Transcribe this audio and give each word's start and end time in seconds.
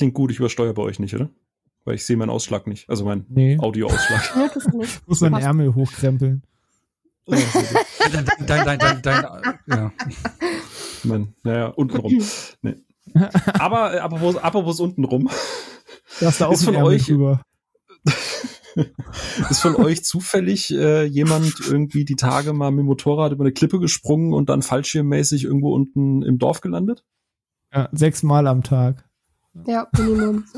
klingt 0.00 0.14
gut, 0.14 0.30
ich 0.30 0.38
übersteuere 0.38 0.74
bei 0.74 0.82
euch 0.82 0.98
nicht, 0.98 1.14
oder? 1.14 1.30
Weil 1.84 1.94
ich 1.94 2.04
sehe 2.04 2.16
meinen 2.16 2.30
Ausschlag 2.30 2.66
nicht, 2.66 2.88
also 2.90 3.04
meinen 3.04 3.24
Nee. 3.28 3.58
Audioausschlag. 3.58 4.50
Das 4.54 4.66
nicht. 4.72 5.06
Muss 5.08 5.20
Passt. 5.20 5.44
Ärmel 5.44 5.74
hochkrempeln. 5.74 6.42
Dein, 7.26 8.24
dein, 8.46 8.64
dein, 8.64 8.78
dein, 8.78 9.02
dein, 9.02 9.24
ja. 9.68 9.92
mein, 11.04 11.34
naja, 11.44 11.66
untenrum. 11.68 12.20
Nee. 12.62 12.74
Aber 13.58 13.94
äh, 13.94 13.98
apropos, 13.98 14.36
apropos 14.36 14.80
untenrum, 14.80 15.28
Da 16.18 16.26
hast 16.26 16.40
du 16.40 16.46
auch 16.46 16.52
Ist 16.52 16.64
von 16.64 16.74
Ärmel 16.74 16.90
euch- 16.94 17.06
drüber. 17.06 17.42
ist 19.50 19.60
von 19.60 19.76
euch 19.76 20.04
zufällig 20.04 20.70
äh, 20.72 21.04
jemand 21.04 21.54
irgendwie 21.68 22.04
die 22.04 22.16
Tage 22.16 22.52
mal 22.52 22.70
mit 22.70 22.80
dem 22.80 22.86
Motorrad 22.86 23.32
über 23.32 23.44
eine 23.44 23.52
Klippe 23.52 23.78
gesprungen 23.78 24.32
und 24.32 24.48
dann 24.48 24.62
fallschirmmäßig 24.62 25.44
irgendwo 25.44 25.72
unten 25.74 26.22
im 26.22 26.38
Dorf 26.38 26.60
gelandet? 26.60 27.04
Ja, 27.72 27.88
sechsmal 27.92 28.46
am 28.46 28.62
Tag. 28.64 29.04
Ja, 29.66 29.86
Minimum. 29.96 30.44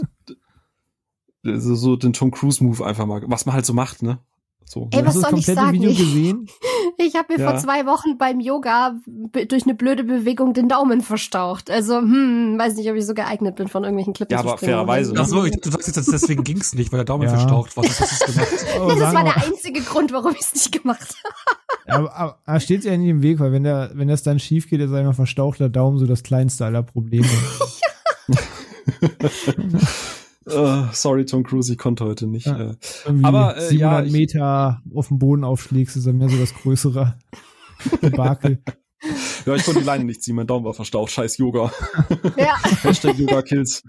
Also 1.45 1.75
so 1.75 1.97
den 1.97 2.13
Tom 2.13 2.31
Cruise 2.31 2.63
Move 2.63 2.87
einfach 2.87 3.05
mal, 3.05 3.21
was 3.27 3.47
man 3.47 3.55
halt 3.57 3.67
so 3.67 3.73
macht, 3.73 4.01
ne? 4.01 4.21
So. 4.65 4.89
Ey, 4.93 5.05
was 5.05 5.15
du 5.15 5.21
das 5.23 5.31
soll 5.31 5.39
ich 5.41 5.47
komplette 5.47 5.61
sagen? 5.61 5.73
Video 5.73 5.91
Ich- 5.91 5.99
gesehen? 5.99 6.47
Ich 6.99 7.17
habe 7.17 7.33
mir 7.33 7.41
Ja. 7.41 7.51
vor 7.51 7.59
zwei 7.59 7.85
Wochen 7.87 8.17
beim 8.19 8.39
Yoga 8.39 8.95
durch 9.07 9.65
eine 9.65 9.75
blöde 9.75 10.05
Bewegung 10.05 10.53
den 10.53 10.69
Daumen 10.69 11.01
verstaucht. 11.01 11.69
Also, 11.71 11.99
hm, 11.99 12.57
weiß 12.59 12.77
nicht, 12.77 12.89
ob 12.91 12.97
ich 12.97 13.05
so 13.07 13.15
geeignet 13.15 13.57
bin, 13.57 13.67
von 13.67 13.83
irgendwelchen 13.83 14.13
Klippen 14.13 14.33
Ja, 14.37 14.43
zu 14.43 14.49
aber 14.49 14.57
springen. 14.59 14.73
fairerweise, 14.75 15.13
ne? 15.15 15.21
Ach 15.21 15.27
so, 15.27 15.45
ich, 15.45 15.59
du 15.61 15.71
sagst 15.71 15.89
jetzt, 15.97 16.13
deswegen 16.13 16.45
ging's 16.45 16.75
nicht, 16.75 16.93
weil 16.93 16.99
der 16.99 17.07
Daumen 17.07 17.25
Ja. 17.25 17.31
verstaucht 17.31 17.77
war. 17.77 17.85
Was 17.85 18.01
hast 18.01 18.23
du 18.29 18.33
gemacht? 18.33 18.49
Oh, 18.79 18.89
Ja, 18.91 18.95
das 18.97 19.15
war 19.15 19.25
der 19.25 19.37
einzige 19.39 19.81
Grund, 19.81 20.13
warum 20.13 20.33
ich 20.35 20.43
es 20.43 20.53
nicht 20.53 20.71
gemacht 20.83 21.15
habe. 21.25 21.99
Aber, 21.99 22.15
aber, 22.17 22.39
aber 22.45 22.61
steht 22.61 22.85
ja 22.85 22.97
nicht 22.97 23.09
im 23.09 23.23
Weg, 23.23 23.41
weil 23.41 23.51
wenn 23.53 23.65
der, 23.65 23.91
wenn 23.95 24.07
das 24.09 24.23
dann 24.23 24.39
schief 24.39 24.69
geht, 24.69 24.81
ist 24.81 24.93
einmal 24.93 25.15
verstauchter 25.15 25.69
Daumen 25.71 25.99
so 25.99 26.07
das 26.07 26.23
kleinste 26.23 26.67
aller 26.67 26.83
Probleme. 26.85 27.27
Äh, 30.45 30.83
sorry, 30.93 31.25
Tom 31.25 31.45
Cruise, 31.45 31.71
ich 31.73 31.79
konnte 31.79 32.05
heute 32.05 32.27
nicht. 32.27 32.47
Ja. 32.47 32.71
Äh, 32.73 32.75
Aber, 33.23 33.57
äh, 33.57 33.69
700 33.69 33.79
ja, 34.01 34.03
ich- 34.03 34.13
Meter 34.13 34.83
auf 34.93 35.07
dem 35.07 35.21
Boden 35.21 35.45
aufschlägst, 35.45 35.97
ist 35.97 36.05
dann 36.09 36.19
mehr 36.19 36.29
so 36.29 36.37
das 36.37 36.53
größere 36.53 37.17
Debakel. 38.03 38.61
ja, 39.47 39.55
ich 39.55 39.63
konnte 39.65 39.79
die 39.81 39.87
Leine 39.87 40.03
nicht 40.05 40.21
ziehen, 40.25 40.35
mein 40.35 40.49
Daumen 40.49 40.65
war 40.65 40.75
verstaucht. 40.75 41.13
Scheiß 41.13 41.39
Yoga. 41.39 41.71
Ja. 42.37 42.57
Hashtag 42.83 43.17
Yoga 43.19 43.43
Kills. 43.43 43.85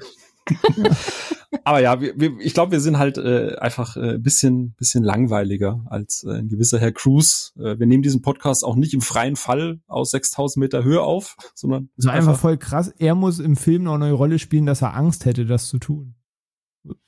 Aber 1.63 1.79
ja, 1.79 2.01
wir, 2.01 2.13
wir, 2.17 2.37
ich 2.39 2.53
glaube, 2.53 2.71
wir 2.71 2.79
sind 2.79 2.97
halt 2.97 3.17
äh, 3.17 3.55
einfach 3.57 3.97
äh, 3.97 4.17
bisschen, 4.17 4.73
bisschen 4.73 5.03
langweiliger 5.03 5.85
als 5.87 6.23
äh, 6.27 6.33
ein 6.33 6.49
gewisser 6.49 6.79
Herr 6.79 6.91
Cruz. 6.91 7.53
Äh, 7.57 7.79
wir 7.79 7.87
nehmen 7.87 8.03
diesen 8.03 8.21
Podcast 8.21 8.63
auch 8.63 8.75
nicht 8.75 8.93
im 8.93 9.01
freien 9.01 9.35
Fall 9.35 9.79
aus 9.87 10.11
6000 10.11 10.61
Meter 10.61 10.83
Höhe 10.83 11.01
auf, 11.01 11.35
sondern 11.53 11.89
So 11.97 12.09
einfach 12.09 12.37
voll 12.37 12.57
krass. 12.57 12.93
Er 12.97 13.15
muss 13.15 13.39
im 13.39 13.55
Film 13.55 13.83
noch 13.83 13.95
eine 13.95 14.11
Rolle 14.11 14.39
spielen, 14.39 14.65
dass 14.65 14.81
er 14.81 14.95
Angst 14.95 15.25
hätte, 15.25 15.45
das 15.45 15.67
zu 15.67 15.79
tun. 15.79 16.15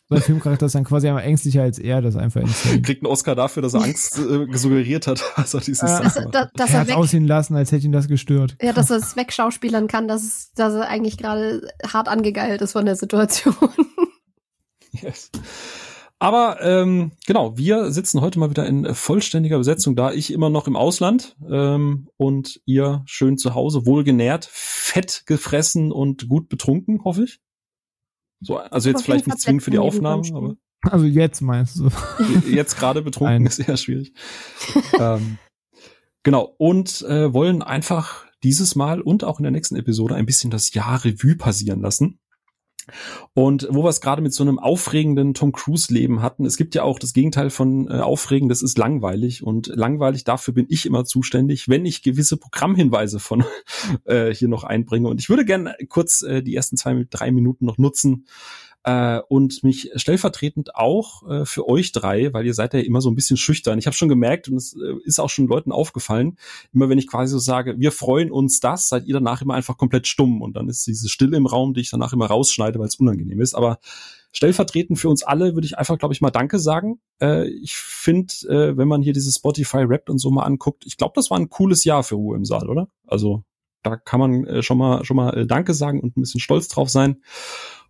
Sein 0.08 0.22
Filmcharakter 0.22 0.68
ist 0.68 0.76
dann 0.76 0.84
quasi 0.84 1.10
einfach 1.10 1.24
ängstlicher 1.24 1.64
als 1.64 1.80
er, 1.80 2.00
das 2.00 2.14
ist 2.14 2.22
einfach 2.22 2.42
insane. 2.42 2.82
kriegt 2.84 3.04
einen 3.04 3.12
Oscar 3.12 3.34
dafür, 3.34 3.64
dass 3.64 3.74
er 3.74 3.82
Angst 3.82 4.20
äh, 4.20 4.46
suggeriert 4.56 5.08
hat, 5.08 5.24
als 5.36 5.56
er 5.56 5.62
dieses. 5.62 5.90
Stunt 5.90 6.06
Dass, 6.06 6.14
dass, 6.14 6.26
hat. 6.26 6.52
dass 6.54 6.74
er 6.74 6.90
er 6.90 6.98
aussehen 6.98 7.26
lassen, 7.26 7.56
als 7.56 7.72
hätte 7.72 7.86
ihn 7.86 7.92
das 7.92 8.08
gestört. 8.08 8.56
ja, 8.62 8.72
dass 8.72 8.92
er 8.92 8.98
es 8.98 9.16
wegschauspielern 9.16 9.88
kann, 9.88 10.08
dass, 10.08 10.22
es, 10.22 10.52
dass 10.54 10.76
er 10.76 10.88
eigentlich 10.88 11.18
gerade 11.18 11.68
hart 11.92 12.08
angegeilt 12.08 12.62
ist 12.62 12.74
von 12.74 12.86
der 12.86 12.96
Situation. 12.96 13.56
Yes. 15.02 15.32
Aber 16.18 16.62
ähm, 16.62 17.12
genau, 17.28 17.58
wir 17.58 17.92
sitzen 17.92 18.22
heute 18.22 18.40
mal 18.40 18.50
wieder 18.50 18.66
in 18.66 18.96
vollständiger 18.96 19.58
Besetzung 19.58 19.96
da. 19.96 20.14
Ich 20.14 20.32
immer 20.32 20.50
noch 20.50 20.68
im 20.68 20.76
Ausland 20.76 21.36
ähm, 21.50 22.08
und 22.18 22.62
ihr 22.66 23.04
schön 23.06 23.38
zu 23.38 23.54
Hause, 23.54 23.86
wohlgenährt, 23.86 24.48
fett 24.50 25.24
gefressen 25.26 25.92
und 25.92 26.30
gut 26.30 26.48
betrunken, 26.48 27.04
hoffe 27.04 27.26
ich. 27.26 27.42
So, 28.40 28.58
also 28.58 28.90
jetzt 28.90 29.04
vielleicht 29.04 29.28
nicht 29.28 29.40
zwingend 29.40 29.64
für 29.64 29.72
die 29.72 29.78
Fall 29.78 29.88
Aufnahme, 29.88 30.22
Plätzchen 30.22 30.38
aber 30.38 30.56
Also 30.92 31.06
jetzt 31.06 31.42
meinst 31.42 31.80
du. 31.80 31.90
jetzt 32.50 32.78
gerade 32.78 33.02
betrunken 33.04 33.44
Nein. 33.44 33.46
ist 33.48 33.60
eher 33.60 33.78
schwierig. 33.78 34.14
ähm, 35.00 35.38
genau, 36.24 36.56
und 36.58 37.02
äh, 37.04 37.34
wollen 37.34 37.62
einfach 37.62 38.26
dieses 38.44 38.76
Mal 38.76 39.02
und 39.02 39.24
auch 39.24 39.40
in 39.40 39.44
der 39.44 39.52
nächsten 39.52 39.76
Episode 39.76 40.16
ein 40.16 40.26
bisschen 40.26 40.52
das 40.52 40.74
Jahr 40.74 41.04
Revue 41.04 41.36
passieren 41.36 41.82
lassen. 41.82 42.20
Und 43.34 43.68
wo 43.70 43.84
wir 43.84 43.90
es 43.90 44.02
gerade 44.02 44.22
mit 44.22 44.34
so 44.34 44.44
einem 44.44 44.60
aufregenden 44.60 45.34
Tom 45.34 45.52
Cruise-Leben 45.52 46.22
hatten, 46.22 46.46
es 46.46 46.58
gibt 46.58 46.76
ja 46.76 46.84
auch 46.84 47.00
das 47.00 47.14
Gegenteil 47.14 47.50
von 47.50 47.90
äh, 47.90 48.00
aufregend, 48.00 48.52
das 48.52 48.62
ist 48.62 48.78
langweilig. 48.78 49.44
Und 49.44 49.68
langweilig 49.68 50.24
dafür 50.24 50.54
bin 50.54 50.68
ich 50.70 50.86
immer 50.86 51.06
zuständig, 51.06 51.68
wenn 51.70 51.86
ich 51.86 52.04
gewisse 52.04 52.38
Programmhinweise 52.38 53.20
von 53.20 53.44
äh, 54.06 54.34
hier 54.34 54.48
noch 54.48 54.64
einbringe. 54.64 55.08
Und 55.08 55.20
ich 55.20 55.30
würde 55.30 55.46
gerne 55.46 55.76
kurz 55.90 56.22
äh, 56.22 56.42
die 56.42 56.56
ersten 56.56 56.78
zwei, 56.78 57.06
drei 57.10 57.32
Minuten 57.32 57.66
noch 57.66 57.78
nutzen, 57.78 58.26
äh, 58.86 59.20
und 59.30 59.64
mich 59.64 59.90
stellvertretend 59.96 60.76
auch 60.76 61.28
äh, 61.28 61.46
für 61.46 61.68
euch 61.68 61.92
drei, 61.92 62.32
weil 62.34 62.46
ihr 62.46 62.54
seid 62.54 62.76
ja 62.76 62.80
immer 62.82 63.02
so 63.02 63.10
ein 63.10 63.16
bisschen 63.16 63.36
schüchtern. 63.36 63.80
Ich 63.80 63.88
habe 63.88 63.96
schon 63.96 64.10
gemerkt 64.10 64.48
und 64.48 64.58
es 64.58 64.76
äh, 64.76 64.94
ist 65.04 65.20
auch 65.20 65.32
schon 65.32 65.48
Leuten 65.48 65.72
aufgefallen, 65.72 66.38
immer 66.72 66.88
wenn 66.88 67.00
ich 67.00 67.08
quasi 67.08 67.32
so 67.32 67.40
sage, 67.40 67.80
wir 67.80 67.92
freuen 67.92 68.32
uns 68.32 68.60
das, 68.60 68.88
seid 68.88 69.08
ihr 69.08 69.16
danach 69.16 69.42
immer 69.42 69.56
einfach 69.56 69.78
komplett 69.78 70.06
stumm 70.06 70.44
und 70.44 70.56
dann 70.56 70.70
ist 70.70 70.86
diese 70.86 71.10
Stille 71.10 71.36
im 71.36 71.48
Raum, 71.48 71.74
die 71.74 71.82
ich 71.82 71.90
danach 71.90 72.14
immer 72.14 72.28
rausschneide, 72.28 72.78
weil 72.78 72.88
es 72.88 72.98
unangenehm 72.98 73.42
ist. 73.42 73.56
Aber 73.56 73.80
stellvertretend 74.32 75.00
für 75.00 75.10
uns 75.10 75.24
alle 75.24 75.56
würde 75.56 75.66
ich 75.66 75.80
einfach, 75.80 75.98
glaube 75.98 76.14
ich, 76.14 76.22
mal 76.22 76.30
Danke 76.30 76.60
sagen. 76.60 77.00
Äh, 77.20 77.48
ich 77.48 77.76
finde, 77.76 78.34
äh, 78.50 78.78
wenn 78.78 78.88
man 78.88 79.02
hier 79.02 79.14
dieses 79.14 79.38
Spotify 79.38 79.80
Rap 79.80 80.10
und 80.10 80.20
so 80.20 80.30
mal 80.30 80.44
anguckt, 80.44 80.86
ich 80.86 80.98
glaube, 80.98 81.14
das 81.16 81.32
war 81.32 81.40
ein 81.40 81.50
cooles 81.50 81.86
Jahr 81.86 82.04
für 82.04 82.16
Ruhe 82.16 82.38
im 82.38 82.46
Saal, 82.46 82.70
oder? 82.70 82.88
Also 83.08 83.44
da 83.82 83.96
kann 83.96 84.20
man 84.20 84.46
äh, 84.46 84.62
schon 84.62 84.78
mal 84.78 85.04
schon 85.06 85.18
mal 85.18 85.36
äh, 85.36 85.48
Danke 85.48 85.74
sagen 85.74 86.02
und 86.02 86.18
ein 86.18 86.22
bisschen 86.22 86.40
stolz 86.40 86.68
drauf 86.68 86.90
sein. 86.90 87.24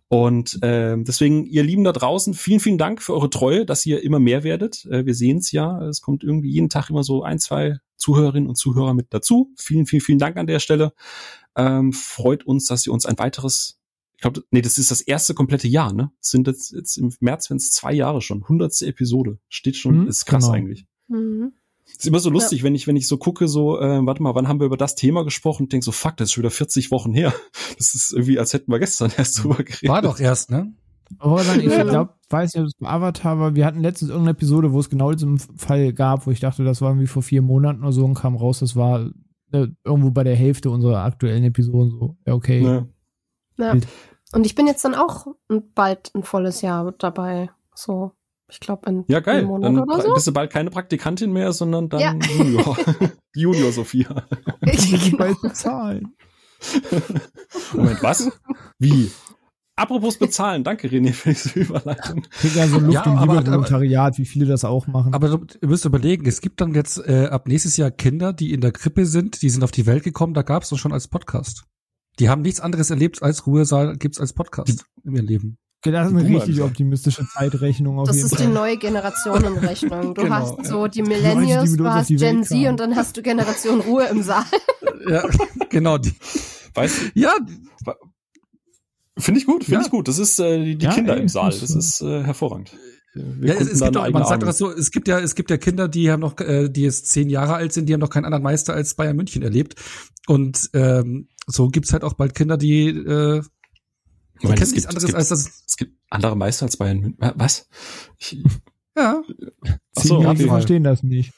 Und 0.08 0.58
ähm, 0.62 1.04
deswegen, 1.04 1.46
ihr 1.46 1.64
Lieben 1.64 1.82
da 1.82 1.92
draußen, 1.92 2.34
vielen, 2.34 2.60
vielen 2.60 2.78
Dank 2.78 3.02
für 3.02 3.12
eure 3.14 3.28
Treue, 3.28 3.66
dass 3.66 3.84
ihr 3.86 4.04
immer 4.04 4.20
mehr 4.20 4.44
werdet. 4.44 4.84
Äh, 4.86 5.04
wir 5.04 5.14
sehen 5.14 5.38
es 5.38 5.50
ja, 5.50 5.82
es 5.88 6.00
kommt 6.00 6.22
irgendwie 6.22 6.50
jeden 6.50 6.68
Tag 6.68 6.90
immer 6.90 7.02
so 7.02 7.22
ein, 7.24 7.38
zwei 7.40 7.78
Zuhörerinnen 7.96 8.48
und 8.48 8.54
Zuhörer 8.56 8.94
mit 8.94 9.08
dazu. 9.10 9.52
Vielen, 9.58 9.86
vielen, 9.86 10.02
vielen 10.02 10.18
Dank 10.18 10.36
an 10.36 10.46
der 10.46 10.60
Stelle. 10.60 10.92
Ähm, 11.56 11.92
freut 11.92 12.46
uns, 12.46 12.66
dass 12.66 12.86
ihr 12.86 12.92
uns 12.92 13.04
ein 13.04 13.18
weiteres, 13.18 13.80
ich 14.14 14.20
glaube, 14.20 14.44
nee, 14.50 14.62
das 14.62 14.78
ist 14.78 14.92
das 14.92 15.00
erste 15.00 15.34
komplette 15.34 15.66
Jahr, 15.66 15.92
ne? 15.92 16.12
Es 16.20 16.30
sind 16.30 16.46
jetzt, 16.46 16.72
jetzt 16.72 16.96
im 16.98 17.12
März, 17.20 17.50
wenn 17.50 17.56
es 17.56 17.72
zwei 17.72 17.92
Jahre 17.92 18.22
schon, 18.22 18.46
hundertste 18.48 18.86
Episode. 18.86 19.38
Steht 19.48 19.76
schon, 19.76 20.02
Mhm, 20.02 20.08
ist 20.08 20.24
krass 20.24 20.44
genau. 20.44 20.54
eigentlich. 20.54 20.86
Mhm. 21.08 21.52
Ist 21.86 22.06
immer 22.06 22.20
so 22.20 22.30
lustig, 22.30 22.62
wenn 22.62 22.74
ich, 22.74 22.86
wenn 22.86 22.96
ich 22.96 23.06
so 23.06 23.16
gucke, 23.16 23.48
so, 23.48 23.80
äh, 23.80 24.04
warte 24.04 24.22
mal, 24.22 24.34
wann 24.34 24.48
haben 24.48 24.60
wir 24.60 24.66
über 24.66 24.76
das 24.76 24.94
Thema 24.94 25.24
gesprochen 25.24 25.64
und 25.64 25.72
denk 25.72 25.84
so, 25.84 25.92
fuck, 25.92 26.16
das 26.16 26.26
ist 26.28 26.32
schon 26.32 26.42
wieder 26.42 26.50
40 26.50 26.90
Wochen 26.90 27.12
her. 27.12 27.32
Das 27.78 27.94
ist 27.94 28.12
irgendwie, 28.12 28.38
als 28.38 28.52
hätten 28.54 28.72
wir 28.72 28.78
gestern 28.78 29.12
erst 29.16 29.42
drüber 29.42 29.56
geredet. 29.62 29.88
War 29.88 30.00
doch 30.02 30.18
erst, 30.18 30.50
ne? 30.50 30.72
Aber 31.18 31.44
dann, 31.44 31.60
ich 31.60 31.66
Ja. 31.66 31.84
glaube, 31.84 32.14
weiß 32.30 32.54
nicht, 32.54 32.62
ob 32.62 32.68
es 32.68 32.74
Avatar 32.86 33.38
war. 33.38 33.54
Wir 33.54 33.66
hatten 33.66 33.80
letztens 33.80 34.10
irgendeine 34.10 34.32
Episode, 34.36 34.72
wo 34.72 34.80
es 34.80 34.88
genau 34.90 35.12
diesen 35.12 35.38
Fall 35.38 35.92
gab, 35.92 36.26
wo 36.26 36.30
ich 36.30 36.40
dachte, 36.40 36.64
das 36.64 36.80
war 36.80 36.90
irgendwie 36.90 37.06
vor 37.06 37.22
vier 37.22 37.42
Monaten 37.42 37.82
oder 37.82 37.92
so 37.92 38.04
und 38.04 38.14
kam 38.14 38.34
raus, 38.34 38.60
das 38.60 38.76
war 38.76 39.10
äh, 39.52 39.66
irgendwo 39.84 40.10
bei 40.10 40.24
der 40.24 40.34
Hälfte 40.36 40.70
unserer 40.70 41.04
aktuellen 41.04 41.44
Episoden 41.44 41.90
so. 41.90 42.16
Ja, 42.26 42.34
okay. 42.34 42.62
Ja. 43.58 43.72
Bild. 43.72 43.86
Und 44.32 44.44
ich 44.46 44.54
bin 44.54 44.66
jetzt 44.66 44.84
dann 44.84 44.94
auch 44.94 45.26
bald 45.74 46.10
ein 46.14 46.22
volles 46.24 46.60
Jahr 46.62 46.92
dabei. 46.98 47.50
So, 47.74 48.12
ich 48.48 48.60
glaube 48.60 48.88
in 48.88 49.04
Ja, 49.08 49.20
geil. 49.20 49.38
einem 49.38 49.48
Monat 49.48 49.64
Dann 49.74 49.78
oder 49.80 50.02
so. 50.02 50.14
bist 50.14 50.26
du 50.26 50.32
bald 50.32 50.50
keine 50.52 50.70
Praktikantin 50.70 51.32
mehr, 51.32 51.52
sondern 51.52 51.88
dann 51.88 52.00
Ja. 52.00 52.14
Junior. 52.38 52.76
Junior 53.34 53.72
Sophia. 53.72 54.26
genau. 54.60 55.16
Bald 55.18 55.40
bezahlen. 55.42 56.14
Moment, 57.74 58.02
was? 58.02 58.30
Wie? 58.78 59.10
Apropos 59.78 60.16
bezahlen, 60.18 60.64
danke 60.64 60.88
René 60.88 61.12
für 61.12 61.28
diese 61.34 61.58
Überleitung. 61.60 62.26
Ja 62.54 62.66
so 62.66 62.78
Luft- 62.78 62.94
Ja, 62.94 63.02
und 63.02 63.18
aber- 63.18 63.34
Liebe-Volontariat, 63.40 64.16
wie 64.16 64.24
viele 64.24 64.46
das 64.46 64.64
auch 64.64 64.86
machen. 64.86 65.12
Aber 65.12 65.28
du, 65.28 65.44
ihr 65.60 65.68
müsst 65.68 65.84
überlegen, 65.84 66.24
es 66.26 66.40
gibt 66.40 66.62
dann 66.62 66.72
jetzt 66.74 66.96
äh, 67.06 67.26
ab 67.26 67.46
nächstes 67.46 67.76
Jahr 67.76 67.90
Kinder, 67.90 68.32
die 68.32 68.54
in 68.54 68.62
der 68.62 68.72
Krippe 68.72 69.04
sind, 69.04 69.42
die 69.42 69.50
sind 69.50 69.62
auf 69.62 69.72
die 69.72 69.84
Welt 69.84 70.02
gekommen, 70.02 70.32
da 70.32 70.40
gab 70.42 70.62
es 70.62 70.72
uns 70.72 70.80
schon 70.80 70.92
als 70.94 71.08
Podcast. 71.08 71.64
Die 72.18 72.30
haben 72.30 72.40
nichts 72.40 72.60
anderes 72.60 72.88
erlebt 72.88 73.22
als 73.22 73.46
Ruhesaal 73.46 73.98
gibt's 73.98 74.18
als 74.18 74.32
Podcast 74.32 74.86
in 75.04 75.14
ihrem 75.14 75.26
Leben. 75.26 75.58
Das 75.92 76.06
ist 76.08 76.12
eine 76.14 76.22
die 76.24 76.28
Boomer 76.32 76.42
richtig 76.46 76.62
optimistische 76.62 77.26
Zeitrechnung 77.28 77.98
auf 77.98 78.06
Das 78.08 78.16
jeden 78.16 78.26
ist 78.26 78.38
die 78.38 78.44
Fall. 78.44 78.52
neue 78.52 78.76
Generationenrechnung. 78.76 80.14
Du 80.14 80.22
Genau, 80.22 80.34
hast 80.34 80.66
so 80.66 80.86
die 80.86 81.02
die 81.02 81.08
Millennials, 81.08 81.70
mit 81.70 81.80
du 81.80 81.86
hast 81.88 82.08
die 82.08 82.16
Gen 82.16 82.42
Z 82.44 82.50
kamen. 82.50 82.68
und 82.68 82.80
dann 82.80 82.96
hast 82.96 83.16
du 83.16 83.22
Generation 83.22 83.80
Ruhe 83.80 84.04
im 84.06 84.22
Saal. 84.22 84.44
Ja, 85.08 85.24
genau. 85.70 85.98
Die, 85.98 86.12
Weißt 86.74 87.00
du, 87.14 87.20
ja, 87.20 87.32
finde 89.18 89.40
ich 89.40 89.46
gut, 89.46 89.64
finde 89.64 89.80
Ja. 89.80 89.84
ich 89.86 89.90
gut. 89.90 90.08
Das 90.08 90.18
ist 90.18 90.38
äh, 90.38 90.62
die, 90.62 90.76
die 90.78 90.86
Ja, 90.86 90.92
Kinder 90.94 91.14
ey, 91.16 91.22
im 91.22 91.28
Saal. 91.28 91.50
das 91.50 91.70
ist, 91.74 92.00
äh, 92.02 92.22
hervorragend. 92.22 92.72
Wir 93.14 93.54
ja 93.54 93.60
es, 93.60 93.70
es 93.70 93.78
da 93.78 93.86
gibt 93.86 93.96
auch, 93.96 94.10
man 94.10 94.24
sagt 94.26 94.42
das 94.42 94.58
so, 94.58 94.70
es 94.70 94.90
gibt 94.90 95.08
ja, 95.08 95.18
es 95.18 95.34
gibt 95.34 95.48
ja 95.50 95.56
Kinder, 95.56 95.88
die 95.88 96.10
haben 96.10 96.20
noch, 96.20 96.38
äh, 96.40 96.68
die 96.68 96.82
jetzt 96.82 97.06
zehn 97.08 97.30
Jahre 97.30 97.54
alt 97.54 97.72
sind, 97.72 97.88
die 97.88 97.94
haben 97.94 98.00
noch 98.00 98.10
keinen 98.10 98.26
anderen 98.26 98.42
Meister 98.42 98.74
als 98.74 98.94
Bayern 98.94 99.16
München 99.16 99.40
erlebt. 99.42 99.76
Und 100.26 100.68
ähm, 100.74 101.28
so 101.46 101.68
gibt's 101.68 101.94
halt 101.94 102.04
auch 102.04 102.12
bald 102.12 102.34
Kinder, 102.34 102.58
die, 102.58 102.88
äh, 102.88 103.42
die 104.40 104.46
Moment, 104.46 104.58
kennen 104.60 104.62
es 104.62 104.72
nichts 104.72 104.72
gibt- 104.72 104.76
es 104.76 104.86
anderes 104.86 105.06
gibt- 105.06 105.16
als 105.16 105.28
das. 105.28 105.64
Es 105.66 105.76
gibt 105.76 105.98
andere 106.10 106.36
Meister 106.36 106.66
als 106.66 106.76
Bayern 106.76 107.00
München. 107.00 107.18
Was? 107.36 107.68
Ich, 108.18 108.42
Ja, 108.96 109.22
Ach 109.26 110.02
so, 110.02 110.08
Zehnjährige 110.16 110.42
okay. 110.44 110.48
verstehen 110.48 110.84
das 110.84 111.02
nicht. 111.02 111.34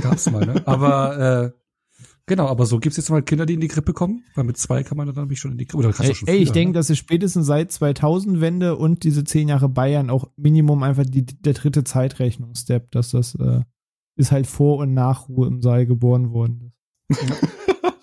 gab's 0.00 0.30
mal, 0.30 0.46
ne? 0.46 0.62
Aber 0.66 1.52
äh, 1.54 1.60
Genau, 2.26 2.46
aber 2.46 2.64
so 2.64 2.78
gibt's 2.78 2.96
jetzt 2.96 3.10
mal 3.10 3.22
Kinder, 3.24 3.44
die 3.44 3.54
in 3.54 3.60
die 3.60 3.66
Krippe 3.66 3.92
kommen, 3.92 4.22
weil 4.36 4.44
mit 4.44 4.56
zwei 4.56 4.84
kann 4.84 4.96
man 4.96 5.08
dann 5.08 5.16
nämlich 5.16 5.40
schon 5.40 5.50
in 5.50 5.58
die 5.58 5.64
Krippe. 5.66 5.78
Oder 5.78 5.88
kannst 5.88 6.02
Ey, 6.02 6.08
du 6.10 6.14
schon 6.14 6.28
ey, 6.28 6.36
ich 6.36 6.44
früher, 6.50 6.54
denke, 6.54 6.68
ne? 6.70 6.74
dass 6.74 6.88
es 6.88 6.96
spätestens 6.98 7.46
seit 7.46 7.72
2000-Wende 7.72 8.76
und 8.76 9.02
diese 9.02 9.24
zehn 9.24 9.48
Jahre 9.48 9.68
Bayern 9.68 10.10
auch 10.10 10.30
Minimum 10.36 10.84
einfach 10.84 11.02
die, 11.04 11.26
der 11.26 11.54
dritte 11.54 11.82
Zeitrechnungsstep, 11.82 12.92
dass 12.92 13.10
das 13.10 13.34
äh, 13.34 13.62
ist 14.14 14.30
halt 14.30 14.46
vor 14.46 14.76
und 14.76 14.94
nach 14.94 15.28
Ruhe 15.28 15.48
im 15.48 15.60
Saal 15.60 15.86
geboren 15.86 16.30
worden. 16.30 16.72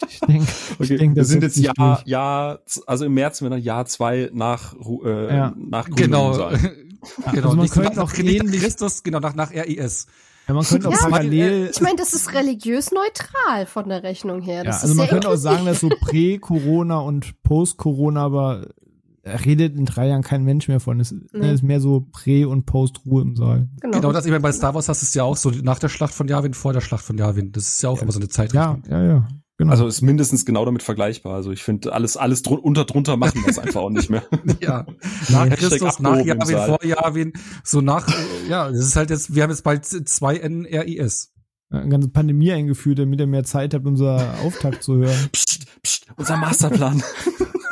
Ich 0.10 0.20
denke, 0.22 0.48
Okay, 0.80 0.98
denk, 0.98 1.16
wir 1.16 1.26
sind 1.26 1.44
jetzt 1.44 1.58
Jahr. 1.58 2.02
Jahr, 2.06 2.60
also 2.86 3.06
im 3.06 3.14
März 3.14 3.40
sind 3.40 3.48
wir 3.48 3.50
dann 3.52 3.62
Jahr 3.64 3.86
zwei 3.86 4.30
nach, 4.34 4.74
äh, 5.04 5.36
Ja. 5.36 5.54
nach 5.58 5.86
Gründung 5.90 6.32
Genau. 6.32 6.34
sein. 6.34 6.72
Ja, 7.26 7.32
genau. 7.32 7.46
also 7.50 7.58
man 7.58 7.70
könnte 7.70 8.02
auch 8.04 8.14
ähnlich- 8.16 8.62
Christus, 8.62 9.02
genau, 9.04 9.20
nach, 9.20 9.34
nach 9.36 9.52
RIS. 9.52 10.08
Ja, 10.48 10.54
man 10.56 10.64
könnte 10.66 10.88
auch 10.90 10.94
Ja, 10.94 10.98
parallel. 11.10 11.70
Ich 11.74 11.80
meine, 11.80 11.96
das 11.96 12.14
ist 12.14 12.34
religiös 12.34 12.92
neutral 12.92 13.66
von 13.66 13.88
der 13.88 14.04
Rechnung 14.04 14.42
her. 14.42 14.58
ja, 14.58 14.64
Das 14.64 14.82
also 14.82 14.94
ist 14.94 14.98
man 14.98 15.08
könnte 15.08 15.30
auch 15.30 15.36
sagen, 15.36 15.66
dass 15.66 15.80
so 15.80 15.90
Prä-Corona 16.02 17.00
und 17.00 17.42
Post-Corona, 17.44 18.24
aber 18.24 18.62
er 18.64 18.87
redet 19.28 19.76
in 19.76 19.86
drei 19.86 20.08
Jahren 20.08 20.22
kein 20.24 20.44
Mensch 20.44 20.68
mehr 20.68 20.80
von. 20.80 21.00
Es 21.00 21.14
Nee. 21.34 21.54
ist 21.54 21.64
mehr 21.64 21.80
so 21.82 22.08
Prä- 22.12 22.46
und 22.46 22.66
Post-Ruhe 22.66 23.22
im 23.22 23.36
Saal. 23.36 23.70
Genau. 23.82 23.98
Genau, 24.00 24.12
das 24.14 24.26
ich 24.26 24.32
meine, 24.32 24.42
bei 24.42 24.52
Star 24.52 24.74
Wars 24.74 24.90
hast 24.90 25.02
du 25.02 25.06
es 25.06 25.14
ja 25.14 25.24
auch 25.24 25.38
so 25.38 25.50
nach 25.52 25.80
der 25.80 25.90
Schlacht 25.90 26.14
von 26.14 26.28
Yavin, 26.28 26.54
vor 26.54 26.74
der 26.74 26.82
Schlacht 26.82 27.04
von 27.04 27.18
Yavin. 27.18 27.52
Das 27.52 27.68
ist 27.68 27.82
ja 27.84 27.90
auch 27.90 28.02
immer 28.02 28.12
so 28.12 28.20
eine 28.20 28.26
Ja, 28.26 28.32
Zeitrechnung. 28.32 28.84
ja, 28.90 29.04
ja. 29.04 29.28
Genau. 29.60 29.72
Also 29.72 29.88
ist 29.88 30.04
mindestens 30.04 30.46
genau 30.46 30.66
damit 30.66 30.84
vergleichbar. 30.84 31.34
Also 31.34 31.52
ich 31.52 31.64
finde, 31.64 31.92
alles, 31.92 32.16
alles 32.16 32.44
drun 32.44 32.60
unter 32.60 32.86
drunter 32.86 33.18
machen 33.18 33.42
wir 33.44 33.50
es 33.50 33.58
einfach 33.58 33.82
auch 33.82 33.90
nicht 33.90 34.10
mehr. 34.10 34.22
Ja. 34.62 34.86
Nach 35.30 35.50
Christus, 35.50 36.00
nach 36.00 36.16
Saal. 36.24 36.68
vor 36.68 36.86
Yavin, 36.86 37.34
so 37.64 37.82
nach, 37.82 38.08
äh, 38.08 38.50
ja, 38.50 38.70
das 38.70 38.80
ist 38.86 38.96
halt 38.96 39.10
jetzt, 39.10 39.34
wir 39.34 39.42
haben 39.42 39.50
jetzt 39.50 39.64
bald 39.64 39.84
zwei 39.86 40.38
NRIS. 40.38 41.34
eine 41.72 41.90
ganze 41.90 42.08
Pandemie 42.10 42.52
eingeführt, 42.52 43.00
damit 43.00 43.20
ihr 43.20 43.26
mehr 43.26 43.46
Zeit 43.46 43.74
habt, 43.74 43.88
unser 43.88 44.36
Auftakt 44.46 44.84
zu 44.84 44.98
hören. 44.98 45.30
Psst, 45.32 45.66
psst, 45.82 46.06
unser 46.18 46.38
Masterplan. 46.38 47.02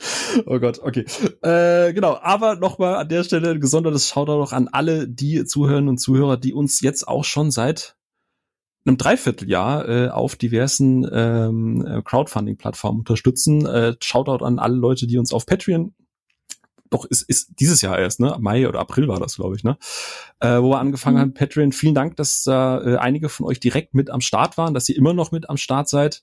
oh 0.46 0.58
Gott, 0.58 0.80
okay. 0.80 1.04
Äh, 1.42 1.92
genau, 1.92 2.18
aber 2.20 2.56
nochmal 2.56 2.96
an 2.96 3.08
der 3.08 3.24
Stelle 3.24 3.50
ein 3.50 3.60
gesondertes 3.60 4.08
Shoutout 4.08 4.40
auch 4.42 4.52
an 4.52 4.68
alle 4.68 5.08
die 5.08 5.44
Zuhörerinnen 5.44 5.88
und 5.88 5.98
Zuhörer, 5.98 6.36
die 6.36 6.52
uns 6.52 6.80
jetzt 6.80 7.06
auch 7.08 7.24
schon 7.24 7.50
seit 7.50 7.96
einem 8.86 8.96
Dreivierteljahr 8.96 9.88
äh, 9.88 10.08
auf 10.08 10.36
diversen 10.36 11.06
ähm, 11.12 11.84
äh, 11.86 12.02
Crowdfunding-Plattformen 12.02 13.00
unterstützen. 13.00 13.66
Äh, 13.66 13.96
Shoutout 14.02 14.44
an 14.44 14.58
alle 14.58 14.76
Leute, 14.76 15.06
die 15.06 15.18
uns 15.18 15.32
auf 15.32 15.46
Patreon 15.46 15.94
doch, 16.90 17.04
ist, 17.04 17.22
ist 17.22 17.60
dieses 17.60 17.82
Jahr 17.82 17.98
erst, 17.98 18.18
ne? 18.20 18.36
Mai 18.40 18.66
oder 18.66 18.80
April 18.80 19.08
war 19.08 19.20
das, 19.20 19.36
glaube 19.36 19.56
ich, 19.56 19.64
ne? 19.64 19.76
Äh, 20.40 20.60
wo 20.62 20.70
wir 20.70 20.78
angefangen 20.78 21.16
Mhm. 21.16 21.20
haben, 21.20 21.34
Patreon. 21.34 21.72
Vielen 21.72 21.94
Dank, 21.94 22.16
dass 22.16 22.42
da 22.44 22.80
äh, 22.80 22.96
einige 22.96 23.28
von 23.28 23.46
euch 23.46 23.60
direkt 23.60 23.94
mit 23.94 24.10
am 24.10 24.20
Start 24.20 24.56
waren, 24.56 24.74
dass 24.74 24.88
ihr 24.88 24.96
immer 24.96 25.12
noch 25.12 25.30
mit 25.32 25.50
am 25.50 25.56
Start 25.58 25.88
seid. 25.88 26.22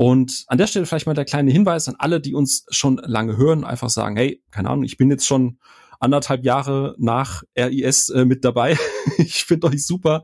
Und 0.00 0.44
an 0.46 0.58
der 0.58 0.68
Stelle 0.68 0.86
vielleicht 0.86 1.06
mal 1.06 1.14
der 1.14 1.24
kleine 1.24 1.50
Hinweis 1.50 1.88
an 1.88 1.96
alle, 1.98 2.20
die 2.20 2.32
uns 2.32 2.64
schon 2.70 2.98
lange 2.98 3.36
hören, 3.36 3.64
einfach 3.64 3.90
sagen, 3.90 4.16
hey, 4.16 4.40
keine 4.52 4.70
Ahnung, 4.70 4.84
ich 4.84 4.96
bin 4.96 5.10
jetzt 5.10 5.26
schon 5.26 5.58
anderthalb 5.98 6.44
Jahre 6.44 6.94
nach 6.98 7.42
RIS 7.58 8.08
äh, 8.10 8.24
mit 8.24 8.44
dabei. 8.44 8.78
ich 9.18 9.44
finde 9.44 9.66
euch 9.66 9.84
super. 9.84 10.22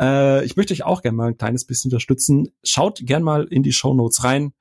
Äh, 0.00 0.46
ich 0.46 0.56
möchte 0.56 0.72
euch 0.72 0.84
auch 0.84 1.02
gerne 1.02 1.18
mal 1.18 1.28
ein 1.28 1.36
kleines 1.36 1.66
bisschen 1.66 1.90
unterstützen. 1.90 2.48
Schaut 2.64 3.00
gern 3.04 3.22
mal 3.22 3.44
in 3.44 3.62
die 3.62 3.74
Show 3.74 3.92
Notes 3.92 4.24
rein. 4.24 4.54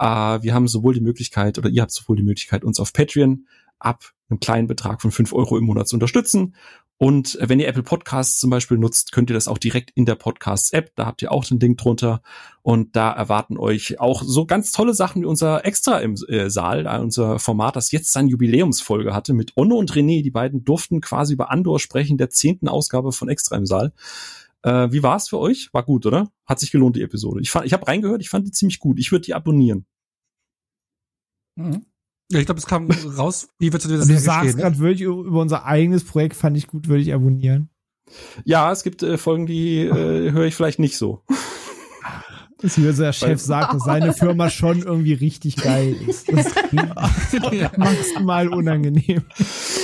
Äh, 0.00 0.04
wir 0.42 0.54
haben 0.54 0.66
sowohl 0.66 0.94
die 0.94 1.00
Möglichkeit, 1.00 1.56
oder 1.56 1.68
ihr 1.68 1.82
habt 1.82 1.92
sowohl 1.92 2.16
die 2.16 2.24
Möglichkeit, 2.24 2.64
uns 2.64 2.80
auf 2.80 2.92
Patreon 2.92 3.46
ab 3.78 4.10
einem 4.28 4.40
kleinen 4.40 4.66
Betrag 4.66 5.00
von 5.02 5.12
fünf 5.12 5.32
Euro 5.32 5.56
im 5.56 5.66
Monat 5.66 5.86
zu 5.86 5.94
unterstützen. 5.94 6.56
Und 7.02 7.38
wenn 7.40 7.58
ihr 7.58 7.66
Apple 7.66 7.82
Podcasts 7.82 8.38
zum 8.38 8.50
Beispiel 8.50 8.76
nutzt, 8.76 9.12
könnt 9.12 9.30
ihr 9.30 9.34
das 9.34 9.48
auch 9.48 9.56
direkt 9.56 9.90
in 9.94 10.04
der 10.04 10.16
Podcasts-App. 10.16 10.92
Da 10.96 11.06
habt 11.06 11.22
ihr 11.22 11.32
auch 11.32 11.46
den 11.46 11.58
Link 11.58 11.78
drunter. 11.78 12.20
Und 12.60 12.94
da 12.94 13.10
erwarten 13.10 13.56
euch 13.56 13.98
auch 13.98 14.22
so 14.22 14.44
ganz 14.44 14.70
tolle 14.70 14.92
Sachen 14.92 15.22
wie 15.22 15.26
unser 15.26 15.64
Extra 15.64 16.00
im 16.00 16.16
äh, 16.28 16.50
Saal, 16.50 16.84
äh, 16.84 16.98
unser 16.98 17.38
Format, 17.38 17.76
das 17.76 17.90
jetzt 17.90 18.12
seine 18.12 18.28
Jubiläumsfolge 18.28 19.14
hatte 19.14 19.32
mit 19.32 19.56
Onno 19.56 19.76
und 19.76 19.90
René. 19.92 20.22
Die 20.22 20.30
beiden 20.30 20.62
durften 20.62 21.00
quasi 21.00 21.32
über 21.32 21.50
Andor 21.50 21.80
sprechen, 21.80 22.18
der 22.18 22.28
zehnten 22.28 22.68
Ausgabe 22.68 23.12
von 23.12 23.30
Extra 23.30 23.56
im 23.56 23.64
Saal. 23.64 23.94
Äh, 24.62 24.92
wie 24.92 25.02
war 25.02 25.16
es 25.16 25.30
für 25.30 25.38
euch? 25.38 25.70
War 25.72 25.84
gut, 25.84 26.04
oder? 26.04 26.30
Hat 26.44 26.60
sich 26.60 26.70
gelohnt, 26.70 26.96
die 26.96 27.02
Episode. 27.02 27.40
Ich, 27.40 27.50
fand- 27.50 27.64
ich 27.64 27.72
habe 27.72 27.88
reingehört, 27.88 28.20
ich 28.20 28.28
fand 28.28 28.46
die 28.46 28.52
ziemlich 28.52 28.78
gut. 28.78 28.98
Ich 28.98 29.10
würde 29.10 29.24
die 29.24 29.32
abonnieren. 29.32 29.86
Mhm. 31.56 31.86
Ja, 32.30 32.38
ich 32.38 32.46
glaube, 32.46 32.60
es 32.60 32.66
kam 32.66 32.88
raus, 33.16 33.48
wie 33.58 33.72
wir 33.72 33.80
zu 33.80 33.88
dieser 33.88 34.00
Also 34.00 34.12
du 34.12 34.20
sagst 34.20 34.50
stehen. 34.50 34.56
Ne? 34.56 34.62
gerade 34.62 34.78
wirklich 34.78 35.02
über 35.02 35.40
unser 35.40 35.64
eigenes 35.64 36.04
Projekt, 36.04 36.36
fand 36.36 36.56
ich 36.56 36.68
gut, 36.68 36.88
würde 36.88 37.02
ich 37.02 37.12
abonnieren. 37.12 37.68
Ja, 38.44 38.70
es 38.72 38.82
gibt 38.82 39.02
äh, 39.02 39.18
Folgen, 39.18 39.46
die 39.46 39.80
äh, 39.80 40.32
höre 40.32 40.44
ich 40.44 40.54
vielleicht 40.54 40.78
nicht 40.78 40.96
so. 40.96 41.22
Dass 42.60 42.74
hier 42.74 42.90
unser 42.90 43.12
Chef 43.14 43.40
sagt, 43.40 43.72
dass 43.72 43.84
seine 43.84 44.12
Firma 44.12 44.50
schon 44.50 44.82
irgendwie 44.82 45.14
richtig 45.14 45.56
geil 45.56 45.96
ist. 46.06 46.30
Das 46.30 46.46
ist 47.52 47.78
maximal 47.78 48.48
unangenehm. 48.48 49.22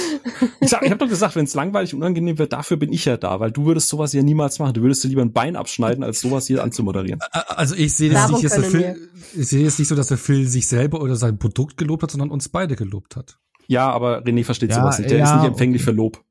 Ich, 0.60 0.68
sag, 0.68 0.82
ich 0.82 0.90
habe 0.90 0.98
doch 0.98 1.08
gesagt, 1.08 1.36
wenn 1.36 1.44
es 1.44 1.54
langweilig 1.54 1.94
und 1.94 2.00
unangenehm 2.00 2.38
wird, 2.38 2.52
dafür 2.52 2.76
bin 2.76 2.92
ich 2.92 3.04
ja 3.04 3.16
da, 3.16 3.40
weil 3.40 3.50
du 3.50 3.66
würdest 3.66 3.88
sowas 3.88 4.12
ja 4.12 4.22
niemals 4.22 4.58
machen. 4.58 4.74
Du 4.74 4.82
würdest 4.82 5.04
dir 5.04 5.08
lieber 5.08 5.22
ein 5.22 5.32
Bein 5.32 5.56
abschneiden, 5.56 6.04
als 6.04 6.20
sowas 6.20 6.46
hier 6.46 6.62
anzumoderieren. 6.62 7.20
Also 7.30 7.74
ich 7.74 7.94
sehe 7.94 8.10
das 8.10 8.26
Darum 8.26 8.34
nicht, 8.34 8.44
dass 8.44 8.54
der 8.54 8.64
Phil, 8.64 9.10
ich 9.34 9.48
sehe 9.48 9.64
jetzt 9.64 9.78
nicht 9.78 9.88
so, 9.88 9.94
dass 9.94 10.08
der 10.08 10.18
Phil 10.18 10.46
sich 10.46 10.66
selber 10.66 11.00
oder 11.00 11.16
sein 11.16 11.38
Produkt 11.38 11.76
gelobt 11.76 12.02
hat, 12.02 12.10
sondern 12.10 12.30
uns 12.30 12.48
beide 12.48 12.76
gelobt 12.76 13.16
hat. 13.16 13.38
Ja, 13.68 13.90
aber 13.90 14.22
René 14.22 14.44
versteht 14.44 14.70
Ja, 14.70 14.76
sowas 14.76 14.98
nicht. 14.98 15.10
Der 15.10 15.18
ja, 15.18 15.24
ist 15.24 15.40
nicht 15.40 15.48
empfänglich 15.48 15.82
okay. 15.82 15.90
für 15.90 15.96
Lob. 15.96 16.24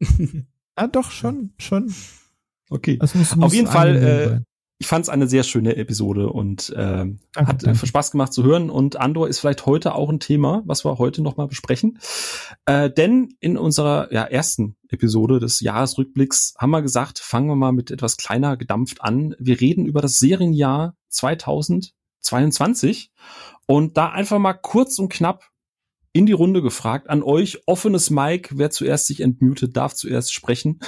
Ja, 0.78 0.86
doch, 0.86 1.10
schon, 1.10 1.52
schon. 1.58 1.92
Okay. 2.70 2.96
Das 2.96 3.14
muss, 3.14 3.32
Auf 3.32 3.36
muss 3.36 3.54
jeden 3.54 3.68
Fall, 3.68 3.96
äh. 3.96 4.40
Ich 4.82 4.88
fand 4.88 5.04
es 5.04 5.10
eine 5.10 5.28
sehr 5.28 5.44
schöne 5.44 5.76
Episode 5.76 6.30
und 6.30 6.74
ähm, 6.76 7.20
Danke, 7.34 7.52
hat 7.52 7.62
äh, 7.62 7.66
danke. 7.66 7.86
Spaß 7.86 8.10
gemacht 8.10 8.32
zu 8.32 8.42
hören. 8.42 8.68
Und 8.68 8.96
Andor 8.96 9.28
ist 9.28 9.38
vielleicht 9.38 9.64
heute 9.64 9.94
auch 9.94 10.10
ein 10.10 10.18
Thema, 10.18 10.64
was 10.66 10.84
wir 10.84 10.98
heute 10.98 11.22
nochmal 11.22 11.46
besprechen. 11.46 12.00
Äh, 12.66 12.90
denn 12.90 13.32
in 13.38 13.56
unserer 13.56 14.12
ja, 14.12 14.24
ersten 14.24 14.74
Episode 14.88 15.38
des 15.38 15.60
Jahresrückblicks 15.60 16.54
haben 16.58 16.70
wir 16.70 16.82
gesagt, 16.82 17.20
fangen 17.20 17.46
wir 17.46 17.54
mal 17.54 17.70
mit 17.70 17.92
etwas 17.92 18.16
kleiner 18.16 18.56
gedampft 18.56 19.02
an. 19.02 19.36
Wir 19.38 19.60
reden 19.60 19.86
über 19.86 20.00
das 20.00 20.18
Serienjahr 20.18 20.96
2022 21.10 23.12
und 23.66 23.96
da 23.96 24.08
einfach 24.08 24.40
mal 24.40 24.54
kurz 24.54 24.98
und 24.98 25.12
knapp 25.12 25.44
in 26.12 26.26
die 26.26 26.32
Runde 26.32 26.60
gefragt, 26.60 27.08
an 27.08 27.22
euch, 27.22 27.60
offenes 27.66 28.10
Mic, 28.10 28.58
wer 28.58 28.72
zuerst 28.72 29.06
sich 29.06 29.20
entmutet, 29.20 29.76
darf 29.76 29.94
zuerst 29.94 30.34
sprechen. 30.34 30.80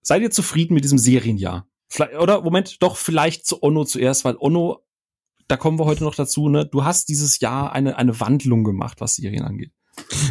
Seid 0.00 0.22
ihr 0.22 0.30
zufrieden 0.30 0.72
mit 0.72 0.84
diesem 0.84 0.96
Serienjahr? 0.96 1.66
Vielleicht, 1.92 2.14
oder 2.14 2.40
Moment, 2.40 2.82
doch 2.82 2.96
vielleicht 2.96 3.44
zu 3.44 3.62
Onno 3.62 3.84
zuerst, 3.84 4.24
weil 4.24 4.36
Onno, 4.38 4.82
da 5.46 5.58
kommen 5.58 5.78
wir 5.78 5.84
heute 5.84 6.04
noch 6.04 6.14
dazu, 6.14 6.48
ne? 6.48 6.64
Du 6.64 6.84
hast 6.84 7.10
dieses 7.10 7.38
Jahr 7.40 7.70
eine, 7.72 7.98
eine 7.98 8.18
Wandlung 8.18 8.64
gemacht, 8.64 9.02
was 9.02 9.16
Serien 9.16 9.42
angeht. 9.44 9.72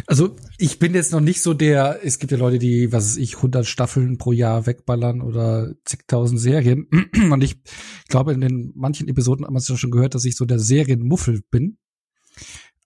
Also 0.07 0.35
ich 0.57 0.79
bin 0.79 0.95
jetzt 0.95 1.11
noch 1.11 1.19
nicht 1.19 1.43
so 1.43 1.53
der, 1.53 1.99
es 2.03 2.17
gibt 2.17 2.31
ja 2.31 2.39
Leute, 2.39 2.57
die, 2.57 2.91
was 2.91 3.11
weiß 3.11 3.17
ich, 3.17 3.35
100 3.35 3.67
Staffeln 3.67 4.17
pro 4.17 4.31
Jahr 4.31 4.65
wegballern 4.65 5.21
oder 5.21 5.75
zigtausend 5.85 6.39
Serien. 6.39 6.87
Und 7.31 7.43
ich 7.43 7.61
glaube, 8.09 8.33
in 8.33 8.41
den 8.41 8.71
manchen 8.75 9.07
Episoden 9.07 9.45
haben 9.45 9.53
wir 9.53 9.59
es 9.59 9.67
ja 9.67 9.77
schon 9.77 9.91
gehört, 9.91 10.15
dass 10.15 10.25
ich 10.25 10.35
so 10.35 10.45
der 10.45 10.57
Serienmuffel 10.57 11.43
bin. 11.51 11.77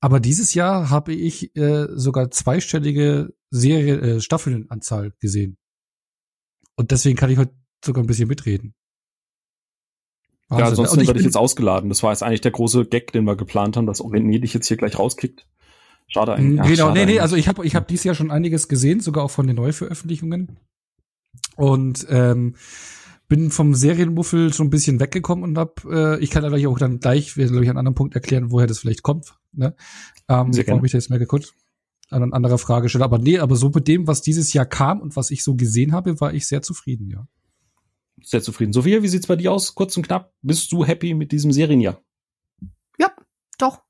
Aber 0.01 0.19
dieses 0.19 0.53
Jahr 0.53 0.89
habe 0.89 1.13
ich 1.13 1.55
äh, 1.55 1.87
sogar 1.93 2.29
zweistellige 2.29 3.33
Serie, 3.51 4.01
äh, 4.01 4.19
Staffelnanzahl 4.19 5.13
gesehen. 5.21 5.57
Und 6.75 6.91
deswegen 6.91 7.15
kann 7.15 7.31
ich 7.31 7.37
heute 7.37 7.55
sogar 7.85 8.03
ein 8.03 8.07
bisschen 8.07 8.27
mitreden. 8.27 8.73
ja, 10.49 10.57
Wahnsinn. 10.57 10.67
ansonsten 10.67 10.95
Und 10.97 11.01
ich 11.03 11.07
werde 11.07 11.19
ich 11.19 11.23
bin- 11.23 11.29
jetzt 11.29 11.37
ausgeladen. 11.37 11.89
Das 11.89 12.03
war 12.03 12.11
jetzt 12.11 12.23
eigentlich 12.23 12.41
der 12.41 12.51
große 12.51 12.85
Gag, 12.85 13.11
den 13.11 13.23
wir 13.25 13.35
geplant 13.35 13.77
haben, 13.77 13.85
dass 13.87 14.01
René 14.01 14.39
dich 14.39 14.53
jetzt 14.53 14.67
hier 14.67 14.77
gleich 14.77 14.97
rauskickt. 14.99 15.47
Schade 16.07 16.33
eigentlich. 16.33 16.57
Ja, 16.57 16.63
genau, 16.63 16.75
schade 16.87 16.99
nee, 16.99 17.05
nee, 17.13 17.19
also 17.19 17.35
ich 17.35 17.47
habe 17.47 17.65
ich 17.65 17.75
hab 17.75 17.87
dieses 17.87 18.03
Jahr 18.03 18.13
schon 18.15 18.29
einiges 18.29 18.67
gesehen, 18.67 18.99
sogar 18.99 19.23
auch 19.23 19.31
von 19.31 19.47
den 19.47 19.55
Neuveröffentlichungen. 19.55 20.57
Und 21.55 22.05
ähm, 22.09 22.55
bin 23.27 23.49
vom 23.49 23.73
Serienmuffel 23.73 24.53
schon 24.53 24.67
ein 24.67 24.69
bisschen 24.69 24.99
weggekommen 24.99 25.43
und 25.43 25.57
hab, 25.57 25.83
äh, 25.85 26.19
ich 26.19 26.29
kann 26.29 26.47
gleich 26.47 26.67
auch 26.67 26.77
dann 26.77 26.99
gleich, 26.99 27.33
glaube 27.33 27.63
ich, 27.63 27.69
an 27.69 27.69
einem 27.69 27.79
anderen 27.79 27.95
Punkt 27.95 28.13
erklären, 28.13 28.51
woher 28.51 28.67
das 28.67 28.79
vielleicht 28.79 29.01
kommt. 29.01 29.35
Ne? 29.51 29.75
Ähm, 30.29 30.51
warum 30.67 30.85
ich 30.85 30.91
da 30.91 30.97
jetzt 30.99 31.09
mehr 31.09 31.19
geguckt 31.19 31.53
an 32.11 32.21
eine 32.21 32.33
andere 32.33 32.59
Frage 32.59 32.87
stelle. 32.87 33.03
Aber 33.03 33.17
nee, 33.17 33.39
aber 33.39 33.55
so 33.55 33.69
mit 33.73 33.87
dem, 33.87 34.05
was 34.05 34.21
dieses 34.21 34.53
Jahr 34.53 34.67
kam 34.67 35.01
und 35.01 35.15
was 35.15 35.31
ich 35.31 35.43
so 35.43 35.55
gesehen 35.55 35.91
habe, 35.91 36.21
war 36.21 36.35
ich 36.35 36.45
sehr 36.47 36.61
zufrieden, 36.61 37.09
ja. 37.09 37.27
Sehr 38.25 38.41
zufrieden. 38.41 38.73
Sophia, 38.73 39.03
wie 39.03 39.07
sieht's 39.07 39.27
bei 39.27 39.35
dir 39.35 39.51
aus? 39.51 39.75
Kurz 39.75 39.95
und 39.97 40.07
knapp. 40.07 40.33
Bist 40.41 40.71
du 40.71 40.83
happy 40.83 41.13
mit 41.13 41.31
diesem 41.31 41.51
Serienjahr? 41.51 42.01
Ja, 42.97 43.11
doch. 43.59 43.83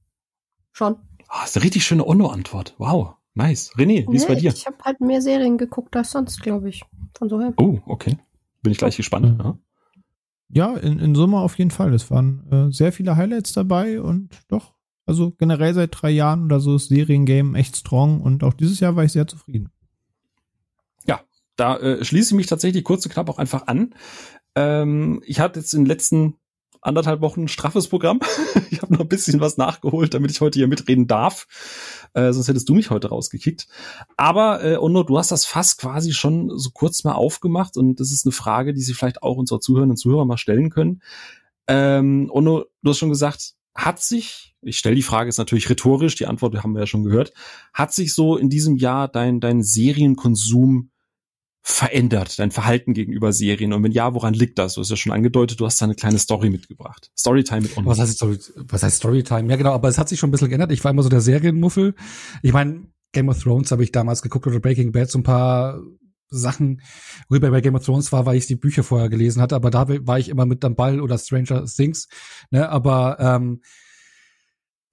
Schon. 0.74 0.98
Ah, 1.30 1.46
ist 1.46 1.56
eine 1.56 1.64
richtig 1.64 1.86
schöne 1.86 2.06
Onno-Antwort. 2.06 2.76
Wow. 2.78 3.16
Nice. 3.34 3.72
René, 3.76 4.06
wie 4.12 4.16
ist 4.18 4.28
bei 4.28 4.36
Nee, 4.36 4.42
dir? 4.42 4.54
Ich 4.54 4.66
habe 4.66 4.78
halt 4.84 5.00
mehr 5.00 5.22
Serien 5.22 5.58
geguckt 5.58 5.96
als 5.96 6.12
sonst, 6.12 6.42
glaube 6.42 6.68
ich. 6.68 6.84
Von 7.18 7.30
so 7.30 7.40
her. 7.40 7.54
Oh, 7.58 7.80
okay. 7.86 8.18
Bin 8.62 8.74
ich 8.74 8.78
gleich 8.78 8.98
gespannt. 8.98 9.42
Ja. 9.42 9.58
Ja, 10.50 10.78
in, 10.78 11.00
in 11.00 11.16
Summe 11.16 11.40
auf 11.40 11.58
jeden 11.58 11.72
Fall. 11.72 11.94
Es 11.94 12.12
waren 12.12 12.52
äh, 12.52 12.72
sehr 12.74 12.92
viele 12.92 13.16
Highlights 13.16 13.54
dabei 13.54 14.02
und 14.02 14.30
doch, 14.50 14.74
also 15.06 15.32
generell 15.32 15.74
seit 15.74 15.90
drei 15.94 16.12
Jahren 16.12 16.44
oder 16.46 16.60
so 16.60 16.76
ist 16.76 16.88
Seriengame 16.90 17.58
echt 17.58 17.78
strong 17.78 18.22
und 18.22 18.44
auch 18.44 18.54
dieses 18.54 18.80
Jahr 18.80 18.96
war 18.96 19.04
ich 19.04 19.12
sehr 19.12 19.28
zufrieden. 19.28 19.70
Da 21.56 21.78
äh, 21.78 22.04
schließe 22.04 22.34
ich 22.34 22.38
mich 22.38 22.48
tatsächlich 22.48 22.84
kurz 22.84 23.06
und 23.06 23.12
knapp 23.12 23.30
auch 23.30 23.38
einfach 23.40 23.68
an. 23.68 23.96
Ähm, 24.56 25.22
ich 25.26 25.40
hatte 25.40 25.60
jetzt 25.60 25.74
in 25.74 25.82
den 25.82 25.88
letzten 25.88 26.36
anderthalb 26.86 27.22
Wochen 27.22 27.44
ein 27.44 27.48
straffes 27.48 27.88
Programm. 27.88 28.20
ich 28.70 28.82
habe 28.82 28.94
noch 28.94 29.02
ein 29.02 29.08
bisschen 29.08 29.40
was 29.40 29.58
nachgeholt, 29.58 30.14
damit 30.14 30.32
ich 30.32 30.42
heute 30.42 30.60
hier 30.60 30.68
mitreden 30.68 31.08
darf. 31.08 31.48
Äh, 32.14 32.32
sonst 32.32 32.48
hättest 32.48 32.70
du 32.70 32.74
mich 32.76 32.90
heute 32.90 33.10
rausgekickt. 33.10 33.68
Aber 34.18 34.64
äh, 34.64 34.78
Ono, 34.78 35.04
du 35.04 35.18
hast 35.18 35.32
das 35.32 35.46
Fass 35.46 35.78
quasi 35.78 36.14
schon 36.14 36.58
so 36.58 36.70
kurz 36.72 37.04
mal 37.04 37.14
aufgemacht 37.14 37.76
und 37.78 38.00
das 38.00 38.12
ist 38.12 38.26
eine 38.26 38.32
Frage, 38.32 38.74
die 38.74 38.82
sich 38.82 38.96
vielleicht 38.96 39.24
auch 39.24 39.38
unsere 39.38 39.60
Zuhörerinnen 39.60 39.92
und 39.92 39.98
Zuhörer 39.98 40.26
mal 40.26 40.38
stellen 40.38 40.70
können. 40.70 41.02
Ähm, 41.68 42.30
Ono, 42.32 42.66
du 42.84 42.90
hast 42.90 43.00
schon 43.00 43.10
gesagt, 43.10 43.56
hat 43.74 44.00
sich, 44.00 44.56
ich 44.62 44.78
stelle 44.78 44.96
die 44.96 45.02
Frage 45.02 45.28
ist 45.28 45.38
natürlich 45.38 45.70
rhetorisch, 45.70 46.16
die 46.16 46.28
Antwort 46.28 46.56
haben 46.64 46.74
wir 46.74 46.82
ja 46.82 46.88
schon 46.88 47.04
gehört, 47.04 47.34
hat 47.74 47.94
sich 47.94 48.14
so 48.14 48.38
in 48.38 48.50
diesem 48.50 48.78
Jahr 48.78 49.10
dein, 49.10 49.42
dein 49.42 49.64
Serienkonsum 49.64 50.92
verändert, 51.68 52.38
dein 52.38 52.52
Verhalten 52.52 52.94
gegenüber 52.94 53.34
Serien? 53.34 53.74
Und 53.74 53.84
wenn 53.84 53.92
ja, 53.92 54.14
woran 54.14 54.36
liegt 54.36 54.60
das? 54.60 54.76
Du 54.76 54.82
hast 54.82 54.92
ja 54.92 54.96
schon 54.96 55.12
angedeutet, 55.12 55.60
du 55.60 55.66
hast 55.66 55.82
da 55.82 55.86
eine 55.86 55.96
kleine 55.96 56.20
Story 56.20 56.52
mitgebracht. 56.52 57.12
Storytime 57.18 57.62
mit 57.62 57.76
Ono. 57.76 57.90
Was 57.90 58.00
heißt, 58.00 58.18
Story, 58.18 58.38
was 58.68 58.84
heißt 58.84 58.98
Storytime? 58.98 59.50
Ja, 59.50 59.56
genau, 59.56 59.74
aber 59.74 59.90
es 59.90 59.98
hat 59.98 60.08
sich 60.08 60.20
schon 60.20 60.30
ein 60.30 60.32
bisschen 60.32 60.50
geändert. 60.50 60.72
Ich 60.72 60.84
war 60.84 60.92
immer 60.92 61.02
so 61.02 61.10
der 61.10 61.22
Serienmuffel. 61.22 61.96
Ich 62.44 62.54
meine, 62.54 62.86
Game 63.14 63.30
of 63.30 63.42
Thrones 63.42 63.72
habe 63.72 63.84
ich 63.84 63.92
damals 63.92 64.22
geguckt 64.22 64.46
oder 64.46 64.60
Breaking 64.60 64.92
Bad, 64.92 65.10
so 65.10 65.18
ein 65.18 65.24
paar 65.24 65.82
Sachen, 66.30 66.82
worüber 67.30 67.50
bei 67.50 67.62
Game 67.62 67.76
of 67.76 67.84
Thrones 67.84 68.12
war, 68.12 68.28
weil 68.28 68.38
ich 68.38 68.46
die 68.46 68.56
Bücher 68.56 68.84
vorher 68.84 69.10
gelesen 69.10 69.42
hatte, 69.42 69.56
aber 69.56 69.72
da 69.72 69.88
war 69.88 70.20
ich 70.20 70.30
immer 70.30 70.46
mit 70.46 70.64
am 70.64 70.76
Ball 70.76 71.02
oder 71.02 71.18
Stranger 71.18 71.66
Things, 71.66 72.08
ne, 72.52 72.70
aber 72.70 73.18
ähm, 73.20 73.62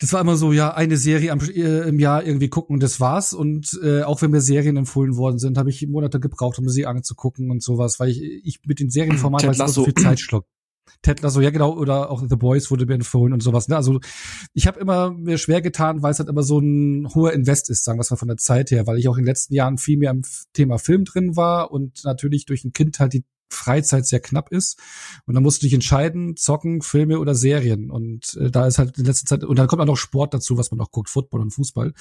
das 0.02 0.12
war 0.12 0.20
immer 0.20 0.34
so, 0.34 0.52
ja, 0.52 0.74
eine 0.74 0.96
Serie 0.96 1.30
am, 1.30 1.38
äh, 1.38 1.88
im 1.88 2.00
Jahr 2.00 2.24
irgendwie 2.24 2.48
gucken 2.48 2.74
und 2.74 2.82
das 2.82 2.98
war's. 2.98 3.32
Und 3.32 3.78
äh, 3.84 4.02
auch 4.02 4.20
wenn 4.20 4.32
mir 4.32 4.40
Serien 4.40 4.76
empfohlen 4.76 5.16
worden 5.16 5.38
sind, 5.38 5.56
habe 5.56 5.70
ich 5.70 5.86
Monate 5.86 6.18
gebraucht, 6.18 6.58
um 6.58 6.68
sie 6.68 6.86
anzugucken 6.86 7.52
und 7.52 7.62
sowas, 7.62 8.00
weil 8.00 8.08
ich, 8.08 8.20
ich 8.20 8.60
mit 8.66 8.80
den 8.80 8.90
Serienformaten 8.90 9.56
weil 9.56 9.68
so 9.68 9.84
viel 9.84 9.94
Zeit 9.94 10.18
schluck. 10.18 10.44
Ted 11.02 11.22
Lasso, 11.22 11.40
ja 11.40 11.50
genau, 11.50 11.78
oder 11.78 12.10
auch 12.10 12.20
The 12.28 12.34
Boys 12.34 12.68
wurde 12.72 12.84
mir 12.84 12.94
empfohlen 12.94 13.32
und 13.32 13.44
sowas. 13.44 13.68
Ne? 13.68 13.76
Also 13.76 14.00
ich 14.54 14.66
habe 14.66 14.80
immer 14.80 15.12
mir 15.12 15.38
schwer 15.38 15.62
getan, 15.62 16.02
weil 16.02 16.10
es 16.10 16.18
halt 16.18 16.28
immer 16.28 16.42
so 16.42 16.58
ein 16.58 17.06
hoher 17.14 17.32
Invest 17.32 17.70
ist, 17.70 17.84
sagen 17.84 18.00
wir 18.00 18.06
mal 18.10 18.16
von 18.16 18.28
der 18.28 18.38
Zeit 18.38 18.72
her, 18.72 18.88
weil 18.88 18.98
ich 18.98 19.06
auch 19.06 19.16
in 19.16 19.22
den 19.22 19.28
letzten 19.28 19.54
Jahren 19.54 19.78
viel 19.78 19.98
mehr 19.98 20.10
im 20.10 20.22
Thema 20.52 20.78
Film 20.78 21.04
drin 21.04 21.36
war 21.36 21.70
und 21.70 22.02
natürlich 22.02 22.44
durch 22.44 22.64
ein 22.64 22.72
Kind 22.72 22.98
halt 22.98 23.12
die 23.12 23.24
Freizeit 23.52 24.06
sehr 24.06 24.20
knapp 24.20 24.50
ist. 24.50 24.78
Und 25.26 25.34
dann 25.34 25.42
musst 25.42 25.62
du 25.62 25.66
dich 25.66 25.74
entscheiden, 25.74 26.36
zocken, 26.36 26.82
Filme 26.82 27.18
oder 27.18 27.34
Serien. 27.34 27.90
Und 27.90 28.36
äh, 28.40 28.50
da 28.50 28.66
ist 28.66 28.78
halt 28.78 28.98
in 28.98 29.04
letzter 29.04 29.26
Zeit, 29.26 29.44
und 29.44 29.58
dann 29.58 29.66
kommt 29.66 29.82
auch 29.82 29.86
noch 29.86 29.96
Sport 29.96 30.34
dazu, 30.34 30.58
was 30.58 30.70
man 30.70 30.80
auch 30.80 30.90
guckt, 30.90 31.08
Football 31.08 31.40
und 31.40 31.50
Fußball. 31.50 31.92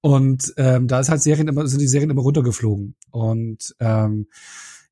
Und 0.00 0.54
ähm, 0.56 0.86
da 0.86 1.00
ist 1.00 1.08
halt 1.08 1.22
Serien 1.22 1.48
immer, 1.48 1.66
sind 1.66 1.80
die 1.80 1.88
Serien 1.88 2.10
immer 2.10 2.22
runtergeflogen. 2.22 2.94
Und 3.10 3.74
ähm, 3.80 4.28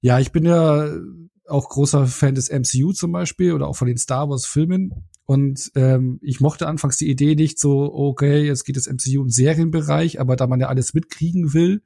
ja, 0.00 0.18
ich 0.18 0.32
bin 0.32 0.44
ja 0.44 0.88
auch 1.48 1.68
großer 1.68 2.06
Fan 2.06 2.34
des 2.34 2.50
MCU 2.50 2.92
zum 2.92 3.12
Beispiel 3.12 3.52
oder 3.52 3.68
auch 3.68 3.76
von 3.76 3.88
den 3.88 3.98
Star 3.98 4.28
Wars 4.28 4.46
Filmen. 4.46 5.08
Und 5.26 5.72
ähm, 5.74 6.20
ich 6.22 6.40
mochte 6.40 6.68
anfangs 6.68 6.96
die 6.98 7.10
Idee 7.10 7.34
nicht 7.34 7.58
so, 7.58 7.92
okay, 7.92 8.46
jetzt 8.46 8.64
geht 8.64 8.76
das 8.76 8.86
MCU 8.86 9.22
im 9.22 9.28
Serienbereich, 9.28 10.20
aber 10.20 10.36
da 10.36 10.46
man 10.46 10.60
ja 10.60 10.68
alles 10.68 10.94
mitkriegen 10.94 11.52
will, 11.52 11.82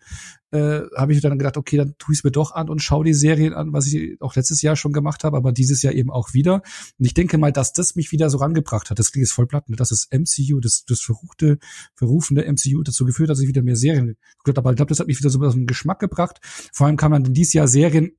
äh, 0.51 0.83
habe 0.95 1.15
ich 1.15 1.23
dann 1.23 1.39
gedacht, 1.39 1.57
okay, 1.57 1.79
dann 1.79 1.95
tu 1.97 2.13
ich 2.13 2.19
es 2.19 2.25
mir 2.25 2.33
doch 2.33 2.53
an 2.53 2.69
und 2.69 2.83
schau 2.83 3.03
die 3.03 3.15
Serien 3.15 3.55
an, 3.55 3.73
was 3.73 3.87
ich 3.87 4.21
auch 4.21 4.37
letztes 4.37 4.61
Jahr 4.61 4.77
schon 4.77 4.93
gemacht 4.93 5.25
habe, 5.25 5.39
aber 5.39 5.53
dieses 5.53 5.81
Jahr 5.81 5.95
eben 5.95 6.11
auch 6.11 6.35
wieder. 6.35 6.63
Und 6.99 7.07
ich 7.07 7.15
denke 7.15 7.39
mal, 7.39 7.51
dass 7.51 7.73
das 7.73 7.97
mich 7.97 8.13
wieder 8.13 8.29
so 8.29 8.39
rangebracht 8.39 8.91
hat. 8.91 8.99
Das 8.99 9.11
klingt 9.11 9.27
jetzt 9.27 9.33
voll 9.33 9.47
platt, 9.47 9.71
ne? 9.71 9.77
dass 9.77 9.89
das 9.89 10.09
MCU, 10.11 10.61
das, 10.61 10.85
das 10.85 11.01
verruchte, 11.01 11.59
verrufene 11.95 12.45
MCU 12.45 12.83
dazu 12.83 13.07
geführt 13.07 13.31
hat, 13.31 13.37
dass 13.37 13.43
ich 13.43 13.49
wieder 13.49 13.63
mehr 13.63 13.77
Serien 13.77 14.19
geguckt 14.39 14.59
habe. 14.59 14.59
Aber 14.59 14.71
ich 14.73 14.77
glaube, 14.77 14.91
das 14.91 15.01
hat 15.01 15.07
mich 15.07 15.19
wieder 15.19 15.31
so 15.31 15.41
einen 15.41 15.67
Geschmack 15.67 15.99
gebracht. 15.99 16.41
Vor 16.75 16.87
allem 16.87 16.99
kann 16.99 17.11
man 17.11 17.25
dieses 17.25 17.55
Jahr 17.55 17.69
Serien 17.69 18.13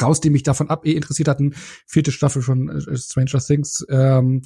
raus, 0.00 0.20
die 0.20 0.30
mich 0.30 0.42
davon 0.42 0.70
ab 0.70 0.86
eh 0.86 0.92
interessiert 0.92 1.28
hatten. 1.28 1.54
Vierte 1.86 2.12
Staffel 2.12 2.42
von 2.42 2.68
äh, 2.68 2.96
Stranger 2.96 3.38
Things, 3.38 3.86
ähm, 3.88 4.42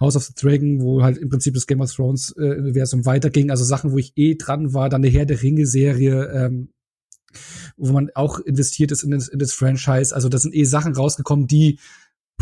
House 0.00 0.16
of 0.16 0.24
the 0.24 0.34
Dragon, 0.34 0.80
wo 0.80 1.02
halt 1.02 1.18
im 1.18 1.28
Prinzip 1.28 1.54
das 1.54 1.66
Game 1.66 1.80
of 1.80 1.92
Thrones 1.92 2.34
äh, 2.36 2.56
Universum 2.58 3.04
weiterging. 3.04 3.50
Also 3.50 3.64
Sachen, 3.64 3.92
wo 3.92 3.98
ich 3.98 4.12
eh 4.16 4.36
dran 4.36 4.74
war. 4.74 4.88
Dann 4.88 5.02
eine 5.02 5.12
Herr 5.12 5.26
der 5.26 5.42
Ringe 5.42 5.66
Serie, 5.66 6.30
ähm, 6.32 6.68
wo 7.76 7.92
man 7.92 8.10
auch 8.14 8.38
investiert 8.40 8.92
ist 8.92 9.02
in 9.02 9.10
das, 9.10 9.28
in 9.28 9.38
das 9.38 9.52
Franchise. 9.52 10.14
Also 10.14 10.28
da 10.28 10.38
sind 10.38 10.54
eh 10.54 10.64
Sachen 10.64 10.94
rausgekommen, 10.94 11.46
die 11.46 11.78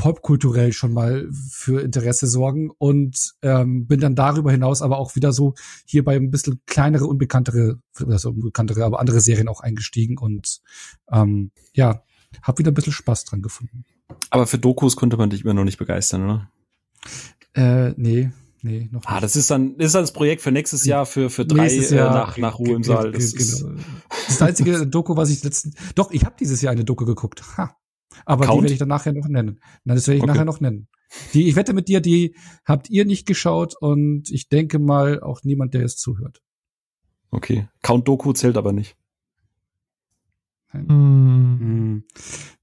popkulturell 0.01 0.73
schon 0.73 0.95
mal 0.95 1.29
für 1.31 1.83
Interesse 1.83 2.27
sorgen 2.27 2.71
und 2.79 3.35
ähm, 3.43 3.87
bin 3.87 4.01
dann 4.01 4.15
darüber 4.15 4.51
hinaus 4.51 4.81
aber 4.81 4.99
auch 4.99 5.15
wieder 5.15 5.33
so 5.33 5.55
hier 5.85 6.05
bei 6.05 6.17
ein 6.17 6.31
bisschen 6.31 6.63
kleinere, 6.65 7.07
unbekanntere, 7.07 7.81
also 8.07 8.31
unbekanntere, 8.31 8.85
aber 8.85 9.01
andere 9.01 9.21
Serien 9.21 9.49
auch 9.49 9.61
eingestiegen 9.61 10.17
und 10.17 10.63
ähm, 11.13 11.51
ja, 11.75 12.03
hab 12.43 12.59
wieder 12.59 12.71
ein 12.71 12.75
bisschen 12.75 12.93
Spaß 12.93 13.25
dran 13.25 13.43
gefunden. 13.43 13.85
Aber 14.31 14.47
für 14.47 14.59
Dokus 14.59 14.97
konnte 14.97 15.17
man 15.17 15.31
dich 15.31 15.45
immer 15.45 15.55
noch 15.55 15.65
nicht 15.65 15.79
begeistern, 15.79 16.25
oder? 16.25 16.51
Äh, 17.55 17.91
nee, 17.97 18.31
nee, 18.63 18.89
noch 18.93 19.05
ah, 19.05 19.15
nicht. 19.15 19.17
Ah, 19.17 19.21
das 19.21 19.37
ist 19.37 19.51
dann, 19.51 19.77
ist 19.77 19.95
dann 19.95 20.03
das 20.03 20.13
Projekt 20.13 20.43
für 20.43 20.53
nächstes 20.53 20.85
Jahr, 20.85 21.07
für, 21.07 21.31
für 21.31 21.45
drei 21.45 21.69
äh, 21.69 21.95
Jahr, 21.95 22.15
nach, 22.15 22.39
nach 22.39 22.59
Ruhe 22.59 22.77
im 22.77 22.83
Saal. 22.83 23.13
Das, 23.13 23.33
genau. 23.33 23.75
das, 24.09 24.29
ist 24.29 24.41
das 24.41 24.43
einzige 24.43 24.87
Doku, 24.87 25.17
was 25.17 25.31
ich 25.31 25.43
letzten, 25.43 25.75
doch, 25.95 26.11
ich 26.11 26.25
habe 26.25 26.37
dieses 26.39 26.61
Jahr 26.63 26.73
eine 26.73 26.85
Doku 26.85 27.05
geguckt. 27.05 27.43
Ha. 27.57 27.77
Aber 28.25 28.47
Count? 28.47 28.59
die 28.59 28.63
werde 28.63 28.73
ich 28.75 28.79
dann 28.79 28.89
nachher 28.89 29.13
noch 29.13 29.29
nennen. 29.29 29.61
Nein, 29.85 29.97
das 29.97 30.07
werde 30.07 30.19
ich 30.19 30.23
okay. 30.23 30.33
nachher 30.33 30.45
noch 30.45 30.61
nennen. 30.61 30.89
Die, 31.35 31.49
ich 31.49 31.57
wette 31.57 31.73
mit 31.73 31.89
dir, 31.89 32.01
die 32.01 32.37
habt 32.65 32.91
ihr 32.91 33.05
nicht 33.05 33.27
geschaut 33.27 33.75
und 33.81 34.31
ich 34.31 34.49
denke 34.49 34.79
mal 34.79 35.21
auch 35.21 35.43
niemand, 35.43 35.75
der 35.75 35.85
es 35.85 35.97
zuhört. 35.97 36.41
Okay. 37.31 37.69
Count 37.83 38.07
Doku 38.07 38.33
zählt 38.33 38.57
aber 38.57 38.73
nicht. 38.73 38.97
Mm. 40.73 41.20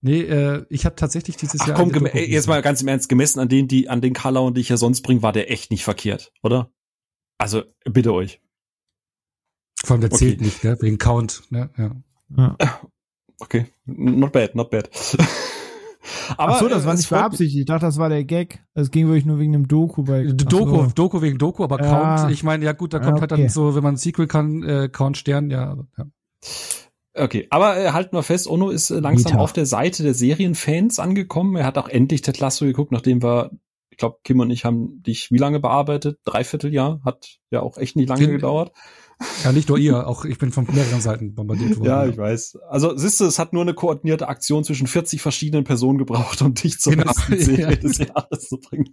Nee, 0.07 0.21
äh, 0.21 0.65
ich 0.69 0.85
habe 0.85 0.95
tatsächlich 0.95 1.35
dieses 1.35 1.59
Ach, 1.59 1.67
Jahr. 1.67 1.77
Komm, 1.77 1.91
jetzt 2.13 2.47
mal 2.47 2.61
ganz 2.61 2.81
im 2.81 2.87
Ernst, 2.87 3.09
gemessen 3.09 3.41
an 3.41 3.49
den, 3.49 3.67
die, 3.67 3.89
an 3.89 3.99
den 3.99 4.13
Color, 4.13 4.53
die 4.53 4.61
ich 4.61 4.69
ja 4.69 4.77
sonst 4.77 5.01
bringe, 5.01 5.21
war 5.21 5.33
der 5.33 5.51
echt 5.51 5.69
nicht 5.69 5.83
verkehrt, 5.83 6.31
oder? 6.41 6.71
Also, 7.37 7.63
bitte 7.83 8.13
euch. 8.13 8.41
Vor 9.83 9.95
allem 9.95 10.01
der 10.01 10.11
okay. 10.13 10.17
zählt 10.17 10.41
nicht, 10.41 10.61
gell? 10.61 10.77
Wegen 10.79 10.97
Count, 10.97 11.43
ne? 11.49 11.69
Ja. 11.77 12.55
ja. 12.57 12.79
Okay. 13.39 13.65
Not 13.85 14.31
bad, 14.31 14.55
not 14.55 14.71
bad. 14.71 14.89
Aber, 16.37 16.53
Ach 16.53 16.59
so, 16.59 16.69
das 16.69 16.83
äh, 16.83 16.87
war 16.87 16.95
nicht 16.95 17.09
beabsichtigt. 17.09 17.59
Ich 17.59 17.65
dachte, 17.65 17.85
das 17.85 17.97
war 17.97 18.07
der 18.07 18.23
Gag. 18.23 18.63
Es 18.75 18.91
ging 18.91 19.07
wirklich 19.07 19.25
nur 19.25 19.39
wegen 19.39 19.51
dem 19.51 19.67
Doku 19.67 20.03
bei. 20.03 20.23
Doku, 20.23 20.85
so. 20.85 20.91
Doku 20.95 21.21
wegen 21.21 21.37
Doku, 21.37 21.65
aber 21.65 21.83
ja. 21.83 22.17
Count. 22.17 22.31
Ich 22.31 22.43
meine, 22.43 22.63
ja 22.63 22.71
gut, 22.71 22.93
da 22.93 22.99
kommt 22.99 23.17
ja, 23.17 23.23
okay. 23.23 23.31
halt 23.31 23.31
dann 23.31 23.49
so, 23.49 23.75
wenn 23.75 23.83
man 23.83 23.95
ein 23.95 23.97
Sequel 23.97 24.27
kann, 24.27 24.63
äh, 24.63 24.87
Count 24.89 25.17
Stern, 25.17 25.49
ja. 25.49 25.77
ja. 25.97 26.05
Okay, 27.17 27.47
aber 27.49 27.77
äh, 27.77 27.91
halten 27.91 28.15
wir 28.15 28.23
fest, 28.23 28.47
Ono 28.47 28.69
ist 28.69 28.89
äh, 28.89 28.99
langsam 28.99 29.33
Meta. 29.33 29.43
auf 29.43 29.53
der 29.53 29.65
Seite 29.65 30.03
der 30.03 30.13
Serienfans 30.13 30.99
angekommen. 30.99 31.55
Er 31.55 31.65
hat 31.65 31.77
auch 31.77 31.89
endlich 31.89 32.21
Ted 32.21 32.39
Lasso 32.39 32.65
geguckt, 32.65 32.91
nachdem 32.91 33.23
wir, 33.23 33.51
ich 33.89 33.97
glaube, 33.97 34.17
Kim 34.23 34.39
und 34.39 34.51
ich 34.51 34.65
haben 34.65 35.01
dich 35.01 35.31
wie 35.31 35.37
lange 35.37 35.59
bearbeitet? 35.59 36.19
Dreiviertel 36.25 36.73
Jahr? 36.73 37.01
Hat 37.03 37.39
ja 37.49 37.61
auch 37.61 37.77
echt 37.77 37.95
nicht 37.95 38.09
lange 38.09 38.25
Kim, 38.25 38.31
gedauert. 38.31 38.71
Ja, 39.43 39.51
nicht 39.51 39.69
nur 39.69 39.77
ihr, 39.79 40.07
auch 40.07 40.25
ich 40.25 40.37
bin 40.37 40.51
von 40.51 40.67
mehreren 40.71 41.01
Seiten 41.01 41.33
bombardiert 41.33 41.77
worden. 41.77 41.87
Ja, 41.87 42.05
ich 42.05 42.17
weiß. 42.17 42.59
Also 42.69 42.95
siehst 42.95 43.19
du, 43.19 43.25
es 43.25 43.39
hat 43.39 43.53
nur 43.53 43.63
eine 43.63 43.73
koordinierte 43.73 44.27
Aktion 44.27 44.63
zwischen 44.63 44.87
40 44.87 45.21
verschiedenen 45.21 45.63
Personen 45.63 45.97
gebraucht, 45.97 46.41
um 46.41 46.53
dich 46.53 46.79
zur 46.79 46.93
genau. 46.93 47.05
besten 47.05 47.39
Serie 47.39 47.71
ja. 47.71 47.75
des 47.75 47.97
Jahres 47.97 48.47
zu 48.47 48.59
bringen. 48.59 48.89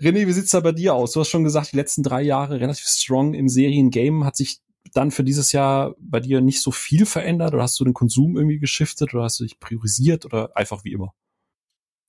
René, 0.00 0.26
wie 0.26 0.32
sieht's 0.32 0.50
da 0.50 0.60
bei 0.60 0.72
dir 0.72 0.94
aus? 0.94 1.12
Du 1.12 1.20
hast 1.20 1.30
schon 1.30 1.44
gesagt, 1.44 1.72
die 1.72 1.76
letzten 1.76 2.02
drei 2.02 2.22
Jahre 2.22 2.60
relativ 2.60 2.86
strong 2.86 3.34
im 3.34 3.48
Seriengame. 3.48 4.26
Hat 4.26 4.36
sich 4.36 4.60
dann 4.96 5.10
für 5.10 5.24
dieses 5.24 5.52
Jahr 5.52 5.94
bei 5.98 6.20
dir 6.20 6.40
nicht 6.40 6.60
so 6.60 6.70
viel 6.70 7.06
verändert 7.06 7.54
oder 7.54 7.62
hast 7.62 7.78
du 7.78 7.84
den 7.84 7.94
Konsum 7.94 8.36
irgendwie 8.36 8.58
geschiftet 8.58 9.14
oder 9.14 9.24
hast 9.24 9.40
du 9.40 9.44
dich 9.44 9.60
priorisiert 9.60 10.24
oder 10.24 10.56
einfach 10.56 10.84
wie 10.84 10.92
immer? 10.92 11.12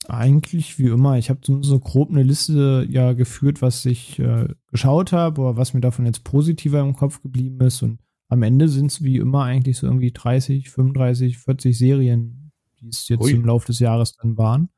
Eigentlich 0.07 0.77
wie 0.77 0.87
immer. 0.87 1.17
Ich 1.17 1.29
habe 1.29 1.39
so 1.43 1.79
grob 1.79 2.11
eine 2.11 2.23
Liste 2.23 2.85
ja 2.89 3.13
geführt, 3.13 3.61
was 3.61 3.85
ich 3.85 4.19
äh, 4.19 4.47
geschaut 4.67 5.11
habe 5.11 5.41
oder 5.41 5.57
was 5.57 5.73
mir 5.73 5.81
davon 5.81 6.05
jetzt 6.05 6.23
positiver 6.23 6.79
im 6.79 6.95
Kopf 6.95 7.21
geblieben 7.21 7.59
ist. 7.61 7.81
Und 7.81 7.99
am 8.29 8.43
Ende 8.43 8.69
sind 8.69 8.91
es 8.91 9.03
wie 9.03 9.17
immer 9.17 9.43
eigentlich 9.43 9.77
so 9.77 9.87
irgendwie 9.87 10.11
30, 10.11 10.69
35, 10.69 11.39
40 11.39 11.77
Serien, 11.77 12.51
die 12.79 12.89
es 12.89 13.07
jetzt 13.07 13.23
Ui. 13.23 13.31
im 13.31 13.45
Laufe 13.45 13.67
des 13.67 13.79
Jahres 13.79 14.15
dann 14.17 14.37
waren. 14.37 14.69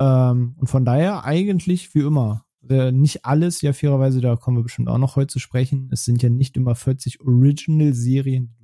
Ähm, 0.00 0.54
und 0.58 0.68
von 0.68 0.84
daher 0.84 1.24
eigentlich 1.24 1.94
wie 1.94 2.00
immer. 2.00 2.44
Äh, 2.68 2.92
nicht 2.92 3.24
alles, 3.24 3.60
ja 3.62 3.72
fairerweise, 3.72 4.20
da 4.20 4.36
kommen 4.36 4.58
wir 4.58 4.62
bestimmt 4.62 4.88
auch 4.88 4.98
noch 4.98 5.16
heute 5.16 5.28
zu 5.28 5.38
sprechen. 5.38 5.88
Es 5.92 6.04
sind 6.04 6.22
ja 6.22 6.28
nicht 6.28 6.56
immer 6.56 6.74
40 6.74 7.20
Original-Serien, 7.20 8.54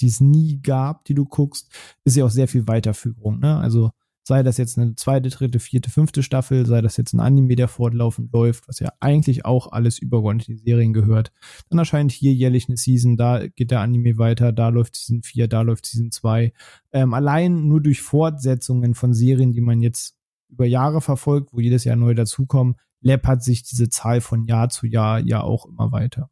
die 0.00 0.06
es 0.06 0.20
nie 0.20 0.60
gab, 0.60 1.04
die 1.04 1.14
du 1.14 1.24
guckst. 1.24 1.70
Ist 2.04 2.16
ja 2.16 2.24
auch 2.24 2.30
sehr 2.30 2.48
viel 2.48 2.66
Weiterführung, 2.66 3.38
ne? 3.40 3.56
Also 3.56 3.90
sei 4.24 4.42
das 4.42 4.56
jetzt 4.56 4.78
eine 4.78 4.94
zweite, 4.94 5.30
dritte, 5.30 5.58
vierte, 5.58 5.90
fünfte 5.90 6.22
Staffel, 6.22 6.64
sei 6.66 6.80
das 6.80 6.96
jetzt 6.96 7.12
ein 7.12 7.20
Anime, 7.20 7.56
der 7.56 7.68
fortlaufend 7.68 8.32
läuft, 8.32 8.68
was 8.68 8.78
ja 8.78 8.92
eigentlich 9.00 9.44
auch 9.44 9.72
alles 9.72 9.98
übergeordnet 9.98 10.46
die 10.46 10.56
Serien 10.56 10.92
gehört. 10.92 11.32
Dann 11.68 11.78
erscheint 11.78 12.12
hier 12.12 12.32
jährlich 12.32 12.68
eine 12.68 12.76
Season, 12.76 13.16
da 13.16 13.46
geht 13.48 13.70
der 13.70 13.80
Anime 13.80 14.18
weiter, 14.18 14.52
da 14.52 14.68
läuft 14.68 14.96
Season 14.96 15.22
4, 15.22 15.48
da 15.48 15.62
läuft 15.62 15.86
Season 15.86 16.12
2. 16.12 16.52
Ähm, 16.92 17.14
allein 17.14 17.66
nur 17.68 17.80
durch 17.80 18.00
Fortsetzungen 18.00 18.94
von 18.94 19.12
Serien, 19.12 19.52
die 19.52 19.60
man 19.60 19.80
jetzt 19.80 20.14
über 20.48 20.66
Jahre 20.66 21.00
verfolgt, 21.00 21.52
wo 21.52 21.60
jedes 21.60 21.84
Jahr 21.84 21.96
neu 21.96 22.14
dazukommen, 22.14 22.76
läppert 23.02 23.42
sich 23.42 23.62
diese 23.62 23.88
Zahl 23.88 24.20
von 24.20 24.44
Jahr 24.44 24.68
zu 24.68 24.86
Jahr 24.86 25.20
ja 25.20 25.42
auch 25.42 25.66
immer 25.66 25.92
weiter. 25.92 26.30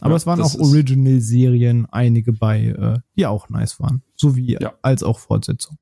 Aber 0.00 0.12
ja, 0.12 0.16
es 0.16 0.26
waren 0.26 0.40
auch 0.40 0.54
Original-Serien, 0.54 1.86
einige 1.90 2.32
bei, 2.32 2.66
äh, 2.66 3.00
die 3.16 3.26
auch 3.26 3.48
nice 3.48 3.80
waren. 3.80 4.02
So 4.14 4.36
wie 4.36 4.56
ja. 4.60 4.74
als 4.80 5.02
auch 5.02 5.18
Fortsetzung. 5.18 5.76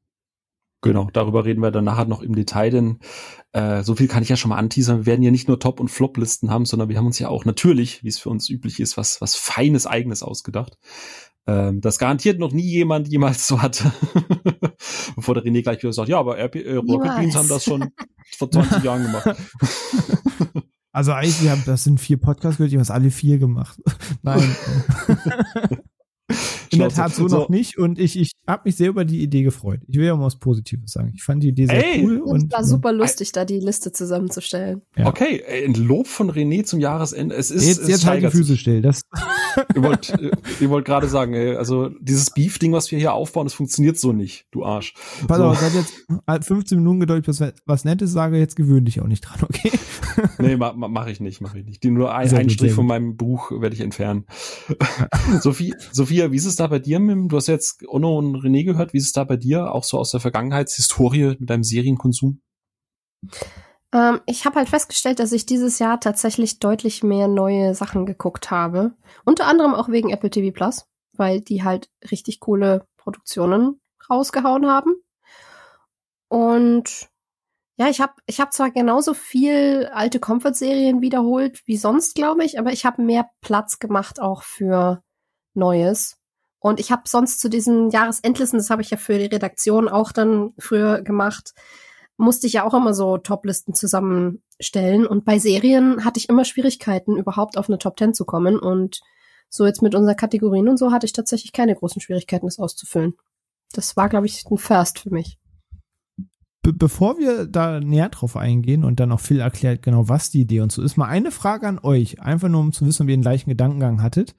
Genau, 0.83 1.09
darüber 1.13 1.45
reden 1.45 1.63
wir 1.63 1.71
dann 1.71 1.85
nachher 1.85 2.05
noch 2.05 2.23
im 2.23 2.35
Detail, 2.35 2.71
denn 2.71 2.99
äh, 3.53 3.83
so 3.83 3.97
viel 3.97 4.09
kann 4.09 4.23
ich 4.23 4.29
ja 4.29 4.37
schon 4.37 4.51
mal 4.51 4.59
anteasern. 4.59 4.99
Wir 4.99 5.07
werden 5.07 5.23
ja 5.23 5.31
nicht 5.31 5.49
nur 5.49 5.59
Top- 5.59 5.81
und 5.81 5.89
Flop-Listen 5.89 6.51
haben, 6.51 6.65
sondern 6.65 6.89
wir 6.89 6.97
haben 6.97 7.07
uns 7.07 7.19
ja 7.19 7.29
auch 7.29 7.45
natürlich, 7.45 8.05
wie 8.05 8.09
es 8.09 8.19
für 8.19 8.31
uns 8.31 8.49
üblich 8.49 8.79
ist, 8.79 8.97
was, 8.97 9.21
was 9.21 9.35
Feines 9.37 9.87
Eigenes 9.87 10.23
ausgedacht. 10.23 10.79
Ähm, 11.49 11.81
das 11.81 11.99
garantiert 11.99 12.39
noch 12.41 12.53
nie 12.53 12.65
jemand 12.69 13.09
jemals 13.09 13.47
so 13.47 13.63
hatte. 13.63 13.93
Bevor 15.17 15.35
der 15.35 15.45
René 15.45 15.63
gleich 15.63 15.83
wieder 15.83 15.93
sagt, 15.93 16.09
ja, 16.09 16.19
aber 16.19 16.39
RP, 16.39 16.57
äh, 16.57 16.77
Rocket. 16.77 17.17
Beans 17.17 17.37
haben 17.37 17.49
das 17.49 17.65
schon 17.65 17.91
vor 18.37 18.51
20 18.51 18.83
Jahren 18.83 19.03
gemacht. 19.03 19.27
Also 20.93 21.13
eigentlich, 21.13 21.43
wir 21.43 21.51
haben, 21.51 21.63
das 21.67 21.85
sind 21.85 22.01
vier 22.01 22.17
Podcasts 22.17 22.57
gehört, 22.57 22.73
die 22.73 22.77
haben 22.77 22.83
es 22.83 22.91
alle 22.91 23.11
vier 23.11 23.37
gemacht. 23.37 23.79
Nein. 24.23 24.57
In 26.71 26.79
der 26.79 26.89
Tat 26.89 27.15
so, 27.15 27.27
noch 27.27 27.51
nicht 27.51 27.77
und 27.77 27.99
ich, 27.99 28.19
ich 28.19 28.33
habe 28.49 28.63
mich 28.65 28.77
sehr 28.77 28.89
über 28.89 29.05
die 29.05 29.23
Idee 29.23 29.43
gefreut. 29.43 29.81
Ich 29.89 29.99
will 29.99 30.07
ja 30.07 30.17
mal 30.17 30.25
was 30.25 30.39
Positives 30.39 30.93
sagen. 30.93 31.13
Ich 31.15 31.23
fand 31.23 31.43
die 31.43 31.49
Idee 31.49 31.67
sehr 31.67 31.85
Ey! 31.97 32.03
cool. 32.03 32.21
Und 32.21 32.51
war 32.51 32.65
super 32.65 32.95
lustig, 32.95 33.33
da 33.33 33.45
die 33.45 33.61
Liste 33.61 33.93
zusammenzustellen. 33.93 34.81
Ja. 34.97 35.07
Okay, 35.07 35.45
ein 35.47 35.75
Lob 35.75 36.07
von 36.07 36.31
René 36.31 36.65
zum 36.65 36.81
Jahresende. 36.81 37.35
Es 37.35 37.51
ist, 37.51 37.67
Jetzt, 37.67 37.83
es 37.83 37.89
jetzt 37.89 38.07
halt 38.07 38.23
die 38.23 38.31
Füße 38.31 38.45
sich. 38.45 38.61
still. 38.61 38.81
Das, 38.81 39.03
Ihr 39.75 39.83
wollt, 39.83 40.11
äh, 40.11 40.69
wollt 40.71 40.85
gerade 40.85 41.09
sagen, 41.09 41.35
ey, 41.35 41.57
also 41.57 41.89
dieses 42.01 42.31
Beef-Ding, 42.31 42.73
was 42.73 42.91
wir 42.91 42.99
hier 42.99 43.13
aufbauen, 43.15 43.47
das 43.47 43.55
funktioniert 43.55 43.99
so 43.99 44.13
nicht, 44.13 44.47
du 44.51 44.65
Arsch. 44.65 44.95
pass 45.27 45.39
So. 45.39 45.45
auf, 45.45 45.59
seit 45.59 45.73
jetzt 45.75 46.47
15 46.47 46.79
Minuten 46.79 47.01
gedeutet, 47.01 47.29
was, 47.29 47.53
was 47.65 47.85
Nettes 47.85 48.13
sage, 48.13 48.39
jetzt 48.39 48.57
gewöhn 48.57 48.85
dich 48.85 49.01
auch 49.01 49.07
nicht 49.07 49.23
dran, 49.23 49.39
okay? 49.43 49.71
Nee, 50.39 50.57
ma, 50.57 50.73
ma, 50.73 50.89
mach 50.89 51.07
ich 51.09 51.21
nicht, 51.21 51.41
mache 51.43 51.59
ich 51.59 51.67
nicht. 51.67 51.83
Die, 51.83 51.91
nur 51.91 52.15
ein, 52.15 52.33
einen 52.33 52.49
Strich 52.51 52.73
von 52.73 52.87
meinem 52.87 53.17
Buch 53.17 53.51
werde 53.51 53.75
ich 53.75 53.81
entfernen. 53.83 54.25
Sophie, 55.41 55.75
Sophia, 55.93 56.33
wie 56.33 56.37
ist 56.37 56.47
es 56.47 56.57
da 56.57 56.67
bei 56.69 56.79
dir? 56.79 56.99
Mit, 57.01 57.11
dem- 57.11 57.29
du 57.29 57.37
hast 57.37 57.49
jetzt 57.49 57.85
Onno 57.87 58.17
und 58.19 58.37
René 58.37 58.65
gehört. 58.65 58.93
Wie 58.95 58.99
ist 58.99 59.05
es 59.07 59.13
da 59.13 59.25
bei 59.25 59.37
dir? 59.37 59.73
Auch 59.73 59.85
so 59.85 59.99
aus 59.99 60.11
der 60.13 60.21
Vergangenheitshistorie 60.21 61.37
mit 61.39 61.51
deinem 61.51 61.65
Serienkonsum? 61.65 62.41
Ähm, 63.97 64.21
ich 64.27 64.45
habe 64.45 64.57
halt 64.57 64.69
festgestellt, 64.69 65.19
dass 65.21 65.33
ich 65.33 65.47
dieses 65.47 65.79
Jahr 65.79 65.99
tatsächlich 65.99 66.59
deutlich 66.59 67.03
mehr 67.03 67.29
neue 67.29 67.75
Sachen 67.75 68.05
geguckt 68.05 68.51
habe. 68.51 68.93
Unter 69.25 69.47
anderem 69.47 69.75
auch 69.75 69.89
wegen 69.89 70.11
Apple 70.11 70.29
TV 70.29 70.55
Plus, 70.55 70.87
weil 71.15 71.41
die 71.41 71.65
halt 71.65 71.89
richtig 72.11 72.41
coole 72.41 72.87
Produktionen 72.99 73.81
rausgehauen 74.11 74.67
haben. 74.67 74.97
Und 76.29 77.09
ja, 77.79 77.89
ich 77.89 78.01
habe 78.01 78.13
ich 78.27 78.39
hab 78.41 78.53
zwar 78.53 78.71
genauso 78.71 79.15
viel 79.15 79.89
alte 79.93 80.21
Comfort-Serien 80.21 81.01
wiederholt 81.01 81.63
wie 81.67 81.77
sonst, 81.79 82.15
glaube 82.15 82.45
ich, 82.45 82.59
aber 82.59 82.73
ich 82.73 82.85
habe 82.85 83.03
mehr 83.03 83.31
Platz 83.41 83.79
gemacht 83.79 84.21
auch 84.21 84.43
für 84.43 85.03
Neues. 85.55 86.19
Und 86.59 86.81
ich 86.81 86.91
habe 86.93 87.03
sonst 87.07 87.41
zu 87.41 87.49
diesen 87.49 87.91
Jahresendlisten, 87.91 88.59
das 88.59 88.71
habe 88.71 88.83
ich 88.83 88.91
ja 88.91 88.99
für 88.99 89.19
die 89.19 89.27
Redaktion 89.27 89.89
auch 89.89 90.13
dann 90.13 90.53
früher 90.59 91.01
gemacht, 91.03 91.55
musste 92.17 92.47
ich 92.47 92.55
ja 92.55 92.65
auch 92.65 92.75
immer 92.75 92.95
so 92.95 93.19
Top-Listen 93.19 93.75
zusammenstellen. 93.75 95.07
Und 95.07 95.25
bei 95.25 95.39
Serien 95.39 96.05
hatte 96.05 96.19
ich 96.19 96.29
immer 96.29 96.45
Schwierigkeiten, 96.45 97.17
überhaupt 97.17 97.59
auf 97.59 97.69
eine 97.69 97.79
Top 97.79 97.99
10 97.99 98.15
zu 98.15 98.25
kommen. 98.25 98.59
Und 98.59 99.01
so 99.49 99.67
jetzt 99.67 99.83
mit 99.83 99.95
unseren 99.95 100.17
Kategorien 100.17 100.69
und 100.69 100.79
so 100.79 100.93
hatte 100.93 101.07
ich 101.07 101.13
tatsächlich 101.13 101.53
keine 101.53 101.75
großen 101.75 102.01
Schwierigkeiten, 102.01 102.47
das 102.47 102.59
auszufüllen. 102.59 103.15
Das 103.73 103.97
war, 103.97 104.09
glaube 104.09 104.27
ich, 104.27 104.45
ein 104.51 104.59
First 104.59 105.01
für 105.01 105.11
mich. 105.11 105.39
Be 106.63 106.73
bevor 106.73 107.19
wir 107.19 107.47
da 107.47 107.81
näher 107.81 108.09
drauf 108.09 108.37
eingehen 108.37 108.85
und 108.85 108.99
dann 108.99 109.13
auch 109.13 109.21
Phil 109.21 109.41
erklärt 109.41 109.83
genau, 109.83 110.09
was 110.09 110.31
die 110.31 110.41
Idee 110.41 110.61
und 110.61 110.73
so 110.73 110.83
ist, 110.83 110.97
mal 110.97 111.07
eine 111.07 111.31
Frage 111.31 111.69
an 111.69 111.79
euch, 111.79 112.21
einfach 112.21 112.49
nur 112.49 112.61
um 112.61 112.73
zu 112.73 112.87
wissen, 112.87 113.05
ob 113.05 113.09
ihr 113.09 113.17
den 113.17 113.23
gleichen 113.23 113.51
Gedankengang 113.51 114.03
hattet. 114.03 114.35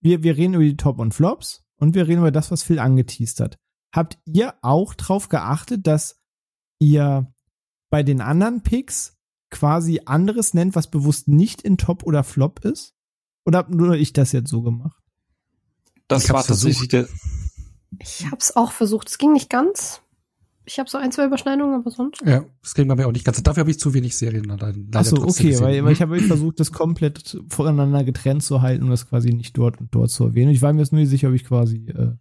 Wir, 0.00 0.22
wir 0.22 0.36
reden 0.36 0.54
über 0.54 0.64
die 0.64 0.76
Top 0.76 0.98
und 0.98 1.12
Flops 1.12 1.64
und 1.76 1.94
wir 1.94 2.06
reden 2.06 2.20
über 2.20 2.30
das, 2.30 2.50
was 2.50 2.62
Phil 2.62 2.78
angeteased 2.78 3.40
hat. 3.40 3.56
Habt 3.92 4.18
ihr 4.24 4.54
auch 4.62 4.94
drauf 4.94 5.28
geachtet, 5.28 5.86
dass 5.86 6.19
ihr 6.80 7.32
bei 7.90 8.02
den 8.02 8.20
anderen 8.20 8.62
Picks 8.62 9.16
quasi 9.50 10.00
anderes 10.06 10.54
nennt, 10.54 10.74
was 10.74 10.90
bewusst 10.90 11.28
nicht 11.28 11.62
in 11.62 11.78
Top 11.78 12.02
oder 12.02 12.24
Flop 12.24 12.64
ist? 12.64 12.94
Oder 13.44 13.58
hab 13.58 13.70
nur 13.70 13.94
ich 13.94 14.12
das 14.12 14.32
jetzt 14.32 14.50
so 14.50 14.62
gemacht? 14.62 15.00
Das 16.08 16.24
Ich 16.24 16.30
war 16.30 16.38
hab's 16.38 16.48
tatsächlich 16.48 16.88
der, 16.88 17.08
Ich 18.00 18.26
habe 18.26 18.36
es 18.38 18.56
auch 18.56 18.72
versucht. 18.72 19.08
Es 19.08 19.18
ging 19.18 19.32
nicht 19.32 19.50
ganz. 19.50 20.02
Ich 20.66 20.78
habe 20.78 20.88
so 20.88 20.98
ein, 20.98 21.10
zwei 21.10 21.26
Überschneidungen, 21.26 21.80
aber 21.80 21.90
sonst. 21.90 22.22
Ja, 22.24 22.44
das 22.62 22.74
ging 22.74 22.86
bei 22.86 22.94
mir 22.94 23.08
auch 23.08 23.12
nicht 23.12 23.24
ganz. 23.24 23.42
Dafür 23.42 23.62
habe 23.62 23.70
ich 23.70 23.80
zu 23.80 23.92
wenig 23.92 24.16
Serien 24.16 24.44
leider, 24.44 24.72
leider 24.72 24.98
Achso, 25.00 25.16
okay, 25.16 25.48
gesehen. 25.48 25.64
weil, 25.64 25.84
weil 25.84 25.92
ich 25.92 26.00
habe 26.02 26.12
wirklich 26.12 26.28
versucht, 26.28 26.60
das 26.60 26.70
komplett 26.70 27.42
voneinander 27.48 28.04
getrennt 28.04 28.44
zu 28.44 28.62
halten 28.62 28.84
und 28.84 28.90
das 28.90 29.08
quasi 29.08 29.30
nicht 29.30 29.56
dort 29.58 29.80
und 29.80 29.92
dort 29.92 30.10
zu 30.10 30.24
erwähnen. 30.24 30.52
Ich 30.52 30.62
war 30.62 30.72
mir 30.72 30.80
jetzt 30.80 30.92
nur 30.92 31.00
nicht 31.00 31.10
sicher, 31.10 31.28
ob 31.28 31.34
ich 31.34 31.44
quasi 31.44 31.86
äh, 31.88 32.12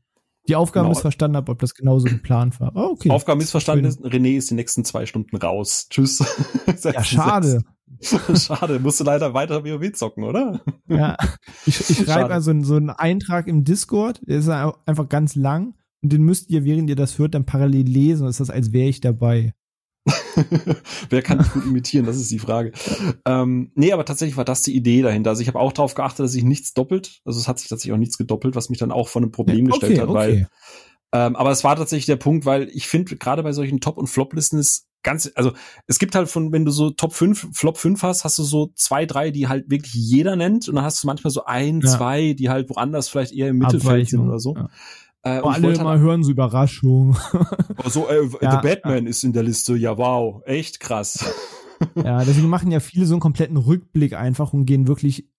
die 0.49 0.55
Aufgabe 0.55 0.85
Genau. 0.85 0.95
missverstanden 0.95 1.38
habe, 1.38 1.51
ob 1.51 1.59
das 1.59 1.73
genauso 1.73 2.05
geplant 2.07 2.59
war. 2.59 2.71
Oh, 2.75 2.91
okay. 2.93 3.09
Aufgabe 3.12 3.38
missverstanden 3.38 3.85
ist. 3.85 4.01
René 4.01 4.35
ist 4.38 4.49
die 4.49 4.55
nächsten 4.55 4.83
zwei 4.83 5.05
Stunden 5.05 5.38
raus. 5.38 5.88
Tschüss. 5.89 6.19
Ja, 6.83 7.03
schade. 7.03 7.63
schade. 8.01 8.79
Musst 8.79 8.99
du 8.99 9.03
leider 9.03 9.33
weiter 9.33 9.63
WoW 9.65 9.91
zocken, 9.93 10.23
oder? 10.23 10.62
Ja. 10.88 11.17
Ich, 11.65 11.79
ich 11.89 11.97
schreibe 12.05 12.33
also 12.33 12.53
so 12.62 12.75
einen 12.75 12.89
Eintrag 12.89 13.47
im 13.47 13.63
Discord, 13.63 14.21
der 14.27 14.39
ist 14.39 14.49
einfach 14.49 15.09
ganz 15.09 15.35
lang 15.35 15.73
und 16.01 16.13
den 16.13 16.23
müsst 16.23 16.49
ihr, 16.49 16.63
während 16.63 16.89
ihr 16.89 16.95
das 16.95 17.17
hört, 17.19 17.33
dann 17.33 17.45
parallel 17.45 17.85
lesen. 17.85 18.25
Das 18.25 18.35
ist 18.35 18.39
das, 18.39 18.49
als 18.49 18.71
wäre 18.71 18.88
ich 18.89 19.01
dabei. 19.01 19.53
Wer 21.09 21.21
kann 21.21 21.39
dich 21.39 21.51
gut 21.51 21.65
imitieren? 21.65 22.05
Das 22.05 22.15
ist 22.17 22.31
die 22.31 22.39
Frage. 22.39 22.71
Ähm, 23.25 23.71
nee, 23.75 23.91
aber 23.91 24.05
tatsächlich 24.05 24.38
war 24.38 24.45
das 24.45 24.63
die 24.63 24.75
Idee 24.75 25.01
dahinter. 25.01 25.31
Also 25.31 25.41
ich 25.41 25.47
habe 25.47 25.59
auch 25.59 25.73
darauf 25.73 25.93
geachtet, 25.95 26.19
dass 26.25 26.31
sich 26.31 26.43
nichts 26.43 26.73
doppelt. 26.73 27.21
Also 27.25 27.39
es 27.39 27.47
hat 27.47 27.59
sich 27.59 27.69
tatsächlich 27.69 27.93
auch 27.93 27.99
nichts 27.99 28.17
gedoppelt, 28.17 28.55
was 28.55 28.69
mich 28.69 28.79
dann 28.79 28.91
auch 28.91 29.07
vor 29.07 29.21
einem 29.21 29.31
Problem 29.31 29.67
gestellt 29.67 29.99
hat, 29.99 30.09
weil 30.09 30.47
ähm, 31.12 31.35
aber 31.35 31.49
es 31.49 31.63
war 31.63 31.75
tatsächlich 31.75 32.05
der 32.05 32.17
Punkt, 32.17 32.45
weil 32.45 32.69
ich 32.69 32.88
finde, 32.88 33.15
gerade 33.17 33.41
bei 33.41 33.51
solchen 33.51 33.79
Top- 33.79 33.97
und 33.97 34.07
Flop-Listen 34.07 34.59
ist 34.59 34.85
ganz, 35.01 35.31
also 35.33 35.53
es 35.88 35.97
gibt 35.97 36.13
halt 36.13 36.29
von, 36.29 36.51
wenn 36.51 36.65
du 36.65 36.71
so 36.71 36.91
Top 36.91 37.13
5, 37.13 37.47
Flop 37.53 37.77
5 37.77 38.03
hast, 38.03 38.25
hast 38.25 38.38
du 38.38 38.43
so 38.43 38.71
zwei, 38.75 39.07
drei, 39.07 39.31
die 39.31 39.47
halt 39.47 39.69
wirklich 39.71 39.93
jeder 39.93 40.35
nennt 40.35 40.69
und 40.69 40.75
dann 40.75 40.83
hast 40.83 41.01
du 41.01 41.07
manchmal 41.07 41.31
so 41.31 41.45
ein, 41.45 41.81
Ja. 41.81 41.89
zwei, 41.97 42.33
die 42.33 42.49
halt 42.49 42.69
woanders 42.69 43.09
vielleicht 43.09 43.31
eher 43.31 43.47
im 43.47 43.57
Mittelfeld 43.57 44.09
sind 44.09 44.19
oder 44.19 44.39
so. 44.39 44.55
ja. 44.55 44.69
Äh, 45.23 45.41
Oh, 45.43 45.47
alle 45.49 45.63
wollte 45.63 45.84
mal 45.84 45.91
halt, 45.97 46.01
hören 46.01 46.23
so 46.23 46.32
Überraschung. 46.32 47.17
so, 47.86 48.08
äh, 48.08 48.29
Ja, 48.41 48.62
The 48.62 48.67
Batman 48.67 49.05
ist 49.08 49.23
in 49.23 49.34
der 49.34 49.43
Liste, 49.43 49.75
ja 49.75 49.97
wow, 49.97 50.41
echt 50.45 50.79
krass. 50.79 51.23
Ja, 51.95 52.23
deswegen 52.25 52.49
machen 52.49 52.71
ja 52.71 52.79
viele 52.79 53.05
so 53.05 53.13
einen 53.13 53.21
kompletten 53.21 53.58
Rückblick 53.58 54.13
einfach 54.13 54.53
und 54.53 54.65
gehen 54.65 54.88
wirklich 54.88 55.29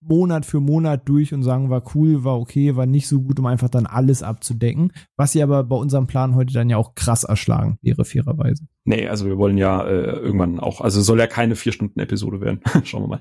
Monat 0.00 0.46
für 0.46 0.60
Monat 0.60 1.08
durch 1.08 1.32
und 1.34 1.42
sagen, 1.42 1.70
war 1.70 1.82
cool, 1.94 2.24
war 2.24 2.38
okay, 2.38 2.76
war 2.76 2.86
nicht 2.86 3.08
so 3.08 3.20
gut, 3.20 3.38
um 3.38 3.46
einfach 3.46 3.68
dann 3.68 3.86
alles 3.86 4.22
abzudecken. 4.22 4.92
Was 5.16 5.32
sie 5.32 5.42
aber 5.42 5.64
bei 5.64 5.76
unserem 5.76 6.06
Plan 6.06 6.34
heute 6.34 6.52
dann 6.52 6.70
ja 6.70 6.76
auch 6.76 6.94
krass 6.94 7.24
erschlagen 7.24 7.78
wäre, 7.82 8.04
fairerweise. 8.04 8.66
Nee, 8.84 9.06
also 9.08 9.26
wir 9.26 9.36
wollen 9.36 9.58
ja 9.58 9.86
äh, 9.86 10.16
irgendwann 10.16 10.60
auch, 10.60 10.80
also 10.80 11.02
soll 11.02 11.18
ja 11.18 11.26
keine 11.26 11.56
vier 11.56 11.72
Stunden 11.72 12.00
Episode 12.00 12.40
werden. 12.40 12.60
Schauen 12.84 13.02
wir 13.02 13.08
mal. 13.08 13.20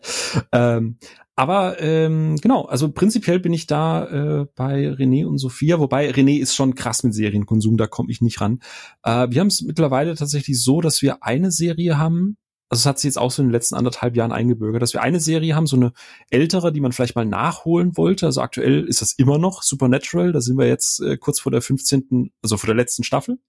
Ähm, 0.51 0.97
aber 1.35 1.79
ähm, 1.81 2.37
genau, 2.41 2.63
also 2.65 2.91
prinzipiell 2.91 3.39
bin 3.39 3.53
ich 3.53 3.67
da 3.67 4.05
äh, 4.41 4.45
bei 4.55 4.89
René 4.89 5.25
und 5.27 5.37
Sophia, 5.37 5.79
wobei 5.79 6.09
René 6.09 6.39
ist 6.39 6.55
schon 6.55 6.73
krass 6.73 7.03
mit 7.03 7.13
Serienkonsum, 7.13 7.77
da 7.77 7.85
komme 7.85 8.09
ich 8.09 8.21
nicht 8.21 8.41
ran. 8.41 8.59
Äh, 9.03 9.27
wir 9.29 9.41
haben 9.41 9.47
es 9.47 9.61
mittlerweile 9.61 10.15
tatsächlich 10.15 10.63
so, 10.63 10.81
dass 10.81 11.03
wir 11.03 11.23
eine 11.23 11.51
Serie 11.51 11.99
haben, 11.99 12.37
also 12.69 12.81
es 12.81 12.85
hat 12.85 12.99
sich 12.99 13.09
jetzt 13.09 13.17
auch 13.17 13.31
so 13.31 13.41
in 13.41 13.47
den 13.47 13.53
letzten 13.53 13.75
anderthalb 13.75 14.15
Jahren 14.15 14.31
eingebürgert, 14.31 14.81
dass 14.81 14.93
wir 14.93 15.01
eine 15.01 15.19
Serie 15.19 15.55
haben, 15.55 15.67
so 15.67 15.77
eine 15.77 15.93
ältere, 16.29 16.73
die 16.73 16.81
man 16.81 16.91
vielleicht 16.91 17.15
mal 17.15 17.25
nachholen 17.25 17.95
wollte. 17.95 18.25
Also 18.25 18.41
aktuell 18.41 18.85
ist 18.85 19.01
das 19.01 19.13
immer 19.13 19.37
noch 19.37 19.63
Supernatural, 19.63 20.33
da 20.33 20.41
sind 20.41 20.57
wir 20.57 20.67
jetzt 20.67 20.99
äh, 21.01 21.17
kurz 21.17 21.39
vor 21.39 21.51
der 21.51 21.61
15., 21.61 22.31
also 22.41 22.57
vor 22.57 22.67
der 22.67 22.75
letzten 22.75 23.03
Staffel. 23.03 23.39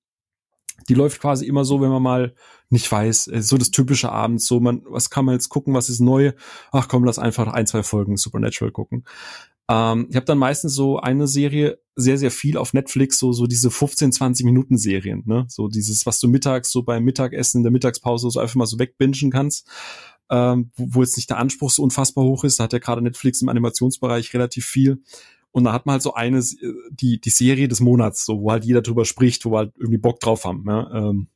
Die 0.89 0.95
läuft 0.95 1.21
quasi 1.21 1.47
immer 1.47 1.65
so, 1.65 1.81
wenn 1.81 1.91
man 1.91 2.03
mal 2.03 2.35
nicht 2.71 2.91
weiß, 2.91 3.29
äh, 3.29 3.43
so 3.43 3.59
das 3.59 3.73
typische 3.73 4.13
Abends, 4.13 4.47
so 4.47 4.61
man, 4.61 4.83
was 4.89 5.11
kann 5.11 5.25
man 5.25 5.35
jetzt 5.35 5.49
gucken, 5.49 5.75
was 5.75 5.89
ist 5.89 6.01
neu? 6.01 6.33
Ach 6.71 6.87
komm, 6.87 7.05
lass 7.05 7.19
einfach 7.19 7.49
ein, 7.49 7.67
zwei 7.67 7.83
Folgen 7.83 8.17
Supernatural 8.17 8.71
gucken. 8.71 9.05
Ähm, 9.69 10.07
ich 10.11 10.17
habe 10.17 10.27
dann 10.27 10.39
meistens 10.39 10.75
so 10.75 10.99
eine 10.99 11.29
Serie 11.29 11.79
sehr, 11.95 12.17
sehr 12.17 12.31
viel 12.31 12.57
auf 12.57 12.73
Netflix, 12.73 13.19
so, 13.19 13.33
so 13.33 13.47
diese 13.47 13.71
15, 13.71 14.13
20 14.13 14.47
Minuten 14.47 14.79
Serien, 14.79 15.23
ne? 15.27 15.47
So 15.49 15.69
dieses, 15.69 16.07
was 16.07 16.21
du 16.21 16.29
mittags 16.29 16.71
so 16.71 16.83
beim 16.83 17.05
Mittagessen 17.05 17.59
in 17.59 17.63
der 17.65 17.73
Mittagspause 17.73 18.31
so 18.31 18.41
einfach 18.41 18.55
mal 18.55 18.67
so 18.67 18.79
wegbingen 18.79 19.31
kannst. 19.31 19.67
Ähm, 20.31 20.71
wo, 20.77 20.87
wo 20.91 21.03
jetzt 21.03 21.17
nicht 21.17 21.31
der 21.31 21.39
Anspruch 21.39 21.71
so 21.71 21.83
unfassbar 21.83 22.25
hoch 22.25 22.45
ist, 22.45 22.61
da 22.61 22.65
hat 22.65 22.73
ja 22.73 22.79
gerade 22.79 23.03
Netflix 23.03 23.43
im 23.43 23.49
Animationsbereich 23.49 24.33
relativ 24.35 24.67
viel. 24.67 25.03
Und 25.51 25.65
da 25.65 25.73
hat 25.73 25.87
man 25.87 25.95
halt 25.95 26.03
so 26.03 26.15
eine, 26.15 26.43
die, 26.91 27.21
die 27.21 27.31
Serie 27.31 27.69
des 27.69 27.81
Monats, 27.81 28.25
so, 28.25 28.43
wo 28.43 28.51
halt 28.51 28.65
jeder 28.65 28.83
drüber 28.83 29.05
spricht, 29.05 29.45
wo 29.45 29.53
wir 29.53 29.59
halt 29.59 29.73
irgendwie 29.77 29.99
Bock 29.99 30.21
drauf 30.21 30.45
haben. 30.45 30.65
Ja? 30.67 30.91
Ähm, 30.93 31.29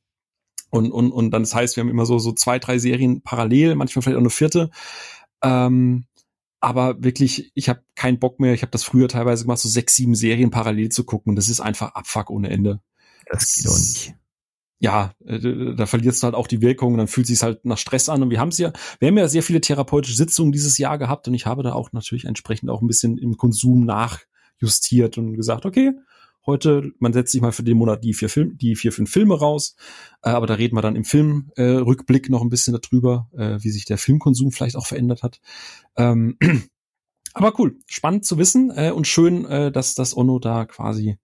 und, 0.70 0.90
und, 0.90 1.10
und 1.10 1.30
dann 1.32 1.42
das 1.42 1.54
heißt, 1.54 1.76
wir 1.76 1.82
haben 1.82 1.90
immer 1.90 2.06
so, 2.06 2.18
so 2.18 2.32
zwei, 2.32 2.58
drei 2.58 2.78
Serien 2.78 3.22
parallel, 3.22 3.74
manchmal 3.74 4.02
vielleicht 4.02 4.16
auch 4.16 4.20
eine 4.20 4.30
vierte. 4.30 4.70
Ähm, 5.42 6.06
aber 6.62 7.02
wirklich, 7.02 7.50
ich 7.54 7.68
habe 7.68 7.82
keinen 7.96 8.20
Bock 8.20 8.38
mehr. 8.38 8.54
Ich 8.54 8.62
habe 8.62 8.70
das 8.70 8.84
früher 8.84 9.08
teilweise 9.08 9.44
gemacht, 9.44 9.58
so 9.58 9.68
sechs, 9.68 9.96
sieben 9.96 10.14
Serien 10.14 10.50
parallel 10.50 10.90
zu 10.90 11.04
gucken. 11.04 11.34
Das 11.34 11.48
ist 11.48 11.60
einfach 11.60 11.94
Abfuck 11.94 12.30
ohne 12.30 12.50
Ende. 12.50 12.80
Das 13.28 13.54
geht 13.54 13.66
doch 13.66 13.76
nicht. 13.76 14.14
Ja, 14.78 15.12
äh, 15.24 15.74
da 15.74 15.86
verlierst 15.86 16.22
du 16.22 16.26
halt 16.26 16.36
auch 16.36 16.46
die 16.46 16.60
Wirkung 16.60 16.92
und 16.92 16.98
dann 16.98 17.08
fühlt 17.08 17.26
sich 17.26 17.42
halt 17.42 17.64
nach 17.64 17.78
Stress 17.78 18.08
an. 18.08 18.22
Und 18.22 18.30
wir 18.30 18.38
haben 18.38 18.50
es 18.50 18.58
ja, 18.58 18.72
wir 19.00 19.08
haben 19.08 19.18
ja 19.18 19.26
sehr 19.26 19.42
viele 19.42 19.60
therapeutische 19.60 20.16
Sitzungen 20.16 20.52
dieses 20.52 20.78
Jahr 20.78 20.98
gehabt 20.98 21.26
und 21.26 21.34
ich 21.34 21.46
habe 21.46 21.64
da 21.64 21.72
auch 21.72 21.92
natürlich 21.92 22.26
entsprechend 22.26 22.70
auch 22.70 22.80
ein 22.80 22.86
bisschen 22.86 23.18
im 23.18 23.36
Konsum 23.36 23.84
nachjustiert 23.84 25.18
und 25.18 25.34
gesagt, 25.34 25.66
okay, 25.66 25.92
heute, 26.46 26.92
man 26.98 27.12
setzt 27.12 27.32
sich 27.32 27.40
mal 27.40 27.52
für 27.52 27.62
den 27.62 27.76
Monat 27.76 28.02
die 28.04 28.14
vier 28.14 28.28
Film, 28.28 28.56
die 28.58 28.76
vier, 28.76 28.92
fünf 28.92 29.10
Filme 29.10 29.38
raus, 29.38 29.76
äh, 30.22 30.30
aber 30.30 30.46
da 30.46 30.54
reden 30.54 30.76
wir 30.76 30.82
dann 30.82 30.96
im 30.96 31.04
Filmrückblick 31.04 32.28
äh, 32.28 32.32
noch 32.32 32.42
ein 32.42 32.50
bisschen 32.50 32.78
darüber, 32.80 33.28
äh, 33.36 33.58
wie 33.62 33.70
sich 33.70 33.84
der 33.84 33.98
Filmkonsum 33.98 34.52
vielleicht 34.52 34.76
auch 34.76 34.86
verändert 34.86 35.22
hat. 35.22 35.40
Ähm, 35.96 36.36
aber 37.34 37.58
cool, 37.58 37.78
spannend 37.86 38.24
zu 38.24 38.38
wissen 38.38 38.72
äh, 38.74 38.90
und 38.90 39.06
schön, 39.06 39.44
äh, 39.46 39.72
dass 39.72 39.94
das 39.94 40.16
Ono 40.16 40.38
da 40.38 40.64
quasi 40.64 41.18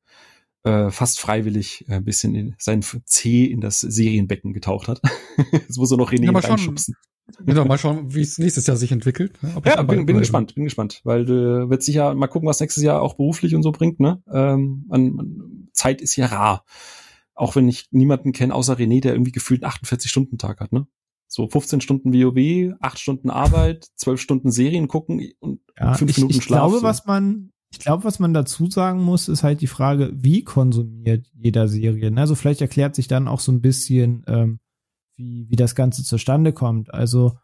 äh, 0.65 0.91
fast 0.91 1.21
freiwillig 1.21 1.85
ein 1.89 2.05
bisschen 2.05 2.35
in, 2.35 2.55
sein 2.59 2.83
C 2.83 3.45
in 3.45 3.61
das 3.61 3.81
Serienbecken 3.81 4.53
getaucht 4.53 4.89
hat. 4.89 5.01
Jetzt 5.53 5.79
muss 5.79 5.91
er 5.91 5.97
noch 5.97 6.13
René 6.13 6.27
Ja, 6.27 6.33
mal 6.33 6.43
reinschubsen. 7.29 7.47
Genau, 7.47 7.65
mal 7.65 7.79
schauen, 7.79 8.15
wie 8.15 8.21
es 8.23 8.39
nächstes 8.39 8.67
Jahr 8.67 8.77
sich 8.77 8.93
entwickelt. 8.93 9.43
ne? 9.43 9.53
Ob 9.57 9.67
ich 9.67 9.73
Ja, 9.75 9.83
bin, 9.83 10.07
bin 10.07 10.19
gespannt, 10.19 10.55
bin 10.55 10.65
gespannt, 10.65 11.01
weil 11.05 11.25
du 11.25 11.69
wird 11.71 11.83
sicher 11.83 12.15
mal 12.15 12.27
gucken, 12.29 12.49
was 12.49 12.61
nächstes 12.61 12.83
Jahr 12.83 13.03
auch 13.03 13.15
beruflich 13.15 13.55
und 13.55 13.63
so 13.63 13.73
bringt, 13.73 14.01
ne? 14.01 14.23
Ähm, 14.33 14.85
man, 14.89 15.13
man, 15.13 15.69
Zeit 15.73 16.01
ist 16.01 16.17
ja 16.17 16.27
rar. 16.27 16.65
Auch 17.35 17.55
wenn 17.55 17.69
ich 17.69 17.87
niemanden 17.93 18.33
kenne, 18.33 18.55
außer 18.55 18.75
René, 18.75 19.01
der 19.01 19.13
irgendwie 19.13 19.31
gefühlt 19.33 19.63
einen 19.63 19.73
48-Stunden-Tag 19.73 20.61
hat, 20.61 20.73
ne? 20.73 20.87
So 21.29 21.47
15 21.47 21.81
Stunden 21.83 22.13
WoW, 22.13 22.75
8 22.81 22.99
Stunden 22.99 23.31
Arbeit, 23.31 23.87
12 23.97 24.21
Stunden 24.21 24.51
Serien 24.51 24.89
gucken 24.89 25.23
und 25.41 25.61
Ja, 25.79 25.95
5 25.95 26.11
ich, 26.11 26.17
Minuten 26.17 26.37
ich 26.37 26.43
Schlaf. 26.45 26.61
glaube, 26.61 26.79
so. 26.79 26.83
was 26.83 27.05
man, 27.05 27.51
ich 27.71 27.79
glaube, 27.81 28.05
was 28.05 28.19
man 28.19 28.33
dazu 28.33 28.71
sagen 28.71 29.03
muss, 29.03 29.29
ist 29.29 29.43
halt 29.43 29.61
die 29.61 29.67
Frage, 29.67 30.11
wie 30.15 30.43
konsumiert 30.43 31.27
jeder 31.35 31.69
Serie. 31.69 32.11
ne? 32.11 32.23
Also 32.23 32.35
vielleicht 32.35 32.63
erklärt 32.63 32.95
sich 32.95 33.09
dann 33.09 33.29
auch 33.29 33.41
so 33.41 33.53
ein 33.53 33.61
bisschen, 33.61 34.25
ähm, 34.27 34.59
wie, 35.19 35.51
wie 35.51 35.57
das 35.57 35.75
Ganze 35.75 36.05
zustande 36.05 36.53
kommt. 36.53 36.93
Also, 36.95 37.37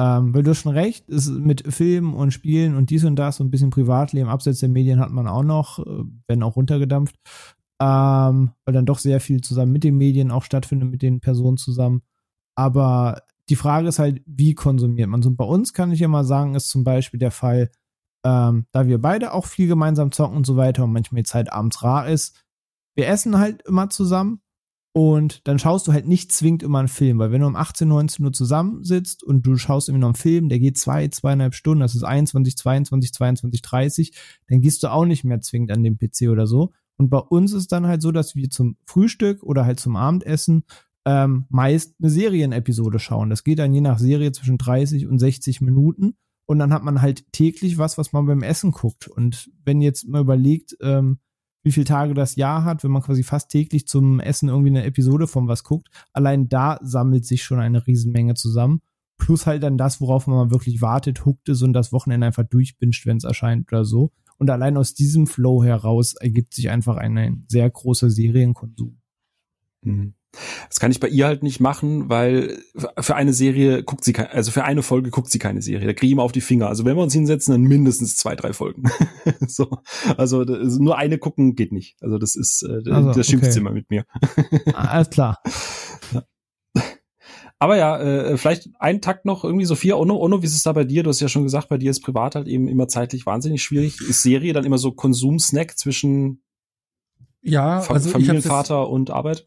ähm, 0.00 0.32
weil 0.32 0.42
du 0.42 0.50
hast 0.50 0.62
schon 0.62 0.72
recht, 0.72 1.08
ist 1.08 1.28
mit 1.28 1.72
Filmen 1.72 2.14
und 2.14 2.30
Spielen 2.30 2.76
und 2.76 2.90
dies 2.90 3.04
und 3.04 3.16
das 3.16 3.40
und 3.40 3.48
ein 3.48 3.50
bisschen 3.50 3.70
Privatleben 3.70 4.28
abseits 4.28 4.60
der 4.60 4.68
Medien 4.68 5.00
hat 5.00 5.10
man 5.10 5.26
auch 5.26 5.42
noch, 5.42 5.80
äh, 5.80 6.04
wenn 6.28 6.42
auch 6.42 6.56
runtergedampft, 6.56 7.16
ähm, 7.80 8.52
weil 8.64 8.74
dann 8.74 8.86
doch 8.86 8.98
sehr 8.98 9.20
viel 9.20 9.40
zusammen 9.40 9.72
mit 9.72 9.84
den 9.84 9.96
Medien 9.96 10.30
auch 10.30 10.44
stattfindet, 10.44 10.90
mit 10.90 11.02
den 11.02 11.20
Personen 11.20 11.56
zusammen. 11.56 12.02
Aber 12.54 13.22
die 13.48 13.56
Frage 13.56 13.88
ist 13.88 13.98
halt, 13.98 14.22
wie 14.26 14.54
konsumiert 14.54 15.08
man? 15.08 15.22
So, 15.22 15.30
und 15.30 15.36
bei 15.36 15.44
uns 15.44 15.72
kann 15.72 15.90
ich 15.90 16.00
ja 16.00 16.08
mal 16.08 16.24
sagen, 16.24 16.54
ist 16.54 16.70
zum 16.70 16.84
Beispiel 16.84 17.18
der 17.18 17.30
Fall, 17.30 17.70
ähm, 18.24 18.66
da 18.72 18.86
wir 18.86 19.00
beide 19.00 19.32
auch 19.32 19.46
viel 19.46 19.68
gemeinsam 19.68 20.12
zocken 20.12 20.36
und 20.36 20.46
so 20.46 20.56
weiter 20.56 20.84
und 20.84 20.92
manchmal 20.92 21.22
die 21.22 21.28
Zeit 21.28 21.52
abends 21.52 21.82
rar 21.82 22.08
ist, 22.08 22.44
wir 22.94 23.08
essen 23.08 23.38
halt 23.38 23.62
immer 23.62 23.90
zusammen 23.90 24.42
und 24.92 25.46
dann 25.46 25.58
schaust 25.58 25.86
du 25.86 25.92
halt 25.92 26.08
nicht 26.08 26.32
zwingend 26.32 26.62
immer 26.62 26.78
einen 26.78 26.88
Film, 26.88 27.18
weil 27.18 27.30
wenn 27.30 27.42
du 27.42 27.46
um 27.46 27.56
18, 27.56 27.86
19 27.86 28.24
Uhr 28.24 28.32
zusammensitzt 28.32 29.22
und 29.22 29.46
du 29.46 29.56
schaust 29.56 29.88
irgendwie 29.88 30.00
noch 30.00 30.08
einen 30.08 30.14
Film, 30.14 30.48
der 30.48 30.58
geht 30.58 30.78
zwei, 30.78 31.08
zweieinhalb 31.08 31.54
Stunden, 31.54 31.80
das 31.80 31.94
ist 31.94 32.02
21, 32.02 32.56
22, 32.56 33.12
22, 33.12 33.62
30, 33.62 34.12
dann 34.48 34.60
gehst 34.60 34.82
du 34.82 34.88
auch 34.88 35.04
nicht 35.04 35.24
mehr 35.24 35.40
zwingend 35.40 35.72
an 35.72 35.82
den 35.82 35.98
PC 35.98 36.30
oder 36.30 36.46
so. 36.46 36.72
Und 36.96 37.10
bei 37.10 37.18
uns 37.18 37.52
ist 37.52 37.70
dann 37.70 37.86
halt 37.86 38.02
so, 38.02 38.10
dass 38.10 38.34
wir 38.34 38.50
zum 38.50 38.76
Frühstück 38.84 39.42
oder 39.44 39.64
halt 39.64 39.78
zum 39.78 39.94
Abendessen 39.94 40.64
ähm, 41.04 41.46
meist 41.48 41.94
eine 42.00 42.10
Serienepisode 42.10 42.98
schauen. 42.98 43.30
Das 43.30 43.44
geht 43.44 43.60
dann 43.60 43.72
je 43.72 43.80
nach 43.80 43.98
Serie 43.98 44.32
zwischen 44.32 44.58
30 44.58 45.06
und 45.06 45.18
60 45.18 45.60
Minuten. 45.60 46.16
Und 46.46 46.58
dann 46.58 46.72
hat 46.72 46.82
man 46.82 47.02
halt 47.02 47.30
täglich 47.32 47.78
was, 47.78 47.98
was 47.98 48.12
man 48.12 48.26
beim 48.26 48.42
Essen 48.42 48.72
guckt. 48.72 49.06
Und 49.06 49.50
wenn 49.64 49.80
jetzt 49.80 50.08
mal 50.08 50.22
überlegt, 50.22 50.76
ähm, 50.80 51.18
wie 51.68 51.72
viele 51.72 51.84
Tage 51.84 52.14
das 52.14 52.36
Jahr 52.36 52.64
hat, 52.64 52.82
wenn 52.82 52.90
man 52.90 53.02
quasi 53.02 53.22
fast 53.22 53.50
täglich 53.50 53.86
zum 53.86 54.20
Essen 54.20 54.48
irgendwie 54.48 54.70
eine 54.70 54.84
Episode 54.84 55.26
von 55.26 55.48
was 55.48 55.64
guckt, 55.64 55.88
allein 56.14 56.48
da 56.48 56.78
sammelt 56.82 57.26
sich 57.26 57.42
schon 57.42 57.60
eine 57.60 57.86
Riesenmenge 57.86 58.34
zusammen. 58.34 58.80
Plus 59.18 59.46
halt 59.46 59.62
dann 59.62 59.76
das, 59.76 60.00
worauf 60.00 60.26
man 60.26 60.50
wirklich 60.50 60.80
wartet, 60.80 61.26
huckt 61.26 61.50
es 61.50 61.60
und 61.60 61.74
das 61.74 61.92
Wochenende 61.92 62.26
einfach 62.26 62.44
durchbinscht, 62.44 63.04
wenn 63.04 63.18
es 63.18 63.24
erscheint 63.24 63.70
oder 63.70 63.84
so. 63.84 64.12
Und 64.38 64.48
allein 64.48 64.78
aus 64.78 64.94
diesem 64.94 65.26
Flow 65.26 65.62
heraus 65.62 66.14
ergibt 66.14 66.54
sich 66.54 66.70
einfach 66.70 66.96
ein, 66.96 67.18
ein 67.18 67.44
sehr 67.48 67.68
großer 67.68 68.08
Serienkonsum. 68.08 68.96
Mhm. 69.82 70.14
Das 70.68 70.78
kann 70.78 70.90
ich 70.90 71.00
bei 71.00 71.08
ihr 71.08 71.26
halt 71.26 71.42
nicht 71.42 71.58
machen, 71.58 72.08
weil 72.10 72.62
für 73.00 73.16
eine 73.16 73.32
Serie 73.32 73.82
guckt 73.82 74.04
sie 74.04 74.12
keine, 74.12 74.30
also 74.30 74.50
für 74.50 74.62
eine 74.64 74.82
Folge 74.82 75.10
guckt 75.10 75.30
sie 75.30 75.38
keine 75.38 75.62
Serie. 75.62 75.86
Da 75.86 75.94
kriege 75.94 76.06
ich 76.06 76.12
immer 76.12 76.22
auf 76.22 76.32
die 76.32 76.42
Finger. 76.42 76.68
Also 76.68 76.84
wenn 76.84 76.96
wir 76.96 77.02
uns 77.02 77.14
hinsetzen, 77.14 77.52
dann 77.52 77.62
mindestens 77.62 78.16
zwei, 78.16 78.36
drei 78.36 78.52
Folgen. 78.52 78.84
so. 79.48 79.68
Also 80.16 80.44
das- 80.44 80.78
nur 80.78 80.98
eine 80.98 81.18
gucken 81.18 81.54
geht 81.54 81.72
nicht. 81.72 81.96
Also 82.02 82.18
das 82.18 82.36
ist, 82.36 82.62
äh, 82.62 82.90
Also, 82.90 83.12
das 83.12 83.26
schimpft 83.26 83.44
okay. 83.46 83.52
sie 83.52 83.60
immer 83.60 83.72
mit 83.72 83.90
mir. 83.90 84.04
Ah, 84.74 84.88
Alles 84.88 85.10
klar. 85.10 85.40
Aber 87.60 87.76
ja, 87.76 87.98
äh, 87.98 88.36
vielleicht 88.36 88.68
ein 88.78 89.00
Takt 89.00 89.24
noch 89.24 89.42
irgendwie, 89.42 89.64
Sophia, 89.64 89.96
Ono, 89.96 90.16
Ono, 90.16 90.42
wie 90.42 90.46
ist 90.46 90.54
es 90.54 90.62
da 90.62 90.72
bei 90.72 90.84
dir? 90.84 91.02
Du 91.02 91.10
hast 91.10 91.18
ja 91.20 91.28
schon 91.28 91.42
gesagt, 91.42 91.68
bei 91.68 91.76
dir 91.78 91.90
ist 91.90 92.02
privat 92.02 92.36
halt 92.36 92.46
eben 92.46 92.68
immer 92.68 92.86
zeitlich 92.86 93.26
wahnsinnig 93.26 93.62
schwierig. 93.64 94.00
Ist 94.00 94.22
Serie 94.22 94.52
dann 94.52 94.64
immer 94.64 94.78
so 94.78 94.92
Konsumsnack 94.92 95.76
zwischen 95.76 96.42
Ja, 97.42 97.80
also 97.80 98.10
Familienvater 98.10 98.88
und 98.88 99.10
Arbeit? 99.10 99.44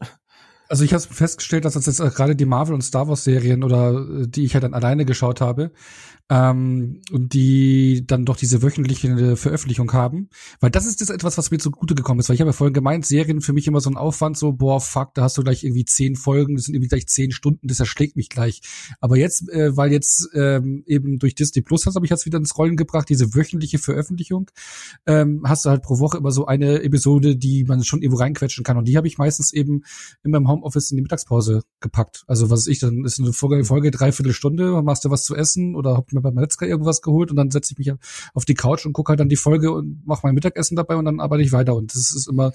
Also 0.72 0.84
ich 0.84 0.94
habe 0.94 1.02
festgestellt, 1.02 1.66
dass 1.66 1.74
das 1.74 1.84
jetzt 1.84 2.00
auch 2.00 2.14
gerade 2.14 2.34
die 2.34 2.46
Marvel 2.46 2.72
und 2.72 2.80
Star 2.80 3.06
Wars 3.06 3.24
Serien 3.24 3.62
oder 3.62 3.92
äh, 3.92 4.26
die 4.26 4.42
ich 4.46 4.54
halt 4.54 4.64
dann 4.64 4.72
alleine 4.72 5.04
geschaut 5.04 5.42
habe 5.42 5.70
ähm, 6.28 7.00
und 7.10 7.34
die 7.34 8.04
dann 8.06 8.24
doch 8.24 8.36
diese 8.36 8.62
wöchentliche 8.62 9.36
Veröffentlichung 9.36 9.92
haben, 9.92 10.28
weil 10.60 10.70
das 10.70 10.86
ist 10.86 11.00
das 11.00 11.10
etwas, 11.10 11.38
was 11.38 11.50
mir 11.50 11.58
zugute 11.58 11.94
gekommen 11.94 12.20
ist, 12.20 12.28
weil 12.28 12.34
ich 12.34 12.40
habe 12.40 12.50
ja 12.50 12.54
vorhin 12.54 12.74
gemeint, 12.74 13.06
Serien 13.06 13.40
für 13.40 13.52
mich 13.52 13.66
immer 13.66 13.80
so 13.80 13.90
ein 13.90 13.96
Aufwand, 13.96 14.36
so 14.38 14.52
boah 14.52 14.80
fuck, 14.80 15.14
da 15.14 15.22
hast 15.22 15.36
du 15.38 15.42
gleich 15.42 15.64
irgendwie 15.64 15.84
zehn 15.84 16.16
Folgen, 16.16 16.54
das 16.56 16.64
sind 16.64 16.74
irgendwie 16.74 16.88
gleich 16.88 17.06
zehn 17.06 17.32
Stunden, 17.32 17.68
das 17.68 17.80
erschlägt 17.80 18.16
mich 18.16 18.28
gleich. 18.28 18.62
Aber 19.00 19.16
jetzt, 19.16 19.48
äh, 19.50 19.76
weil 19.76 19.92
jetzt 19.92 20.28
ähm, 20.34 20.84
eben 20.86 21.18
durch 21.18 21.34
Disney 21.34 21.62
Plus 21.62 21.86
hast, 21.86 21.96
habe 21.96 22.06
ich 22.06 22.10
jetzt 22.10 22.26
wieder 22.26 22.38
ins 22.38 22.56
Rollen 22.56 22.76
gebracht, 22.76 23.08
diese 23.08 23.34
wöchentliche 23.34 23.78
Veröffentlichung, 23.78 24.50
ähm, 25.06 25.42
hast 25.44 25.64
du 25.64 25.70
halt 25.70 25.82
pro 25.82 25.98
Woche 25.98 26.18
immer 26.18 26.30
so 26.30 26.46
eine 26.46 26.82
Episode, 26.82 27.36
die 27.36 27.64
man 27.64 27.84
schon 27.84 28.02
irgendwo 28.02 28.20
reinquetschen 28.20 28.64
kann 28.64 28.76
und 28.76 28.86
die 28.86 28.96
habe 28.96 29.06
ich 29.06 29.18
meistens 29.18 29.52
eben 29.52 29.82
in 30.22 30.30
meinem 30.30 30.48
Homeoffice 30.48 30.90
in 30.90 30.96
die 30.96 31.02
Mittagspause 31.02 31.62
gepackt. 31.80 32.24
Also 32.26 32.50
was 32.50 32.66
ich, 32.66 32.78
dann 32.78 33.04
ist 33.04 33.18
eine 33.18 33.32
Folge, 33.32 33.64
Folge 33.64 33.90
dreiviertel 33.90 34.32
Stunde, 34.32 34.82
machst 34.82 35.04
du 35.04 35.10
was 35.10 35.24
zu 35.24 35.34
essen 35.34 35.74
oder 35.74 36.02
mir 36.12 36.20
beim 36.20 36.34
Metzger 36.34 36.66
irgendwas 36.66 37.02
geholt 37.02 37.30
und 37.30 37.36
dann 37.36 37.50
setze 37.50 37.72
ich 37.72 37.78
mich 37.78 37.92
auf 38.34 38.44
die 38.44 38.54
Couch 38.54 38.86
und 38.86 38.92
gucke 38.92 39.10
halt 39.10 39.20
dann 39.20 39.28
die 39.28 39.36
Folge 39.36 39.72
und 39.72 40.06
mache 40.06 40.20
mein 40.24 40.34
Mittagessen 40.34 40.76
dabei 40.76 40.96
und 40.96 41.04
dann 41.04 41.20
arbeite 41.20 41.42
ich 41.42 41.52
weiter. 41.52 41.74
Und 41.74 41.94
das 41.94 42.14
ist 42.14 42.28
immer 42.28 42.52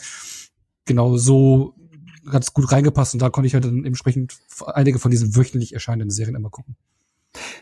genau 0.85 1.17
so 1.17 1.75
ganz 2.29 2.53
gut 2.53 2.71
reingepasst 2.71 3.13
und 3.13 3.21
da 3.21 3.29
konnte 3.29 3.47
ich 3.47 3.53
halt 3.53 3.65
dann 3.65 3.85
entsprechend 3.85 4.37
einige 4.65 4.99
von 4.99 5.11
diesen 5.11 5.35
wöchentlich 5.35 5.73
erscheinenden 5.73 6.09
Serien 6.09 6.35
immer 6.35 6.49
gucken. 6.49 6.75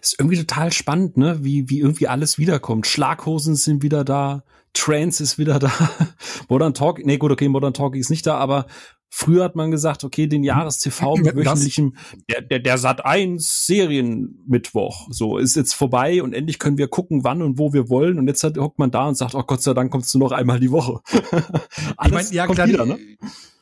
Ist 0.01 0.15
irgendwie 0.19 0.37
total 0.37 0.71
spannend, 0.71 1.17
ne? 1.17 1.43
Wie, 1.43 1.69
wie 1.69 1.79
irgendwie 1.79 2.07
alles 2.07 2.37
wiederkommt. 2.37 2.87
Schlaghosen 2.87 3.55
sind 3.55 3.83
wieder 3.83 4.03
da, 4.03 4.43
Trance 4.73 5.21
ist 5.21 5.37
wieder 5.37 5.59
da, 5.59 5.71
Modern 6.49 6.73
Talk, 6.73 7.05
nee, 7.05 7.17
gut, 7.17 7.31
okay, 7.31 7.47
Modern 7.47 7.73
Talk 7.73 7.95
ist 7.95 8.09
nicht 8.09 8.25
da, 8.25 8.37
aber 8.37 8.67
früher 9.15 9.45
hat 9.45 9.55
man 9.55 9.71
gesagt, 9.71 10.03
okay, 10.03 10.27
den 10.27 10.43
Jahres-TV 10.43 11.15
mit 11.15 11.35
wöchentlichem, 11.37 11.95
der, 12.29 12.41
der, 12.41 12.59
der 12.59 12.77
Sat 12.77 13.05
1 13.05 13.65
Serienmittwoch, 13.65 15.07
so, 15.09 15.37
ist 15.37 15.55
jetzt 15.55 15.73
vorbei 15.73 16.21
und 16.21 16.33
endlich 16.33 16.59
können 16.59 16.77
wir 16.77 16.89
gucken, 16.89 17.23
wann 17.23 17.41
und 17.41 17.57
wo 17.57 17.71
wir 17.71 17.89
wollen 17.89 18.19
und 18.19 18.27
jetzt 18.27 18.43
hat, 18.43 18.57
hockt 18.57 18.77
man 18.77 18.91
da 18.91 19.07
und 19.07 19.15
sagt, 19.15 19.33
oh 19.33 19.43
Gott 19.43 19.63
sei 19.63 19.73
Dank 19.73 19.89
kommst 19.89 20.13
du 20.13 20.19
noch 20.19 20.33
einmal 20.33 20.59
die 20.59 20.69
Woche. 20.69 20.99
Alles 21.97 22.31
kommt 22.31 22.55
klar, 22.55 22.67
wieder, 22.67 22.85
ne? 22.85 22.99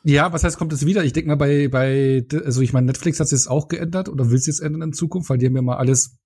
Ja, 0.03 0.33
was 0.33 0.43
heißt, 0.43 0.57
kommt 0.57 0.73
es 0.73 0.87
wieder? 0.87 1.03
Ich 1.03 1.13
denke 1.13 1.29
mal, 1.29 1.35
bei, 1.35 1.67
bei, 1.67 2.25
also 2.43 2.61
ich 2.61 2.73
meine, 2.73 2.87
Netflix 2.87 3.19
hat 3.19 3.25
es 3.25 3.31
jetzt 3.31 3.47
auch 3.47 3.67
geändert 3.67 4.09
oder 4.09 4.31
will 4.31 4.37
es 4.37 4.47
jetzt 4.47 4.59
ändern 4.59 4.81
in 4.81 4.93
Zukunft, 4.93 5.29
weil 5.29 5.37
die 5.37 5.45
haben 5.45 5.55
ja 5.55 5.61
mal 5.61 5.77
alles 5.77 6.17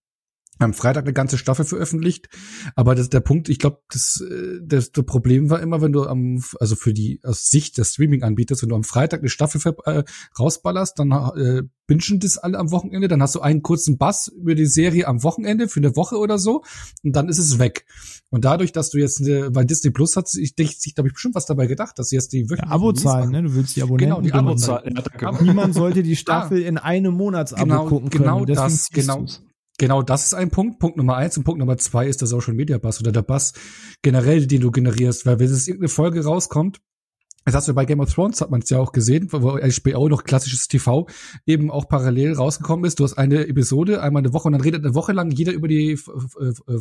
am 0.59 0.73
Freitag 0.73 1.03
eine 1.05 1.13
ganze 1.13 1.37
Staffel 1.37 1.65
veröffentlicht. 1.65 2.29
Aber 2.75 2.95
das, 2.95 3.09
der 3.09 3.19
Punkt, 3.19 3.49
ich 3.49 3.59
glaube, 3.59 3.79
das, 3.91 4.21
äh, 4.29 4.59
das, 4.63 4.91
das 4.91 5.05
Problem 5.05 5.49
war 5.49 5.59
immer, 5.61 5.81
wenn 5.81 5.91
du 5.91 6.05
am, 6.05 6.43
also 6.59 6.75
für 6.75 6.93
die 6.93 7.19
aus 7.23 7.49
Sicht 7.49 7.77
des 7.77 7.93
Streaming-Anbieters, 7.93 8.61
wenn 8.61 8.69
du 8.69 8.75
am 8.75 8.83
Freitag 8.83 9.19
eine 9.21 9.29
Staffel 9.29 9.61
ver- 9.61 9.75
äh, 9.85 10.03
rausballerst, 10.39 10.97
dann 10.99 11.11
äh, 11.11 11.63
bingen 11.85 12.19
das 12.19 12.37
alle 12.37 12.57
am 12.57 12.71
Wochenende, 12.71 13.07
dann 13.07 13.21
hast 13.21 13.35
du 13.35 13.39
einen 13.41 13.61
kurzen 13.61 13.97
Bass 13.97 14.27
über 14.27 14.55
die 14.55 14.65
Serie 14.65 15.07
am 15.07 15.23
Wochenende 15.23 15.67
für 15.69 15.79
eine 15.79 15.95
Woche 15.95 16.17
oder 16.17 16.37
so 16.37 16.63
und 17.03 17.15
dann 17.15 17.29
ist 17.29 17.37
es 17.39 17.59
weg. 17.59 17.85
Und 18.29 18.43
dadurch, 18.43 18.73
dass 18.73 18.89
du 18.89 18.97
jetzt, 18.97 19.21
eine, 19.21 19.55
weil 19.55 19.65
Disney 19.65 19.91
Plus 19.91 20.17
hat 20.17 20.27
sich, 20.27 20.53
sich 20.57 20.95
glaube 20.95 21.07
ich, 21.07 21.13
bestimmt 21.13 21.35
was 21.35 21.45
dabei 21.45 21.65
gedacht, 21.67 21.97
dass 21.97 22.09
sie 22.09 22.15
jetzt 22.17 22.33
die 22.33 22.39
Ja, 22.41 22.49
wöchentlichen 22.49 22.71
Abozahlen, 22.73 23.31
ne? 23.31 23.43
Du 23.43 23.55
willst 23.55 23.75
die 23.77 23.83
Abonnenten. 23.83 24.09
Genau, 24.09 24.21
die 24.21 24.31
bündeln. 24.31 24.57
Abozahl- 24.57 24.83
ja, 25.21 25.41
Niemand 25.41 25.73
sollte 25.75 26.03
die 26.03 26.15
Staffel 26.17 26.61
in 26.61 26.77
einem 26.77 27.13
Monatsabo 27.13 27.63
Genau, 27.63 27.85
gucken 27.85 28.09
können. 28.09 28.23
genau 28.23 28.43
Deswegen 28.45 28.67
das, 28.69 28.89
genau. 28.89 29.19
du's. 29.21 29.41
Genau, 29.79 30.01
das 30.01 30.25
ist 30.25 30.33
ein 30.33 30.49
Punkt. 30.49 30.79
Punkt 30.79 30.97
Nummer 30.97 31.17
eins 31.17 31.37
und 31.37 31.43
Punkt 31.43 31.59
Nummer 31.59 31.77
zwei 31.77 32.07
ist 32.07 32.21
der 32.21 32.27
Social 32.27 32.53
Media 32.53 32.79
Bass 32.79 32.99
oder 32.99 33.11
der 33.11 33.21
Bass 33.21 33.53
generell, 34.01 34.47
den 34.47 34.61
du 34.61 34.71
generierst, 34.71 35.25
weil 35.25 35.39
wenn 35.39 35.47
es 35.47 35.67
irgendeine 35.67 35.89
Folge 35.89 36.23
rauskommt, 36.23 36.79
das 37.45 37.55
hast 37.55 37.67
du 37.69 37.73
bei 37.73 37.85
Game 37.85 38.01
of 38.01 38.13
Thrones, 38.13 38.41
hat 38.41 38.51
man 38.51 38.61
es 38.61 38.69
ja 38.69 38.79
auch 38.79 38.91
gesehen, 38.91 39.29
wo 39.31 39.57
HBO 39.57 40.09
noch 40.09 40.25
klassisches 40.25 40.67
TV 40.67 41.07
eben 41.45 41.71
auch 41.71 41.87
parallel 41.87 42.33
rausgekommen 42.33 42.83
ist. 42.83 42.99
Du 42.99 43.05
hast 43.05 43.13
eine 43.13 43.47
Episode, 43.47 44.01
einmal 44.01 44.21
eine 44.21 44.33
Woche 44.33 44.47
und 44.47 44.51
dann 44.51 44.61
redet 44.61 44.83
eine 44.83 44.95
Woche 44.95 45.13
lang 45.13 45.31
jeder 45.31 45.53
über 45.53 45.69
die 45.69 45.97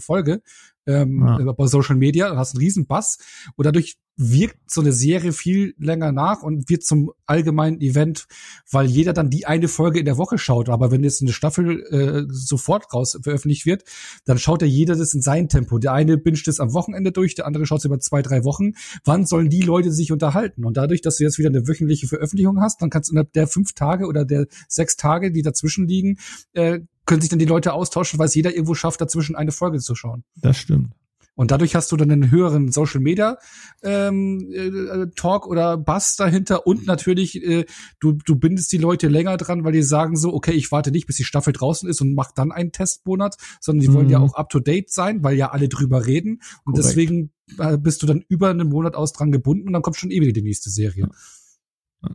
Folge 0.01 0.43
ähm, 0.87 1.21
Ja. 1.21 1.53
bei 1.53 1.67
Social 1.67 1.97
Media, 1.97 2.31
du 2.31 2.37
hast 2.37 2.55
einen 2.55 2.63
riesen 2.63 2.87
Bass 2.87 3.19
und 3.57 3.67
dadurch 3.67 3.97
wirkt 4.19 4.71
so 4.71 4.81
eine 4.81 4.93
Serie 4.93 5.33
viel 5.33 5.75
länger 5.79 6.11
nach 6.11 6.43
und 6.43 6.71
wird 6.71 6.83
zum 6.85 7.13
allgemeinen 7.27 7.81
Event, 7.83 8.27
weil 8.71 8.87
jeder 8.87 9.13
dann 9.13 9.29
die 9.29 9.45
eine 9.45 9.69
Folge 9.69 9.99
in 9.99 10.07
der 10.07 10.17
Woche 10.17 10.39
schaut. 10.39 10.71
Aber 10.71 10.91
wenn 10.91 11.05
jetzt 11.05 11.21
eine 11.21 11.33
Staffel 11.33 11.83
äh, 11.91 12.25
sofort 12.31 12.93
raus 12.95 13.19
veröffentlicht 13.23 13.67
wird, 13.67 13.85
dann 14.25 14.39
schaut 14.39 14.63
ja 14.63 14.69
jeder 14.69 14.97
das 14.97 15.13
in 15.13 15.21
sein 15.21 15.51
Tempo. 15.51 15.79
Der 15.79 15.93
eine 15.93 16.17
binscht 16.17 16.49
es 16.49 16.61
am 16.61 16.73
Wochenende 16.73 17.13
durch, 17.13 17.35
der 17.35 17.47
andere 17.47 17.67
schaut 17.67 17.81
es 17.81 17.85
über 17.85 18.01
zwei, 18.01 18.23
drei 18.23 18.45
Wochen. 18.45 18.73
Wann 19.05 19.27
sollen 19.27 19.51
die 19.51 19.61
Leute 19.63 19.93
sich 19.93 20.13
unterhalten? 20.13 20.65
Und 20.65 20.79
dadurch, 20.79 21.03
dass 21.03 21.17
du 21.19 21.25
jetzt 21.25 21.39
wieder 21.39 21.51
eine 21.51 21.69
wöchentliche 21.69 22.07
Veröffentlichung 22.09 22.61
hast, 22.63 22.81
dann 22.81 22.89
kannst 22.89 23.11
du 23.11 23.13
innerhalb 23.13 23.35
der 23.35 23.47
fünf 23.49 23.75
Tage 23.75 24.07
oder 24.07 24.25
der 24.25 24.47
sechs 24.67 24.97
Tage, 24.97 25.31
die 25.31 25.43
dazwischen 25.43 25.87
liegen, 25.89 26.19
äh, 26.55 26.81
können 27.07 27.21
sich 27.21 27.31
dann 27.31 27.39
die 27.39 27.45
Leute 27.45 27.73
austauschen, 27.73 28.19
weil 28.19 28.27
es 28.27 28.35
jeder 28.35 28.53
irgendwo 28.53 28.75
schafft, 28.75 29.01
dazwischen 29.01 29.37
eine 29.37 29.53
Folge 29.53 29.79
zu 29.79 29.95
schauen. 29.95 30.25
Das 30.37 30.59
stimmt. 30.59 30.93
Und 31.39 31.51
dadurch 31.51 31.75
hast 31.75 31.93
du 31.93 31.99
dann 31.99 32.11
einen 32.11 32.31
höheren 32.31 32.73
Social 32.73 33.01
Media 33.01 33.37
ähm, 33.83 34.51
äh, 34.53 35.07
Talk 35.17 35.47
oder 35.47 35.77
Bass 35.77 36.17
dahinter 36.17 36.67
und 36.67 36.87
natürlich 36.87 37.43
äh, 37.45 37.67
du 38.01 38.13
du 38.13 38.37
bindest 38.37 38.73
die 38.73 38.79
Leute 38.79 39.09
länger 39.09 39.37
dran, 39.37 39.63
weil 39.63 39.73
die 39.73 39.83
sagen 39.83 40.17
so, 40.17 40.33
okay, 40.33 40.53
ich 40.53 40.73
warte 40.73 40.91
nicht, 40.91 41.07
bis 41.07 41.17
die 41.17 41.25
Staffel 41.25 41.53
draußen 41.53 41.89
ist 41.91 42.01
und 42.01 42.15
mach 42.15 42.33
dann 42.33 42.53
einen 42.53 42.73
Testmonat, 42.73 43.37
sondern 43.61 43.83
die 43.83 43.89
mhm. 43.89 43.95
wollen 43.95 44.09
ja 44.09 44.19
auch 44.19 44.35
up 44.35 44.49
to 44.49 44.61
date 44.61 44.91
sein, 44.91 45.23
weil 45.23 45.37
ja 45.37 45.51
alle 45.51 45.69
drüber 45.69 46.07
reden 46.07 46.41
und 46.65 46.73
Korrekt. 46.73 46.89
deswegen 46.89 47.33
äh, 47.59 47.77
bist 47.77 48.03
du 48.03 48.07
dann 48.07 48.25
über 48.29 48.49
einen 48.49 48.71
Monat 48.71 48.95
aus 48.95 49.13
dran 49.13 49.31
gebunden 49.31 49.67
und 49.67 49.75
dann 49.75 49.83
kommt 49.83 49.97
schon 49.97 50.11
eh 50.11 50.23
wieder 50.23 50.33
die 50.33 50.43
nächste 50.43 50.71
Serie. 50.71 51.11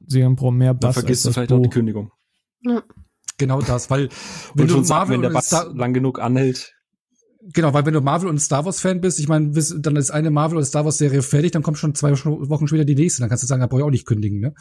Sie 0.08 0.24
haben 0.24 0.36
pro 0.36 0.50
mehr 0.50 0.74
Bass. 0.74 0.96
Da 0.96 1.02
vergisst 1.02 1.26
du 1.26 1.32
vielleicht 1.32 1.50
Bo. 1.50 1.58
auch 1.58 1.62
die 1.62 1.70
Kündigung. 1.70 2.12
Ja. 2.62 2.82
Genau 3.42 3.60
das, 3.60 3.90
weil 3.90 4.10
wenn 4.54 4.68
du 4.68 4.82
Marvel 4.82 5.16
wenn 5.16 5.24
der 5.24 5.30
Bass 5.32 5.52
lang 5.74 5.94
genug 5.94 6.20
anhält, 6.20 6.76
Genau, 7.44 7.74
weil 7.74 7.88
wenn 7.88 7.96
du 7.96 8.02
Marvel 8.02 8.30
und 8.30 8.38
Star 8.38 8.66
Wars 8.66 8.82
Fan 8.82 9.02
bist, 9.02 9.20
ich 9.20 9.28
meine, 9.28 9.52
dann 9.52 9.96
ist 9.96 10.12
eine 10.12 10.30
Marvel 10.30 10.58
oder 10.58 10.66
Star 10.66 10.86
Wars 10.86 11.00
Serie 11.00 11.24
fertig, 11.24 11.52
dann 11.52 11.64
kommt 11.64 11.80
schon 11.80 11.96
zwei 11.96 12.12
Wochen 12.12 12.68
später 12.68 12.86
die 12.86 12.94
nächste. 12.94 13.22
Dann 13.22 13.30
kannst 13.30 13.44
du 13.44 13.48
sagen, 13.48 13.62
da 13.62 13.66
brauche 13.66 13.80
ich 13.80 13.86
auch 13.86 13.90
nicht 13.90 14.06
kündigen, 14.06 14.40
ne? 14.40 14.54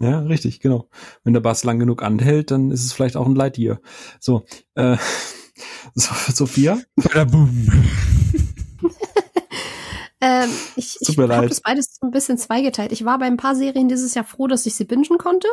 Ja, 0.00 0.20
richtig, 0.20 0.60
genau. 0.60 0.88
Wenn 1.24 1.34
der 1.34 1.40
Bass 1.40 1.64
lang 1.64 1.78
genug 1.78 2.02
anhält, 2.02 2.52
dann 2.52 2.70
ist 2.70 2.86
es 2.86 2.94
vielleicht 2.94 3.16
auch 3.16 3.26
ein 3.26 3.34
Lightyear. 3.34 3.80
So, 4.18 4.46
äh, 4.76 4.96
so, 5.94 6.14
Sophia? 6.32 6.78
ähm, 10.22 10.50
ich 10.76 10.96
ich 11.00 11.18
habe 11.18 11.48
das 11.48 11.60
beides 11.60 11.98
ein 12.00 12.12
bisschen 12.12 12.38
zweigeteilt. 12.38 12.92
Ich 12.92 13.04
war 13.04 13.18
bei 13.18 13.26
ein 13.26 13.36
paar 13.36 13.54
Serien 13.54 13.88
dieses 13.88 14.14
Jahr 14.14 14.24
froh, 14.24 14.46
dass 14.46 14.64
ich 14.64 14.74
sie 14.74 14.84
bingen 14.84 15.18
konnte. 15.18 15.48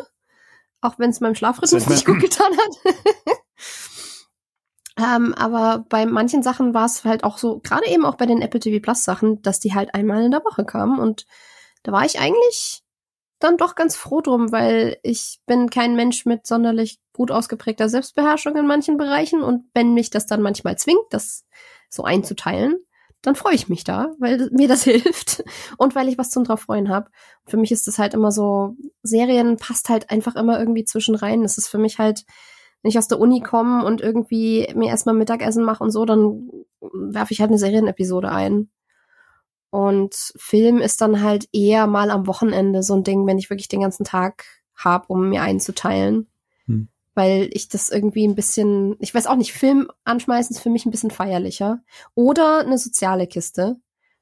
Auch 0.81 0.99
wenn 0.99 1.09
es 1.09 1.19
meinem 1.19 1.35
Schlafrhythmus 1.35 1.87
nicht 1.87 2.05
gut 2.05 2.19
getan 2.19 2.51
hat. 2.51 2.95
Ähm, 4.97 5.33
aber 5.33 5.85
bei 5.89 6.05
manchen 6.05 6.41
Sachen 6.41 6.73
war 6.73 6.85
es 6.85 7.03
halt 7.03 7.23
auch 7.23 7.37
so, 7.37 7.59
gerade 7.59 7.87
eben 7.87 8.05
auch 8.05 8.15
bei 8.15 8.25
den 8.25 8.41
Apple 8.41 8.61
TV 8.61 8.81
Plus 8.81 9.03
Sachen, 9.03 9.41
dass 9.41 9.59
die 9.59 9.73
halt 9.73 9.93
einmal 9.93 10.23
in 10.23 10.31
der 10.31 10.45
Woche 10.45 10.63
kamen. 10.63 10.99
Und 10.99 11.25
da 11.83 11.91
war 11.91 12.05
ich 12.05 12.19
eigentlich 12.19 12.81
dann 13.39 13.57
doch 13.57 13.75
ganz 13.75 13.97
froh 13.97 14.21
drum, 14.21 14.53
weil 14.53 14.97
ich 15.03 15.41
bin 15.45 15.69
kein 15.69 15.95
Mensch 15.95 16.25
mit 16.25 16.47
sonderlich 16.47 16.99
gut 17.11 17.29
ausgeprägter 17.29 17.89
Selbstbeherrschung 17.89 18.55
in 18.55 18.67
manchen 18.67 18.97
Bereichen. 18.97 19.41
Und 19.41 19.65
wenn 19.73 19.93
mich 19.93 20.11
das 20.11 20.27
dann 20.27 20.41
manchmal 20.41 20.77
zwingt, 20.77 21.05
das 21.09 21.45
so 21.89 22.03
einzuteilen, 22.03 22.77
dann 23.25 23.35
freue 23.35 23.55
ich 23.55 23.69
mich 23.69 23.83
da, 23.83 24.13
weil 24.19 24.49
mir 24.51 24.67
das 24.67 24.83
hilft 24.85 25.43
und 25.77 25.95
weil 25.95 26.07
ich 26.07 26.17
was 26.17 26.31
zum 26.31 26.43
drauf 26.43 26.61
freuen 26.61 26.89
habe. 26.89 27.09
Für 27.45 27.57
mich 27.57 27.71
ist 27.71 27.87
das 27.87 27.99
halt 27.99 28.13
immer 28.13 28.31
so, 28.31 28.75
Serien 29.03 29.57
passt 29.57 29.89
halt 29.89 30.09
einfach 30.09 30.35
immer 30.35 30.59
irgendwie 30.59 30.85
zwischen 30.85 31.15
rein. 31.15 31.43
Das 31.43 31.57
ist 31.57 31.67
für 31.67 31.77
mich 31.77 31.99
halt 31.99 32.25
wenn 32.85 32.91
ich 32.91 32.99
aus 32.99 33.07
der 33.07 33.19
Uni 33.19 33.41
komme 33.41 33.83
und 33.83 33.99
irgendwie 33.99 34.71
mir 34.75 34.89
erstmal 34.89 35.15
Mittagessen 35.15 35.63
mache 35.63 35.83
und 35.83 35.89
so, 35.89 36.05
dann 36.05 36.51
werfe 36.79 37.33
ich 37.33 37.39
halt 37.39 37.49
eine 37.49 37.57
Serienepisode 37.57 38.31
ein. 38.31 38.69
Und 39.71 40.13
Film 40.37 40.77
ist 40.77 41.01
dann 41.01 41.23
halt 41.23 41.49
eher 41.51 41.87
mal 41.87 42.11
am 42.11 42.27
Wochenende 42.27 42.83
so 42.83 42.93
ein 42.93 43.03
Ding, 43.03 43.25
wenn 43.25 43.39
ich 43.39 43.49
wirklich 43.49 43.69
den 43.69 43.81
ganzen 43.81 44.03
Tag 44.03 44.45
habe, 44.75 45.05
um 45.07 45.29
mir 45.29 45.41
einzuteilen. 45.41 46.27
Hm. 46.67 46.89
Weil 47.15 47.49
ich 47.53 47.69
das 47.69 47.89
irgendwie 47.89 48.27
ein 48.27 48.35
bisschen, 48.35 48.97
ich 48.99 49.15
weiß 49.15 49.27
auch 49.27 49.35
nicht, 49.35 49.53
Film 49.53 49.89
anschmeißen 50.03 50.55
ist 50.55 50.61
für 50.61 50.69
mich 50.69 50.85
ein 50.85 50.91
bisschen 50.91 51.11
feierlicher. 51.11 51.79
Oder 52.13 52.59
eine 52.59 52.77
soziale 52.77 53.25
Kiste. 53.25 53.77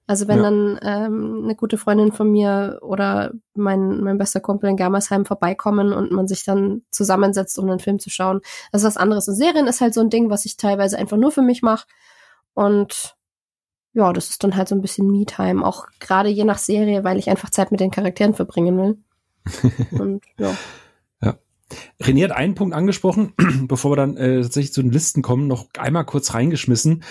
Also 0.06 0.28
wenn 0.28 0.38
ja. 0.38 0.44
dann 0.44 0.80
ähm, 0.84 1.42
eine 1.44 1.56
gute 1.56 1.78
Freundin 1.78 2.12
von 2.12 2.30
mir 2.30 2.80
oder 2.82 3.32
mein, 3.54 4.02
mein 4.02 4.18
bester 4.18 4.42
Kumpel 4.42 4.70
in 4.70 4.76
Germersheim 4.76 5.26
vorbeikommen 5.26 5.94
und 5.94 6.12
man 6.12 6.28
sich 6.28 6.44
dann 6.44 6.82
zusammensetzt, 6.90 7.58
um 7.58 7.70
einen 7.70 7.80
Film 7.80 8.00
zu 8.00 8.10
schauen, 8.10 8.42
das 8.72 8.82
ist 8.82 8.88
was 8.88 8.98
anderes. 8.98 9.28
Und 9.30 9.36
Serien 9.36 9.66
ist 9.66 9.80
halt 9.80 9.94
so 9.94 10.02
ein 10.02 10.10
Ding, 10.10 10.30
was 10.30 10.46
ich 10.46 10.58
teilweise 10.58 10.98
einfach 10.98 11.18
nur 11.18 11.32
für 11.32 11.42
mich 11.42 11.62
mache. 11.62 11.88
Und 12.54 13.16
ja, 13.94 14.12
das 14.12 14.30
ist 14.30 14.44
dann 14.44 14.56
halt 14.56 14.68
so 14.68 14.76
ein 14.76 14.82
bisschen 14.82 15.10
Me-Time, 15.10 15.66
auch 15.66 15.88
gerade 16.00 16.30
je 16.30 16.44
nach 16.44 16.58
Serie, 16.58 17.04
weil 17.04 17.18
ich 17.18 17.30
einfach 17.30 17.50
Zeit 17.50 17.72
mit 17.72 17.80
den 17.80 17.92
Charakteren 17.92 18.34
verbringen 18.34 18.78
will. 18.78 18.98
und 20.00 20.24
ja. 20.38 20.54
René 22.02 22.24
hat 22.24 22.32
einen 22.32 22.56
Punkt 22.56 22.76
angesprochen, 22.76 23.34
bevor 23.68 23.92
wir 23.92 23.96
dann 23.96 24.18
äh, 24.18 24.42
tatsächlich 24.42 24.74
zu 24.74 24.82
den 24.82 24.92
Listen 24.92 25.22
kommen, 25.22 25.48
noch 25.48 25.68
einmal 25.78 26.06
kurz 26.06 26.34
reingeschmissen. 26.34 27.04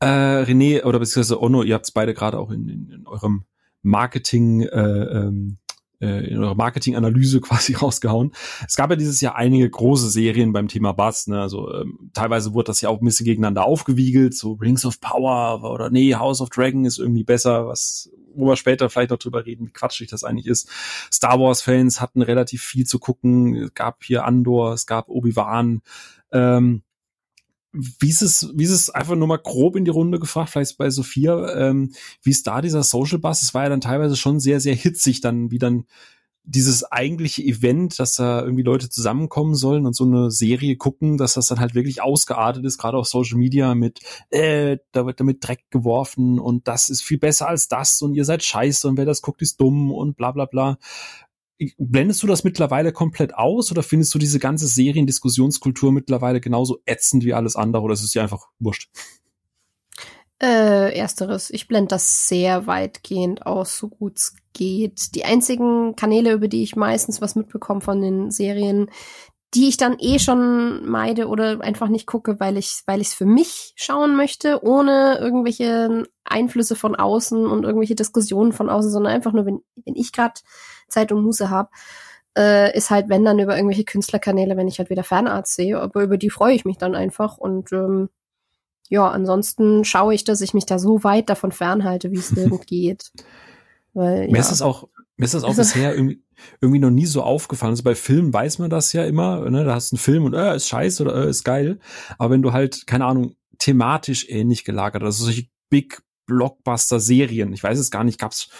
Äh, 0.00 0.06
René 0.06 0.84
oder 0.84 0.98
beziehungsweise 0.98 1.40
Ono, 1.40 1.62
ihr 1.62 1.74
habt 1.74 1.86
es 1.86 1.92
beide 1.92 2.14
gerade 2.14 2.38
auch 2.38 2.50
in, 2.50 2.68
in, 2.68 2.90
in 2.90 3.06
eurem 3.06 3.44
Marketing 3.82 4.62
äh, 4.62 4.80
ähm, 4.80 5.58
äh, 5.60 5.67
in 6.06 6.38
eurer 6.38 6.54
Marketinganalyse 6.54 7.40
quasi 7.42 7.74
rausgehauen. 7.74 8.32
Es 8.66 8.76
gab 8.76 8.90
ja 8.90 8.96
dieses 8.96 9.20
Jahr 9.20 9.36
einige 9.36 9.68
große 9.68 10.10
Serien 10.10 10.52
beim 10.52 10.68
Thema 10.68 10.92
Bass. 10.92 11.26
Ne? 11.26 11.40
Also 11.40 11.72
ähm, 11.72 12.10
teilweise 12.14 12.54
wurde 12.54 12.66
das 12.66 12.80
ja 12.80 12.88
auch 12.88 13.00
ein 13.00 13.04
bisschen 13.04 13.26
gegeneinander 13.26 13.64
aufgewiegelt, 13.64 14.34
so 14.34 14.52
Rings 14.52 14.84
of 14.84 15.00
Power 15.00 15.62
oder 15.62 15.90
nee, 15.90 16.14
House 16.14 16.40
of 16.40 16.50
Dragon 16.50 16.84
ist 16.84 16.98
irgendwie 16.98 17.24
besser, 17.24 17.66
was 17.66 18.10
wo 18.34 18.46
wir 18.46 18.56
später 18.56 18.88
vielleicht 18.88 19.10
noch 19.10 19.18
drüber 19.18 19.44
reden, 19.44 19.66
wie 19.66 19.72
quatschig 19.72 20.08
das 20.08 20.22
eigentlich 20.22 20.46
ist. 20.46 20.70
Star 21.12 21.40
Wars-Fans 21.40 22.00
hatten 22.00 22.22
relativ 22.22 22.62
viel 22.62 22.86
zu 22.86 23.00
gucken. 23.00 23.56
Es 23.56 23.74
gab 23.74 24.04
hier 24.04 24.24
Andor, 24.24 24.74
es 24.74 24.86
gab 24.86 25.08
Obi-Wan. 25.08 25.82
Ähm, 26.30 26.82
wie 27.72 28.08
ist 28.08 28.22
es, 28.22 28.50
wie 28.54 28.64
ist 28.64 28.70
es 28.70 28.90
einfach 28.90 29.14
nur 29.14 29.28
mal 29.28 29.38
grob 29.38 29.76
in 29.76 29.84
die 29.84 29.90
Runde 29.90 30.18
gefragt, 30.18 30.50
vielleicht 30.50 30.78
bei 30.78 30.90
Sophia, 30.90 31.54
ähm, 31.54 31.92
wie 32.22 32.30
ist 32.30 32.46
da 32.46 32.62
dieser 32.62 32.82
Social 32.82 33.18
Bus? 33.18 33.42
Es 33.42 33.54
war 33.54 33.64
ja 33.64 33.68
dann 33.68 33.80
teilweise 33.80 34.16
schon 34.16 34.40
sehr, 34.40 34.60
sehr 34.60 34.74
hitzig, 34.74 35.20
dann 35.20 35.50
wie 35.50 35.58
dann 35.58 35.84
dieses 36.50 36.90
eigentliche 36.90 37.42
Event, 37.42 37.98
dass 37.98 38.14
da 38.14 38.40
irgendwie 38.40 38.62
Leute 38.62 38.88
zusammenkommen 38.88 39.54
sollen 39.54 39.84
und 39.84 39.94
so 39.94 40.04
eine 40.04 40.30
Serie 40.30 40.76
gucken, 40.76 41.18
dass 41.18 41.34
das 41.34 41.48
dann 41.48 41.60
halt 41.60 41.74
wirklich 41.74 42.00
ausgeartet 42.00 42.64
ist, 42.64 42.78
gerade 42.78 42.96
auf 42.96 43.06
Social 43.06 43.36
Media 43.36 43.74
mit, 43.74 44.00
äh, 44.30 44.78
da 44.92 45.04
wird 45.04 45.20
damit 45.20 45.46
Dreck 45.46 45.70
geworfen 45.70 46.38
und 46.38 46.66
das 46.66 46.88
ist 46.88 47.02
viel 47.02 47.18
besser 47.18 47.48
als 47.48 47.68
das 47.68 48.00
und 48.00 48.14
ihr 48.14 48.24
seid 48.24 48.42
scheiße 48.42 48.88
und 48.88 48.96
wer 48.96 49.04
das 49.04 49.20
guckt, 49.20 49.42
ist 49.42 49.60
dumm 49.60 49.92
und 49.92 50.16
bla 50.16 50.32
bla 50.32 50.46
bla. 50.46 50.78
Blendest 51.76 52.22
du 52.22 52.26
das 52.26 52.44
mittlerweile 52.44 52.92
komplett 52.92 53.34
aus 53.34 53.70
oder 53.72 53.82
findest 53.82 54.14
du 54.14 54.18
diese 54.18 54.38
ganze 54.38 54.68
Seriendiskussionskultur 54.68 55.92
mittlerweile 55.92 56.40
genauso 56.40 56.78
ätzend 56.86 57.24
wie 57.24 57.34
alles 57.34 57.56
andere 57.56 57.82
oder 57.82 57.94
ist 57.94 58.04
es 58.04 58.12
dir 58.12 58.22
einfach 58.22 58.46
wurscht? 58.58 58.90
Äh, 60.40 60.96
ersteres. 60.96 61.50
Ich 61.50 61.66
blende 61.66 61.88
das 61.88 62.28
sehr 62.28 62.68
weitgehend 62.68 63.44
aus, 63.44 63.76
so 63.76 63.88
gut 63.88 64.18
es 64.18 64.36
geht. 64.52 65.16
Die 65.16 65.24
einzigen 65.24 65.96
Kanäle, 65.96 66.32
über 66.32 66.46
die 66.46 66.62
ich 66.62 66.76
meistens 66.76 67.20
was 67.20 67.34
mitbekomme 67.34 67.80
von 67.80 68.00
den 68.00 68.30
Serien, 68.30 68.88
die 69.54 69.68
ich 69.68 69.78
dann 69.78 69.96
eh 69.98 70.20
schon 70.20 70.86
meide 70.88 71.26
oder 71.26 71.60
einfach 71.62 71.88
nicht 71.88 72.06
gucke, 72.06 72.38
weil 72.38 72.56
ich 72.56 72.82
weil 72.86 73.00
es 73.00 73.14
für 73.14 73.26
mich 73.26 73.72
schauen 73.74 74.14
möchte, 74.14 74.62
ohne 74.62 75.18
irgendwelche 75.18 76.04
Einflüsse 76.24 76.76
von 76.76 76.94
außen 76.94 77.46
und 77.46 77.64
irgendwelche 77.64 77.96
Diskussionen 77.96 78.52
von 78.52 78.68
außen, 78.68 78.92
sondern 78.92 79.12
einfach 79.12 79.32
nur, 79.32 79.46
wenn, 79.46 79.60
wenn 79.84 79.96
ich 79.96 80.12
gerade 80.12 80.40
Zeit 80.88 81.12
und 81.12 81.22
Muße 81.22 81.50
habe, 81.50 81.70
äh, 82.36 82.76
ist 82.76 82.90
halt, 82.90 83.08
wenn 83.08 83.24
dann 83.24 83.38
über 83.38 83.56
irgendwelche 83.56 83.84
Künstlerkanäle, 83.84 84.56
wenn 84.56 84.68
ich 84.68 84.78
halt 84.78 84.90
wieder 84.90 85.04
Fanarzt 85.04 85.54
sehe, 85.54 85.80
aber 85.80 86.02
über 86.02 86.16
die 86.16 86.30
freue 86.30 86.54
ich 86.54 86.64
mich 86.64 86.78
dann 86.78 86.94
einfach 86.94 87.38
und 87.38 87.72
ähm, 87.72 88.08
ja, 88.88 89.08
ansonsten 89.08 89.84
schaue 89.84 90.14
ich, 90.14 90.24
dass 90.24 90.40
ich 90.40 90.54
mich 90.54 90.66
da 90.66 90.78
so 90.78 91.04
weit 91.04 91.28
davon 91.28 91.52
fernhalte, 91.52 92.10
wie 92.10 92.18
es 92.18 92.32
irgend 92.36 92.66
geht. 92.66 93.10
Weil, 93.92 94.26
ja. 94.26 94.32
Mir 94.32 94.38
ist 94.38 94.50
das 94.50 94.62
auch, 94.62 94.88
mir 95.16 95.24
ist 95.24 95.34
das 95.34 95.44
auch 95.44 95.48
also, 95.48 95.62
bisher 95.62 95.94
irgendwie, 95.94 96.22
irgendwie 96.60 96.80
noch 96.80 96.90
nie 96.90 97.06
so 97.06 97.22
aufgefallen. 97.22 97.72
Also 97.72 97.82
bei 97.82 97.94
Filmen 97.94 98.32
weiß 98.32 98.58
man 98.58 98.70
das 98.70 98.92
ja 98.92 99.04
immer, 99.04 99.50
ne? 99.50 99.64
Da 99.64 99.74
hast 99.74 99.90
du 99.90 99.96
einen 99.96 100.00
Film 100.00 100.24
und 100.24 100.34
äh, 100.34 100.56
ist 100.56 100.68
scheiße 100.68 101.02
oder 101.02 101.26
äh, 101.26 101.28
ist 101.28 101.44
geil. 101.44 101.78
Aber 102.18 102.30
wenn 102.30 102.42
du 102.42 102.52
halt, 102.52 102.86
keine 102.86 103.06
Ahnung, 103.06 103.34
thematisch 103.58 104.28
ähnlich 104.28 104.64
gelagert, 104.64 105.02
also 105.02 105.24
solche 105.24 105.48
Big 105.68 106.00
Blockbuster-Serien, 106.26 107.52
ich 107.52 107.62
weiß 107.62 107.78
es 107.78 107.90
gar 107.90 108.04
nicht, 108.04 108.20
gab's 108.20 108.50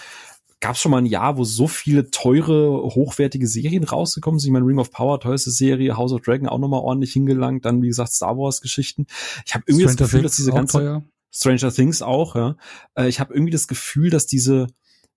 gab 0.61 0.75
es 0.75 0.81
schon 0.81 0.91
mal 0.91 0.97
ein 0.97 1.05
Jahr, 1.05 1.37
wo 1.37 1.43
so 1.43 1.67
viele 1.67 2.11
teure, 2.11 2.83
hochwertige 2.83 3.47
Serien 3.47 3.83
rausgekommen 3.83 4.39
sind. 4.39 4.49
Ich 4.49 4.53
meine, 4.53 4.65
Ring 4.65 4.79
of 4.79 4.91
Power, 4.91 5.19
teuerste 5.19 5.51
Serie, 5.51 5.95
House 5.95 6.11
of 6.11 6.21
Dragon 6.21 6.47
auch 6.47 6.57
nochmal 6.57 6.81
ordentlich 6.81 7.13
hingelangt, 7.13 7.65
dann 7.65 7.81
wie 7.81 7.87
gesagt 7.87 8.11
Star 8.11 8.37
Wars 8.37 8.61
Geschichten. 8.61 9.07
Ich 9.45 9.55
habe 9.55 9.63
irgendwie 9.67 9.83
Stranger 9.83 9.97
das 9.97 10.09
Gefühl, 10.09 10.21
dass 10.23 10.35
diese 10.35 10.51
ganze 10.51 10.77
teuer. 10.77 11.03
Stranger 11.31 11.71
Things 11.71 12.01
auch, 12.01 12.35
ja. 12.35 12.55
Äh, 12.95 13.07
ich 13.07 13.19
habe 13.19 13.33
irgendwie 13.33 13.51
das 13.51 13.67
Gefühl, 13.67 14.09
dass 14.09 14.25
diese 14.25 14.67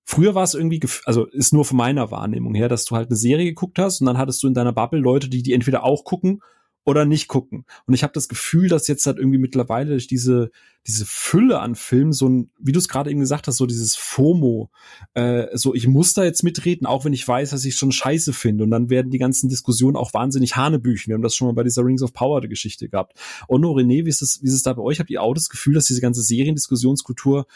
Früher 0.04 0.34
war 0.34 0.42
es 0.42 0.54
irgendwie, 0.54 0.80
also 1.04 1.26
ist 1.26 1.52
nur 1.52 1.64
von 1.64 1.76
meiner 1.76 2.10
Wahrnehmung 2.10 2.54
her, 2.54 2.68
dass 2.68 2.84
du 2.84 2.96
halt 2.96 3.08
eine 3.08 3.16
Serie 3.16 3.44
geguckt 3.44 3.78
hast 3.78 4.00
und 4.00 4.06
dann 4.06 4.18
hattest 4.18 4.42
du 4.42 4.48
in 4.48 4.54
deiner 4.54 4.72
Bubble 4.72 4.98
Leute, 4.98 5.28
die 5.28 5.44
die 5.44 5.52
entweder 5.52 5.84
auch 5.84 6.04
gucken 6.04 6.40
oder 6.84 7.04
nicht 7.04 7.28
gucken. 7.28 7.64
Und 7.86 7.94
ich 7.94 8.02
habe 8.02 8.12
das 8.12 8.28
Gefühl, 8.28 8.68
dass 8.68 8.88
jetzt 8.88 9.06
halt 9.06 9.18
irgendwie 9.18 9.38
mittlerweile 9.38 9.90
durch 9.90 10.06
diese 10.06 10.50
diese 10.86 11.06
Fülle 11.06 11.60
an 11.60 11.76
Filmen 11.76 12.12
so 12.12 12.28
ein, 12.28 12.50
wie 12.58 12.72
du 12.72 12.78
es 12.80 12.88
gerade 12.88 13.08
eben 13.10 13.20
gesagt 13.20 13.46
hast, 13.46 13.56
so 13.58 13.66
dieses 13.66 13.94
FOMO, 13.94 14.68
äh, 15.14 15.46
so 15.56 15.74
ich 15.74 15.86
muss 15.86 16.12
da 16.12 16.24
jetzt 16.24 16.42
mitreden, 16.42 16.86
auch 16.86 17.04
wenn 17.04 17.12
ich 17.12 17.26
weiß, 17.26 17.50
dass 17.50 17.64
ich 17.64 17.76
schon 17.76 17.92
Scheiße 17.92 18.32
finde. 18.32 18.64
Und 18.64 18.72
dann 18.72 18.90
werden 18.90 19.10
die 19.12 19.18
ganzen 19.18 19.48
Diskussionen 19.48 19.96
auch 19.96 20.12
wahnsinnig 20.12 20.56
Hanebüchen. 20.56 21.10
Wir 21.10 21.14
haben 21.14 21.22
das 21.22 21.36
schon 21.36 21.46
mal 21.46 21.54
bei 21.54 21.62
dieser 21.62 21.84
Rings 21.84 22.02
of 22.02 22.12
Power 22.12 22.40
Geschichte 22.40 22.88
gehabt. 22.88 23.16
Onno 23.46 23.70
René, 23.72 24.04
wie 24.04 24.08
ist 24.08 24.22
es, 24.22 24.42
wie 24.42 24.48
ist 24.48 24.54
es 24.54 24.64
da 24.64 24.72
bei 24.72 24.82
euch? 24.82 24.98
Habt 24.98 25.10
ihr 25.10 25.22
auch 25.22 25.34
das 25.34 25.48
Gefühl, 25.48 25.74
dass 25.74 25.84
diese 25.84 26.00
ganze 26.00 26.22
Seriendiskussionskultur 26.22 27.46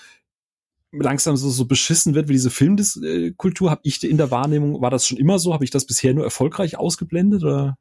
langsam 0.92 1.36
so, 1.36 1.50
so 1.50 1.64
beschissen 1.64 2.14
wird 2.14 2.28
wie 2.28 2.34
diese 2.34 2.50
Filmkultur? 2.50 3.70
Habe 3.72 3.80
ich 3.82 4.04
in 4.04 4.18
der 4.18 4.30
Wahrnehmung, 4.30 4.80
war 4.80 4.90
das 4.90 5.04
schon 5.04 5.18
immer 5.18 5.40
so? 5.40 5.52
Habe 5.52 5.64
ich 5.64 5.70
das 5.70 5.84
bisher 5.84 6.14
nur 6.14 6.24
erfolgreich 6.24 6.78
ausgeblendet? 6.78 7.42
Oder? 7.42 7.76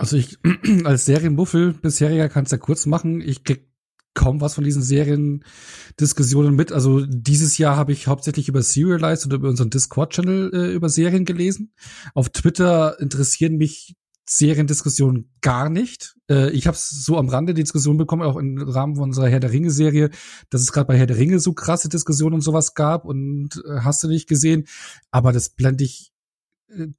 Also 0.00 0.16
ich 0.16 0.38
als 0.84 1.04
Serienbuffel 1.04 1.74
bisheriger 1.74 2.30
kann 2.30 2.44
es 2.44 2.50
ja 2.50 2.56
kurz 2.56 2.86
machen. 2.86 3.20
Ich 3.20 3.44
krieg 3.44 3.68
kaum 4.14 4.40
was 4.40 4.54
von 4.54 4.64
diesen 4.64 4.82
Seriendiskussionen 4.82 6.56
mit. 6.56 6.72
Also 6.72 7.04
dieses 7.06 7.58
Jahr 7.58 7.76
habe 7.76 7.92
ich 7.92 8.06
hauptsächlich 8.06 8.48
über 8.48 8.62
Serialized 8.62 9.26
oder 9.26 9.36
über 9.36 9.50
unseren 9.50 9.68
Discord-Channel 9.68 10.50
äh, 10.54 10.72
über 10.72 10.88
Serien 10.88 11.26
gelesen. 11.26 11.74
Auf 12.14 12.30
Twitter 12.30 12.98
interessieren 12.98 13.58
mich 13.58 13.94
Seriendiskussionen 14.24 15.34
gar 15.42 15.68
nicht. 15.68 16.16
Äh, 16.30 16.50
ich 16.52 16.66
habe 16.66 16.78
so 16.80 17.18
am 17.18 17.28
Rande 17.28 17.52
die 17.52 17.62
Diskussion 17.62 17.98
bekommen, 17.98 18.22
auch 18.22 18.36
im 18.36 18.56
Rahmen 18.56 18.96
von 18.96 19.10
unserer 19.10 19.28
Herr 19.28 19.40
der 19.40 19.52
Ringe-Serie, 19.52 20.08
dass 20.48 20.62
es 20.62 20.72
gerade 20.72 20.86
bei 20.86 20.96
Herr 20.96 21.06
der 21.06 21.18
Ringe 21.18 21.40
so 21.40 21.52
krasse 21.52 21.90
Diskussionen 21.90 22.36
und 22.36 22.40
sowas 22.40 22.72
gab 22.72 23.04
und 23.04 23.62
äh, 23.66 23.80
hast 23.80 24.02
du 24.02 24.08
nicht 24.08 24.30
gesehen. 24.30 24.64
Aber 25.10 25.32
das 25.32 25.50
blende 25.50 25.84
ich 25.84 26.10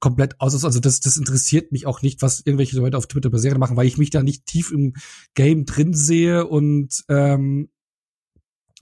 komplett 0.00 0.40
aus. 0.40 0.64
Also 0.64 0.80
das, 0.80 1.00
das 1.00 1.16
interessiert 1.16 1.72
mich 1.72 1.86
auch 1.86 2.02
nicht, 2.02 2.22
was 2.22 2.40
irgendwelche 2.40 2.76
Leute 2.76 2.96
auf 2.96 3.06
Twitter 3.06 3.28
über 3.28 3.38
Serien 3.38 3.60
machen, 3.60 3.76
weil 3.76 3.86
ich 3.86 3.98
mich 3.98 4.10
da 4.10 4.22
nicht 4.22 4.46
tief 4.46 4.70
im 4.70 4.94
Game 5.34 5.64
drin 5.64 5.94
sehe 5.94 6.46
und 6.46 7.04
ähm, 7.08 7.68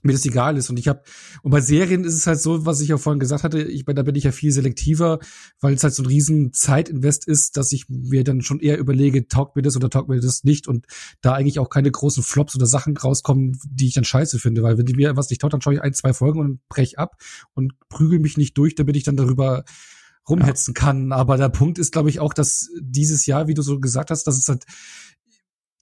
mir 0.03 0.13
das 0.13 0.25
egal 0.25 0.57
ist. 0.57 0.69
Und 0.69 0.79
ich 0.79 0.87
habe, 0.87 1.03
und 1.43 1.51
bei 1.51 1.61
Serien 1.61 2.03
ist 2.03 2.15
es 2.15 2.27
halt 2.27 2.39
so, 2.39 2.65
was 2.65 2.81
ich 2.81 2.89
ja 2.89 2.97
vorhin 2.97 3.19
gesagt 3.19 3.43
hatte, 3.43 3.61
ich, 3.61 3.85
da 3.85 4.03
bin 4.03 4.15
ich 4.15 4.23
ja 4.23 4.31
viel 4.31 4.51
selektiver, 4.51 5.19
weil 5.59 5.73
es 5.73 5.83
halt 5.83 5.93
so 5.93 6.03
ein 6.03 6.07
riesen 6.07 6.53
Zeitinvest 6.53 7.27
ist, 7.27 7.57
dass 7.57 7.71
ich 7.71 7.87
mir 7.89 8.23
dann 8.23 8.41
schon 8.41 8.59
eher 8.59 8.77
überlege, 8.77 9.27
taugt 9.27 9.55
mir 9.55 9.61
das 9.61 9.75
oder 9.75 9.89
taugt 9.89 10.09
mir 10.09 10.19
das 10.19 10.43
nicht 10.43 10.67
und 10.67 10.85
da 11.21 11.33
eigentlich 11.33 11.59
auch 11.59 11.69
keine 11.69 11.91
großen 11.91 12.23
Flops 12.23 12.55
oder 12.55 12.65
Sachen 12.65 12.97
rauskommen, 12.97 13.59
die 13.65 13.87
ich 13.87 13.93
dann 13.93 14.03
scheiße 14.03 14.39
finde. 14.39 14.63
Weil 14.63 14.77
wenn 14.77 14.85
die 14.85 14.95
mir 14.95 15.15
was 15.15 15.29
nicht 15.29 15.41
taugt, 15.41 15.53
dann 15.53 15.61
schaue 15.61 15.75
ich 15.75 15.81
ein, 15.81 15.93
zwei 15.93 16.13
Folgen 16.13 16.39
und 16.39 16.67
brech 16.67 16.97
ab 16.97 17.17
und 17.53 17.73
prügel 17.89 18.19
mich 18.19 18.37
nicht 18.37 18.57
durch, 18.57 18.75
damit 18.75 18.95
ich 18.95 19.03
dann 19.03 19.17
darüber 19.17 19.63
rumhetzen 20.27 20.73
kann. 20.73 21.11
Aber 21.11 21.37
der 21.37 21.49
Punkt 21.49 21.77
ist, 21.77 21.91
glaube 21.91 22.09
ich, 22.09 22.19
auch, 22.19 22.33
dass 22.33 22.69
dieses 22.79 23.25
Jahr, 23.25 23.47
wie 23.47 23.53
du 23.53 23.61
so 23.61 23.79
gesagt 23.79 24.11
hast, 24.11 24.25
dass 24.25 24.37
es 24.37 24.47
halt 24.47 24.65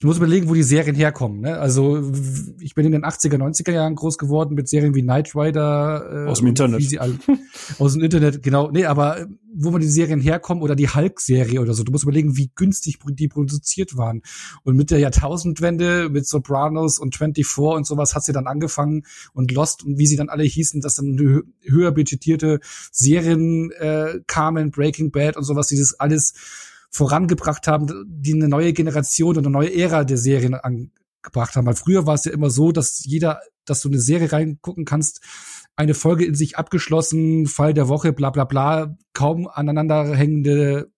Du 0.00 0.06
musst 0.06 0.16
überlegen, 0.16 0.48
wo 0.48 0.54
die 0.54 0.62
Serien 0.62 0.96
herkommen. 0.96 1.42
Ne? 1.42 1.58
Also 1.58 2.10
ich 2.58 2.74
bin 2.74 2.86
in 2.86 2.92
den 2.92 3.04
80er, 3.04 3.36
90er 3.36 3.70
Jahren 3.70 3.94
groß 3.96 4.16
geworden 4.16 4.54
mit 4.54 4.66
Serien 4.66 4.94
wie 4.94 5.02
Knight 5.02 5.36
Rider. 5.36 6.24
Äh, 6.24 6.30
aus 6.30 6.38
dem 6.38 6.48
Internet. 6.48 6.98
Alle, 6.98 7.18
aus 7.78 7.92
dem 7.92 8.02
Internet, 8.02 8.42
genau. 8.42 8.70
Nee, 8.70 8.86
aber 8.86 9.20
äh, 9.20 9.26
wo 9.52 9.70
man 9.70 9.82
die 9.82 9.88
Serien 9.88 10.22
herkommen 10.22 10.62
oder 10.62 10.74
die 10.74 10.88
Hulk-Serie 10.88 11.60
oder 11.60 11.74
so. 11.74 11.84
Du 11.84 11.92
musst 11.92 12.04
überlegen, 12.04 12.38
wie 12.38 12.50
günstig 12.54 12.98
die 13.10 13.28
produziert 13.28 13.94
waren. 13.94 14.22
Und 14.62 14.74
mit 14.76 14.90
der 14.90 15.00
Jahrtausendwende, 15.00 16.08
mit 16.08 16.26
Sopranos 16.26 16.98
und 16.98 17.14
24 17.14 17.58
und 17.58 17.86
sowas 17.86 18.14
hat 18.14 18.24
sie 18.24 18.32
dann 18.32 18.46
angefangen 18.46 19.02
und 19.34 19.52
Lost 19.52 19.84
und 19.84 19.98
wie 19.98 20.06
sie 20.06 20.16
dann 20.16 20.30
alle 20.30 20.44
hießen, 20.44 20.80
dass 20.80 20.94
dann 20.94 21.42
höher 21.62 21.92
budgetierte 21.92 22.60
Serien 22.90 23.70
äh, 23.72 24.20
kamen, 24.26 24.70
Breaking 24.70 25.10
Bad 25.10 25.36
und 25.36 25.44
sowas, 25.44 25.66
dieses 25.66 26.00
alles 26.00 26.32
vorangebracht 26.90 27.66
haben, 27.66 27.86
die 28.06 28.34
eine 28.34 28.48
neue 28.48 28.72
Generation 28.72 29.36
und 29.36 29.46
eine 29.46 29.52
neue 29.52 29.74
Ära 29.74 30.04
der 30.04 30.18
Serien 30.18 30.54
angebracht 30.54 31.56
haben. 31.56 31.66
Weil 31.66 31.76
früher 31.76 32.06
war 32.06 32.14
es 32.14 32.24
ja 32.24 32.32
immer 32.32 32.50
so, 32.50 32.72
dass 32.72 33.04
jeder, 33.04 33.40
dass 33.64 33.80
du 33.80 33.88
eine 33.88 34.00
Serie 34.00 34.32
reingucken 34.32 34.84
kannst, 34.84 35.20
eine 35.76 35.94
Folge 35.94 36.24
in 36.24 36.34
sich 36.34 36.58
abgeschlossen, 36.58 37.46
Fall 37.46 37.74
der 37.74 37.88
Woche, 37.88 38.12
bla 38.12 38.30
bla 38.30 38.44
bla, 38.44 38.96
kaum 39.14 39.48
aneinanderhängende 39.48 40.90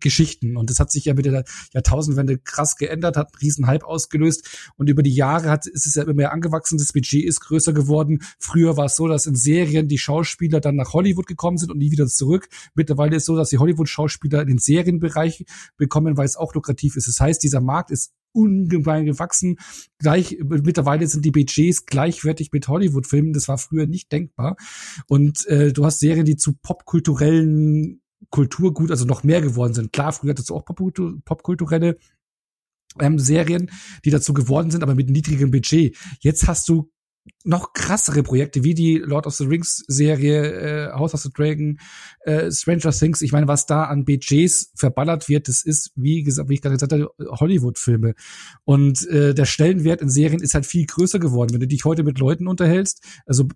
Geschichten. 0.00 0.56
Und 0.56 0.70
das 0.70 0.80
hat 0.80 0.90
sich 0.90 1.06
ja 1.06 1.14
mit 1.14 1.26
der 1.26 1.44
Jahrtausendwende 1.72 2.38
krass 2.38 2.76
geändert, 2.76 3.16
hat 3.16 3.28
einen 3.32 3.40
riesen 3.40 3.66
Hype 3.66 3.84
ausgelöst. 3.84 4.70
Und 4.76 4.88
über 4.88 5.02
die 5.02 5.14
Jahre 5.14 5.50
hat, 5.50 5.66
ist 5.66 5.86
es 5.86 5.94
ja 5.94 6.02
immer 6.02 6.14
mehr 6.14 6.32
angewachsen. 6.32 6.78
Das 6.78 6.92
Budget 6.92 7.24
ist 7.24 7.40
größer 7.40 7.72
geworden. 7.72 8.20
Früher 8.38 8.76
war 8.76 8.86
es 8.86 8.96
so, 8.96 9.08
dass 9.08 9.26
in 9.26 9.34
Serien 9.34 9.88
die 9.88 9.98
Schauspieler 9.98 10.60
dann 10.60 10.76
nach 10.76 10.92
Hollywood 10.92 11.26
gekommen 11.26 11.58
sind 11.58 11.70
und 11.70 11.78
nie 11.78 11.90
wieder 11.90 12.06
zurück. 12.06 12.48
Mittlerweile 12.74 13.16
ist 13.16 13.22
es 13.22 13.26
so, 13.26 13.36
dass 13.36 13.50
die 13.50 13.58
Hollywood-Schauspieler 13.58 14.42
in 14.42 14.48
den 14.48 14.58
Serienbereich 14.58 15.44
bekommen, 15.76 16.16
weil 16.16 16.26
es 16.26 16.36
auch 16.36 16.54
lukrativ 16.54 16.96
ist. 16.96 17.08
Das 17.08 17.20
heißt, 17.20 17.42
dieser 17.42 17.60
Markt 17.60 17.90
ist 17.90 18.12
ungemein 18.32 19.06
gewachsen. 19.06 19.56
Gleich, 19.98 20.38
mittlerweile 20.44 21.06
sind 21.06 21.24
die 21.24 21.30
Budgets 21.30 21.86
gleichwertig 21.86 22.52
mit 22.52 22.68
Hollywood-Filmen. 22.68 23.32
Das 23.32 23.48
war 23.48 23.56
früher 23.56 23.86
nicht 23.86 24.12
denkbar. 24.12 24.56
Und 25.08 25.46
äh, 25.46 25.72
du 25.72 25.84
hast 25.84 26.00
Serien, 26.00 26.26
die 26.26 26.36
zu 26.36 26.52
popkulturellen 26.52 28.02
Kulturgut, 28.30 28.90
also 28.90 29.04
noch 29.04 29.22
mehr 29.22 29.40
geworden 29.40 29.74
sind. 29.74 29.92
Klar, 29.92 30.12
früher 30.12 30.30
hattest 30.30 30.50
du 30.50 30.54
auch 30.54 30.64
popkulturelle 30.64 31.98
ähm, 33.00 33.18
Serien, 33.18 33.70
die 34.04 34.10
dazu 34.10 34.34
geworden 34.34 34.70
sind, 34.70 34.82
aber 34.82 34.94
mit 34.94 35.10
niedrigem 35.10 35.50
Budget. 35.50 35.96
Jetzt 36.20 36.48
hast 36.48 36.68
du 36.68 36.90
noch 37.44 37.72
krassere 37.72 38.22
Projekte 38.22 38.64
wie 38.64 38.74
die 38.74 38.98
Lord 38.98 39.26
of 39.26 39.34
the 39.34 39.44
Rings 39.44 39.84
Serie, 39.88 40.88
äh, 40.88 40.92
House 40.92 41.14
of 41.14 41.20
the 41.20 41.30
Dragon, 41.30 41.78
äh, 42.20 42.50
Stranger 42.50 42.92
Things. 42.92 43.22
Ich 43.22 43.32
meine, 43.32 43.48
was 43.48 43.66
da 43.66 43.84
an 43.84 44.04
Budgets 44.04 44.72
verballert 44.76 45.28
wird, 45.28 45.48
das 45.48 45.64
ist, 45.64 45.92
wie 45.96 46.22
gesagt, 46.22 46.48
wie 46.48 46.54
ich 46.54 46.62
gerade 46.62 46.76
gesagt 46.76 46.92
habe, 46.92 47.10
Hollywood-Filme. 47.18 48.14
Und 48.64 49.06
äh, 49.08 49.34
der 49.34 49.44
Stellenwert 49.44 50.02
in 50.02 50.08
Serien 50.08 50.40
ist 50.40 50.54
halt 50.54 50.66
viel 50.66 50.86
größer 50.86 51.18
geworden. 51.18 51.52
Wenn 51.52 51.60
du 51.60 51.68
dich 51.68 51.84
heute 51.84 52.04
mit 52.04 52.18
Leuten 52.18 52.46
unterhältst, 52.46 53.02
also 53.26 53.48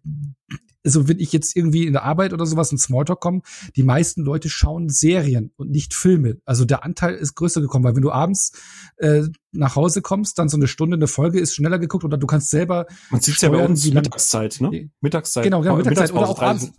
also 0.85 1.09
wenn 1.09 1.19
ich 1.19 1.33
jetzt 1.33 1.57
irgendwie 1.57 1.87
in 1.87 1.93
der 1.93 2.05
Arbeit 2.05 2.33
oder 2.33 2.47
sowas 2.47 2.73
in 2.73 2.79
Smalltalk 2.79 3.21
komme, 3.21 3.43
die 3.77 3.83
meisten 3.83 4.23
Leute 4.23 4.49
schauen 4.49 4.89
Serien 4.89 5.53
und 5.57 5.71
nicht 5.71 5.95
Filme. 5.95 6.39
Also 6.45 6.65
der 6.65 6.85
Anteil 6.85 7.15
ist 7.15 7.35
größer 7.35 7.61
gekommen, 7.61 7.85
weil 7.85 7.95
wenn 7.97 8.03
du 8.03 8.11
abends 8.11 8.53
äh, 8.97 9.23
nach 9.53 9.77
Hause 9.77 10.03
kommst, 10.03 10.39
dann 10.39 10.49
so 10.49 10.57
eine 10.57 10.69
Stunde 10.69 10.97
eine 10.97 11.07
Folge 11.07 11.41
ist 11.41 11.55
schneller 11.55 11.79
geguckt 11.79 12.05
oder 12.05 12.17
du 12.17 12.27
kannst 12.27 12.51
selber 12.51 12.87
Man 13.11 13.21
sieht 13.21 13.41
ja 13.43 13.51
bei 13.51 13.65
uns 13.65 13.83
die 13.83 13.93
Mittagszeit, 13.93 14.61
ne? 14.61 14.91
Mittagszeit. 15.01 15.45
Genau, 15.45 15.61
genau, 15.61 15.77
Mittagszeit 15.77 16.13
oder 16.13 16.29
auch 16.29 16.41
abends. 16.41 16.73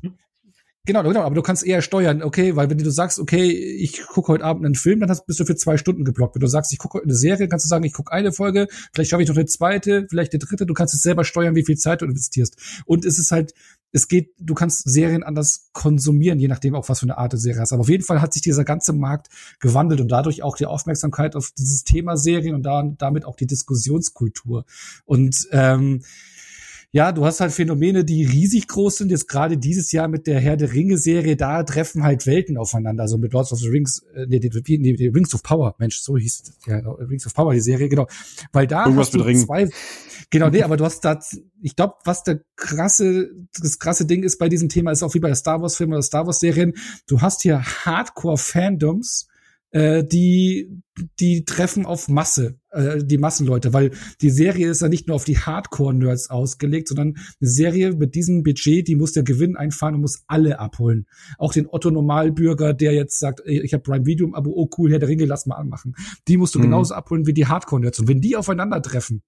Genau, 0.87 1.03
genau, 1.03 1.21
aber 1.21 1.35
du 1.35 1.43
kannst 1.43 1.63
eher 1.63 1.83
steuern, 1.83 2.23
okay, 2.23 2.55
weil 2.55 2.71
wenn 2.71 2.79
du 2.79 2.89
sagst, 2.89 3.19
okay, 3.19 3.51
ich 3.51 4.01
gucke 4.07 4.33
heute 4.33 4.43
Abend 4.43 4.65
einen 4.65 4.73
Film, 4.73 4.99
dann 4.99 5.11
hast, 5.11 5.27
bist 5.27 5.39
du 5.39 5.45
für 5.45 5.55
zwei 5.55 5.77
Stunden 5.77 6.03
geblockt. 6.03 6.33
Wenn 6.33 6.39
du 6.39 6.47
sagst, 6.47 6.73
ich 6.73 6.79
gucke 6.79 6.97
heute 6.97 7.05
eine 7.05 7.13
Serie, 7.13 7.47
kannst 7.47 7.65
du 7.65 7.69
sagen, 7.69 7.83
ich 7.83 7.93
gucke 7.93 8.11
eine 8.11 8.31
Folge, 8.31 8.67
vielleicht 8.91 9.11
schaffe 9.11 9.21
ich 9.21 9.29
noch 9.29 9.35
eine 9.35 9.45
zweite, 9.45 10.07
vielleicht 10.09 10.33
eine 10.33 10.39
dritte, 10.39 10.65
du 10.65 10.73
kannst 10.73 10.95
es 10.95 11.03
selber 11.03 11.23
steuern, 11.23 11.55
wie 11.55 11.63
viel 11.63 11.77
Zeit 11.77 12.01
du 12.01 12.05
investierst. 12.05 12.57
Und 12.85 13.05
es 13.05 13.19
ist 13.19 13.31
halt, 13.31 13.53
es 13.91 14.07
geht, 14.07 14.33
du 14.39 14.55
kannst 14.55 14.89
Serien 14.89 15.21
anders 15.21 15.69
konsumieren, 15.73 16.39
je 16.39 16.47
nachdem 16.47 16.73
auch 16.73 16.89
was 16.89 17.01
für 17.01 17.05
eine 17.05 17.17
Art 17.19 17.33
der 17.33 17.39
Serie 17.39 17.61
hast. 17.61 17.73
Aber 17.73 17.81
auf 17.81 17.89
jeden 17.89 18.03
Fall 18.03 18.19
hat 18.19 18.33
sich 18.33 18.41
dieser 18.41 18.63
ganze 18.63 18.93
Markt 18.93 19.27
gewandelt 19.59 20.01
und 20.01 20.07
dadurch 20.07 20.41
auch 20.41 20.57
die 20.57 20.65
Aufmerksamkeit 20.65 21.35
auf 21.35 21.51
dieses 21.55 21.83
Thema 21.83 22.17
Serien 22.17 22.55
und 22.55 22.63
da, 22.63 22.83
damit 22.97 23.25
auch 23.25 23.35
die 23.35 23.47
Diskussionskultur. 23.47 24.65
Und 25.05 25.47
ähm, 25.51 26.01
ja, 26.93 27.13
du 27.13 27.25
hast 27.25 27.39
halt 27.39 27.53
Phänomene, 27.53 28.03
die 28.03 28.25
riesig 28.25 28.67
groß 28.67 28.97
sind. 28.97 29.11
Jetzt 29.11 29.29
gerade 29.29 29.57
dieses 29.57 29.93
Jahr 29.93 30.09
mit 30.09 30.27
der 30.27 30.41
Herr 30.41 30.57
der 30.57 30.73
Ringe-Serie, 30.73 31.37
da 31.37 31.63
treffen 31.63 32.03
halt 32.03 32.27
Welten 32.27 32.57
aufeinander. 32.57 33.03
Also 33.03 33.17
mit 33.17 33.31
Lords 33.31 33.53
of 33.53 33.59
the 33.59 33.69
Rings, 33.69 34.03
äh, 34.13 34.25
nee, 34.27 34.39
nee, 34.39 34.77
nee, 34.77 35.07
Rings 35.07 35.33
of 35.33 35.41
Power, 35.41 35.73
Mensch, 35.77 36.01
so 36.01 36.17
hieß 36.17 36.41
es. 36.43 36.67
Ja, 36.67 36.79
Rings 36.79 37.25
of 37.25 37.33
Power, 37.33 37.53
die 37.53 37.61
Serie, 37.61 37.87
genau. 37.87 38.07
Weil 38.51 38.67
da 38.67 38.83
Irgendwas 38.83 39.07
hast 39.07 39.15
du 39.15 39.33
zwei. 39.45 39.69
Genau, 40.31 40.49
nee, 40.49 40.63
aber 40.63 40.75
du 40.75 40.83
hast 40.83 41.01
da, 41.05 41.17
ich 41.61 41.77
glaube, 41.77 41.95
was 42.03 42.23
der 42.23 42.41
krasse, 42.57 43.29
das 43.57 43.79
krasse 43.79 44.05
Ding 44.05 44.23
ist 44.23 44.37
bei 44.37 44.49
diesem 44.49 44.67
Thema, 44.67 44.91
ist 44.91 45.03
auch 45.03 45.13
wie 45.13 45.19
bei 45.19 45.29
der 45.29 45.35
Star 45.35 45.61
Wars-Filmen 45.61 45.93
oder 45.93 46.03
Star 46.03 46.25
Wars-Serien, 46.25 46.73
du 47.07 47.21
hast 47.21 47.41
hier 47.41 47.61
Hardcore-Fandoms, 47.61 49.27
äh, 49.71 50.03
die 50.03 50.69
die 51.19 51.45
treffen 51.45 51.85
auf 51.85 52.07
Masse, 52.09 52.59
äh, 52.71 53.03
die 53.03 53.17
Massenleute, 53.17 53.73
weil 53.73 53.91
die 54.21 54.29
Serie 54.29 54.69
ist 54.69 54.81
ja 54.81 54.89
nicht 54.89 55.07
nur 55.07 55.15
auf 55.15 55.25
die 55.25 55.37
Hardcore-Nerds 55.37 56.29
ausgelegt, 56.29 56.87
sondern 56.87 57.15
eine 57.15 57.49
Serie 57.49 57.93
mit 57.93 58.15
diesem 58.15 58.43
Budget, 58.43 58.87
die 58.87 58.95
muss 58.95 59.11
der 59.11 59.23
Gewinn 59.23 59.55
einfahren 59.55 59.95
und 59.95 60.01
muss 60.01 60.23
alle 60.27 60.59
abholen. 60.59 61.05
Auch 61.37 61.53
den 61.53 61.67
Otto-Normalbürger, 61.67 62.73
der 62.73 62.93
jetzt 62.93 63.19
sagt, 63.19 63.41
ich 63.45 63.73
habe 63.73 63.83
Prime 63.83 64.05
Video, 64.05 64.29
aber 64.33 64.51
oh 64.51 64.69
cool, 64.77 64.91
Herr 64.91 64.99
der 64.99 65.09
Ringe, 65.09 65.25
lass 65.25 65.45
mal 65.45 65.55
anmachen. 65.55 65.95
Die 66.27 66.37
musst 66.37 66.55
du 66.55 66.59
mhm. 66.59 66.63
genauso 66.63 66.93
abholen 66.93 67.27
wie 67.27 67.33
die 67.33 67.47
Hardcore-Nerds. 67.47 67.99
Und 67.99 68.07
wenn 68.07 68.21
die 68.21 68.35
aufeinandertreffen, 68.35 69.21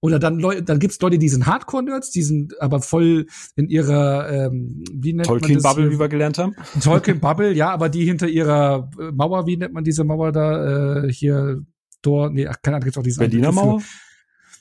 oder 0.00 0.18
dann 0.18 0.38
Leute, 0.38 0.62
dann 0.62 0.78
gibt's 0.78 1.00
Leute, 1.00 1.18
die 1.18 1.28
sind 1.28 1.46
Hardcore-Nerds, 1.46 2.10
die 2.10 2.22
sind 2.22 2.60
aber 2.60 2.80
voll 2.80 3.26
in 3.56 3.68
ihrer, 3.68 4.30
ähm, 4.30 4.84
wie 4.92 5.12
nennt 5.12 5.26
Tolkien 5.26 5.56
man 5.56 5.62
das? 5.62 5.74
Bubble, 5.74 5.90
wie 5.90 5.98
wir 5.98 6.08
gelernt 6.08 6.38
haben. 6.38 6.54
Tolkien 6.82 7.20
Bubble, 7.20 7.52
ja, 7.52 7.70
aber 7.70 7.88
die 7.88 8.04
hinter 8.04 8.28
ihrer 8.28 8.90
äh, 8.98 9.12
Mauer, 9.12 9.46
wie 9.46 9.56
nennt 9.56 9.74
man 9.74 9.84
diese 9.84 10.04
Mauer 10.04 10.32
da, 10.32 11.04
äh, 11.04 11.12
hier, 11.12 11.62
Tor, 12.06 12.30
nee, 12.30 12.46
ach, 12.46 12.56
keine 12.62 12.76
Ahnung, 12.76 12.84
gibt's 12.84 12.98
auch 12.98 13.02
diese 13.02 13.18
Berliner 13.18 13.50
Mauer? 13.50 13.82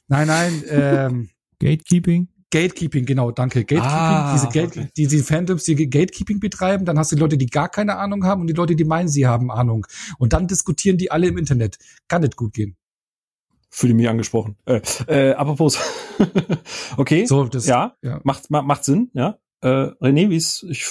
Nein, 0.08 0.28
nein, 0.28 0.64
ähm, 0.70 1.30
Gatekeeping. 1.60 2.28
Gatekeeping, 2.52 3.06
genau, 3.06 3.32
danke. 3.32 3.60
Gatekeeping, 3.66 3.88
Ah, 3.88 4.34
diese, 4.34 4.48
Gate, 4.48 4.78
okay. 4.78 4.90
diese 4.96 5.24
Fandoms, 5.24 5.64
die 5.64 5.76
Gatekeeping 5.90 6.40
betreiben, 6.40 6.86
dann 6.86 6.98
hast 6.98 7.12
du 7.12 7.16
die 7.16 7.22
Leute, 7.22 7.38
die 7.38 7.48
gar 7.48 7.70
keine 7.70 7.98
Ahnung 7.98 8.24
haben 8.24 8.42
und 8.42 8.48
die 8.48 8.54
Leute, 8.54 8.76
die 8.76 8.84
meinen, 8.84 9.08
sie 9.08 9.28
haben 9.28 9.52
Ahnung. 9.52 9.86
Und 10.18 10.34
dann 10.34 10.48
diskutieren 10.48 10.98
die 10.98 11.12
alle 11.12 11.28
im 11.28 11.38
Internet. 11.38 11.78
Kann 12.08 12.22
nicht 12.22 12.36
gut 12.36 12.54
gehen. 12.54 12.78
Fühle 13.70 13.94
mich 13.94 14.08
angesprochen. 14.08 14.56
Äh, 14.66 14.82
äh, 15.08 15.34
apropos. 15.34 15.78
okay. 16.98 17.26
So, 17.26 17.44
das, 17.46 17.68
ja, 17.68 17.96
ja. 18.02 18.22
macht, 18.24 18.50
ma, 18.50 18.62
macht 18.62 18.86
Sinn, 18.86 19.12
ja. 19.14 19.38
Äh, 19.62 19.68
René, 20.02 20.30
wie 20.30 20.38
ist, 20.38 20.64
ich, 20.70 20.88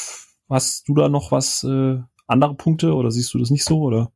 hast 0.48 0.86
du 0.88 0.94
da 0.94 1.08
noch 1.08 1.32
was, 1.32 1.64
äh, 1.64 1.98
andere 2.26 2.54
Punkte 2.54 2.94
oder 2.94 3.10
siehst 3.10 3.32
du 3.34 3.38
das 3.38 3.50
nicht 3.50 3.64
so 3.64 3.80
oder 3.80 4.12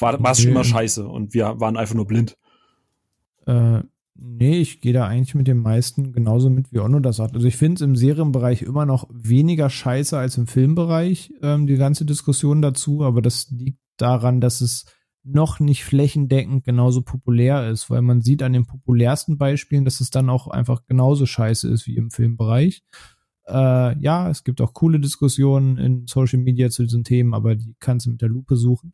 war, 0.00 0.22
war 0.22 0.32
es 0.32 0.40
schon 0.40 0.50
immer 0.50 0.64
scheiße 0.64 1.06
und 1.06 1.34
wir 1.34 1.60
waren 1.60 1.76
einfach 1.76 1.94
nur 1.94 2.06
blind? 2.06 2.36
Äh, 3.46 3.80
nee, 4.14 4.60
ich 4.60 4.80
gehe 4.80 4.92
da 4.92 5.06
eigentlich 5.06 5.34
mit 5.34 5.46
den 5.46 5.58
meisten 5.58 6.12
genauso 6.12 6.50
mit, 6.50 6.72
wie 6.72 6.80
Onno 6.80 7.00
das 7.00 7.16
sagt. 7.16 7.34
Also 7.34 7.46
ich 7.46 7.56
finde 7.56 7.76
es 7.76 7.80
im 7.82 7.96
Serienbereich 7.96 8.62
immer 8.62 8.86
noch 8.86 9.08
weniger 9.12 9.70
scheiße 9.70 10.16
als 10.16 10.38
im 10.38 10.46
Filmbereich, 10.46 11.32
ähm, 11.42 11.66
die 11.66 11.76
ganze 11.76 12.04
Diskussion 12.04 12.62
dazu, 12.62 13.02
aber 13.02 13.22
das 13.22 13.50
liegt 13.50 13.80
daran, 13.96 14.40
dass 14.40 14.60
es 14.60 14.86
noch 15.26 15.58
nicht 15.58 15.84
flächendeckend 15.84 16.64
genauso 16.64 17.00
populär 17.00 17.70
ist, 17.70 17.88
weil 17.88 18.02
man 18.02 18.20
sieht 18.20 18.42
an 18.42 18.52
den 18.52 18.66
populärsten 18.66 19.38
Beispielen, 19.38 19.84
dass 19.84 20.00
es 20.00 20.10
dann 20.10 20.28
auch 20.28 20.48
einfach 20.48 20.84
genauso 20.86 21.24
scheiße 21.24 21.68
ist 21.70 21.86
wie 21.86 21.96
im 21.96 22.10
Filmbereich. 22.10 22.82
Äh, 23.46 23.98
ja, 24.00 24.28
es 24.28 24.44
gibt 24.44 24.60
auch 24.60 24.74
coole 24.74 25.00
Diskussionen 25.00 25.78
in 25.78 26.06
Social 26.06 26.40
Media 26.40 26.68
zu 26.68 26.82
diesen 26.82 27.04
Themen, 27.04 27.32
aber 27.32 27.54
die 27.56 27.74
kannst 27.78 28.06
du 28.06 28.10
mit 28.10 28.20
der 28.20 28.28
Lupe 28.28 28.56
suchen 28.56 28.92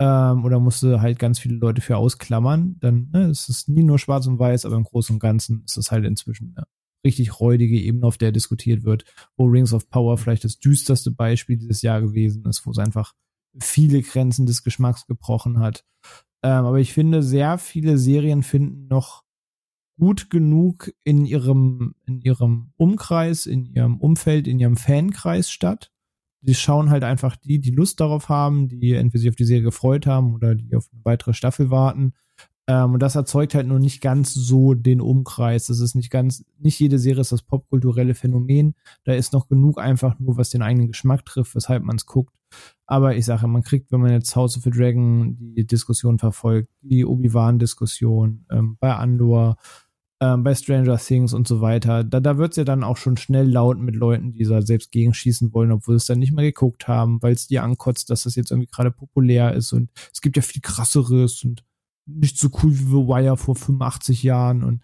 ähm, 0.00 0.44
oder 0.44 0.60
musste 0.60 1.00
halt 1.00 1.18
ganz 1.18 1.38
viele 1.38 1.56
Leute 1.56 1.80
für 1.80 1.96
ausklammern, 1.96 2.76
dann 2.80 3.10
ne, 3.12 3.26
es 3.26 3.48
ist 3.48 3.68
nie 3.68 3.82
nur 3.82 3.98
schwarz 3.98 4.26
und 4.26 4.38
weiß, 4.38 4.64
aber 4.64 4.76
im 4.76 4.84
Großen 4.84 5.16
und 5.16 5.20
Ganzen 5.20 5.62
ist 5.64 5.76
es 5.76 5.90
halt 5.90 6.04
inzwischen 6.04 6.54
eine 6.56 6.66
richtig 7.04 7.40
räudige 7.40 7.78
Ebene, 7.80 8.06
auf 8.06 8.18
der 8.18 8.32
diskutiert 8.32 8.84
wird, 8.84 9.04
wo 9.36 9.46
Rings 9.46 9.72
of 9.72 9.88
Power 9.88 10.16
vielleicht 10.18 10.44
das 10.44 10.58
düsterste 10.58 11.10
Beispiel 11.10 11.56
dieses 11.56 11.82
Jahr 11.82 12.00
gewesen 12.00 12.44
ist, 12.46 12.64
wo 12.66 12.70
es 12.70 12.78
einfach 12.78 13.12
viele 13.60 14.02
Grenzen 14.02 14.46
des 14.46 14.62
Geschmacks 14.62 15.06
gebrochen 15.06 15.58
hat. 15.58 15.84
Ähm, 16.42 16.64
aber 16.64 16.78
ich 16.78 16.92
finde, 16.92 17.22
sehr 17.22 17.58
viele 17.58 17.98
Serien 17.98 18.42
finden 18.42 18.88
noch 18.88 19.22
gut 19.98 20.30
genug 20.30 20.92
in 21.04 21.26
ihrem, 21.26 21.94
in 22.06 22.20
ihrem 22.20 22.72
Umkreis, 22.76 23.46
in 23.46 23.66
ihrem 23.66 24.00
Umfeld, 24.00 24.48
in 24.48 24.58
ihrem 24.58 24.76
Fankreis 24.76 25.50
statt, 25.50 25.91
die 26.42 26.54
schauen 26.54 26.90
halt 26.90 27.04
einfach 27.04 27.36
die, 27.36 27.60
die 27.60 27.70
Lust 27.70 28.00
darauf 28.00 28.28
haben, 28.28 28.68
die 28.68 28.92
entweder 28.92 29.20
sich 29.20 29.30
auf 29.30 29.36
die 29.36 29.44
Serie 29.44 29.62
gefreut 29.62 30.06
haben 30.06 30.34
oder 30.34 30.54
die 30.54 30.74
auf 30.76 30.88
eine 30.92 31.04
weitere 31.04 31.34
Staffel 31.34 31.70
warten. 31.70 32.14
Ähm, 32.66 32.94
und 32.94 33.00
das 33.00 33.16
erzeugt 33.16 33.54
halt 33.54 33.66
nur 33.66 33.78
nicht 33.78 34.00
ganz 34.00 34.34
so 34.34 34.74
den 34.74 35.00
Umkreis. 35.00 35.66
Das 35.66 35.80
ist 35.80 35.94
nicht 35.94 36.10
ganz, 36.10 36.44
nicht 36.58 36.78
jede 36.78 36.98
Serie 36.98 37.20
ist 37.20 37.32
das 37.32 37.42
popkulturelle 37.42 38.14
Phänomen. 38.14 38.74
Da 39.04 39.14
ist 39.14 39.32
noch 39.32 39.48
genug 39.48 39.78
einfach 39.78 40.18
nur, 40.18 40.36
was 40.36 40.50
den 40.50 40.62
eigenen 40.62 40.88
Geschmack 40.88 41.24
trifft, 41.24 41.54
weshalb 41.54 41.82
man 41.84 41.96
es 41.96 42.06
guckt. 42.06 42.34
Aber 42.86 43.16
ich 43.16 43.24
sage, 43.24 43.46
man 43.46 43.62
kriegt, 43.62 43.90
wenn 43.92 44.00
man 44.00 44.12
jetzt 44.12 44.36
House 44.36 44.56
of 44.56 44.64
the 44.64 44.70
Dragon 44.70 45.36
die 45.38 45.66
Diskussion 45.66 46.18
verfolgt, 46.18 46.68
die 46.82 47.04
Obi-Wan-Diskussion 47.04 48.44
ähm, 48.50 48.76
bei 48.78 48.94
Andor, 48.94 49.56
ähm, 50.22 50.44
bei 50.44 50.54
Stranger 50.54 50.98
Things 50.98 51.32
und 51.32 51.48
so 51.48 51.60
weiter, 51.60 52.04
da, 52.04 52.20
da 52.20 52.38
wird's 52.38 52.56
ja 52.56 52.62
dann 52.62 52.84
auch 52.84 52.96
schon 52.96 53.16
schnell 53.16 53.50
laut 53.50 53.78
mit 53.80 53.96
Leuten, 53.96 54.32
die 54.32 54.44
da 54.44 54.62
selbst 54.62 54.92
gegenschießen 54.92 55.52
wollen, 55.52 55.72
obwohl 55.72 55.96
es 55.96 56.06
dann 56.06 56.20
nicht 56.20 56.32
mehr 56.32 56.44
geguckt 56.44 56.86
haben, 56.86 57.20
weil 57.22 57.32
es 57.32 57.48
die 57.48 57.58
ankotzt, 57.58 58.08
dass 58.08 58.22
das 58.22 58.36
jetzt 58.36 58.52
irgendwie 58.52 58.70
gerade 58.70 58.92
populär 58.92 59.52
ist. 59.52 59.72
Und 59.72 59.90
es 60.12 60.20
gibt 60.20 60.36
ja 60.36 60.42
viel 60.42 60.62
krasseres 60.62 61.42
und 61.42 61.64
nicht 62.06 62.38
so 62.38 62.50
cool 62.62 62.70
wie 62.70 62.84
The 62.84 63.08
Wire 63.08 63.36
vor 63.36 63.56
85 63.56 64.22
Jahren. 64.22 64.62
Und 64.62 64.82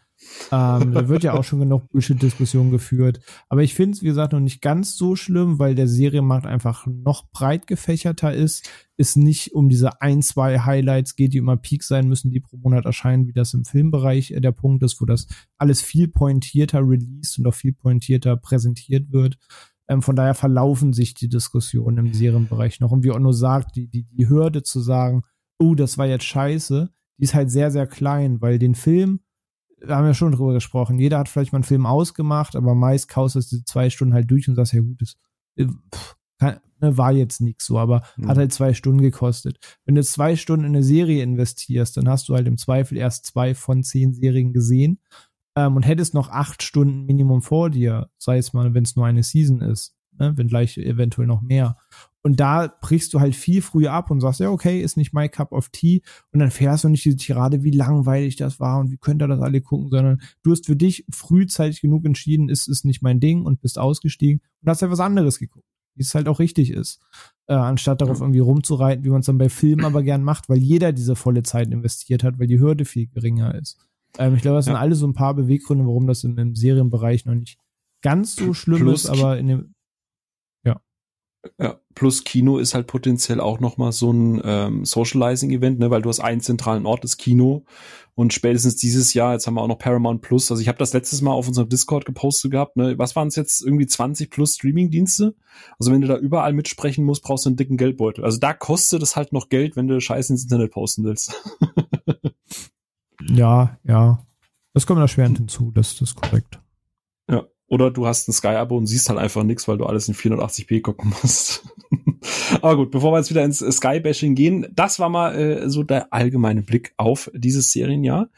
ähm, 0.50 0.92
da 0.92 1.08
wird 1.08 1.22
ja 1.22 1.34
auch 1.34 1.44
schon 1.44 1.60
genug 1.60 1.88
Bullshit-Diskussion 1.90 2.70
geführt. 2.70 3.20
Aber 3.48 3.62
ich 3.62 3.74
finde 3.74 3.96
es, 3.96 4.02
wie 4.02 4.06
gesagt, 4.06 4.32
noch 4.32 4.40
nicht 4.40 4.60
ganz 4.60 4.96
so 4.96 5.16
schlimm, 5.16 5.58
weil 5.58 5.74
der 5.74 5.88
Serienmarkt 5.88 6.46
einfach 6.46 6.86
noch 6.86 7.30
breit 7.30 7.66
gefächerter 7.66 8.32
ist. 8.34 8.68
Es 8.96 9.16
nicht 9.16 9.54
um 9.54 9.68
diese 9.68 10.00
ein, 10.02 10.22
zwei 10.22 10.60
Highlights 10.60 11.14
geht, 11.14 11.34
die 11.34 11.38
immer 11.38 11.56
Peak 11.56 11.84
sein 11.84 12.08
müssen, 12.08 12.30
die 12.30 12.40
pro 12.40 12.56
Monat 12.56 12.84
erscheinen, 12.84 13.28
wie 13.28 13.32
das 13.32 13.54
im 13.54 13.64
Filmbereich 13.64 14.32
äh, 14.32 14.40
der 14.40 14.52
Punkt 14.52 14.82
ist, 14.82 15.00
wo 15.00 15.04
das 15.04 15.26
alles 15.56 15.80
viel 15.82 16.08
pointierter 16.08 16.80
released 16.80 17.38
und 17.38 17.46
auch 17.46 17.54
viel 17.54 17.72
pointierter 17.72 18.36
präsentiert 18.36 19.12
wird. 19.12 19.38
Ähm, 19.88 20.02
von 20.02 20.16
daher 20.16 20.34
verlaufen 20.34 20.92
sich 20.92 21.14
die 21.14 21.28
Diskussionen 21.28 22.06
im 22.06 22.14
Serienbereich 22.14 22.80
noch. 22.80 22.90
Und 22.90 23.04
wie 23.04 23.10
Onno 23.10 23.32
sagt, 23.32 23.76
die, 23.76 23.88
die, 23.88 24.04
die 24.04 24.28
Hürde 24.28 24.62
zu 24.62 24.80
sagen, 24.80 25.22
oh, 25.58 25.74
das 25.74 25.98
war 25.98 26.06
jetzt 26.06 26.24
scheiße, 26.24 26.90
die 27.18 27.24
ist 27.24 27.34
halt 27.34 27.50
sehr, 27.50 27.70
sehr 27.70 27.86
klein, 27.86 28.40
weil 28.40 28.58
den 28.58 28.74
Film, 28.74 29.20
wir 29.80 29.96
haben 29.96 30.06
ja 30.06 30.14
schon 30.14 30.32
drüber 30.32 30.52
gesprochen, 30.52 30.98
jeder 30.98 31.18
hat 31.18 31.28
vielleicht 31.28 31.52
mal 31.52 31.58
einen 31.58 31.64
Film 31.64 31.86
ausgemacht, 31.86 32.56
aber 32.56 32.74
meist 32.74 33.08
kaust 33.08 33.34
du 33.36 33.40
diese 33.40 33.64
zwei 33.64 33.90
Stunden 33.90 34.14
halt 34.14 34.30
durch 34.30 34.48
und 34.48 34.54
sagst, 34.54 34.72
ja 34.72 34.80
gut, 34.80 35.00
das 35.00 35.16
äh, 35.56 35.66
ne, 36.80 36.96
war 36.96 37.12
jetzt 37.12 37.40
nix 37.40 37.66
so, 37.66 37.78
aber 37.78 38.02
Mhm. 38.16 38.28
hat 38.28 38.36
halt 38.38 38.52
zwei 38.52 38.74
Stunden 38.74 39.00
gekostet. 39.00 39.58
Wenn 39.84 39.94
du 39.94 40.02
zwei 40.04 40.36
Stunden 40.36 40.64
in 40.64 40.74
eine 40.76 40.84
Serie 40.84 41.22
investierst, 41.22 41.96
dann 41.96 42.08
hast 42.08 42.28
du 42.28 42.34
halt 42.34 42.46
im 42.46 42.56
Zweifel 42.58 42.96
erst 42.96 43.26
zwei 43.26 43.54
von 43.54 43.82
zehn 43.82 44.12
Serien 44.14 44.52
gesehen 44.52 45.00
ähm, 45.56 45.76
und 45.76 45.82
hättest 45.82 46.14
noch 46.14 46.28
acht 46.30 46.62
Stunden 46.62 47.06
Minimum 47.06 47.42
vor 47.42 47.70
dir, 47.70 48.08
sei 48.18 48.38
es 48.38 48.52
mal, 48.52 48.74
wenn 48.74 48.84
es 48.84 48.96
nur 48.96 49.06
eine 49.06 49.22
Season 49.22 49.60
ist, 49.60 49.96
ne, 50.18 50.32
wenn 50.36 50.48
gleich 50.48 50.76
eventuell 50.78 51.26
noch 51.26 51.42
mehr. 51.42 51.76
Und 52.22 52.40
da 52.40 52.66
brichst 52.80 53.14
du 53.14 53.20
halt 53.20 53.34
viel 53.34 53.62
früher 53.62 53.92
ab 53.92 54.10
und 54.10 54.20
sagst, 54.20 54.40
ja, 54.40 54.50
okay, 54.50 54.80
ist 54.82 54.96
nicht 54.96 55.14
my 55.14 55.28
cup 55.28 55.52
of 55.52 55.68
tea. 55.70 56.02
Und 56.32 56.40
dann 56.40 56.50
fährst 56.50 56.84
du 56.84 56.88
nicht 56.88 57.04
diese 57.04 57.16
Tirade, 57.16 57.62
wie 57.62 57.70
langweilig 57.70 58.36
das 58.36 58.60
war 58.60 58.80
und 58.80 58.90
wie 58.90 58.96
könnt 58.98 59.22
ihr 59.22 59.28
das 59.28 59.40
alle 59.40 59.60
gucken, 59.60 59.88
sondern 59.88 60.20
du 60.42 60.50
hast 60.50 60.66
für 60.66 60.76
dich 60.76 61.04
frühzeitig 61.10 61.80
genug 61.80 62.04
entschieden, 62.04 62.48
ist 62.48 62.68
ist 62.68 62.84
nicht 62.84 63.02
mein 63.02 63.20
Ding 63.20 63.44
und 63.44 63.60
bist 63.60 63.78
ausgestiegen 63.78 64.40
und 64.62 64.68
hast 64.68 64.82
ja 64.82 64.90
was 64.90 65.00
anderes 65.00 65.38
geguckt, 65.38 65.64
wie 65.94 66.02
es 66.02 66.14
halt 66.14 66.28
auch 66.28 66.38
richtig 66.40 66.70
ist. 66.70 67.00
Äh, 67.46 67.54
anstatt 67.54 68.00
darauf 68.02 68.20
irgendwie 68.20 68.40
rumzureiten, 68.40 69.04
wie 69.04 69.10
man 69.10 69.20
es 69.20 69.26
dann 69.26 69.38
bei 69.38 69.48
Filmen 69.48 69.84
aber 69.86 70.02
gern 70.02 70.22
macht, 70.22 70.48
weil 70.50 70.58
jeder 70.58 70.92
diese 70.92 71.16
volle 71.16 71.44
Zeit 71.44 71.68
investiert 71.72 72.24
hat, 72.24 72.38
weil 72.38 72.46
die 72.48 72.60
Hürde 72.60 72.84
viel 72.84 73.06
geringer 73.06 73.54
ist. 73.54 73.78
Ähm, 74.18 74.34
ich 74.34 74.42
glaube, 74.42 74.56
das 74.56 74.66
sind 74.66 74.74
Ja. 74.74 74.80
alle 74.80 74.96
so 74.96 75.06
ein 75.06 75.14
paar 75.14 75.34
Beweggründe, 75.34 75.86
warum 75.86 76.06
das 76.06 76.24
im, 76.24 76.36
im 76.36 76.54
Serienbereich 76.54 77.24
noch 77.24 77.34
nicht 77.34 77.58
ganz 78.02 78.36
so 78.36 78.52
schlimm 78.52 78.80
Plus 78.80 79.04
ist, 79.04 79.10
aber 79.10 79.38
in 79.38 79.46
dem, 79.48 79.74
Ja, 81.58 81.80
plus 81.94 82.24
Kino 82.24 82.58
ist 82.58 82.74
halt 82.74 82.86
potenziell 82.86 83.40
auch 83.40 83.60
noch 83.60 83.76
mal 83.76 83.92
so 83.92 84.12
ein 84.12 84.40
ähm, 84.44 84.84
Socializing-Event, 84.84 85.78
ne, 85.78 85.90
weil 85.90 86.02
du 86.02 86.08
hast 86.08 86.20
einen 86.20 86.40
zentralen 86.40 86.86
Ort, 86.86 87.04
das 87.04 87.16
Kino. 87.16 87.64
Und 88.14 88.32
spätestens 88.32 88.76
dieses 88.76 89.14
Jahr, 89.14 89.34
jetzt 89.34 89.46
haben 89.46 89.54
wir 89.54 89.62
auch 89.62 89.68
noch 89.68 89.78
Paramount 89.78 90.22
Plus. 90.22 90.50
Also 90.50 90.60
ich 90.60 90.68
habe 90.68 90.78
das 90.78 90.92
letztes 90.92 91.22
Mal 91.22 91.30
auf 91.30 91.46
unserem 91.46 91.68
Discord 91.68 92.04
gepostet 92.04 92.50
gehabt. 92.50 92.76
Ne, 92.76 92.98
was 92.98 93.14
waren 93.14 93.28
es 93.28 93.36
jetzt? 93.36 93.62
Irgendwie 93.64 93.86
20 93.86 94.30
plus 94.30 94.54
Streaming-Dienste. 94.54 95.36
Also 95.78 95.92
wenn 95.92 96.00
du 96.00 96.08
da 96.08 96.16
überall 96.16 96.52
mitsprechen 96.52 97.04
musst, 97.04 97.22
brauchst 97.22 97.44
du 97.44 97.50
einen 97.50 97.56
dicken 97.56 97.76
Geldbeutel. 97.76 98.24
Also 98.24 98.38
da 98.38 98.54
kostet 98.54 99.02
es 99.02 99.14
halt 99.14 99.32
noch 99.32 99.48
Geld, 99.48 99.76
wenn 99.76 99.86
du 99.86 100.00
Scheiße 100.00 100.32
ins 100.32 100.42
Internet 100.42 100.72
posten 100.72 101.04
willst. 101.04 101.32
ja, 103.28 103.78
ja. 103.84 104.26
Das 104.74 104.86
kommt 104.86 105.00
da 105.00 105.08
schwerend 105.08 105.38
hinzu, 105.38 105.70
das, 105.72 105.96
das 105.96 106.10
ist 106.10 106.16
korrekt. 106.16 106.60
Ja. 107.28 107.44
Oder 107.68 107.90
du 107.90 108.06
hast 108.06 108.28
ein 108.28 108.32
Sky-Abo 108.32 108.76
und 108.76 108.86
siehst 108.86 109.10
halt 109.10 109.18
einfach 109.18 109.42
nichts, 109.42 109.68
weil 109.68 109.76
du 109.76 109.84
alles 109.84 110.08
in 110.08 110.14
480p 110.14 110.80
gucken 110.80 111.12
musst. 111.22 111.64
Aber 112.62 112.76
gut, 112.76 112.90
bevor 112.90 113.12
wir 113.12 113.18
jetzt 113.18 113.30
wieder 113.30 113.44
ins 113.44 113.58
Sky-Bashing 113.58 114.34
gehen, 114.34 114.66
das 114.72 114.98
war 114.98 115.10
mal 115.10 115.34
äh, 115.34 115.70
so 115.70 115.82
der 115.82 116.12
allgemeine 116.12 116.62
Blick 116.62 116.94
auf 116.96 117.30
dieses 117.34 117.70
Serienjahr. 117.72 118.30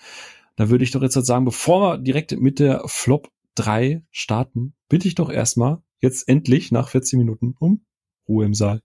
Da 0.56 0.68
würde 0.68 0.84
ich 0.84 0.90
doch 0.90 1.02
jetzt 1.02 1.16
halt 1.16 1.26
sagen, 1.26 1.44
bevor 1.44 1.80
wir 1.80 1.98
direkt 1.98 2.38
mit 2.38 2.58
der 2.58 2.82
Flop 2.86 3.30
3 3.54 4.02
starten, 4.10 4.74
bitte 4.88 5.06
ich 5.06 5.14
doch 5.14 5.30
erstmal 5.30 5.78
jetzt 6.00 6.28
endlich 6.28 6.72
nach 6.72 6.88
14 6.88 7.18
Minuten 7.18 7.54
um 7.58 7.84
Ruhe 8.28 8.44
im 8.44 8.54
Saal. 8.54 8.80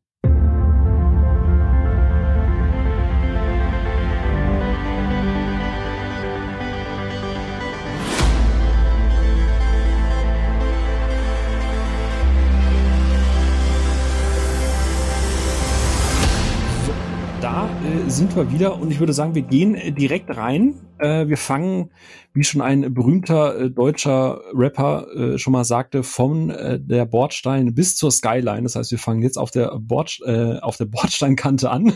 Sind 18.16 18.34
wir 18.38 18.50
wieder 18.50 18.80
und 18.80 18.92
ich 18.92 19.02
würde 19.02 19.12
sagen, 19.12 19.36
wir 19.36 19.42
gehen 19.42 19.76
äh, 19.76 19.92
direkt 19.92 20.38
rein. 20.38 20.76
Äh, 21.00 21.28
wir 21.28 21.36
fangen, 21.36 21.92
wie 22.32 22.46
schon 22.46 22.62
ein 22.62 22.94
berühmter 22.94 23.60
äh, 23.60 23.70
deutscher 23.70 24.40
Rapper 24.54 25.38
schon 25.38 25.52
mal 25.52 25.66
sagte, 25.66 26.02
von 26.02 26.48
der 26.48 27.06
Bordstein 27.06 27.76
bis 27.76 27.98
zur 27.98 28.12
Skyline. 28.12 28.64
Das 28.64 28.76
heißt, 28.76 28.92
wir 28.92 29.00
fangen 29.00 29.22
jetzt 29.22 29.38
auf 29.38 29.52
der, 29.52 29.78
Bord, 29.80 30.20
auf 30.62 30.78
der 30.78 30.86
Bordsteinkante 30.86 31.70
an. 31.70 31.94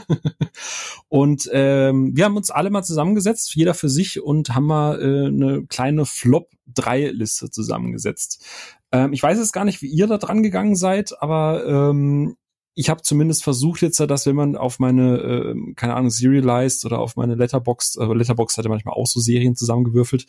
und 1.08 1.50
ähm, 1.54 2.16
wir 2.16 2.26
haben 2.26 2.38
uns 2.38 2.52
alle 2.52 2.70
mal 2.70 2.84
zusammengesetzt, 2.84 3.56
jeder 3.56 3.74
für 3.74 3.90
sich, 3.90 4.22
und 4.22 4.54
haben 4.56 4.66
mal 4.66 5.00
eine 5.00 5.66
kleine 5.68 6.06
Flop-3-Liste 6.06 7.50
zusammengesetzt. 7.50 8.46
Ähm, 8.92 9.14
ich 9.14 9.24
weiß 9.24 9.38
jetzt 9.38 9.54
gar 9.54 9.66
nicht, 9.66 9.82
wie 9.82 9.88
ihr 9.90 10.08
da 10.08 10.18
dran 10.18 10.44
gegangen 10.44 10.76
seid, 10.76 11.14
aber 11.22 11.66
ähm, 11.66 12.36
ich 12.80 12.90
habe 12.90 13.02
zumindest 13.02 13.44
versucht 13.44 13.82
jetzt, 13.82 14.00
dass 14.00 14.26
wenn 14.26 14.38
man 14.38 14.56
auf 14.56 14.80
meine, 14.80 15.18
äh, 15.18 15.74
keine 15.76 15.96
Ahnung, 15.96 16.10
Serialized 16.10 16.86
oder 16.86 17.00
auf 17.00 17.18
meine 17.18 17.36
Letterbox, 17.36 17.98
äh, 17.98 18.06
Letterbox 18.06 18.58
hatte 18.58 18.70
manchmal 18.70 18.94
auch 18.94 19.06
so 19.06 19.20
Serien 19.20 19.54
zusammengewürfelt, 19.54 20.28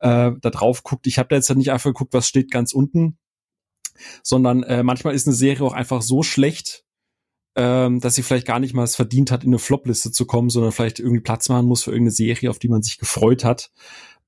äh, 0.00 0.32
da 0.38 0.50
drauf 0.50 0.82
guckt. 0.82 1.06
Ich 1.06 1.18
habe 1.18 1.30
da 1.30 1.36
jetzt 1.36 1.48
halt 1.48 1.56
nicht 1.56 1.72
einfach 1.72 1.88
geguckt, 1.88 2.12
was 2.12 2.28
steht 2.28 2.50
ganz 2.50 2.74
unten, 2.74 3.16
sondern 4.22 4.62
äh, 4.64 4.82
manchmal 4.82 5.14
ist 5.14 5.26
eine 5.26 5.34
Serie 5.34 5.64
auch 5.64 5.72
einfach 5.72 6.02
so 6.02 6.22
schlecht, 6.22 6.84
ähm, 7.56 8.00
dass 8.00 8.14
sie 8.14 8.22
vielleicht 8.22 8.46
gar 8.46 8.58
nicht 8.58 8.74
mal 8.74 8.84
es 8.84 8.94
verdient 8.94 9.30
hat, 9.30 9.42
in 9.42 9.48
eine 9.48 9.58
Flopliste 9.58 10.12
zu 10.12 10.26
kommen, 10.26 10.50
sondern 10.50 10.72
vielleicht 10.72 10.98
irgendwie 11.00 11.22
Platz 11.22 11.48
machen 11.48 11.64
muss 11.64 11.84
für 11.84 11.92
irgendeine 11.92 12.10
Serie, 12.10 12.50
auf 12.50 12.58
die 12.58 12.68
man 12.68 12.82
sich 12.82 12.98
gefreut 12.98 13.42
hat, 13.42 13.70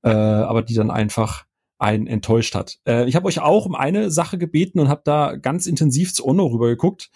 äh, 0.01 0.09
aber 0.09 0.63
die 0.63 0.73
dann 0.73 0.89
einfach 0.89 1.45
einen 1.77 2.07
enttäuscht 2.07 2.55
hat. 2.55 2.79
Äh, 2.87 3.07
ich 3.07 3.15
habe 3.15 3.27
euch 3.27 3.39
auch 3.39 3.65
um 3.67 3.75
eine 3.75 4.11
Sache 4.11 4.37
gebeten 4.37 4.79
und 4.79 4.89
habe 4.89 5.01
da 5.05 5.37
ganz 5.37 5.67
intensiv 5.67 6.15
zu 6.15 6.25
Ono 6.25 6.47
rüber 6.47 6.67
geguckt. 6.67 7.11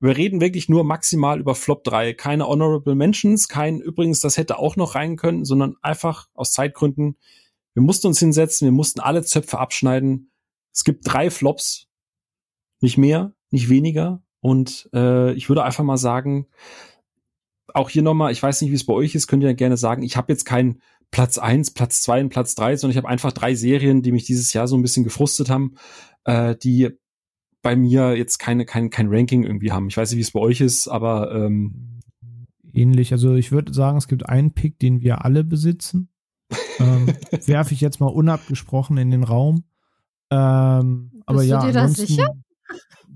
Wir 0.00 0.16
reden 0.16 0.40
wirklich 0.40 0.68
nur 0.68 0.84
maximal 0.84 1.40
über 1.40 1.54
Flop 1.54 1.82
3. 1.84 2.12
Keine 2.12 2.46
Honorable 2.46 2.94
Mentions, 2.94 3.48
kein 3.48 3.80
übrigens, 3.80 4.20
das 4.20 4.36
hätte 4.36 4.58
auch 4.58 4.76
noch 4.76 4.94
rein 4.94 5.16
können, 5.16 5.44
sondern 5.44 5.76
einfach 5.80 6.28
aus 6.34 6.52
Zeitgründen. 6.52 7.16
Wir 7.74 7.82
mussten 7.82 8.06
uns 8.06 8.18
hinsetzen, 8.18 8.66
wir 8.66 8.72
mussten 8.72 9.00
alle 9.00 9.22
Zöpfe 9.22 9.58
abschneiden. 9.58 10.30
Es 10.72 10.84
gibt 10.84 11.00
drei 11.04 11.30
Flops, 11.30 11.88
nicht 12.80 12.98
mehr, 12.98 13.32
nicht 13.50 13.68
weniger. 13.68 14.22
Und 14.40 14.88
äh, 14.92 15.32
ich 15.32 15.48
würde 15.48 15.64
einfach 15.64 15.84
mal 15.84 15.96
sagen, 15.96 16.46
auch 17.72 17.90
hier 17.90 18.02
nochmal, 18.02 18.32
ich 18.32 18.42
weiß 18.42 18.60
nicht, 18.60 18.70
wie 18.70 18.76
es 18.76 18.86
bei 18.86 18.92
euch 18.92 19.14
ist, 19.14 19.26
könnt 19.26 19.42
ihr 19.42 19.54
gerne 19.54 19.76
sagen, 19.76 20.02
ich 20.02 20.16
habe 20.16 20.32
jetzt 20.32 20.44
keinen 20.44 20.80
Platz 21.10 21.38
eins, 21.38 21.72
Platz 21.72 22.02
zwei 22.02 22.20
und 22.20 22.28
Platz 22.28 22.54
drei, 22.54 22.76
sondern 22.76 22.92
ich 22.92 22.96
habe 22.96 23.08
einfach 23.08 23.32
drei 23.32 23.54
Serien, 23.54 24.02
die 24.02 24.12
mich 24.12 24.24
dieses 24.24 24.52
Jahr 24.52 24.68
so 24.68 24.76
ein 24.76 24.82
bisschen 24.82 25.04
gefrustet 25.04 25.50
haben, 25.50 25.74
äh, 26.24 26.54
die 26.56 26.90
bei 27.66 27.74
mir 27.74 28.16
jetzt 28.16 28.38
keine, 28.38 28.64
kein, 28.64 28.90
kein 28.90 29.08
Ranking 29.08 29.42
irgendwie 29.42 29.72
haben. 29.72 29.88
Ich 29.88 29.96
weiß 29.96 30.10
nicht, 30.10 30.18
wie 30.18 30.22
es 30.22 30.30
bei 30.30 30.38
euch 30.38 30.60
ist, 30.60 30.86
aber 30.86 31.34
ähm, 31.34 32.00
ähnlich. 32.72 33.10
Also 33.10 33.34
ich 33.34 33.50
würde 33.50 33.74
sagen, 33.74 33.98
es 33.98 34.06
gibt 34.06 34.28
einen 34.28 34.52
Pick, 34.52 34.78
den 34.78 35.00
wir 35.00 35.24
alle 35.24 35.42
besitzen. 35.42 36.08
ähm, 36.78 37.06
Werfe 37.46 37.74
ich 37.74 37.80
jetzt 37.80 37.98
mal 37.98 38.06
unabgesprochen 38.06 38.98
in 38.98 39.10
den 39.10 39.24
Raum. 39.24 39.64
Ähm, 40.30 41.22
aber 41.26 41.38
Bist 41.38 41.50
ja, 41.50 41.60
du 41.60 41.66
dir 41.66 41.72
das 41.72 41.94
sicher? 41.94 42.34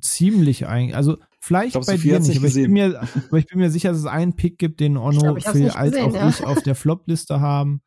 ziemlich 0.00 0.66
eigentlich. 0.66 0.96
Also 0.96 1.16
vielleicht 1.38 1.72
glaub, 1.72 1.86
bei 1.86 1.92
Sophie 1.92 2.08
dir 2.08 2.18
nicht, 2.18 2.38
aber 2.38 2.48
ich, 2.48 2.54
bin 2.54 2.72
mir, 2.72 3.00
aber 3.28 3.38
ich 3.38 3.46
bin 3.46 3.60
mir 3.60 3.70
sicher, 3.70 3.90
dass 3.90 3.98
es 3.98 4.06
einen 4.06 4.34
Pick 4.34 4.58
gibt, 4.58 4.80
den 4.80 4.96
Ono, 4.96 5.20
glaub, 5.20 5.38
ich 5.38 5.46
hab's 5.46 5.56
Phil 5.56 5.70
als 5.70 5.92
gesehen, 5.92 6.10
auch 6.10 6.14
ja. 6.14 6.28
ich 6.28 6.44
auf 6.44 6.60
der 6.62 6.74
Flop-Liste 6.74 7.40
haben. 7.40 7.82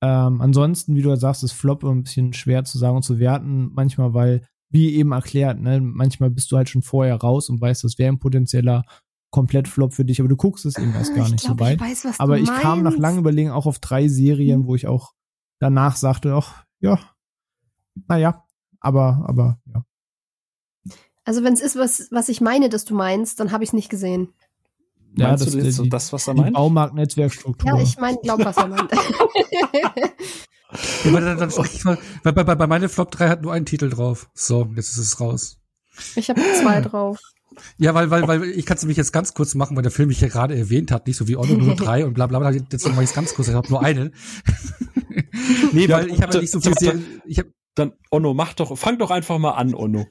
Ähm, 0.00 0.40
ansonsten, 0.40 0.94
wie 0.94 1.02
du 1.02 1.14
sagst, 1.16 1.44
ist 1.44 1.52
Flop 1.52 1.84
ein 1.84 2.04
bisschen 2.04 2.32
schwer 2.32 2.64
zu 2.64 2.78
sagen 2.78 2.96
und 2.96 3.02
zu 3.02 3.18
werten, 3.18 3.70
manchmal, 3.74 4.14
weil, 4.14 4.46
wie 4.76 4.94
eben 4.94 5.12
erklärt, 5.12 5.58
ne, 5.58 5.80
manchmal 5.80 6.28
bist 6.30 6.52
du 6.52 6.56
halt 6.58 6.68
schon 6.68 6.82
vorher 6.82 7.16
raus 7.16 7.48
und 7.48 7.60
weißt, 7.60 7.82
das 7.82 7.98
wäre 7.98 8.12
ein 8.12 8.18
potenzieller 8.18 8.84
komplett 9.30 9.66
Flop 9.68 9.92
für 9.94 10.04
dich, 10.04 10.20
aber 10.20 10.28
du 10.28 10.36
guckst 10.36 10.64
es 10.66 10.78
eben 10.78 10.92
erst 10.94 11.14
gar 11.14 11.26
ich 11.26 11.32
nicht 11.32 11.44
glaub, 11.44 11.58
so 11.58 11.64
weit. 11.64 11.74
Ich 11.76 11.80
weiß, 11.80 12.04
was 12.04 12.20
Aber 12.20 12.36
du 12.36 12.42
ich 12.44 12.48
kam 12.48 12.78
nach 12.82 12.90
meinst. 12.92 12.98
langem 12.98 13.20
Überlegen 13.20 13.50
auch 13.50 13.66
auf 13.66 13.78
drei 13.78 14.06
Serien, 14.08 14.60
Mhm. 14.60 14.66
wo 14.66 14.74
ich 14.74 14.86
auch 14.86 15.12
danach 15.58 15.96
sagte, 15.96 16.34
ach, 16.34 16.64
ja, 16.80 16.98
naja, 18.08 18.44
aber, 18.80 19.24
aber, 19.26 19.58
ja. 19.66 19.84
Also 21.24 21.42
wenn 21.42 21.54
es 21.54 21.60
ist, 21.60 21.76
was, 21.76 22.08
was 22.12 22.28
ich 22.28 22.40
meine, 22.40 22.68
dass 22.68 22.84
du 22.84 22.94
meinst, 22.94 23.40
dann 23.40 23.50
habe 23.50 23.64
ich 23.64 23.70
es 23.70 23.74
nicht 23.74 23.88
gesehen. 23.88 24.28
Ja, 25.18 25.28
meinst 25.28 25.46
das, 25.46 25.52
du 25.54 25.70
so 25.72 25.82
die, 25.84 25.88
das, 25.88 26.12
was 26.12 26.28
er 26.28 26.34
die 26.34 26.42
meint? 26.42 26.54
Baumarkt-Netzwerkstruktur. 26.54 27.70
Ja, 27.76 27.82
ich 27.82 27.98
meine, 27.98 28.18
glaub, 28.22 28.44
was 28.44 28.56
er 28.58 28.68
meint. 28.68 28.90
Ja, 31.04 31.20
dann, 31.20 31.36
mal, 31.84 31.98
weil 32.22 32.32
bei, 32.32 32.44
bei, 32.44 32.54
bei 32.54 32.66
meine 32.66 32.88
Flop 32.88 33.10
3 33.10 33.28
hat 33.28 33.42
nur 33.42 33.52
einen 33.52 33.66
Titel 33.66 33.88
drauf. 33.88 34.28
So, 34.34 34.68
jetzt 34.74 34.90
ist 34.90 34.98
es 34.98 35.20
raus. 35.20 35.58
ich 36.16 36.28
habe 36.28 36.40
zwei 36.60 36.80
drauf. 36.80 37.18
Ja, 37.78 37.94
weil, 37.94 38.10
weil, 38.10 38.26
weil 38.28 38.44
ich 38.44 38.66
kann 38.66 38.76
es 38.76 38.82
nämlich 38.82 38.98
jetzt 38.98 39.12
ganz 39.12 39.32
kurz 39.34 39.54
machen, 39.54 39.76
weil 39.76 39.82
der 39.82 39.92
Film 39.92 40.08
mich 40.08 40.20
ja 40.20 40.28
gerade 40.28 40.56
erwähnt 40.56 40.90
hat, 40.90 41.06
nicht 41.06 41.16
so 41.16 41.28
wie 41.28 41.36
Ono 41.36 41.54
nur 41.54 41.76
drei 41.76 42.04
und 42.04 42.14
bla 42.14 42.26
bla 42.26 42.38
bla. 42.38 42.50
Jetzt 42.50 42.86
mache 42.88 43.02
ich 43.02 43.10
es 43.10 43.14
ganz 43.14 43.34
kurz, 43.34 43.48
ich 43.48 43.54
habe 43.54 43.68
nur 43.68 43.82
einen. 43.82 44.14
nee, 45.72 45.86
Ja, 45.86 45.98
weil 45.98 46.10
ich 46.10 46.20
habe 46.20 46.34
ja 46.34 46.40
nicht 46.40 46.52
so 46.52 46.60
viel 46.60 46.74
Serien, 46.74 47.22
ich 47.24 47.38
hab, 47.38 47.46
Dann, 47.74 47.92
Onno, 48.10 48.34
mach 48.34 48.54
doch, 48.54 48.76
fang 48.76 48.98
doch 48.98 49.10
einfach 49.10 49.38
mal 49.38 49.52
an, 49.52 49.74
Onno. 49.74 50.06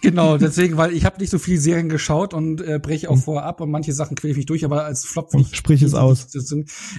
Genau, 0.00 0.38
deswegen, 0.38 0.76
weil 0.76 0.92
ich 0.92 1.04
habe 1.04 1.18
nicht 1.18 1.30
so 1.30 1.38
viel 1.38 1.58
Serien 1.58 1.88
geschaut 1.88 2.34
und 2.34 2.60
äh, 2.60 2.78
breche 2.80 3.10
auch 3.10 3.18
vorher 3.18 3.44
ab 3.44 3.60
und 3.60 3.70
manche 3.70 3.92
Sachen 3.92 4.16
quäle 4.16 4.32
ich 4.32 4.36
mich 4.36 4.46
durch, 4.46 4.64
aber 4.64 4.84
als 4.84 5.04
Flop 5.04 5.30
finde 5.30 5.46
ich, 5.50 5.56
Sprich 5.56 5.82
es 5.82 5.94
aus. 5.94 6.26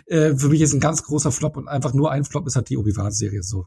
Äh, 0.05 0.35
für 0.35 0.49
mich 0.49 0.61
ist 0.61 0.73
ein 0.73 0.79
ganz 0.79 1.03
großer 1.03 1.31
Flop 1.31 1.57
und 1.57 1.67
einfach 1.67 1.93
nur 1.93 2.11
ein 2.11 2.23
Flop 2.23 2.45
ist 2.47 2.55
halt 2.55 2.69
die 2.69 2.77
Obi-Wan-Serie 2.77 3.43
so. 3.43 3.65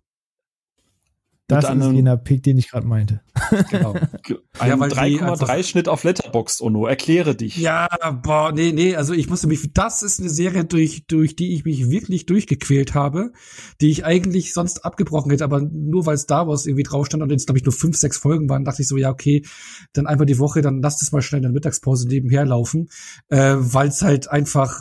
Das 1.47 1.68
ist 1.68 1.92
jener 1.92 2.16
Pick, 2.16 2.42
den 2.42 2.57
ich 2.57 2.70
gerade 2.70 2.86
meinte. 2.86 3.20
Genau. 3.70 3.92
Ein 4.59 4.68
Ja, 4.70 4.78
weil 4.80 4.88
die 4.88 4.97
3,3 4.97 5.20
einfach- 5.22 5.64
Schnitt 5.64 5.88
auf 5.88 6.03
Letterboxd, 6.05 6.62
Onno. 6.62 6.86
Erkläre 6.86 7.34
dich. 7.34 7.57
Ja, 7.59 7.86
boah, 8.22 8.51
nee, 8.53 8.72
nee, 8.72 8.97
also 8.97 9.12
ich 9.12 9.28
musste 9.28 9.47
mich, 9.47 9.72
das 9.74 10.03
ist 10.03 10.20
eine 10.20 10.30
Serie, 10.30 10.64
durch, 10.64 11.07
durch 11.07 11.36
die 11.36 11.53
ich 11.55 11.64
mich 11.64 11.90
wirklich 11.90 12.24
durchgequält 12.26 12.95
habe, 12.95 13.32
die 13.80 13.90
ich 13.90 14.05
eigentlich 14.07 14.55
sonst 14.55 14.84
abgebrochen 14.84 15.30
hätte, 15.30 15.45
aber 15.45 15.61
nur 15.61 16.07
weil 16.07 16.16
Star 16.16 16.49
Wars 16.49 16.64
irgendwie 16.66 16.84
drauf 16.84 17.07
stand 17.07 17.22
und 17.22 17.30
jetzt, 17.30 17.47
glaube 17.47 17.59
ich, 17.59 17.64
nur 17.64 17.72
fünf, 17.72 17.97
sechs 17.97 18.16
Folgen 18.16 18.49
waren, 18.49 18.64
dachte 18.64 18.80
ich 18.82 18.88
so, 18.88 18.97
ja, 18.97 19.11
okay, 19.11 19.45
dann 19.92 20.07
einfach 20.07 20.24
die 20.24 20.38
Woche, 20.38 20.62
dann 20.62 20.80
lasst 20.80 21.03
es 21.03 21.12
mal 21.12 21.20
schnell 21.20 21.40
in 21.40 21.42
der 21.45 21.53
Mittagspause 21.53 22.09
nebenher 22.09 22.47
laufen, 22.47 22.88
äh, 23.28 23.57
weil 23.59 23.88
es 23.88 24.01
halt 24.03 24.30
einfach 24.30 24.80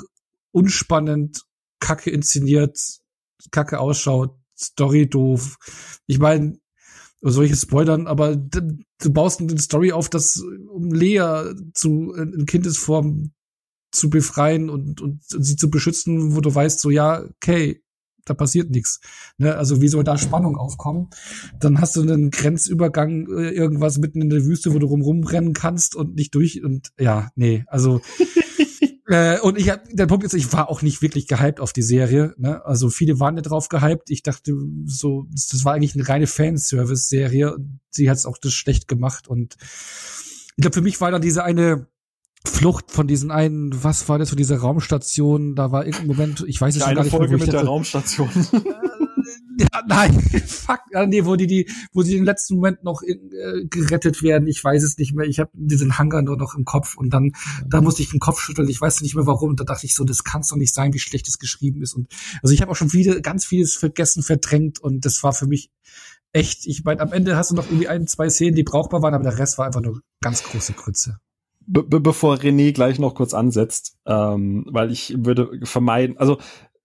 unspannend, 0.52 1.42
kacke 1.80 2.10
inszeniert, 2.10 2.80
kacke 3.52 3.80
ausschaut, 3.80 4.36
Story 4.58 5.10
doof. 5.10 5.58
Ich 6.08 6.20
meine, 6.20 6.58
es 7.22 7.62
spoilern, 7.62 8.08
aber 8.08 8.36
du 8.36 9.14
baust 9.14 9.40
eine 9.40 9.58
Story 9.60 9.92
auf, 9.92 10.10
dass 10.10 10.44
um 10.70 10.94
Lea 10.94 11.54
zu 11.74 12.14
in 12.14 12.46
Kindesform 12.46 13.32
zu 13.92 14.10
befreien 14.10 14.70
und, 14.70 15.02
und 15.02 15.22
sie 15.24 15.56
zu 15.56 15.70
beschützen, 15.70 16.36
wo 16.36 16.42
du 16.42 16.54
weißt, 16.54 16.80
so 16.80 16.90
ja, 16.90 17.24
okay, 17.36 17.84
da 18.26 18.34
passiert 18.34 18.70
nichts. 18.72 19.00
Ne? 19.38 19.56
Also 19.56 19.82
wie 19.82 19.88
soll 19.88 20.04
da 20.04 20.18
Spannung 20.18 20.58
aufkommen? 20.58 21.10
Dann 21.60 21.80
hast 21.80 21.96
du 21.96 22.02
einen 22.02 22.32
Grenzübergang, 22.32 23.28
äh, 23.28 23.50
irgendwas 23.50 23.98
mitten 23.98 24.22
in 24.22 24.30
der 24.30 24.46
Wüste, 24.46 24.74
wo 24.74 24.80
du 24.80 24.88
rum 24.88 25.02
rumrennen 25.02 25.54
kannst 25.54 25.96
und 25.96 26.16
nicht 26.16 26.34
durch 26.36 26.64
und 26.64 26.92
ja, 27.00 27.30
nee, 27.36 27.64
also 27.68 28.02
äh, 29.08 29.40
und 29.40 29.58
ich 29.58 29.70
hab, 29.70 29.84
der 29.90 30.06
Punkt 30.06 30.24
ist, 30.24 30.34
ich 30.34 30.52
war 30.54 30.70
auch 30.70 30.82
nicht 30.82 31.02
wirklich 31.02 31.28
gehypt 31.28 31.60
auf 31.60 31.74
die 31.74 31.82
Serie. 31.82 32.34
Ne? 32.38 32.66
Also 32.66 32.90
viele 32.90 33.20
waren 33.20 33.36
ja 33.36 33.42
drauf 33.42 33.68
gehypt. 33.68 34.10
Ich 34.10 34.24
dachte 34.24 34.54
so, 34.86 35.26
das, 35.32 35.66
war 35.66 35.74
eigentlich 35.74 35.96
eine 35.96 36.08
reine 36.08 36.28
Fanservice-Serie. 36.28 37.58
Sie 37.90 38.10
hat 38.10 38.18
es 38.18 38.26
auch 38.26 38.38
das 38.38 38.54
schlecht 38.54 38.88
gemacht. 38.88 39.28
Und 39.28 39.58
ich 40.56 40.62
glaube, 40.62 40.76
für 40.76 40.82
mich 40.82 41.02
war 41.02 41.12
da 41.12 41.20
diese 41.20 41.44
eine 41.44 41.88
Flucht 42.46 42.92
von 42.92 43.08
diesen 43.08 43.32
einen, 43.32 43.84
was 43.84 44.08
war 44.10 44.20
das 44.20 44.30
für 44.30 44.36
diese 44.36 44.60
Raumstation? 44.60 45.56
Da 45.56 45.72
war 45.72 45.86
irgendein 45.86 46.08
Moment, 46.08 46.46
ich 46.48 46.60
weiß 46.60 46.76
es 46.76 46.82
schon 46.82 46.90
Eine 46.90 46.96
gar 46.96 47.04
nicht 47.04 47.14
mehr, 47.14 47.20
Folge 47.20 47.34
wo 47.34 47.36
ich 47.38 47.42
mit 47.42 47.54
der 47.54 47.62
dachte, 47.62 47.68
Raumstation. 47.72 48.30
Ja, 49.60 49.84
nein, 49.88 50.20
fuck, 50.46 50.80
nee, 51.08 51.26
wo 51.26 51.36
die, 51.36 51.48
die, 51.48 51.70
wo 51.92 52.02
sie 52.02 52.16
im 52.16 52.24
letzten 52.24 52.56
Moment 52.56 52.84
noch 52.84 53.02
in, 53.02 53.32
äh, 53.32 53.66
gerettet 53.66 54.24
werden, 54.24 54.48
ich 54.48 54.64
weiß 54.64 54.84
es 54.84 54.98
nicht 54.98 55.14
mehr. 55.14 55.26
Ich 55.28 55.40
habe 55.40 55.52
diesen 55.54 55.98
Hangar 55.98 56.22
nur 56.22 56.38
noch 56.38 56.56
im 56.56 56.66
Kopf 56.66 56.98
und 56.98 57.12
dann, 57.12 57.32
da 57.66 57.82
musste 57.82 58.02
ich 58.02 58.12
den 58.12 58.20
Kopf 58.20 58.40
schütteln, 58.40 58.70
ich 58.70 58.82
weiß 58.82 59.02
nicht 59.02 59.16
mehr 59.16 59.28
warum. 59.28 59.56
Da 59.56 59.64
dachte 59.64 59.86
ich 59.86 59.94
so, 59.94 60.04
das 60.04 60.24
kann's 60.24 60.50
doch 60.50 60.58
nicht 60.58 60.74
sein, 60.74 60.94
wie 60.94 61.00
schlecht 61.00 61.28
es 61.28 61.40
geschrieben 61.40 61.82
ist. 61.82 61.94
Und 61.94 62.08
also 62.42 62.54
ich 62.54 62.62
habe 62.62 62.72
auch 62.72 62.76
schon 62.76 62.90
viele, 62.90 63.22
ganz 63.22 63.46
vieles 63.46 63.76
vergessen, 63.76 64.24
verdrängt 64.24 64.80
und 64.80 65.06
das 65.06 65.24
war 65.24 65.34
für 65.34 65.48
mich 65.48 65.72
echt, 66.32 66.66
ich 66.66 66.84
meine, 66.84 67.02
am 67.02 67.14
Ende 67.14 67.38
hast 67.38 67.52
du 67.52 67.56
noch 67.56 67.68
irgendwie 67.68 67.88
ein, 67.88 68.08
zwei 68.08 68.30
Szenen, 68.30 68.56
die 68.56 68.64
brauchbar 68.64 69.02
waren, 69.02 69.14
aber 69.14 69.24
der 69.24 69.38
Rest 69.38 69.58
war 69.58 69.66
einfach 69.66 69.82
nur 69.82 70.02
ganz 70.22 70.44
große 70.44 70.74
Grütze. 70.74 71.18
Be 71.66 71.82
be 71.82 72.02
bevor 72.02 72.36
René 72.36 72.74
gleich 72.74 73.00
noch 73.00 73.16
kurz 73.16 73.34
ansetzt, 73.34 73.96
ähm, 74.06 74.66
weil 74.70 74.92
ich 74.92 75.16
würde 75.18 75.50
vermeiden, 75.64 76.18
also 76.18 76.40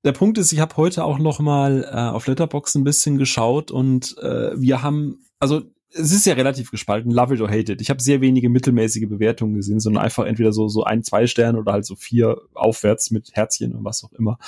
der 0.08 0.12
Punkt 0.12 0.38
ist, 0.38 0.54
ich 0.54 0.60
habe 0.60 0.74
heute 0.78 1.04
auch 1.04 1.18
noch 1.18 1.38
mal 1.38 1.84
äh, 1.84 1.94
auf 1.94 2.26
Letterbox 2.26 2.74
ein 2.76 2.82
bisschen 2.82 3.18
geschaut 3.18 3.70
und 3.70 4.16
äh, 4.22 4.58
wir 4.58 4.80
haben, 4.80 5.18
also 5.38 5.60
es 5.92 6.12
ist 6.12 6.24
ja 6.24 6.32
relativ 6.32 6.70
gespalten, 6.70 7.10
love 7.10 7.34
it 7.34 7.42
or 7.42 7.50
hate 7.50 7.70
it. 7.70 7.82
Ich 7.82 7.90
habe 7.90 8.00
sehr 8.00 8.22
wenige 8.22 8.48
mittelmäßige 8.48 9.06
Bewertungen 9.06 9.52
gesehen, 9.52 9.80
sondern 9.80 10.02
einfach 10.02 10.24
entweder 10.24 10.52
so 10.52 10.66
so 10.68 10.82
ein, 10.82 11.02
zwei 11.02 11.26
Sterne 11.26 11.58
oder 11.58 11.72
halt 11.72 11.84
so 11.84 11.94
vier 11.94 12.40
aufwärts 12.54 13.10
mit 13.10 13.32
Herzchen 13.34 13.74
und 13.74 13.84
was 13.84 14.02
auch 14.02 14.12
immer. 14.14 14.38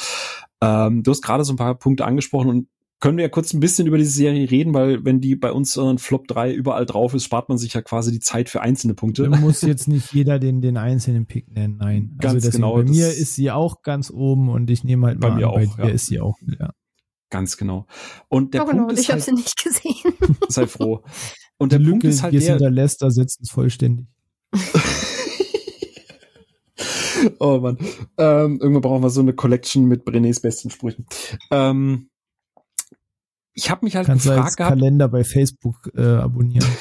Ähm, 0.63 1.03
du 1.03 1.11
hast 1.11 1.21
gerade 1.21 1.45
so 1.45 1.53
ein 1.53 1.57
paar 1.57 1.75
Punkte 1.75 2.07
angesprochen 2.07 2.49
und 2.49 2.69
können 3.01 3.16
wir 3.16 3.24
ja 3.24 3.30
kurz 3.30 3.55
ein 3.55 3.61
bisschen 3.61 3.86
über 3.86 3.96
diese 3.96 4.11
Serie 4.11 4.51
reden, 4.51 4.74
weil 4.74 5.05
wenn 5.05 5.20
die 5.20 5.34
bei 5.34 5.51
uns 5.53 5.76
äh, 5.76 5.98
Flop 5.98 6.28
3 6.28 6.53
überall 6.53 6.84
drauf 6.84 7.14
ist, 7.14 7.24
spart 7.24 7.48
man 7.48 7.57
sich 7.57 7.72
ja 7.72 7.80
quasi 7.80 8.12
die 8.12 8.20
Zeit 8.20 8.51
für 8.51 8.61
einzelne 8.61 8.94
Punkte. 8.94 9.28
Da 9.28 9.38
muss 9.38 9.62
jetzt 9.62 9.88
nicht 9.88 10.12
jeder 10.12 10.38
den, 10.38 10.61
den 10.61 10.76
einzelnen 10.76 11.24
Pick 11.26 11.51
nennen, 11.51 11.78
nein. 11.78 12.16
Ganz 12.18 12.34
also 12.34 12.48
deswegen, 12.48 12.62
genau, 12.62 12.76
Bei 12.76 12.84
mir 12.84 13.09
ist 13.09 13.34
sie 13.34 13.51
auch 13.51 13.82
ganz 13.82 14.11
oben 14.11 14.51
und 14.51 14.68
ich 14.68 14.84
nehme 14.84 15.07
halt 15.07 15.18
Bei 15.20 15.30
mal 15.30 15.36
mir 15.36 15.48
an, 15.48 15.55
bei 15.55 15.66
auch, 15.66 15.76
dir 15.76 15.86
ja. 15.86 15.90
ist 15.94 16.07
sie 16.07 16.20
auch. 16.20 16.36
Ja. 16.59 16.70
Ganz 17.30 17.57
genau. 17.57 17.86
Und 18.28 18.53
der 18.53 18.62
genau, 18.62 18.72
Punkt 18.72 18.90
und 18.90 18.98
ist 18.98 19.05
ich 19.05 19.11
habe 19.11 19.20
halt, 19.20 19.24
sie 19.24 19.32
nicht 19.32 19.62
gesehen. 19.62 20.14
sei 20.48 20.66
froh. 20.66 21.03
Und 21.57 21.72
Die 21.72 21.78
der 21.78 21.84
Punkt 21.84 22.03
Lücke, 22.03 22.09
ist 22.09 22.22
halt 22.22 22.34
die 22.34 22.38
der, 22.40 22.51
hinterlässt, 22.51 23.03
ersetzt 23.03 23.40
es 23.40 23.51
vollständig. 23.51 24.07
oh 27.38 27.61
Mann. 27.61 27.78
Ähm, 28.18 28.59
irgendwann 28.61 28.82
brauchen 28.82 29.03
wir 29.03 29.11
so 29.11 29.20
eine 29.20 29.32
Collection 29.32 29.86
mit 29.86 30.05
Brenés 30.05 30.42
besten 30.42 30.68
Sprüchen. 30.70 31.07
Ähm, 31.51 32.10
ich 33.61 33.71
habe 33.71 33.85
mich 33.85 33.97
halt 33.97 34.07
Kannst 34.07 34.27
du 34.27 34.31
als 34.31 34.39
gefragt 34.39 34.57
gehabt, 34.57 34.73
Kalender 34.75 35.09
bei 35.09 35.25
Facebook 35.25 35.91
äh, 35.95 36.03
abonnieren. 36.03 36.67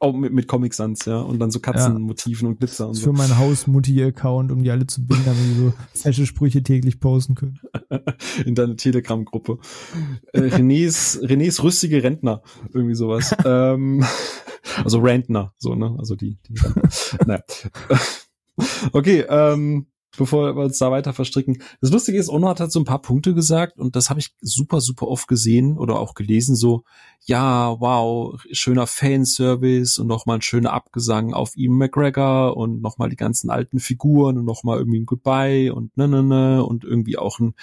Oh, 0.00 0.12
mit, 0.12 0.34
mit 0.34 0.48
Comic 0.48 0.74
Sans, 0.74 1.02
ja. 1.06 1.20
Und 1.20 1.38
dann 1.38 1.50
so 1.52 1.60
Katzenmotiven 1.60 2.46
ja. 2.46 2.50
und 2.50 2.58
Glitzer 2.58 2.88
und 2.88 2.94
so. 2.94 3.04
Für 3.04 3.12
mein 3.12 3.38
Haus-Mutti-Account, 3.38 4.50
um 4.50 4.62
die 4.62 4.70
alle 4.70 4.86
zu 4.86 5.06
binden, 5.06 5.22
damit 5.24 5.40
die 5.44 5.54
so 5.54 5.72
fesche 5.94 6.26
Sprüche 6.26 6.62
täglich 6.62 7.00
posten 7.00 7.36
können. 7.36 7.60
In 8.44 8.54
deine 8.54 8.76
Telegram-Gruppe. 8.76 9.58
Äh, 10.32 10.40
Renés, 10.40 11.22
Renés 11.22 11.62
rüstige 11.62 12.02
Rentner. 12.02 12.42
Irgendwie 12.74 12.96
sowas. 12.96 13.34
ähm, 13.46 14.04
also 14.84 14.98
Rentner, 14.98 15.54
so, 15.58 15.74
ne? 15.74 15.94
Also 15.96 16.16
die, 16.16 16.38
die 16.48 16.54
naja. 17.24 17.42
Okay, 18.92 19.24
ähm, 19.28 19.86
bevor 20.16 20.56
wir 20.56 20.64
uns 20.64 20.78
da 20.78 20.90
weiter 20.90 21.12
verstricken. 21.12 21.62
Das 21.80 21.90
Lustige 21.90 22.18
ist, 22.18 22.28
Ono 22.28 22.48
hat 22.48 22.60
halt 22.60 22.72
so 22.72 22.80
ein 22.80 22.84
paar 22.84 23.00
Punkte 23.00 23.34
gesagt 23.34 23.78
und 23.78 23.96
das 23.96 24.10
habe 24.10 24.20
ich 24.20 24.34
super, 24.40 24.80
super 24.80 25.08
oft 25.08 25.28
gesehen 25.28 25.78
oder 25.78 25.98
auch 25.98 26.14
gelesen, 26.14 26.56
so, 26.56 26.84
ja, 27.26 27.80
wow, 27.80 28.40
schöner 28.52 28.86
Fanservice 28.86 29.98
und 29.98 30.06
nochmal 30.06 30.38
ein 30.38 30.42
schöner 30.42 30.72
Abgesang 30.72 31.32
auf 31.32 31.56
Ian 31.56 31.76
McGregor 31.76 32.56
und 32.56 32.82
nochmal 32.82 33.08
die 33.08 33.16
ganzen 33.16 33.50
alten 33.50 33.78
Figuren 33.78 34.38
und 34.38 34.44
nochmal 34.44 34.78
irgendwie 34.78 35.00
ein 35.00 35.06
Goodbye 35.06 35.72
und 35.72 35.96
ne, 35.96 36.08
ne, 36.08 36.22
ne 36.22 36.64
und 36.64 36.84
irgendwie 36.84 37.18
auch 37.18 37.38
ein 37.38 37.54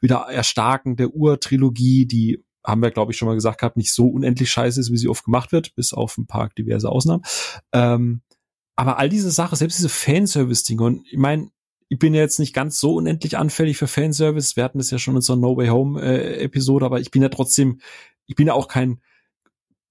wieder 0.00 0.26
Erstarken 0.30 0.96
der 0.96 1.14
Ur-Trilogie, 1.14 2.06
die 2.06 2.44
haben 2.64 2.82
wir, 2.82 2.90
glaube 2.90 3.12
ich, 3.12 3.18
schon 3.18 3.28
mal 3.28 3.34
gesagt 3.34 3.60
gehabt, 3.60 3.76
nicht 3.76 3.92
so 3.92 4.08
unendlich 4.08 4.50
scheiße 4.50 4.80
ist, 4.80 4.90
wie 4.90 4.96
sie 4.96 5.08
oft 5.08 5.24
gemacht 5.24 5.52
wird, 5.52 5.74
bis 5.76 5.92
auf 5.92 6.18
ein 6.18 6.26
paar 6.26 6.50
diverse 6.50 6.88
Ausnahmen. 6.88 7.22
Ähm, 7.72 8.22
aber 8.74 8.98
all 8.98 9.08
diese 9.08 9.30
Sachen, 9.30 9.56
selbst 9.56 9.78
diese 9.78 9.88
Fanservice-Dinge, 9.88 10.82
und 10.82 11.06
ich 11.10 11.16
meine, 11.16 11.48
ich 11.88 11.98
bin 11.98 12.14
ja 12.14 12.20
jetzt 12.20 12.38
nicht 12.38 12.54
ganz 12.54 12.80
so 12.80 12.94
unendlich 12.94 13.38
anfällig 13.38 13.76
für 13.76 13.86
Fanservice. 13.86 14.56
Wir 14.56 14.64
hatten 14.64 14.78
das 14.78 14.90
ja 14.90 14.98
schon 14.98 15.12
in 15.12 15.16
unserer 15.16 15.36
No 15.36 15.56
Way 15.56 15.68
Home 15.68 16.00
äh, 16.00 16.42
Episode, 16.42 16.84
aber 16.84 17.00
ich 17.00 17.10
bin 17.10 17.22
ja 17.22 17.28
trotzdem, 17.28 17.80
ich 18.26 18.34
bin 18.34 18.46
ja 18.46 18.54
auch 18.54 18.68
kein 18.68 19.00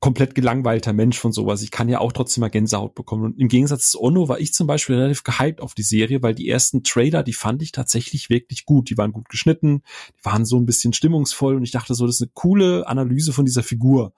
komplett 0.06 0.36
gelangweilter 0.36 0.93
Mensch 0.93 1.18
von 1.18 1.32
sowas. 1.32 1.64
Ich 1.64 1.72
kann 1.72 1.89
ja 1.89 2.00
auch 2.00 2.12
trotzdem 2.12 2.41
mal 2.41 2.50
Gänsehaut 2.50 2.93
bekommen. 2.93 3.24
Und 3.24 3.39
im 3.39 3.48
Gegensatz 3.48 3.89
zu 3.89 4.02
Ono 4.02 4.28
war 4.28 4.39
ich 4.39 4.54
zum 4.54 4.68
Beispiel 4.68 4.98
relativ 4.98 5.24
gehypt 5.24 5.62
auf 5.62 5.74
die 5.74 5.84
Serie, 5.84 6.22
weil 6.22 6.36
die 6.36 6.48
ersten 6.48 6.84
Trailer, 6.84 7.24
die 7.24 7.34
fand 7.34 7.64
ich 7.64 7.72
tatsächlich 7.72 8.30
wirklich 8.30 8.66
gut. 8.66 8.89
Die 8.89 8.98
waren 8.98 9.14
gut 9.14 9.30
geschnitten, 9.30 9.82
die 10.20 10.26
waren 10.26 10.46
so 10.46 10.58
ein 10.58 10.66
bisschen 10.66 10.93
stimmungsvoll 10.93 11.56
und 11.56 11.64
ich 11.64 11.72
dachte 11.72 11.96
so, 11.96 12.06
das 12.06 12.18
ist 12.18 12.22
eine 12.22 12.32
coole 12.36 12.88
Analyse 12.88 13.34
von 13.34 13.46
dieser 13.46 13.64
Figur. 13.64 14.14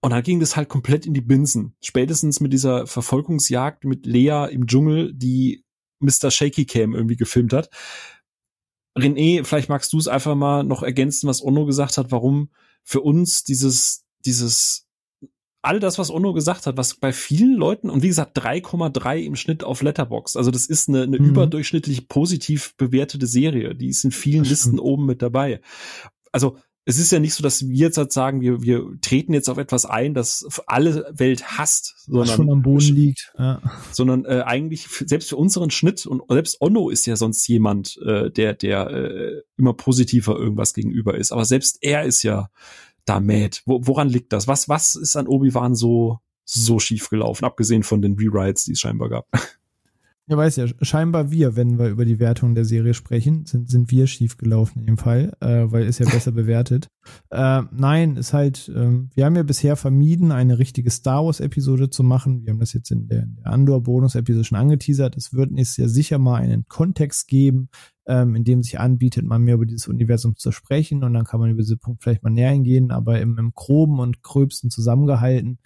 Und 0.00 0.10
dann 0.10 0.22
ging 0.22 0.38
das 0.38 0.54
halt 0.54 0.68
komplett 0.68 1.06
in 1.06 1.14
die 1.14 1.22
Binsen. 1.22 1.74
Spätestens 1.82 2.38
mit 2.38 2.52
dieser 2.52 2.86
Verfolgungsjagd 2.86 3.84
mit 3.84 4.06
Lea 4.06 4.46
im 4.48 4.68
Dschungel, 4.68 5.12
die 5.12 5.64
Mr. 6.00 6.30
Shaky 6.30 6.66
Cam 6.66 6.94
irgendwie 6.94 7.16
gefilmt 7.16 7.52
hat. 7.52 7.70
René, 8.96 9.44
vielleicht 9.44 9.68
magst 9.68 9.92
du 9.92 9.98
es 9.98 10.08
einfach 10.08 10.34
mal 10.34 10.64
noch 10.64 10.82
ergänzen, 10.82 11.28
was 11.28 11.42
Ono 11.42 11.66
gesagt 11.66 11.98
hat, 11.98 12.10
warum 12.10 12.50
für 12.82 13.00
uns 13.00 13.44
dieses, 13.44 14.04
dieses, 14.24 14.86
all 15.62 15.78
das, 15.78 15.98
was 15.98 16.10
Ono 16.10 16.32
gesagt 16.32 16.66
hat, 16.66 16.76
was 16.76 16.94
bei 16.94 17.12
vielen 17.12 17.54
Leuten, 17.54 17.90
und 17.90 18.02
wie 18.02 18.08
gesagt, 18.08 18.38
3,3 18.38 19.18
im 19.18 19.36
Schnitt 19.36 19.62
auf 19.62 19.82
Letterbox, 19.82 20.36
also 20.36 20.50
das 20.50 20.66
ist 20.66 20.88
eine, 20.88 21.02
eine 21.02 21.18
mhm. 21.18 21.26
überdurchschnittlich 21.26 22.08
positiv 22.08 22.74
bewertete 22.76 23.26
Serie, 23.26 23.74
die 23.74 23.88
ist 23.88 24.04
in 24.04 24.10
vielen 24.10 24.44
Listen 24.44 24.78
oben 24.80 25.06
mit 25.06 25.22
dabei. 25.22 25.60
Also 26.32 26.58
es 26.88 26.98
ist 26.98 27.12
ja 27.12 27.18
nicht 27.18 27.34
so, 27.34 27.42
dass 27.42 27.68
wir 27.68 27.76
jetzt 27.76 27.98
halt 27.98 28.12
sagen, 28.12 28.40
wir, 28.40 28.62
wir 28.62 28.82
treten 29.02 29.34
jetzt 29.34 29.50
auf 29.50 29.58
etwas 29.58 29.84
ein, 29.84 30.14
das 30.14 30.48
alle 30.66 31.06
Welt 31.12 31.58
hasst, 31.58 31.96
sondern 32.06 32.34
schon 32.34 32.50
am 32.50 32.62
Boden 32.62 32.94
liegt, 32.94 33.30
ja. 33.38 33.60
sondern 33.92 34.24
äh, 34.24 34.42
eigentlich 34.46 34.88
selbst 34.88 35.28
für 35.28 35.36
unseren 35.36 35.70
Schnitt 35.70 36.06
und 36.06 36.22
selbst 36.30 36.62
Onno 36.62 36.88
ist 36.88 37.04
ja 37.04 37.16
sonst 37.16 37.46
jemand, 37.46 37.98
äh, 38.06 38.30
der 38.30 38.54
der 38.54 38.88
äh, 38.88 39.42
immer 39.58 39.74
positiver 39.74 40.38
irgendwas 40.38 40.72
gegenüber 40.72 41.14
ist, 41.18 41.30
aber 41.30 41.44
selbst 41.44 41.76
er 41.82 42.04
ist 42.04 42.22
ja 42.22 42.48
da 43.04 43.20
mad. 43.20 43.58
Wo, 43.66 43.86
woran 43.86 44.08
liegt 44.08 44.32
das? 44.32 44.48
Was 44.48 44.70
was 44.70 44.94
ist 44.94 45.14
an 45.14 45.28
Obi 45.28 45.52
Wan 45.52 45.74
so 45.74 46.20
so 46.46 46.78
schief 46.78 47.10
gelaufen, 47.10 47.44
abgesehen 47.44 47.82
von 47.82 48.00
den 48.00 48.14
Rewrites, 48.14 48.64
die 48.64 48.72
es 48.72 48.80
scheinbar 48.80 49.10
gab? 49.10 49.28
Ja, 50.30 50.36
weiß 50.36 50.56
ja, 50.56 50.66
scheinbar 50.82 51.30
wir, 51.30 51.56
wenn 51.56 51.78
wir 51.78 51.88
über 51.88 52.04
die 52.04 52.18
Wertung 52.18 52.54
der 52.54 52.66
Serie 52.66 52.92
sprechen, 52.92 53.46
sind, 53.46 53.70
sind 53.70 53.90
wir 53.90 54.06
schiefgelaufen 54.06 54.80
in 54.80 54.86
dem 54.86 54.98
Fall, 54.98 55.32
äh, 55.40 55.64
weil 55.72 55.86
ist 55.86 56.00
ja 56.00 56.06
besser 56.06 56.32
bewertet. 56.32 56.88
Äh, 57.30 57.62
nein, 57.72 58.16
ist 58.16 58.34
halt, 58.34 58.68
äh, 58.68 58.90
wir 59.14 59.24
haben 59.24 59.36
ja 59.36 59.42
bisher 59.42 59.74
vermieden, 59.76 60.30
eine 60.30 60.58
richtige 60.58 60.90
Star 60.90 61.24
Wars-Episode 61.24 61.88
zu 61.88 62.02
machen. 62.02 62.44
Wir 62.44 62.52
haben 62.52 62.60
das 62.60 62.74
jetzt 62.74 62.90
in 62.90 63.08
der, 63.08 63.24
der 63.24 63.46
Andor-Bonus-Episode 63.46 64.44
schon 64.44 64.58
angeteasert. 64.58 65.16
Es 65.16 65.32
wird 65.32 65.50
jetzt 65.56 65.78
ja 65.78 65.88
sicher 65.88 66.18
mal 66.18 66.42
einen 66.42 66.66
Kontext 66.68 67.26
geben, 67.26 67.70
ähm, 68.08 68.34
in 68.34 68.42
dem 68.42 68.62
sich 68.62 68.80
anbietet, 68.80 69.24
mal 69.24 69.38
mehr 69.38 69.54
über 69.54 69.66
dieses 69.66 69.86
Universum 69.86 70.34
zu 70.34 70.50
sprechen 70.50 71.04
und 71.04 71.12
dann 71.12 71.24
kann 71.24 71.40
man 71.40 71.50
über 71.50 71.62
diese 71.62 71.76
Punkt 71.76 72.02
vielleicht 72.02 72.22
mal 72.22 72.30
näher 72.30 72.50
eingehen, 72.50 72.90
aber 72.90 73.20
im, 73.20 73.38
im 73.38 73.52
groben 73.54 74.00
und 74.00 74.22
gröbsten 74.22 74.70
zusammengehalten 74.70 75.58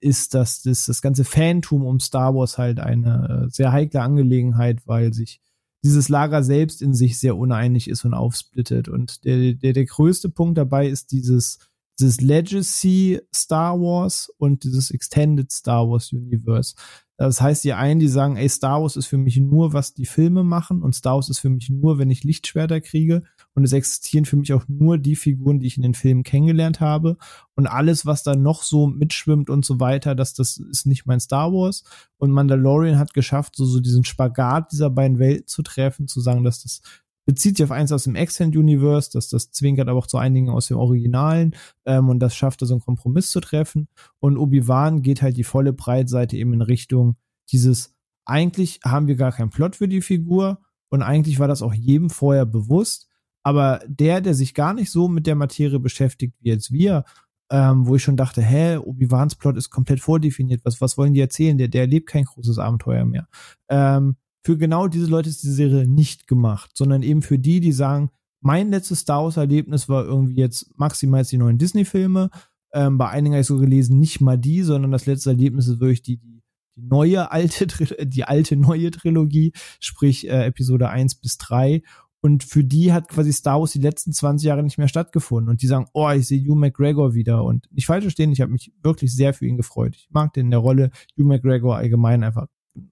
ist, 0.00 0.32
dass 0.32 0.62
das, 0.62 0.86
das 0.86 1.02
ganze 1.02 1.24
Fantum 1.24 1.84
um 1.84 1.98
Star 1.98 2.34
Wars 2.34 2.56
halt 2.56 2.78
eine 2.78 3.46
äh, 3.46 3.50
sehr 3.50 3.72
heikle 3.72 4.00
Angelegenheit, 4.00 4.86
weil 4.86 5.12
sich 5.12 5.40
dieses 5.84 6.08
Lager 6.08 6.42
selbst 6.44 6.82
in 6.82 6.94
sich 6.94 7.18
sehr 7.18 7.36
uneinig 7.36 7.88
ist 7.88 8.04
und 8.04 8.14
aufsplittet. 8.14 8.88
Und 8.88 9.24
der, 9.24 9.54
der, 9.54 9.72
der 9.72 9.84
größte 9.84 10.28
Punkt 10.28 10.56
dabei 10.56 10.88
ist 10.88 11.10
dieses, 11.10 11.58
dieses 11.98 12.20
Legacy 12.20 13.20
Star 13.34 13.78
Wars 13.80 14.32
und 14.38 14.62
dieses 14.62 14.90
Extended 14.92 15.50
Star 15.50 15.88
Wars 15.88 16.12
Universe. 16.12 16.74
Das 17.20 17.40
heißt, 17.40 17.64
die 17.64 17.72
einen, 17.72 17.98
die 17.98 18.06
sagen, 18.06 18.36
ey, 18.36 18.48
Star 18.48 18.80
Wars 18.80 18.94
ist 18.94 19.06
für 19.06 19.18
mich 19.18 19.36
nur, 19.38 19.72
was 19.72 19.92
die 19.92 20.06
Filme 20.06 20.44
machen 20.44 20.82
und 20.82 20.94
Star 20.94 21.16
Wars 21.16 21.28
ist 21.28 21.40
für 21.40 21.50
mich 21.50 21.68
nur, 21.68 21.98
wenn 21.98 22.10
ich 22.10 22.22
Lichtschwerter 22.22 22.80
kriege 22.80 23.24
und 23.54 23.64
es 23.64 23.72
existieren 23.72 24.24
für 24.24 24.36
mich 24.36 24.52
auch 24.52 24.64
nur 24.68 24.98
die 24.98 25.16
Figuren, 25.16 25.58
die 25.58 25.66
ich 25.66 25.76
in 25.76 25.82
den 25.82 25.94
Filmen 25.94 26.22
kennengelernt 26.22 26.78
habe 26.78 27.16
und 27.56 27.66
alles, 27.66 28.06
was 28.06 28.22
da 28.22 28.36
noch 28.36 28.62
so 28.62 28.86
mitschwimmt 28.86 29.50
und 29.50 29.64
so 29.64 29.80
weiter, 29.80 30.14
dass 30.14 30.32
das 30.32 30.58
ist 30.58 30.86
nicht 30.86 31.06
mein 31.06 31.18
Star 31.18 31.52
Wars 31.52 31.82
und 32.18 32.30
Mandalorian 32.30 33.00
hat 33.00 33.12
geschafft, 33.14 33.56
so, 33.56 33.66
so 33.66 33.80
diesen 33.80 34.04
Spagat 34.04 34.70
dieser 34.70 34.88
beiden 34.88 35.18
Welten 35.18 35.48
zu 35.48 35.62
treffen, 35.62 36.06
zu 36.06 36.20
sagen, 36.20 36.44
dass 36.44 36.62
das 36.62 36.82
bezieht 37.28 37.58
sich 37.58 37.64
auf 37.64 37.72
eins 37.72 37.92
aus 37.92 38.04
dem 38.04 38.14
Extend 38.14 38.56
Universe, 38.56 39.10
dass 39.12 39.28
das 39.28 39.50
zwinkert 39.50 39.86
aber 39.86 39.98
auch 39.98 40.06
zu 40.06 40.16
einigen 40.16 40.48
aus 40.48 40.68
dem 40.68 40.78
Originalen 40.78 41.54
ähm, 41.84 42.08
und 42.08 42.20
das 42.20 42.34
schafft, 42.34 42.60
so 42.60 42.72
einen 42.72 42.80
Kompromiss 42.80 43.30
zu 43.30 43.40
treffen. 43.40 43.88
Und 44.18 44.38
Obi-Wan 44.38 45.02
geht 45.02 45.20
halt 45.20 45.36
die 45.36 45.44
volle 45.44 45.74
Breitseite 45.74 46.38
eben 46.38 46.54
in 46.54 46.62
Richtung 46.62 47.16
dieses, 47.52 47.94
eigentlich 48.24 48.80
haben 48.82 49.08
wir 49.08 49.16
gar 49.16 49.32
keinen 49.32 49.50
Plot 49.50 49.76
für 49.76 49.88
die 49.88 50.00
Figur 50.00 50.62
und 50.88 51.02
eigentlich 51.02 51.38
war 51.38 51.48
das 51.48 51.60
auch 51.60 51.74
jedem 51.74 52.08
vorher 52.08 52.46
bewusst, 52.46 53.10
aber 53.42 53.82
der, 53.86 54.22
der 54.22 54.32
sich 54.32 54.54
gar 54.54 54.72
nicht 54.72 54.90
so 54.90 55.06
mit 55.06 55.26
der 55.26 55.34
Materie 55.34 55.80
beschäftigt 55.80 56.34
wie 56.40 56.48
jetzt 56.48 56.72
wir, 56.72 57.04
ähm, 57.50 57.86
wo 57.86 57.96
ich 57.96 58.02
schon 58.02 58.16
dachte, 58.16 58.40
hä, 58.40 58.78
Obi-Wans 58.78 59.34
Plot 59.34 59.58
ist 59.58 59.68
komplett 59.68 60.00
vordefiniert, 60.00 60.62
was, 60.64 60.80
was 60.80 60.96
wollen 60.96 61.12
die 61.12 61.20
erzählen? 61.20 61.58
Der, 61.58 61.68
der 61.68 61.82
erlebt 61.82 62.08
kein 62.08 62.24
großes 62.24 62.58
Abenteuer 62.58 63.04
mehr. 63.04 63.28
Ähm, 63.68 64.16
für 64.48 64.56
genau 64.56 64.88
diese 64.88 65.04
Leute 65.04 65.28
ist 65.28 65.42
die 65.42 65.50
Serie 65.50 65.86
nicht 65.86 66.26
gemacht, 66.26 66.70
sondern 66.72 67.02
eben 67.02 67.20
für 67.20 67.38
die, 67.38 67.60
die 67.60 67.72
sagen, 67.72 68.08
mein 68.40 68.70
letztes 68.70 69.00
Star 69.00 69.22
Wars-Erlebnis 69.22 69.90
war 69.90 70.06
irgendwie 70.06 70.36
jetzt 70.36 70.70
maximal 70.78 71.22
die 71.22 71.36
neuen 71.36 71.58
Disney-Filme. 71.58 72.30
Ähm, 72.72 72.96
bei 72.96 73.10
einigen 73.10 73.34
habe 73.34 73.42
ich 73.42 73.46
so 73.46 73.58
gelesen, 73.58 73.98
nicht 73.98 74.22
mal 74.22 74.38
die, 74.38 74.62
sondern 74.62 74.90
das 74.90 75.04
letzte 75.04 75.28
Erlebnis 75.28 75.68
ist 75.68 75.80
wirklich 75.80 76.00
die, 76.00 76.16
die, 76.16 76.40
neue 76.76 77.30
alte, 77.30 77.66
die 78.06 78.24
alte 78.24 78.56
neue 78.56 78.90
Trilogie, 78.90 79.52
sprich 79.80 80.26
äh, 80.26 80.46
Episode 80.46 80.88
1 80.88 81.16
bis 81.16 81.36
3. 81.36 81.82
Und 82.22 82.42
für 82.42 82.64
die 82.64 82.94
hat 82.94 83.08
quasi 83.08 83.34
Star 83.34 83.60
Wars 83.60 83.72
die 83.72 83.80
letzten 83.80 84.14
20 84.14 84.46
Jahre 84.46 84.62
nicht 84.62 84.78
mehr 84.78 84.88
stattgefunden. 84.88 85.50
Und 85.50 85.60
die 85.60 85.66
sagen, 85.66 85.88
oh, 85.92 86.08
ich 86.08 86.26
sehe 86.26 86.40
Hugh 86.40 86.58
McGregor 86.58 87.12
wieder. 87.12 87.44
Und 87.44 87.70
nicht 87.70 87.84
falsch 87.84 88.04
verstehen, 88.04 88.32
ich 88.32 88.40
habe 88.40 88.52
mich 88.52 88.72
wirklich 88.82 89.14
sehr 89.14 89.34
für 89.34 89.44
ihn 89.44 89.58
gefreut. 89.58 89.94
Ich 89.94 90.08
mag 90.08 90.32
den 90.32 90.46
in 90.46 90.52
der 90.52 90.60
Rolle. 90.60 90.90
Hugh 91.18 91.28
McGregor 91.28 91.76
allgemein 91.76 92.24
einfach 92.24 92.46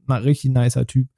ein 0.06 0.22
richtig 0.22 0.52
nicer 0.52 0.86
Typ. 0.86 1.08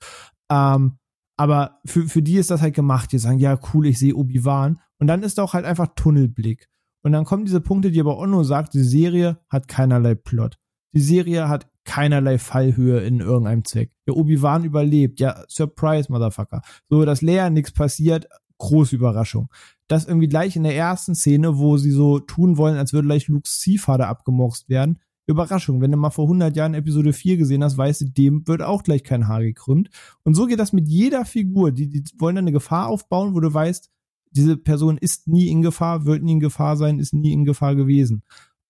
Ähm, 0.51 0.99
aber 1.37 1.79
für, 1.87 2.09
für 2.09 2.23
die 2.23 2.37
ist 2.37 2.51
das 2.51 2.63
halt 2.63 2.75
gemacht. 2.75 3.13
Die 3.13 3.19
sagen, 3.19 3.39
ja, 3.39 3.59
cool, 3.73 3.87
ich 3.87 3.99
sehe 3.99 4.15
Obi-Wan. 4.15 4.81
Und 4.99 5.07
dann 5.07 5.23
ist 5.23 5.39
auch 5.39 5.55
halt 5.55 5.65
einfach 5.65 5.89
Tunnelblick. 5.95 6.69
Und 7.03 7.13
dann 7.13 7.25
kommen 7.25 7.45
diese 7.45 7.61
Punkte, 7.61 7.91
die 7.91 8.01
aber 8.01 8.19
Onno 8.19 8.43
sagt, 8.43 8.75
die 8.75 8.83
Serie 8.83 9.39
hat 9.49 9.69
keinerlei 9.69 10.15
Plot. 10.15 10.59
Die 10.95 11.01
Serie 11.01 11.49
hat 11.49 11.71
keinerlei 11.85 12.39
Fallhöhe 12.39 13.01
in 13.01 13.21
irgendeinem 13.21 13.65
Zweck. 13.65 13.93
Der 14.07 14.17
Obi-Wan 14.17 14.65
überlebt. 14.65 15.21
Ja, 15.21 15.45
Surprise, 15.49 16.11
Motherfucker. 16.11 16.61
So, 16.89 17.05
dass 17.05 17.23
Leia 17.23 17.51
nichts 17.51 17.73
passiert, 17.73 18.29
große 18.59 18.97
Überraschung. 18.97 19.49
Das 19.87 20.07
irgendwie 20.07 20.29
gleich 20.29 20.57
in 20.57 20.65
der 20.65 20.77
ersten 20.77 21.15
Szene, 21.15 21.57
wo 21.57 21.77
sie 21.79 21.93
so 21.93 22.19
tun 22.19 22.57
wollen, 22.57 22.77
als 22.77 22.93
würde 22.93 23.07
gleich 23.07 23.29
Lukes 23.29 23.61
Ziehvater 23.61 24.09
abgemorst 24.09 24.69
werden, 24.69 24.99
Überraschung, 25.29 25.81
wenn 25.81 25.93
du 25.93 25.99
mal 25.99 26.11
vor 26.11 26.25
100 26.25 26.57
Jahren 26.57 26.75
Episode 26.75 27.13
4 27.13 27.37
gesehen 27.37 27.63
hast, 27.63 27.77
weißt 27.77 28.01
du, 28.01 28.05
dem 28.07 28.49
wird 28.49 28.63
auch 28.63 28.83
gleich 28.83 29.05
kein 29.05 29.29
Haar 29.29 29.43
gekrümmt. 29.43 29.91
Und 30.25 30.35
so 30.35 30.47
geht 30.47 30.59
das 30.59 30.73
mit 30.73 30.89
jeder 30.89 31.25
Figur. 31.25 31.71
Die, 31.71 31.89
die 31.89 32.03
wollen 32.19 32.35
dann 32.35 32.45
eine 32.45 32.53
Gefahr 32.53 32.89
aufbauen, 32.89 33.35
wo 33.35 33.41
du 33.41 33.53
weißt, 33.53 33.91
diese 34.31 34.57
Person 34.57 34.99
ist 34.99 35.29
nie 35.29 35.49
in 35.49 35.63
Gefahr, 35.63 36.07
wird 36.07 36.23
nie 36.23 36.33
in 36.33 36.41
Gefahr 36.41 36.77
sein, 36.77 36.99
ist 36.99 37.13
nie 37.13 37.33
in 37.33 37.45
Gefahr 37.45 37.77
gewesen. 37.77 38.23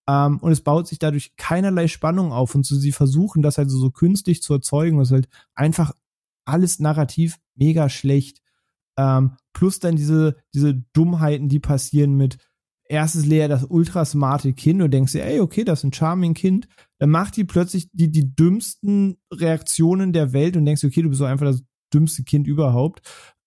Ähm, 0.09 0.39
und 0.39 0.51
es 0.51 0.63
baut 0.63 0.89
sich 0.89 0.99
dadurch 0.99 1.37
keinerlei 1.37 1.87
Spannung 1.87 2.33
auf. 2.33 2.55
Und 2.55 2.67
so, 2.67 2.75
sie 2.75 2.93
versuchen 2.93 3.43
das 3.43 3.59
halt 3.59 3.71
so, 3.71 3.91
künstlich 3.91 4.43
zu 4.43 4.55
erzeugen. 4.55 4.99
Das 4.99 5.09
ist 5.09 5.13
halt 5.13 5.29
einfach 5.55 5.93
alles 6.45 6.81
narrativ 6.81 7.39
mega 7.55 7.89
schlecht. 7.89 8.43
Ähm, 8.97 9.37
plus 9.53 9.79
dann 9.79 9.95
diese, 9.95 10.37
diese 10.55 10.75
Dummheiten, 10.93 11.49
die 11.49 11.61
passieren 11.61 12.15
mit, 12.15 12.39
erst 12.89 13.17
ist 13.17 13.27
Lea 13.27 13.47
das 13.49 13.65
ultra 13.65 14.05
smarte 14.05 14.53
Kind 14.53 14.83
und 14.83 14.91
denkst 14.91 15.13
dir, 15.13 15.25
ey, 15.25 15.41
okay, 15.41 15.65
das 15.65 15.81
ist 15.81 15.85
ein 15.85 15.93
charming 15.93 16.35
Kind. 16.35 16.69
Dann 16.99 17.11
macht 17.11 17.37
die 17.37 17.45
plötzlich 17.45 17.89
die, 17.93 18.11
die 18.11 18.35
dümmsten 18.35 19.19
Reaktionen 19.33 20.13
der 20.13 20.33
Welt 20.33 20.57
und 20.57 20.65
denkst 20.65 20.85
okay, 20.85 21.03
du 21.03 21.11
bist 21.11 21.19
so 21.19 21.25
einfach 21.25 21.47
das 21.47 21.63
dümmste 21.93 22.25
Kind 22.25 22.47
überhaupt. 22.47 23.03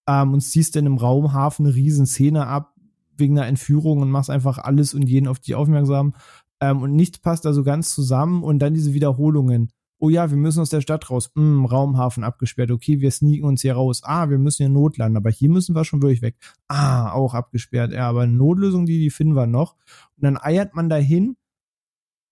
Ähm, 0.07 0.33
und 0.33 0.41
ziehst 0.41 0.75
dann 0.75 0.85
im 0.85 0.97
Raumhafen 0.97 1.65
eine 1.65 1.75
riesen 1.75 2.05
Szene 2.05 2.47
ab 2.47 2.73
wegen 3.17 3.37
einer 3.37 3.47
Entführung 3.47 3.99
und 3.99 4.09
machst 4.09 4.29
einfach 4.29 4.57
alles 4.57 4.93
und 4.93 5.03
jeden 5.03 5.27
auf 5.27 5.39
dich 5.39 5.55
aufmerksam. 5.55 6.15
Ähm, 6.59 6.81
und 6.81 6.95
nichts 6.95 7.19
passt 7.19 7.45
da 7.45 7.53
so 7.53 7.63
ganz 7.63 7.93
zusammen 7.93 8.43
und 8.43 8.59
dann 8.59 8.73
diese 8.73 8.93
Wiederholungen 8.93 9.71
oh 10.01 10.09
ja, 10.09 10.31
wir 10.31 10.37
müssen 10.37 10.59
aus 10.59 10.69
der 10.69 10.81
Stadt 10.81 11.09
raus. 11.09 11.31
Hm, 11.35 11.65
Raumhafen 11.65 12.23
abgesperrt. 12.23 12.71
Okay, 12.71 12.99
wir 13.01 13.11
sneaken 13.11 13.45
uns 13.45 13.61
hier 13.61 13.75
raus. 13.75 14.01
Ah, 14.03 14.29
wir 14.29 14.39
müssen 14.39 14.63
hier 14.63 14.69
notlanden, 14.69 15.15
aber 15.15 15.29
hier 15.29 15.49
müssen 15.49 15.75
wir 15.75 15.85
schon 15.85 16.01
wirklich 16.01 16.23
weg. 16.23 16.35
Ah, 16.67 17.11
auch 17.11 17.35
abgesperrt. 17.35 17.93
Ja, 17.93 18.09
aber 18.09 18.21
eine 18.21 18.33
Notlösung, 18.33 18.85
die, 18.87 18.97
die 18.97 19.11
finden 19.11 19.35
wir 19.35 19.45
noch. 19.45 19.75
Und 20.17 20.23
dann 20.23 20.37
eiert 20.41 20.75
man 20.75 20.89
dahin, 20.89 21.37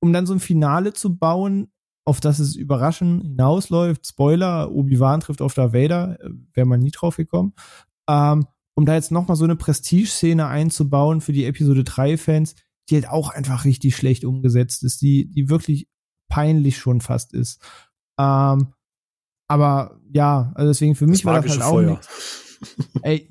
um 0.02 0.12
dann 0.12 0.26
so 0.26 0.34
ein 0.34 0.40
Finale 0.40 0.94
zu 0.94 1.16
bauen, 1.16 1.72
auf 2.06 2.20
das 2.20 2.40
es 2.40 2.56
überraschend 2.56 3.22
hinausläuft. 3.22 4.08
Spoiler, 4.08 4.72
Obi-Wan 4.72 5.20
trifft 5.20 5.42
auf 5.42 5.54
Darth 5.54 5.74
Vader, 5.74 6.18
äh, 6.22 6.30
wäre 6.54 6.66
man 6.66 6.80
nie 6.80 6.92
drauf 6.92 7.18
gekommen. 7.18 7.54
Ähm, 8.10 8.48
um 8.74 8.86
da 8.86 8.96
jetzt 8.96 9.12
nochmal 9.12 9.38
so 9.38 9.44
eine 9.44 9.56
Prestige-Szene 9.56 10.48
einzubauen 10.48 11.22
für 11.22 11.34
die 11.34 11.46
Episode 11.46 11.82
3-Fans, 11.82 12.56
die 12.90 12.96
halt 12.96 13.10
auch 13.10 13.30
einfach 13.30 13.64
richtig 13.64 13.96
schlecht 13.96 14.26
umgesetzt 14.26 14.84
ist, 14.84 15.02
die, 15.04 15.30
die 15.30 15.50
wirklich 15.50 15.88
peinlich 16.30 16.78
schon 16.78 17.02
fast 17.02 17.34
ist. 17.34 17.62
Ähm, 18.20 18.74
aber 19.48 20.00
ja, 20.14 20.52
also 20.56 20.70
deswegen 20.70 20.96
für 20.96 21.08
mich 21.08 21.24
das 21.24 21.26
war 21.26 21.42
das 21.42 21.52
halt 21.52 21.62
auch 21.64 21.82
nichts. 21.82 22.60
Ey, 23.02 23.30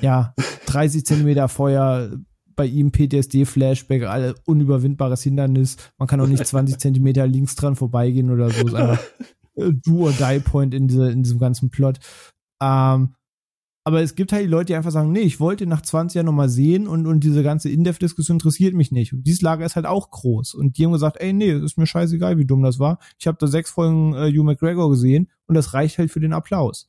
ja, 0.00 0.34
30 0.66 1.06
Zentimeter 1.06 1.48
Feuer, 1.48 2.10
bei 2.54 2.66
ihm 2.66 2.92
PTSD-Flashback, 2.92 4.04
alle 4.04 4.34
unüberwindbares 4.44 5.22
Hindernis. 5.22 5.76
Man 5.98 6.08
kann 6.08 6.20
auch 6.20 6.26
nicht 6.26 6.46
20 6.46 6.78
Zentimeter 6.78 7.26
links 7.26 7.54
dran 7.54 7.76
vorbeigehen 7.76 8.30
oder 8.30 8.50
so. 8.50 8.66
Ist 8.66 8.74
einfach 8.74 9.02
Do 9.56 10.06
or 10.06 10.12
Die 10.12 10.40
Point 10.40 10.74
in, 10.74 10.88
diese, 10.88 11.10
in 11.10 11.22
diesem 11.22 11.38
ganzen 11.38 11.70
Plot. 11.70 11.98
Ähm, 12.62 13.14
aber 13.84 14.00
es 14.00 14.14
gibt 14.14 14.32
halt 14.32 14.44
die 14.44 14.50
Leute, 14.50 14.66
die 14.66 14.74
einfach 14.76 14.92
sagen, 14.92 15.10
nee, 15.10 15.20
ich 15.20 15.40
wollte 15.40 15.66
nach 15.66 15.82
20 15.82 16.14
Jahren 16.14 16.26
nochmal 16.26 16.48
sehen 16.48 16.86
und, 16.86 17.06
und 17.06 17.24
diese 17.24 17.42
ganze 17.42 17.68
In-Depth-Diskussion 17.68 18.36
interessiert 18.36 18.74
mich 18.74 18.92
nicht. 18.92 19.12
Und 19.12 19.24
dieses 19.24 19.42
Lager 19.42 19.66
ist 19.66 19.74
halt 19.74 19.86
auch 19.86 20.10
groß. 20.10 20.54
Und 20.54 20.78
die 20.78 20.84
haben 20.84 20.92
gesagt, 20.92 21.16
ey, 21.20 21.32
nee, 21.32 21.50
ist 21.50 21.78
mir 21.78 21.86
scheißegal, 21.86 22.38
wie 22.38 22.44
dumm 22.44 22.62
das 22.62 22.78
war. 22.78 22.98
Ich 23.18 23.26
habe 23.26 23.38
da 23.40 23.48
sechs 23.48 23.70
Folgen 23.70 24.14
äh, 24.14 24.30
Hugh 24.30 24.44
McGregor 24.44 24.88
gesehen 24.88 25.28
und 25.46 25.56
das 25.56 25.74
reicht 25.74 25.98
halt 25.98 26.12
für 26.12 26.20
den 26.20 26.32
Applaus. 26.32 26.88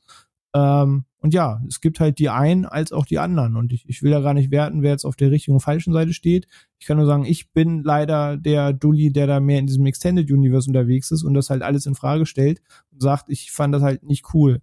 Ähm, 0.54 1.04
und 1.18 1.34
ja, 1.34 1.60
es 1.66 1.80
gibt 1.80 1.98
halt 1.98 2.20
die 2.20 2.28
einen 2.28 2.64
als 2.64 2.92
auch 2.92 3.06
die 3.06 3.18
anderen. 3.18 3.56
Und 3.56 3.72
ich, 3.72 3.88
ich 3.88 4.02
will 4.02 4.12
da 4.12 4.20
gar 4.20 4.34
nicht 4.34 4.52
werten, 4.52 4.82
wer 4.82 4.92
jetzt 4.92 5.04
auf 5.04 5.16
der 5.16 5.32
richtigen 5.32 5.54
und 5.54 5.60
falschen 5.60 5.92
Seite 5.92 6.12
steht. 6.12 6.46
Ich 6.78 6.86
kann 6.86 6.96
nur 6.96 7.06
sagen, 7.06 7.24
ich 7.24 7.50
bin 7.50 7.82
leider 7.82 8.36
der 8.36 8.72
Dulli, 8.72 9.10
der 9.10 9.26
da 9.26 9.40
mehr 9.40 9.58
in 9.58 9.66
diesem 9.66 9.86
Extended 9.86 10.30
Universe 10.30 10.68
unterwegs 10.68 11.10
ist 11.10 11.24
und 11.24 11.34
das 11.34 11.50
halt 11.50 11.62
alles 11.62 11.86
in 11.86 11.96
Frage 11.96 12.26
stellt 12.26 12.62
und 12.92 13.02
sagt, 13.02 13.30
ich 13.30 13.50
fand 13.50 13.74
das 13.74 13.82
halt 13.82 14.04
nicht 14.04 14.32
cool. 14.32 14.60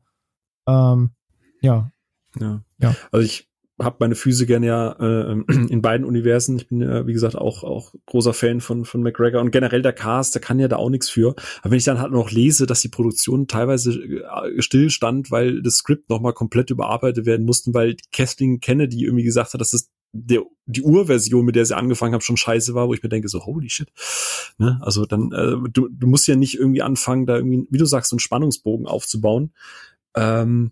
Ähm, 0.66 1.12
ja, 1.62 1.92
ja. 2.40 2.64
ja. 2.80 2.96
Also 3.12 3.26
ich 3.26 3.52
habe 3.84 3.98
meine 4.00 4.16
Füße 4.16 4.46
gerne 4.46 4.68
ja 4.68 4.92
äh, 5.00 5.32
in 5.70 5.82
beiden 5.82 6.06
Universen. 6.06 6.58
Ich 6.58 6.68
bin 6.68 6.82
ja, 6.82 7.08
wie 7.08 7.14
gesagt, 7.14 7.36
auch, 7.36 7.64
auch 7.64 7.94
großer 8.06 8.34
Fan 8.34 8.62
von, 8.62 8.86
von 8.86 9.02
McGregor 9.02 9.42
und 9.42 9.52
generell 9.52 9.82
der 9.82 9.94
Cast, 9.94 10.36
der 10.36 10.42
kann 10.42 10.60
ja 10.60 10.68
da 10.68 10.78
auch 10.78 10.90
nichts 10.90 11.10
für. 11.10 11.36
Aber 11.62 11.72
wenn 11.72 11.78
ich 11.78 11.86
dann 11.86 12.00
halt 12.00 12.12
noch 12.12 12.32
lese, 12.32 12.66
dass 12.66 12.82
die 12.82 12.90
Produktion 12.90 13.48
teilweise 13.48 13.94
äh, 13.94 14.62
stillstand, 14.62 15.32
weil 15.32 15.62
das 15.62 15.76
Skript 15.76 16.10
nochmal 16.10 16.34
komplett 16.34 16.70
überarbeitet 16.70 17.26
werden 17.26 17.46
mussten, 17.46 17.74
weil 17.74 17.96
Kathleen 18.12 18.60
Kennedy 18.60 19.06
irgendwie 19.06 19.24
gesagt 19.24 19.54
hat, 19.54 19.62
dass 19.62 19.72
das 19.72 19.90
der, 20.14 20.42
die 20.66 20.82
Urversion, 20.82 21.46
mit 21.46 21.56
der 21.56 21.66
sie 21.66 21.76
angefangen 21.76 22.14
haben, 22.14 22.22
schon 22.22 22.36
scheiße 22.36 22.74
war, 22.74 22.90
wo 22.90 22.94
ich 22.94 23.02
mir 23.02 23.08
denke, 23.08 23.30
so, 23.30 23.46
holy 23.46 23.70
shit. 23.70 23.88
Ne? 24.58 24.78
Also 24.82 25.06
dann, 25.06 25.32
äh, 25.32 25.70
du, 25.72 25.88
du 25.90 26.08
musst 26.08 26.28
ja 26.28 26.36
nicht 26.36 26.60
irgendwie 26.60 26.82
anfangen, 26.82 27.26
da 27.26 27.38
irgendwie, 27.38 27.66
wie 27.70 27.78
du 27.78 27.86
sagst, 27.86 28.10
so 28.10 28.16
einen 28.16 28.20
Spannungsbogen 28.20 28.88
aufzubauen. 28.88 29.54
Ähm, 30.14 30.72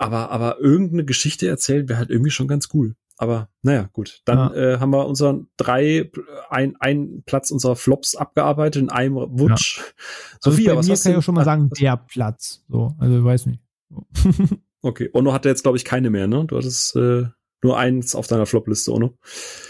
aber, 0.00 0.30
aber 0.30 0.60
irgendeine 0.60 1.04
Geschichte 1.04 1.46
erzählen 1.46 1.88
wäre 1.88 1.98
halt 1.98 2.10
irgendwie 2.10 2.30
schon 2.30 2.48
ganz 2.48 2.70
cool. 2.72 2.94
Aber 3.18 3.50
naja, 3.60 3.90
gut. 3.92 4.22
Dann 4.24 4.38
ja. 4.38 4.54
äh, 4.54 4.78
haben 4.78 4.90
wir 4.90 5.06
unseren 5.06 5.48
drei, 5.58 6.10
ein, 6.48 6.74
ein 6.80 7.22
Platz 7.26 7.50
unserer 7.50 7.76
Flops 7.76 8.14
abgearbeitet 8.14 8.82
in 8.82 8.88
einem 8.88 9.16
Wutsch. 9.16 9.78
Ja. 9.78 9.84
Also 10.42 10.52
Sophia, 10.52 10.74
was 10.74 10.88
hast 10.88 11.02
kann 11.02 11.12
du? 11.12 11.18
ich 11.18 11.18
auch 11.18 11.24
schon 11.24 11.34
mal 11.34 11.44
sagen, 11.44 11.68
der 11.78 11.98
Platz. 11.98 12.64
So, 12.66 12.96
also 12.98 13.18
ich 13.18 13.24
weiß 13.24 13.46
nicht. 13.46 13.62
Okay. 14.82 15.10
Ono 15.12 15.34
hatte 15.34 15.50
jetzt, 15.50 15.62
glaube 15.62 15.76
ich, 15.76 15.84
keine 15.84 16.08
mehr, 16.08 16.26
ne? 16.26 16.46
Du 16.46 16.56
hattest 16.56 16.96
äh, 16.96 17.24
nur 17.62 17.78
eins 17.78 18.14
auf 18.14 18.26
deiner 18.26 18.46
Flop-Liste, 18.46 18.90
Ono. 18.92 19.18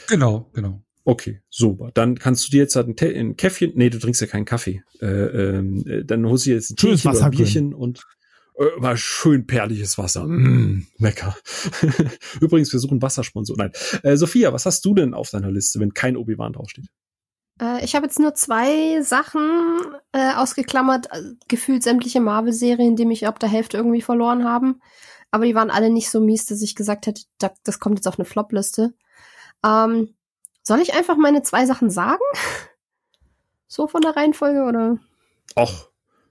Genau, 0.07 0.49
genau. 0.53 0.85
Okay, 1.05 1.41
super. 1.51 1.91
Dann 1.95 2.16
kannst 2.16 2.47
du 2.47 2.53
dir 2.53 2.59
jetzt 2.59 2.76
halt 2.76 2.87
ein, 2.87 3.16
ein 3.16 3.37
Käffchen, 3.37 3.72
nee, 3.74 3.91
du 3.91 3.99
trinkst 3.99 4.20
ja 4.20 4.28
keinen 4.28 4.45
Kaffee. 4.45 4.85
Äh, 5.01 5.07
ähm, 5.07 5.85
äh, 5.85 6.05
dann 6.05 6.24
holst 6.24 6.47
du 6.47 6.51
jetzt 6.51 6.70
ein 6.70 6.76
Teechen 6.76 7.11
oder 7.11 7.24
ein 7.24 7.31
Bierchen 7.33 7.74
und 7.74 8.07
war 8.77 8.97
schön 8.97 9.47
perliges 9.47 9.97
Wasser. 9.97 10.25
Mm, 10.25 10.87
lecker. 10.99 11.37
Übrigens, 12.41 12.73
wir 12.73 12.81
suchen 12.81 13.01
Wassersponsor. 13.01 13.57
Nein. 13.57 13.73
Äh, 14.03 14.17
Sophia, 14.17 14.53
was 14.53 14.67
hast 14.67 14.85
du 14.85 14.95
denn 14.95 15.15
auf 15.15 15.31
deiner 15.31 15.51
Liste, 15.51 15.81
wenn 15.81 15.95
kein 15.95 16.17
Obi-Wan 16.17 16.53
draufsteht? 16.53 16.87
Äh, 17.61 17.83
ich 17.85 17.95
habe 17.95 18.07
jetzt 18.07 18.19
nur 18.19 18.35
zwei 18.35 19.01
Sachen 19.03 19.41
äh, 20.13 20.35
ausgeklammert, 20.35 21.09
äh, 21.11 21.23
gefühlt 21.49 21.83
sämtliche 21.83 22.21
Marvel-Serien, 22.21 22.97
die 22.97 23.07
mich 23.07 23.27
ab 23.27 23.39
der 23.39 23.49
Hälfte 23.49 23.79
irgendwie 23.79 24.03
verloren 24.03 24.45
haben. 24.45 24.81
Aber 25.31 25.47
die 25.47 25.55
waren 25.55 25.71
alle 25.71 25.91
nicht 25.91 26.11
so 26.11 26.21
mies, 26.21 26.47
dass 26.47 26.61
ich 26.61 26.75
gesagt 26.75 27.07
hätte, 27.07 27.23
das 27.39 27.79
kommt 27.79 27.99
jetzt 27.99 28.09
auf 28.09 28.19
eine 28.19 28.27
Flop-Liste. 28.27 28.95
Ähm, 29.65 30.15
soll 30.63 30.81
ich 30.81 30.93
einfach 30.93 31.17
meine 31.17 31.43
zwei 31.43 31.65
Sachen 31.65 31.89
sagen? 31.89 32.23
so 33.69 33.87
von 33.87 34.03
der 34.03 34.17
Reihenfolge 34.17 34.65
oder? 34.65 34.99
Ach, 35.55 35.89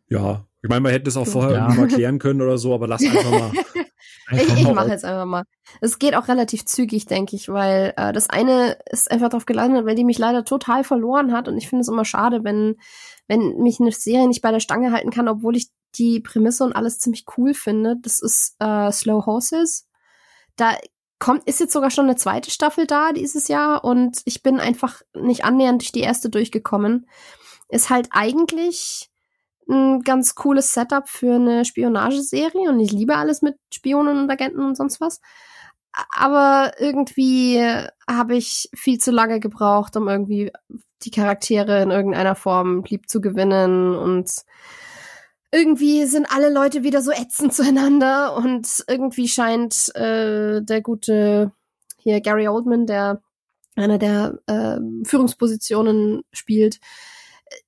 ja, 0.10 0.46
ich 0.62 0.70
meine, 0.70 0.82
man 0.82 0.92
hätte 0.92 1.10
es 1.10 1.18
auch 1.18 1.28
vorher 1.28 1.54
ja. 1.54 1.68
mal 1.70 1.88
klären 1.88 2.20
können 2.20 2.42
oder 2.42 2.58
so, 2.58 2.74
aber 2.74 2.88
lass 2.88 3.02
einfach 3.02 3.32
mal. 3.32 3.52
ich 4.32 4.54
ich 4.60 4.74
mache 4.74 4.90
jetzt 4.90 5.06
einfach 5.06 5.26
mal. 5.26 5.44
Es 5.80 6.00
geht 6.00 6.16
auch 6.16 6.28
relativ 6.28 6.66
zügig, 6.66 7.06
denke 7.06 7.36
ich, 7.36 7.48
weil 7.48 7.94
äh, 7.96 8.12
das 8.12 8.30
eine 8.30 8.78
ist 8.90 9.10
einfach 9.10 9.30
drauf 9.30 9.46
gelandet, 9.46 9.86
weil 9.86 9.96
die 9.96 10.04
mich 10.04 10.18
leider 10.18 10.44
total 10.44 10.84
verloren 10.84 11.32
hat 11.32 11.48
und 11.48 11.58
ich 11.58 11.70
finde 11.70 11.82
es 11.82 11.88
immer 11.88 12.06
schade, 12.06 12.44
wenn 12.44 12.76
wenn 13.28 13.58
mich 13.58 13.80
eine 13.80 13.92
Serie 13.92 14.28
nicht 14.28 14.42
bei 14.42 14.52
der 14.52 14.60
Stange 14.60 14.92
halten 14.92 15.12
kann, 15.12 15.28
obwohl 15.28 15.56
ich 15.56 15.70
die 15.96 16.20
Prämisse 16.20 16.64
und 16.64 16.74
alles 16.74 17.00
ziemlich 17.00 17.26
cool 17.38 17.54
finde. 17.54 17.96
Das 18.02 18.20
ist 18.20 18.56
äh, 18.60 18.92
Slow 18.92 19.26
Horses. 19.26 19.88
Da 20.56 20.76
kommt 21.20 21.44
ist 21.46 21.60
jetzt 21.60 21.74
sogar 21.74 21.92
schon 21.92 22.06
eine 22.06 22.16
zweite 22.16 22.52
Staffel 22.52 22.88
da 22.88 23.12
dieses 23.14 23.48
Jahr 23.48 23.84
und 23.84 24.22
ich 24.26 24.42
bin 24.42 24.60
einfach 24.60 25.02
nicht 25.14 25.46
annähernd 25.46 25.82
durch 25.82 25.92
die 25.92 26.02
erste 26.02 26.30
durchgekommen. 26.30 27.08
Ist 27.70 27.90
halt 27.90 28.10
eigentlich 28.12 29.09
ein 29.70 30.02
ganz 30.02 30.36
cooles 30.36 30.74
Setup 30.74 31.08
für 31.08 31.36
eine 31.36 31.66
Spionageserie 31.66 32.70
und 32.70 32.80
ich 32.80 32.92
liebe 32.92 33.16
alles 33.16 33.42
mit 33.42 33.56
Spionen 33.74 34.18
und 34.20 34.30
Agenten 34.30 34.62
und 34.62 34.76
sonst 34.76 35.00
was. 35.00 35.22
Aber 36.16 36.74
irgendwie 36.80 37.64
habe 38.08 38.36
ich 38.36 38.70
viel 38.76 39.00
zu 39.00 39.12
lange 39.12 39.40
gebraucht, 39.40 39.96
um 39.96 40.08
irgendwie 40.08 40.52
die 41.04 41.12
Charaktere 41.12 41.82
in 41.82 41.92
irgendeiner 41.92 42.36
Form 42.36 42.84
lieb 42.88 43.10
zu 43.10 43.22
gewinnen 43.22 43.96
und 43.96 44.30
irgendwie 45.52 46.06
sind 46.06 46.28
alle 46.32 46.50
Leute 46.50 46.84
wieder 46.84 47.02
so 47.02 47.12
ätzend 47.12 47.54
zueinander 47.54 48.36
und 48.36 48.84
irgendwie 48.88 49.28
scheint 49.28 49.94
äh, 49.96 50.62
der 50.62 50.82
gute 50.82 51.52
hier 51.98 52.22
Gary 52.22 52.48
Oldman, 52.48 52.86
der 52.86 53.22
einer 53.76 53.98
der 53.98 54.40
äh, 54.48 54.78
Führungspositionen 55.06 56.22
spielt, 56.32 56.80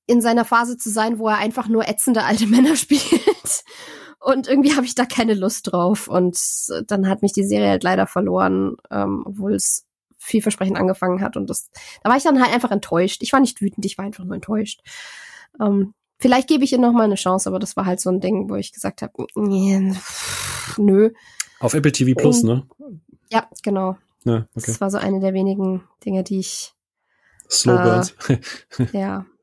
in 0.05 0.21
seiner 0.21 0.45
Phase 0.45 0.77
zu 0.77 0.89
sein, 0.89 1.19
wo 1.19 1.27
er 1.27 1.37
einfach 1.37 1.67
nur 1.67 1.87
ätzende 1.87 2.23
alte 2.23 2.47
Männer 2.47 2.75
spielt. 2.75 3.63
Und 4.19 4.47
irgendwie 4.47 4.75
habe 4.75 4.85
ich 4.85 4.95
da 4.95 5.05
keine 5.05 5.33
Lust 5.33 5.71
drauf. 5.71 6.07
Und 6.07 6.37
dann 6.87 7.07
hat 7.07 7.21
mich 7.21 7.33
die 7.33 7.43
Serie 7.43 7.69
halt 7.69 7.83
leider 7.83 8.07
verloren, 8.07 8.77
ähm, 8.91 9.23
obwohl 9.25 9.55
es 9.55 9.85
vielversprechend 10.17 10.77
angefangen 10.77 11.21
hat. 11.21 11.35
Und 11.35 11.49
das, 11.49 11.71
da 12.03 12.09
war 12.09 12.17
ich 12.17 12.23
dann 12.23 12.41
halt 12.41 12.53
einfach 12.53 12.71
enttäuscht. 12.71 13.23
Ich 13.23 13.33
war 13.33 13.39
nicht 13.39 13.61
wütend, 13.61 13.85
ich 13.85 13.97
war 13.97 14.05
einfach 14.05 14.23
nur 14.23 14.35
enttäuscht. 14.35 14.81
Ähm, 15.59 15.93
vielleicht 16.19 16.47
gebe 16.47 16.63
ich 16.63 16.71
ihr 16.71 16.77
noch 16.77 16.93
mal 16.93 17.03
eine 17.03 17.15
Chance, 17.15 17.49
aber 17.49 17.57
das 17.57 17.75
war 17.75 17.85
halt 17.85 17.99
so 17.99 18.11
ein 18.11 18.21
Ding, 18.21 18.49
wo 18.49 18.55
ich 18.55 18.71
gesagt 18.71 19.01
habe, 19.01 19.25
nö. 19.35 21.11
Auf 21.59 21.73
Apple 21.73 21.91
TV 21.91 22.19
Plus, 22.19 22.43
ne? 22.43 22.67
Ja, 23.31 23.47
genau. 23.63 23.97
Ja, 24.23 24.47
okay. 24.55 24.65
Das 24.67 24.81
war 24.81 24.91
so 24.91 24.99
eine 24.99 25.19
der 25.19 25.33
wenigen 25.33 25.83
Dinge, 26.05 26.23
die 26.23 26.39
ich. 26.39 26.75
Slow 27.49 27.81
Burns. 27.81 28.15
Äh, 28.27 28.37
ja. 28.93 29.25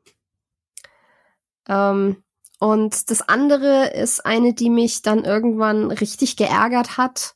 Ähm, 1.69 2.23
und 2.61 3.11
das 3.11 3.29
andere 3.29 3.91
ist 3.91 4.27
eine, 4.27 4.53
die 4.53 4.71
mich 4.71 5.03
dann 5.03 5.25
irgendwann 5.25 5.91
richtig 5.91 6.37
geärgert 6.37 6.97
hat. 6.97 7.35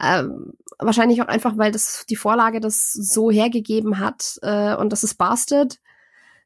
Ähm, 0.00 0.54
wahrscheinlich 0.78 1.22
auch 1.22 1.28
einfach, 1.28 1.56
weil 1.56 1.72
das 1.72 2.04
die 2.08 2.16
Vorlage 2.16 2.60
das 2.60 2.92
so 2.92 3.30
hergegeben 3.30 3.98
hat. 3.98 4.38
Äh, 4.42 4.74
und 4.76 4.92
das 4.92 5.04
ist 5.04 5.14
Bastard. 5.14 5.78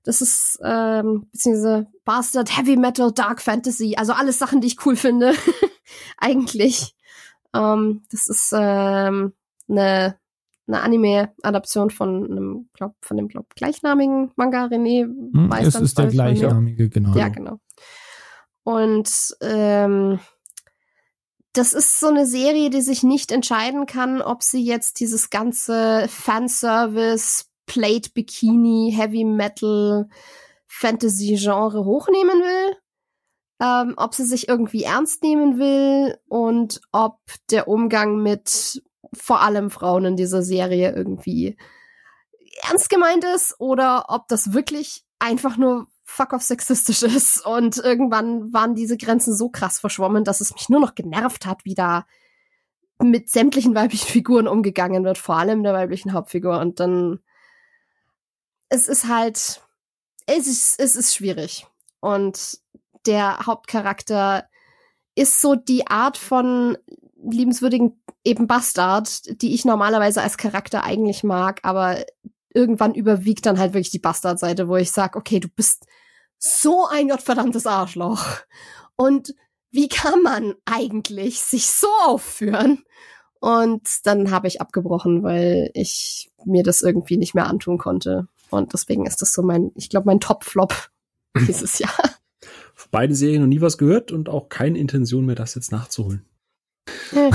Das 0.05 0.21
ist 0.21 0.59
ähm, 0.65 1.29
beziehungsweise 1.33 1.87
Bastard, 2.05 2.57
Heavy 2.57 2.77
Metal, 2.77 3.13
Dark 3.13 3.41
Fantasy. 3.41 3.95
Also 3.97 4.13
alles 4.13 4.39
Sachen, 4.39 4.61
die 4.61 4.67
ich 4.67 4.85
cool 4.85 4.97
finde. 4.97 5.35
Eigentlich. 6.19 6.95
Ähm, 7.55 8.03
das 8.11 8.29
ist 8.29 8.53
ähm, 8.55 9.33
eine 9.69 10.19
eine 10.67 10.81
Anime-Adaption 10.83 11.91
von 11.91 12.25
einem, 12.25 12.69
glaub, 12.73 12.95
von 13.01 13.17
dem 13.17 13.29
glaub, 13.29 13.55
gleichnamigen 13.55 14.31
Manga. 14.37 14.67
René 14.67 15.05
hm, 15.05 15.51
Es 15.61 15.75
ist 15.75 15.99
der 15.99 16.07
gleichnamige, 16.07 16.89
genau. 16.89 17.17
Ja, 17.17 17.29
genau. 17.29 17.59
Und 18.65 19.37
ähm, 19.41 20.21
das 21.53 21.75
ist 21.75 22.01
so 22.01 22.09
eine 22.09 22.27
Serie, 22.27 22.71
die 22.71 22.81
sich 22.81 23.03
nicht 23.03 23.33
entscheiden 23.33 23.87
kann, 23.87 24.23
ob 24.23 24.43
sie 24.43 24.65
jetzt 24.65 25.01
dieses 25.01 25.31
ganze 25.31 26.07
Fanservice, 26.09 27.47
Plate 27.67 28.11
Bikini, 28.15 28.93
Heavy 28.97 29.25
Metal, 29.25 30.09
Fantasy-Genre 30.67 31.85
hochnehmen 31.85 32.41
will, 32.41 32.77
ähm, 33.61 33.95
ob 33.97 34.15
sie 34.15 34.25
sich 34.25 34.49
irgendwie 34.49 34.85
ernst 34.85 35.23
nehmen 35.23 35.59
will 35.59 36.19
und 36.29 36.81
ob 36.93 37.19
der 37.51 37.69
Umgang 37.69 38.23
mit 38.23 38.83
vor 39.15 39.43
allem 39.43 39.71
Frauen 39.71 40.05
in 40.05 40.17
dieser 40.17 40.43
Serie 40.43 40.95
irgendwie 40.95 41.57
ernst 42.63 42.91
gemeint 42.91 43.25
ist 43.25 43.55
oder 43.59 44.07
ob 44.09 44.29
das 44.29 44.53
wirklich 44.53 45.05
einfach 45.19 45.57
nur 45.57 45.87
fuck 46.05 46.33
off 46.33 46.43
sexistisch 46.43 47.03
ist. 47.03 47.45
Und 47.45 47.79
irgendwann 47.79 48.53
waren 48.53 48.75
diese 48.75 48.97
Grenzen 48.97 49.35
so 49.35 49.49
krass 49.49 49.81
verschwommen, 49.81 50.25
dass 50.25 50.41
es 50.41 50.53
mich 50.53 50.69
nur 50.69 50.81
noch 50.81 50.95
genervt 50.95 51.47
hat, 51.47 51.65
wie 51.65 51.75
da 51.75 52.07
mit 53.01 53.31
sämtlichen 53.31 53.75
weiblichen 53.75 54.09
Figuren 54.09 54.47
umgegangen 54.47 55.05
wird, 55.05 55.19
vor 55.19 55.37
allem 55.37 55.63
der 55.63 55.73
weiblichen 55.73 56.13
Hauptfigur. 56.13 56.59
Und 56.59 56.81
dann, 56.81 57.21
es 58.69 58.89
ist 58.89 59.09
halt, 59.09 59.63
es 60.27 60.47
ist, 60.47 60.79
es 60.79 60.97
ist 60.97 61.15
schwierig. 61.15 61.67
Und 62.01 62.59
der 63.07 63.47
Hauptcharakter 63.47 64.49
ist 65.15 65.41
so 65.41 65.55
die 65.55 65.87
Art 65.87 66.17
von 66.17 66.79
liebenswürdigen 67.23 68.03
eben 68.25 68.47
Bastard, 68.47 69.41
die 69.43 69.55
ich 69.55 69.65
normalerweise 69.65 70.23
als 70.23 70.37
Charakter 70.37 70.85
eigentlich 70.85 71.25
mag, 71.25 71.61
aber 71.63 72.05
irgendwann 72.55 72.95
überwiegt 72.95 73.47
dann 73.47 73.59
halt 73.59 73.73
wirklich 73.73 73.91
die 73.91 73.99
Bastardseite, 73.99 74.69
wo 74.69 74.77
ich 74.77 74.93
sag, 74.93 75.17
okay, 75.17 75.41
du 75.41 75.49
bist 75.49 75.87
so 76.39 76.87
ein 76.87 77.09
gottverdammtes 77.09 77.67
Arschloch. 77.67 78.25
Und 78.97 79.35
wie 79.71 79.89
kann 79.89 80.23
man 80.23 80.55
eigentlich 80.65 81.41
sich 81.41 81.67
so 81.67 81.89
aufführen? 82.05 82.85
Und 83.41 83.89
dann 84.05 84.31
habe 84.31 84.49
ich 84.49 84.61
abgebrochen, 84.61 85.23
weil 85.23 85.71
ich 85.75 86.31
mir 86.45 86.63
das 86.63 86.83
irgendwie 86.83 87.17
nicht 87.17 87.35
mehr 87.35 87.47
antun 87.47 87.79
konnte. 87.79 88.29
Und 88.51 88.73
deswegen 88.73 89.07
ist 89.07 89.23
das 89.23 89.33
so 89.33 89.43
mein, 89.43 89.73
ich 89.75 89.89
glaube, 89.89 90.07
mein 90.07 90.21
Top-Flop 90.21 90.91
dieses 91.49 91.79
Jahr. 91.79 91.99
Von 92.75 92.91
beiden 92.91 93.17
Serien 93.17 93.41
noch 93.43 93.49
nie 93.49 93.61
was 93.61 93.79
gehört 93.79 94.13
und 94.13 94.29
auch 94.29 94.49
keine 94.49 94.79
Intention 94.79 95.27
mehr, 95.27 95.35
das 95.35 95.55
jetzt 95.55 95.73
nachzuholen. 95.73 96.25
Nee, 97.13 97.31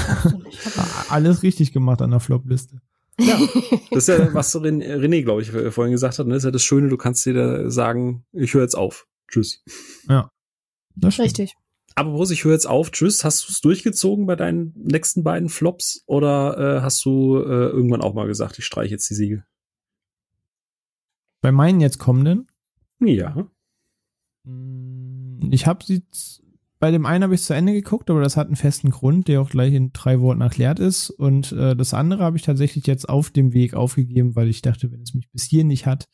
Alles 1.09 1.43
richtig 1.43 1.71
gemacht 1.71 2.01
an 2.01 2.11
der 2.11 2.19
Flop-Liste. 2.19 2.81
Ja, 3.19 3.39
das 3.91 4.07
ist 4.07 4.09
ja, 4.09 4.33
was 4.33 4.55
René, 4.55 5.23
glaube 5.23 5.41
ich, 5.41 5.51
vorhin 5.73 5.91
gesagt 5.91 6.19
hat. 6.19 6.27
Ne? 6.27 6.33
Das 6.33 6.43
ist 6.43 6.45
ja 6.45 6.51
das 6.51 6.63
Schöne, 6.63 6.89
du 6.89 6.97
kannst 6.97 7.25
dir 7.25 7.33
da 7.33 7.69
sagen, 7.69 8.25
ich 8.31 8.53
höre 8.53 8.61
jetzt 8.61 8.75
auf. 8.75 9.07
Tschüss. 9.27 9.63
Ja. 10.07 10.31
Das. 10.95 11.19
Richtig. 11.19 11.55
Aber 11.95 12.11
Bruce, 12.11 12.31
ich 12.31 12.43
höre 12.43 12.53
jetzt 12.53 12.67
auf. 12.67 12.91
Tschüss. 12.91 13.23
Hast 13.23 13.47
du 13.47 13.51
es 13.51 13.61
durchgezogen 13.61 14.27
bei 14.27 14.35
deinen 14.35 14.73
nächsten 14.75 15.23
beiden 15.23 15.49
Flops 15.49 16.03
oder 16.05 16.77
äh, 16.77 16.81
hast 16.81 17.03
du 17.05 17.37
äh, 17.37 17.69
irgendwann 17.69 18.01
auch 18.01 18.13
mal 18.13 18.27
gesagt, 18.27 18.59
ich 18.59 18.65
streiche 18.65 18.91
jetzt 18.91 19.09
die 19.09 19.15
Siegel? 19.15 19.45
Bei 21.41 21.51
meinen 21.51 21.81
jetzt 21.81 21.97
kommenden? 21.97 22.47
Ja. 22.99 23.49
Ich 25.49 25.67
habe 25.67 25.83
sie 25.83 26.03
bei 26.79 26.91
dem 26.91 27.05
einen 27.05 27.23
habe 27.23 27.35
ich 27.35 27.41
zu 27.41 27.53
Ende 27.53 27.73
geguckt, 27.73 28.09
aber 28.09 28.21
das 28.21 28.37
hat 28.37 28.47
einen 28.47 28.55
festen 28.55 28.91
Grund, 28.91 29.27
der 29.27 29.41
auch 29.41 29.49
gleich 29.49 29.73
in 29.73 29.91
drei 29.93 30.19
Worten 30.19 30.41
erklärt 30.41 30.79
ist. 30.79 31.09
Und 31.09 31.51
äh, 31.51 31.75
das 31.75 31.93
andere 31.93 32.23
habe 32.23 32.37
ich 32.37 32.43
tatsächlich 32.43 32.85
jetzt 32.85 33.09
auf 33.09 33.31
dem 33.31 33.53
Weg 33.53 33.73
aufgegeben, 33.73 34.35
weil 34.35 34.47
ich 34.47 34.61
dachte, 34.61 34.91
wenn 34.91 35.01
es 35.01 35.13
mich 35.13 35.29
bis 35.31 35.43
hier 35.43 35.63
nicht 35.63 35.85
hat, 35.85 36.07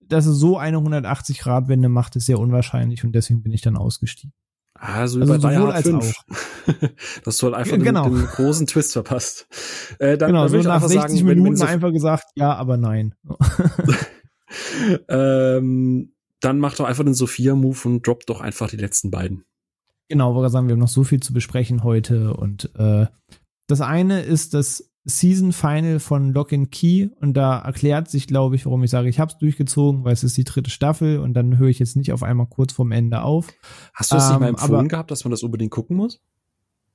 dass 0.00 0.26
es 0.26 0.36
so 0.36 0.58
eine 0.58 0.78
180-Grad-Wende 0.78 1.88
macht, 1.88 2.16
ist 2.16 2.26
sehr 2.26 2.38
unwahrscheinlich 2.38 3.04
und 3.04 3.12
deswegen 3.12 3.42
bin 3.42 3.52
ich 3.52 3.62
dann 3.62 3.76
ausgestiegen. 3.76 4.34
Also, 4.74 5.20
also 5.20 5.38
bei 5.38 5.54
sowohl 5.54 5.70
als 5.70 5.86
5. 5.86 5.96
auch. 6.04 6.88
das 7.24 7.38
soll 7.38 7.54
einfach 7.54 7.78
genau. 7.78 8.08
den, 8.08 8.16
den, 8.16 8.26
großen 8.26 8.66
Twist 8.66 8.92
verpasst. 8.92 9.46
Äh, 9.98 10.18
dann, 10.18 10.30
genau, 10.30 10.48
dann 10.48 10.62
so 10.62 10.68
nach 10.68 10.82
60 10.82 11.00
sagen, 11.00 11.14
Minuten 11.14 11.38
wenn, 11.38 11.44
wenn 11.44 11.56
so 11.56 11.64
einfach 11.64 11.92
gesagt, 11.92 12.24
ja, 12.34 12.54
aber 12.54 12.76
nein. 12.76 13.14
ähm, 15.08 16.14
dann 16.40 16.58
macht 16.58 16.80
doch 16.80 16.86
einfach 16.86 17.04
den 17.04 17.14
Sophia-Move 17.14 17.78
und 17.88 18.06
droppt 18.06 18.28
doch 18.28 18.40
einfach 18.40 18.68
die 18.68 18.76
letzten 18.76 19.10
beiden. 19.10 19.44
Genau, 20.12 20.34
wollte 20.34 20.50
sagen, 20.50 20.68
wir 20.68 20.74
haben 20.74 20.80
noch 20.80 20.88
so 20.88 21.04
viel 21.04 21.20
zu 21.20 21.32
besprechen 21.32 21.84
heute. 21.84 22.34
Und 22.34 22.70
äh, 22.76 23.06
das 23.66 23.80
eine 23.80 24.20
ist 24.20 24.52
das 24.52 24.92
Season 25.04 25.54
Final 25.54 26.00
von 26.00 26.34
Lock 26.34 26.52
and 26.52 26.70
Key 26.70 27.08
und 27.22 27.32
da 27.34 27.58
erklärt 27.58 28.10
sich, 28.10 28.26
glaube 28.26 28.54
ich, 28.54 28.66
warum 28.66 28.84
ich 28.84 28.90
sage, 28.90 29.08
ich 29.08 29.18
habe 29.18 29.32
es 29.32 29.38
durchgezogen, 29.38 30.04
weil 30.04 30.12
es 30.12 30.22
ist 30.22 30.36
die 30.36 30.44
dritte 30.44 30.68
Staffel 30.68 31.18
und 31.18 31.32
dann 31.32 31.56
höre 31.56 31.70
ich 31.70 31.78
jetzt 31.78 31.96
nicht 31.96 32.12
auf 32.12 32.22
einmal 32.22 32.46
kurz 32.46 32.74
vorm 32.74 32.92
Ende 32.92 33.22
auf. 33.22 33.48
Hast 33.94 34.12
du 34.12 34.16
es 34.16 34.24
ähm, 34.24 34.32
nicht 34.32 34.40
mal 34.40 34.48
empfohlen 34.48 34.80
aber, 34.80 34.88
gehabt, 34.88 35.10
dass 35.10 35.24
man 35.24 35.30
das 35.30 35.42
unbedingt 35.42 35.70
gucken 35.70 35.96
muss? 35.96 36.20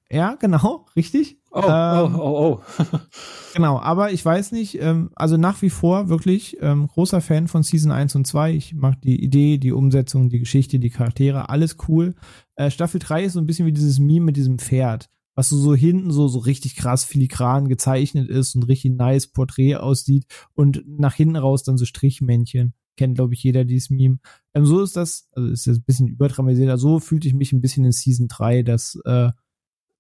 Ja, 0.09 0.35
genau, 0.35 0.85
richtig. 0.95 1.41
Oh, 1.51 1.61
oh 1.63 1.69
ähm, 1.69 2.15
oh, 2.15 2.19
oh, 2.19 2.61
oh. 2.79 2.99
genau, 3.53 3.79
aber 3.79 4.11
ich 4.11 4.23
weiß 4.23 4.51
nicht, 4.51 4.81
ähm, 4.81 5.09
also 5.15 5.37
nach 5.37 5.61
wie 5.61 5.69
vor 5.69 6.09
wirklich 6.09 6.57
ähm, 6.61 6.87
großer 6.87 7.19
Fan 7.21 7.47
von 7.47 7.63
Season 7.63 7.91
1 7.91 8.15
und 8.15 8.25
2. 8.25 8.53
Ich 8.53 8.73
mag 8.73 9.01
die 9.01 9.21
Idee, 9.21 9.57
die 9.57 9.71
Umsetzung, 9.71 10.29
die 10.29 10.39
Geschichte, 10.39 10.79
die 10.79 10.89
Charaktere, 10.89 11.49
alles 11.49 11.77
cool. 11.87 12.15
Äh, 12.55 12.71
Staffel 12.71 12.99
3 12.99 13.25
ist 13.25 13.33
so 13.33 13.39
ein 13.39 13.45
bisschen 13.45 13.65
wie 13.65 13.73
dieses 13.73 13.99
Meme 13.99 14.25
mit 14.25 14.37
diesem 14.37 14.59
Pferd, 14.59 15.09
was 15.35 15.49
so, 15.49 15.57
so 15.57 15.75
hinten 15.75 16.11
so, 16.11 16.27
so 16.27 16.39
richtig 16.39 16.75
krass 16.75 17.03
filigran 17.03 17.67
gezeichnet 17.67 18.29
ist 18.29 18.55
und 18.55 18.63
richtig 18.63 18.91
nice 18.93 19.27
Porträt 19.27 19.75
aussieht 19.75 20.25
und 20.53 20.83
nach 20.87 21.15
hinten 21.15 21.35
raus 21.35 21.63
dann 21.63 21.77
so 21.77 21.85
Strichmännchen. 21.85 22.73
Kennt, 22.95 23.15
glaube 23.15 23.35
ich, 23.35 23.43
jeder 23.43 23.63
dieses 23.63 23.89
Meme. 23.89 24.17
Ähm, 24.53 24.65
so 24.65 24.81
ist 24.81 24.95
das, 24.95 25.27
also 25.33 25.49
ist 25.49 25.65
jetzt 25.65 25.79
ein 25.79 25.83
bisschen 25.83 26.07
überdramatisiert, 26.07 26.69
aber 26.69 26.77
so 26.77 26.99
fühlte 26.99 27.27
ich 27.27 27.33
mich 27.33 27.51
ein 27.51 27.61
bisschen 27.61 27.85
in 27.85 27.91
Season 27.91 28.27
3, 28.27 28.63
dass 28.63 28.99
äh, 29.05 29.31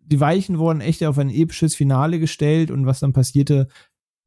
die 0.09 0.19
Weichen 0.19 0.57
wurden 0.57 0.81
echt 0.81 1.03
auf 1.03 1.17
ein 1.17 1.29
episches 1.29 1.75
Finale 1.75 2.19
gestellt 2.19 2.71
und 2.71 2.85
was 2.85 2.99
dann 2.99 3.13
passierte, 3.13 3.67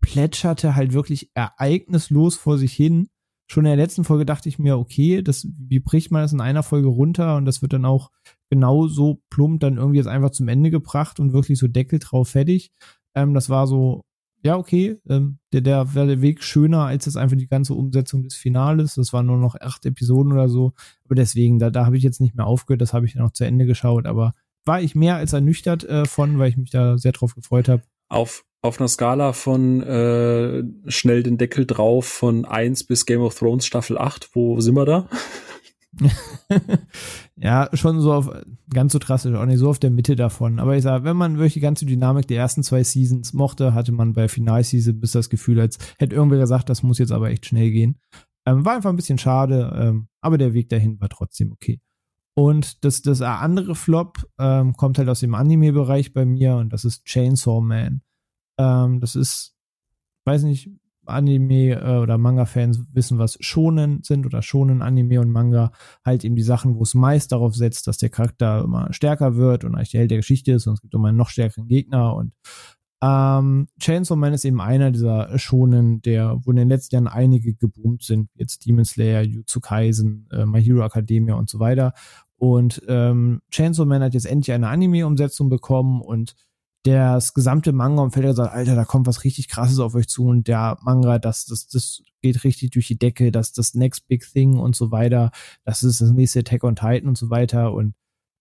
plätscherte 0.00 0.76
halt 0.76 0.92
wirklich 0.92 1.30
ereignislos 1.34 2.36
vor 2.36 2.58
sich 2.58 2.72
hin. 2.72 3.08
Schon 3.50 3.64
in 3.64 3.70
der 3.70 3.76
letzten 3.76 4.04
Folge 4.04 4.24
dachte 4.24 4.48
ich 4.48 4.58
mir, 4.58 4.78
okay, 4.78 5.22
das, 5.22 5.48
wie 5.58 5.80
bricht 5.80 6.10
man 6.10 6.22
das 6.22 6.32
in 6.32 6.40
einer 6.40 6.62
Folge 6.62 6.88
runter 6.88 7.36
und 7.36 7.46
das 7.46 7.62
wird 7.62 7.72
dann 7.72 7.84
auch 7.84 8.10
genau 8.48 8.86
so 8.86 9.22
plump 9.30 9.60
dann 9.60 9.76
irgendwie 9.76 9.98
jetzt 9.98 10.06
einfach 10.06 10.30
zum 10.30 10.48
Ende 10.48 10.70
gebracht 10.70 11.18
und 11.18 11.32
wirklich 11.32 11.58
so 11.58 11.66
Deckel 11.66 11.98
drauf 11.98 12.28
fertig. 12.28 12.70
Ähm, 13.14 13.34
das 13.34 13.48
war 13.48 13.66
so, 13.66 14.02
ja, 14.42 14.56
okay, 14.56 14.98
ähm, 15.08 15.38
der, 15.52 15.62
der 15.62 15.94
wäre 15.94 16.06
der 16.06 16.22
Weg 16.22 16.42
schöner 16.42 16.84
als 16.84 17.06
jetzt 17.06 17.16
einfach 17.16 17.36
die 17.36 17.48
ganze 17.48 17.74
Umsetzung 17.74 18.22
des 18.22 18.34
Finales. 18.34 18.94
Das 18.94 19.12
waren 19.12 19.26
nur 19.26 19.36
noch 19.36 19.56
acht 19.60 19.84
Episoden 19.84 20.32
oder 20.32 20.48
so. 20.48 20.72
Aber 21.04 21.14
deswegen, 21.14 21.58
da, 21.58 21.70
da 21.70 21.86
habe 21.86 21.96
ich 21.96 22.02
jetzt 22.02 22.20
nicht 22.20 22.36
mehr 22.36 22.46
aufgehört, 22.46 22.80
das 22.80 22.92
habe 22.92 23.06
ich 23.06 23.14
dann 23.14 23.24
noch 23.24 23.32
zu 23.32 23.44
Ende 23.44 23.66
geschaut, 23.66 24.06
aber 24.06 24.34
war 24.64 24.80
ich 24.80 24.94
mehr 24.94 25.16
als 25.16 25.32
ernüchtert 25.32 25.84
äh, 25.84 26.04
von, 26.04 26.38
weil 26.38 26.50
ich 26.50 26.56
mich 26.56 26.70
da 26.70 26.98
sehr 26.98 27.12
drauf 27.12 27.34
gefreut 27.34 27.68
habe. 27.68 27.82
Auf, 28.08 28.44
auf 28.62 28.80
einer 28.80 28.88
Skala 28.88 29.32
von 29.32 29.82
äh, 29.82 30.62
schnell 30.86 31.22
den 31.22 31.38
Deckel 31.38 31.66
drauf 31.66 32.06
von 32.06 32.44
1 32.44 32.84
bis 32.84 33.06
Game 33.06 33.20
of 33.20 33.38
Thrones 33.38 33.66
Staffel 33.66 33.98
8, 33.98 34.30
wo 34.34 34.60
sind 34.60 34.74
wir 34.74 34.84
da? 34.84 35.08
ja, 37.36 37.68
schon 37.72 38.00
so 38.00 38.12
auf, 38.12 38.30
ganz 38.72 38.92
so 38.92 38.98
drastisch 38.98 39.34
auch 39.34 39.46
nicht, 39.46 39.58
so 39.58 39.68
auf 39.68 39.78
der 39.78 39.90
Mitte 39.90 40.14
davon. 40.16 40.58
Aber 40.58 40.76
ich 40.76 40.82
sage, 40.82 41.04
wenn 41.04 41.16
man 41.16 41.36
wirklich 41.36 41.54
die 41.54 41.60
ganze 41.60 41.86
Dynamik 41.86 42.28
der 42.28 42.38
ersten 42.38 42.62
zwei 42.62 42.84
Seasons 42.84 43.32
mochte, 43.32 43.74
hatte 43.74 43.92
man 43.92 44.12
bei 44.12 44.28
Final 44.28 44.62
Season 44.62 45.00
bis 45.00 45.12
das 45.12 45.30
Gefühl, 45.30 45.60
als 45.60 45.78
hätte 45.98 46.14
irgendwer 46.14 46.38
gesagt, 46.38 46.68
das 46.68 46.82
muss 46.82 46.98
jetzt 46.98 47.12
aber 47.12 47.30
echt 47.30 47.46
schnell 47.46 47.70
gehen. 47.70 47.98
Ähm, 48.46 48.64
war 48.64 48.76
einfach 48.76 48.90
ein 48.90 48.96
bisschen 48.96 49.18
schade, 49.18 49.72
ähm, 49.74 50.08
aber 50.20 50.38
der 50.38 50.54
Weg 50.54 50.68
dahin 50.68 51.00
war 51.00 51.08
trotzdem 51.08 51.52
okay. 51.52 51.80
Und 52.40 52.86
das, 52.86 53.02
das 53.02 53.20
andere 53.20 53.74
Flop 53.74 54.26
ähm, 54.38 54.74
kommt 54.74 54.96
halt 54.96 55.10
aus 55.10 55.20
dem 55.20 55.34
Anime-Bereich 55.34 56.14
bei 56.14 56.24
mir 56.24 56.56
und 56.56 56.72
das 56.72 56.86
ist 56.86 57.04
Chainsaw 57.04 57.60
Man. 57.60 58.00
Ähm, 58.56 58.98
das 58.98 59.14
ist, 59.14 59.54
weiß 60.24 60.44
nicht, 60.44 60.70
Anime 61.04 61.72
äh, 61.72 61.98
oder 61.98 62.16
Manga-Fans 62.16 62.82
wissen, 62.94 63.18
was 63.18 63.36
Shonen 63.40 64.02
sind 64.04 64.24
oder 64.24 64.40
Shonen 64.40 64.80
Anime 64.80 65.20
und 65.20 65.28
Manga 65.28 65.70
halt 66.02 66.24
eben 66.24 66.34
die 66.34 66.42
Sachen, 66.42 66.76
wo 66.76 66.82
es 66.82 66.94
meist 66.94 67.30
darauf 67.30 67.54
setzt, 67.54 67.86
dass 67.86 67.98
der 67.98 68.08
Charakter 68.08 68.64
immer 68.64 68.90
stärker 68.90 69.36
wird 69.36 69.64
und 69.64 69.74
eigentlich 69.74 69.90
der 69.90 70.00
Held 70.00 70.10
der 70.10 70.18
Geschichte 70.18 70.52
ist 70.52 70.66
und 70.66 70.72
es 70.72 70.80
gibt 70.80 70.94
immer 70.94 71.08
einen 71.08 71.18
noch 71.18 71.28
stärkeren 71.28 71.68
Gegner 71.68 72.14
und 72.16 72.32
ähm, 73.02 73.68
Chainsaw 73.78 74.16
Man 74.16 74.34
ist 74.34 74.44
eben 74.44 74.60
einer 74.60 74.90
dieser 74.90 75.38
Shonen, 75.38 76.02
der, 76.02 76.38
wo 76.42 76.50
in 76.50 76.56
den 76.56 76.68
letzten 76.68 76.96
Jahren 76.96 77.08
einige 77.08 77.54
geboomt 77.54 78.02
sind, 78.02 78.28
jetzt 78.34 78.66
Demon 78.66 78.84
Slayer, 78.84 79.22
Jutsu 79.22 79.60
Kaisen, 79.60 80.28
äh, 80.32 80.44
My 80.44 80.62
Hero 80.62 80.84
Academia 80.84 81.34
und 81.34 81.48
so 81.48 81.58
weiter. 81.60 81.94
Und 82.40 82.80
ähm, 82.88 83.42
Chainsaw 83.50 83.84
Man 83.84 84.02
hat 84.02 84.14
jetzt 84.14 84.24
endlich 84.24 84.54
eine 84.54 84.68
Anime-Umsetzung 84.68 85.50
bekommen 85.50 86.00
und 86.00 86.34
das 86.84 87.34
gesamte 87.34 87.72
Manga 87.72 88.02
umfeld 88.02 88.24
hat 88.24 88.32
gesagt, 88.32 88.54
Alter, 88.54 88.74
da 88.76 88.86
kommt 88.86 89.06
was 89.06 89.24
richtig 89.24 89.48
krasses 89.48 89.78
auf 89.78 89.94
euch 89.94 90.08
zu 90.08 90.24
und 90.24 90.48
der 90.48 90.78
Manga, 90.80 91.18
das, 91.18 91.44
das, 91.44 91.68
das 91.68 92.02
geht 92.22 92.42
richtig 92.42 92.70
durch 92.70 92.86
die 92.86 92.98
Decke, 92.98 93.30
das, 93.30 93.52
das 93.52 93.74
Next 93.74 94.08
Big 94.08 94.26
Thing 94.32 94.56
und 94.56 94.74
so 94.74 94.90
weiter, 94.90 95.32
das 95.66 95.82
ist 95.82 96.00
das 96.00 96.12
nächste 96.12 96.38
Attack 96.38 96.64
on 96.64 96.76
Titan 96.76 97.08
und 97.08 97.18
so 97.18 97.28
weiter 97.28 97.74
und 97.74 97.92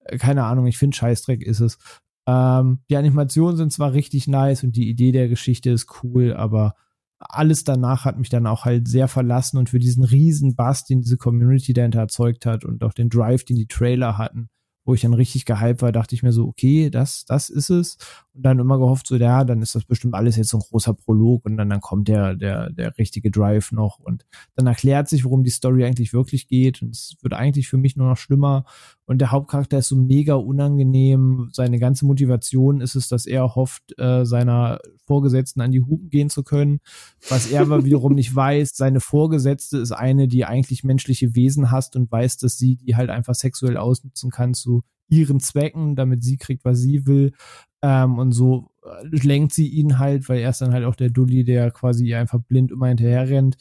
äh, 0.05 0.17
keine 0.17 0.45
Ahnung, 0.45 0.65
ich 0.67 0.77
finde 0.77 0.95
Scheißdreck 0.95 1.41
ist 1.41 1.59
es. 1.59 1.77
Ähm, 2.25 2.79
die 2.89 2.95
Animationen 2.95 3.57
sind 3.57 3.73
zwar 3.73 3.91
richtig 3.91 4.29
nice 4.29 4.63
und 4.63 4.77
die 4.77 4.89
Idee 4.89 5.11
der 5.11 5.27
Geschichte 5.27 5.71
ist 5.71 6.03
cool, 6.03 6.33
aber 6.33 6.75
alles 7.19 7.63
danach 7.63 8.05
hat 8.05 8.17
mich 8.17 8.29
dann 8.29 8.47
auch 8.47 8.65
halt 8.65 8.87
sehr 8.87 9.07
verlassen 9.07 9.57
und 9.57 9.69
für 9.69 9.79
diesen 9.79 10.03
riesen 10.03 10.55
Bass, 10.55 10.85
den 10.85 11.01
diese 11.01 11.17
Community 11.17 11.73
dahinter 11.73 11.99
erzeugt 11.99 12.45
hat 12.45 12.63
und 12.63 12.83
auch 12.83 12.93
den 12.93 13.09
Drive, 13.09 13.43
den 13.43 13.57
die 13.57 13.67
Trailer 13.67 14.17
hatten, 14.17 14.49
wo 14.89 14.95
ich 14.95 15.01
dann 15.01 15.13
richtig 15.13 15.45
gehypt 15.45 15.83
war, 15.83 15.91
dachte 15.91 16.15
ich 16.15 16.23
mir 16.23 16.33
so, 16.33 16.47
okay, 16.47 16.89
das, 16.89 17.23
das 17.25 17.51
ist 17.51 17.69
es. 17.69 17.97
Und 18.33 18.41
dann 18.41 18.57
immer 18.57 18.79
gehofft, 18.79 19.05
so, 19.05 19.17
ja, 19.17 19.43
dann 19.43 19.61
ist 19.61 19.75
das 19.75 19.85
bestimmt 19.85 20.15
alles 20.15 20.35
jetzt 20.35 20.49
so 20.49 20.57
ein 20.57 20.63
großer 20.67 20.95
Prolog 20.95 21.45
und 21.45 21.57
dann, 21.57 21.69
dann 21.69 21.79
kommt 21.79 22.07
der, 22.07 22.33
der, 22.33 22.71
der 22.71 22.97
richtige 22.97 23.29
Drive 23.29 23.71
noch 23.71 23.99
und 23.99 24.25
dann 24.55 24.65
erklärt 24.65 25.07
sich, 25.07 25.25
worum 25.25 25.43
die 25.43 25.51
Story 25.51 25.85
eigentlich 25.85 26.11
wirklich 26.11 26.47
geht 26.47 26.81
und 26.81 26.95
es 26.95 27.15
wird 27.21 27.33
eigentlich 27.35 27.67
für 27.67 27.77
mich 27.77 27.97
nur 27.97 28.09
noch 28.09 28.17
schlimmer 28.17 28.65
und 29.09 29.17
der 29.17 29.31
Hauptcharakter 29.31 29.79
ist 29.79 29.87
so 29.87 29.95
mega 29.95 30.35
unangenehm. 30.35 31.49
Seine 31.51 31.79
ganze 31.79 32.05
Motivation 32.05 32.79
ist 32.79 32.93
es, 32.93 33.07
dass 33.07 33.25
er 33.25 33.55
hofft, 33.55 33.97
äh, 33.97 34.23
seiner 34.23 34.79
Vorgesetzten 35.07 35.61
an 35.61 35.71
die 35.71 35.81
Hupen 35.81 36.11
gehen 36.11 36.29
zu 36.29 36.43
können, 36.43 36.79
was 37.27 37.49
er 37.49 37.61
aber 37.61 37.85
wiederum 37.85 38.13
nicht 38.13 38.35
weiß. 38.35 38.69
Seine 38.75 38.99
Vorgesetzte 38.99 39.79
ist 39.79 39.93
eine, 39.93 40.27
die 40.27 40.45
eigentlich 40.45 40.83
menschliche 40.83 41.33
Wesen 41.33 41.71
hasst 41.71 41.95
und 41.95 42.11
weiß, 42.11 42.37
dass 42.37 42.59
sie 42.59 42.75
die 42.75 42.95
halt 42.95 43.09
einfach 43.09 43.33
sexuell 43.33 43.77
ausnutzen 43.77 44.29
kann 44.29 44.53
zu 44.53 44.78
ihren 45.09 45.39
Zwecken, 45.39 45.95
damit 45.95 46.23
sie 46.23 46.37
kriegt, 46.37 46.65
was 46.65 46.79
sie 46.79 47.05
will. 47.05 47.33
Ähm, 47.81 48.19
und 48.19 48.31
so 48.31 48.71
äh, 48.83 49.05
lenkt 49.05 49.53
sie 49.53 49.67
ihn 49.67 49.99
halt, 49.99 50.29
weil 50.29 50.39
er 50.39 50.49
ist 50.49 50.61
dann 50.61 50.73
halt 50.73 50.85
auch 50.85 50.95
der 50.95 51.09
Dulli, 51.09 51.43
der 51.43 51.71
quasi 51.71 52.05
ihr 52.05 52.19
einfach 52.19 52.39
blind 52.39 52.71
immer 52.71 52.87
hinterher 52.87 53.29
rennt. 53.29 53.57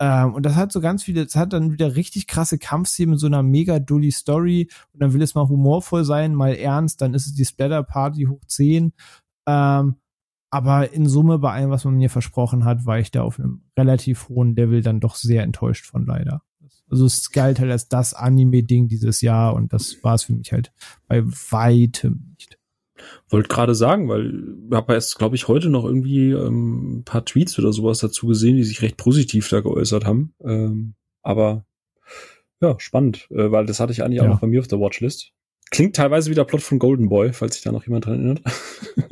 Ähm, 0.00 0.34
und 0.34 0.44
das 0.44 0.56
hat 0.56 0.72
so 0.72 0.80
ganz 0.80 1.04
viele, 1.04 1.22
es 1.22 1.36
hat 1.36 1.52
dann 1.52 1.72
wieder 1.72 1.94
richtig 1.94 2.26
krasse 2.26 2.58
Kampfszenen 2.58 3.10
mit 3.10 3.20
so 3.20 3.28
einer 3.28 3.42
mega 3.42 3.78
dully 3.78 4.10
Story. 4.10 4.68
Und 4.92 5.02
dann 5.02 5.12
will 5.12 5.22
es 5.22 5.34
mal 5.34 5.48
humorvoll 5.48 6.04
sein, 6.04 6.34
mal 6.34 6.54
ernst, 6.54 7.00
dann 7.00 7.14
ist 7.14 7.26
es 7.26 7.34
die 7.34 7.44
Splatter 7.44 7.82
Party 7.84 8.24
hoch 8.24 8.44
10. 8.46 8.92
Ähm, 9.48 9.96
aber 10.50 10.92
in 10.92 11.06
Summe 11.08 11.38
bei 11.38 11.52
allem, 11.52 11.70
was 11.70 11.84
man 11.84 11.94
mir 11.94 12.10
versprochen 12.10 12.64
hat, 12.64 12.84
war 12.84 12.98
ich 12.98 13.10
da 13.10 13.22
auf 13.22 13.38
einem 13.38 13.62
relativ 13.78 14.28
hohen 14.28 14.54
Level 14.54 14.82
dann 14.82 15.00
doch 15.00 15.14
sehr 15.14 15.44
enttäuscht 15.44 15.86
von 15.86 16.04
leider. 16.04 16.42
Also 16.90 17.06
es 17.06 17.30
galt 17.30 17.58
halt 17.58 17.70
als 17.70 17.88
das 17.88 18.12
Anime-Ding 18.12 18.88
dieses 18.88 19.22
Jahr 19.22 19.54
und 19.54 19.72
das 19.72 20.02
war 20.02 20.14
es 20.14 20.24
für 20.24 20.34
mich 20.34 20.52
halt 20.52 20.72
bei 21.08 21.24
weitem 21.24 22.34
nicht. 22.38 22.58
Wollte 23.28 23.48
gerade 23.48 23.74
sagen, 23.74 24.08
weil 24.08 24.56
ich 24.68 24.76
habe 24.76 24.92
erst, 24.92 25.18
glaube 25.18 25.34
ich, 25.34 25.48
heute 25.48 25.70
noch 25.70 25.84
irgendwie 25.84 26.30
ähm, 26.30 26.98
ein 26.98 27.04
paar 27.04 27.24
Tweets 27.24 27.58
oder 27.58 27.72
sowas 27.72 27.98
dazu 27.98 28.26
gesehen, 28.26 28.56
die 28.56 28.64
sich 28.64 28.82
recht 28.82 28.96
positiv 28.96 29.48
da 29.48 29.60
geäußert 29.60 30.04
haben. 30.04 30.34
Ähm, 30.44 30.94
aber 31.22 31.64
ja, 32.60 32.76
spannend, 32.78 33.26
äh, 33.30 33.50
weil 33.50 33.66
das 33.66 33.80
hatte 33.80 33.92
ich 33.92 34.02
eigentlich 34.02 34.18
ja. 34.18 34.24
auch 34.24 34.28
noch 34.28 34.40
bei 34.40 34.46
mir 34.46 34.60
auf 34.60 34.68
der 34.68 34.78
Watchlist. 34.78 35.32
Klingt 35.72 35.96
teilweise 35.96 36.30
wie 36.30 36.34
der 36.34 36.44
Plot 36.44 36.60
von 36.60 36.78
Golden 36.78 37.08
Boy, 37.08 37.32
falls 37.32 37.54
sich 37.54 37.64
da 37.64 37.72
noch 37.72 37.86
jemand 37.86 38.04
dran 38.04 38.14
erinnert. 38.16 38.42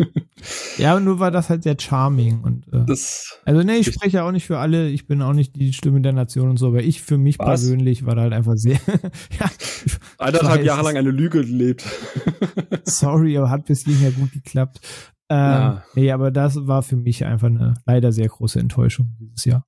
ja, 0.76 1.00
nur 1.00 1.18
war 1.18 1.30
das 1.30 1.48
halt 1.48 1.62
sehr 1.62 1.74
charming 1.80 2.42
und 2.42 2.68
äh, 2.70 2.84
das 2.86 3.38
also 3.46 3.62
nee, 3.62 3.76
ich 3.76 3.86
spreche 3.86 4.18
ja 4.18 4.28
auch 4.28 4.30
nicht 4.30 4.46
für 4.46 4.58
alle, 4.58 4.90
ich 4.90 5.06
bin 5.06 5.22
auch 5.22 5.32
nicht 5.32 5.56
die 5.56 5.72
Stimme 5.72 6.02
der 6.02 6.12
Nation 6.12 6.50
und 6.50 6.58
so, 6.58 6.68
aber 6.68 6.82
ich 6.82 7.00
für 7.00 7.16
mich 7.16 7.38
Was? 7.38 7.46
persönlich 7.46 8.04
war 8.04 8.14
da 8.14 8.22
halt 8.22 8.34
einfach 8.34 8.56
sehr 8.56 8.78
ja, 9.40 9.50
eineinhalb 10.18 10.62
Jahre 10.62 10.82
lang 10.82 10.98
eine 10.98 11.10
Lüge 11.10 11.46
gelebt. 11.46 11.82
sorry, 12.84 13.38
aber 13.38 13.48
hat 13.48 13.64
bis 13.64 13.84
hierher 13.84 14.10
gut 14.10 14.32
geklappt. 14.32 14.80
Ähm, 15.30 15.38
ja. 15.38 15.84
Nee, 15.94 16.12
aber 16.12 16.30
das 16.30 16.66
war 16.66 16.82
für 16.82 16.96
mich 16.96 17.24
einfach 17.24 17.46
eine 17.46 17.74
leider 17.86 18.12
sehr 18.12 18.28
große 18.28 18.60
Enttäuschung 18.60 19.14
dieses 19.18 19.46
Jahr. 19.46 19.64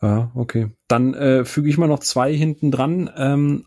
Ja, 0.00 0.30
okay. 0.34 0.70
Dann 0.86 1.14
äh, 1.14 1.44
füge 1.44 1.68
ich 1.68 1.76
mal 1.76 1.88
noch 1.88 1.98
zwei 1.98 2.32
hinten 2.32 2.70
dran. 2.70 3.10
Ähm, 3.16 3.64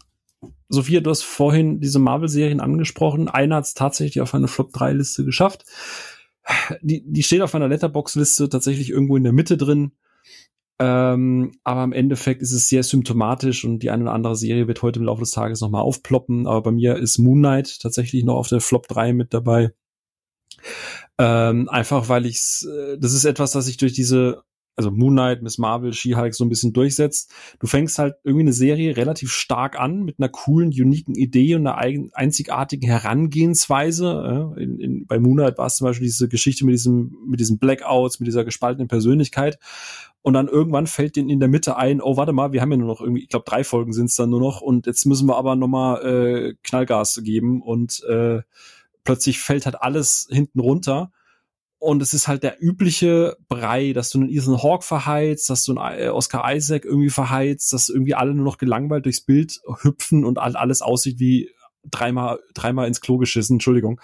Sophia, 0.71 1.01
du 1.01 1.09
hast 1.09 1.23
vorhin 1.23 1.81
diese 1.81 1.99
Marvel-Serien 1.99 2.61
angesprochen. 2.61 3.27
Einer 3.27 3.57
hat 3.57 3.65
es 3.65 3.73
tatsächlich 3.73 4.21
auf 4.21 4.33
eine 4.33 4.47
Flop-3-Liste 4.47 5.25
geschafft. 5.25 5.65
Die, 6.81 7.03
die 7.05 7.23
steht 7.23 7.41
auf 7.41 7.53
meiner 7.53 7.67
Letterbox-Liste 7.67 8.49
tatsächlich 8.49 8.89
irgendwo 8.89 9.17
in 9.17 9.23
der 9.23 9.33
Mitte 9.33 9.57
drin. 9.57 9.91
Ähm, 10.79 11.51
aber 11.63 11.83
im 11.83 11.93
Endeffekt 11.93 12.41
ist 12.41 12.53
es 12.53 12.69
sehr 12.69 12.83
symptomatisch 12.83 13.65
und 13.65 13.79
die 13.79 13.91
eine 13.91 14.03
oder 14.03 14.13
andere 14.13 14.35
Serie 14.35 14.67
wird 14.67 14.81
heute 14.81 14.99
im 14.99 15.05
Laufe 15.05 15.21
des 15.21 15.31
Tages 15.31 15.61
nochmal 15.61 15.83
aufploppen. 15.83 16.47
Aber 16.47 16.63
bei 16.63 16.71
mir 16.71 16.95
ist 16.95 17.19
Moon 17.19 17.39
Knight 17.39 17.79
tatsächlich 17.81 18.23
noch 18.23 18.35
auf 18.35 18.47
der 18.47 18.61
Flop 18.61 18.87
3 18.87 19.13
mit 19.13 19.33
dabei. 19.33 19.73
Ähm, 21.19 21.69
einfach 21.69 22.09
weil 22.09 22.25
ich's, 22.25 22.65
äh, 22.65 22.97
das 22.97 23.13
ist 23.13 23.25
etwas, 23.25 23.51
das 23.51 23.67
ich 23.67 23.77
durch 23.77 23.93
diese 23.93 24.43
also 24.75 24.89
Moon 24.91 25.13
Knight, 25.13 25.41
Miss 25.41 25.57
Marvel, 25.57 25.93
She-Hulk 25.93 26.33
so 26.33 26.45
ein 26.45 26.49
bisschen 26.49 26.73
durchsetzt. 26.73 27.31
Du 27.59 27.67
fängst 27.67 27.99
halt 27.99 28.15
irgendwie 28.23 28.43
eine 28.43 28.53
Serie 28.53 28.95
relativ 28.97 29.31
stark 29.31 29.79
an 29.79 30.03
mit 30.03 30.19
einer 30.19 30.29
coolen, 30.29 30.69
uniken 30.69 31.15
Idee 31.15 31.55
und 31.55 31.67
einer 31.67 31.77
einzigartigen 32.13 32.87
Herangehensweise. 32.87 34.55
In, 34.57 34.79
in, 34.79 35.05
bei 35.07 35.19
Moon 35.19 35.37
Knight 35.37 35.57
war 35.57 35.67
es 35.67 35.75
zum 35.75 35.85
Beispiel 35.85 36.07
diese 36.07 36.29
Geschichte 36.29 36.65
mit 36.65 36.73
diesem, 36.73 37.15
mit 37.27 37.39
diesen 37.39 37.59
Blackouts, 37.59 38.19
mit 38.19 38.27
dieser 38.27 38.45
gespaltenen 38.45 38.87
Persönlichkeit. 38.87 39.59
Und 40.23 40.33
dann 40.33 40.47
irgendwann 40.47 40.87
fällt 40.87 41.15
denen 41.15 41.29
in 41.29 41.39
der 41.39 41.49
Mitte 41.49 41.77
ein, 41.77 41.99
oh, 41.99 42.15
warte 42.15 42.31
mal, 42.31 42.53
wir 42.53 42.61
haben 42.61 42.71
ja 42.71 42.77
nur 42.77 42.87
noch 42.87 43.01
irgendwie, 43.01 43.23
ich 43.23 43.29
glaube, 43.29 43.45
drei 43.47 43.63
Folgen 43.63 43.91
sind 43.91 44.05
es 44.05 44.15
dann 44.15 44.29
nur 44.29 44.39
noch 44.39 44.61
und 44.61 44.85
jetzt 44.85 45.05
müssen 45.05 45.27
wir 45.27 45.35
aber 45.35 45.55
nochmal 45.55 46.05
äh, 46.05 46.53
Knallgas 46.63 47.21
geben 47.23 47.61
und 47.61 48.03
äh, 48.03 48.41
plötzlich 49.03 49.39
fällt 49.39 49.65
halt 49.65 49.81
alles 49.81 50.27
hinten 50.29 50.59
runter 50.59 51.11
und 51.81 52.03
es 52.03 52.13
ist 52.13 52.27
halt 52.27 52.43
der 52.43 52.61
übliche 52.61 53.37
Brei, 53.49 53.93
dass 53.93 54.11
du 54.11 54.19
einen 54.19 54.29
Ethan 54.29 54.61
Hawke 54.61 54.85
verheizt, 54.85 55.49
dass 55.49 55.65
du 55.65 55.75
einen 55.75 55.99
äh, 55.99 56.09
Oscar 56.09 56.53
Isaac 56.53 56.85
irgendwie 56.85 57.09
verheizt, 57.09 57.73
dass 57.73 57.89
irgendwie 57.89 58.13
alle 58.13 58.35
nur 58.35 58.45
noch 58.45 58.59
gelangweilt 58.59 59.05
durchs 59.05 59.21
Bild 59.21 59.59
hüpfen 59.81 60.23
und 60.23 60.37
alles 60.37 60.83
aussieht 60.83 61.19
wie 61.19 61.49
dreimal, 61.89 62.39
dreimal 62.53 62.87
ins 62.87 63.01
Klo 63.01 63.17
geschissen, 63.17 63.55
Entschuldigung. 63.55 63.99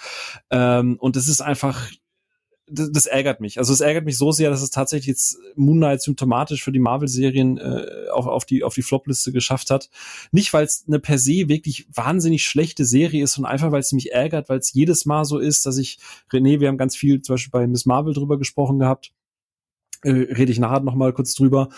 Ähm, 0.49 0.97
und 0.99 1.15
es 1.17 1.28
ist 1.28 1.41
einfach 1.41 1.88
das, 2.70 2.91
das 2.91 3.05
ärgert 3.05 3.39
mich. 3.39 3.59
Also 3.59 3.74
es 3.74 3.80
ärgert 3.80 4.05
mich 4.05 4.18
so 4.18 4.32
sehr, 4.32 4.49
dass 4.49 4.61
es 4.61 4.70
tatsächlich 4.70 5.07
jetzt 5.07 5.38
Moon 5.55 5.78
Knight 5.78 6.01
symptomatisch 6.01 6.63
für 6.63 6.72
die 6.72 6.80
Marvel-Serien 6.80 7.57
äh, 7.57 8.09
auf, 8.11 8.28
auf 8.28 8.45
die 8.45 8.63
auf 8.63 8.74
die 8.74 8.82
Flop-Liste 8.82 9.32
geschafft 9.32 9.72
hat. 9.72 9.89
Nicht, 10.32 10.53
weil 10.53 10.65
es 10.65 10.84
eine 10.88 10.99
per 10.99 11.18
se 11.18 11.47
wirklich 11.47 11.88
wahnsinnig 11.93 12.43
schlechte 12.43 12.86
Serie 12.86 13.24
ist, 13.24 13.34
sondern 13.34 13.53
einfach, 13.53 13.72
weil 13.72 13.80
es 13.80 13.93
mich 13.93 14.11
ärgert, 14.11 14.49
weil 14.49 14.59
es 14.59 14.74
jedes 14.74 15.05
Mal 15.05 15.26
so 15.26 15.39
ist, 15.39 15.65
dass 15.65 15.78
ich, 15.78 15.99
René, 16.32 16.59
wir 16.59 16.68
haben 16.68 16.78
ganz 16.78 16.95
viel 16.95 17.22
zum 17.22 17.34
Beispiel 17.34 17.51
bei 17.51 17.68
Miss 17.68 17.86
Marvel 17.86 18.13
drüber 18.13 18.38
gesprochen 18.38 18.80
gehabt, 18.80 19.13
äh, 20.03 20.11
rede 20.11 20.51
ich 20.51 20.59
nachher 20.59 20.82
noch 20.82 20.95
mal 20.95 21.13
kurz 21.13 21.34
drüber, 21.34 21.70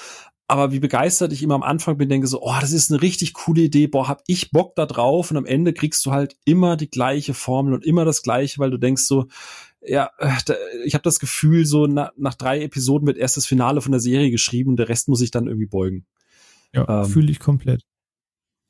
aber 0.49 0.71
wie 0.71 0.79
begeistert 0.79 1.31
ich 1.31 1.43
immer 1.43 1.53
am 1.53 1.61
Anfang 1.61 1.97
bin, 1.97 2.09
denke 2.09 2.25
so, 2.25 2.41
oh, 2.41 2.55
das 2.59 2.71
ist 2.71 2.91
eine 2.91 3.03
richtig 3.03 3.35
coole 3.35 3.61
Idee, 3.61 3.85
boah, 3.85 4.07
hab 4.07 4.23
ich 4.25 4.49
Bock 4.49 4.75
da 4.75 4.87
drauf 4.87 5.29
und 5.29 5.37
am 5.37 5.45
Ende 5.45 5.73
kriegst 5.73 6.03
du 6.07 6.11
halt 6.11 6.37
immer 6.43 6.75
die 6.75 6.89
gleiche 6.89 7.35
Formel 7.35 7.75
und 7.75 7.85
immer 7.85 8.03
das 8.03 8.23
gleiche, 8.23 8.57
weil 8.57 8.71
du 8.71 8.79
denkst 8.79 9.03
so, 9.03 9.27
ja, 9.81 10.11
äh, 10.19 10.33
ich 10.85 10.93
habe 10.93 11.03
das 11.03 11.19
Gefühl, 11.19 11.65
so 11.65 11.87
na, 11.87 12.11
nach 12.17 12.35
drei 12.35 12.61
Episoden 12.61 13.07
wird 13.07 13.17
erst 13.17 13.37
das 13.37 13.45
Finale 13.45 13.81
von 13.81 13.91
der 13.91 14.01
Serie 14.01 14.31
geschrieben 14.31 14.71
und 14.71 14.77
der 14.77 14.89
Rest 14.89 15.07
muss 15.07 15.21
ich 15.21 15.31
dann 15.31 15.47
irgendwie 15.47 15.67
beugen. 15.67 16.05
Ja, 16.73 17.03
ähm, 17.03 17.09
fühle 17.09 17.31
ich 17.31 17.39
komplett. 17.39 17.83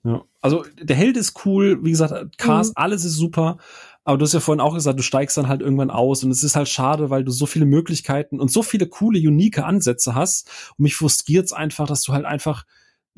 Ja, 0.04 0.24
also 0.42 0.64
der 0.82 0.96
Held 0.96 1.18
ist 1.18 1.46
cool, 1.46 1.84
wie 1.84 1.92
gesagt, 1.92 2.38
Cast, 2.38 2.72
mhm. 2.72 2.82
alles 2.82 3.04
ist 3.04 3.16
super, 3.16 3.58
aber 4.06 4.18
du 4.18 4.24
hast 4.24 4.34
ja 4.34 4.40
vorhin 4.40 4.62
auch 4.62 4.74
gesagt, 4.74 4.98
du 4.98 5.04
steigst 5.04 5.36
dann 5.36 5.50
halt 5.50 5.62
irgendwann 5.62 5.92
aus 5.92 6.24
und 6.24 6.32
es 6.32 6.44
ist 6.44 6.56
halt 6.56 6.70
schade, 6.70 7.10
weil 7.10 7.26
du 7.26 7.32
so 7.32 7.46
viele 7.46 7.66
Möglichkeiten 7.66 8.40
und 8.40 8.50
so 8.50 8.64
viele 8.64 8.88
coole, 8.88 9.20
unique 9.20 9.60
Ansätze 9.60 10.16
hast 10.16 10.50
und 10.78 10.84
mich 10.84 10.96
frustriert's 10.96 11.52
einfach, 11.52 11.86
dass 11.86 12.02
du 12.04 12.14
halt 12.14 12.26
einfach 12.26 12.66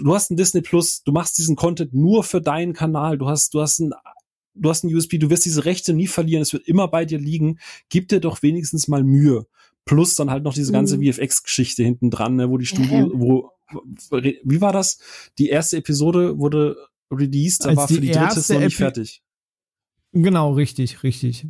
du 0.04 0.14
hast 0.14 0.32
ein 0.32 0.38
Disney 0.38 0.62
Plus, 0.62 1.04
du 1.04 1.12
machst 1.12 1.38
diesen 1.38 1.56
Content 1.56 1.94
nur 1.94 2.24
für 2.24 2.42
deinen 2.42 2.74
Kanal, 2.74 3.18
du 3.18 3.28
hast, 3.28 3.54
du 3.54 3.62
hast 3.62 3.80
ein 3.80 3.94
du 4.54 4.70
hast 4.70 4.84
ein 4.84 4.94
USP, 4.94 5.18
du 5.18 5.30
wirst 5.30 5.46
diese 5.46 5.66
Rechte 5.66 5.94
nie 5.94 6.08
verlieren, 6.08 6.42
es 6.42 6.54
wird 6.54 6.68
immer 6.68 6.88
bei 6.88 7.06
dir 7.06 7.20
liegen. 7.20 7.60
Gib 7.90 8.10
dir 8.10 8.20
doch 8.20 8.42
wenigstens 8.42 8.88
mal 8.88 9.04
Mühe. 9.04 9.48
Plus 9.86 10.16
dann 10.16 10.30
halt 10.30 10.44
noch 10.44 10.54
diese 10.54 10.72
ganze 10.72 10.98
mhm. 10.98 11.12
VFX-Geschichte 11.12 11.84
hinten 11.84 12.12
dran, 12.12 12.36
ne, 12.36 12.50
wo 12.50 12.58
die 12.58 12.66
Studio, 12.66 12.98
ja. 12.98 13.10
wo, 13.14 13.50
wie 14.12 14.62
war 14.62 14.74
das? 14.74 15.00
Die 15.38 15.50
erste 15.50 15.78
Episode 15.78 16.38
wurde 16.38 16.76
released, 17.12 17.66
war 17.76 17.88
für 17.88 18.00
die 18.00 18.12
dritte 18.12 18.54
noch 18.54 18.60
nicht 18.60 18.78
fertig. 18.78 19.24
Genau, 20.14 20.54
richtig, 20.54 21.04
richtig. 21.04 21.48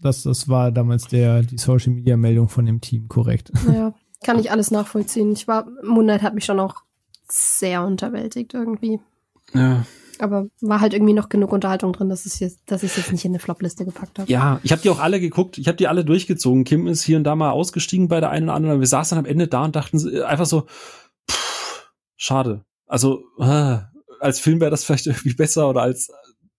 Das, 0.00 0.22
das 0.22 0.48
war 0.48 0.72
damals 0.72 1.08
der, 1.08 1.42
die 1.42 1.58
Social 1.58 1.92
Media 1.92 2.16
Meldung 2.16 2.48
von 2.48 2.66
dem 2.66 2.80
Team, 2.80 3.08
korrekt. 3.08 3.52
Ja, 3.66 3.94
kann 4.24 4.38
ich 4.38 4.50
alles 4.50 4.70
nachvollziehen. 4.70 5.32
Ich 5.32 5.48
war, 5.48 5.68
Moonlight 5.84 6.22
hat 6.22 6.34
mich 6.34 6.44
schon 6.44 6.60
auch 6.60 6.82
sehr 7.28 7.84
unterwältigt 7.84 8.54
irgendwie. 8.54 9.00
Ja. 9.56 9.86
Aber 10.18 10.46
war 10.60 10.80
halt 10.80 10.94
irgendwie 10.94 11.12
noch 11.12 11.28
genug 11.28 11.52
Unterhaltung 11.52 11.92
drin, 11.92 12.08
dass, 12.08 12.24
es 12.24 12.38
jetzt, 12.38 12.60
dass 12.66 12.82
ich 12.82 12.90
es 12.90 12.96
jetzt 12.96 13.12
nicht 13.12 13.24
in 13.24 13.32
eine 13.32 13.38
Flop-Liste 13.38 13.84
gepackt 13.84 14.18
habe. 14.18 14.30
Ja, 14.30 14.60
ich 14.62 14.72
habe 14.72 14.80
die 14.80 14.88
auch 14.88 14.98
alle 14.98 15.20
geguckt. 15.20 15.58
Ich 15.58 15.68
habe 15.68 15.76
die 15.76 15.88
alle 15.88 16.04
durchgezogen. 16.04 16.64
Kim 16.64 16.86
ist 16.86 17.02
hier 17.02 17.18
und 17.18 17.24
da 17.24 17.36
mal 17.36 17.50
ausgestiegen 17.50 18.08
bei 18.08 18.20
der 18.20 18.30
einen 18.30 18.46
oder 18.48 18.54
anderen. 18.54 18.80
Wir 18.80 18.86
saßen 18.86 19.16
dann 19.16 19.24
am 19.26 19.30
Ende 19.30 19.48
da 19.48 19.64
und 19.64 19.76
dachten 19.76 19.98
äh, 20.08 20.22
einfach 20.22 20.46
so, 20.46 20.66
pff, 21.30 21.90
schade. 22.16 22.64
Also 22.86 23.24
äh, 23.38 23.78
als 24.20 24.40
Film 24.40 24.60
wäre 24.60 24.70
das 24.70 24.84
vielleicht 24.84 25.06
irgendwie 25.06 25.34
besser 25.34 25.68
oder 25.68 25.82
als 25.82 26.10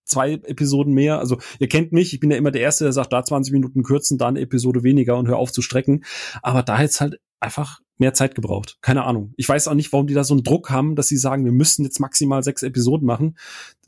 zwei 0.08 0.32
Episoden 0.32 0.92
mehr. 0.92 1.18
Also 1.18 1.38
ihr 1.58 1.68
kennt 1.68 1.92
mich, 1.92 2.12
ich 2.12 2.20
bin 2.20 2.30
ja 2.30 2.36
immer 2.36 2.50
der 2.50 2.62
Erste, 2.62 2.84
der 2.84 2.92
sagt, 2.92 3.12
da 3.12 3.24
20 3.24 3.52
Minuten 3.52 3.82
kürzen, 3.82 4.18
da 4.18 4.28
eine 4.28 4.40
Episode 4.40 4.82
weniger 4.82 5.16
und 5.16 5.28
hör 5.28 5.38
auf 5.38 5.52
zu 5.52 5.62
strecken. 5.62 6.04
Aber 6.42 6.62
da 6.62 6.80
jetzt 6.80 7.00
halt 7.00 7.20
einfach 7.40 7.80
mehr 7.98 8.14
Zeit 8.14 8.34
gebraucht. 8.34 8.78
Keine 8.80 9.04
Ahnung. 9.04 9.32
Ich 9.36 9.48
weiß 9.48 9.68
auch 9.68 9.74
nicht, 9.74 9.92
warum 9.92 10.06
die 10.06 10.14
da 10.14 10.24
so 10.24 10.34
einen 10.34 10.44
Druck 10.44 10.70
haben, 10.70 10.96
dass 10.96 11.08
sie 11.08 11.16
sagen, 11.16 11.44
wir 11.44 11.52
müssen 11.52 11.84
jetzt 11.84 12.00
maximal 12.00 12.42
sechs 12.42 12.62
Episoden 12.62 13.06
machen. 13.06 13.36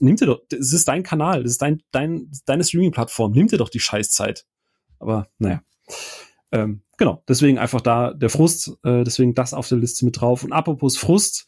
Nimm 0.00 0.16
dir 0.16 0.26
doch, 0.26 0.42
es 0.50 0.72
ist 0.72 0.88
dein 0.88 1.02
Kanal, 1.02 1.42
das 1.42 1.52
ist 1.52 1.62
dein, 1.62 1.82
dein, 1.92 2.30
deine 2.44 2.64
Streaming-Plattform. 2.64 3.32
Nimm 3.32 3.46
dir 3.46 3.58
doch 3.58 3.68
die 3.68 3.80
Scheißzeit. 3.80 4.46
Aber 4.98 5.28
naja. 5.38 5.62
Ähm, 6.52 6.82
genau, 6.96 7.22
deswegen 7.28 7.58
einfach 7.58 7.80
da 7.80 8.12
der 8.12 8.30
Frust, 8.30 8.76
äh, 8.82 9.04
deswegen 9.04 9.34
das 9.34 9.54
auf 9.54 9.68
der 9.68 9.78
Liste 9.78 10.04
mit 10.04 10.20
drauf. 10.20 10.42
Und 10.42 10.52
apropos 10.52 10.96
Frust, 10.96 11.46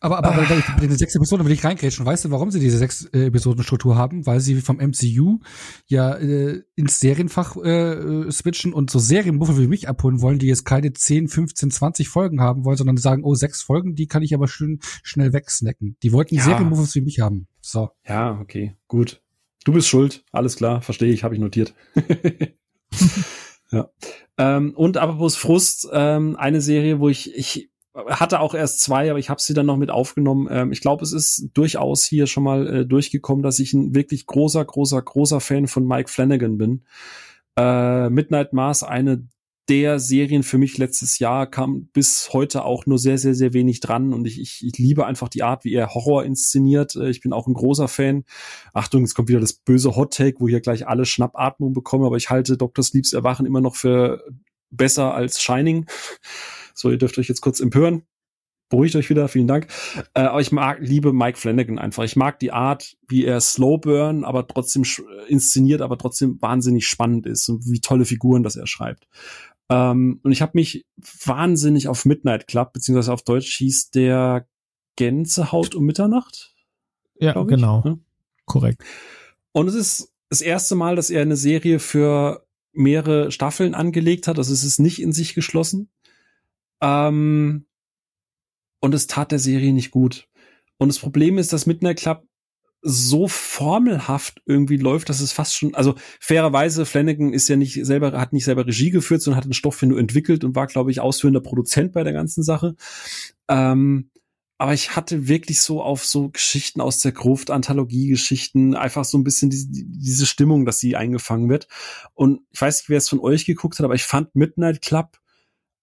aber, 0.00 0.18
aber 0.18 0.32
ah. 0.32 0.46
bei, 0.48 0.62
bei 0.80 0.86
den 0.86 0.96
sechs 0.96 1.14
Episoden 1.14 1.44
will 1.44 1.52
ich 1.52 1.62
reingrätschen. 1.62 2.06
Weißt 2.06 2.24
du, 2.24 2.30
warum 2.30 2.50
sie 2.50 2.58
diese 2.58 2.78
sechs 2.78 3.04
äh, 3.12 3.26
Episodenstruktur 3.26 3.96
haben? 3.96 4.26
Weil 4.26 4.40
sie 4.40 4.56
vom 4.62 4.78
MCU 4.78 5.40
ja 5.86 6.14
äh, 6.16 6.62
ins 6.74 7.00
Serienfach 7.00 7.56
äh, 7.56 8.30
switchen 8.32 8.72
und 8.72 8.90
so 8.90 8.98
Serienbuffer 8.98 9.58
wie 9.58 9.66
mich 9.66 9.88
abholen 9.88 10.22
wollen, 10.22 10.38
die 10.38 10.46
jetzt 10.46 10.64
keine 10.64 10.92
10, 10.92 11.28
15, 11.28 11.70
20 11.70 12.08
Folgen 12.08 12.40
haben 12.40 12.64
wollen, 12.64 12.78
sondern 12.78 12.96
sagen, 12.96 13.24
oh, 13.24 13.34
sechs 13.34 13.60
Folgen, 13.60 13.94
die 13.94 14.06
kann 14.06 14.22
ich 14.22 14.34
aber 14.34 14.48
schön 14.48 14.80
schnell 15.02 15.34
wegsnacken. 15.34 15.96
Die 16.02 16.12
wollten 16.12 16.36
ja. 16.36 16.44
Serienbuffers 16.44 16.94
wie 16.94 17.02
mich 17.02 17.20
haben. 17.20 17.46
So. 17.60 17.90
Ja, 18.08 18.40
okay, 18.40 18.76
gut. 18.88 19.22
Du 19.64 19.72
bist 19.72 19.88
schuld, 19.88 20.24
alles 20.32 20.56
klar, 20.56 20.80
verstehe 20.80 21.12
ich, 21.12 21.22
habe 21.22 21.34
ich 21.34 21.40
notiert. 21.40 21.74
ja. 23.70 23.90
Ähm, 24.38 24.72
und 24.74 24.96
apropos 24.96 25.36
Frust, 25.36 25.86
ähm, 25.92 26.36
eine 26.36 26.62
Serie, 26.62 26.98
wo 26.98 27.10
ich, 27.10 27.34
ich 27.36 27.70
hatte 27.94 28.40
auch 28.40 28.54
erst 28.54 28.80
zwei, 28.80 29.10
aber 29.10 29.18
ich 29.18 29.30
habe 29.30 29.40
sie 29.40 29.54
dann 29.54 29.66
noch 29.66 29.76
mit 29.76 29.90
aufgenommen. 29.90 30.48
Ähm, 30.50 30.72
ich 30.72 30.80
glaube, 30.80 31.04
es 31.04 31.12
ist 31.12 31.50
durchaus 31.54 32.04
hier 32.04 32.26
schon 32.26 32.44
mal 32.44 32.66
äh, 32.66 32.86
durchgekommen, 32.86 33.42
dass 33.42 33.58
ich 33.58 33.72
ein 33.72 33.94
wirklich 33.94 34.26
großer, 34.26 34.64
großer, 34.64 35.02
großer 35.02 35.40
Fan 35.40 35.66
von 35.66 35.86
Mike 35.86 36.10
Flanagan 36.10 36.58
bin. 36.58 36.84
Äh, 37.56 38.08
Midnight 38.10 38.52
Mars, 38.52 38.82
eine 38.82 39.26
der 39.68 40.00
Serien 40.00 40.42
für 40.42 40.58
mich 40.58 40.78
letztes 40.78 41.20
Jahr 41.20 41.48
kam 41.48 41.86
bis 41.92 42.30
heute 42.32 42.64
auch 42.64 42.86
nur 42.86 42.98
sehr, 42.98 43.18
sehr, 43.18 43.34
sehr 43.34 43.52
wenig 43.52 43.78
dran 43.78 44.12
und 44.12 44.26
ich, 44.26 44.40
ich, 44.40 44.66
ich 44.66 44.76
liebe 44.78 45.06
einfach 45.06 45.28
die 45.28 45.44
Art, 45.44 45.64
wie 45.64 45.72
er 45.72 45.94
Horror 45.94 46.24
inszeniert. 46.24 46.96
Äh, 46.96 47.10
ich 47.10 47.20
bin 47.20 47.32
auch 47.32 47.46
ein 47.46 47.54
großer 47.54 47.86
Fan. 47.86 48.24
Achtung, 48.72 49.02
jetzt 49.02 49.14
kommt 49.14 49.28
wieder 49.28 49.40
das 49.40 49.52
böse 49.52 49.94
Hot 49.94 50.14
Take, 50.14 50.40
wo 50.40 50.48
hier 50.48 50.60
gleich 50.60 50.88
alle 50.88 51.04
Schnappatmung 51.04 51.72
bekommen, 51.72 52.04
aber 52.04 52.16
ich 52.16 52.30
halte 52.30 52.56
Dr. 52.56 52.84
Sleeps 52.84 53.12
Erwachen 53.12 53.46
immer 53.46 53.60
noch 53.60 53.76
für 53.76 54.24
besser 54.70 55.14
als 55.14 55.40
Shining. 55.40 55.86
So, 56.74 56.90
ihr 56.90 56.98
dürft 56.98 57.18
euch 57.18 57.28
jetzt 57.28 57.40
kurz 57.40 57.60
empören. 57.60 58.02
Beruhigt 58.68 58.94
euch 58.94 59.10
wieder, 59.10 59.26
vielen 59.26 59.48
Dank. 59.48 59.66
Äh, 60.14 60.20
aber 60.22 60.40
ich 60.40 60.52
mag, 60.52 60.78
liebe 60.80 61.12
Mike 61.12 61.38
Flanagan 61.38 61.78
einfach. 61.78 62.04
Ich 62.04 62.14
mag 62.14 62.38
die 62.38 62.52
Art, 62.52 62.96
wie 63.08 63.24
er 63.24 63.40
Slow 63.40 63.78
Burn, 63.78 64.24
aber 64.24 64.46
trotzdem 64.46 64.84
inszeniert, 65.26 65.82
aber 65.82 65.98
trotzdem 65.98 66.40
wahnsinnig 66.40 66.86
spannend 66.86 67.26
ist 67.26 67.48
und 67.48 67.66
wie 67.66 67.80
tolle 67.80 68.04
Figuren 68.04 68.44
das 68.44 68.54
er 68.54 68.68
schreibt. 68.68 69.08
Ähm, 69.68 70.20
und 70.22 70.30
ich 70.30 70.40
habe 70.40 70.52
mich 70.54 70.86
wahnsinnig 71.24 71.88
auf 71.88 72.04
Midnight 72.04 72.46
Club, 72.46 72.72
beziehungsweise 72.72 73.12
auf 73.12 73.22
Deutsch 73.22 73.56
hieß 73.56 73.90
der 73.90 74.46
Gänsehaut 74.96 75.74
um 75.74 75.84
Mitternacht. 75.84 76.54
Ja, 77.18 77.42
genau. 77.42 77.82
Ja? 77.84 77.98
Korrekt. 78.46 78.84
Und 79.52 79.66
es 79.68 79.74
ist 79.74 80.12
das 80.28 80.42
erste 80.42 80.76
Mal, 80.76 80.94
dass 80.94 81.10
er 81.10 81.22
eine 81.22 81.36
Serie 81.36 81.80
für 81.80 82.46
mehrere 82.72 83.32
Staffeln 83.32 83.74
angelegt 83.74 84.28
hat. 84.28 84.38
Also 84.38 84.52
es 84.52 84.62
ist 84.62 84.78
nicht 84.78 85.02
in 85.02 85.12
sich 85.12 85.34
geschlossen. 85.34 85.90
Ähm, 86.80 87.66
und 88.80 88.94
es 88.94 89.06
tat 89.06 89.32
der 89.32 89.38
Serie 89.38 89.72
nicht 89.72 89.90
gut. 89.90 90.28
Und 90.78 90.88
das 90.88 90.98
Problem 90.98 91.38
ist, 91.38 91.52
dass 91.52 91.66
Midnight 91.66 91.98
Club 91.98 92.26
so 92.82 93.28
formelhaft 93.28 94.40
irgendwie 94.46 94.78
läuft, 94.78 95.10
dass 95.10 95.20
es 95.20 95.32
fast 95.32 95.54
schon, 95.54 95.74
also 95.74 95.96
fairerweise, 96.18 96.86
Flanagan 96.86 97.34
ist 97.34 97.48
ja 97.48 97.56
nicht 97.56 97.84
selber, 97.84 98.18
hat 98.18 98.32
nicht 98.32 98.46
selber 98.46 98.66
Regie 98.66 98.90
geführt, 98.90 99.20
sondern 99.20 99.36
hat 99.36 99.44
den 99.44 99.52
Stoff 99.52 99.82
nur 99.82 99.98
entwickelt 99.98 100.44
und 100.44 100.54
war, 100.54 100.66
glaube 100.66 100.90
ich, 100.90 101.00
ausführender 101.00 101.40
Produzent 101.40 101.92
bei 101.92 102.04
der 102.04 102.14
ganzen 102.14 102.42
Sache. 102.42 102.74
Ähm, 103.48 104.10
aber 104.56 104.74
ich 104.74 104.94
hatte 104.96 105.28
wirklich 105.28 105.60
so 105.60 105.82
auf 105.82 106.04
so 106.04 106.30
Geschichten 106.30 106.80
aus 106.80 106.98
der 107.00 107.12
Gruft, 107.12 107.50
Anthologie-Geschichten, 107.50 108.74
einfach 108.74 109.04
so 109.04 109.16
ein 109.18 109.24
bisschen 109.24 109.50
diese, 109.50 109.68
diese 109.70 110.26
Stimmung, 110.26 110.64
dass 110.64 110.78
sie 110.78 110.96
eingefangen 110.96 111.48
wird. 111.48 111.66
Und 112.14 112.40
ich 112.50 112.60
weiß 112.60 112.80
nicht, 112.80 112.90
wer 112.90 112.98
es 112.98 113.08
von 113.08 113.20
euch 113.20 113.46
geguckt 113.46 113.78
hat, 113.78 113.84
aber 113.84 113.94
ich 113.94 114.04
fand 114.04 114.34
Midnight 114.34 114.82
Club 114.82 115.18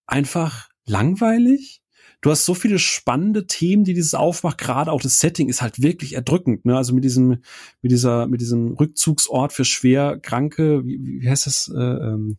einfach 0.06 0.67
langweilig. 0.88 1.82
Du 2.22 2.32
hast 2.32 2.46
so 2.46 2.56
viele 2.56 2.80
spannende 2.80 3.46
Themen, 3.46 3.84
die 3.84 3.94
dieses 3.94 4.16
aufmacht. 4.16 4.58
Gerade 4.58 4.92
auch 4.92 5.02
das 5.02 5.20
Setting 5.20 5.50
ist 5.50 5.62
halt 5.62 5.82
wirklich 5.82 6.14
erdrückend. 6.14 6.66
Ne? 6.66 6.76
Also 6.76 6.94
mit 6.96 7.04
diesem, 7.04 7.42
mit 7.82 7.92
dieser, 7.92 8.28
mit 8.28 8.42
diesem 8.42 8.74
Rückzugsort 8.74 9.54
für 9.54 9.66
schwer 9.66 10.18
Kranke, 10.20 10.84
wie, 10.84 11.22
wie 11.22 11.30
heißt 11.30 11.46
das? 11.46 11.72
Äh, 11.74 11.80
ähm, 11.80 12.38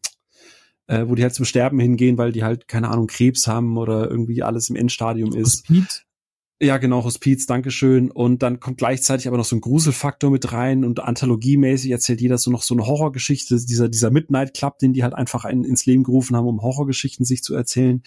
äh, 0.88 1.06
wo 1.06 1.14
die 1.14 1.22
halt 1.22 1.34
zum 1.34 1.44
Sterben 1.44 1.78
hingehen, 1.78 2.18
weil 2.18 2.32
die 2.32 2.42
halt 2.42 2.66
keine 2.66 2.88
Ahnung 2.88 3.06
Krebs 3.06 3.46
haben 3.46 3.76
oder 3.76 4.10
irgendwie 4.10 4.42
alles 4.42 4.70
im 4.70 4.76
Endstadium 4.76 5.34
ist. 5.34 5.68
Hospiz? 5.68 6.02
Ja, 6.60 6.78
genau, 6.78 7.04
Hospiz, 7.04 7.46
Dankeschön. 7.46 8.10
Und 8.10 8.42
dann 8.42 8.58
kommt 8.58 8.78
gleichzeitig 8.78 9.28
aber 9.28 9.36
noch 9.36 9.44
so 9.44 9.54
ein 9.54 9.60
Gruselfaktor 9.60 10.28
mit 10.32 10.52
rein 10.52 10.84
und 10.84 10.98
anthologiemäßig 10.98 11.92
erzählt 11.92 12.20
jeder 12.20 12.36
so 12.36 12.50
noch 12.50 12.62
so 12.62 12.74
eine 12.74 12.84
Horrorgeschichte, 12.84 13.64
dieser, 13.64 13.88
dieser 13.88 14.10
Midnight 14.10 14.54
Club, 14.54 14.80
den 14.80 14.92
die 14.92 15.04
halt 15.04 15.14
einfach 15.14 15.44
ein, 15.44 15.62
ins 15.62 15.86
Leben 15.86 16.02
gerufen 16.02 16.34
haben, 16.34 16.48
um 16.48 16.60
Horrorgeschichten 16.60 17.24
sich 17.24 17.44
zu 17.44 17.54
erzählen. 17.54 18.02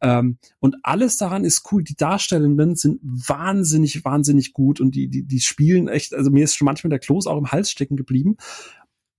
Ähm, 0.00 0.38
und 0.58 0.76
alles 0.84 1.18
daran 1.18 1.44
ist 1.44 1.70
cool. 1.70 1.84
Die 1.84 1.94
Darstellenden 1.94 2.76
sind 2.76 2.98
wahnsinnig, 3.02 4.06
wahnsinnig 4.06 4.54
gut 4.54 4.80
und 4.80 4.94
die, 4.94 5.08
die, 5.08 5.24
die 5.24 5.40
spielen 5.40 5.88
echt, 5.88 6.14
also 6.14 6.30
mir 6.30 6.44
ist 6.44 6.56
schon 6.56 6.64
manchmal 6.64 6.88
der 6.88 6.98
Kloß 6.98 7.26
auch 7.26 7.36
im 7.36 7.52
Hals 7.52 7.70
stecken 7.70 7.96
geblieben. 7.96 8.38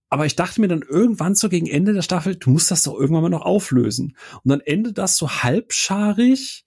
Aber 0.10 0.26
ich 0.26 0.36
dachte 0.36 0.62
mir 0.62 0.68
dann 0.68 0.82
irgendwann 0.82 1.36
so 1.36 1.48
gegen 1.48 1.68
Ende 1.68 1.94
der 1.94 2.02
Staffel, 2.02 2.38
du 2.38 2.50
musst 2.50 2.72
das 2.72 2.82
doch 2.82 3.00
irgendwann 3.00 3.22
mal 3.22 3.30
noch 3.30 3.46
auflösen. 3.46 4.18
Und 4.44 4.50
dann 4.50 4.62
endet 4.62 4.98
das 4.98 5.16
so 5.16 5.30
halbscharig. 5.30 6.66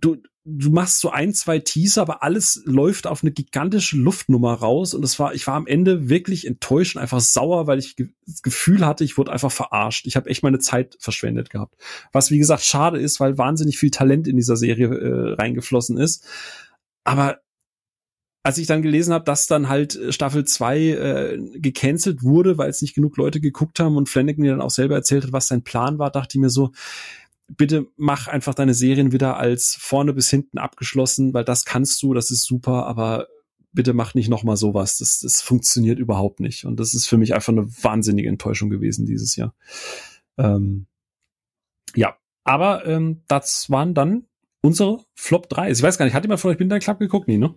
Du, 0.00 0.18
du 0.46 0.70
machst 0.70 1.00
so 1.00 1.10
ein, 1.10 1.32
zwei 1.32 1.58
Teaser, 1.58 2.02
aber 2.02 2.22
alles 2.22 2.62
läuft 2.66 3.06
auf 3.06 3.22
eine 3.22 3.32
gigantische 3.32 3.96
Luftnummer 3.96 4.52
raus. 4.52 4.92
Und 4.92 5.00
das 5.02 5.18
war, 5.18 5.34
ich 5.34 5.46
war 5.46 5.54
am 5.54 5.66
Ende 5.66 6.10
wirklich 6.10 6.46
enttäuscht 6.46 6.96
und 6.96 7.02
einfach 7.02 7.20
sauer, 7.20 7.66
weil 7.66 7.78
ich 7.78 7.96
das 8.26 8.42
Gefühl 8.42 8.84
hatte, 8.84 9.04
ich 9.04 9.16
wurde 9.16 9.32
einfach 9.32 9.52
verarscht. 9.52 10.06
Ich 10.06 10.16
habe 10.16 10.28
echt 10.28 10.42
meine 10.42 10.58
Zeit 10.58 10.96
verschwendet 11.00 11.48
gehabt. 11.48 11.76
Was 12.12 12.30
wie 12.30 12.38
gesagt 12.38 12.62
schade 12.62 13.00
ist, 13.00 13.20
weil 13.20 13.38
wahnsinnig 13.38 13.78
viel 13.78 13.90
Talent 13.90 14.28
in 14.28 14.36
dieser 14.36 14.56
Serie 14.56 14.88
äh, 14.88 15.34
reingeflossen 15.34 15.96
ist. 15.96 16.26
Aber 17.04 17.38
als 18.42 18.58
ich 18.58 18.66
dann 18.66 18.82
gelesen 18.82 19.14
habe, 19.14 19.24
dass 19.24 19.46
dann 19.46 19.70
halt 19.70 19.96
äh, 19.96 20.12
Staffel 20.12 20.44
2 20.44 20.78
äh, 20.78 21.38
gecancelt 21.54 22.22
wurde, 22.22 22.58
weil 22.58 22.68
es 22.68 22.82
nicht 22.82 22.94
genug 22.94 23.16
Leute 23.16 23.40
geguckt 23.40 23.80
haben 23.80 23.96
und 23.96 24.10
Flanagan 24.10 24.42
mir 24.42 24.50
dann 24.50 24.60
auch 24.60 24.70
selber 24.70 24.94
erzählt 24.94 25.24
hat, 25.24 25.32
was 25.32 25.48
sein 25.48 25.62
Plan 25.62 25.98
war, 25.98 26.10
dachte 26.10 26.36
ich 26.36 26.40
mir 26.40 26.50
so, 26.50 26.70
bitte 27.48 27.86
mach 27.96 28.28
einfach 28.28 28.54
deine 28.54 28.74
Serien 28.74 29.12
wieder 29.12 29.36
als 29.36 29.76
vorne 29.78 30.12
bis 30.12 30.30
hinten 30.30 30.58
abgeschlossen, 30.58 31.34
weil 31.34 31.44
das 31.44 31.64
kannst 31.64 32.02
du, 32.02 32.14
das 32.14 32.30
ist 32.30 32.44
super, 32.44 32.86
aber 32.86 33.28
bitte 33.72 33.92
mach 33.92 34.14
nicht 34.14 34.28
noch 34.28 34.44
mal 34.44 34.56
sowas. 34.56 34.98
Das, 34.98 35.20
das 35.20 35.42
funktioniert 35.42 35.98
überhaupt 35.98 36.40
nicht. 36.40 36.64
Und 36.64 36.78
das 36.80 36.94
ist 36.94 37.06
für 37.06 37.18
mich 37.18 37.34
einfach 37.34 37.52
eine 37.52 37.66
wahnsinnige 37.82 38.28
Enttäuschung 38.28 38.70
gewesen 38.70 39.04
dieses 39.04 39.36
Jahr. 39.36 39.54
Ähm, 40.38 40.86
ja, 41.94 42.16
aber 42.44 42.86
ähm, 42.86 43.22
das 43.28 43.68
waren 43.70 43.94
dann 43.94 44.26
unsere 44.62 45.04
Flop 45.14 45.48
3. 45.48 45.70
Ich 45.70 45.82
weiß 45.82 45.98
gar 45.98 46.04
nicht, 46.04 46.14
hat 46.14 46.24
jemand 46.24 46.40
von 46.40 46.50
euch 46.50 46.58
Binder 46.58 46.78
Club 46.78 46.98
geguckt? 46.98 47.28
Nee, 47.28 47.38
ne? 47.38 47.54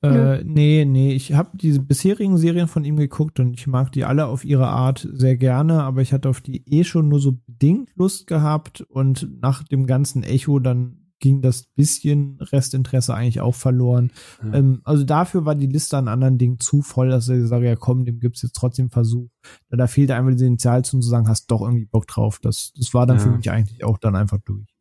Äh, 0.00 0.44
nee, 0.44 0.84
nee, 0.84 1.12
ich 1.12 1.32
habe 1.32 1.56
diese 1.56 1.80
bisherigen 1.80 2.38
Serien 2.38 2.68
von 2.68 2.84
ihm 2.84 2.96
geguckt 2.96 3.40
und 3.40 3.54
ich 3.54 3.66
mag 3.66 3.90
die 3.90 4.04
alle 4.04 4.26
auf 4.26 4.44
ihre 4.44 4.68
Art 4.68 5.08
sehr 5.12 5.36
gerne, 5.36 5.82
aber 5.82 6.02
ich 6.02 6.12
hatte 6.12 6.28
auf 6.28 6.40
die 6.40 6.62
eh 6.66 6.84
schon 6.84 7.08
nur 7.08 7.18
so 7.18 7.38
bedingt 7.46 7.90
Lust 7.96 8.28
gehabt 8.28 8.80
und 8.82 9.28
nach 9.42 9.64
dem 9.64 9.86
ganzen 9.86 10.22
Echo 10.22 10.60
dann 10.60 11.08
ging 11.20 11.42
das 11.42 11.64
bisschen 11.74 12.38
Restinteresse 12.40 13.12
eigentlich 13.12 13.40
auch 13.40 13.56
verloren. 13.56 14.12
Ja. 14.40 14.54
Ähm, 14.54 14.80
also 14.84 15.02
dafür 15.04 15.44
war 15.44 15.56
die 15.56 15.66
Liste 15.66 15.96
an 15.96 16.06
anderen 16.06 16.38
Dingen 16.38 16.60
zu 16.60 16.82
voll, 16.82 17.08
dass 17.08 17.28
ich 17.28 17.46
sage, 17.48 17.66
ja 17.66 17.74
komm, 17.74 18.04
dem 18.04 18.20
gibt's 18.20 18.42
jetzt 18.42 18.54
trotzdem 18.54 18.90
Versuch. 18.90 19.28
Da, 19.68 19.76
da 19.76 19.86
fehlte 19.88 20.14
einfach 20.14 20.32
das 20.32 20.42
Initial 20.42 20.84
zu 20.84 21.00
sagen, 21.02 21.28
hast 21.28 21.50
doch 21.50 21.62
irgendwie 21.62 21.86
Bock 21.86 22.06
drauf. 22.06 22.38
Das, 22.40 22.72
das 22.76 22.94
war 22.94 23.06
dann 23.06 23.16
ja. 23.16 23.24
für 23.24 23.30
mich 23.30 23.50
eigentlich 23.50 23.84
auch 23.84 23.98
dann 23.98 24.14
einfach 24.14 24.38
durch. 24.44 24.77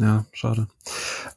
Ja, 0.00 0.24
schade. 0.32 0.66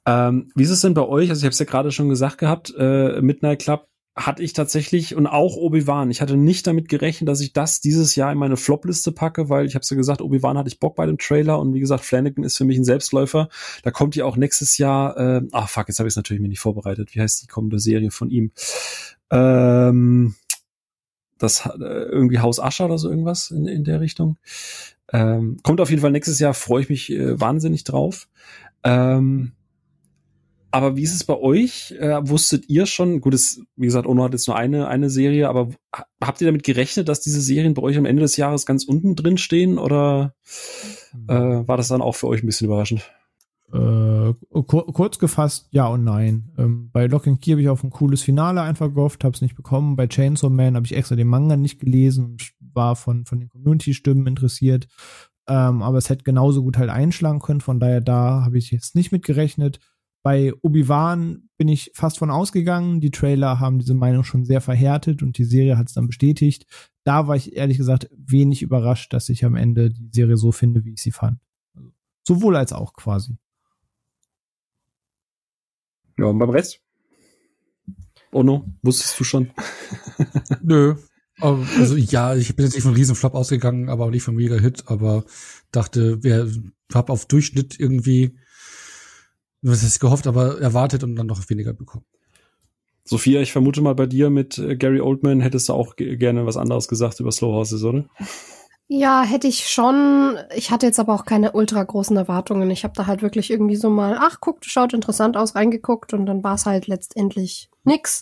Ähm, 0.06 0.52
wie 0.56 0.64
ist 0.64 0.70
es 0.70 0.82
denn 0.82 0.94
bei 0.94 1.06
euch? 1.06 1.30
Also 1.30 1.42
ich 1.42 1.46
habe 1.46 1.52
es 1.54 1.60
ja 1.60 1.66
gerade 1.66 1.92
schon 1.92 2.10
gesagt 2.10 2.38
gehabt, 2.38 2.74
äh, 2.78 3.22
Midnight 3.22 3.60
Club 3.60 3.88
hatte 4.16 4.44
ich 4.44 4.54
tatsächlich 4.54 5.16
und 5.16 5.26
auch 5.26 5.56
Obi-Wan. 5.56 6.12
Ich 6.12 6.22
hatte 6.22 6.38
nicht 6.38 6.68
damit 6.68 6.88
gerechnet, 6.88 7.28
dass 7.28 7.42
ich 7.42 7.52
das 7.52 7.82
dieses 7.82 8.16
Jahr 8.16 8.32
in 8.32 8.38
meine 8.38 8.58
Flop-Liste 8.58 9.12
packe, 9.12 9.50
weil 9.50 9.66
ich 9.66 9.74
habe 9.74 9.84
ja 9.90 9.98
gesagt, 9.98 10.22
Obi-Wan 10.22 10.58
hatte 10.58 10.70
ich 10.70 10.80
Bock 10.80 10.96
bei 10.96 11.08
dem 11.08 11.18
Trailer 11.18 11.60
und 11.60 11.74
wie 11.74 11.80
gesagt, 11.80 12.06
Flanagan 12.06 12.44
ist 12.44 12.58
für 12.58 12.64
mich 12.64 12.78
ein 12.78 12.84
Selbstläufer. 12.84 13.50
Da 13.82 13.92
kommt 13.92 14.16
ja 14.16 14.26
auch 14.26 14.38
nächstes 14.38 14.78
Jahr, 14.78 15.18
äh, 15.18 15.42
ah 15.52 15.66
fuck, 15.66 15.88
jetzt 15.88 15.98
habe 15.98 16.08
ich 16.08 16.14
es 16.14 16.16
natürlich 16.16 16.42
mir 16.42 16.48
nicht 16.48 16.60
vorbereitet. 16.60 17.16
Wie 17.16 17.22
heißt 17.22 17.42
die 17.42 17.48
kommende 17.48 17.80
Serie 17.80 18.12
von 18.12 18.30
ihm? 18.30 18.52
Ähm, 19.32 20.36
das 21.40 21.66
äh, 21.66 21.84
irgendwie 21.84 22.40
Haus 22.40 22.60
Ascher 22.60 22.86
oder 22.86 23.00
so 23.00 23.10
irgendwas 23.10 23.50
in, 23.50 23.68
in 23.68 23.84
der 23.84 24.00
Richtung. 24.00 24.38
Ähm, 25.14 25.58
kommt 25.62 25.80
auf 25.80 25.92
jeden 25.92 26.02
Fall 26.02 26.12
nächstes 26.12 26.40
Jahr, 26.40 26.54
freue 26.54 26.82
ich 26.82 26.90
mich 26.90 27.12
äh, 27.12 27.40
wahnsinnig 27.40 27.84
drauf. 27.84 28.28
Ähm, 28.84 29.54
aber 30.72 30.96
wie 30.98 31.04
ist 31.04 31.14
es 31.14 31.24
bei 31.24 31.38
euch? 31.38 31.94
Äh, 32.00 32.28
wusstet 32.28 32.68
ihr 32.68 32.88
schon, 32.88 33.22
gut, 33.22 33.36
es, 33.36 33.62
wie 33.76 33.86
gesagt, 33.86 34.08
Ono 34.08 34.24
hat 34.24 34.34
jetzt 34.34 34.48
nur 34.48 34.58
eine, 34.58 34.88
eine 34.88 35.12
Serie, 35.12 35.48
aber 35.48 35.70
habt 36.20 36.42
ihr 36.42 36.48
damit 36.48 36.64
gerechnet, 36.64 37.10
dass 37.10 37.22
diese 37.22 37.42
Serien 37.42 37.76
bei 37.76 37.84
euch 37.84 37.96
am 37.96 38.06
Ende 38.06 38.24
des 38.24 38.38
Jahres 38.38 38.66
ganz 38.66 38.84
unten 38.86 39.16
drin 39.16 39.38
stehen 39.38 39.78
oder 39.78 40.34
hm. 41.12 41.30
äh, 41.30 41.68
war 41.68 41.78
das 41.78 41.90
dann 41.90 42.02
auch 42.02 42.16
für 42.16 42.28
euch 42.28 42.42
ein 42.42 42.48
bisschen 42.48 42.66
überraschend? 42.66 43.12
Äh, 43.74 44.34
kur 44.68 44.86
kurz 44.94 45.18
gefasst, 45.18 45.68
ja 45.72 45.88
und 45.88 46.04
nein. 46.04 46.52
Ähm, 46.58 46.90
bei 46.92 47.08
Lock 47.08 47.28
and 47.28 47.42
Key 47.42 47.52
habe 47.52 47.62
ich 47.62 47.70
auf 47.70 47.84
ein 47.84 47.90
cooles 47.90 48.22
Finale 48.22 48.62
einfach 48.62 48.94
gehofft, 48.94 49.24
habe 49.24 49.34
es 49.34 49.42
nicht 49.42 49.56
bekommen. 49.56 49.96
Bei 49.96 50.08
Chainsaw 50.08 50.50
Man 50.50 50.76
habe 50.76 50.86
ich 50.86 50.96
extra 50.96 51.16
den 51.16 51.28
Manga 51.28 51.58
nicht 51.58 51.80
gelesen 51.80 52.26
und 52.26 52.54
war 52.60 52.96
von, 52.96 53.26
von 53.26 53.40
den 53.40 53.50
Community-Stimmen 53.50 54.28
interessiert. 54.28 54.88
Ähm, 55.48 55.82
aber 55.82 55.98
es 55.98 56.10
hätte 56.10 56.24
genauso 56.24 56.62
gut 56.64 56.78
halt 56.78 56.90
einschlagen 56.90 57.40
können. 57.40 57.62
Von 57.62 57.80
daher, 57.80 58.00
da 58.00 58.44
habe 58.44 58.60
ich 58.60 58.70
jetzt 58.70 58.96
nicht 58.96 59.12
mit 59.12 59.26
gerechnet. 59.26 59.80
Bei 60.24 60.54
Obi-Wan 60.62 61.50
bin 61.58 61.68
ich 61.68 61.92
fast 61.96 62.20
von 62.20 62.30
ausgegangen. 62.30 63.02
Die 63.02 63.12
Trailer 63.12 63.60
haben 63.60 63.80
diese 63.80 63.96
Meinung 63.96 64.24
schon 64.24 64.46
sehr 64.46 64.62
verhärtet 64.62 65.24
und 65.24 65.38
die 65.38 65.44
Serie 65.44 65.78
hat 65.78 65.88
es 65.88 65.94
dann 65.94 66.08
bestätigt. 66.08 66.66
Da 67.04 67.28
war 67.28 67.36
ich 67.36 67.56
ehrlich 67.56 67.78
gesagt 67.78 68.08
wenig 68.16 68.62
überrascht, 68.62 69.12
dass 69.14 69.30
ich 69.30 69.44
am 69.44 69.56
Ende 69.56 69.90
die 69.90 70.10
Serie 70.14 70.38
so 70.38 70.52
finde, 70.52 70.86
wie 70.86 70.94
ich 70.94 71.02
sie 71.02 71.12
fand. 71.12 71.40
Also, 71.76 71.92
sowohl 72.26 72.56
als 72.56 72.72
auch 72.72 72.94
quasi. 72.94 73.38
Ja, 76.18 76.26
und 76.26 76.40
beim 76.40 76.50
Rest? 76.50 76.82
Oh 78.32 78.44
no, 78.44 78.66
wusstest 78.82 79.20
du 79.20 79.24
schon? 79.24 79.52
Nö. 80.62 80.96
Also 81.40 81.96
ja, 81.96 82.36
ich 82.36 82.56
bin 82.56 82.66
jetzt 82.66 82.76
nicht 82.76 82.84
von 82.84 82.94
Riesenflop 82.94 83.34
ausgegangen, 83.34 83.90
aber 83.90 84.06
auch 84.06 84.10
nicht 84.12 84.24
vom 84.24 84.36
Mega-Hit, 84.36 84.84
aber 84.88 85.26
dachte, 85.72 86.24
wer 86.24 86.48
hab 86.94 87.10
auf 87.10 87.26
Durchschnitt 87.26 87.80
irgendwie 87.80 88.38
was 89.64 89.84
ist 89.84 90.00
gehofft, 90.00 90.28
aber 90.28 90.60
erwartet 90.60 91.04
und 91.04 91.16
dann 91.16 91.28
noch 91.28 91.50
weniger 91.50 91.74
bekommen. 91.74 92.06
Sophia, 93.06 93.42
ich 93.42 93.52
vermute 93.52 93.82
mal 93.82 93.96
bei 93.96 94.06
dir 94.06 94.30
mit 94.30 94.58
äh, 94.58 94.76
Gary 94.76 95.02
Oldman 95.02 95.42
hättest 95.42 95.70
du 95.70 95.74
auch 95.74 95.96
gerne 95.96 96.46
was 96.46 96.58
anderes 96.58 96.88
gesagt 96.88 97.20
über 97.20 97.32
Slow 97.32 97.54
Horses, 97.54 97.84
oder? 97.84 98.10
Ja, 98.88 99.24
hätte 99.24 99.48
ich 99.48 99.68
schon. 99.70 100.38
Ich 100.56 100.70
hatte 100.70 100.86
jetzt 100.86 101.00
aber 101.00 101.14
auch 101.16 101.26
keine 101.26 101.54
ultra 101.54 101.82
großen 101.84 102.16
Erwartungen. 102.18 102.70
Ich 102.70 102.84
habe 102.84 102.94
da 102.96 103.08
halt 103.08 103.22
wirklich 103.22 103.50
irgendwie 103.50 103.76
so 103.76 103.90
mal, 103.90 104.18
ach, 104.20 104.40
guckt, 104.40 104.66
schaut 104.66 104.94
interessant 104.94 105.38
aus, 105.38 105.56
reingeguckt 105.56 106.14
und 106.14 106.26
dann 106.26 106.44
war 106.44 106.56
es 106.56 106.66
halt 106.66 106.88
letztendlich 106.88 107.70
nix. 107.84 108.22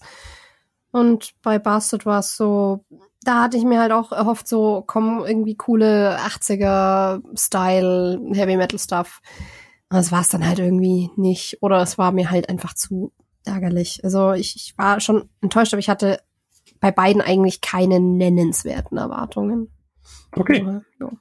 Und 0.92 1.34
bei 1.42 1.60
Bastard 1.60 2.06
war 2.06 2.20
es 2.20 2.36
so, 2.38 2.86
da 3.24 3.44
hatte 3.44 3.58
ich 3.58 3.64
mir 3.64 3.80
halt 3.80 3.92
auch 3.92 4.12
erhofft, 4.12 4.48
so 4.48 4.82
kommen 4.86 5.26
irgendwie 5.26 5.56
coole 5.56 6.18
80er 6.20 7.22
Style 7.38 8.20
Heavy 8.34 8.58
Metal 8.58 8.80
Stuff. 8.80 9.22
Und 9.90 9.98
das 9.98 10.12
war 10.12 10.22
es 10.22 10.30
dann 10.30 10.46
halt 10.48 10.60
irgendwie 10.60 11.10
nicht. 11.18 11.58
Oder 11.62 11.82
es 11.82 11.98
war 11.98 12.12
mir 12.12 12.32
halt 12.32 12.50
einfach 12.50 12.74
zu 12.76 13.12
ärgerlich. 13.46 14.02
Also 14.04 14.34
ich, 14.34 14.56
ich 14.56 14.78
war 14.78 15.00
schon 15.00 15.30
enttäuscht, 15.42 15.74
aber 15.74 15.80
ich 15.80 15.90
hatte 15.90 16.20
bei 16.80 16.92
beiden 16.92 17.22
eigentlich 17.22 17.62
keine 17.62 18.00
nennenswerten 18.00 18.98
Erwartungen. 18.98 19.70
Okay. 20.36 20.62
Aber, 20.62 20.84
ja, 21.00 21.12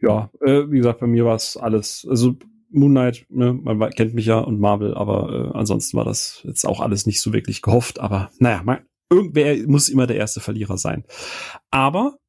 ja 0.00 0.30
äh, 0.40 0.70
wie 0.70 0.78
gesagt, 0.78 1.00
bei 1.00 1.06
mir 1.06 1.24
war 1.24 1.36
es 1.36 1.56
alles, 1.56 2.06
also 2.08 2.36
Moon 2.70 2.92
Knight, 2.92 3.26
ne, 3.28 3.52
man 3.52 3.90
kennt 3.90 4.14
mich 4.14 4.26
ja 4.26 4.38
und 4.38 4.60
Marvel, 4.60 4.94
aber 4.94 5.52
äh, 5.52 5.58
ansonsten 5.58 5.96
war 5.96 6.04
das 6.04 6.40
jetzt 6.44 6.64
auch 6.66 6.80
alles 6.80 7.06
nicht 7.06 7.20
so 7.20 7.32
wirklich 7.32 7.62
gehofft. 7.62 7.98
Aber 7.98 8.30
naja, 8.38 8.62
man, 8.64 8.80
irgendwer 9.10 9.56
muss 9.66 9.88
immer 9.88 10.06
der 10.06 10.16
erste 10.16 10.40
Verlierer 10.40 10.78
sein. 10.78 11.04
Aber 11.70 12.19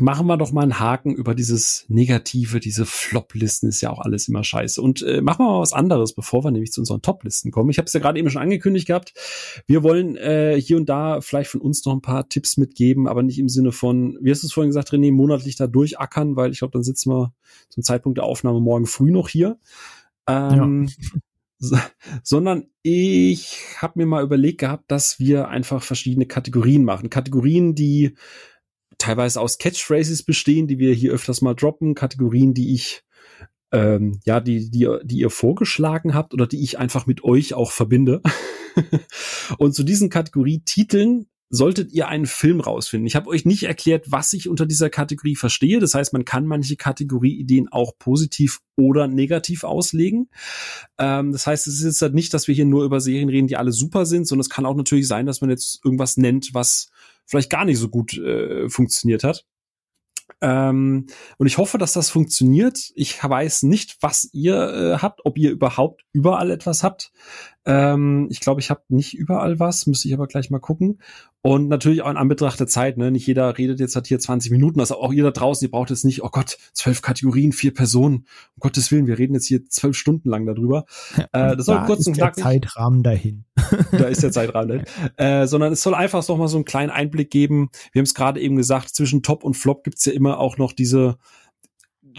machen 0.00 0.26
wir 0.26 0.36
doch 0.36 0.52
mal 0.52 0.62
einen 0.62 0.78
Haken 0.78 1.14
über 1.14 1.34
dieses 1.34 1.84
Negative, 1.88 2.60
diese 2.60 2.86
Flop-Listen 2.86 3.68
ist 3.68 3.80
ja 3.80 3.90
auch 3.90 4.00
alles 4.00 4.28
immer 4.28 4.44
scheiße. 4.44 4.80
Und 4.80 5.02
äh, 5.02 5.20
machen 5.20 5.44
wir 5.44 5.50
mal 5.50 5.60
was 5.60 5.72
anderes, 5.72 6.14
bevor 6.14 6.44
wir 6.44 6.50
nämlich 6.50 6.72
zu 6.72 6.80
unseren 6.80 7.02
Top-Listen 7.02 7.50
kommen. 7.50 7.70
Ich 7.70 7.78
habe 7.78 7.86
es 7.86 7.92
ja 7.92 8.00
gerade 8.00 8.18
eben 8.18 8.30
schon 8.30 8.42
angekündigt 8.42 8.86
gehabt. 8.86 9.14
Wir 9.66 9.82
wollen 9.82 10.16
äh, 10.16 10.60
hier 10.60 10.76
und 10.76 10.88
da 10.88 11.20
vielleicht 11.20 11.50
von 11.50 11.60
uns 11.60 11.84
noch 11.84 11.92
ein 11.92 12.02
paar 12.02 12.28
Tipps 12.28 12.56
mitgeben, 12.56 13.06
aber 13.08 13.22
nicht 13.22 13.38
im 13.38 13.48
Sinne 13.48 13.72
von, 13.72 14.18
wie 14.20 14.30
hast 14.30 14.42
du 14.42 14.46
es 14.46 14.52
vorhin 14.52 14.70
gesagt, 14.70 14.90
René, 14.90 15.12
monatlich 15.12 15.56
da 15.56 15.66
durchackern, 15.66 16.36
weil 16.36 16.52
ich 16.52 16.58
glaube, 16.58 16.72
dann 16.72 16.84
sitzen 16.84 17.10
wir 17.10 17.32
zum 17.68 17.82
Zeitpunkt 17.82 18.18
der 18.18 18.24
Aufnahme 18.24 18.60
morgen 18.60 18.86
früh 18.86 19.10
noch 19.10 19.28
hier. 19.28 19.58
Ähm, 20.26 20.88
ja. 21.60 21.80
sondern 22.22 22.66
ich 22.82 23.58
habe 23.78 23.98
mir 23.98 24.06
mal 24.06 24.22
überlegt 24.22 24.58
gehabt, 24.58 24.90
dass 24.90 25.18
wir 25.18 25.48
einfach 25.48 25.82
verschiedene 25.82 26.26
Kategorien 26.26 26.84
machen. 26.84 27.10
Kategorien, 27.10 27.74
die 27.74 28.16
teilweise 28.98 29.40
aus 29.40 29.58
Catchphrases 29.58 30.22
bestehen, 30.22 30.66
die 30.66 30.78
wir 30.78 30.92
hier 30.94 31.12
öfters 31.12 31.40
mal 31.40 31.54
droppen, 31.54 31.94
Kategorien, 31.94 32.54
die 32.54 32.74
ich 32.74 33.02
ähm, 33.74 34.20
ja, 34.24 34.40
die, 34.40 34.70
die, 34.70 34.88
die 35.02 35.18
ihr 35.18 35.30
vorgeschlagen 35.30 36.14
habt 36.14 36.32
oder 36.32 36.46
die 36.46 36.62
ich 36.62 36.78
einfach 36.78 37.06
mit 37.06 37.24
euch 37.24 37.54
auch 37.54 37.72
verbinde. 37.72 38.22
und 39.58 39.74
zu 39.74 39.82
diesen 39.82 40.10
Kategorie-Titeln 40.10 41.26
solltet 41.50 41.92
ihr 41.92 42.08
einen 42.08 42.26
Film 42.26 42.60
rausfinden. 42.60 43.06
Ich 43.06 43.16
habe 43.16 43.28
euch 43.28 43.44
nicht 43.44 43.64
erklärt, 43.64 44.10
was 44.10 44.32
ich 44.32 44.48
unter 44.48 44.66
dieser 44.66 44.90
Kategorie 44.90 45.36
verstehe. 45.36 45.80
Das 45.80 45.94
heißt, 45.94 46.12
man 46.12 46.24
kann 46.24 46.46
manche 46.46 46.76
Kategorieideen 46.76 47.68
auch 47.68 47.92
positiv 47.98 48.60
oder 48.76 49.08
negativ 49.08 49.64
auslegen. 49.64 50.28
Ähm, 50.98 51.32
das 51.32 51.46
heißt, 51.46 51.66
es 51.66 51.78
ist 51.78 51.84
jetzt 51.84 52.02
halt 52.02 52.14
nicht, 52.14 52.32
dass 52.32 52.48
wir 52.48 52.54
hier 52.54 52.64
nur 52.64 52.84
über 52.84 53.00
Serien 53.00 53.28
reden, 53.28 53.48
die 53.48 53.56
alle 53.56 53.72
super 53.72 54.06
sind, 54.06 54.26
sondern 54.26 54.42
es 54.42 54.50
kann 54.50 54.66
auch 54.66 54.76
natürlich 54.76 55.08
sein, 55.08 55.26
dass 55.26 55.40
man 55.40 55.50
jetzt 55.50 55.80
irgendwas 55.84 56.16
nennt, 56.16 56.54
was 56.54 56.88
vielleicht 57.26 57.50
gar 57.50 57.64
nicht 57.64 57.78
so 57.78 57.88
gut 57.88 58.16
äh, 58.18 58.68
funktioniert 58.68 59.24
hat. 59.24 59.44
Ähm, 60.40 61.06
und 61.38 61.46
ich 61.46 61.58
hoffe, 61.58 61.78
dass 61.78 61.92
das 61.92 62.10
funktioniert. 62.10 62.92
Ich 62.94 63.22
weiß 63.22 63.62
nicht, 63.64 63.98
was 64.00 64.28
ihr 64.32 64.56
äh, 64.56 64.98
habt, 64.98 65.20
ob 65.24 65.38
ihr 65.38 65.50
überhaupt 65.50 66.04
überall 66.12 66.50
etwas 66.50 66.82
habt. 66.82 67.12
Ähm, 67.66 68.28
ich 68.30 68.40
glaube, 68.40 68.60
ich 68.60 68.70
habe 68.70 68.82
nicht 68.88 69.14
überall 69.14 69.58
was, 69.58 69.86
müsste 69.86 70.08
ich 70.08 70.14
aber 70.14 70.26
gleich 70.26 70.50
mal 70.50 70.58
gucken. 70.58 71.00
Und 71.40 71.68
natürlich 71.68 72.02
auch 72.02 72.10
in 72.10 72.16
Anbetracht 72.16 72.58
der 72.58 72.66
Zeit, 72.66 72.96
ne? 72.96 73.10
Nicht 73.10 73.26
jeder 73.26 73.56
redet 73.56 73.80
jetzt 73.80 73.96
halt 73.96 74.06
hier 74.06 74.18
20 74.18 74.50
Minuten. 74.50 74.80
Also 74.80 74.96
auch 74.96 75.12
ihr 75.12 75.24
da 75.24 75.30
draußen, 75.30 75.66
ihr 75.66 75.70
braucht 75.70 75.90
jetzt 75.90 76.04
nicht, 76.04 76.22
oh 76.22 76.30
Gott, 76.30 76.58
zwölf 76.72 77.02
Kategorien, 77.02 77.52
vier 77.52 77.72
Personen. 77.72 78.26
Um 78.54 78.60
Gottes 78.60 78.90
Willen, 78.90 79.06
wir 79.06 79.18
reden 79.18 79.34
jetzt 79.34 79.46
hier 79.46 79.66
zwölf 79.66 79.96
Stunden 79.96 80.28
lang 80.28 80.46
darüber. 80.46 80.84
Äh, 81.32 81.56
das 81.56 81.66
soll 81.66 81.76
da 81.76 81.86
kurz 81.86 82.06
und 82.06 82.14
knackig. 82.14 82.36
Der 82.36 82.44
Zeitrahmen 82.44 83.02
dahin. 83.02 83.44
da 83.92 84.04
ist 84.04 84.22
der 84.22 84.32
Zeitrahmen 84.32 84.68
dahin. 84.68 84.84
Äh, 85.16 85.46
sondern 85.46 85.72
es 85.72 85.82
soll 85.82 85.94
einfach 85.94 86.26
noch 86.28 86.36
mal 86.36 86.48
so 86.48 86.56
einen 86.56 86.64
kleinen 86.64 86.90
Einblick 86.90 87.30
geben. 87.30 87.70
Wir 87.92 88.00
haben 88.00 88.04
es 88.04 88.14
gerade 88.14 88.40
eben 88.40 88.56
gesagt, 88.56 88.90
zwischen 88.94 89.22
Top 89.22 89.44
und 89.44 89.54
Flop 89.54 89.84
gibt's 89.84 90.04
ja 90.04 90.12
immer 90.12 90.38
auch 90.38 90.58
noch 90.58 90.72
diese 90.72 91.18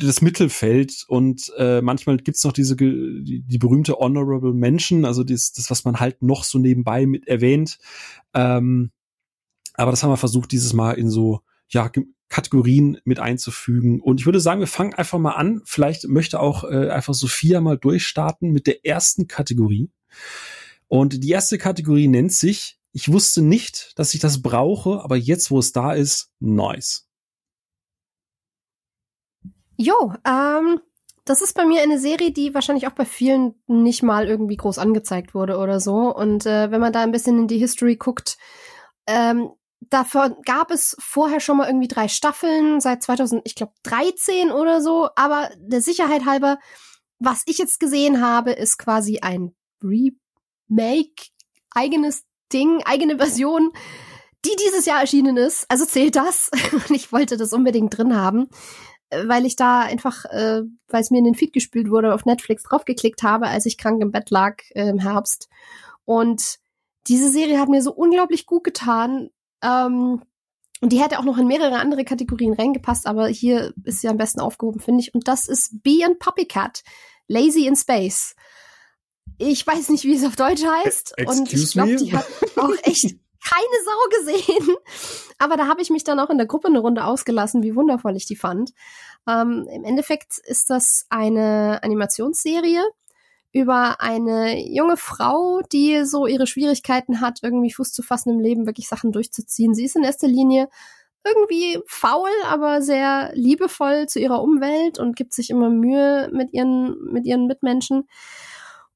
das 0.01 0.21
Mittelfeld 0.21 1.05
und 1.07 1.53
äh, 1.57 1.81
manchmal 1.81 2.17
gibt's 2.17 2.43
noch 2.43 2.51
diese 2.51 2.75
die, 2.75 3.43
die 3.47 3.57
berühmte 3.57 3.93
Honorable 3.93 4.53
Mention, 4.53 5.05
also 5.05 5.23
das, 5.23 5.53
das, 5.53 5.71
was 5.71 5.85
man 5.85 6.01
halt 6.01 6.21
noch 6.21 6.43
so 6.43 6.59
nebenbei 6.59 7.05
mit 7.05 7.27
erwähnt. 7.27 7.77
Ähm, 8.33 8.91
aber 9.75 9.91
das 9.91 10.03
haben 10.03 10.09
wir 10.09 10.17
versucht, 10.17 10.51
dieses 10.51 10.73
Mal 10.73 10.93
in 10.93 11.09
so 11.09 11.41
ja, 11.69 11.89
Kategorien 12.29 12.97
mit 13.05 13.19
einzufügen. 13.19 14.01
Und 14.01 14.19
ich 14.19 14.25
würde 14.25 14.39
sagen, 14.39 14.59
wir 14.59 14.67
fangen 14.67 14.93
einfach 14.93 15.19
mal 15.19 15.33
an. 15.33 15.61
Vielleicht 15.65 16.07
möchte 16.07 16.39
auch 16.39 16.63
äh, 16.63 16.89
einfach 16.89 17.13
Sophia 17.13 17.61
mal 17.61 17.77
durchstarten 17.77 18.51
mit 18.51 18.67
der 18.67 18.85
ersten 18.85 19.27
Kategorie. 19.27 19.89
Und 20.87 21.23
die 21.23 21.29
erste 21.29 21.57
Kategorie 21.57 22.07
nennt 22.07 22.33
sich, 22.33 22.79
ich 22.91 23.11
wusste 23.11 23.41
nicht, 23.41 23.91
dass 23.97 24.13
ich 24.13 24.21
das 24.21 24.41
brauche, 24.41 25.03
aber 25.03 25.17
jetzt, 25.17 25.51
wo 25.51 25.59
es 25.59 25.71
da 25.71 25.93
ist, 25.93 26.31
nice. 26.39 27.07
Jo, 29.77 30.13
ähm, 30.25 30.79
das 31.25 31.41
ist 31.41 31.53
bei 31.53 31.65
mir 31.65 31.81
eine 31.81 31.99
Serie, 31.99 32.31
die 32.31 32.53
wahrscheinlich 32.53 32.87
auch 32.87 32.93
bei 32.93 33.05
vielen 33.05 33.55
nicht 33.67 34.03
mal 34.03 34.27
irgendwie 34.27 34.55
groß 34.55 34.77
angezeigt 34.77 35.33
wurde 35.33 35.57
oder 35.57 35.79
so. 35.79 36.15
Und 36.15 36.45
äh, 36.45 36.71
wenn 36.71 36.79
man 36.79 36.93
da 36.93 37.01
ein 37.01 37.11
bisschen 37.11 37.37
in 37.39 37.47
die 37.47 37.57
History 37.57 37.97
guckt, 37.97 38.37
ähm, 39.07 39.51
Davon 39.89 40.35
gab 40.45 40.71
es 40.71 40.95
vorher 40.99 41.39
schon 41.39 41.57
mal 41.57 41.67
irgendwie 41.67 41.87
drei 41.87 42.07
Staffeln 42.07 42.79
seit 42.79 43.03
2000, 43.03 43.41
ich 43.45 43.55
glaube 43.55 43.73
13 43.83 44.51
oder 44.51 44.81
so. 44.81 45.09
Aber 45.15 45.49
der 45.57 45.81
Sicherheit 45.81 46.25
halber, 46.25 46.59
was 47.19 47.43
ich 47.45 47.57
jetzt 47.57 47.79
gesehen 47.79 48.21
habe, 48.21 48.51
ist 48.51 48.77
quasi 48.77 49.19
ein 49.19 49.55
Remake, 50.69 51.27
eigenes 51.71 52.23
Ding, 52.51 52.81
eigene 52.85 53.17
Version, 53.17 53.71
die 54.45 54.55
dieses 54.65 54.85
Jahr 54.85 55.01
erschienen 55.01 55.37
ist. 55.37 55.65
Also 55.69 55.85
zählt 55.85 56.15
das. 56.15 56.51
Und 56.71 56.91
ich 56.91 57.11
wollte 57.11 57.37
das 57.37 57.53
unbedingt 57.53 57.97
drin 57.97 58.15
haben, 58.15 58.47
weil 59.09 59.45
ich 59.45 59.55
da 59.55 59.81
einfach, 59.81 60.25
äh, 60.25 60.61
weil 60.87 61.01
es 61.01 61.11
mir 61.11 61.19
in 61.19 61.25
den 61.25 61.35
Feed 61.35 61.53
gespült 61.53 61.89
wurde, 61.89 62.13
auf 62.13 62.25
Netflix 62.25 62.63
draufgeklickt 62.63 63.23
habe, 63.23 63.47
als 63.47 63.65
ich 63.65 63.77
krank 63.77 64.01
im 64.01 64.11
Bett 64.11 64.29
lag 64.29 64.57
äh, 64.71 64.89
im 64.89 64.99
Herbst. 64.99 65.49
Und 66.05 66.59
diese 67.07 67.29
Serie 67.29 67.59
hat 67.59 67.69
mir 67.69 67.81
so 67.81 67.93
unglaublich 67.93 68.45
gut 68.45 68.63
getan, 68.63 69.29
ähm, 69.61 70.21
und 70.81 70.91
die 70.91 71.01
hätte 71.01 71.19
auch 71.19 71.23
noch 71.23 71.37
in 71.37 71.47
mehrere 71.47 71.79
andere 71.79 72.03
Kategorien 72.03 72.53
reingepasst, 72.53 73.07
aber 73.07 73.27
hier 73.27 73.73
ist 73.85 74.01
sie 74.01 74.09
am 74.09 74.17
besten 74.17 74.41
aufgehoben, 74.41 74.79
finde 74.79 75.01
ich. 75.01 75.13
Und 75.13 75.27
das 75.27 75.47
ist 75.47 75.81
Bee 75.83 76.03
and 76.03 76.19
Puppycat, 76.19 76.83
Lazy 77.27 77.65
in 77.65 77.75
Space. 77.75 78.35
Ich 79.37 79.65
weiß 79.65 79.89
nicht, 79.89 80.03
wie 80.03 80.15
es 80.15 80.23
auf 80.23 80.35
Deutsch 80.35 80.63
heißt. 80.63 81.17
Excuse 81.17 81.41
und 81.41 81.53
ich 81.53 81.71
glaube, 81.71 81.95
die 81.95 82.13
hat 82.15 82.27
auch 82.55 82.71
echt 82.83 83.15
keine 83.45 83.77
Sau 83.85 84.19
gesehen. 84.19 84.75
Aber 85.37 85.57
da 85.57 85.67
habe 85.67 85.81
ich 85.81 85.89
mich 85.89 86.03
dann 86.03 86.19
auch 86.19 86.29
in 86.29 86.37
der 86.37 86.47
Gruppe 86.47 86.67
eine 86.67 86.79
Runde 86.79 87.03
ausgelassen, 87.05 87.63
wie 87.63 87.75
wundervoll 87.75 88.15
ich 88.15 88.25
die 88.25 88.35
fand. 88.35 88.71
Ähm, 89.27 89.67
Im 89.71 89.83
Endeffekt 89.83 90.37
ist 90.45 90.69
das 90.69 91.05
eine 91.09 91.79
Animationsserie 91.83 92.83
über 93.51 94.01
eine 94.01 94.59
junge 94.67 94.97
Frau, 94.97 95.61
die 95.71 96.03
so 96.03 96.27
ihre 96.27 96.45
Schwierigkeiten 96.45 97.21
hat, 97.21 97.39
irgendwie 97.41 97.71
Fuß 97.71 97.93
zu 97.93 98.03
fassen 98.03 98.31
im 98.31 98.39
Leben, 98.39 98.65
wirklich 98.65 98.89
Sachen 98.89 99.13
durchzuziehen. 99.13 99.73
Sie 99.73 99.85
ist 99.85 99.95
in 99.95 100.03
erster 100.03 100.27
Linie 100.27 100.67
irgendwie 101.23 101.79
faul, 101.87 102.29
aber 102.47 102.81
sehr 102.81 103.31
liebevoll 103.33 104.07
zu 104.07 104.19
ihrer 104.19 104.41
Umwelt 104.43 104.99
und 104.99 105.15
gibt 105.15 105.33
sich 105.33 105.49
immer 105.49 105.69
Mühe 105.69 106.29
mit 106.33 106.53
ihren, 106.53 107.01
mit 107.11 107.25
ihren 107.25 107.47
Mitmenschen. 107.47 108.07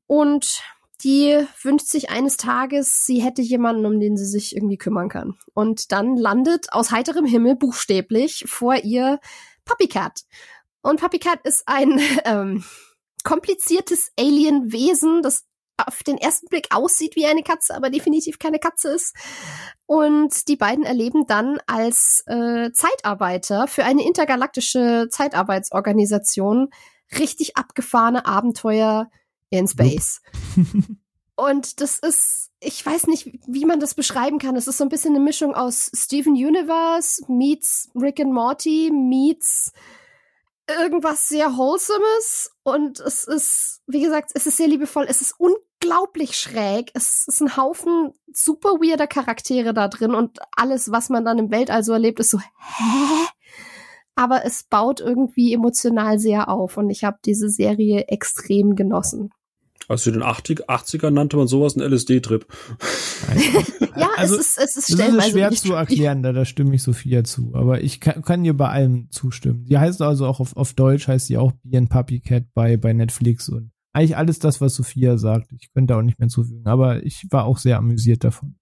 Und 0.09 0.63
die 1.03 1.45
wünscht 1.61 1.85
sich 1.85 2.09
eines 2.09 2.35
Tages, 2.35 3.05
sie 3.05 3.21
hätte 3.21 3.43
jemanden, 3.43 3.85
um 3.85 3.99
den 3.99 4.17
sie 4.17 4.25
sich 4.25 4.55
irgendwie 4.55 4.79
kümmern 4.79 5.07
kann. 5.07 5.37
Und 5.53 5.91
dann 5.91 6.17
landet 6.17 6.73
aus 6.73 6.89
heiterem 6.89 7.25
Himmel 7.25 7.55
buchstäblich 7.55 8.45
vor 8.47 8.75
ihr 8.75 9.19
Puppycat. 9.65 10.21
Und 10.81 10.99
Puppycat 10.99 11.45
ist 11.45 11.61
ein 11.67 12.01
ähm, 12.25 12.63
kompliziertes 13.23 14.11
Alien-Wesen, 14.17 15.21
das 15.21 15.45
auf 15.77 16.01
den 16.01 16.17
ersten 16.17 16.47
Blick 16.47 16.69
aussieht 16.71 17.15
wie 17.15 17.27
eine 17.27 17.43
Katze, 17.43 17.75
aber 17.75 17.91
definitiv 17.91 18.39
keine 18.39 18.57
Katze 18.57 18.89
ist. 18.89 19.15
Und 19.85 20.47
die 20.47 20.55
beiden 20.55 20.85
erleben 20.85 21.27
dann 21.27 21.59
als 21.67 22.23
äh, 22.25 22.71
Zeitarbeiter 22.71 23.67
für 23.67 23.85
eine 23.85 24.03
intergalaktische 24.03 25.07
Zeitarbeitsorganisation 25.11 26.69
richtig 27.19 27.57
abgefahrene 27.57 28.25
Abenteuer 28.25 29.11
in 29.49 29.67
Space. 29.67 30.21
Und 31.35 31.79
das 31.79 31.99
ist, 31.99 32.51
ich 32.59 32.85
weiß 32.85 33.07
nicht, 33.07 33.39
wie 33.47 33.65
man 33.65 33.79
das 33.79 33.93
beschreiben 33.93 34.39
kann. 34.39 34.57
Es 34.57 34.67
ist 34.67 34.77
so 34.77 34.83
ein 34.83 34.89
bisschen 34.89 35.15
eine 35.15 35.23
Mischung 35.23 35.53
aus 35.53 35.89
Steven 35.95 36.33
Universe 36.33 37.23
meets 37.29 37.89
Rick 37.95 38.19
and 38.19 38.33
Morty 38.33 38.91
meets 38.91 39.71
irgendwas 40.69 41.27
sehr 41.27 41.57
Wholesomes. 41.57 42.51
Und 42.63 42.99
es 42.99 43.23
ist, 43.23 43.81
wie 43.87 44.01
gesagt, 44.01 44.31
es 44.33 44.47
ist 44.47 44.57
sehr 44.57 44.67
liebevoll. 44.67 45.05
Es 45.07 45.21
ist 45.21 45.35
unglaublich 45.37 46.37
schräg. 46.37 46.91
Es 46.93 47.25
ist 47.27 47.41
ein 47.41 47.55
Haufen 47.55 48.13
super 48.33 48.71
weirder 48.81 49.07
Charaktere 49.07 49.73
da 49.73 49.87
drin 49.87 50.13
und 50.13 50.39
alles, 50.55 50.91
was 50.91 51.09
man 51.09 51.25
dann 51.25 51.39
im 51.39 51.51
Weltall 51.51 51.83
so 51.83 51.93
erlebt, 51.93 52.19
ist 52.19 52.31
so, 52.31 52.39
hä? 52.39 53.27
Aber 54.15 54.43
es 54.45 54.63
baut 54.63 54.99
irgendwie 54.99 55.53
emotional 55.53 56.19
sehr 56.19 56.49
auf 56.49 56.75
und 56.75 56.89
ich 56.89 57.05
habe 57.05 57.19
diese 57.23 57.49
Serie 57.49 58.07
extrem 58.09 58.75
genossen. 58.75 59.31
Also 59.89 60.11
in 60.11 60.17
den 60.17 60.23
80, 60.23 60.69
80ern 60.69 61.09
nannte 61.09 61.35
man 61.35 61.47
sowas 61.47 61.75
einen 61.75 61.91
LSD-Trip. 61.91 62.45
ja, 63.95 64.09
also, 64.17 64.35
es 64.35 64.41
ist, 64.41 64.57
es 64.59 64.75
ist. 64.77 64.99
Das 64.99 65.09
ist 65.09 65.31
schwer 65.31 65.51
zu 65.51 65.73
erklären, 65.73 66.21
da, 66.21 66.31
da 66.31 66.45
stimme 66.45 66.75
ich 66.75 66.83
Sophia 66.83 67.23
zu. 67.23 67.55
Aber 67.55 67.81
ich 67.81 67.99
kann, 67.99 68.21
kann 68.21 68.43
dir 68.43 68.55
bei 68.55 68.69
allem 68.69 69.09
zustimmen. 69.09 69.65
Die 69.65 69.79
heißt 69.79 70.03
also 70.03 70.27
auch 70.27 70.39
auf, 70.39 70.55
auf 70.55 70.73
Deutsch 70.73 71.07
heißt 71.07 71.25
sie 71.25 71.37
auch 71.37 71.53
Be 71.63 71.81
Puppy 71.89 72.19
Cat 72.19 72.43
bei, 72.53 72.77
bei 72.77 72.93
Netflix 72.93 73.49
und 73.49 73.71
eigentlich 73.91 74.15
alles 74.15 74.37
das, 74.37 74.61
was 74.61 74.75
Sophia 74.75 75.17
sagt. 75.17 75.51
Ich 75.53 75.73
könnte 75.73 75.95
auch 75.95 76.03
nicht 76.03 76.19
mehr 76.19 76.29
zufügen, 76.29 76.67
aber 76.67 77.03
ich 77.03 77.25
war 77.31 77.45
auch 77.45 77.57
sehr 77.57 77.77
amüsiert 77.77 78.23
davon. 78.23 78.59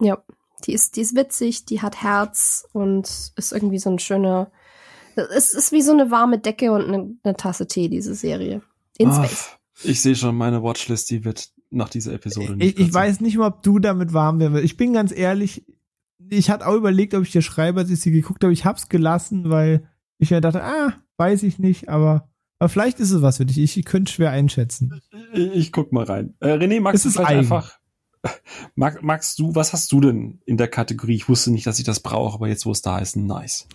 Ja, 0.00 0.24
die 0.64 0.72
ist, 0.72 0.96
die 0.96 1.02
ist 1.02 1.14
witzig, 1.14 1.66
die 1.66 1.82
hat 1.82 2.02
Herz 2.02 2.66
und 2.72 3.32
ist 3.36 3.52
irgendwie 3.52 3.78
so 3.78 3.90
ein 3.90 3.98
schöner, 3.98 4.50
es 5.14 5.52
ist 5.52 5.72
wie 5.72 5.82
so 5.82 5.92
eine 5.92 6.10
warme 6.10 6.38
Decke 6.38 6.72
und 6.72 6.84
eine, 6.86 7.14
eine 7.22 7.36
Tasse 7.36 7.66
Tee, 7.66 7.90
diese 7.90 8.14
Serie. 8.14 8.62
In 8.96 9.12
Space. 9.12 9.59
Ich 9.82 10.00
sehe 10.00 10.14
schon, 10.14 10.36
meine 10.36 10.62
Watchlist, 10.62 11.10
die 11.10 11.24
wird 11.24 11.50
nach 11.70 11.88
dieser 11.88 12.12
Episode 12.12 12.56
nicht. 12.56 12.78
Ich, 12.78 12.86
ich 12.86 12.94
weiß 12.94 13.20
nicht 13.20 13.36
mal, 13.36 13.48
ob 13.48 13.62
du 13.62 13.78
damit 13.78 14.12
warm 14.12 14.40
werden 14.40 14.62
Ich 14.62 14.76
bin 14.76 14.92
ganz 14.92 15.12
ehrlich, 15.12 15.64
ich 16.28 16.50
hatte 16.50 16.66
auch 16.66 16.74
überlegt, 16.74 17.14
ob 17.14 17.22
ich 17.22 17.32
dir 17.32 17.42
schreibe, 17.42 17.80
als 17.80 17.90
ich 17.90 18.00
sie 18.00 18.10
geguckt 18.10 18.42
habe. 18.44 18.52
Ich 18.52 18.64
hab's 18.64 18.88
gelassen, 18.88 19.50
weil 19.50 19.88
ich 20.18 20.30
ja 20.30 20.40
dachte, 20.40 20.62
ah, 20.62 20.94
weiß 21.16 21.42
ich 21.42 21.58
nicht, 21.58 21.88
aber, 21.88 22.28
aber 22.58 22.68
vielleicht 22.68 23.00
ist 23.00 23.10
es 23.10 23.22
was 23.22 23.38
für 23.38 23.46
dich. 23.46 23.58
Ich, 23.58 23.76
ich 23.76 23.84
könnte 23.84 24.12
schwer 24.12 24.30
einschätzen. 24.30 25.00
Ich, 25.32 25.52
ich 25.52 25.72
guck 25.72 25.92
mal 25.92 26.04
rein. 26.04 26.34
Äh, 26.40 26.54
René, 26.54 26.80
magst 26.80 27.04
du 27.04 27.10
vielleicht 27.10 27.30
einfach, 27.30 27.78
mag, 28.74 29.02
magst 29.02 29.38
du, 29.38 29.54
was 29.54 29.72
hast 29.72 29.90
du 29.92 30.00
denn 30.00 30.40
in 30.44 30.56
der 30.56 30.68
Kategorie? 30.68 31.14
Ich 31.14 31.28
wusste 31.28 31.50
nicht, 31.50 31.66
dass 31.66 31.78
ich 31.78 31.84
das 31.84 32.00
brauche, 32.00 32.34
aber 32.34 32.48
jetzt, 32.48 32.66
wo 32.66 32.72
es 32.72 32.82
da 32.82 32.98
ist, 32.98 33.16
nice. 33.16 33.66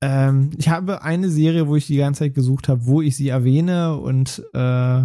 Ähm, 0.00 0.50
ich 0.58 0.68
habe 0.68 1.02
eine 1.02 1.30
Serie, 1.30 1.68
wo 1.68 1.76
ich 1.76 1.86
die 1.86 1.96
ganze 1.96 2.20
Zeit 2.20 2.34
gesucht 2.34 2.68
habe, 2.68 2.86
wo 2.86 3.00
ich 3.00 3.16
sie 3.16 3.28
erwähne 3.28 3.96
und 3.96 4.42
äh, 4.52 5.04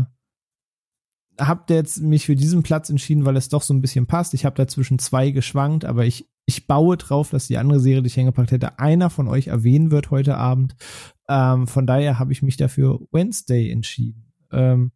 habe 1.48 1.74
jetzt 1.74 2.02
mich 2.02 2.26
für 2.26 2.36
diesen 2.36 2.64
Platz 2.64 2.90
entschieden, 2.90 3.26
weil 3.26 3.36
es 3.36 3.50
doch 3.50 3.62
so 3.62 3.74
ein 3.74 3.82
bisschen 3.82 4.08
passt. 4.08 4.34
Ich 4.34 4.46
habe 4.46 4.56
da 4.56 4.68
zwischen 4.68 5.00
zwei 5.00 5.32
geschwankt, 5.32 5.86
aber 5.86 6.06
ich, 6.06 6.30
ich 6.46 6.68
baue 6.68 6.98
drauf, 6.98 7.32
dass 7.32 7.48
die 7.48 7.58
andere 7.58 7.80
Serie, 7.80 8.02
die 8.02 8.08
ich 8.08 8.14
hingepackt 8.14 8.52
hätte, 8.52 8.80
einer 8.80 9.10
von 9.10 9.28
euch 9.28 9.48
erwähnen 9.48 9.92
wird 9.92 10.12
heute 10.12 10.38
Abend. 10.38 10.76
Ähm, 11.28 11.68
von 11.68 11.88
daher 11.88 12.20
habe 12.20 12.32
ich 12.32 12.42
mich 12.42 12.58
dafür 12.58 13.00
Wednesday 13.12 13.72
entschieden. 13.72 14.34
Ähm, 14.52 14.92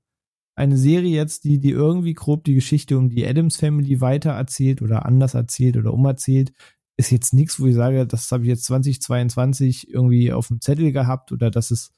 eine 0.56 0.78
Serie 0.78 1.14
jetzt, 1.16 1.44
die, 1.44 1.60
die 1.60 1.72
irgendwie 1.72 2.14
grob 2.14 2.46
die 2.46 2.54
Geschichte 2.54 2.98
um 2.98 3.10
die 3.10 3.28
Adams 3.28 3.58
Family 3.58 4.00
weiter 4.00 4.32
erzählt 4.32 4.82
oder 4.82 5.06
anders 5.06 5.34
erzählt 5.34 5.76
oder 5.76 5.94
umerzählt, 5.94 6.54
ist 6.98 7.12
jetzt 7.12 7.34
nichts, 7.34 7.60
wo 7.60 7.68
ich 7.68 7.76
sage, 7.76 8.08
das 8.08 8.32
habe 8.32 8.44
ich 8.44 8.50
jetzt 8.50 8.64
2022 8.66 9.90
irgendwie 9.90 10.32
auf 10.32 10.48
dem 10.48 10.62
Zettel 10.62 10.94
gehabt 10.94 11.32
oder 11.32 11.52
das 11.52 11.72
ist 11.72 11.92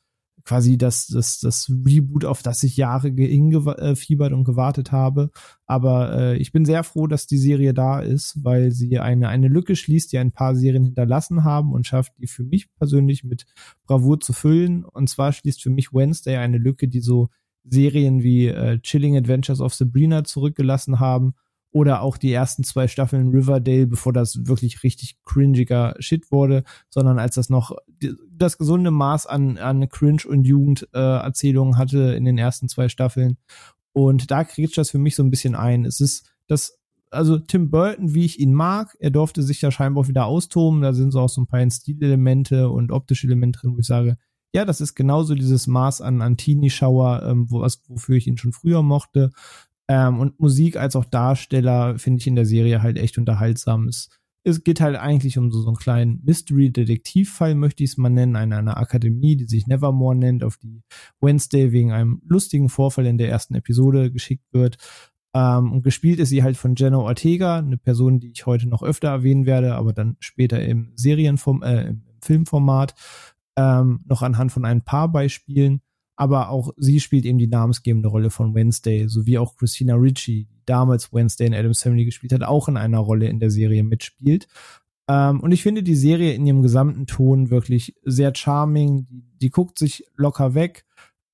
quasi 0.47 0.77
das, 0.77 1.07
das, 1.07 1.39
das 1.39 1.69
Reboot, 1.69 2.23
auf 2.23 2.41
das 2.41 2.63
ich 2.63 2.77
Jahre 2.77 3.09
hingefiebert 3.09 4.31
und 4.31 4.45
gewartet 4.45 4.93
habe. 4.93 5.29
Aber 5.65 6.17
äh, 6.17 6.37
ich 6.37 6.53
bin 6.53 6.63
sehr 6.63 6.83
froh, 6.83 7.05
dass 7.05 7.27
die 7.27 7.37
Serie 7.37 7.73
da 7.73 7.99
ist, 7.99 8.39
weil 8.43 8.71
sie 8.71 8.97
eine, 8.99 9.27
eine 9.27 9.49
Lücke 9.49 9.75
schließt, 9.75 10.11
die 10.13 10.17
ein 10.17 10.31
paar 10.31 10.55
Serien 10.55 10.85
hinterlassen 10.85 11.43
haben 11.43 11.73
und 11.73 11.85
schafft, 11.85 12.13
die 12.17 12.27
für 12.27 12.45
mich 12.45 12.73
persönlich 12.75 13.25
mit 13.25 13.45
Bravour 13.85 14.21
zu 14.21 14.31
füllen. 14.31 14.85
Und 14.85 15.09
zwar 15.09 15.33
schließt 15.33 15.61
für 15.61 15.69
mich 15.69 15.93
Wednesday 15.93 16.37
eine 16.37 16.57
Lücke, 16.57 16.87
die 16.87 17.01
so 17.01 17.29
Serien 17.65 18.23
wie 18.23 18.47
äh, 18.47 18.79
Chilling 18.79 19.17
Adventures 19.17 19.59
of 19.59 19.73
Sabrina 19.73 20.23
zurückgelassen 20.23 21.01
haben 21.01 21.33
oder 21.77 22.01
auch 22.01 22.17
die 22.17 22.33
ersten 22.33 22.63
zwei 22.63 22.87
Staffeln 22.87 23.29
Riverdale, 23.29 23.85
bevor 23.85 24.11
das 24.11 24.47
wirklich 24.47 24.81
richtig 24.81 25.17
cringiger 25.25 25.93
Shit 25.99 26.31
wurde, 26.31 26.63
sondern 26.89 27.19
als 27.19 27.35
das 27.35 27.51
noch 27.51 27.77
das 28.31 28.57
gesunde 28.57 28.89
Maß 28.89 29.27
an, 29.27 29.59
an 29.59 29.87
Cringe 29.87 30.23
und 30.27 30.47
Jugenderzählungen 30.47 31.75
äh, 31.75 31.77
hatte 31.77 31.99
in 32.15 32.25
den 32.25 32.39
ersten 32.39 32.67
zwei 32.67 32.89
Staffeln. 32.89 33.37
Und 33.93 34.31
da 34.31 34.43
kriegt 34.43 34.75
das 34.75 34.89
für 34.89 34.97
mich 34.97 35.15
so 35.15 35.21
ein 35.21 35.29
bisschen 35.29 35.53
ein. 35.53 35.85
Es 35.85 36.01
ist 36.01 36.31
das, 36.47 36.79
also 37.11 37.37
Tim 37.37 37.69
Burton, 37.69 38.15
wie 38.15 38.25
ich 38.25 38.39
ihn 38.39 38.53
mag, 38.53 38.97
er 38.99 39.11
durfte 39.11 39.43
sich 39.43 39.59
da 39.59 39.69
scheinbar 39.69 40.03
auch 40.03 40.07
wieder 40.07 40.25
austoben. 40.25 40.81
Da 40.81 40.93
sind 40.93 41.11
so 41.11 41.19
auch 41.19 41.29
so 41.29 41.41
ein 41.41 41.47
paar 41.47 41.69
Stilelemente 41.69 42.69
und 42.71 42.91
optische 42.91 43.27
Elemente 43.27 43.59
drin, 43.59 43.75
wo 43.75 43.79
ich 43.79 43.85
sage, 43.85 44.17
ja, 44.51 44.65
das 44.65 44.81
ist 44.81 44.95
genauso 44.95 45.35
dieses 45.35 45.67
Maß 45.67 46.01
an, 46.01 46.23
an 46.23 46.37
Teenie-Schauer, 46.37 47.21
ähm, 47.23 47.51
wo, 47.51 47.61
wofür 47.61 48.15
ich 48.15 48.25
ihn 48.25 48.37
schon 48.37 48.53
früher 48.53 48.81
mochte. 48.81 49.29
Ähm, 49.89 50.19
und 50.19 50.39
Musik 50.39 50.77
als 50.77 50.95
auch 50.95 51.05
Darsteller 51.05 51.97
finde 51.97 52.19
ich 52.19 52.27
in 52.27 52.35
der 52.35 52.45
Serie 52.45 52.81
halt 52.81 52.97
echt 52.97 53.17
unterhaltsam. 53.17 53.87
Es, 53.87 54.09
es 54.43 54.63
geht 54.63 54.81
halt 54.81 54.95
eigentlich 54.97 55.37
um 55.37 55.51
so, 55.51 55.61
so 55.61 55.67
einen 55.67 55.77
kleinen 55.77 56.21
Mystery-Detektivfall, 56.23 57.55
möchte 57.55 57.83
ich 57.83 57.91
es 57.91 57.97
mal 57.97 58.09
nennen, 58.09 58.35
in 58.35 58.53
einer 58.53 58.77
Akademie, 58.77 59.35
die 59.35 59.45
sich 59.45 59.67
Nevermore 59.67 60.15
nennt, 60.15 60.43
auf 60.43 60.57
die 60.57 60.83
Wednesday 61.21 61.71
wegen 61.71 61.91
einem 61.91 62.21
lustigen 62.25 62.69
Vorfall 62.69 63.05
in 63.05 63.17
der 63.17 63.29
ersten 63.29 63.55
Episode 63.55 64.11
geschickt 64.11 64.45
wird. 64.51 64.77
Ähm, 65.33 65.71
und 65.71 65.83
gespielt 65.83 66.19
ist 66.19 66.29
sie 66.29 66.43
halt 66.43 66.57
von 66.57 66.75
Jenna 66.75 66.97
Ortega, 66.97 67.57
eine 67.59 67.77
Person, 67.77 68.19
die 68.19 68.31
ich 68.31 68.45
heute 68.45 68.67
noch 68.67 68.83
öfter 68.83 69.09
erwähnen 69.09 69.45
werde, 69.45 69.75
aber 69.75 69.93
dann 69.93 70.17
später 70.19 70.61
im 70.63 70.91
Serienform, 70.95 71.63
äh, 71.63 71.89
im 71.89 72.03
Filmformat, 72.21 72.95
ähm, 73.57 74.01
noch 74.05 74.21
anhand 74.21 74.51
von 74.51 74.65
ein 74.65 74.83
paar 74.83 75.11
Beispielen 75.11 75.81
aber 76.17 76.49
auch 76.49 76.73
sie 76.77 76.99
spielt 76.99 77.25
eben 77.25 77.37
die 77.37 77.47
namensgebende 77.47 78.09
Rolle 78.09 78.31
von 78.31 78.53
Wednesday, 78.55 79.07
sowie 79.07 79.37
auch 79.37 79.55
Christina 79.55 79.95
Ricci, 79.95 80.47
die 80.51 80.61
damals 80.65 81.13
Wednesday 81.13 81.45
in 81.45 81.53
Adam's 81.53 81.83
Family 81.83 82.05
gespielt 82.05 82.33
hat, 82.33 82.43
auch 82.43 82.67
in 82.67 82.75
einer 82.75 82.99
Rolle 82.99 83.27
in 83.27 83.39
der 83.39 83.51
Serie 83.51 83.83
mitspielt. 83.83 84.47
Ähm, 85.07 85.39
und 85.39 85.51
ich 85.51 85.61
finde 85.61 85.83
die 85.83 85.95
Serie 85.95 86.33
in 86.33 86.45
ihrem 86.45 86.63
gesamten 86.63 87.05
Ton 87.05 87.51
wirklich 87.51 87.95
sehr 88.03 88.33
charming. 88.35 89.05
Die, 89.05 89.23
die 89.41 89.51
guckt 89.51 89.77
sich 89.77 90.05
locker 90.15 90.55
weg. 90.55 90.85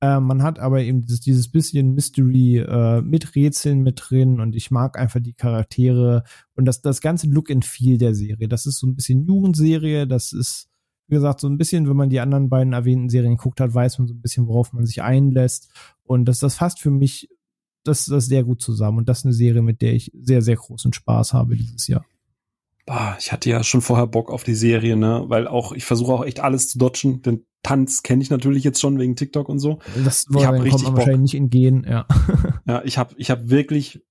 Äh, 0.01 0.19
man 0.19 0.43
hat 0.43 0.59
aber 0.59 0.81
eben 0.81 1.01
dieses, 1.01 1.21
dieses 1.21 1.49
bisschen 1.49 1.95
Mystery 1.95 2.57
äh, 2.57 3.01
mit 3.01 3.35
Rätseln 3.35 3.83
mit 3.83 4.03
drin 4.05 4.41
und 4.41 4.53
ich 4.53 4.69
mag 4.69 4.99
einfach 4.99 5.21
die 5.21 5.33
Charaktere 5.33 6.23
und 6.55 6.65
das, 6.65 6.81
das 6.81 6.99
ganze 6.99 7.27
Look 7.27 7.49
and 7.49 7.63
Feel 7.63 7.97
der 7.97 8.13
Serie. 8.13 8.49
Das 8.49 8.65
ist 8.65 8.79
so 8.79 8.87
ein 8.87 8.95
bisschen 8.95 9.25
Jugendserie, 9.25 10.07
das 10.07 10.33
ist 10.33 10.67
wie 11.07 11.15
gesagt, 11.15 11.39
so 11.39 11.47
ein 11.47 11.57
bisschen, 11.57 11.87
wenn 11.89 11.97
man 11.97 12.09
die 12.09 12.19
anderen 12.19 12.49
beiden 12.49 12.73
erwähnten 12.73 13.09
Serien 13.09 13.37
geguckt 13.37 13.59
hat, 13.59 13.73
weiß 13.73 13.99
man 13.99 14.07
so 14.07 14.13
ein 14.13 14.21
bisschen, 14.21 14.47
worauf 14.47 14.73
man 14.73 14.85
sich 14.85 15.01
einlässt. 15.01 15.69
Und 16.03 16.25
das, 16.25 16.39
das 16.39 16.55
fasst 16.55 16.79
für 16.79 16.91
mich 16.91 17.29
das, 17.83 18.05
das 18.05 18.27
sehr 18.27 18.43
gut 18.43 18.61
zusammen. 18.61 18.99
Und 18.99 19.09
das 19.09 19.19
ist 19.19 19.25
eine 19.25 19.33
Serie, 19.33 19.61
mit 19.61 19.81
der 19.81 19.93
ich 19.93 20.11
sehr, 20.13 20.41
sehr 20.41 20.55
großen 20.55 20.93
Spaß 20.93 21.33
habe 21.33 21.55
dieses 21.55 21.87
Jahr. 21.87 22.05
Bah, 22.85 23.15
ich 23.19 23.31
hatte 23.31 23.49
ja 23.49 23.63
schon 23.63 23.81
vorher 23.81 24.07
Bock 24.07 24.29
auf 24.29 24.43
die 24.43 24.55
Serie, 24.55 24.97
ne? 24.97 25.23
Weil 25.27 25.47
auch, 25.47 25.71
ich 25.71 25.85
versuche 25.85 26.11
auch 26.11 26.25
echt 26.25 26.41
alles 26.41 26.67
zu 26.67 26.77
dodgen. 26.77 27.21
Den 27.21 27.45
Tanz 27.61 28.03
kenne 28.03 28.21
ich 28.21 28.29
natürlich 28.29 28.63
jetzt 28.65 28.81
schon 28.81 28.99
wegen 28.99 29.15
TikTok 29.15 29.47
und 29.47 29.59
so. 29.59 29.79
Das 30.03 30.25
ich 30.29 30.45
hab 30.45 30.61
richtig 30.61 30.83
Bock. 30.83 30.97
wahrscheinlich 30.97 31.33
nicht 31.33 31.35
entgehen, 31.35 31.85
ja. 31.89 32.05
ja, 32.67 32.81
ich 32.83 32.97
habe 32.97 33.15
ich 33.17 33.31
hab 33.31 33.49
wirklich 33.49 34.03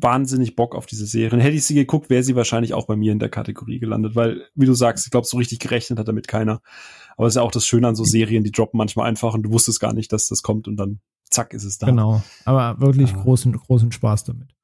wahnsinnig 0.00 0.56
Bock 0.56 0.74
auf 0.74 0.86
diese 0.86 1.06
Serie. 1.06 1.32
Und 1.32 1.40
hätte 1.40 1.56
ich 1.56 1.64
sie 1.64 1.74
geguckt, 1.74 2.10
wäre 2.10 2.22
sie 2.22 2.36
wahrscheinlich 2.36 2.74
auch 2.74 2.86
bei 2.86 2.96
mir 2.96 3.12
in 3.12 3.18
der 3.18 3.28
Kategorie 3.28 3.78
gelandet, 3.78 4.14
weil, 4.14 4.46
wie 4.54 4.66
du 4.66 4.74
sagst, 4.74 5.06
ich 5.06 5.10
glaube, 5.10 5.26
so 5.26 5.36
richtig 5.36 5.58
gerechnet 5.58 5.98
hat 5.98 6.08
damit 6.08 6.28
keiner. 6.28 6.60
Aber 7.16 7.26
es 7.26 7.32
ist 7.32 7.36
ja 7.36 7.42
auch 7.42 7.50
das 7.50 7.66
Schöne 7.66 7.88
an 7.88 7.96
so 7.96 8.04
Serien, 8.04 8.44
die 8.44 8.52
droppen 8.52 8.78
manchmal 8.78 9.08
einfach 9.08 9.34
und 9.34 9.42
du 9.42 9.52
wusstest 9.52 9.80
gar 9.80 9.92
nicht, 9.92 10.12
dass 10.12 10.26
das 10.26 10.42
kommt 10.42 10.68
und 10.68 10.76
dann 10.76 11.00
zack 11.30 11.54
ist 11.54 11.64
es 11.64 11.78
da. 11.78 11.86
Genau. 11.86 12.22
Aber 12.44 12.80
wirklich 12.80 13.10
ja. 13.10 13.22
großen, 13.22 13.52
großen 13.52 13.92
Spaß 13.92 14.24
damit. 14.24 14.54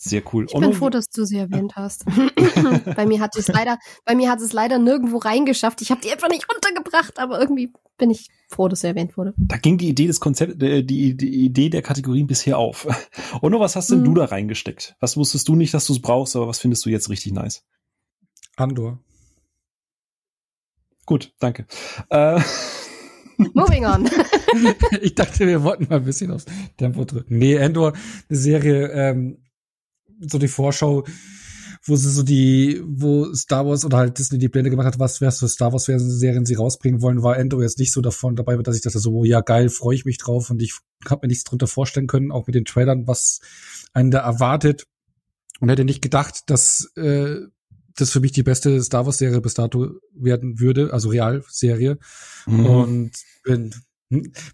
Sehr 0.00 0.22
cool. 0.32 0.46
Ich 0.48 0.54
bin 0.54 0.72
froh, 0.74 0.90
dass 0.90 1.10
du 1.10 1.24
sie 1.24 1.38
erwähnt 1.38 1.74
hast. 1.74 2.04
bei 2.96 3.04
mir 3.04 3.18
hat 3.18 3.34
es 3.34 3.48
leider, 3.48 3.78
bei 4.04 4.14
mir 4.14 4.30
hat 4.30 4.40
es 4.40 4.52
leider 4.52 4.78
nirgendwo 4.78 5.16
reingeschafft. 5.16 5.82
Ich 5.82 5.90
habe 5.90 6.00
die 6.00 6.12
einfach 6.12 6.28
nicht 6.28 6.46
untergebracht, 6.54 7.18
aber 7.18 7.40
irgendwie 7.40 7.72
bin 7.98 8.08
ich 8.10 8.28
froh, 8.48 8.68
dass 8.68 8.82
sie 8.82 8.86
erwähnt 8.86 9.16
wurde. 9.16 9.34
Da 9.36 9.56
ging 9.56 9.76
die 9.76 9.88
Idee 9.88 10.06
des 10.06 10.20
Konzepts, 10.20 10.62
äh, 10.62 10.84
die, 10.84 11.16
die 11.16 11.44
Idee 11.44 11.68
der 11.68 11.82
Kategorien 11.82 12.28
bisher 12.28 12.58
auf. 12.58 12.86
Und 13.40 13.58
was 13.58 13.74
hast 13.74 13.90
denn 13.90 13.98
hm. 13.98 14.04
du 14.04 14.14
da 14.14 14.26
reingesteckt? 14.26 14.94
Was 15.00 15.16
wusstest 15.16 15.48
du 15.48 15.56
nicht, 15.56 15.74
dass 15.74 15.86
du 15.86 15.94
es 15.94 16.00
brauchst, 16.00 16.36
aber 16.36 16.46
was 16.46 16.60
findest 16.60 16.86
du 16.86 16.90
jetzt 16.90 17.10
richtig 17.10 17.32
nice? 17.32 17.64
Andor. 18.54 19.00
Gut, 21.06 21.32
danke. 21.40 21.66
Äh, 22.10 22.40
Moving 23.52 23.84
on. 23.84 24.08
ich 25.00 25.16
dachte, 25.16 25.44
wir 25.44 25.64
wollten 25.64 25.88
mal 25.88 25.96
ein 25.96 26.04
bisschen 26.04 26.30
aufs 26.30 26.46
Tempo 26.76 27.04
drücken. 27.04 27.38
Nee, 27.38 27.54
Endor, 27.54 27.94
eine 28.28 28.38
Serie, 28.38 28.92
ähm, 28.92 29.38
so 30.20 30.38
die 30.38 30.48
Vorschau, 30.48 31.04
wo 31.84 31.96
sie 31.96 32.10
so 32.10 32.22
die, 32.22 32.82
wo 32.84 33.32
Star 33.34 33.66
Wars 33.66 33.84
oder 33.84 33.98
halt 33.98 34.18
Disney 34.18 34.38
die 34.38 34.48
Pläne 34.48 34.70
gemacht 34.70 34.86
hat, 34.86 34.98
was 34.98 35.20
wär's 35.20 35.38
für 35.38 35.48
Star 35.48 35.72
Wars 35.72 35.84
Serien 35.84 36.44
sie 36.44 36.54
rausbringen 36.54 37.02
wollen, 37.02 37.22
war 37.22 37.38
Endor 37.38 37.62
jetzt 37.62 37.78
nicht 37.78 37.92
so 37.92 38.00
davon 38.00 38.36
dabei, 38.36 38.56
dass 38.56 38.76
ich 38.76 38.82
dachte 38.82 38.98
so, 38.98 39.12
oh, 39.12 39.24
ja 39.24 39.40
geil, 39.40 39.68
freue 39.68 39.94
ich 39.94 40.04
mich 40.04 40.18
drauf 40.18 40.50
und 40.50 40.60
ich 40.62 40.74
habe 41.08 41.20
mir 41.22 41.28
nichts 41.28 41.44
drunter 41.44 41.66
vorstellen 41.66 42.06
können, 42.06 42.32
auch 42.32 42.46
mit 42.46 42.54
den 42.54 42.64
Trailern, 42.64 43.06
was 43.06 43.40
einen 43.92 44.10
da 44.10 44.20
erwartet 44.20 44.86
und 45.60 45.68
hätte 45.68 45.84
nicht 45.84 46.02
gedacht, 46.02 46.50
dass 46.50 46.90
äh, 46.96 47.36
das 47.96 48.10
für 48.10 48.20
mich 48.20 48.32
die 48.32 48.42
beste 48.42 48.82
Star 48.82 49.06
Wars 49.06 49.18
Serie 49.18 49.40
bis 49.40 49.54
dato 49.54 49.92
werden 50.14 50.60
würde, 50.60 50.92
also 50.92 51.08
Realserie 51.08 51.98
mhm. 52.46 52.66
und 52.66 53.12
bin 53.44 53.74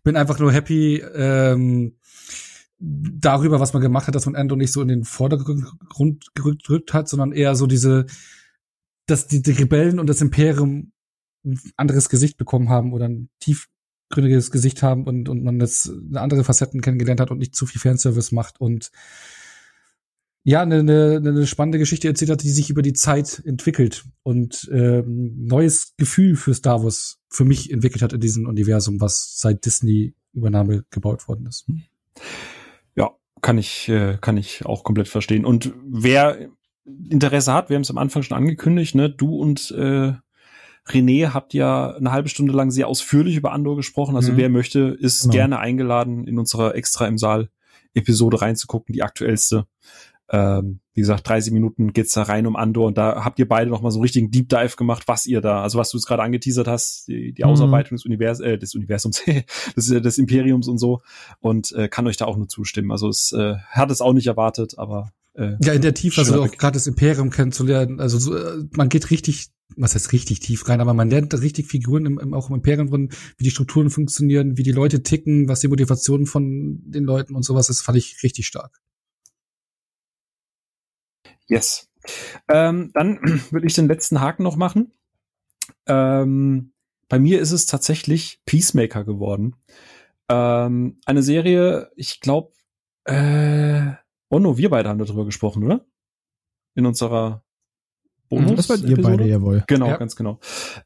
bin 0.03 0.17
einfach 0.17 0.39
nur 0.39 0.53
happy 0.53 0.97
ähm, 1.15 1.97
darüber, 2.85 3.61
was 3.61 3.73
man 3.73 3.83
gemacht 3.83 4.07
hat, 4.07 4.15
dass 4.15 4.27
man 4.27 4.35
Endo 4.35 4.57
nicht 4.57 4.73
so 4.73 4.83
in 4.83 4.89
den 4.89 5.05
Vordergrund 5.05 6.27
gerückt 6.35 6.93
hat, 6.93 7.09
sondern 7.09 7.33
eher 7.33 7.55
so 7.55 7.67
diese, 7.67 8.07
dass 9.07 9.27
die, 9.27 9.43
die 9.43 9.53
Rebellen 9.53 9.99
und 9.99 10.09
das 10.09 10.21
Imperium 10.21 10.93
ein 11.45 11.61
anderes 11.77 12.09
Gesicht 12.09 12.37
bekommen 12.37 12.69
haben 12.69 12.93
oder 12.93 13.07
ein 13.07 13.29
tiefgründiges 13.41 14.51
Gesicht 14.51 14.83
haben 14.83 15.05
und, 15.05 15.29
und 15.29 15.45
man 15.45 15.61
jetzt 15.61 15.91
eine 15.91 16.21
andere 16.21 16.45
Facetten 16.45 16.81
kennengelernt 16.81 17.21
hat 17.21 17.31
und 17.31 17.39
nicht 17.39 17.55
zu 17.55 17.67
viel 17.67 17.81
Fanservice 17.81 18.35
macht 18.35 18.61
und 18.61 18.91
ja, 20.47 20.61
eine, 20.61 20.81
eine, 20.81 21.23
eine 21.25 21.47
spannende 21.47 21.79
Geschichte 21.79 22.07
erzählt 22.07 22.31
hat, 22.31 22.43
die 22.43 22.51
sich 22.51 22.69
über 22.69 22.83
die 22.83 22.93
Zeit 22.93 23.43
entwickelt 23.47 24.05
und 24.23 24.69
ähm, 24.71 25.47
neues 25.47 25.95
Gefühl 25.97 26.37
für 26.37 26.53
Star 26.53 26.85
Wars 26.85 27.19
für 27.31 27.47
mich 27.47 27.73
entwickelt 27.73 28.03
hat 28.03 28.13
in 28.13 28.21
diesem 28.21 28.47
Universum, 28.47 29.01
was 29.01 29.39
seit 29.39 29.65
Disney-Übernahme 29.65 30.85
gebaut 30.91 31.29
worden 31.29 31.47
ist. 31.47 31.67
Ja, 31.69 32.54
kann 33.45 33.59
ich, 33.59 33.91
äh, 33.91 34.17
kann 34.19 34.39
ich 34.39 34.65
auch 34.65 34.85
komplett 34.85 35.07
verstehen. 35.07 35.45
Und 35.45 35.75
wer 35.85 36.49
Interesse 37.11 37.53
hat, 37.53 37.69
wir 37.69 37.75
haben 37.75 37.83
es 37.83 37.91
am 37.91 37.99
Anfang 37.99 38.23
schon 38.23 38.39
angekündigt, 38.39 38.95
ne, 38.95 39.11
du 39.11 39.37
und 39.37 39.71
äh, 39.73 40.15
René 40.87 41.35
habt 41.35 41.53
ja 41.53 41.91
eine 41.91 42.11
halbe 42.11 42.31
Stunde 42.31 42.55
lang 42.55 42.71
sehr 42.71 42.89
ausführlich 42.89 43.37
über 43.37 43.53
Andor 43.53 43.77
gesprochen. 43.77 44.17
Also 44.17 44.33
mhm. 44.33 44.37
wer 44.39 44.49
möchte, 44.49 44.97
ist 44.99 45.25
genau. 45.25 45.33
gerne 45.33 45.59
eingeladen, 45.59 46.27
in 46.27 46.39
unserer 46.39 46.75
extra 46.75 47.07
im 47.07 47.19
Saal 47.19 47.51
Episode 47.93 48.41
reinzugucken, 48.41 48.95
die 48.95 49.03
aktuellste. 49.03 49.67
Ähm, 50.31 50.81
wie 50.95 51.01
gesagt, 51.01 51.29
30 51.29 51.53
Minuten 51.53 51.93
geht's 51.93 52.13
da 52.13 52.23
rein 52.23 52.47
um 52.47 52.57
Andor 52.57 52.87
und 52.87 52.97
da 52.97 53.25
habt 53.25 53.39
ihr 53.39 53.47
beide 53.47 53.69
noch 53.69 53.83
mal 53.83 53.91
so 53.91 53.99
einen 53.99 54.05
richtigen 54.05 54.31
Deep 54.31 54.49
Dive 54.49 54.77
gemacht, 54.77 55.05
was 55.07 55.27
ihr 55.27 55.41
da, 55.41 55.63
also 55.63 55.79
was 55.79 55.91
du 55.91 55.99
es 55.99 56.07
gerade 56.07 56.23
angeteasert 56.23 56.67
hast, 56.67 57.09
die, 57.09 57.33
die 57.33 57.43
mhm. 57.43 57.51
Ausarbeitung 57.51 57.97
des, 57.97 58.07
Univers 58.07 58.41
äh, 58.41 58.57
des 58.57 58.75
Universums, 58.75 59.23
des, 59.77 59.87
des 59.87 60.19
Imperiums 60.19 60.69
und 60.69 60.79
so 60.79 61.03
und 61.41 61.73
äh, 61.73 61.89
kann 61.89 62.07
euch 62.07 62.17
da 62.17 62.25
auch 62.25 62.37
nur 62.37 62.49
zustimmen. 62.49 62.91
Also 62.91 63.09
es 63.09 63.33
äh, 63.33 63.57
hat 63.69 63.91
es 63.91 64.01
auch 64.01 64.15
nicht 64.15 64.27
erwartet, 64.27 64.79
aber 64.79 65.13
äh, 65.35 65.57
ja 65.63 65.75
in 65.75 65.83
der 65.83 65.95
Tiefe, 65.95 66.21
also 66.21 66.43
auch 66.43 66.51
gerade 66.53 66.75
das 66.75 66.87
Imperium 66.87 67.31
kennenzulernen, 67.31 68.01
also 68.01 68.19
so, 68.19 68.37
äh, 68.37 68.65
man 68.73 68.89
geht 68.89 69.11
richtig 69.11 69.49
was 69.77 69.95
heißt 69.95 70.13
richtig 70.13 70.41
tief 70.41 70.69
rein, 70.69 70.81
aber 70.81 70.95
man 70.95 71.11
lernt 71.11 71.35
richtig 71.41 71.67
Figuren 71.67 72.07
im, 72.07 72.19
im, 72.19 72.35
auch 72.35 72.49
im 72.49 72.57
Imperium 72.57 72.91
drin, 72.91 73.11
wie 73.39 73.45
die 73.45 73.51
Strukturen 73.51 73.91
funktionieren, 73.91 74.57
wie 74.57 74.63
die 74.63 74.73
Leute 74.73 75.03
ticken, 75.03 75.49
was 75.49 75.61
die 75.61 75.69
Motivationen 75.69 76.27
von 76.27 76.81
den 76.85 77.05
Leuten 77.05 77.35
und 77.35 77.45
sowas 77.45 77.71
ist, 77.71 77.81
fand 77.81 77.99
ich 77.99 78.23
richtig 78.23 78.47
stark. 78.47 78.81
Yes. 81.49 81.91
Ähm, 82.49 82.91
dann 82.95 83.19
würde 83.51 83.67
ich 83.67 83.75
den 83.75 83.89
letzten 83.89 84.21
Haken 84.21 84.43
noch 84.43 84.57
machen. 84.57 84.93
Ähm, 85.87 86.73
bei 87.09 87.19
mir 87.19 87.41
ist 87.41 87.53
es 87.53 87.67
tatsächlich 87.67 88.41
Peacemaker 88.47 89.05
geworden. 89.05 89.57
Ähm, 90.29 91.01
eine 91.05 91.23
Serie, 91.23 91.91
ich 91.97 92.21
glaube, 92.21 92.53
äh, 93.05 93.93
oh 94.31 94.39
no, 94.39 94.57
wir 94.57 94.71
beide 94.71 94.89
haben 94.89 94.99
darüber 94.99 95.25
gesprochen, 95.25 95.65
oder? 95.65 95.87
In 96.75 96.87
unserer 96.87 97.44
Bonus. 98.29 98.57
Das 98.57 98.67
seid 98.67 98.89
ihr 98.89 99.01
beide, 99.01 99.27
jawohl. 99.27 99.65
Genau, 99.67 99.89
ja. 99.89 99.97
ganz 99.97 100.17
genau. 100.17 100.39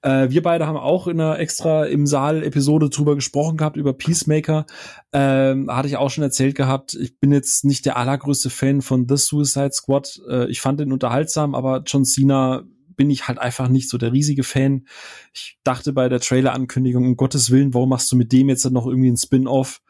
Äh, 0.03 0.31
wir 0.31 0.43
beide 0.43 0.67
haben 0.67 0.77
auch 0.77 1.07
in 1.07 1.21
einer 1.21 1.39
extra 1.39 1.85
im 1.87 2.07
Saal 2.07 2.43
Episode 2.43 2.91
drüber 2.91 3.15
gesprochen 3.15 3.57
gehabt, 3.57 3.77
über 3.77 3.93
Peacemaker. 3.93 4.67
Ähm, 5.13 5.75
hatte 5.75 5.89
ich 5.89 5.97
auch 5.97 6.11
schon 6.11 6.25
erzählt 6.25 6.57
gehabt. 6.57 6.95
Ich 6.95 7.19
bin 7.19 7.33
jetzt 7.33 7.65
nicht 7.65 7.87
der 7.87 7.97
allergrößte 7.97 8.51
Fan 8.51 8.83
von 8.83 9.07
The 9.09 9.17
Suicide 9.17 9.73
Squad. 9.73 10.21
Äh, 10.29 10.51
ich 10.51 10.61
fand 10.61 10.81
den 10.81 10.93
unterhaltsam, 10.93 11.55
aber 11.55 11.83
John 11.87 12.05
Cena 12.05 12.65
bin 12.97 13.11
ich 13.11 13.29
halt 13.29 13.39
einfach 13.39 13.69
nicht 13.69 13.89
so 13.89 13.97
der 13.97 14.13
riesige 14.13 14.43
Fan. 14.43 14.87
Ich 15.33 15.59
dachte 15.63 15.93
bei 15.93 16.09
der 16.09 16.21
Trailer-Ankündigung, 16.21 17.07
um 17.07 17.17
Gottes 17.17 17.51
Willen, 17.51 17.73
warum 17.73 17.91
machst 17.91 18.11
du 18.11 18.17
mit 18.17 18.33
dem 18.33 18.49
jetzt 18.49 18.69
noch 18.71 18.87
irgendwie 18.87 19.11
ein 19.11 19.17
Spin-off? 19.17 19.81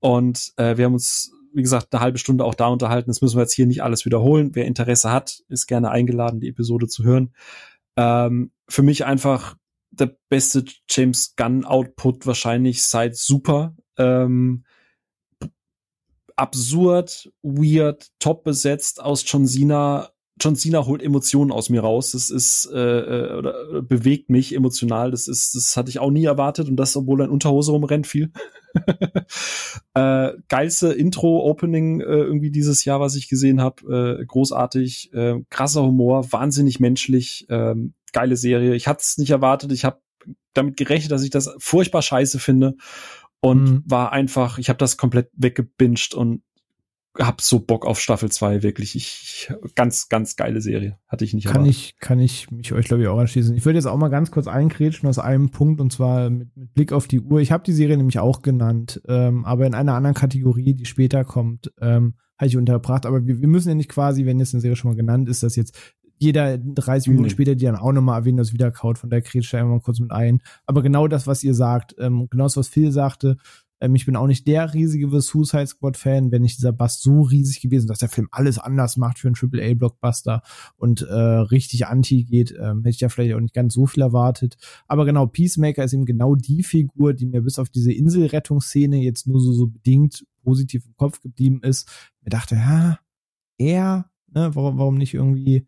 Und 0.00 0.52
äh, 0.56 0.76
wir 0.76 0.86
haben 0.86 0.94
uns 0.94 1.35
wie 1.56 1.62
gesagt, 1.62 1.92
eine 1.92 2.02
halbe 2.02 2.18
Stunde 2.18 2.44
auch 2.44 2.54
da 2.54 2.68
unterhalten. 2.68 3.08
Das 3.08 3.22
müssen 3.22 3.36
wir 3.36 3.42
jetzt 3.42 3.54
hier 3.54 3.66
nicht 3.66 3.82
alles 3.82 4.04
wiederholen. 4.04 4.50
Wer 4.52 4.66
Interesse 4.66 5.10
hat, 5.10 5.42
ist 5.48 5.66
gerne 5.66 5.90
eingeladen, 5.90 6.38
die 6.38 6.48
Episode 6.48 6.86
zu 6.86 7.02
hören. 7.02 7.32
Ähm, 7.96 8.52
für 8.68 8.82
mich 8.82 9.06
einfach 9.06 9.56
der 9.90 10.14
beste 10.28 10.64
James 10.90 11.34
Gunn 11.34 11.64
Output 11.64 12.26
wahrscheinlich 12.26 12.82
seit 12.82 13.16
Super. 13.16 13.74
Ähm, 13.96 14.64
absurd, 16.36 17.32
weird, 17.42 18.10
top 18.18 18.44
besetzt 18.44 19.00
aus 19.00 19.24
John 19.26 19.46
Cena 19.46 20.10
John 20.38 20.54
Cena 20.54 20.84
holt 20.84 21.02
Emotionen 21.02 21.50
aus 21.50 21.70
mir 21.70 21.80
raus. 21.80 22.10
Das 22.10 22.28
ist 22.28 22.68
äh, 22.70 22.78
äh, 22.78 23.38
oder 23.38 23.80
bewegt 23.82 24.28
mich 24.28 24.54
emotional. 24.54 25.10
Das 25.10 25.28
ist, 25.28 25.54
das 25.54 25.76
hatte 25.76 25.88
ich 25.88 25.98
auch 25.98 26.10
nie 26.10 26.26
erwartet 26.26 26.68
und 26.68 26.76
das, 26.76 26.94
obwohl 26.94 27.22
er 27.22 27.24
in 27.24 27.30
Unterhose 27.30 27.72
rumrennt 27.72 28.06
viel. 28.06 28.32
äh, 29.94 30.32
geilste 30.48 30.92
Intro-Opening 30.92 32.00
äh, 32.00 32.04
irgendwie 32.04 32.50
dieses 32.50 32.84
Jahr, 32.84 33.00
was 33.00 33.16
ich 33.16 33.28
gesehen 33.28 33.60
habe. 33.60 34.18
Äh, 34.20 34.24
großartig, 34.26 35.12
äh, 35.12 35.36
krasser 35.50 35.84
Humor, 35.84 36.32
wahnsinnig 36.32 36.80
menschlich, 36.80 37.46
äh, 37.48 37.74
geile 38.12 38.36
Serie. 38.36 38.74
Ich 38.74 38.88
hatte 38.88 39.02
es 39.02 39.18
nicht 39.18 39.30
erwartet. 39.30 39.72
Ich 39.72 39.84
habe 39.84 40.00
damit 40.54 40.76
gerechnet, 40.76 41.12
dass 41.12 41.22
ich 41.22 41.30
das 41.30 41.54
furchtbar 41.58 42.02
scheiße 42.02 42.38
finde 42.38 42.76
und 43.40 43.64
mhm. 43.64 43.82
war 43.86 44.12
einfach, 44.12 44.58
ich 44.58 44.68
habe 44.68 44.78
das 44.78 44.96
komplett 44.96 45.30
weggebinged 45.34 46.14
und 46.14 46.42
hab 47.18 47.40
so 47.40 47.60
Bock 47.60 47.86
auf 47.86 48.00
Staffel 48.00 48.30
2, 48.30 48.62
wirklich. 48.62 48.96
Ich, 48.96 49.52
ganz, 49.74 50.08
ganz 50.08 50.36
geile 50.36 50.60
Serie. 50.60 50.98
Hatte 51.08 51.24
ich 51.24 51.34
nicht 51.34 51.46
Kann 51.46 51.56
erwartet. 51.56 51.76
ich, 51.76 51.98
kann 51.98 52.20
ich 52.20 52.50
mich 52.50 52.72
euch, 52.72 52.86
glaube 52.86 53.02
ich, 53.02 53.08
auch 53.08 53.18
anschließen. 53.18 53.56
Ich 53.56 53.64
würde 53.64 53.78
jetzt 53.78 53.86
auch 53.86 53.96
mal 53.96 54.08
ganz 54.08 54.30
kurz 54.30 54.46
einkrätschen 54.46 55.08
aus 55.08 55.18
einem 55.18 55.50
Punkt 55.50 55.80
und 55.80 55.92
zwar 55.92 56.30
mit, 56.30 56.56
mit 56.56 56.74
Blick 56.74 56.92
auf 56.92 57.08
die 57.08 57.20
Uhr. 57.20 57.40
Ich 57.40 57.52
habe 57.52 57.64
die 57.64 57.72
Serie 57.72 57.96
nämlich 57.96 58.18
auch 58.18 58.42
genannt, 58.42 59.00
ähm, 59.08 59.44
aber 59.44 59.66
in 59.66 59.74
einer 59.74 59.94
anderen 59.94 60.14
Kategorie, 60.14 60.74
die 60.74 60.84
später 60.84 61.24
kommt, 61.24 61.72
ähm, 61.80 62.14
habe 62.38 62.48
ich 62.48 62.56
unterbracht. 62.56 63.06
Aber 63.06 63.26
wir, 63.26 63.40
wir 63.40 63.48
müssen 63.48 63.68
ja 63.68 63.74
nicht 63.74 63.90
quasi, 63.90 64.26
wenn 64.26 64.38
jetzt 64.38 64.54
eine 64.54 64.60
Serie 64.60 64.76
schon 64.76 64.90
mal 64.90 64.96
genannt 64.96 65.28
ist, 65.28 65.42
dass 65.42 65.56
jetzt 65.56 65.76
jeder 66.18 66.56
30 66.58 67.08
Minuten 67.08 67.24
nee. 67.24 67.30
später 67.30 67.54
die 67.54 67.66
dann 67.66 67.76
auch 67.76 67.92
nochmal 67.92 68.20
erwähnen, 68.20 68.38
das 68.38 68.52
wiederkaut. 68.52 68.98
Von 68.98 69.10
der 69.10 69.22
kretscht 69.22 69.52
da 69.52 69.60
immer 69.60 69.80
kurz 69.80 70.00
mit 70.00 70.10
ein. 70.10 70.40
Aber 70.64 70.82
genau 70.82 71.08
das, 71.08 71.26
was 71.26 71.44
ihr 71.44 71.54
sagt, 71.54 71.94
ähm, 71.98 72.28
genau 72.30 72.44
das, 72.44 72.56
was 72.56 72.68
Phil 72.68 72.90
sagte, 72.90 73.36
ähm, 73.80 73.94
ich 73.94 74.06
bin 74.06 74.16
auch 74.16 74.26
nicht 74.26 74.46
der 74.46 74.72
riesige 74.74 75.08
Suicide 75.20 75.66
Squad 75.66 75.96
Fan, 75.96 76.32
wenn 76.32 76.42
nicht 76.42 76.58
dieser 76.58 76.72
Bass 76.72 77.00
so 77.00 77.22
riesig 77.22 77.60
gewesen, 77.60 77.86
dass 77.86 77.98
der 77.98 78.08
Film 78.08 78.28
alles 78.30 78.58
anders 78.58 78.96
macht 78.96 79.18
für 79.18 79.28
einen 79.28 79.36
AAA 79.36 79.74
Blockbuster 79.74 80.42
und 80.76 81.02
äh, 81.02 81.14
richtig 81.14 81.86
anti 81.86 82.24
geht, 82.24 82.52
ähm, 82.52 82.78
hätte 82.78 82.90
ich 82.90 83.00
ja 83.00 83.08
vielleicht 83.08 83.34
auch 83.34 83.40
nicht 83.40 83.54
ganz 83.54 83.74
so 83.74 83.86
viel 83.86 84.02
erwartet. 84.02 84.56
Aber 84.86 85.04
genau, 85.04 85.26
Peacemaker 85.26 85.84
ist 85.84 85.92
eben 85.92 86.06
genau 86.06 86.34
die 86.34 86.62
Figur, 86.62 87.14
die 87.14 87.26
mir 87.26 87.42
bis 87.42 87.58
auf 87.58 87.68
diese 87.68 87.92
Inselrettungsszene 87.92 88.98
jetzt 88.98 89.26
nur 89.26 89.40
so, 89.40 89.52
so 89.52 89.66
bedingt 89.66 90.24
positiv 90.42 90.86
im 90.86 90.96
Kopf 90.96 91.20
geblieben 91.20 91.60
ist. 91.62 91.88
Mir 92.22 92.30
dachte, 92.30 92.54
ja, 92.54 92.98
er, 93.58 94.10
ne, 94.28 94.50
warum, 94.54 94.78
warum 94.78 94.94
nicht 94.96 95.14
irgendwie 95.14 95.66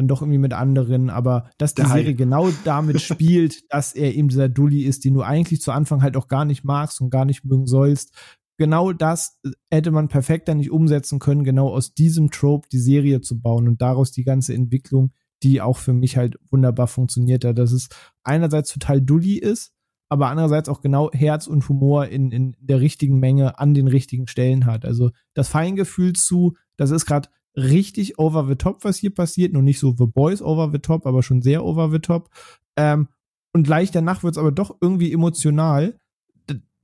dann 0.00 0.08
doch 0.08 0.22
irgendwie 0.22 0.38
mit 0.38 0.54
anderen, 0.54 1.10
aber 1.10 1.50
dass 1.58 1.74
die 1.74 1.84
Serie 1.84 2.14
genau 2.14 2.48
damit 2.64 3.00
spielt, 3.02 3.70
dass 3.72 3.92
er 3.92 4.14
eben 4.14 4.28
dieser 4.28 4.48
Dulli 4.48 4.82
ist, 4.82 5.04
den 5.04 5.14
du 5.14 5.22
eigentlich 5.22 5.60
zu 5.60 5.72
Anfang 5.72 6.02
halt 6.02 6.16
auch 6.16 6.26
gar 6.26 6.46
nicht 6.46 6.64
magst 6.64 7.00
und 7.00 7.10
gar 7.10 7.26
nicht 7.26 7.44
mögen 7.44 7.66
sollst. 7.66 8.14
Genau 8.56 8.92
das 8.92 9.38
hätte 9.70 9.90
man 9.90 10.08
perfekt 10.08 10.48
dann 10.48 10.58
nicht 10.58 10.70
umsetzen 10.70 11.18
können, 11.18 11.44
genau 11.44 11.68
aus 11.68 11.94
diesem 11.94 12.30
Trope 12.30 12.68
die 12.72 12.78
Serie 12.78 13.20
zu 13.20 13.40
bauen 13.40 13.68
und 13.68 13.82
daraus 13.82 14.10
die 14.10 14.24
ganze 14.24 14.54
Entwicklung, 14.54 15.12
die 15.42 15.60
auch 15.60 15.76
für 15.76 15.92
mich 15.92 16.16
halt 16.16 16.38
wunderbar 16.50 16.86
funktioniert 16.86 17.44
hat, 17.44 17.58
dass 17.58 17.72
es 17.72 17.88
einerseits 18.22 18.72
total 18.72 19.02
Dulli 19.02 19.36
ist, 19.36 19.72
aber 20.08 20.28
andererseits 20.28 20.68
auch 20.68 20.80
genau 20.80 21.10
Herz 21.12 21.46
und 21.46 21.68
Humor 21.68 22.06
in, 22.06 22.32
in 22.32 22.56
der 22.58 22.80
richtigen 22.80 23.18
Menge 23.18 23.58
an 23.58 23.74
den 23.74 23.86
richtigen 23.86 24.26
Stellen 24.26 24.66
hat. 24.66 24.84
Also 24.84 25.10
das 25.34 25.48
Feingefühl 25.48 26.14
zu, 26.14 26.56
das 26.76 26.90
ist 26.90 27.06
gerade 27.06 27.28
richtig 27.56 28.18
over 28.18 28.46
the 28.48 28.56
top, 28.56 28.84
was 28.84 28.98
hier 28.98 29.14
passiert. 29.14 29.52
Nur 29.52 29.62
nicht 29.62 29.78
so 29.78 29.94
The 29.96 30.06
Boys 30.06 30.42
over 30.42 30.70
the 30.72 30.78
top, 30.78 31.06
aber 31.06 31.22
schon 31.22 31.42
sehr 31.42 31.64
over 31.64 31.90
the 31.90 31.98
top. 31.98 32.30
Ähm, 32.76 33.08
und 33.52 33.64
gleich 33.64 33.90
danach 33.90 34.22
wird 34.22 34.34
es 34.34 34.38
aber 34.38 34.52
doch 34.52 34.76
irgendwie 34.80 35.12
emotional. 35.12 35.98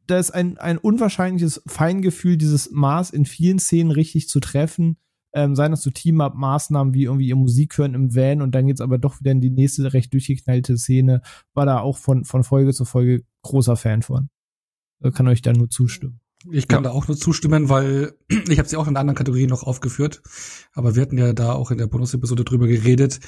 Da 0.07 0.19
ist 0.19 0.31
ein, 0.31 0.59
ein 0.59 0.79
unwahrscheinliches 0.79 1.63
Feingefühl, 1.67 2.37
dieses 2.37 2.71
Maß 2.71 3.11
in 3.11 3.25
vielen 3.25 3.59
Szenen 3.59 3.91
richtig 3.91 4.29
zu 4.29 4.41
treffen. 4.41 4.99
Ähm, 5.35 5.55
seien 5.55 5.73
das 5.73 5.83
so 5.83 5.91
Team-Up-Maßnahmen 5.91 6.95
wie 6.95 7.05
irgendwie 7.05 7.29
ihr 7.29 7.37
Musik 7.37 7.77
hören 7.77 7.95
im 7.95 8.15
Van 8.15 8.41
und 8.41 8.55
dann 8.55 8.67
geht's 8.67 8.81
aber 8.81 8.99
doch 8.99 9.21
wieder 9.21 9.33
in 9.33 9.41
die 9.41 9.51
nächste 9.51 9.93
recht 9.93 10.13
durchgeknallte 10.13 10.79
Szene. 10.79 11.23
War 11.55 11.67
da 11.67 11.81
auch 11.81 11.99
von, 11.99 12.25
von 12.25 12.43
Folge 12.43 12.73
zu 12.73 12.85
Folge 12.85 13.25
großer 13.43 13.77
Fan 13.77 14.03
von. 14.03 14.29
Kann 15.13 15.29
euch 15.29 15.43
da 15.43 15.53
nur 15.53 15.69
zustimmen. 15.69 16.21
Ich 16.51 16.69
kann 16.69 16.85
ja. 16.85 16.91
da 16.91 16.95
auch 16.95 17.09
nur 17.09 17.17
zustimmen, 17.17 17.69
weil 17.69 18.15
ich 18.49 18.59
habe 18.59 18.69
sie 18.69 18.77
auch 18.77 18.87
in 18.87 18.91
einer 18.91 19.01
anderen 19.01 19.17
Kategorie 19.17 19.47
noch 19.47 19.63
aufgeführt, 19.63 20.23
aber 20.73 20.95
wir 20.95 21.03
hatten 21.03 21.19
ja 21.19 21.33
da 21.33 21.53
auch 21.53 21.71
in 21.71 21.79
der 21.79 21.87
Bonus-Episode 21.87 22.45
drüber 22.45 22.67
geredet, 22.67 23.21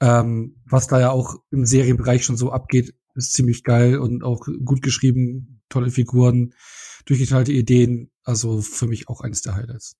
ähm, 0.00 0.56
was 0.64 0.86
da 0.86 1.00
ja 1.00 1.10
auch 1.10 1.36
im 1.50 1.66
Serienbereich 1.66 2.24
schon 2.24 2.36
so 2.36 2.52
abgeht, 2.52 2.94
ist 3.14 3.32
ziemlich 3.32 3.64
geil 3.64 3.98
und 3.98 4.24
auch 4.24 4.46
gut 4.64 4.82
geschrieben, 4.82 5.62
tolle 5.68 5.90
Figuren, 5.90 6.54
durchgeteilte 7.06 7.52
Ideen, 7.52 8.10
also 8.24 8.60
für 8.60 8.86
mich 8.86 9.08
auch 9.08 9.20
eines 9.20 9.42
der 9.42 9.54
Highlights. 9.54 9.96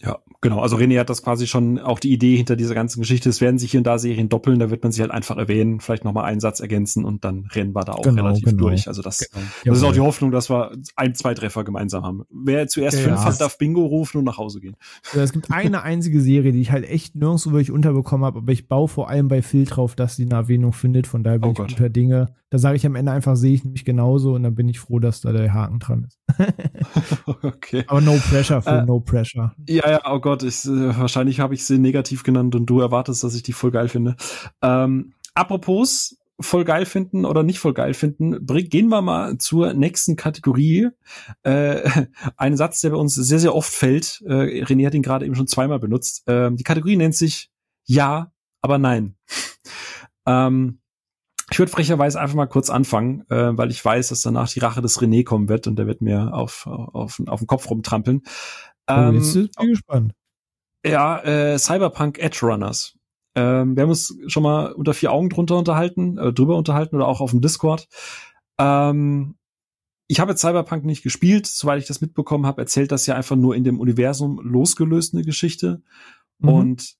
Ja, 0.00 0.18
genau. 0.40 0.60
Also 0.60 0.76
René 0.76 0.98
hat 0.98 1.10
das 1.10 1.22
quasi 1.22 1.46
schon 1.46 1.78
auch 1.78 2.00
die 2.00 2.12
Idee 2.12 2.36
hinter 2.36 2.56
dieser 2.56 2.74
ganzen 2.74 3.00
Geschichte. 3.00 3.28
Es 3.28 3.40
werden 3.40 3.58
sich 3.58 3.70
hier 3.70 3.80
und 3.80 3.86
da 3.86 3.98
Serien 3.98 4.28
doppeln, 4.28 4.58
da 4.58 4.70
wird 4.70 4.82
man 4.82 4.90
sich 4.90 5.00
halt 5.00 5.12
einfach 5.12 5.36
erwähnen, 5.36 5.80
vielleicht 5.80 6.04
nochmal 6.04 6.24
einen 6.24 6.40
Satz 6.40 6.60
ergänzen 6.60 7.04
und 7.04 7.24
dann 7.24 7.46
rennen 7.52 7.74
wir 7.74 7.84
da 7.84 7.92
auch 7.92 8.02
genau, 8.02 8.22
relativ 8.22 8.44
genau. 8.44 8.68
durch. 8.68 8.88
Also 8.88 9.02
das, 9.02 9.30
genau. 9.30 9.46
das 9.64 9.78
ist 9.78 9.84
auch 9.84 9.92
die 9.92 10.00
Hoffnung, 10.00 10.32
dass 10.32 10.50
wir 10.50 10.72
ein, 10.96 11.14
zwei 11.14 11.34
Treffer 11.34 11.62
gemeinsam 11.62 12.04
haben. 12.04 12.22
Wer 12.30 12.66
zuerst 12.66 12.98
ja, 12.98 13.04
fünf 13.04 13.24
hat, 13.24 13.40
darf 13.40 13.58
Bingo 13.58 13.84
rufen 13.84 14.18
und 14.18 14.24
nach 14.24 14.38
Hause 14.38 14.60
gehen. 14.60 14.76
Ja, 15.14 15.22
es 15.22 15.32
gibt 15.32 15.50
eine 15.50 15.82
einzige 15.82 16.20
Serie, 16.20 16.52
die 16.52 16.60
ich 16.60 16.72
halt 16.72 16.88
echt 16.88 17.14
nirgendwo 17.14 17.52
wirklich 17.52 17.70
unterbekommen 17.70 18.24
habe, 18.26 18.38
aber 18.38 18.52
ich 18.52 18.68
baue 18.68 18.88
vor 18.88 19.08
allem 19.08 19.28
bei 19.28 19.42
Phil 19.42 19.64
drauf, 19.66 19.94
dass 19.94 20.16
sie 20.16 20.24
eine 20.24 20.34
Erwähnung 20.34 20.72
findet. 20.72 21.06
Von 21.06 21.22
daher 21.22 21.38
bin 21.38 21.50
oh 21.50 21.52
ich 21.52 21.58
Gott. 21.58 21.68
guter 21.68 21.88
Dinge. 21.88 22.34
Da 22.50 22.58
sage 22.58 22.76
ich 22.76 22.84
am 22.84 22.96
Ende 22.96 23.12
einfach, 23.12 23.34
sehe 23.34 23.54
ich 23.54 23.64
nämlich 23.64 23.86
genauso 23.86 24.34
und 24.34 24.42
dann 24.42 24.54
bin 24.54 24.68
ich 24.68 24.78
froh, 24.78 24.98
dass 24.98 25.22
da 25.22 25.32
der 25.32 25.54
Haken 25.54 25.78
dran 25.78 26.04
ist. 26.04 26.20
okay. 27.42 27.84
Aber 27.86 28.02
no 28.02 28.18
pressure, 28.28 28.60
Phil, 28.60 28.72
äh, 28.74 28.84
no 28.84 29.00
pressure. 29.00 29.54
Ja, 29.66 29.81
ja, 29.90 30.00
oh 30.12 30.20
Gott, 30.20 30.42
ich, 30.42 30.64
äh, 30.64 30.98
wahrscheinlich 30.98 31.40
habe 31.40 31.54
ich 31.54 31.64
sie 31.64 31.78
negativ 31.78 32.22
genannt 32.22 32.54
und 32.54 32.66
du 32.66 32.80
erwartest, 32.80 33.24
dass 33.24 33.34
ich 33.34 33.42
die 33.42 33.52
voll 33.52 33.70
geil 33.70 33.88
finde. 33.88 34.16
Ähm, 34.62 35.14
apropos 35.34 36.16
voll 36.40 36.64
geil 36.64 36.86
finden 36.86 37.24
oder 37.24 37.42
nicht 37.42 37.58
voll 37.58 37.74
geil 37.74 37.94
finden, 37.94 38.46
gehen 38.46 38.88
wir 38.88 39.02
mal 39.02 39.38
zur 39.38 39.74
nächsten 39.74 40.16
Kategorie. 40.16 40.88
Äh, 41.42 42.06
ein 42.36 42.56
Satz, 42.56 42.80
der 42.80 42.90
bei 42.90 42.96
uns 42.96 43.14
sehr, 43.14 43.38
sehr 43.38 43.54
oft 43.54 43.72
fällt. 43.72 44.22
Äh, 44.26 44.64
René 44.64 44.86
hat 44.86 44.94
ihn 44.94 45.02
gerade 45.02 45.26
eben 45.26 45.34
schon 45.34 45.46
zweimal 45.46 45.78
benutzt. 45.78 46.28
Äh, 46.28 46.50
die 46.52 46.64
Kategorie 46.64 46.96
nennt 46.96 47.14
sich 47.14 47.50
Ja, 47.84 48.32
aber 48.60 48.78
nein. 48.78 49.16
ähm, 50.26 50.78
ich 51.50 51.58
würde 51.58 51.70
frecherweise 51.70 52.18
einfach 52.18 52.34
mal 52.34 52.46
kurz 52.46 52.70
anfangen, 52.70 53.24
äh, 53.28 53.56
weil 53.56 53.70
ich 53.70 53.84
weiß, 53.84 54.08
dass 54.08 54.22
danach 54.22 54.48
die 54.50 54.60
Rache 54.60 54.80
des 54.80 55.00
René 55.00 55.22
kommen 55.22 55.50
wird 55.50 55.66
und 55.66 55.76
der 55.76 55.86
wird 55.86 56.00
mir 56.00 56.32
auf, 56.32 56.66
auf, 56.66 57.20
auf 57.26 57.40
den 57.40 57.46
Kopf 57.46 57.68
rumtrampeln. 57.68 58.22
Ähm, 58.98 59.10
oh, 59.10 59.18
jetzt 59.18 59.34
bin 59.34 59.44
ich 59.44 59.70
gespannt. 59.70 60.12
Ja, 60.84 61.18
äh, 61.20 61.58
Cyberpunk 61.58 62.18
Edge 62.18 62.40
Runners. 62.42 62.98
Ähm, 63.34 63.76
wir 63.76 63.82
haben 63.82 63.90
uns 63.90 64.16
schon 64.26 64.42
mal 64.42 64.72
unter 64.72 64.94
vier 64.94 65.12
Augen 65.12 65.30
drunter 65.30 65.56
unterhalten, 65.56 66.18
äh, 66.18 66.32
drüber 66.32 66.56
unterhalten 66.56 66.96
oder 66.96 67.06
auch 67.06 67.20
auf 67.20 67.30
dem 67.30 67.40
Discord. 67.40 67.88
Ähm, 68.58 69.36
ich 70.08 70.20
habe 70.20 70.36
Cyberpunk 70.36 70.84
nicht 70.84 71.02
gespielt, 71.02 71.46
soweit 71.46 71.80
ich 71.80 71.86
das 71.86 72.00
mitbekommen 72.00 72.44
habe, 72.44 72.60
erzählt 72.60 72.92
das 72.92 73.06
ja 73.06 73.14
einfach 73.14 73.36
nur 73.36 73.56
in 73.56 73.64
dem 73.64 73.80
Universum 73.80 74.40
losgelöst 74.42 75.14
eine 75.14 75.24
Geschichte. 75.24 75.82
Mhm. 76.38 76.48
Und 76.48 76.94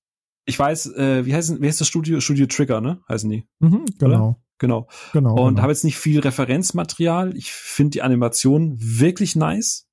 ich 0.44 0.58
weiß, 0.58 0.94
äh, 0.94 1.26
wie 1.26 1.34
heißt, 1.34 1.60
wie 1.60 1.66
heißt 1.66 1.80
das 1.80 1.88
Studio? 1.88 2.20
Studio 2.20 2.46
Trigger, 2.46 2.80
ne? 2.80 3.00
Heißen 3.08 3.28
die. 3.28 3.46
Mhm, 3.58 3.84
genau. 3.98 4.28
Oder? 4.28 4.42
Genau. 4.58 4.88
genau. 5.12 5.30
Und 5.34 5.54
genau. 5.54 5.62
habe 5.62 5.72
jetzt 5.72 5.84
nicht 5.84 5.98
viel 5.98 6.20
Referenzmaterial. 6.20 7.36
Ich 7.36 7.52
finde 7.52 7.90
die 7.90 8.02
Animation 8.02 8.76
wirklich 8.78 9.36
nice. 9.36 9.88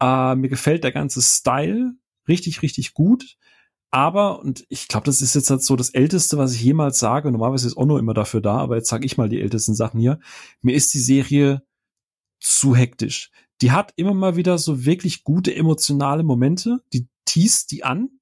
Äh, 0.00 0.34
mir 0.34 0.48
gefällt 0.48 0.84
der 0.84 0.92
ganze 0.92 1.22
Style 1.22 1.94
richtig, 2.28 2.62
richtig 2.62 2.94
gut. 2.94 3.36
Aber, 3.92 4.40
und 4.40 4.64
ich 4.68 4.86
glaube, 4.86 5.04
das 5.06 5.20
ist 5.20 5.34
jetzt 5.34 5.50
halt 5.50 5.62
so 5.62 5.74
das 5.74 5.90
Älteste, 5.90 6.38
was 6.38 6.54
ich 6.54 6.62
jemals 6.62 6.98
sage. 7.00 7.30
Normalerweise 7.30 7.66
ist 7.66 7.76
Onno 7.76 7.98
immer 7.98 8.14
dafür 8.14 8.40
da, 8.40 8.56
aber 8.58 8.76
jetzt 8.76 8.88
sage 8.88 9.04
ich 9.04 9.16
mal 9.16 9.28
die 9.28 9.40
ältesten 9.40 9.74
Sachen 9.74 10.00
hier. 10.00 10.20
Mir 10.62 10.76
ist 10.76 10.94
die 10.94 11.00
Serie 11.00 11.62
zu 12.40 12.76
hektisch. 12.76 13.32
Die 13.60 13.72
hat 13.72 13.92
immer 13.96 14.14
mal 14.14 14.36
wieder 14.36 14.58
so 14.58 14.84
wirklich 14.84 15.24
gute 15.24 15.54
emotionale 15.54 16.22
Momente. 16.22 16.80
Die 16.92 17.08
teast 17.24 17.72
die 17.72 17.84
an. 17.84 18.19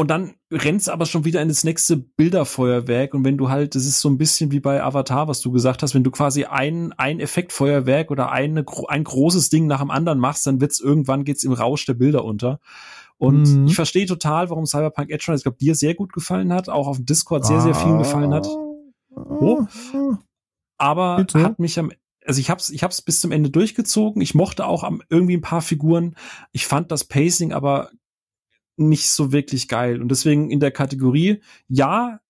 Und 0.00 0.08
dann 0.08 0.32
rennt's 0.50 0.88
aber 0.88 1.04
schon 1.04 1.26
wieder 1.26 1.42
in 1.42 1.48
das 1.48 1.62
nächste 1.62 1.98
Bilderfeuerwerk. 1.98 3.12
Und 3.12 3.22
wenn 3.26 3.36
du 3.36 3.50
halt, 3.50 3.74
das 3.74 3.84
ist 3.84 4.00
so 4.00 4.08
ein 4.08 4.16
bisschen 4.16 4.50
wie 4.50 4.58
bei 4.58 4.82
Avatar, 4.82 5.28
was 5.28 5.42
du 5.42 5.52
gesagt 5.52 5.82
hast, 5.82 5.94
wenn 5.94 6.04
du 6.04 6.10
quasi 6.10 6.46
ein, 6.46 6.94
ein 6.94 7.20
Effektfeuerwerk 7.20 8.10
oder 8.10 8.32
eine, 8.32 8.64
ein 8.88 9.04
großes 9.04 9.50
Ding 9.50 9.66
nach 9.66 9.80
dem 9.80 9.90
anderen 9.90 10.18
machst, 10.18 10.46
dann 10.46 10.62
wird's 10.62 10.80
irgendwann 10.80 11.24
geht's 11.24 11.44
im 11.44 11.52
Rausch 11.52 11.84
der 11.84 11.92
Bilder 11.92 12.24
unter. 12.24 12.60
Und 13.18 13.42
mhm. 13.42 13.66
ich 13.66 13.74
verstehe 13.74 14.06
total, 14.06 14.48
warum 14.48 14.64
Cyberpunk 14.64 15.10
Edge 15.10 15.34
ich 15.34 15.42
glaube, 15.42 15.58
dir 15.58 15.74
sehr 15.74 15.94
gut 15.94 16.14
gefallen 16.14 16.50
hat, 16.50 16.70
auch 16.70 16.86
auf 16.86 16.96
dem 16.96 17.04
Discord 17.04 17.44
sehr, 17.44 17.60
sehr 17.60 17.74
vielen 17.74 17.98
gefallen 17.98 18.32
hat. 18.32 18.48
Oh. 19.14 19.66
Aber 20.78 21.18
Bitte? 21.18 21.42
hat 21.42 21.58
mich 21.58 21.78
am 21.78 21.92
also 22.26 22.40
ich 22.40 22.50
hab's, 22.50 22.68
ich 22.68 22.82
hab's 22.82 23.02
bis 23.02 23.20
zum 23.20 23.32
Ende 23.32 23.50
durchgezogen. 23.50 24.22
Ich 24.22 24.34
mochte 24.34 24.66
auch 24.66 24.84
am, 24.84 25.02
irgendwie 25.08 25.36
ein 25.36 25.42
paar 25.42 25.62
Figuren. 25.62 26.16
Ich 26.52 26.66
fand 26.66 26.92
das 26.92 27.04
Pacing 27.04 27.52
aber 27.52 27.90
nicht 28.80 29.10
so 29.10 29.32
wirklich 29.32 29.68
geil. 29.68 30.00
Und 30.00 30.08
deswegen 30.08 30.50
in 30.50 30.60
der 30.60 30.70
Kategorie, 30.70 31.40
ja, 31.68 32.20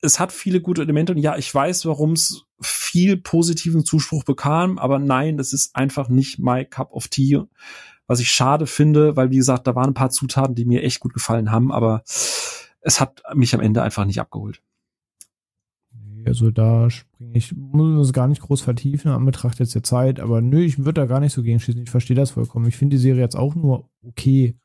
es 0.00 0.20
hat 0.20 0.32
viele 0.32 0.60
gute 0.60 0.82
Elemente 0.82 1.12
und 1.12 1.18
ja, 1.18 1.36
ich 1.36 1.52
weiß, 1.52 1.86
warum 1.86 2.12
es 2.12 2.44
viel 2.60 3.16
positiven 3.16 3.84
Zuspruch 3.84 4.24
bekam, 4.24 4.78
aber 4.78 4.98
nein, 4.98 5.36
das 5.36 5.52
ist 5.52 5.74
einfach 5.74 6.08
nicht 6.08 6.38
my 6.38 6.64
cup 6.64 6.92
of 6.92 7.08
tea. 7.08 7.40
Was 8.06 8.20
ich 8.20 8.28
schade 8.28 8.66
finde, 8.66 9.16
weil 9.16 9.30
wie 9.30 9.38
gesagt, 9.38 9.66
da 9.66 9.74
waren 9.74 9.90
ein 9.90 9.94
paar 9.94 10.10
Zutaten, 10.10 10.54
die 10.54 10.66
mir 10.66 10.82
echt 10.82 11.00
gut 11.00 11.14
gefallen 11.14 11.50
haben, 11.50 11.72
aber 11.72 12.02
es 12.04 13.00
hat 13.00 13.22
mich 13.34 13.54
am 13.54 13.60
Ende 13.60 13.82
einfach 13.82 14.04
nicht 14.04 14.20
abgeholt. 14.20 14.62
Also 16.26 16.50
da 16.50 16.90
springe 16.90 17.36
ich, 17.36 17.54
muss 17.54 18.06
es 18.06 18.12
gar 18.12 18.28
nicht 18.28 18.42
groß 18.42 18.62
vertiefen 18.62 19.10
an 19.10 19.24
Betracht 19.24 19.58
jetzt 19.58 19.74
der 19.74 19.82
Zeit, 19.82 20.20
aber 20.20 20.40
nö, 20.40 20.60
ich 20.60 20.78
würde 20.78 21.00
da 21.00 21.06
gar 21.06 21.20
nicht 21.20 21.32
so 21.32 21.42
gegen 21.42 21.60
schießen. 21.60 21.82
Ich 21.82 21.90
verstehe 21.90 22.16
das 22.16 22.30
vollkommen. 22.30 22.66
Ich 22.66 22.76
finde 22.76 22.96
die 22.96 23.02
Serie 23.02 23.22
jetzt 23.22 23.36
auch 23.36 23.54
nur 23.54 23.90
okay. 24.02 24.56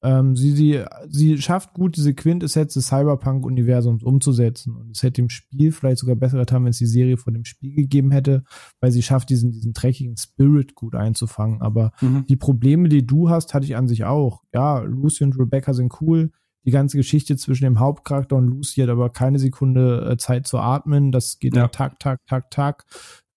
Ähm, 0.00 0.36
sie, 0.36 0.52
sie, 0.52 0.84
sie 1.08 1.38
schafft 1.38 1.74
gut, 1.74 1.96
diese 1.96 2.14
Quintessenz 2.14 2.74
des 2.74 2.86
Cyberpunk-Universums 2.86 4.04
umzusetzen. 4.04 4.76
Und 4.76 4.96
es 4.96 5.02
hätte 5.02 5.22
dem 5.22 5.28
Spiel 5.28 5.72
vielleicht 5.72 5.98
sogar 5.98 6.14
besser 6.14 6.38
getan, 6.38 6.64
wenn 6.64 6.70
es 6.70 6.78
die 6.78 6.86
Serie 6.86 7.16
vor 7.16 7.32
dem 7.32 7.44
Spiel 7.44 7.74
gegeben 7.74 8.12
hätte, 8.12 8.44
weil 8.80 8.92
sie 8.92 9.02
schafft, 9.02 9.30
diesen, 9.30 9.50
diesen 9.50 9.72
dreckigen 9.72 10.16
Spirit 10.16 10.74
gut 10.74 10.94
einzufangen. 10.94 11.60
Aber 11.62 11.92
mhm. 12.00 12.26
die 12.28 12.36
Probleme, 12.36 12.88
die 12.88 13.06
du 13.06 13.28
hast, 13.28 13.54
hatte 13.54 13.66
ich 13.66 13.76
an 13.76 13.88
sich 13.88 14.04
auch. 14.04 14.42
Ja, 14.54 14.80
Lucy 14.80 15.24
und 15.24 15.38
Rebecca 15.38 15.74
sind 15.74 16.00
cool. 16.00 16.30
Die 16.64 16.70
ganze 16.70 16.96
Geschichte 16.96 17.36
zwischen 17.36 17.64
dem 17.64 17.80
Hauptcharakter 17.80 18.36
und 18.36 18.46
Lucy 18.46 18.80
hat 18.82 18.90
aber 18.90 19.10
keine 19.10 19.38
Sekunde 19.38 20.10
äh, 20.12 20.16
Zeit 20.16 20.46
zu 20.46 20.58
atmen. 20.58 21.12
Das 21.12 21.38
geht 21.38 21.56
ja. 21.56 21.68
Tag, 21.68 21.98
Tag, 21.98 22.24
Tag, 22.26 22.50
Tag. 22.50 22.84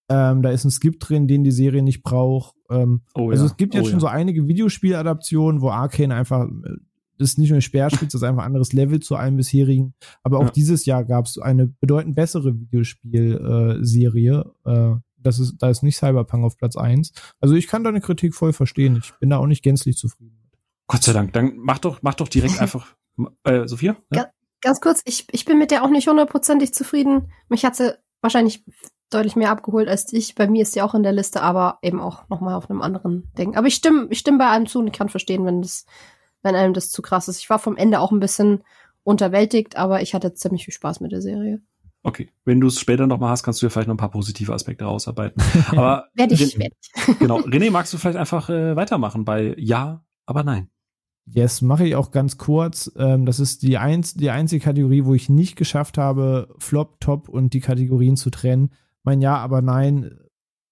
Ähm, 0.10 0.42
da 0.42 0.50
ist 0.50 0.66
ein 0.66 0.72
Skip 0.72 1.00
drin, 1.00 1.28
den 1.28 1.44
die 1.44 1.52
Serie 1.52 1.82
nicht 1.82 2.04
braucht. 2.04 2.56
Ähm, 2.72 3.02
oh, 3.14 3.30
also 3.30 3.44
ja. 3.44 3.52
es 3.52 3.58
gibt 3.58 3.74
jetzt 3.74 3.84
oh, 3.84 3.90
schon 3.90 4.00
ja. 4.00 4.02
so 4.02 4.08
einige 4.08 4.48
Videospieladaptionen, 4.48 5.62
wo 5.62 5.70
Arcane 5.70 6.16
einfach 6.16 6.48
äh, 6.48 6.78
das 7.22 7.32
ist 7.32 7.38
nicht 7.38 7.52
nur 7.52 7.62
Speerspitze, 7.62 8.06
das 8.08 8.16
ist 8.16 8.24
einfach 8.24 8.42
ein 8.42 8.48
anderes 8.48 8.74
Level 8.74 9.00
zu 9.00 9.16
allen 9.16 9.38
bisherigen. 9.38 9.94
Aber 10.24 10.40
auch 10.40 10.46
ja. 10.46 10.52
dieses 10.52 10.86
Jahr 10.86 11.06
gab 11.06 11.26
es 11.26 11.38
eine 11.38 11.68
bedeutend 11.68 12.16
bessere 12.16 12.60
Videospielserie. 12.60 14.52
Äh, 14.66 14.96
das 15.18 15.40
ist, 15.40 15.58
da 15.60 15.70
ist 15.70 15.84
nicht 15.84 15.98
Cyberpunk 15.98 16.44
auf 16.44 16.58
Platz 16.58 16.76
eins. 16.76 17.14
Also 17.40 17.54
ich 17.54 17.68
kann 17.68 17.84
deine 17.84 18.02
Kritik 18.02 18.34
voll 18.34 18.54
verstehen. 18.54 18.98
Ich 19.04 19.14
bin 19.20 19.30
da 19.30 19.38
auch 19.38 19.46
nicht 19.46 19.64
gänzlich 19.64 19.98
zufrieden. 19.98 20.50
Gott 20.88 21.04
sei 21.04 21.14
Dank. 21.14 21.32
Dann 21.34 21.54
mach 21.58 21.78
doch, 21.78 22.02
mach 22.02 22.16
doch 22.16 22.28
direkt 22.28 22.60
einfach, 22.60 22.96
äh, 23.44 23.68
Sophia? 23.68 23.96
Ja? 24.12 24.28
Ganz 24.62 24.82
kurz, 24.82 25.02
ich, 25.06 25.28
ich 25.32 25.46
bin 25.46 25.58
mit 25.58 25.72
der 25.72 25.84
auch 25.84 25.90
nicht 25.90 26.08
hundertprozentig 26.08 26.74
zufrieden. 26.74 27.32
Mich 27.50 27.66
hat 27.66 27.76
sie 27.76 27.98
wahrscheinlich 28.22 28.64
deutlich 29.14 29.36
mehr 29.36 29.52
abgeholt 29.52 29.88
als 29.88 30.06
dich. 30.06 30.36
Bei 30.36 30.48
mir 30.48 30.64
ist 30.64 30.74
sie 30.74 30.82
auch 30.82 30.96
in 30.96 31.04
der 31.04 31.12
Liste, 31.12 31.42
aber 31.42 31.80
eben 31.82 32.00
auch 32.00 32.28
nochmal 32.30 32.56
auf 32.56 32.70
einem 32.70 32.82
anderen 32.82 33.32
Ding. 33.38 33.56
Aber 33.56 33.68
ich 33.68 33.76
stimme, 33.76 34.08
ich 34.10 34.20
stimme 34.20 34.40
bei 34.40 34.50
einem 34.50 34.68
zu 34.68 34.80
und 34.80 34.88
ich 34.88 34.94
kann 34.94 35.10
verstehen, 35.10 35.46
wenn 35.46 35.62
das, 35.62 35.86
wenn 36.42 36.56
einem 36.56 36.74
das 36.74 36.90
zu 36.90 37.02
krass 37.02 37.28
ist. 37.28 37.40
Ich 37.40 37.50
war 37.50 37.60
vom 37.60 37.78
Ende 37.78 38.00
auch 38.00 38.12
ein 38.12 38.20
bisschen 38.20 38.64
unterwältigt, 39.04 39.78
aber 39.78 40.02
ich 40.02 40.14
hatte 40.14 40.34
ziemlich 40.34 40.66
viel 40.66 40.74
Spaß 40.74 41.00
mit 41.00 41.12
der 41.12 41.22
Serie. 41.22 41.62
Okay, 42.04 42.30
wenn 42.46 42.60
du 42.60 42.68
es 42.68 42.80
später 42.80 43.06
nochmal 43.06 43.30
hast, 43.30 43.44
kannst 43.44 43.62
du 43.62 43.66
ja 43.68 43.70
vielleicht 43.70 43.88
noch 43.88 43.94
ein 43.94 43.98
paar 43.98 44.10
positive 44.10 44.54
Aspekte 44.54 44.86
rausarbeiten. 44.86 45.42
Aber 45.70 46.08
werde 46.16 46.34
ich, 46.34 46.58
werde 46.58 46.76
ich. 46.82 47.20
genau. 47.20 47.40
René, 47.40 47.70
magst 47.70 47.94
du 47.94 47.98
vielleicht 47.98 48.18
einfach 48.18 48.50
äh, 48.50 48.76
weitermachen 48.76 49.24
bei 49.24 49.54
Ja, 49.58 50.04
aber 50.26 50.44
nein? 50.44 50.70
Yes, 51.26 51.62
mache 51.62 51.86
ich 51.86 51.96
auch 51.96 52.12
ganz 52.12 52.38
kurz. 52.38 52.92
Ähm, 52.98 53.26
das 53.26 53.40
ist 53.40 53.62
die, 53.62 53.78
eins, 53.78 54.16
die 54.16 54.32
einzige 54.32 54.64
Kategorie, 54.64 55.06
wo 55.06 55.14
ich 55.14 55.30
nicht 55.30 55.56
geschafft 55.56 55.98
habe, 55.98 56.54
Flop, 56.58 57.00
Top 57.00 57.30
und 57.30 57.54
die 57.54 57.60
Kategorien 57.60 58.18
zu 58.18 58.32
trennen. 58.32 58.72
Mein 59.04 59.22
Ja, 59.22 59.38
aber 59.38 59.62
nein 59.62 60.18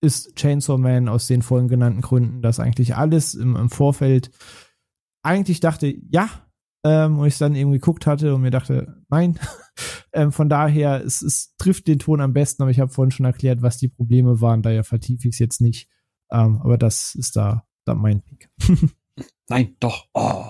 ist 0.01 0.35
Chainsaw 0.35 0.77
Man 0.77 1.09
aus 1.09 1.27
den 1.27 1.41
vorhin 1.41 1.67
genannten 1.67 2.01
Gründen, 2.01 2.41
dass 2.41 2.59
eigentlich 2.59 2.95
alles 2.95 3.33
im, 3.33 3.55
im 3.55 3.69
Vorfeld 3.69 4.31
eigentlich 5.21 5.59
dachte, 5.59 5.93
ja, 6.09 6.29
ähm, 6.85 7.19
und 7.19 7.27
ich 7.27 7.37
dann 7.37 7.55
eben 7.55 7.71
geguckt 7.71 8.07
hatte 8.07 8.33
und 8.33 8.41
mir 8.41 8.51
dachte, 8.51 9.03
nein. 9.09 9.37
ähm, 10.13 10.31
von 10.31 10.47
daher, 10.47 11.03
es, 11.03 11.21
es 11.21 11.55
trifft 11.57 11.87
den 11.87 11.99
Ton 11.99 12.21
am 12.21 12.33
besten, 12.33 12.61
aber 12.61 12.71
ich 12.71 12.79
habe 12.79 12.91
vorhin 12.91 13.11
schon 13.11 13.25
erklärt, 13.25 13.61
was 13.61 13.77
die 13.77 13.89
Probleme 13.89 14.39
waren, 14.39 14.61
daher 14.61 14.83
vertiefe 14.83 15.27
ich 15.27 15.35
es 15.35 15.39
jetzt 15.39 15.61
nicht. 15.61 15.89
Ähm, 16.31 16.61
aber 16.63 16.77
das 16.77 17.15
ist 17.15 17.35
da, 17.35 17.65
da 17.85 17.95
mein 17.95 18.21
Pick. 18.21 18.49
nein, 19.49 19.75
doch. 19.79 20.07
Oh. 20.13 20.45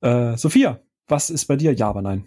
Äh, 0.00 0.36
Sophia, 0.36 0.80
was 1.06 1.30
ist 1.30 1.46
bei 1.46 1.56
dir? 1.56 1.72
Ja, 1.74 1.88
aber 1.88 2.02
nein. 2.02 2.26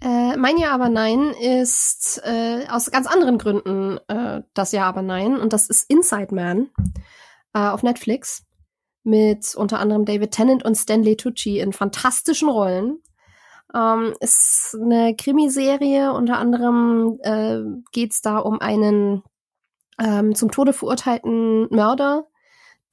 Äh, 0.00 0.36
mein 0.36 0.58
Ja, 0.58 0.72
aber 0.72 0.88
nein 0.88 1.30
ist 1.40 2.20
äh, 2.24 2.66
aus 2.68 2.90
ganz 2.90 3.06
anderen 3.06 3.38
Gründen 3.38 3.98
äh, 4.08 4.42
das 4.54 4.72
Ja, 4.72 4.84
aber 4.84 5.02
nein. 5.02 5.38
Und 5.38 5.52
das 5.52 5.68
ist 5.68 5.88
Inside 5.90 6.34
Man 6.34 6.68
äh, 7.54 7.60
auf 7.60 7.82
Netflix 7.82 8.44
mit 9.04 9.54
unter 9.54 9.78
anderem 9.78 10.04
David 10.04 10.32
Tennant 10.32 10.64
und 10.64 10.74
Stanley 10.74 11.16
Tucci 11.16 11.60
in 11.60 11.72
fantastischen 11.72 12.48
Rollen. 12.48 12.98
Ähm, 13.74 14.14
ist 14.20 14.76
eine 14.80 15.14
Krimiserie, 15.16 16.12
unter 16.12 16.38
anderem 16.38 17.18
äh, 17.22 17.60
geht 17.92 18.12
es 18.12 18.20
da 18.22 18.38
um 18.38 18.60
einen 18.60 19.22
ähm, 20.00 20.34
zum 20.34 20.50
Tode 20.50 20.72
verurteilten 20.72 21.68
Mörder, 21.70 22.26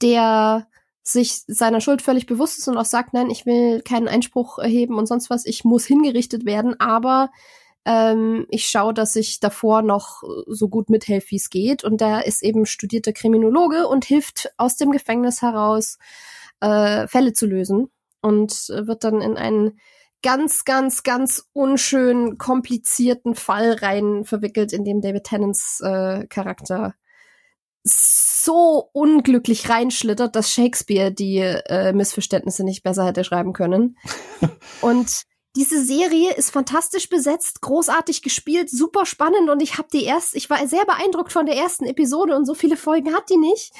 der 0.02 0.68
sich 1.03 1.44
seiner 1.48 1.82
Schuld 1.82 2.02
völlig 2.02 2.26
bewusst 2.26 2.60
ist 2.60 2.68
und 2.68 2.78
auch 2.78 2.86
sagt, 2.86 3.14
nein, 3.14 3.30
ich 3.30 3.45
will 3.45 3.82
keinen 3.82 4.07
Einspruch 4.07 4.60
erheben 4.60 4.98
und 4.98 5.07
sonst 5.07 5.30
was, 5.30 5.45
ich 5.45 5.64
muss 5.64 5.86
hingerichtet 5.86 6.45
werden, 6.45 6.80
aber 6.80 7.32
ähm, 7.86 8.45
ich 8.49 8.68
schaue, 8.68 8.94
dass 8.94 9.15
ich 9.15 9.40
davor 9.40 9.82
noch 9.82 10.23
so 10.48 10.69
gut 10.69 10.90
mithelfe, 10.90 11.32
wie 11.32 11.38
es 11.38 11.49
geht. 11.49 11.84
Und 11.84 12.02
der 12.02 12.28
ist 12.28 12.44
eben 12.44 12.65
studierter 12.65 13.14
Kriminologe 13.14 13.88
und 13.88 14.06
hilft 14.06 14.53
aus 14.57 14.78
dem 14.78 14.91
Gefängnis 14.91 15.41
heraus, 15.41 15.98
äh, 16.60 17.07
Fälle 17.07 17.34
zu 17.34 17.48
lösen. 17.48 17.90
Und 18.22 18.69
wird 18.69 19.03
dann 19.03 19.19
in 19.19 19.36
einen 19.36 19.80
ganz, 20.22 20.64
ganz, 20.64 21.02
ganz 21.02 21.49
unschön 21.53 22.38
komplizierten 22.38 23.34
Fall 23.34 23.73
rein 23.73 24.26
verwickelt, 24.26 24.73
in 24.73 24.86
dem 24.86 25.02
David 25.02 25.23
Tennants 25.23 25.82
äh, 25.82 26.28
Charakter 26.28 26.94
so 27.83 28.89
unglücklich 28.93 29.69
reinschlittert, 29.69 30.35
dass 30.35 30.51
Shakespeare 30.51 31.11
die 31.11 31.37
äh, 31.37 31.93
Missverständnisse 31.93 32.63
nicht 32.63 32.83
besser 32.83 33.05
hätte 33.05 33.23
schreiben 33.23 33.53
können. 33.53 33.97
Und 34.81 35.23
diese 35.55 35.83
Serie 35.83 36.33
ist 36.33 36.51
fantastisch 36.51 37.09
besetzt, 37.09 37.61
großartig 37.61 38.21
gespielt, 38.21 38.69
super 38.69 39.05
spannend 39.05 39.49
und 39.49 39.61
ich 39.61 39.77
habe 39.77 39.89
die 39.91 40.05
erst, 40.05 40.33
ich 40.33 40.49
war 40.49 40.65
sehr 40.65 40.85
beeindruckt 40.85 41.33
von 41.33 41.45
der 41.45 41.57
ersten 41.57 41.85
Episode 41.85 42.37
und 42.37 42.45
so 42.45 42.53
viele 42.53 42.77
Folgen 42.77 43.13
hat 43.13 43.29
die 43.29 43.35
nicht. 43.35 43.73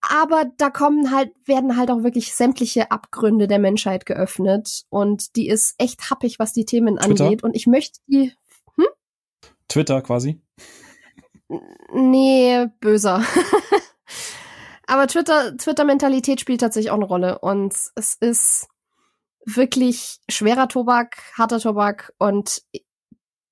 Aber 0.00 0.46
da 0.56 0.70
kommen 0.70 1.12
halt, 1.12 1.30
werden 1.44 1.76
halt 1.76 1.88
auch 1.92 2.02
wirklich 2.02 2.34
sämtliche 2.34 2.90
Abgründe 2.90 3.46
der 3.46 3.60
Menschheit 3.60 4.06
geöffnet 4.06 4.82
und 4.88 5.36
die 5.36 5.46
ist 5.46 5.76
echt 5.78 6.10
happig, 6.10 6.40
was 6.40 6.52
die 6.52 6.64
Themen 6.64 6.96
Twitter? 6.96 7.26
angeht 7.26 7.44
und 7.44 7.54
ich 7.54 7.68
möchte 7.68 8.00
die, 8.08 8.32
hm? 8.74 8.86
Twitter 9.68 10.02
quasi. 10.02 10.40
Nee, 11.92 12.66
böser. 12.80 13.24
Aber 14.86 15.06
Twitter, 15.06 15.56
Twitter-Mentalität 15.56 16.40
spielt 16.40 16.60
tatsächlich 16.60 16.90
auch 16.90 16.96
eine 16.96 17.04
Rolle. 17.04 17.38
Und 17.38 17.74
es 17.94 18.16
ist 18.20 18.68
wirklich 19.44 20.18
schwerer 20.28 20.68
Tobak, 20.68 21.18
harter 21.36 21.60
Tobak. 21.60 22.12
Und 22.18 22.62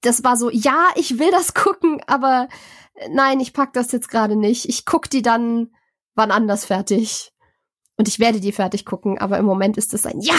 das 0.02 0.24
war 0.24 0.36
so, 0.36 0.50
ja, 0.50 0.88
ich 0.96 1.18
will 1.18 1.30
das 1.30 1.54
gucken, 1.54 2.00
aber 2.06 2.48
nein, 3.10 3.40
ich 3.40 3.52
pack 3.52 3.72
das 3.72 3.92
jetzt 3.92 4.08
gerade 4.08 4.36
nicht. 4.36 4.68
Ich 4.68 4.84
guck 4.84 5.10
die 5.10 5.22
dann 5.22 5.70
wann 6.14 6.30
anders 6.30 6.64
fertig. 6.64 7.32
Und 7.96 8.08
ich 8.08 8.18
werde 8.18 8.40
die 8.40 8.52
fertig 8.52 8.84
gucken, 8.84 9.18
aber 9.18 9.38
im 9.38 9.44
Moment 9.44 9.76
ist 9.76 9.94
es 9.94 10.06
ein 10.06 10.20
Ja, 10.20 10.36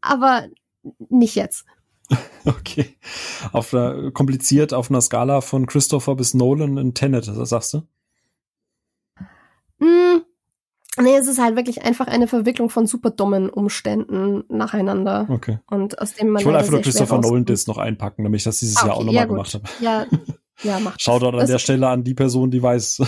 aber 0.00 0.46
nicht 1.08 1.34
jetzt. 1.34 1.64
Okay. 2.44 2.94
Auf 3.52 3.74
einer, 3.74 4.12
kompliziert 4.12 4.72
auf 4.72 4.88
einer 4.88 5.00
Skala 5.00 5.40
von 5.40 5.66
Christopher 5.66 6.14
bis 6.14 6.32
Nolan 6.32 6.78
in 6.78 6.94
Tenet, 6.94 7.26
was 7.36 7.48
sagst 7.48 7.74
du? 7.74 7.82
Mm, 9.78 10.22
nee, 11.02 11.16
es 11.16 11.26
ist 11.26 11.40
halt 11.40 11.56
wirklich 11.56 11.82
einfach 11.82 12.06
eine 12.06 12.28
Verwicklung 12.28 12.70
von 12.70 12.86
super 12.86 13.10
dummen 13.10 13.50
Umständen 13.50 14.44
nacheinander. 14.48 15.26
Okay. 15.28 15.58
Und 15.68 15.98
aus 15.98 16.14
dem 16.14 16.30
man 16.30 16.40
ich 16.40 16.46
wollte 16.46 16.60
einfach 16.60 16.72
nur 16.72 16.82
Christopher 16.82 17.18
Nolan 17.18 17.44
das 17.44 17.66
noch 17.66 17.78
einpacken, 17.78 18.22
damit 18.22 18.38
ich 18.38 18.44
das 18.44 18.60
dieses 18.60 18.76
ah, 18.76 18.86
Jahr 18.86 18.96
auch 18.96 19.00
nochmal 19.04 19.14
ja, 19.14 19.24
gemacht 19.24 19.54
habe. 19.54 19.64
Ja, 19.80 20.06
ja, 20.62 20.78
macht 20.78 21.02
Schau 21.02 21.18
dort 21.18 21.34
an 21.34 21.46
der 21.46 21.58
Stelle 21.58 21.88
an 21.88 22.04
die 22.04 22.14
Person, 22.14 22.52
die 22.52 22.62
weiß, 22.62 23.02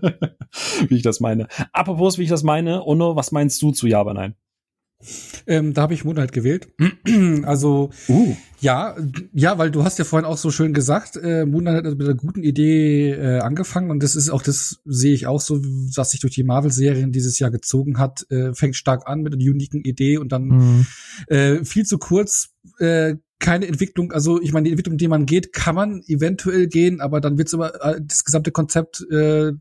wie 0.88 0.96
ich 0.96 1.02
das 1.02 1.20
meine. 1.20 1.48
Apropos, 1.72 2.18
wie 2.18 2.24
ich 2.24 2.30
das 2.30 2.42
meine, 2.42 2.86
Onno, 2.86 3.16
was 3.16 3.32
meinst 3.32 3.62
du 3.62 3.72
zu 3.72 3.86
Ja, 3.86 4.00
aber 4.00 4.12
nein? 4.12 4.34
Ähm, 5.46 5.74
da 5.74 5.82
habe 5.82 5.94
ich 5.94 6.04
Moonlight 6.04 6.32
gewählt. 6.32 6.68
also 7.44 7.90
uh. 8.08 8.36
ja, 8.60 8.96
ja, 9.32 9.58
weil 9.58 9.70
du 9.70 9.84
hast 9.84 9.98
ja 9.98 10.04
vorhin 10.04 10.26
auch 10.26 10.36
so 10.36 10.50
schön 10.50 10.74
gesagt, 10.74 11.16
äh, 11.16 11.46
Moonlight 11.46 11.84
hat 11.86 11.98
mit 11.98 12.06
einer 12.06 12.16
guten 12.16 12.42
Idee 12.42 13.10
äh, 13.12 13.38
angefangen 13.38 13.90
und 13.90 14.02
das 14.02 14.14
ist 14.14 14.30
auch 14.30 14.42
das 14.42 14.80
sehe 14.84 15.14
ich 15.14 15.26
auch 15.26 15.40
so, 15.40 15.60
was 15.62 16.10
sich 16.10 16.20
durch 16.20 16.34
die 16.34 16.44
Marvel-Serien 16.44 17.12
dieses 17.12 17.38
Jahr 17.38 17.50
gezogen 17.50 17.98
hat. 17.98 18.30
Äh, 18.30 18.54
fängt 18.54 18.76
stark 18.76 19.08
an 19.08 19.22
mit 19.22 19.32
einer 19.32 19.42
uniken 19.42 19.82
Idee 19.82 20.18
und 20.18 20.32
dann 20.32 20.44
mhm. 20.44 20.86
äh, 21.28 21.64
viel 21.64 21.84
zu 21.84 21.98
kurz. 21.98 22.50
Äh, 22.78 23.16
keine 23.40 23.66
Entwicklung, 23.66 24.12
also 24.12 24.40
ich 24.40 24.52
meine, 24.52 24.64
die 24.64 24.70
Entwicklung, 24.72 24.98
die 24.98 25.08
man 25.08 25.24
geht, 25.24 25.54
kann 25.54 25.74
man 25.74 26.02
eventuell 26.06 26.66
gehen, 26.66 27.00
aber 27.00 27.22
dann 27.22 27.38
wird's 27.38 27.54
immer 27.54 27.72
äh, 27.82 27.98
das 28.00 28.24
gesamte 28.24 28.52
Konzept 28.52 29.04
äh, 29.10 29.52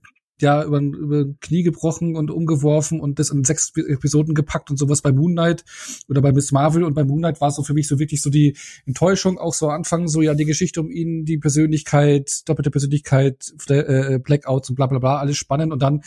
ja 0.42 0.64
über, 0.64 0.80
über 0.80 1.26
Knie 1.42 1.64
gebrochen 1.64 2.16
und 2.16 2.32
umgeworfen 2.32 3.00
und 3.00 3.20
das 3.20 3.30
in 3.30 3.44
sechs 3.44 3.72
Episoden 3.76 4.36
gepackt 4.36 4.70
und 4.70 4.78
sowas 4.78 5.02
bei 5.02 5.12
Moon 5.12 5.34
Knight 5.34 5.64
oder 6.08 6.22
bei 6.22 6.32
Miss 6.32 6.52
Marvel 6.52 6.84
und 6.84 6.94
bei 6.94 7.04
Moon 7.04 7.20
Knight 7.20 7.42
war 7.42 7.52
so 7.52 7.64
für 7.64 7.74
mich 7.74 7.88
so 7.88 8.00
wirklich 8.00 8.22
so 8.22 8.30
die 8.30 8.56
Enttäuschung, 8.86 9.38
auch 9.38 9.54
so 9.54 9.70
Anfang 9.70 10.08
so 10.08 10.22
ja 10.22 10.34
die 10.34 10.46
Geschichte 10.46 10.82
um 10.82 10.90
ihn, 10.90 11.26
die 11.26 11.38
Persönlichkeit, 11.38 12.48
doppelte 12.48 12.72
Persönlichkeit, 12.72 13.54
äh, 13.70 14.20
Blackouts 14.20 14.70
und 14.70 14.76
bla 14.76 14.88
bla 14.88 15.00
bla, 15.00 15.18
alles 15.18 15.38
spannend 15.38 15.74
und 15.74 15.82
dann 15.82 16.02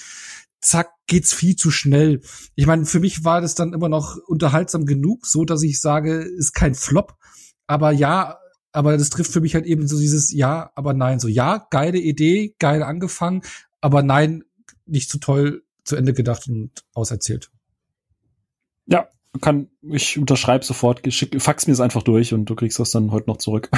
zack, 0.60 0.90
geht's 1.06 1.34
viel 1.34 1.56
zu 1.56 1.70
schnell. 1.70 2.20
Ich 2.54 2.66
meine, 2.66 2.86
für 2.86 3.00
mich 3.00 3.24
war 3.24 3.40
das 3.40 3.54
dann 3.54 3.72
immer 3.72 3.88
noch 3.88 4.16
unterhaltsam 4.26 4.86
genug, 4.86 5.26
so 5.26 5.44
dass 5.44 5.62
ich 5.62 5.80
sage, 5.80 6.18
ist 6.20 6.54
kein 6.54 6.74
Flop, 6.74 7.16
aber 7.66 7.90
ja, 7.90 8.38
aber 8.72 8.96
das 8.96 9.10
trifft 9.10 9.32
für 9.32 9.40
mich 9.40 9.54
halt 9.54 9.66
eben 9.66 9.86
so 9.86 9.98
dieses 9.98 10.32
Ja, 10.32 10.70
aber 10.74 10.94
nein. 10.94 11.20
So 11.20 11.28
ja, 11.28 11.66
geile 11.70 11.98
Idee, 11.98 12.54
geil 12.58 12.82
angefangen, 12.82 13.42
aber 13.82 14.02
nein, 14.02 14.44
nicht 14.86 15.10
zu 15.10 15.18
toll 15.18 15.64
zu 15.84 15.96
Ende 15.96 16.14
gedacht 16.14 16.48
und 16.48 16.84
auserzählt. 16.94 17.50
Ja, 18.86 19.08
kann, 19.40 19.68
ich 19.82 20.18
unterschreibe 20.18 20.64
sofort, 20.64 21.00
schick, 21.12 21.40
fax 21.42 21.66
mir 21.66 21.72
es 21.72 21.80
einfach 21.80 22.02
durch 22.02 22.32
und 22.32 22.46
du 22.46 22.54
kriegst 22.54 22.78
das 22.78 22.90
dann 22.90 23.10
heute 23.10 23.28
noch 23.28 23.38
zurück. 23.38 23.70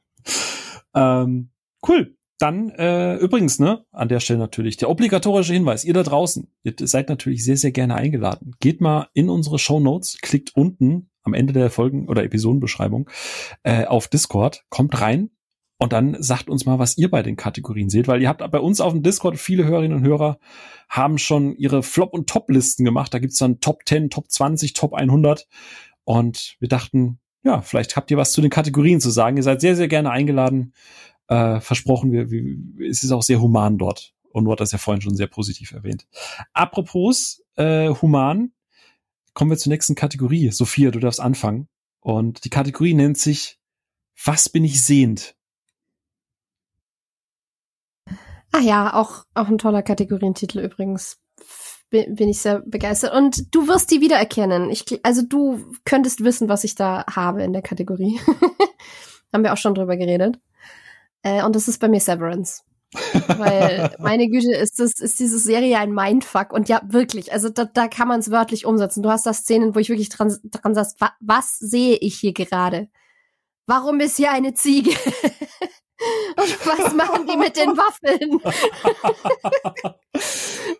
ähm, 0.94 1.50
cool. 1.86 2.14
Dann 2.38 2.70
äh, 2.70 3.16
übrigens, 3.16 3.58
ne, 3.58 3.84
an 3.90 4.08
der 4.08 4.20
Stelle 4.20 4.38
natürlich 4.38 4.76
der 4.76 4.90
obligatorische 4.90 5.54
Hinweis, 5.54 5.84
ihr 5.84 5.94
da 5.94 6.04
draußen, 6.04 6.48
ihr 6.62 6.74
seid 6.78 7.08
natürlich 7.08 7.44
sehr, 7.44 7.56
sehr 7.56 7.72
gerne 7.72 7.96
eingeladen. 7.96 8.52
Geht 8.60 8.80
mal 8.80 9.08
in 9.12 9.28
unsere 9.28 9.58
Show 9.58 9.80
Notes, 9.80 10.18
klickt 10.22 10.54
unten 10.54 11.10
am 11.24 11.34
Ende 11.34 11.52
der 11.52 11.68
Folgen- 11.68 12.08
oder 12.08 12.22
Episodenbeschreibung 12.22 13.10
äh, 13.64 13.86
auf 13.86 14.06
Discord, 14.06 14.64
kommt 14.70 15.00
rein, 15.00 15.30
und 15.78 15.92
dann 15.92 16.20
sagt 16.20 16.50
uns 16.50 16.66
mal, 16.66 16.80
was 16.80 16.98
ihr 16.98 17.08
bei 17.08 17.22
den 17.22 17.36
Kategorien 17.36 17.88
seht, 17.88 18.08
weil 18.08 18.20
ihr 18.20 18.28
habt 18.28 18.48
bei 18.50 18.58
uns 18.58 18.80
auf 18.80 18.92
dem 18.92 19.04
Discord 19.04 19.38
viele 19.38 19.64
Hörerinnen 19.64 19.98
und 19.98 20.04
Hörer 20.04 20.38
haben 20.88 21.18
schon 21.18 21.54
ihre 21.54 21.84
Flop- 21.84 22.14
und 22.14 22.28
Top-Listen 22.28 22.84
gemacht. 22.84 23.14
Da 23.14 23.20
gibt's 23.20 23.38
dann 23.38 23.60
Top 23.60 23.82
10, 23.86 24.10
Top 24.10 24.28
20, 24.28 24.72
Top 24.72 24.92
100. 24.92 25.46
Und 26.02 26.56
wir 26.58 26.68
dachten, 26.68 27.20
ja, 27.44 27.60
vielleicht 27.60 27.94
habt 27.94 28.10
ihr 28.10 28.16
was 28.16 28.32
zu 28.32 28.40
den 28.40 28.50
Kategorien 28.50 29.00
zu 29.00 29.10
sagen. 29.10 29.36
Ihr 29.36 29.44
seid 29.44 29.60
sehr, 29.60 29.76
sehr 29.76 29.86
gerne 29.86 30.10
eingeladen. 30.10 30.74
Äh, 31.28 31.60
versprochen, 31.60 32.10
wir, 32.10 32.30
wir, 32.30 32.88
es 32.88 33.04
ist 33.04 33.12
auch 33.12 33.22
sehr 33.22 33.40
human 33.40 33.78
dort. 33.78 34.14
Und 34.32 34.46
du 34.46 34.54
das 34.56 34.72
ja 34.72 34.78
vorhin 34.78 35.00
schon 35.00 35.16
sehr 35.16 35.28
positiv 35.28 35.70
erwähnt. 35.72 36.08
Apropos 36.52 37.44
äh, 37.54 37.88
human, 37.90 38.50
kommen 39.32 39.50
wir 39.50 39.58
zur 39.58 39.70
nächsten 39.70 39.94
Kategorie. 39.94 40.50
Sophia, 40.50 40.90
du 40.90 40.98
darfst 40.98 41.20
anfangen. 41.20 41.68
Und 42.00 42.44
die 42.44 42.50
Kategorie 42.50 42.94
nennt 42.94 43.18
sich 43.18 43.60
Was 44.24 44.48
bin 44.48 44.64
ich 44.64 44.82
sehend? 44.82 45.37
Ah 48.52 48.60
ja, 48.60 48.94
auch, 48.94 49.24
auch 49.34 49.48
ein 49.48 49.58
toller 49.58 49.82
Kategorientitel 49.82 50.60
übrigens. 50.60 51.18
Bin, 51.90 52.14
bin 52.14 52.28
ich 52.28 52.40
sehr 52.40 52.60
begeistert. 52.60 53.14
Und 53.14 53.54
du 53.54 53.66
wirst 53.66 53.90
die 53.90 54.00
wiedererkennen. 54.00 54.70
Ich, 54.70 54.84
also 55.04 55.22
du 55.22 55.64
könntest 55.84 56.22
wissen, 56.22 56.48
was 56.48 56.64
ich 56.64 56.74
da 56.74 57.04
habe 57.10 57.42
in 57.42 57.52
der 57.52 57.62
Kategorie. 57.62 58.20
Haben 59.32 59.44
wir 59.44 59.52
auch 59.52 59.58
schon 59.58 59.74
drüber 59.74 59.96
geredet. 59.96 60.38
Äh, 61.22 61.44
und 61.44 61.56
das 61.56 61.68
ist 61.68 61.78
bei 61.78 61.88
mir 61.88 62.00
Severance. 62.00 62.62
Weil, 63.26 63.94
meine 63.98 64.28
Güte, 64.28 64.54
ist 64.54 64.80
das, 64.80 65.00
ist 65.00 65.20
diese 65.20 65.38
Serie 65.38 65.78
ein 65.78 65.92
Mindfuck. 65.92 66.52
Und 66.52 66.68
ja, 66.68 66.80
wirklich, 66.88 67.32
also 67.32 67.48
da, 67.48 67.64
da 67.64 67.88
kann 67.88 68.08
man 68.08 68.20
es 68.20 68.30
wörtlich 68.30 68.66
umsetzen. 68.66 69.02
Du 69.02 69.10
hast 69.10 69.26
da 69.26 69.32
Szenen, 69.32 69.74
wo 69.74 69.78
ich 69.78 69.88
wirklich 69.88 70.08
dran, 70.08 70.36
dran 70.44 70.74
saß, 70.74 70.96
wa, 70.98 71.12
was 71.20 71.58
sehe 71.58 71.96
ich 71.96 72.18
hier 72.18 72.32
gerade? 72.32 72.88
Warum 73.66 74.00
ist 74.00 74.16
hier 74.16 74.32
eine 74.32 74.54
Ziege? 74.54 74.92
Und 76.36 76.66
was 76.66 76.94
machen 76.94 77.26
die 77.26 77.36
mit 77.36 77.56
den 77.56 77.76
Waffeln? 77.76 78.40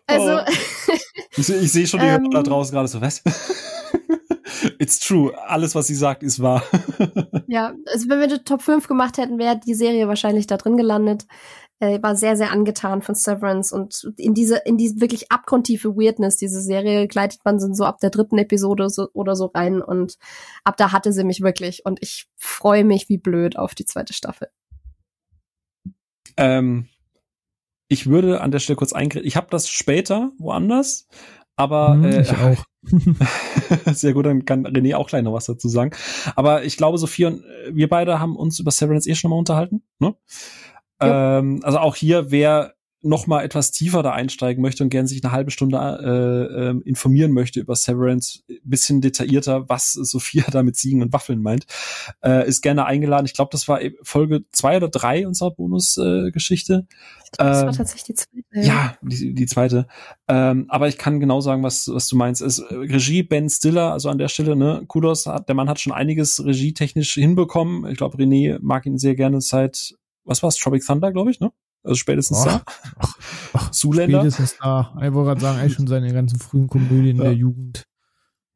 also. 0.07 0.39
Oh. 0.39 0.95
Ich, 1.35 1.49
ich 1.49 1.71
sehe 1.71 1.87
schon 1.87 1.99
die 1.99 2.05
ähm, 2.05 2.31
da 2.31 2.41
draußen 2.41 2.73
gerade 2.73 2.87
so, 2.87 3.01
was? 3.01 3.21
It's 4.79 4.99
true. 4.99 5.33
Alles, 5.47 5.75
was 5.75 5.87
sie 5.87 5.95
sagt, 5.95 6.23
ist 6.23 6.41
wahr. 6.41 6.63
ja, 7.47 7.73
also 7.85 8.09
wenn 8.09 8.19
wir 8.19 8.27
die 8.27 8.43
Top 8.43 8.61
5 8.61 8.87
gemacht 8.87 9.17
hätten, 9.17 9.37
wäre 9.37 9.59
die 9.59 9.73
Serie 9.73 10.07
wahrscheinlich 10.07 10.47
da 10.47 10.57
drin 10.57 10.77
gelandet. 10.77 11.25
Äh, 11.81 12.01
war 12.03 12.15
sehr, 12.15 12.35
sehr 12.35 12.51
angetan 12.51 13.01
von 13.01 13.15
Severance 13.15 13.73
und 13.73 14.11
in 14.17 14.33
diese, 14.33 14.57
in 14.65 14.75
diese 14.75 14.99
wirklich 14.99 15.31
abgrundtiefe 15.31 15.95
Weirdness, 15.95 16.35
diese 16.35 16.61
Serie 16.61 17.07
gleitet 17.07 17.39
man 17.45 17.57
so 17.73 17.85
ab 17.85 17.99
der 18.01 18.09
dritten 18.09 18.37
Episode 18.37 18.89
so, 18.89 19.07
oder 19.13 19.37
so 19.37 19.45
rein 19.45 19.81
und 19.81 20.17
ab 20.65 20.75
da 20.75 20.91
hatte 20.91 21.13
sie 21.13 21.23
mich 21.23 21.39
wirklich 21.39 21.85
und 21.85 21.99
ich 22.01 22.27
freue 22.35 22.83
mich 22.83 23.07
wie 23.07 23.17
blöd 23.17 23.57
auf 23.57 23.75
die 23.75 23.85
zweite 23.85 24.11
Staffel. 24.11 24.49
Ähm, 26.39 26.87
ich 27.89 28.07
würde 28.07 28.41
an 28.41 28.51
der 28.51 28.59
Stelle 28.59 28.77
kurz 28.77 28.93
eingreifen. 28.93 29.27
Ich 29.27 29.35
habe 29.35 29.47
das 29.49 29.67
später 29.69 30.31
woanders, 30.37 31.07
aber 31.55 31.93
Hm, 31.93 32.05
äh, 32.05 32.21
ich 32.21 32.31
auch. 32.31 32.63
sehr 33.93 34.13
gut, 34.13 34.25
dann 34.25 34.45
kann 34.45 34.65
René 34.65 34.95
auch 34.95 35.09
gleich 35.09 35.23
noch 35.23 35.33
was 35.33 35.45
dazu 35.45 35.67
sagen. 35.67 35.91
Aber 36.35 36.63
ich 36.63 36.77
glaube, 36.77 36.97
Sophia 36.97 37.27
und 37.27 37.43
äh, 37.43 37.75
wir 37.75 37.89
beide 37.89 38.19
haben 38.19 38.37
uns 38.37 38.59
über 38.59 38.71
Severance 38.71 39.09
eh 39.09 39.15
schon 39.15 39.31
mal 39.31 39.37
unterhalten. 39.37 39.83
Ne? 39.99 40.15
Ähm, 41.01 41.59
also 41.63 41.79
auch 41.79 41.95
hier, 41.95 42.31
wer 42.31 42.75
noch 43.01 43.27
mal 43.27 43.43
etwas 43.43 43.71
tiefer 43.71 44.03
da 44.03 44.11
einsteigen 44.11 44.61
möchte 44.61 44.83
und 44.83 44.89
gern 44.89 45.07
sich 45.07 45.23
eine 45.23 45.31
halbe 45.31 45.51
Stunde 45.51 45.77
äh, 45.77 46.69
äh, 46.69 46.81
informieren 46.83 47.31
möchte 47.31 47.59
über 47.59 47.75
Severance, 47.75 48.43
bisschen 48.63 48.99
detaillierter, 48.99 49.69
was 49.69 49.93
Sophia 49.93 50.43
da 50.51 50.63
mit 50.63 50.75
Siegen 50.75 51.01
und 51.01 51.13
Waffeln 51.13 51.41
meint, 51.41 51.65
äh, 52.23 52.47
ist 52.47 52.61
gerne 52.61 52.85
eingeladen. 52.85 53.25
Ich 53.25 53.33
glaube, 53.33 53.49
das 53.51 53.67
war 53.67 53.79
Folge 54.03 54.43
zwei 54.51 54.77
oder 54.77 54.89
drei 54.89 55.25
unserer 55.25 55.51
Bonusgeschichte. 55.51 56.73
Äh, 56.73 56.95
das 57.37 57.61
war 57.61 57.69
Ähm, 57.69 57.73
tatsächlich 57.73 58.03
die 58.03 58.13
zweite. 58.15 58.67
ja, 58.67 58.97
die, 59.01 59.33
die 59.33 59.45
zweite. 59.45 59.87
Ähm, 60.27 60.65
aber 60.67 60.87
ich 60.87 60.97
kann 60.97 61.19
genau 61.19 61.39
sagen, 61.39 61.63
was, 61.63 61.87
was 61.87 62.07
du 62.09 62.17
meinst. 62.17 62.41
Es, 62.41 62.59
äh, 62.59 62.73
Regie 62.73 63.23
Ben 63.23 63.49
Stiller, 63.49 63.93
also 63.93 64.09
an 64.09 64.17
der 64.17 64.27
Stelle, 64.27 64.55
ne, 64.55 64.83
Kudos, 64.87 65.25
hat, 65.25 65.47
der 65.47 65.55
Mann 65.55 65.69
hat 65.69 65.79
schon 65.79 65.93
einiges 65.93 66.43
regietechnisch 66.43 67.13
hinbekommen. 67.13 67.89
Ich 67.89 67.97
glaube, 67.97 68.17
René 68.17 68.57
mag 68.61 68.85
ihn 68.85 68.97
sehr 68.97 69.15
gerne 69.15 69.39
seit, 69.39 69.95
was 70.25 70.43
war's, 70.43 70.57
Tropic 70.57 70.85
Thunder, 70.85 71.13
glaube 71.13 71.31
ich, 71.31 71.39
ne? 71.39 71.51
Also 71.83 71.95
spätestens 71.95 72.39
Ach, 72.45 72.61
da. 72.63 73.13
Ach, 73.53 73.71
Zuländer. 73.71 74.19
Spätestens 74.19 74.57
da. 74.61 74.93
Ich 74.97 75.13
wollte 75.13 75.29
gerade 75.29 75.41
sagen, 75.41 75.59
eigentlich 75.59 75.73
schon 75.73 75.87
seine 75.87 76.13
ganzen 76.13 76.39
frühen 76.39 76.67
Komödien 76.67 77.17
Ja. 77.17 77.23
der 77.25 77.33
Jugend. 77.33 77.85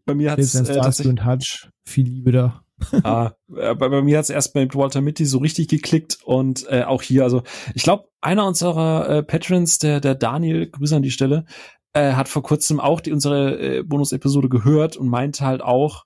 Bei 0.06 0.14
mir 0.14 0.32
hat's 0.32 0.54
Jetzt 0.54 0.70
äh, 0.70 0.76
tatsächlich, 0.76 1.12
und 1.12 1.26
Hutch. 1.26 1.70
Viel 1.86 2.08
Liebe 2.08 2.32
da. 2.32 2.64
ah, 3.04 3.32
bei, 3.48 3.74
bei 3.76 4.02
mir 4.02 4.18
hat's 4.18 4.30
erst 4.30 4.54
bei 4.54 4.68
Walter 4.74 5.00
Mitty 5.00 5.26
so 5.26 5.38
richtig 5.38 5.70
geklickt 5.70 6.18
und 6.26 6.66
äh, 6.70 6.84
auch 6.84 7.02
hier, 7.02 7.24
also 7.24 7.44
ich 7.76 7.84
glaube, 7.84 8.10
einer 8.20 8.46
unserer 8.46 9.10
äh, 9.10 9.24
Patrons, 9.24 9.78
der, 9.78 10.02
der 10.02 10.16
Daniel, 10.16 10.70
Grüße 10.70 10.96
an 10.96 11.02
die 11.02 11.12
Stelle, 11.12 11.46
äh, 11.94 12.14
hat 12.14 12.28
vor 12.28 12.44
kurzem 12.44 12.82
auch 12.82 13.00
die 13.00 13.14
unsere 13.14 13.78
äh, 13.78 13.84
Bonus-Episode 13.84 14.50
gehört 14.50 14.98
und 14.98 15.08
meinte 15.08 15.46
halt 15.46 15.62
auch, 15.62 16.04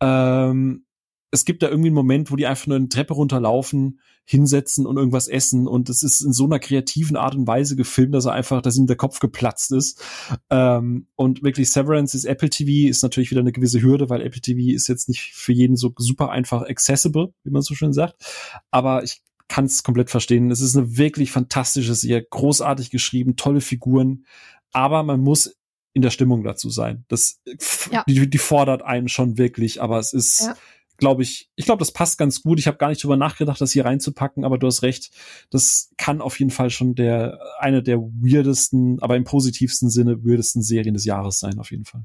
ähm, 0.00 0.84
es 1.30 1.44
gibt 1.44 1.62
da 1.62 1.68
irgendwie 1.68 1.88
einen 1.88 1.94
Moment, 1.94 2.30
wo 2.30 2.36
die 2.36 2.46
einfach 2.46 2.66
nur 2.66 2.76
eine 2.76 2.88
Treppe 2.88 3.14
runterlaufen, 3.14 4.00
hinsetzen 4.24 4.86
und 4.86 4.96
irgendwas 4.96 5.28
essen 5.28 5.66
und 5.66 5.88
es 5.88 6.02
ist 6.02 6.20
in 6.20 6.32
so 6.32 6.44
einer 6.44 6.58
kreativen 6.58 7.16
Art 7.16 7.34
und 7.34 7.46
Weise 7.46 7.76
gefilmt, 7.76 8.14
dass 8.14 8.26
er 8.26 8.32
einfach, 8.32 8.60
dass 8.60 8.76
ihm 8.76 8.86
der 8.86 8.96
Kopf 8.96 9.20
geplatzt 9.20 9.72
ist. 9.72 10.02
Ähm, 10.50 11.06
und 11.16 11.42
wirklich 11.42 11.70
Severance 11.70 12.14
ist 12.14 12.24
Apple 12.24 12.50
TV, 12.50 12.90
ist 12.90 13.02
natürlich 13.02 13.30
wieder 13.30 13.40
eine 13.40 13.52
gewisse 13.52 13.80
Hürde, 13.80 14.10
weil 14.10 14.22
Apple 14.22 14.40
TV 14.40 14.74
ist 14.74 14.88
jetzt 14.88 15.08
nicht 15.08 15.32
für 15.34 15.52
jeden 15.52 15.76
so 15.76 15.94
super 15.96 16.30
einfach 16.30 16.62
accessible, 16.62 17.32
wie 17.44 17.50
man 17.50 17.62
so 17.62 17.74
schön 17.74 17.92
sagt. 17.94 18.16
Aber 18.70 19.02
ich 19.02 19.22
kann 19.48 19.64
es 19.64 19.82
komplett 19.82 20.10
verstehen. 20.10 20.50
Es 20.50 20.60
ist 20.60 20.76
eine 20.76 20.98
wirklich 20.98 21.30
fantastische 21.32 21.94
Serie, 21.94 22.26
großartig 22.28 22.90
geschrieben, 22.90 23.36
tolle 23.36 23.62
Figuren, 23.62 24.26
aber 24.72 25.02
man 25.02 25.20
muss 25.20 25.56
in 25.94 26.02
der 26.02 26.10
Stimmung 26.10 26.44
dazu 26.44 26.68
sein. 26.68 27.04
Das 27.08 27.40
Ja. 27.90 28.04
die, 28.06 28.28
die 28.28 28.38
fordert 28.38 28.82
einen 28.82 29.08
schon 29.08 29.38
wirklich, 29.38 29.80
aber 29.80 29.98
es 29.98 30.12
ist 30.12 30.40
Ja. 30.40 30.56
Glaube 30.98 31.22
ich, 31.22 31.50
ich 31.56 31.64
glaube, 31.64 31.78
das 31.78 31.92
passt 31.92 32.18
ganz 32.18 32.42
gut. 32.42 32.58
Ich 32.58 32.66
habe 32.66 32.76
gar 32.76 32.88
nicht 32.88 33.02
drüber 33.02 33.16
nachgedacht, 33.16 33.60
das 33.60 33.72
hier 33.72 33.84
reinzupacken, 33.84 34.44
aber 34.44 34.58
du 34.58 34.66
hast 34.66 34.82
recht. 34.82 35.10
Das 35.50 35.90
kann 35.96 36.20
auf 36.20 36.38
jeden 36.38 36.50
Fall 36.50 36.70
schon 36.70 36.94
der 36.94 37.38
eine 37.58 37.82
der 37.82 37.98
weirdesten, 37.98 39.00
aber 39.00 39.16
im 39.16 39.24
positivsten 39.24 39.90
Sinne 39.90 40.24
weirdesten 40.24 40.62
Serien 40.62 40.94
des 40.94 41.04
Jahres 41.04 41.38
sein, 41.38 41.58
auf 41.58 41.70
jeden 41.70 41.84
Fall. 41.84 42.04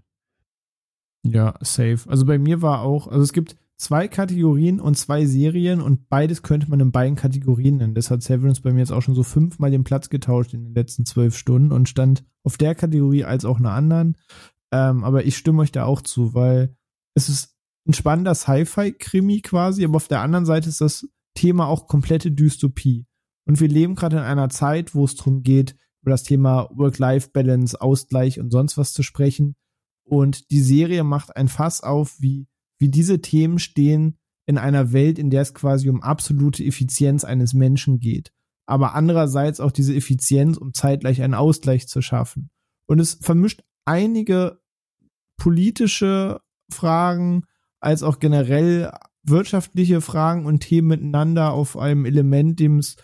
Ja, 1.26 1.56
safe. 1.62 2.00
Also 2.08 2.26
bei 2.26 2.38
mir 2.38 2.62
war 2.62 2.82
auch, 2.82 3.08
also 3.08 3.24
es 3.24 3.34
gibt 3.34 3.56
zwei 3.78 4.08
Kategorien 4.08 4.80
und 4.80 4.96
zwei 4.96 5.26
Serien 5.26 5.82
und 5.82 6.08
beides 6.10 6.44
könnte 6.44 6.70
man 6.70 6.80
in 6.80 6.92
beiden 6.92 7.16
Kategorien 7.16 7.78
nennen. 7.78 7.96
Das 7.96 8.12
hat 8.12 8.22
Severance 8.22 8.62
bei 8.62 8.72
mir 8.72 8.80
jetzt 8.80 8.92
auch 8.92 9.02
schon 9.02 9.16
so 9.16 9.24
fünfmal 9.24 9.72
den 9.72 9.84
Platz 9.84 10.10
getauscht 10.10 10.54
in 10.54 10.64
den 10.64 10.76
letzten 10.76 11.06
zwölf 11.06 11.38
Stunden 11.38 11.72
und 11.72 11.90
stand 11.90 12.24
auf 12.44 12.58
der 12.58 12.76
Kategorie 12.76 13.24
als 13.24 13.46
auch 13.46 13.58
einer 13.58 13.72
anderen. 13.72 14.18
Ähm, 14.72 15.04
aber 15.04 15.26
ich 15.26 15.38
stimme 15.38 15.62
euch 15.62 15.72
da 15.72 15.86
auch 15.86 16.02
zu, 16.02 16.34
weil 16.34 16.76
es 17.16 17.30
ist 17.30 17.53
ein 17.88 17.94
spannender 17.94 18.36
Sci-Fi-Krimi 18.36 19.42
quasi, 19.42 19.84
aber 19.84 19.98
auf 19.98 20.08
der 20.08 20.22
anderen 20.22 20.46
Seite 20.46 20.70
ist 20.70 20.82
das 20.82 21.08
Thema 21.36 21.68
auch 21.68 21.88
komplette 21.88 22.32
Dystopie. 22.32 23.06
Und 23.46 23.60
wir 23.60 23.68
leben 23.68 23.96
gerade 23.96 24.18
in 24.18 24.24
einer 24.24 24.50
Zeit, 24.50 24.96
wo 24.96 25.04
es 25.06 25.16
darum 25.16 25.44
geht, 25.44 25.76
über 26.02 26.12
das 26.12 26.24
Thema 26.24 26.70
Work-Life-Balance, 26.74 27.80
Ausgleich 27.82 28.40
und 28.40 28.52
sonst 28.52 28.78
was 28.78 28.94
zu 28.94 29.04
sprechen. 29.04 29.56
Und 30.06 30.52
die 30.52 30.62
Serie 30.62 31.04
macht 31.04 31.36
ein 31.36 31.48
Fass 31.48 31.82
auf, 31.82 32.16
wie, 32.20 32.48
wie 32.80 32.90
diese 32.90 33.22
Themen 33.22 33.60
stehen 33.60 34.18
in 34.46 34.58
einer 34.58 34.92
Welt, 34.92 35.18
in 35.18 35.30
der 35.30 35.42
es 35.42 35.54
quasi 35.54 35.90
um 35.90 36.02
absolute 36.02 36.64
Effizienz 36.64 37.24
eines 37.24 37.54
Menschen 37.54 38.00
geht. 38.00 38.32
Aber 38.66 38.96
andererseits 38.96 39.60
auch 39.60 39.72
diese 39.72 39.96
Effizienz, 39.96 40.58
um 40.58 40.74
zeitgleich 40.74 41.22
einen 41.22 41.34
Ausgleich 41.34 41.88
zu 41.88 42.02
schaffen. 42.02 42.50
Und 42.86 43.00
es 43.00 43.16
vermischt 43.22 43.64
einige 43.86 44.62
politische 45.38 46.42
Fragen 46.72 47.46
als 47.84 48.02
auch 48.02 48.20
generell 48.20 48.92
wirtschaftliche 49.24 50.02
Fragen 50.02 50.46
und 50.46 50.62
Themen 50.62 50.88
miteinander 50.88 51.52
auf 51.52 51.78
einem 51.78 52.06
Element, 52.06 52.60
dem 52.60 52.80
es 52.80 52.96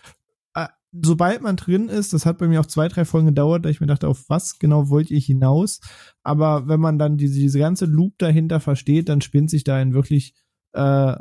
äh, 0.54 0.66
sobald 0.92 1.42
man 1.42 1.56
drin 1.56 1.88
ist, 1.88 2.12
das 2.12 2.26
hat 2.26 2.38
bei 2.38 2.48
mir 2.48 2.60
auch 2.60 2.66
zwei, 2.66 2.88
drei 2.88 3.04
Folgen 3.04 3.28
gedauert, 3.28 3.64
da 3.64 3.68
ich 3.68 3.80
mir 3.80 3.86
dachte, 3.86 4.08
auf 4.08 4.28
was 4.28 4.58
genau 4.58 4.88
wollt 4.88 5.10
ihr 5.10 5.20
hinaus? 5.20 5.80
Aber 6.22 6.66
wenn 6.66 6.80
man 6.80 6.98
dann 6.98 7.16
diese, 7.16 7.38
diese 7.38 7.58
ganze 7.58 7.84
Loop 7.84 8.18
dahinter 8.18 8.60
versteht, 8.60 9.08
dann 9.08 9.20
spinnt 9.20 9.50
sich 9.50 9.64
da 9.64 9.76
ein 9.76 9.92
wirklich 9.92 10.34
äh, 10.72 11.16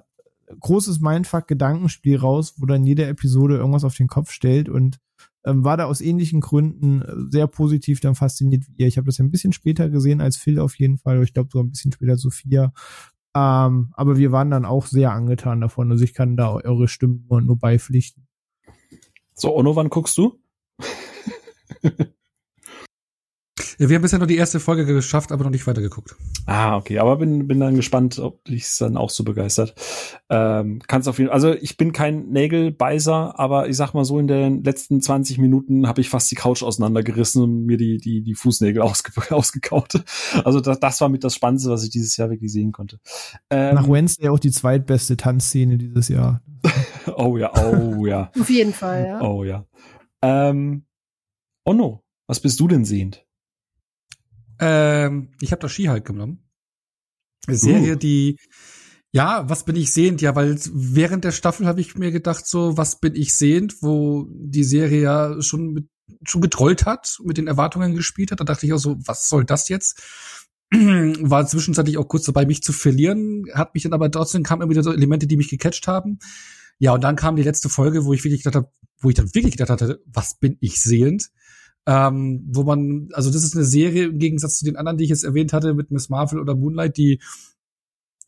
großes 0.59 1.01
Mindfuck-Gedankenspiel 1.01 2.17
raus, 2.17 2.55
wo 2.57 2.65
dann 2.65 2.85
jede 2.85 3.05
Episode 3.05 3.57
irgendwas 3.57 3.83
auf 3.83 3.95
den 3.95 4.07
Kopf 4.07 4.31
stellt 4.31 4.69
und 4.69 4.99
ähm, 5.45 5.63
war 5.63 5.77
da 5.77 5.85
aus 5.85 6.01
ähnlichen 6.01 6.41
Gründen 6.41 7.01
äh, 7.01 7.13
sehr 7.29 7.47
positiv 7.47 7.99
dann 7.99 8.15
fasziniert 8.15 8.67
wie 8.67 8.83
ihr. 8.83 8.87
Ich 8.87 8.97
habe 8.97 9.05
das 9.05 9.17
ja 9.17 9.25
ein 9.25 9.31
bisschen 9.31 9.53
später 9.53 9.89
gesehen 9.89 10.21
als 10.21 10.37
Phil 10.37 10.59
auf 10.59 10.77
jeden 10.79 10.97
Fall, 10.97 11.21
ich 11.23 11.33
glaube 11.33 11.49
sogar 11.51 11.65
ein 11.65 11.71
bisschen 11.71 11.91
später 11.91 12.17
Sophia. 12.17 12.73
Ähm, 13.35 13.93
aber 13.93 14.17
wir 14.17 14.31
waren 14.31 14.51
dann 14.51 14.65
auch 14.65 14.85
sehr 14.85 15.11
angetan 15.11 15.61
davon. 15.61 15.91
Also 15.91 16.03
ich 16.03 16.13
kann 16.13 16.35
da 16.35 16.53
eure 16.53 16.87
Stimmen 16.87 17.25
nur, 17.29 17.41
nur 17.41 17.57
beipflichten. 17.57 18.27
So, 19.33 19.55
Ono, 19.55 19.75
wann 19.75 19.89
guckst 19.89 20.17
du? 20.17 20.41
Ja, 23.79 23.87
wir 23.87 23.95
haben 23.95 24.01
bisher 24.01 24.19
nur 24.19 24.27
die 24.27 24.35
erste 24.35 24.59
Folge 24.59 24.85
geschafft, 24.85 25.31
aber 25.31 25.45
noch 25.45 25.51
nicht 25.51 25.65
weitergeguckt. 25.65 26.17
Ah, 26.45 26.75
okay, 26.75 26.99
aber 26.99 27.15
bin, 27.15 27.47
bin 27.47 27.61
dann 27.61 27.75
gespannt, 27.75 28.19
ob 28.19 28.43
dich 28.43 28.63
es 28.63 28.77
dann 28.77 28.97
auch 28.97 29.09
so 29.09 29.23
begeistert. 29.23 29.73
Ähm, 30.29 30.81
kannst 30.85 31.07
auf 31.07 31.17
jeden 31.17 31.31
also 31.31 31.53
ich 31.53 31.77
bin 31.77 31.93
kein 31.93 32.27
Nägelbeißer, 32.27 33.39
aber 33.39 33.69
ich 33.69 33.77
sag 33.77 33.93
mal 33.93 34.03
so, 34.03 34.19
in 34.19 34.27
den 34.27 34.65
letzten 34.65 34.99
20 34.99 35.37
Minuten 35.37 35.87
habe 35.87 36.01
ich 36.01 36.09
fast 36.09 36.29
die 36.29 36.35
Couch 36.35 36.61
auseinandergerissen 36.61 37.41
und 37.41 37.65
mir 37.67 37.77
die, 37.77 37.99
die, 37.99 38.21
die 38.21 38.35
Fußnägel 38.35 38.81
ausge, 38.81 39.13
ausgekaut. 39.33 40.03
Also 40.43 40.59
das, 40.59 40.81
das 40.81 40.99
war 40.99 41.07
mit 41.07 41.23
das 41.23 41.35
Spannendste, 41.35 41.69
was 41.69 41.85
ich 41.85 41.89
dieses 41.89 42.17
Jahr 42.17 42.29
wirklich 42.29 42.51
sehen 42.51 42.73
konnte. 42.73 42.99
Ähm, 43.49 43.75
Nach 43.75 43.87
Wednesday 43.87 44.27
auch 44.27 44.39
die 44.39 44.51
zweitbeste 44.51 45.15
Tanzszene 45.15 45.77
dieses 45.77 46.09
Jahr. 46.09 46.41
oh 47.15 47.37
ja, 47.37 47.53
oh 47.55 48.05
ja, 48.05 48.29
Auf 48.37 48.49
jeden 48.49 48.73
Fall, 48.73 49.05
ja. 49.05 49.21
oh 49.21 49.45
ja. 49.45 49.65
Ähm, 50.21 50.83
Ono, 51.63 52.03
was 52.27 52.41
bist 52.41 52.59
du 52.59 52.67
denn 52.67 52.83
sehend? 52.83 53.25
Ähm, 54.59 55.31
ich 55.41 55.51
habe 55.51 55.61
das 55.61 55.71
Skihulk 55.71 56.05
genommen. 56.05 56.49
Eine 57.47 57.57
Serie, 57.57 57.93
Uh. 57.93 57.97
die 57.97 58.37
ja, 59.11 59.49
was 59.49 59.65
bin 59.65 59.75
ich 59.75 59.91
sehend? 59.91 60.21
Ja, 60.21 60.35
weil 60.35 60.59
während 60.71 61.23
der 61.23 61.31
Staffel 61.31 61.65
habe 61.65 61.81
ich 61.81 61.95
mir 61.95 62.11
gedacht, 62.11 62.45
so, 62.45 62.77
was 62.77 62.99
bin 62.99 63.15
ich 63.15 63.33
sehend, 63.33 63.81
wo 63.81 64.27
die 64.29 64.63
Serie 64.63 65.01
ja 65.01 65.41
schon 65.41 65.73
mit, 65.73 65.89
schon 66.23 66.41
getrollt 66.41 66.85
hat, 66.85 67.17
mit 67.23 67.37
den 67.37 67.47
Erwartungen 67.47 67.95
gespielt 67.95 68.31
hat. 68.31 68.39
Da 68.39 68.43
dachte 68.43 68.67
ich 68.67 68.73
auch 68.73 68.77
so, 68.77 68.97
was 69.05 69.27
soll 69.27 69.45
das 69.45 69.67
jetzt? 69.67 69.99
War 70.71 71.47
zwischenzeitlich 71.47 71.97
auch 71.97 72.07
kurz 72.07 72.25
dabei, 72.25 72.45
mich 72.45 72.61
zu 72.61 72.71
verlieren, 72.71 73.45
hat 73.53 73.73
mich 73.73 73.83
dann 73.83 73.93
aber 73.93 74.11
trotzdem 74.11 74.43
kamen 74.43 74.61
immer 74.61 74.69
wieder 74.69 74.83
so 74.83 74.93
Elemente, 74.93 75.25
die 75.25 75.37
mich 75.37 75.49
gecatcht 75.49 75.87
haben. 75.87 76.19
Ja, 76.77 76.93
und 76.93 77.03
dann 77.03 77.15
kam 77.15 77.35
die 77.35 77.43
letzte 77.43 77.67
Folge, 77.67 78.05
wo 78.05 78.13
ich 78.13 78.23
wirklich 78.23 78.43
gedacht 78.43 78.55
habe, 78.55 78.71
wo 79.01 79.09
ich 79.09 79.15
dann 79.15 79.33
wirklich 79.33 79.53
gedacht 79.53 79.69
hatte, 79.69 80.03
was 80.05 80.37
bin 80.37 80.57
ich 80.61 80.79
sehend? 80.79 81.29
Ähm, 81.85 82.45
wo 82.51 82.63
man, 82.63 83.09
also 83.13 83.31
das 83.31 83.43
ist 83.43 83.55
eine 83.55 83.65
Serie 83.65 84.05
im 84.05 84.19
Gegensatz 84.19 84.57
zu 84.57 84.65
den 84.65 84.75
anderen, 84.75 84.97
die 84.97 85.05
ich 85.05 85.09
jetzt 85.09 85.23
erwähnt 85.23 85.53
hatte, 85.53 85.73
mit 85.73 85.91
Miss 85.91 86.09
Marvel 86.09 86.39
oder 86.39 86.55
Moonlight, 86.55 86.97
die 86.97 87.19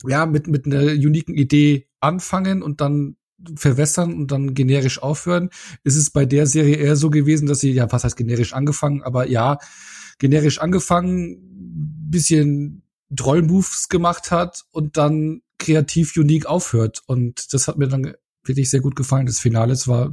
ja 0.08 0.26
mit 0.26 0.48
mit 0.48 0.66
einer 0.66 0.94
uniken 0.94 1.36
Idee 1.36 1.88
anfangen 2.00 2.64
und 2.64 2.82
dann 2.82 3.18
verwässern 3.56 4.14
und 4.14 4.32
dann 4.32 4.54
generisch 4.54 5.02
aufhören. 5.02 5.50
Ist 5.84 5.96
es 5.96 6.10
bei 6.10 6.26
der 6.26 6.48
Serie 6.48 6.76
eher 6.76 6.96
so 6.96 7.10
gewesen, 7.10 7.48
dass 7.48 7.60
sie, 7.60 7.72
ja, 7.72 7.92
was 7.92 8.04
heißt 8.04 8.18
generisch 8.18 8.54
angefangen, 8.54 9.04
aber 9.04 9.28
ja, 9.28 9.58
generisch 10.20 10.60
angefangen, 10.60 11.40
bisschen 12.10 12.84
Troll-Moves 13.16 13.90
gemacht 13.90 14.32
hat 14.32 14.64
und 14.72 14.98
dann 14.98 15.42
kreativ 15.58 16.16
unique 16.18 16.46
aufhört. 16.46 17.02
Und 17.08 17.54
das 17.54 17.68
hat 17.68 17.78
mir 17.78 17.88
dann 17.88 18.14
wirklich 18.44 18.70
sehr 18.70 18.82
gut 18.82 18.96
gefallen. 18.96 19.26
Das 19.26 19.40
Finale, 19.40 19.74
es 19.74 19.88
war 19.88 20.12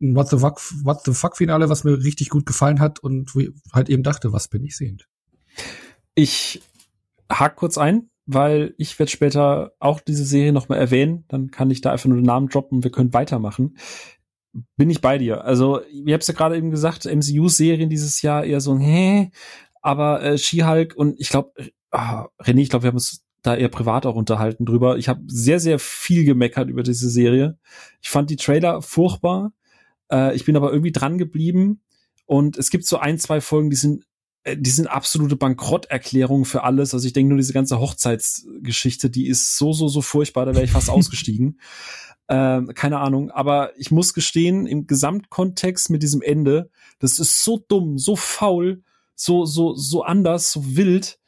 ein 0.00 0.14
What 0.14 0.28
the 0.28 0.38
fuck, 0.38 0.60
What 0.84 1.04
the 1.04 1.12
fuck 1.12 1.36
Finale, 1.36 1.68
was 1.68 1.84
mir 1.84 2.02
richtig 2.02 2.30
gut 2.30 2.46
gefallen 2.46 2.80
hat 2.80 2.98
und 2.98 3.34
wo 3.34 3.40
ich 3.40 3.50
halt 3.72 3.88
eben 3.88 4.02
dachte, 4.02 4.32
was 4.32 4.48
bin 4.48 4.64
ich 4.64 4.76
sehend. 4.76 5.08
Ich 6.14 6.62
hake 7.30 7.56
kurz 7.56 7.78
ein, 7.78 8.10
weil 8.26 8.74
ich 8.78 8.98
werde 8.98 9.10
später 9.10 9.72
auch 9.78 10.00
diese 10.00 10.24
Serie 10.24 10.52
nochmal 10.52 10.78
erwähnen. 10.78 11.24
Dann 11.28 11.50
kann 11.50 11.70
ich 11.70 11.80
da 11.80 11.92
einfach 11.92 12.06
nur 12.06 12.18
den 12.18 12.26
Namen 12.26 12.48
droppen 12.48 12.84
wir 12.84 12.90
können 12.90 13.12
weitermachen. 13.12 13.76
Bin 14.76 14.90
ich 14.90 15.00
bei 15.00 15.18
dir. 15.18 15.44
Also, 15.44 15.82
ihr 15.84 16.14
habt 16.14 16.26
ja 16.26 16.34
gerade 16.34 16.56
eben 16.56 16.70
gesagt, 16.70 17.04
MCU-Serien 17.04 17.90
dieses 17.90 18.22
Jahr 18.22 18.44
eher 18.44 18.60
so, 18.60 18.78
hä? 18.78 19.30
Aber 19.82 20.22
äh, 20.22 20.38
She-Hulk 20.38 20.94
und 20.96 21.20
ich 21.20 21.28
glaube, 21.28 21.52
ah, 21.90 22.26
René, 22.40 22.60
ich 22.60 22.70
glaube, 22.70 22.84
wir 22.84 22.88
haben 22.88 22.96
uns 22.96 23.22
da 23.42 23.54
eher 23.54 23.68
privat 23.68 24.06
auch 24.06 24.16
unterhalten 24.16 24.64
drüber. 24.64 24.96
Ich 24.96 25.08
habe 25.08 25.22
sehr, 25.26 25.60
sehr 25.60 25.78
viel 25.78 26.24
gemeckert 26.24 26.68
über 26.68 26.82
diese 26.82 27.08
Serie. 27.08 27.58
Ich 28.02 28.10
fand 28.10 28.30
die 28.30 28.36
Trailer 28.36 28.82
furchtbar. 28.82 29.52
Äh, 30.10 30.34
ich 30.36 30.44
bin 30.44 30.56
aber 30.56 30.70
irgendwie 30.70 30.92
dran 30.92 31.18
geblieben. 31.18 31.82
Und 32.24 32.56
es 32.56 32.70
gibt 32.70 32.86
so 32.86 32.98
ein, 32.98 33.18
zwei 33.18 33.40
Folgen, 33.40 33.70
die 33.70 33.76
sind 33.76 34.04
äh, 34.46 34.56
die 34.56 34.70
sind 34.70 34.86
absolute 34.86 35.36
Bankrotterklärungen 35.36 36.44
für 36.44 36.62
alles. 36.62 36.94
Also 36.94 37.06
ich 37.06 37.12
denke 37.12 37.30
nur 37.30 37.38
diese 37.38 37.52
ganze 37.52 37.80
Hochzeitsgeschichte, 37.80 39.10
die 39.10 39.26
ist 39.26 39.58
so, 39.58 39.72
so, 39.72 39.88
so 39.88 40.00
furchtbar, 40.00 40.46
da 40.46 40.54
wäre 40.54 40.64
ich 40.64 40.70
fast 40.70 40.90
ausgestiegen. 40.90 41.60
Ähm, 42.28 42.72
keine 42.74 42.98
Ahnung, 42.98 43.30
aber 43.30 43.70
ich 43.78 43.92
muss 43.92 44.12
gestehen, 44.12 44.66
im 44.66 44.86
Gesamtkontext 44.86 45.90
mit 45.90 46.02
diesem 46.02 46.22
Ende, 46.22 46.70
das 46.98 47.20
ist 47.20 47.44
so 47.44 47.64
dumm, 47.68 47.98
so 47.98 48.16
faul, 48.16 48.82
so, 49.14 49.44
so, 49.44 49.74
so 49.74 50.02
anders, 50.02 50.50
so 50.50 50.76
wild. 50.76 51.20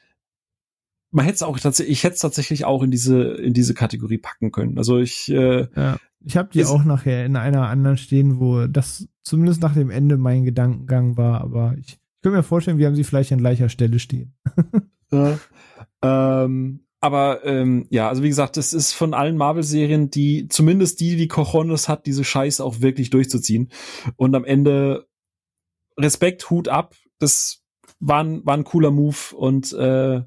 Man 1.10 1.24
hätte 1.24 1.36
es 1.36 1.42
auch 1.42 1.58
tatsächlich, 1.58 1.98
ich 1.98 2.04
hätte 2.04 2.14
es 2.14 2.20
tatsächlich 2.20 2.64
auch 2.64 2.82
in 2.82 2.90
diese, 2.90 3.34
in 3.34 3.54
diese 3.54 3.74
Kategorie 3.74 4.18
packen 4.18 4.50
können. 4.50 4.76
Also 4.76 4.98
ich, 4.98 5.28
äh, 5.30 5.68
ja. 5.74 5.98
Ich 6.24 6.36
habe 6.36 6.50
die 6.52 6.64
auch 6.64 6.84
nachher 6.84 7.24
in 7.24 7.36
einer 7.36 7.68
anderen 7.68 7.96
stehen, 7.96 8.40
wo 8.40 8.66
das 8.66 9.08
zumindest 9.22 9.62
nach 9.62 9.74
dem 9.74 9.90
Ende 9.90 10.16
mein 10.16 10.44
Gedankengang 10.44 11.16
war, 11.16 11.40
aber 11.40 11.76
ich 11.78 11.98
ich 12.18 12.22
kann 12.22 12.32
mir 12.32 12.42
vorstellen, 12.42 12.78
wir 12.78 12.86
haben 12.88 12.96
sie 12.96 13.04
vielleicht 13.04 13.32
an 13.32 13.38
gleicher 13.38 13.68
Stelle 13.68 14.00
stehen. 14.00 14.34
ja. 15.12 15.38
ähm, 16.02 16.80
aber 17.00 17.44
ähm, 17.44 17.86
ja, 17.90 18.08
also 18.08 18.24
wie 18.24 18.28
gesagt, 18.28 18.56
das 18.56 18.72
ist 18.72 18.92
von 18.92 19.14
allen 19.14 19.36
Marvel-Serien, 19.36 20.10
die 20.10 20.48
zumindest 20.48 20.98
die, 20.98 21.14
die 21.14 21.28
Cojones 21.28 21.88
hat, 21.88 22.06
diese 22.06 22.24
Scheiß 22.24 22.60
auch 22.60 22.80
wirklich 22.80 23.10
durchzuziehen. 23.10 23.70
Und 24.16 24.34
am 24.34 24.44
Ende 24.44 25.06
Respekt, 25.96 26.50
Hut 26.50 26.66
ab. 26.66 26.96
Das 27.20 27.62
war 28.00 28.24
ein, 28.24 28.44
war 28.44 28.56
ein 28.56 28.64
cooler 28.64 28.90
Move 28.90 29.36
und 29.36 29.72
äh, 29.74 30.22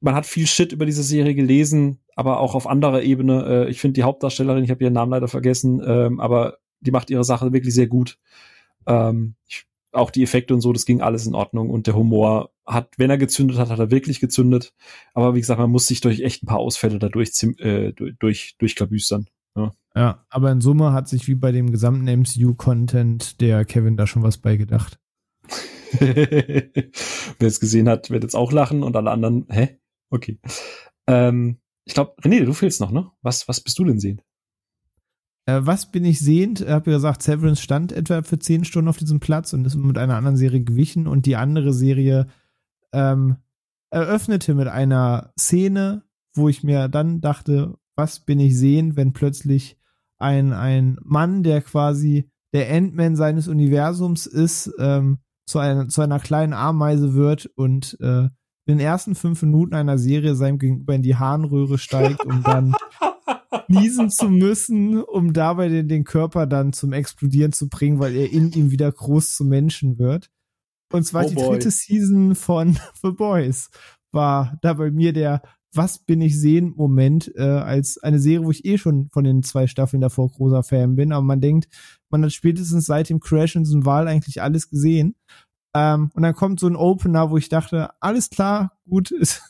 man 0.00 0.14
hat 0.14 0.26
viel 0.26 0.46
Shit 0.46 0.72
über 0.72 0.84
diese 0.84 1.02
Serie 1.02 1.34
gelesen, 1.34 2.00
aber 2.18 2.40
auch 2.40 2.56
auf 2.56 2.66
anderer 2.66 3.02
Ebene. 3.02 3.44
Äh, 3.46 3.70
ich 3.70 3.80
finde 3.80 3.92
die 3.92 4.02
Hauptdarstellerin, 4.02 4.64
ich 4.64 4.70
habe 4.70 4.82
ihren 4.82 4.92
Namen 4.92 5.12
leider 5.12 5.28
vergessen, 5.28 5.80
ähm, 5.86 6.18
aber 6.18 6.58
die 6.80 6.90
macht 6.90 7.10
ihre 7.10 7.22
Sache 7.22 7.52
wirklich 7.52 7.72
sehr 7.72 7.86
gut. 7.86 8.18
Ähm, 8.88 9.36
ich 9.46 9.66
auch 9.92 10.10
die 10.10 10.24
Effekte 10.24 10.52
und 10.52 10.60
so, 10.60 10.72
das 10.72 10.84
ging 10.84 11.00
alles 11.00 11.26
in 11.26 11.36
Ordnung 11.36 11.70
und 11.70 11.86
der 11.86 11.94
Humor 11.94 12.50
hat, 12.66 12.90
wenn 12.98 13.08
er 13.08 13.18
gezündet 13.18 13.56
hat, 13.58 13.70
hat 13.70 13.78
er 13.78 13.92
wirklich 13.92 14.18
gezündet. 14.18 14.74
Aber 15.14 15.36
wie 15.36 15.40
gesagt, 15.40 15.60
man 15.60 15.70
muss 15.70 15.86
sich 15.86 16.00
durch 16.00 16.20
echt 16.20 16.42
ein 16.42 16.46
paar 16.46 16.58
Ausfälle 16.58 16.98
dadurch 16.98 17.30
äh, 17.60 17.92
durch, 17.92 18.56
durchklabüstern. 18.58 19.28
Ja. 19.54 19.72
ja, 19.94 20.26
aber 20.28 20.50
in 20.50 20.60
Summe 20.60 20.92
hat 20.92 21.08
sich 21.08 21.28
wie 21.28 21.36
bei 21.36 21.52
dem 21.52 21.70
gesamten 21.70 22.04
MCU-Content 22.04 23.40
der 23.40 23.64
Kevin 23.64 23.96
da 23.96 24.08
schon 24.08 24.24
was 24.24 24.38
beigedacht. 24.38 24.98
Wer 26.00 26.82
es 27.38 27.60
gesehen 27.60 27.88
hat, 27.88 28.10
wird 28.10 28.24
jetzt 28.24 28.34
auch 28.34 28.50
lachen 28.50 28.82
und 28.82 28.96
alle 28.96 29.12
anderen, 29.12 29.46
hä? 29.48 29.78
Okay. 30.10 30.40
Ähm, 31.06 31.60
ich 31.88 31.94
glaube, 31.94 32.14
René, 32.22 32.44
du 32.44 32.52
fehlst 32.52 32.82
noch, 32.82 32.90
ne? 32.90 33.10
Was, 33.22 33.48
was 33.48 33.62
bist 33.62 33.78
du 33.78 33.84
denn 33.84 33.98
sehen? 33.98 34.20
Äh, 35.46 35.60
was 35.62 35.90
bin 35.90 36.04
ich 36.04 36.20
sehend? 36.20 36.60
Ich 36.60 36.68
habe 36.68 36.90
ja 36.90 36.98
gesagt, 36.98 37.22
Severance 37.22 37.62
stand 37.62 37.92
etwa 37.92 38.22
für 38.22 38.38
zehn 38.38 38.66
Stunden 38.66 38.88
auf 38.88 38.98
diesem 38.98 39.20
Platz 39.20 39.54
und 39.54 39.64
ist 39.64 39.74
mit 39.74 39.96
einer 39.96 40.16
anderen 40.16 40.36
Serie 40.36 40.62
gewichen 40.62 41.06
und 41.06 41.24
die 41.24 41.36
andere 41.36 41.72
Serie 41.72 42.26
ähm, 42.92 43.36
eröffnete 43.88 44.54
mit 44.54 44.68
einer 44.68 45.32
Szene, 45.38 46.02
wo 46.34 46.50
ich 46.50 46.62
mir 46.62 46.88
dann 46.88 47.22
dachte, 47.22 47.78
was 47.96 48.20
bin 48.20 48.38
ich 48.38 48.56
sehend, 48.56 48.96
wenn 48.96 49.14
plötzlich 49.14 49.78
ein, 50.18 50.52
ein 50.52 50.98
Mann, 51.02 51.42
der 51.42 51.62
quasi 51.62 52.30
der 52.52 52.68
Endman 52.68 53.16
seines 53.16 53.48
Universums 53.48 54.26
ist, 54.26 54.70
ähm, 54.78 55.20
zu, 55.46 55.58
einer, 55.58 55.88
zu 55.88 56.02
einer 56.02 56.20
kleinen 56.20 56.52
Ameise 56.52 57.14
wird 57.14 57.46
und 57.46 57.96
äh, 58.02 58.28
in 58.68 58.76
den 58.76 58.86
ersten 58.86 59.14
fünf 59.14 59.40
Minuten 59.42 59.74
einer 59.74 59.96
Serie 59.96 60.34
seinem 60.34 60.58
Gegenüber 60.58 60.94
in 60.94 61.02
die 61.02 61.16
Harnröhre 61.16 61.78
steigt, 61.78 62.22
um 62.26 62.42
dann 62.42 62.74
niesen 63.68 64.10
zu 64.10 64.28
müssen, 64.28 65.02
um 65.02 65.32
dabei 65.32 65.68
den, 65.68 65.88
den 65.88 66.04
Körper 66.04 66.46
dann 66.46 66.74
zum 66.74 66.92
Explodieren 66.92 67.52
zu 67.52 67.70
bringen, 67.70 67.98
weil 67.98 68.14
er 68.14 68.30
in 68.30 68.52
ihm 68.52 68.70
wieder 68.70 68.92
groß 68.92 69.34
zum 69.34 69.48
Menschen 69.48 69.98
wird. 69.98 70.30
Und 70.92 71.04
zwar 71.04 71.24
oh 71.24 71.28
die 71.30 71.34
boy. 71.34 71.48
dritte 71.48 71.70
Season 71.70 72.34
von 72.34 72.78
The 73.02 73.10
Boys 73.10 73.70
war 74.12 74.58
da 74.60 74.74
bei 74.74 74.90
mir 74.90 75.14
der 75.14 75.40
Was 75.74 75.98
bin 75.98 76.20
ich 76.20 76.38
sehen 76.38 76.74
Moment 76.76 77.32
äh, 77.36 77.42
als 77.42 77.96
eine 77.96 78.18
Serie, 78.18 78.44
wo 78.44 78.50
ich 78.50 78.66
eh 78.66 78.76
schon 78.76 79.08
von 79.12 79.24
den 79.24 79.42
zwei 79.42 79.66
Staffeln 79.66 80.02
davor 80.02 80.30
großer 80.30 80.62
Fan 80.62 80.94
bin, 80.94 81.12
aber 81.12 81.24
man 81.24 81.40
denkt, 81.40 81.68
man 82.10 82.22
hat 82.22 82.34
spätestens 82.34 82.84
seit 82.84 83.08
dem 83.08 83.20
Crash 83.20 83.56
in 83.56 83.64
diesem 83.64 83.86
Wahl 83.86 84.08
eigentlich 84.08 84.42
alles 84.42 84.68
gesehen. 84.68 85.14
Ähm, 85.78 86.10
und 86.14 86.22
dann 86.22 86.34
kommt 86.34 86.60
so 86.60 86.66
ein 86.66 86.76
Opener, 86.76 87.30
wo 87.30 87.36
ich 87.36 87.48
dachte, 87.48 87.90
alles 88.00 88.30
klar, 88.30 88.72
gut, 88.88 89.10
ist, 89.12 89.42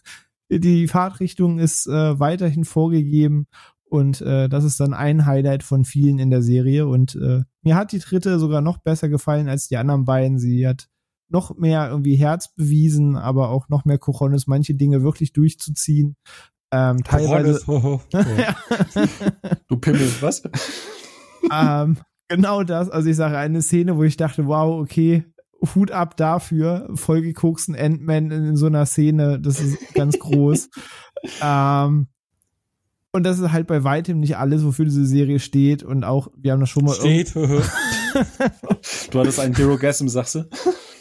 die 0.51 0.89
Fahrtrichtung 0.89 1.59
ist 1.59 1.87
äh, 1.87 2.19
weiterhin 2.19 2.65
vorgegeben 2.65 3.47
und 3.85 4.21
äh, 4.21 4.49
das 4.49 4.65
ist 4.65 4.81
dann 4.81 4.93
ein 4.93 5.25
Highlight 5.25 5.63
von 5.63 5.85
vielen 5.85 6.19
in 6.19 6.31
der 6.31 6.43
Serie. 6.43 6.87
Und 6.87 7.17
äh, 7.17 7.43
mir 7.63 7.77
hat 7.77 7.93
die 7.93 7.99
dritte 7.99 8.39
sogar 8.39 8.61
noch 8.61 8.79
besser 8.79 9.09
gefallen 9.09 9.49
als 9.49 9.69
die 9.69 9.77
anderen 9.77 10.05
beiden. 10.05 10.39
Sie 10.39 10.67
hat 10.67 10.89
noch 11.29 11.57
mehr 11.57 11.89
irgendwie 11.89 12.17
Herz 12.17 12.55
bewiesen, 12.55 13.17
aber 13.17 13.51
auch 13.51 13.69
noch 13.69 13.85
mehr 13.85 13.99
Cojones, 13.99 14.47
manche 14.47 14.75
Dinge 14.75 15.03
wirklich 15.03 15.33
durchzuziehen. 15.33 16.17
Ähm, 16.71 17.03
teilweise. 17.03 17.67
Ho, 17.67 17.83
ho. 17.83 18.01
du 19.69 19.77
Pimmel, 19.79 20.11
was? 20.21 20.43
ähm, 21.53 21.97
genau 22.29 22.63
das. 22.63 22.91
Also 22.91 23.09
ich 23.09 23.17
sage 23.17 23.39
eine 23.39 23.63
Szene, 23.63 23.97
wo 23.97 24.03
ich 24.05 24.17
dachte, 24.19 24.47
wow, 24.47 24.81
okay, 24.81 25.25
Hut 25.75 25.91
ab 25.91 26.17
dafür. 26.17 26.89
Vollgekoksten 26.95 27.75
Endman 27.75 28.31
in, 28.31 28.45
in 28.49 28.57
so 28.57 28.67
einer 28.67 28.87
Szene, 28.87 29.41
das 29.41 29.61
ist 29.61 29.95
ganz 29.95 30.19
groß. 30.19 30.71
ähm, 31.43 32.09
und 33.11 33.25
das 33.25 33.39
ist 33.39 33.53
halt 33.53 33.67
bei 33.67 33.85
weitem 33.85 34.21
nicht 34.21 34.37
alles, 34.37 34.65
wofür 34.65 34.85
diese 34.85 35.07
Serie 35.07 35.41
steht. 35.41 35.83
Und 35.83 36.05
auch, 36.05 36.29
wir 36.37 36.53
haben 36.53 36.61
das 36.61 36.69
schon 36.69 36.85
mal. 36.85 36.95
Steht. 36.95 37.35
du 37.35 39.19
hattest 39.19 39.41
einen 39.41 39.57
Hero 39.57 39.79
Gasm, 39.79 40.09
sagst 40.09 40.35
du? 40.37 40.45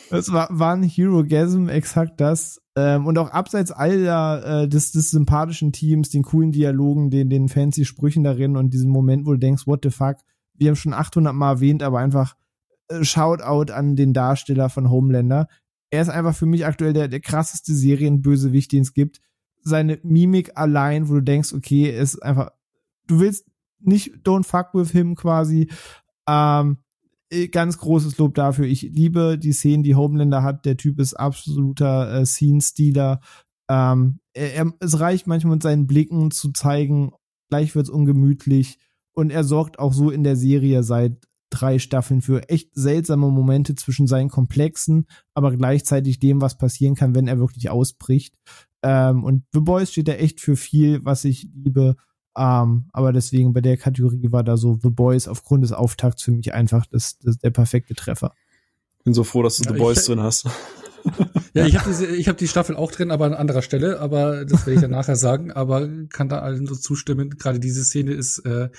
Es 0.10 0.32
war, 0.32 0.48
war 0.50 0.74
ein 0.74 0.84
Hero 0.84 1.26
Gasm, 1.26 1.68
exakt 1.68 2.22
das. 2.22 2.62
Ähm, 2.76 3.06
und 3.06 3.18
auch 3.18 3.32
abseits 3.32 3.72
all 3.72 4.00
der, 4.00 4.44
äh, 4.64 4.68
des, 4.70 4.92
des 4.92 5.12
sympathischen 5.12 5.74
Teams, 5.74 6.10
den 6.10 6.24
coolen 6.24 6.52
Dialogen, 6.52 7.10
den, 7.10 7.30
den 7.30 7.50
fancy 7.50 7.86
Sprüchen 7.86 8.24
darin 8.24 8.56
und 8.56 8.74
diesem 8.74 8.90
Moment, 8.90 9.26
wo 9.26 9.34
du 9.34 9.40
denkst, 9.40 9.68
what 9.68 9.82
the 9.84 9.90
fuck, 9.90 10.18
wir 10.54 10.70
haben 10.70 10.76
schon 10.76 10.94
800 10.94 11.34
Mal 11.34 11.54
erwähnt, 11.54 11.84
aber 11.84 12.00
einfach 12.00 12.36
Shoutout 13.02 13.72
an 13.72 13.96
den 13.96 14.14
Darsteller 14.14 14.70
von 14.70 14.90
Homelander. 14.90 15.48
Er 15.90 16.02
ist 16.02 16.10
einfach 16.10 16.36
für 16.36 16.46
mich 16.46 16.66
aktuell 16.66 16.94
der, 16.94 17.08
der 17.08 17.20
krasseste 17.20 17.74
Serienbösewicht, 17.74 18.72
den 18.72 18.82
es 18.82 18.94
gibt 18.94 19.22
seine 19.62 20.00
Mimik 20.04 20.52
allein, 20.56 21.10
wo 21.10 21.16
du 21.16 21.22
denkst, 21.22 21.54
okay, 21.54 21.90
ist 21.90 22.22
einfach, 22.24 22.52
du 23.08 23.20
willst 23.20 23.46
nicht 23.80 24.16
don't 24.26 24.44
fuck 24.44 24.74
with 24.74 24.92
him 24.92 25.16
quasi. 25.16 25.70
Ähm, 26.28 26.78
äh, 27.30 27.48
ganz 27.48 27.78
großes 27.78 28.18
Lob 28.18 28.36
dafür. 28.36 28.66
Ich 28.66 28.82
liebe 28.82 29.38
die 29.38 29.52
Szenen, 29.52 29.84
die 29.84 29.96
Homelander 29.96 30.44
hat. 30.44 30.66
Der 30.66 30.78
Typ 30.78 31.00
ist 31.00 31.14
absoluter 31.14 32.22
äh, 32.22 32.26
Scene-Stealer. 32.26 33.20
Ähm, 33.70 34.20
er, 34.34 34.54
er, 34.56 34.74
es 34.80 35.00
reicht 35.00 35.28
manchmal 35.28 35.56
mit 35.56 35.64
seinen 35.64 35.88
Blicken 35.88 36.32
zu 36.32 36.52
zeigen, 36.52 37.12
gleich 37.50 37.76
wird's 37.76 37.90
ungemütlich. 37.90 38.80
Und 39.14 39.32
er 39.32 39.44
sorgt 39.44 39.80
auch 39.80 39.94
so 39.94 40.10
in 40.10 40.24
der 40.24 40.36
Serie 40.36 40.84
seit 40.84 41.28
drei 41.50 41.80
Staffeln 41.80 42.22
für 42.22 42.50
echt 42.50 42.70
seltsame 42.74 43.30
Momente 43.30 43.76
zwischen 43.76 44.08
seinen 44.08 44.30
Komplexen, 44.30 45.08
aber 45.34 45.56
gleichzeitig 45.56 46.20
dem, 46.20 46.42
was 46.42 46.58
passieren 46.58 46.96
kann, 46.96 47.16
wenn 47.16 47.28
er 47.28 47.40
wirklich 47.40 47.70
ausbricht. 47.70 48.36
Ähm, 48.84 49.24
und 49.24 49.44
The 49.54 49.62
Boys 49.62 49.92
steht 49.92 50.08
da 50.08 50.14
echt 50.14 50.42
für 50.42 50.56
viel, 50.56 51.04
was 51.04 51.26
ich 51.26 51.48
liebe. 51.56 51.96
Ähm, 52.38 52.90
aber 52.94 53.14
deswegen 53.14 53.54
bei 53.54 53.62
der 53.62 53.78
Kategorie 53.78 54.32
war 54.32 54.44
da 54.44 54.58
so 54.58 54.78
The 54.82 54.90
Boys 54.90 55.28
aufgrund 55.28 55.64
des 55.64 55.72
Auftakts 55.72 56.22
für 56.22 56.32
mich 56.32 56.54
einfach 56.54 56.86
das, 56.86 57.18
das 57.20 57.38
der 57.38 57.50
perfekte 57.50 57.96
Treffer. 57.96 58.34
Bin 59.04 59.14
so 59.14 59.24
froh, 59.24 59.42
dass 59.42 59.58
du 59.58 59.64
ja, 59.64 59.74
The 59.74 59.80
Boys 59.80 60.02
ich, 60.02 60.06
drin 60.06 60.22
hast. 60.22 60.48
Ja, 61.54 61.66
ich 61.66 61.78
habe 61.78 61.92
hab 61.92 62.38
die 62.38 62.48
Staffel 62.48 62.76
auch 62.76 62.92
drin, 62.92 63.12
aber 63.12 63.26
an 63.26 63.34
anderer 63.34 63.62
Stelle, 63.62 64.00
aber 64.00 64.46
das 64.46 64.66
werde 64.66 64.74
ich 64.76 64.82
dann 64.82 64.92
nachher 64.92 65.16
sagen, 65.16 65.52
aber 65.52 65.90
kann 66.10 66.30
da 66.30 66.40
allen 66.40 66.68
so 66.68 66.76
zustimmen. 66.76 67.32
Gerade 67.38 67.60
diese 67.60 67.84
Szene 67.84 68.14
ist 68.14 68.40
äh, 68.40 68.70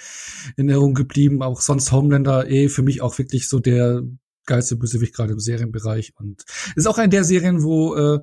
in 0.56 0.68
Erinnerung 0.68 0.94
geblieben, 0.94 1.42
auch 1.42 1.60
sonst 1.60 1.92
Homelander 1.92 2.48
eh 2.48 2.68
für 2.68 2.82
mich 2.82 3.02
auch 3.02 3.18
wirklich 3.18 3.48
so 3.48 3.58
der 3.58 4.02
geilste 4.46 4.76
Bösewicht 4.76 5.14
gerade 5.14 5.32
im 5.32 5.40
Serienbereich. 5.40 6.14
Und 6.16 6.44
ist 6.74 6.86
auch 6.86 6.98
eine 6.98 7.10
der 7.10 7.24
Serien, 7.24 7.62
wo 7.62 7.94
äh, 7.94 8.20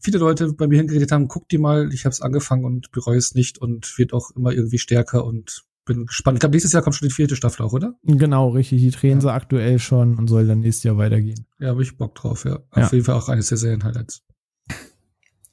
viele 0.00 0.18
Leute 0.18 0.52
bei 0.52 0.68
mir 0.68 0.78
hingeredet 0.78 1.12
haben, 1.12 1.28
guck 1.28 1.48
die 1.48 1.58
mal, 1.58 1.92
ich 1.92 2.04
habe 2.04 2.12
es 2.12 2.20
angefangen 2.20 2.64
und 2.64 2.92
bereue 2.92 3.18
es 3.18 3.34
nicht 3.34 3.58
und 3.58 3.98
wird 3.98 4.12
auch 4.12 4.30
immer 4.36 4.52
irgendwie 4.52 4.78
stärker 4.78 5.24
und 5.24 5.64
bin 5.84 6.06
gespannt. 6.06 6.36
Ich 6.36 6.40
glaube, 6.40 6.52
nächstes 6.52 6.72
Jahr 6.72 6.82
kommt 6.82 6.96
schon 6.96 7.08
die 7.08 7.14
vierte 7.14 7.36
Staffel 7.36 7.64
auch, 7.64 7.72
oder? 7.72 7.94
Genau, 8.02 8.50
richtig. 8.50 8.80
Die 8.82 8.90
drehen 8.90 9.18
ja. 9.18 9.20
sie 9.20 9.32
aktuell 9.32 9.78
schon 9.78 10.16
und 10.18 10.28
soll 10.28 10.46
dann 10.46 10.60
nächstes 10.60 10.84
Jahr 10.84 10.98
weitergehen. 10.98 11.46
Ja, 11.58 11.68
habe 11.68 11.82
ich 11.82 11.96
Bock 11.96 12.14
drauf, 12.14 12.44
ja. 12.44 12.60
ja. 12.74 12.84
Auf 12.84 12.92
jeden 12.92 13.04
Fall 13.04 13.16
auch 13.16 13.28
eines 13.28 13.48
der 13.48 13.58
Serien-Highlights. 13.58 14.22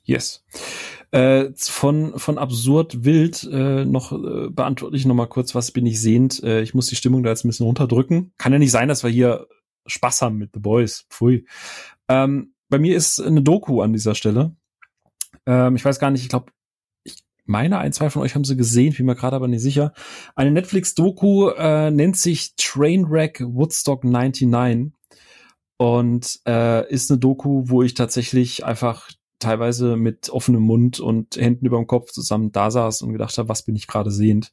Yes. 0.03 0.43
Äh, 1.11 1.51
von, 1.55 2.17
von 2.17 2.37
absurd 2.37 3.03
wild 3.03 3.47
äh, 3.51 3.85
noch 3.85 4.13
äh, 4.13 4.49
beantworte 4.49 4.95
ich 4.95 5.05
noch 5.05 5.15
mal 5.15 5.27
kurz, 5.27 5.53
was 5.53 5.71
bin 5.71 5.85
ich 5.85 6.01
sehend. 6.01 6.41
Äh, 6.43 6.61
ich 6.61 6.73
muss 6.73 6.87
die 6.87 6.95
Stimmung 6.95 7.23
da 7.23 7.29
jetzt 7.29 7.43
ein 7.43 7.49
bisschen 7.49 7.65
runterdrücken. 7.65 8.33
Kann 8.37 8.53
ja 8.53 8.59
nicht 8.59 8.71
sein, 8.71 8.87
dass 8.87 9.03
wir 9.03 9.09
hier 9.09 9.47
Spaß 9.85 10.21
haben 10.21 10.37
mit 10.37 10.51
The 10.53 10.59
Boys. 10.59 11.05
Pfui. 11.09 11.45
Ähm, 12.07 12.53
bei 12.69 12.79
mir 12.79 12.95
ist 12.95 13.19
eine 13.19 13.41
Doku 13.41 13.81
an 13.81 13.93
dieser 13.93 14.15
Stelle. 14.15 14.55
Ähm, 15.45 15.75
ich 15.75 15.83
weiß 15.83 15.99
gar 15.99 16.11
nicht, 16.11 16.23
ich 16.23 16.29
glaube, 16.29 16.51
meine, 17.51 17.77
ein, 17.77 17.93
zwei 17.93 18.09
von 18.09 18.23
euch 18.23 18.33
haben 18.33 18.43
sie 18.43 18.57
gesehen, 18.57 18.95
bin 18.95 19.05
mir 19.05 19.15
gerade 19.15 19.35
aber 19.35 19.47
nicht 19.47 19.61
sicher. 19.61 19.93
Eine 20.35 20.51
Netflix-Doku 20.51 21.49
äh, 21.49 21.91
nennt 21.91 22.17
sich 22.17 22.55
Trainwreck 22.55 23.43
Woodstock 23.45 24.03
99 24.03 24.93
und 25.77 26.39
äh, 26.47 26.91
ist 26.91 27.11
eine 27.11 27.19
Doku, 27.19 27.63
wo 27.65 27.83
ich 27.83 27.93
tatsächlich 27.93 28.65
einfach 28.65 29.09
teilweise 29.39 29.97
mit 29.97 30.29
offenem 30.29 30.63
Mund 30.63 30.99
und 30.99 31.35
Händen 31.35 31.65
über 31.65 31.77
dem 31.77 31.87
Kopf 31.87 32.11
zusammen 32.11 32.51
da 32.51 32.71
saß 32.71 33.01
und 33.01 33.11
gedacht 33.11 33.37
habe, 33.37 33.49
was 33.49 33.63
bin 33.63 33.75
ich 33.75 33.87
gerade 33.87 34.11
sehend. 34.11 34.51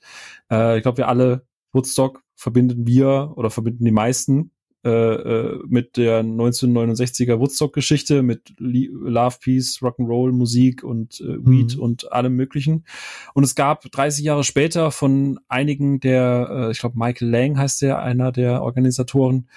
Äh, 0.51 0.79
ich 0.79 0.83
glaube, 0.83 0.99
wir 0.99 1.09
alle 1.09 1.47
Woodstock 1.73 2.23
verbinden 2.35 2.87
wir 2.87 3.33
oder 3.37 3.51
verbinden 3.51 3.85
die 3.85 3.91
meisten 3.91 4.51
äh, 4.85 4.91
äh, 4.91 5.59
mit 5.67 5.97
der 5.97 6.23
1969er 6.23 7.41
Woodstock-Geschichte, 7.41 8.23
mit 8.23 8.55
Love, 8.59 9.37
Peace, 9.41 9.79
Rock'n'Roll, 9.83 10.31
Musik 10.31 10.85
und 10.85 11.21
äh, 11.21 11.45
Weed 11.45 11.77
mhm. 11.77 11.83
und 11.83 12.13
allem 12.13 12.37
möglichen. 12.37 12.85
Und 13.35 13.43
es 13.43 13.57
gab 13.57 13.83
30 13.83 14.25
Jahre 14.25 14.45
später 14.45 14.93
von 14.93 15.41
einigen 15.49 15.99
der, 15.99 16.49
äh, 16.51 16.71
ich 16.71 16.79
glaube 16.79 16.97
Michael 16.97 17.29
Lang 17.29 17.59
heißt 17.59 17.83
der, 17.83 18.01
einer 18.01 18.31
der 18.31 18.63
Organisatoren, 18.63 19.49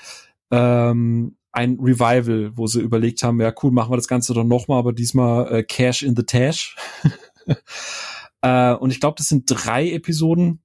ähm, 0.49 1.38
ein 1.52 1.77
Revival, 1.80 2.57
wo 2.57 2.65
sie 2.65 2.81
überlegt 2.81 3.22
haben, 3.23 3.41
ja 3.41 3.53
cool, 3.61 3.72
machen 3.72 3.91
wir 3.91 3.98
das 3.98 4.07
Ganze 4.07 4.34
doch 4.34 4.43
nochmal, 4.43 4.80
aber 4.80 4.93
diesmal 4.93 5.53
äh, 5.53 5.64
Cash 5.64 6.02
in 6.02 6.15
the 6.15 6.23
Tash. 6.23 6.76
äh, 8.41 8.73
und 8.73 8.91
ich 8.91 8.99
glaube, 8.99 9.15
das 9.18 9.27
sind 9.27 9.43
drei 9.45 9.91
Episoden, 9.91 10.61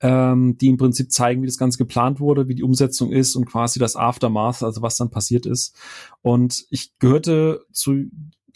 ähm, 0.00 0.58
die 0.58 0.68
im 0.68 0.76
Prinzip 0.76 1.10
zeigen, 1.10 1.42
wie 1.42 1.46
das 1.46 1.58
Ganze 1.58 1.78
geplant 1.78 2.20
wurde, 2.20 2.48
wie 2.48 2.54
die 2.54 2.62
Umsetzung 2.62 3.12
ist 3.12 3.34
und 3.34 3.46
quasi 3.46 3.78
das 3.78 3.96
Aftermath, 3.96 4.62
also 4.62 4.82
was 4.82 4.96
dann 4.96 5.10
passiert 5.10 5.46
ist. 5.46 5.74
Und 6.22 6.66
ich 6.70 6.98
gehörte 6.98 7.64
zu 7.72 8.04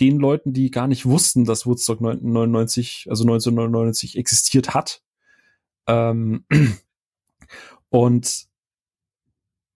den 0.00 0.18
Leuten, 0.18 0.52
die 0.52 0.70
gar 0.70 0.86
nicht 0.86 1.06
wussten, 1.06 1.44
dass 1.44 1.66
Woodstock 1.66 2.00
99, 2.00 3.06
also 3.08 3.24
1999 3.24 4.16
existiert 4.16 4.74
hat. 4.74 5.02
Ähm, 5.86 6.44
und 7.90 8.49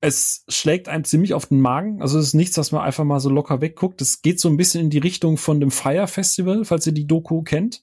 es 0.05 0.45
schlägt 0.49 0.91
einem 0.91 1.05
ziemlich 1.05 1.33
auf 1.33 1.47
den 1.47 1.61
Magen. 1.61 2.03
Also 2.03 2.19
es 2.19 2.27
ist 2.27 2.35
nichts, 2.35 2.59
was 2.59 2.73
man 2.73 2.83
einfach 2.83 3.05
mal 3.05 3.21
so 3.21 3.31
locker 3.31 3.63
wegguckt. 3.63 4.03
Es 4.03 4.21
geht 4.21 4.39
so 4.39 4.51
ein 4.51 4.59
bisschen 4.59 4.83
in 4.83 4.91
die 4.91 4.99
Richtung 4.99 5.39
von 5.39 5.61
dem 5.61 5.71
Fire 5.71 6.07
Festival, 6.07 6.67
falls 6.67 6.87
ihr 6.87 6.93
die 6.93 7.07
Doku 7.07 7.41
kennt. 7.41 7.83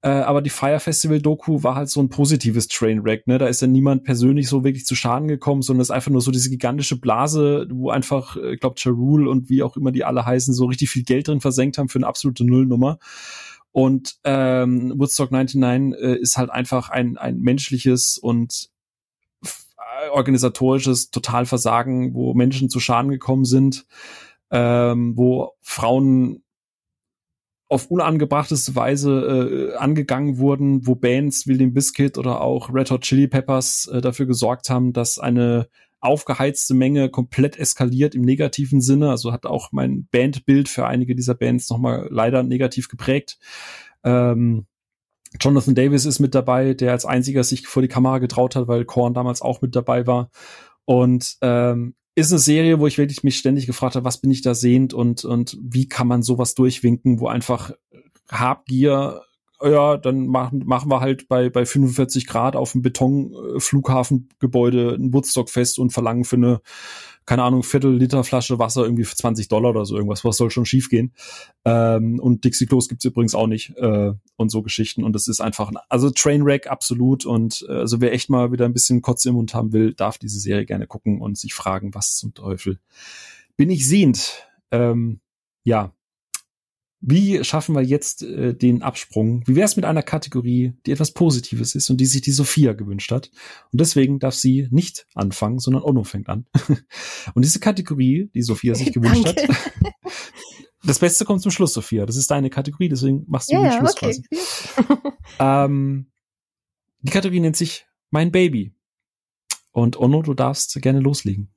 Äh, 0.00 0.08
aber 0.08 0.40
die 0.40 0.48
Fire 0.48 0.80
Festival 0.80 1.20
Doku 1.20 1.62
war 1.62 1.74
halt 1.74 1.90
so 1.90 2.00
ein 2.00 2.08
positives 2.08 2.68
Trainwreck. 2.68 3.26
Ne? 3.26 3.36
Da 3.36 3.48
ist 3.48 3.60
ja 3.60 3.68
niemand 3.68 4.04
persönlich 4.04 4.48
so 4.48 4.64
wirklich 4.64 4.86
zu 4.86 4.94
Schaden 4.94 5.28
gekommen, 5.28 5.60
sondern 5.60 5.82
es 5.82 5.88
ist 5.88 5.94
einfach 5.94 6.10
nur 6.10 6.22
so 6.22 6.30
diese 6.30 6.48
gigantische 6.48 6.98
Blase, 6.98 7.66
wo 7.70 7.90
einfach, 7.90 8.38
äh, 8.38 8.54
ich 8.54 8.60
glaube, 8.60 8.80
Charul 8.80 9.28
und 9.28 9.50
wie 9.50 9.62
auch 9.62 9.76
immer 9.76 9.92
die 9.92 10.04
alle 10.04 10.24
heißen, 10.24 10.54
so 10.54 10.64
richtig 10.64 10.88
viel 10.88 11.04
Geld 11.04 11.28
drin 11.28 11.42
versenkt 11.42 11.76
haben 11.76 11.90
für 11.90 11.98
eine 11.98 12.06
absolute 12.06 12.46
Nullnummer. 12.46 12.98
Und 13.72 14.16
ähm, 14.24 14.94
Woodstock 14.96 15.32
99 15.32 16.00
äh, 16.00 16.18
ist 16.18 16.38
halt 16.38 16.48
einfach 16.48 16.88
ein, 16.88 17.18
ein 17.18 17.40
menschliches 17.40 18.16
und 18.16 18.70
organisatorisches 20.12 21.10
Totalversagen, 21.10 22.14
wo 22.14 22.34
Menschen 22.34 22.68
zu 22.68 22.80
Schaden 22.80 23.10
gekommen 23.10 23.44
sind, 23.44 23.86
ähm, 24.50 25.14
wo 25.16 25.52
Frauen 25.60 26.42
auf 27.68 27.90
unangebrachteste 27.90 28.74
Weise 28.74 29.72
äh, 29.74 29.76
angegangen 29.76 30.38
wurden, 30.38 30.86
wo 30.86 30.94
Bands 30.94 31.46
wie 31.46 31.58
den 31.58 31.74
Biscuit 31.74 32.16
oder 32.16 32.40
auch 32.40 32.72
Red 32.72 32.90
Hot 32.90 33.02
Chili 33.02 33.28
Peppers 33.28 33.86
äh, 33.92 34.00
dafür 34.00 34.26
gesorgt 34.26 34.70
haben, 34.70 34.94
dass 34.94 35.18
eine 35.18 35.68
aufgeheizte 36.00 36.74
Menge 36.74 37.10
komplett 37.10 37.58
eskaliert 37.58 38.14
im 38.14 38.22
negativen 38.22 38.80
Sinne. 38.80 39.10
Also 39.10 39.32
hat 39.32 39.44
auch 39.44 39.72
mein 39.72 40.06
Bandbild 40.10 40.68
für 40.68 40.86
einige 40.86 41.14
dieser 41.14 41.34
Bands 41.34 41.68
nochmal 41.68 42.08
leider 42.10 42.42
negativ 42.42 42.88
geprägt. 42.88 43.38
Ähm, 44.02 44.66
Jonathan 45.40 45.74
Davis 45.74 46.04
ist 46.04 46.20
mit 46.20 46.34
dabei, 46.34 46.74
der 46.74 46.92
als 46.92 47.04
einziger 47.04 47.44
sich 47.44 47.66
vor 47.66 47.82
die 47.82 47.88
Kamera 47.88 48.18
getraut 48.18 48.56
hat, 48.56 48.68
weil 48.68 48.84
Korn 48.84 49.14
damals 49.14 49.42
auch 49.42 49.60
mit 49.60 49.76
dabei 49.76 50.06
war. 50.06 50.30
Und 50.84 51.36
ähm, 51.42 51.94
ist 52.14 52.32
eine 52.32 52.40
Serie, 52.40 52.80
wo 52.80 52.86
ich 52.86 52.98
wirklich 52.98 53.22
mich 53.22 53.38
ständig 53.38 53.66
gefragt 53.66 53.94
habe, 53.94 54.04
was 54.04 54.20
bin 54.20 54.30
ich 54.30 54.42
da 54.42 54.54
sehend 54.54 54.94
und, 54.94 55.24
und 55.24 55.56
wie 55.62 55.88
kann 55.88 56.08
man 56.08 56.22
sowas 56.22 56.54
durchwinken, 56.54 57.20
wo 57.20 57.28
einfach 57.28 57.72
Habgier, 58.30 59.22
ja, 59.62 59.96
dann 59.96 60.26
machen, 60.26 60.64
machen 60.66 60.90
wir 60.90 61.00
halt 61.00 61.28
bei, 61.28 61.50
bei 61.50 61.64
45 61.64 62.26
Grad 62.26 62.56
auf 62.56 62.72
dem 62.72 62.82
Betonflughafengebäude 62.82 64.96
ein 64.98 65.12
Woodstock 65.12 65.50
fest 65.50 65.78
und 65.78 65.92
verlangen 65.92 66.24
für 66.24 66.36
eine 66.36 66.60
keine 67.28 67.42
Ahnung, 67.42 67.62
Viertel 67.62 67.94
Liter 67.94 68.24
Flasche 68.24 68.58
Wasser 68.58 68.84
irgendwie 68.84 69.04
für 69.04 69.14
20 69.14 69.48
Dollar 69.48 69.68
oder 69.68 69.84
so 69.84 69.94
irgendwas. 69.96 70.24
Was 70.24 70.38
soll 70.38 70.50
schon 70.50 70.64
schiefgehen? 70.64 71.12
Ähm, 71.66 72.18
und 72.20 72.42
Dixie 72.42 72.64
Klos 72.64 72.88
gibt's 72.88 73.04
übrigens 73.04 73.34
auch 73.34 73.46
nicht 73.46 73.76
äh, 73.76 74.14
und 74.36 74.48
so 74.50 74.62
Geschichten. 74.62 75.04
Und 75.04 75.12
das 75.12 75.28
ist 75.28 75.42
einfach, 75.42 75.70
also 75.90 76.08
Trainwreck 76.08 76.68
absolut. 76.68 77.26
Und 77.26 77.66
äh, 77.68 77.72
also 77.72 78.00
wer 78.00 78.14
echt 78.14 78.30
mal 78.30 78.50
wieder 78.50 78.64
ein 78.64 78.72
bisschen 78.72 79.02
Kotz 79.02 79.26
im 79.26 79.34
Mund 79.34 79.52
haben 79.52 79.74
will, 79.74 79.92
darf 79.92 80.16
diese 80.16 80.40
Serie 80.40 80.64
gerne 80.64 80.86
gucken 80.86 81.20
und 81.20 81.36
sich 81.36 81.52
fragen, 81.52 81.94
was 81.94 82.16
zum 82.16 82.32
Teufel 82.32 82.78
bin 83.58 83.68
ich 83.68 83.86
sehend. 83.86 84.46
Ähm, 84.70 85.20
ja, 85.64 85.92
wie 87.00 87.44
schaffen 87.44 87.74
wir 87.74 87.82
jetzt 87.82 88.22
äh, 88.22 88.54
den 88.54 88.82
Absprung? 88.82 89.42
Wie 89.46 89.54
wäre 89.54 89.66
es 89.66 89.76
mit 89.76 89.84
einer 89.84 90.02
Kategorie, 90.02 90.74
die 90.84 90.92
etwas 90.92 91.12
Positives 91.12 91.74
ist 91.74 91.90
und 91.90 92.00
die 92.00 92.06
sich 92.06 92.22
die 92.22 92.32
Sophia 92.32 92.72
gewünscht 92.72 93.12
hat? 93.12 93.30
Und 93.72 93.80
deswegen 93.80 94.18
darf 94.18 94.34
sie 94.34 94.68
nicht 94.70 95.06
anfangen, 95.14 95.60
sondern 95.60 95.84
Ono 95.84 96.02
fängt 96.02 96.28
an. 96.28 96.46
und 97.34 97.44
diese 97.44 97.60
Kategorie, 97.60 98.30
die 98.34 98.42
Sophia 98.42 98.74
sich 98.74 98.92
gewünscht 98.92 99.26
hat, 99.26 99.36
das 100.82 100.98
Beste 100.98 101.24
kommt 101.24 101.40
zum 101.40 101.52
Schluss, 101.52 101.72
Sophia. 101.72 102.04
Das 102.04 102.16
ist 102.16 102.30
deine 102.30 102.50
Kategorie, 102.50 102.88
deswegen 102.88 103.24
machst 103.28 103.50
du 103.50 103.54
ja, 103.54 103.62
den 103.62 103.78
Schluss 103.78 103.92
okay. 103.92 104.06
quasi. 104.06 104.98
ähm, 105.38 106.10
die 107.02 107.12
Kategorie 107.12 107.40
nennt 107.40 107.56
sich 107.56 107.86
Mein 108.10 108.32
Baby. 108.32 108.74
Und 109.70 109.96
Ono, 110.00 110.22
du 110.22 110.34
darfst 110.34 110.80
gerne 110.82 110.98
loslegen. 110.98 111.50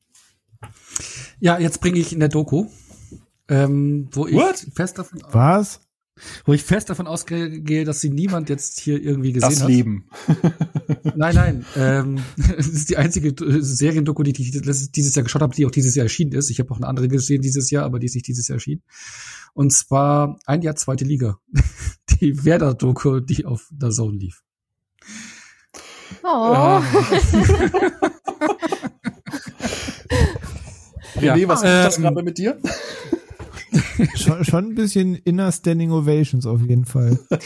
Ja, 1.39 1.57
jetzt 1.57 1.81
bringe 1.81 1.97
ich 1.97 2.13
in 2.13 2.19
der 2.19 2.29
Doku 2.29 2.69
ähm, 3.51 4.09
wo 4.11 4.25
ich 4.27 4.35
What? 4.35 4.65
fest 4.73 4.97
davon 4.97 5.21
was 5.31 5.81
wo 6.45 6.53
ich 6.53 6.63
fest 6.63 6.89
davon 6.89 7.07
ausgehe, 7.07 7.85
dass 7.85 8.01
sie 8.01 8.09
niemand 8.09 8.49
jetzt 8.49 8.79
hier 8.79 9.01
irgendwie 9.01 9.31
gesehen 9.33 9.49
das 9.49 9.61
hat. 9.61 9.63
Das 9.63 9.75
Leben. 9.75 10.09
nein, 11.15 11.35
nein. 11.35 11.65
Ähm, 11.75 12.19
das 12.37 12.67
ist 12.67 12.89
die 12.89 12.97
einzige 12.97 13.33
Seriendoku, 13.37 14.23
die 14.23 14.31
ich 14.31 14.91
dieses 14.91 15.15
Jahr 15.15 15.23
geschaut 15.23 15.41
habe, 15.41 15.55
die 15.55 15.65
auch 15.65 15.71
dieses 15.71 15.95
Jahr 15.95 16.05
erschienen 16.05 16.33
ist. 16.33 16.49
Ich 16.49 16.59
habe 16.59 16.71
auch 16.71 16.77
eine 16.77 16.87
andere 16.87 17.07
gesehen 17.07 17.41
dieses 17.41 17.71
Jahr, 17.71 17.85
aber 17.85 17.99
die 17.99 18.07
ist 18.07 18.15
nicht 18.15 18.27
dieses 18.27 18.47
Jahr 18.47 18.57
erschienen. 18.57 18.83
Und 19.53 19.73
zwar 19.73 20.37
ein 20.45 20.61
Jahr 20.61 20.75
zweite 20.75 21.05
Liga. 21.05 21.39
Die 22.21 22.45
Werder-Doku, 22.45 23.19
die 23.19 23.45
auf 23.45 23.67
der 23.71 23.89
Zone 23.89 24.15
lief. 24.15 24.43
Oh. 26.23 26.81
René, 31.15 31.47
was 31.47 31.63
ähm, 31.63 31.67
ist 31.67 31.83
das 31.83 31.97
gerade 31.97 32.21
mit 32.21 32.37
dir? 32.37 32.59
Schon, 34.15 34.43
schon 34.43 34.65
ein 34.65 34.75
bisschen 34.75 35.15
inner 35.15 35.51
Standing 35.51 35.91
Ovations 35.91 36.45
auf 36.45 36.61
jeden 36.61 36.85
Fall. 36.85 37.19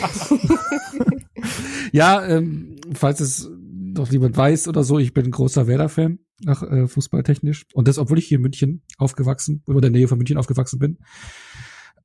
ja, 1.92 2.26
ähm, 2.26 2.78
falls 2.94 3.20
es 3.20 3.50
noch 3.96 4.12
jemand 4.12 4.36
weiß 4.36 4.68
oder 4.68 4.84
so, 4.84 5.00
ich 5.00 5.14
bin 5.14 5.32
großer 5.32 5.68
Werder-Fan, 5.68 6.20
nach 6.42 6.64
äh, 6.64 6.88
fußballtechnisch. 6.88 7.66
Und 7.74 7.88
das, 7.88 7.98
obwohl 7.98 8.20
ich 8.20 8.28
hier 8.28 8.38
in 8.38 8.42
München 8.42 8.84
aufgewachsen, 8.98 9.64
oder 9.68 9.78
in 9.78 9.82
der 9.82 9.92
Nähe 9.92 10.08
von 10.08 10.18
München 10.18 10.38
aufgewachsen 10.38 10.80
bin. 10.80 10.98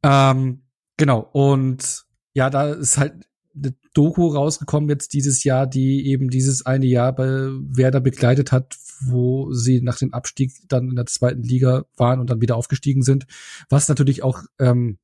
Ähm, 0.03 0.63
genau. 0.97 1.29
Und 1.33 2.05
ja, 2.33 2.51
da 2.51 2.73
ist 2.73 2.99
halt 2.99 3.15
eine 3.55 3.75
Doku 3.95 4.29
rausgekommen 4.29 4.89
jetzt 4.89 5.13
dieses 5.13 5.45
Jahr, 5.45 5.67
die 5.67 6.07
eben 6.07 6.31
dieses 6.31 6.65
eine 6.65 6.87
Jahr 6.87 7.13
bei 7.13 7.27
Werder 7.27 8.01
begleitet 8.01 8.53
hat, 8.53 8.77
wo 9.01 9.53
sie 9.53 9.81
nach 9.81 9.99
dem 9.99 10.13
Abstieg 10.13 10.53
dann 10.69 10.91
in 10.91 10.97
der 10.97 11.07
zweiten 11.07 11.43
Liga 11.43 11.85
waren 11.97 12.21
und 12.21 12.31
dann 12.31 12.41
wieder 12.41 12.57
aufgestiegen 12.57 13.03
sind, 13.03 13.27
was 13.69 13.89
natürlich 13.89 14.23
auch 14.23 14.43
ähm, 14.59 14.99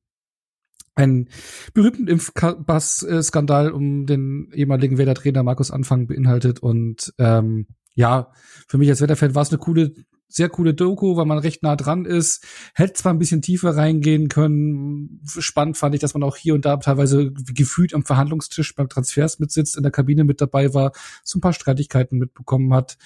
einen 0.95 1.29
berühmten 1.73 2.07
Impfpass-Skandal 2.07 3.71
um 3.71 4.05
den 4.05 4.51
ehemaligen 4.53 4.97
Werder-Trainer 4.97 5.43
Markus 5.43 5.71
Anfang 5.71 6.07
beinhaltet 6.07 6.59
und 6.59 7.13
ähm, 7.17 7.67
ja, 7.93 8.31
für 8.67 8.77
mich 8.77 8.89
als 8.89 9.01
Werder-Fan 9.01 9.35
war 9.35 9.41
es 9.41 9.49
eine 9.49 9.57
coole 9.57 9.93
sehr 10.29 10.49
coole 10.49 10.73
Doku, 10.73 11.15
weil 11.15 11.25
man 11.25 11.37
recht 11.37 11.63
nah 11.63 11.75
dran 11.75 12.05
ist. 12.05 12.45
Hätte 12.73 12.93
zwar 12.93 13.13
ein 13.13 13.19
bisschen 13.19 13.41
tiefer 13.41 13.75
reingehen 13.75 14.27
können. 14.27 15.21
Spannend 15.25 15.77
fand 15.77 15.95
ich, 15.95 16.01
dass 16.01 16.13
man 16.13 16.23
auch 16.23 16.35
hier 16.35 16.53
und 16.53 16.65
da 16.65 16.77
teilweise 16.77 17.31
gefühlt 17.31 17.93
am 17.93 18.03
Verhandlungstisch 18.03 18.75
beim 18.75 18.89
Transfers 18.89 19.39
mitsitzt, 19.39 19.77
in 19.77 19.83
der 19.83 19.91
Kabine 19.91 20.25
mit 20.25 20.41
dabei 20.41 20.73
war, 20.73 20.91
so 21.23 21.37
ein 21.37 21.41
paar 21.41 21.53
Streitigkeiten 21.53 22.17
mitbekommen 22.17 22.73
hat. 22.73 22.97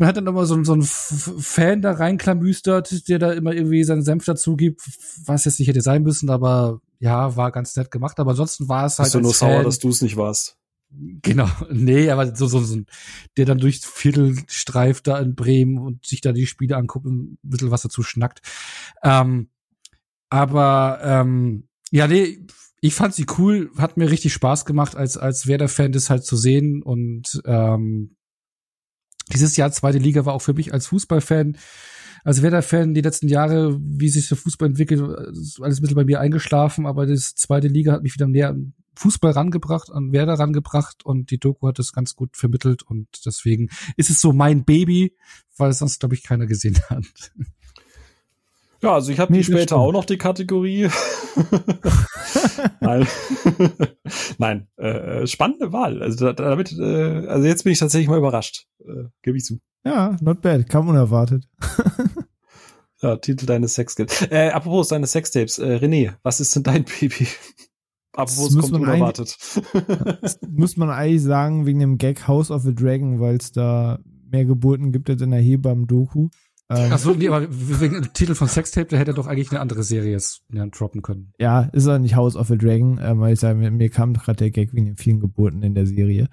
Man 0.00 0.08
hat 0.08 0.16
dann 0.16 0.26
immer 0.26 0.46
so, 0.46 0.64
so 0.64 0.72
einen 0.72 0.82
Fan 0.82 1.82
da 1.82 1.92
reinklamüstert, 1.92 3.06
der 3.06 3.18
da 3.18 3.32
immer 3.32 3.52
irgendwie 3.52 3.84
seinen 3.84 4.02
Senf 4.02 4.24
dazu 4.24 4.56
gibt, 4.56 4.80
was 5.26 5.44
jetzt 5.44 5.58
nicht 5.58 5.68
hätte 5.68 5.82
sein 5.82 6.02
müssen, 6.02 6.30
aber 6.30 6.80
ja, 7.00 7.36
war 7.36 7.52
ganz 7.52 7.76
nett 7.76 7.90
gemacht. 7.90 8.18
Aber 8.18 8.30
ansonsten 8.30 8.66
war 8.66 8.86
es 8.86 8.98
halt. 8.98 9.08
Bist 9.08 9.14
du 9.16 9.20
nur 9.20 9.34
Fan, 9.34 9.50
sauer, 9.50 9.62
dass 9.62 9.78
du 9.78 9.90
es 9.90 10.00
nicht 10.00 10.16
warst? 10.16 10.56
Genau, 10.88 11.50
nee, 11.70 12.08
aber 12.08 12.34
so, 12.34 12.46
so, 12.46 12.60
so, 12.60 12.78
der 13.36 13.44
dann 13.44 13.58
durchs 13.58 13.84
Viertel 13.84 14.38
streift 14.46 15.06
da 15.06 15.18
in 15.18 15.34
Bremen 15.34 15.76
und 15.76 16.06
sich 16.06 16.22
da 16.22 16.32
die 16.32 16.46
Spiele 16.46 16.78
anguckt 16.78 17.04
und 17.04 17.32
ein 17.32 17.38
bisschen 17.42 17.70
was 17.70 17.82
dazu 17.82 18.02
schnackt. 18.02 18.40
Ähm, 19.02 19.50
aber 20.30 21.00
ähm, 21.02 21.68
ja, 21.90 22.08
nee, 22.08 22.46
ich 22.80 22.94
fand 22.94 23.12
sie 23.12 23.26
cool, 23.36 23.70
hat 23.76 23.98
mir 23.98 24.10
richtig 24.10 24.32
Spaß 24.32 24.64
gemacht, 24.64 24.96
als, 24.96 25.18
als 25.18 25.46
Werder-Fan 25.46 25.92
das 25.92 26.08
halt 26.08 26.24
zu 26.24 26.38
sehen. 26.38 26.82
Und 26.82 27.42
ähm, 27.44 28.16
dieses 29.32 29.56
Jahr 29.56 29.72
zweite 29.72 29.98
Liga 29.98 30.24
war 30.24 30.34
auch 30.34 30.42
für 30.42 30.54
mich 30.54 30.72
als 30.72 30.86
Fußballfan, 30.88 31.56
als 32.24 32.42
Werder-Fan 32.42 32.94
die 32.94 33.00
letzten 33.00 33.28
Jahre, 33.28 33.78
wie 33.80 34.08
sich 34.08 34.28
der 34.28 34.36
Fußball 34.36 34.68
entwickelt, 34.68 35.00
alles 35.00 35.58
ein 35.60 35.82
bisschen 35.82 35.94
bei 35.94 36.04
mir 36.04 36.20
eingeschlafen, 36.20 36.86
aber 36.86 37.06
das 37.06 37.34
zweite 37.34 37.68
Liga 37.68 37.92
hat 37.92 38.02
mich 38.02 38.14
wieder 38.14 38.26
näher 38.26 38.56
Fußball 38.96 39.32
rangebracht, 39.32 39.90
an 39.90 40.12
Werder 40.12 40.34
rangebracht 40.34 41.04
und 41.04 41.30
die 41.30 41.38
Doku 41.38 41.68
hat 41.68 41.78
das 41.78 41.92
ganz 41.92 42.14
gut 42.14 42.36
vermittelt 42.36 42.82
und 42.82 43.08
deswegen 43.24 43.68
ist 43.96 44.10
es 44.10 44.20
so 44.20 44.32
mein 44.32 44.64
Baby, 44.64 45.16
weil 45.56 45.70
es 45.70 45.78
sonst, 45.78 46.00
glaube 46.00 46.14
ich, 46.14 46.22
keiner 46.22 46.46
gesehen 46.46 46.78
hat. 46.88 47.32
Ja, 48.82 48.94
also 48.94 49.12
ich 49.12 49.20
habe 49.20 49.32
nee, 49.32 49.42
später 49.42 49.76
auch 49.76 49.92
noch 49.92 50.06
die 50.06 50.16
Kategorie. 50.16 50.88
Nein, 52.80 53.06
Nein 54.38 54.68
äh, 54.76 55.26
spannende 55.26 55.72
Wahl. 55.72 56.02
Also 56.02 56.32
damit, 56.32 56.72
äh, 56.72 57.26
also 57.26 57.46
jetzt 57.46 57.64
bin 57.64 57.74
ich 57.74 57.78
tatsächlich 57.78 58.08
mal 58.08 58.18
überrascht. 58.18 58.66
Äh, 58.80 59.08
Gebe 59.22 59.36
ich 59.36 59.44
zu. 59.44 59.58
Ja, 59.84 60.16
not 60.20 60.40
bad, 60.40 60.68
kam 60.68 60.88
unerwartet. 60.88 61.46
ja, 63.02 63.16
Titel 63.16 63.44
deines 63.46 63.74
Sexskills. 63.74 64.22
Äh, 64.30 64.50
apropos 64.50 64.88
deine 64.88 65.06
Sextapes, 65.06 65.58
äh, 65.58 65.76
René, 65.76 66.14
was 66.22 66.40
ist 66.40 66.56
denn 66.56 66.62
dein 66.62 66.84
Baby? 66.84 67.26
Apropos, 68.12 68.54
es 68.54 68.60
kommt 68.60 68.74
unerwartet. 68.74 69.36
muss 70.48 70.76
man 70.76 70.90
eigentlich 70.90 71.22
sagen, 71.22 71.66
wegen 71.66 71.80
dem 71.80 71.98
Gag 71.98 72.26
House 72.26 72.50
of 72.50 72.62
the 72.62 72.74
Dragon, 72.74 73.20
weil 73.20 73.36
es 73.36 73.52
da 73.52 74.00
mehr 74.30 74.44
Geburten 74.44 74.90
gibt 74.92 75.10
als 75.10 75.22
in 75.22 75.30
der 75.30 75.40
Hebammen-Doku. 75.40 76.28
Ähm, 76.70 76.92
Achso, 76.92 77.14
nee, 77.14 77.28
aber 77.28 77.48
wegen 77.50 77.94
dem 77.94 78.12
Titel 78.12 78.36
von 78.36 78.46
Sextape, 78.46 78.86
da 78.86 78.96
hätte 78.96 79.10
er 79.10 79.14
doch 79.14 79.26
eigentlich 79.26 79.50
eine 79.50 79.58
andere 79.58 79.82
Serie 79.82 80.12
jetzt 80.12 80.42
ja, 80.52 80.64
droppen 80.66 81.02
können. 81.02 81.32
Ja, 81.40 81.62
ist 81.72 81.88
auch 81.88 81.98
nicht 81.98 82.14
House 82.14 82.36
of 82.36 82.46
the 82.46 82.56
Dragon, 82.56 83.00
ähm, 83.02 83.18
weil 83.18 83.32
ich 83.32 83.40
sage, 83.40 83.58
mir, 83.58 83.72
mir 83.72 83.90
kam 83.90 84.14
gerade 84.14 84.36
der 84.36 84.50
Gag 84.50 84.72
wegen 84.72 84.86
den 84.86 84.96
vielen 84.96 85.18
Geburten 85.18 85.64
in 85.64 85.74
der 85.74 85.86
Serie. 85.86 86.28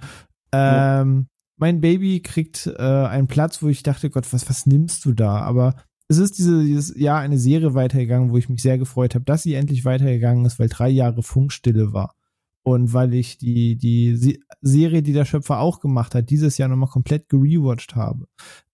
Ähm, 0.51 1.18
ja. 1.22 1.26
Mein 1.59 1.81
Baby 1.81 2.22
kriegt 2.22 2.68
äh, 2.68 2.81
einen 2.81 3.26
Platz, 3.26 3.64
wo 3.64 3.68
ich 3.68 3.81
dachte, 3.81 4.11
Gott, 4.11 4.31
was, 4.31 4.47
was 4.47 4.68
nimmst 4.68 5.05
du 5.05 5.14
da? 5.14 5.38
Aber 5.39 5.73
es 6.07 6.19
ist 6.19 6.38
diese, 6.38 6.64
dieses 6.64 6.95
Jahr 6.95 7.19
eine 7.19 7.39
Serie 7.39 7.73
weitergegangen, 7.73 8.31
wo 8.31 8.38
ich 8.38 8.47
mich 8.47 8.61
sehr 8.61 8.77
gefreut 8.77 9.15
habe, 9.15 9.26
dass 9.26 9.41
sie 9.41 9.55
endlich 9.55 9.85
weitergegangen 9.85 10.45
ist, 10.45 10.59
weil 10.59 10.69
drei 10.69 10.89
Jahre 10.89 11.23
Funkstille 11.23 11.93
war. 11.93 12.14
Und 12.61 12.93
weil 12.93 13.14
ich 13.14 13.38
die, 13.39 13.76
die 13.76 14.39
Serie, 14.61 15.01
die 15.01 15.14
der 15.14 15.26
Schöpfer 15.26 15.59
auch 15.59 15.80
gemacht 15.80 16.14
hat, 16.14 16.30
dieses 16.30 16.57
Jahr 16.57 16.69
nochmal 16.69 16.89
komplett 16.89 17.27
gerewatcht 17.27 17.95
habe. 17.95 18.27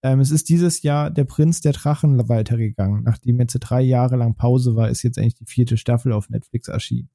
Ähm, 0.03 0.19
es 0.19 0.31
ist 0.31 0.49
dieses 0.49 0.83
Jahr 0.83 1.09
der 1.09 1.23
Prinz 1.23 1.61
der 1.61 1.71
Drachen 1.71 2.27
weitergegangen. 2.27 3.03
Nachdem 3.03 3.39
jetzt 3.39 3.53
drei 3.53 3.81
Jahre 3.81 4.17
lang 4.17 4.35
Pause 4.35 4.75
war, 4.75 4.89
ist 4.89 5.01
jetzt 5.01 5.17
eigentlich 5.17 5.35
die 5.35 5.45
vierte 5.45 5.77
Staffel 5.77 6.11
auf 6.11 6.29
Netflix 6.29 6.67
erschienen. 6.67 7.09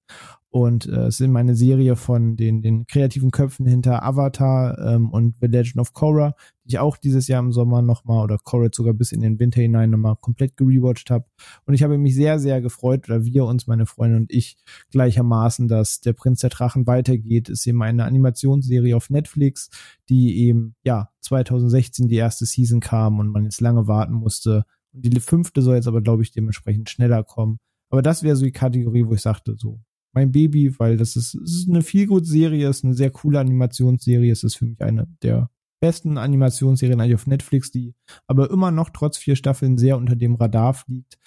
Und 0.50 0.86
äh, 0.86 1.08
es 1.08 1.18
sind 1.18 1.30
meine 1.30 1.54
Serie 1.54 1.94
von 1.94 2.36
den, 2.36 2.62
den 2.62 2.86
kreativen 2.86 3.30
Köpfen 3.30 3.66
hinter 3.66 4.02
Avatar 4.02 4.78
ähm, 4.78 5.10
und 5.10 5.34
The 5.42 5.46
Legend 5.46 5.76
of 5.76 5.92
Korra, 5.92 6.34
die 6.64 6.70
ich 6.70 6.78
auch 6.78 6.96
dieses 6.96 7.28
Jahr 7.28 7.40
im 7.40 7.52
Sommer 7.52 7.82
nochmal 7.82 8.24
oder 8.24 8.38
Korra 8.38 8.68
sogar 8.72 8.94
bis 8.94 9.12
in 9.12 9.20
den 9.20 9.38
Winter 9.38 9.60
hinein 9.60 9.90
nochmal 9.90 10.16
komplett 10.16 10.56
gerewatcht 10.56 11.10
habe. 11.10 11.26
Und 11.66 11.74
ich 11.74 11.82
habe 11.82 11.98
mich 11.98 12.14
sehr, 12.14 12.38
sehr 12.38 12.62
gefreut, 12.62 13.10
oder 13.10 13.26
wir 13.26 13.44
uns, 13.44 13.66
meine 13.66 13.84
Freundin 13.84 14.22
und 14.22 14.32
ich, 14.32 14.56
gleichermaßen, 14.90 15.68
dass 15.68 16.00
der 16.00 16.14
Prinz 16.14 16.40
der 16.40 16.50
Drachen 16.50 16.86
weitergeht. 16.86 17.50
Es 17.50 17.60
ist 17.60 17.66
eben 17.66 17.82
eine 17.82 18.04
Animationsserie 18.04 18.96
auf 18.96 19.10
Netflix, 19.10 19.68
die 20.08 20.38
eben, 20.38 20.76
ja, 20.82 21.10
2016 21.20 22.08
die 22.08 22.16
erste 22.16 22.46
Season 22.46 22.80
kam 22.80 23.18
und 23.18 23.28
man 23.28 23.44
jetzt 23.44 23.60
lange 23.60 23.86
warten 23.86 24.14
musste. 24.14 24.64
Und 24.92 25.04
die 25.04 25.20
fünfte 25.20 25.62
soll 25.62 25.76
jetzt 25.76 25.88
aber, 25.88 26.00
glaube 26.00 26.22
ich, 26.22 26.32
dementsprechend 26.32 26.90
schneller 26.90 27.22
kommen. 27.24 27.58
Aber 27.90 28.02
das 28.02 28.22
wäre 28.22 28.36
so 28.36 28.44
die 28.44 28.52
Kategorie, 28.52 29.06
wo 29.06 29.14
ich 29.14 29.22
sagte, 29.22 29.54
so, 29.56 29.80
mein 30.12 30.32
Baby, 30.32 30.78
weil 30.78 30.96
das 30.96 31.16
ist, 31.16 31.34
es 31.34 31.54
ist 31.54 31.68
eine 31.68 31.82
viel 31.82 32.06
gut 32.06 32.26
Serie, 32.26 32.68
ist 32.68 32.84
eine 32.84 32.94
sehr 32.94 33.10
coole 33.10 33.40
Animationsserie. 33.40 34.32
Es 34.32 34.44
ist 34.44 34.56
für 34.56 34.66
mich 34.66 34.80
eine 34.80 35.06
der 35.22 35.50
besten 35.80 36.18
Animationsserien 36.18 37.00
eigentlich 37.00 37.14
auf 37.14 37.26
Netflix, 37.26 37.70
die 37.70 37.94
aber 38.26 38.50
immer 38.50 38.70
noch 38.70 38.90
trotz 38.90 39.16
vier 39.16 39.36
Staffeln 39.36 39.78
sehr 39.78 39.96
unter 39.96 40.16
dem 40.16 40.34
Radar 40.34 40.74
fliegt. 40.74 41.18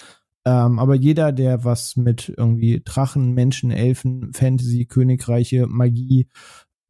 Ähm, 0.43 0.80
aber 0.80 0.95
jeder, 0.95 1.31
der 1.31 1.63
was 1.63 1.95
mit 1.95 2.34
irgendwie 2.35 2.81
Drachen, 2.84 3.34
Menschen, 3.34 3.72
Elfen, 3.72 4.34
Fantasy, 4.34 4.85
Königreiche, 4.85 5.68
Magie, 5.68 6.27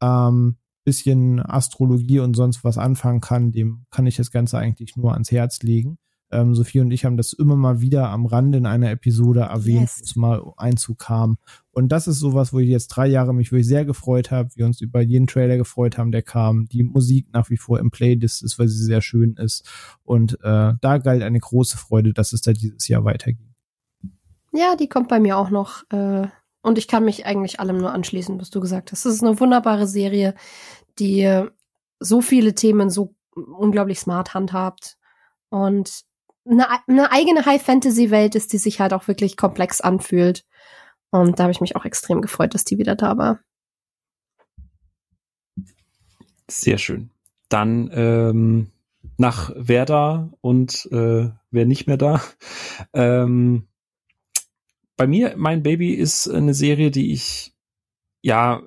ähm, 0.00 0.56
bisschen 0.84 1.40
Astrologie 1.40 2.20
und 2.20 2.34
sonst 2.34 2.64
was 2.64 2.78
anfangen 2.78 3.20
kann, 3.20 3.52
dem 3.52 3.86
kann 3.90 4.06
ich 4.06 4.16
das 4.16 4.30
Ganze 4.30 4.58
eigentlich 4.58 4.96
nur 4.96 5.12
ans 5.12 5.30
Herz 5.30 5.62
legen. 5.62 5.98
Ähm, 6.32 6.54
Sophie 6.54 6.80
und 6.80 6.90
ich 6.90 7.04
haben 7.04 7.18
das 7.18 7.34
immer 7.34 7.56
mal 7.56 7.82
wieder 7.82 8.08
am 8.08 8.24
Rande 8.24 8.56
in 8.56 8.64
einer 8.64 8.90
Episode 8.90 9.40
erwähnt, 9.40 9.82
yes. 9.82 9.98
wo 10.00 10.04
es 10.04 10.16
mal 10.16 10.52
Einzug 10.56 10.98
kam. 10.98 11.36
Und 11.72 11.92
das 11.92 12.08
ist 12.08 12.20
sowas, 12.20 12.54
wo 12.54 12.58
ich 12.58 12.70
jetzt 12.70 12.88
drei 12.88 13.06
Jahre 13.06 13.34
mich 13.34 13.52
wirklich 13.52 13.66
sehr 13.66 13.84
gefreut 13.84 14.30
habe, 14.30 14.48
wir 14.54 14.64
uns 14.64 14.80
über 14.80 15.02
jeden 15.02 15.26
Trailer 15.26 15.58
gefreut 15.58 15.98
haben, 15.98 16.10
der 16.10 16.22
kam, 16.22 16.66
die 16.68 16.84
Musik 16.84 17.26
nach 17.32 17.50
wie 17.50 17.58
vor 17.58 17.78
im 17.78 17.90
Playlist 17.90 18.42
ist, 18.42 18.58
weil 18.58 18.68
sie 18.68 18.82
sehr 18.82 19.02
schön 19.02 19.34
ist. 19.34 19.68
Und 20.04 20.38
äh, 20.42 20.72
da 20.80 20.98
galt 20.98 21.22
eine 21.22 21.38
große 21.38 21.76
Freude, 21.76 22.14
dass 22.14 22.32
es 22.32 22.40
da 22.40 22.52
dieses 22.52 22.88
Jahr 22.88 23.04
weiterging. 23.04 23.54
Ja, 24.54 24.74
die 24.76 24.88
kommt 24.88 25.08
bei 25.08 25.20
mir 25.20 25.36
auch 25.36 25.50
noch. 25.50 25.82
Äh, 25.90 26.28
und 26.62 26.78
ich 26.78 26.88
kann 26.88 27.04
mich 27.04 27.26
eigentlich 27.26 27.60
allem 27.60 27.78
nur 27.78 27.92
anschließen, 27.92 28.40
was 28.40 28.50
du 28.50 28.60
gesagt 28.60 28.92
hast. 28.92 29.04
Es 29.04 29.14
ist 29.16 29.22
eine 29.22 29.38
wunderbare 29.38 29.86
Serie, 29.86 30.34
die 30.98 31.48
so 31.98 32.20
viele 32.20 32.54
Themen 32.54 32.88
so 32.88 33.14
unglaublich 33.34 33.98
smart 33.98 34.34
handhabt. 34.34 34.96
Und 35.48 36.04
eine, 36.44 36.66
eine 36.88 37.10
eigene 37.12 37.44
High-Fantasy-Welt 37.44 38.34
ist, 38.34 38.52
die 38.52 38.58
sich 38.58 38.80
halt 38.80 38.92
auch 38.92 39.08
wirklich 39.08 39.36
komplex 39.36 39.80
anfühlt. 39.80 40.44
Und 41.10 41.38
da 41.38 41.44
habe 41.44 41.52
ich 41.52 41.60
mich 41.60 41.76
auch 41.76 41.84
extrem 41.84 42.22
gefreut, 42.22 42.54
dass 42.54 42.64
die 42.64 42.78
wieder 42.78 42.94
da 42.94 43.18
war. 43.18 43.40
Sehr 46.48 46.78
schön. 46.78 47.10
Dann 47.48 47.90
ähm, 47.92 48.70
nach 49.18 49.52
wer 49.56 49.84
da 49.84 50.30
und 50.40 50.88
äh, 50.90 51.30
wer 51.50 51.66
nicht 51.66 51.86
mehr 51.86 51.96
da. 51.98 52.20
Ähm, 52.94 53.68
bei 55.02 55.08
mir, 55.08 55.34
mein 55.36 55.64
Baby 55.64 55.94
ist 55.94 56.28
eine 56.28 56.54
Serie, 56.54 56.92
die 56.92 57.12
ich, 57.12 57.52
ja, 58.22 58.62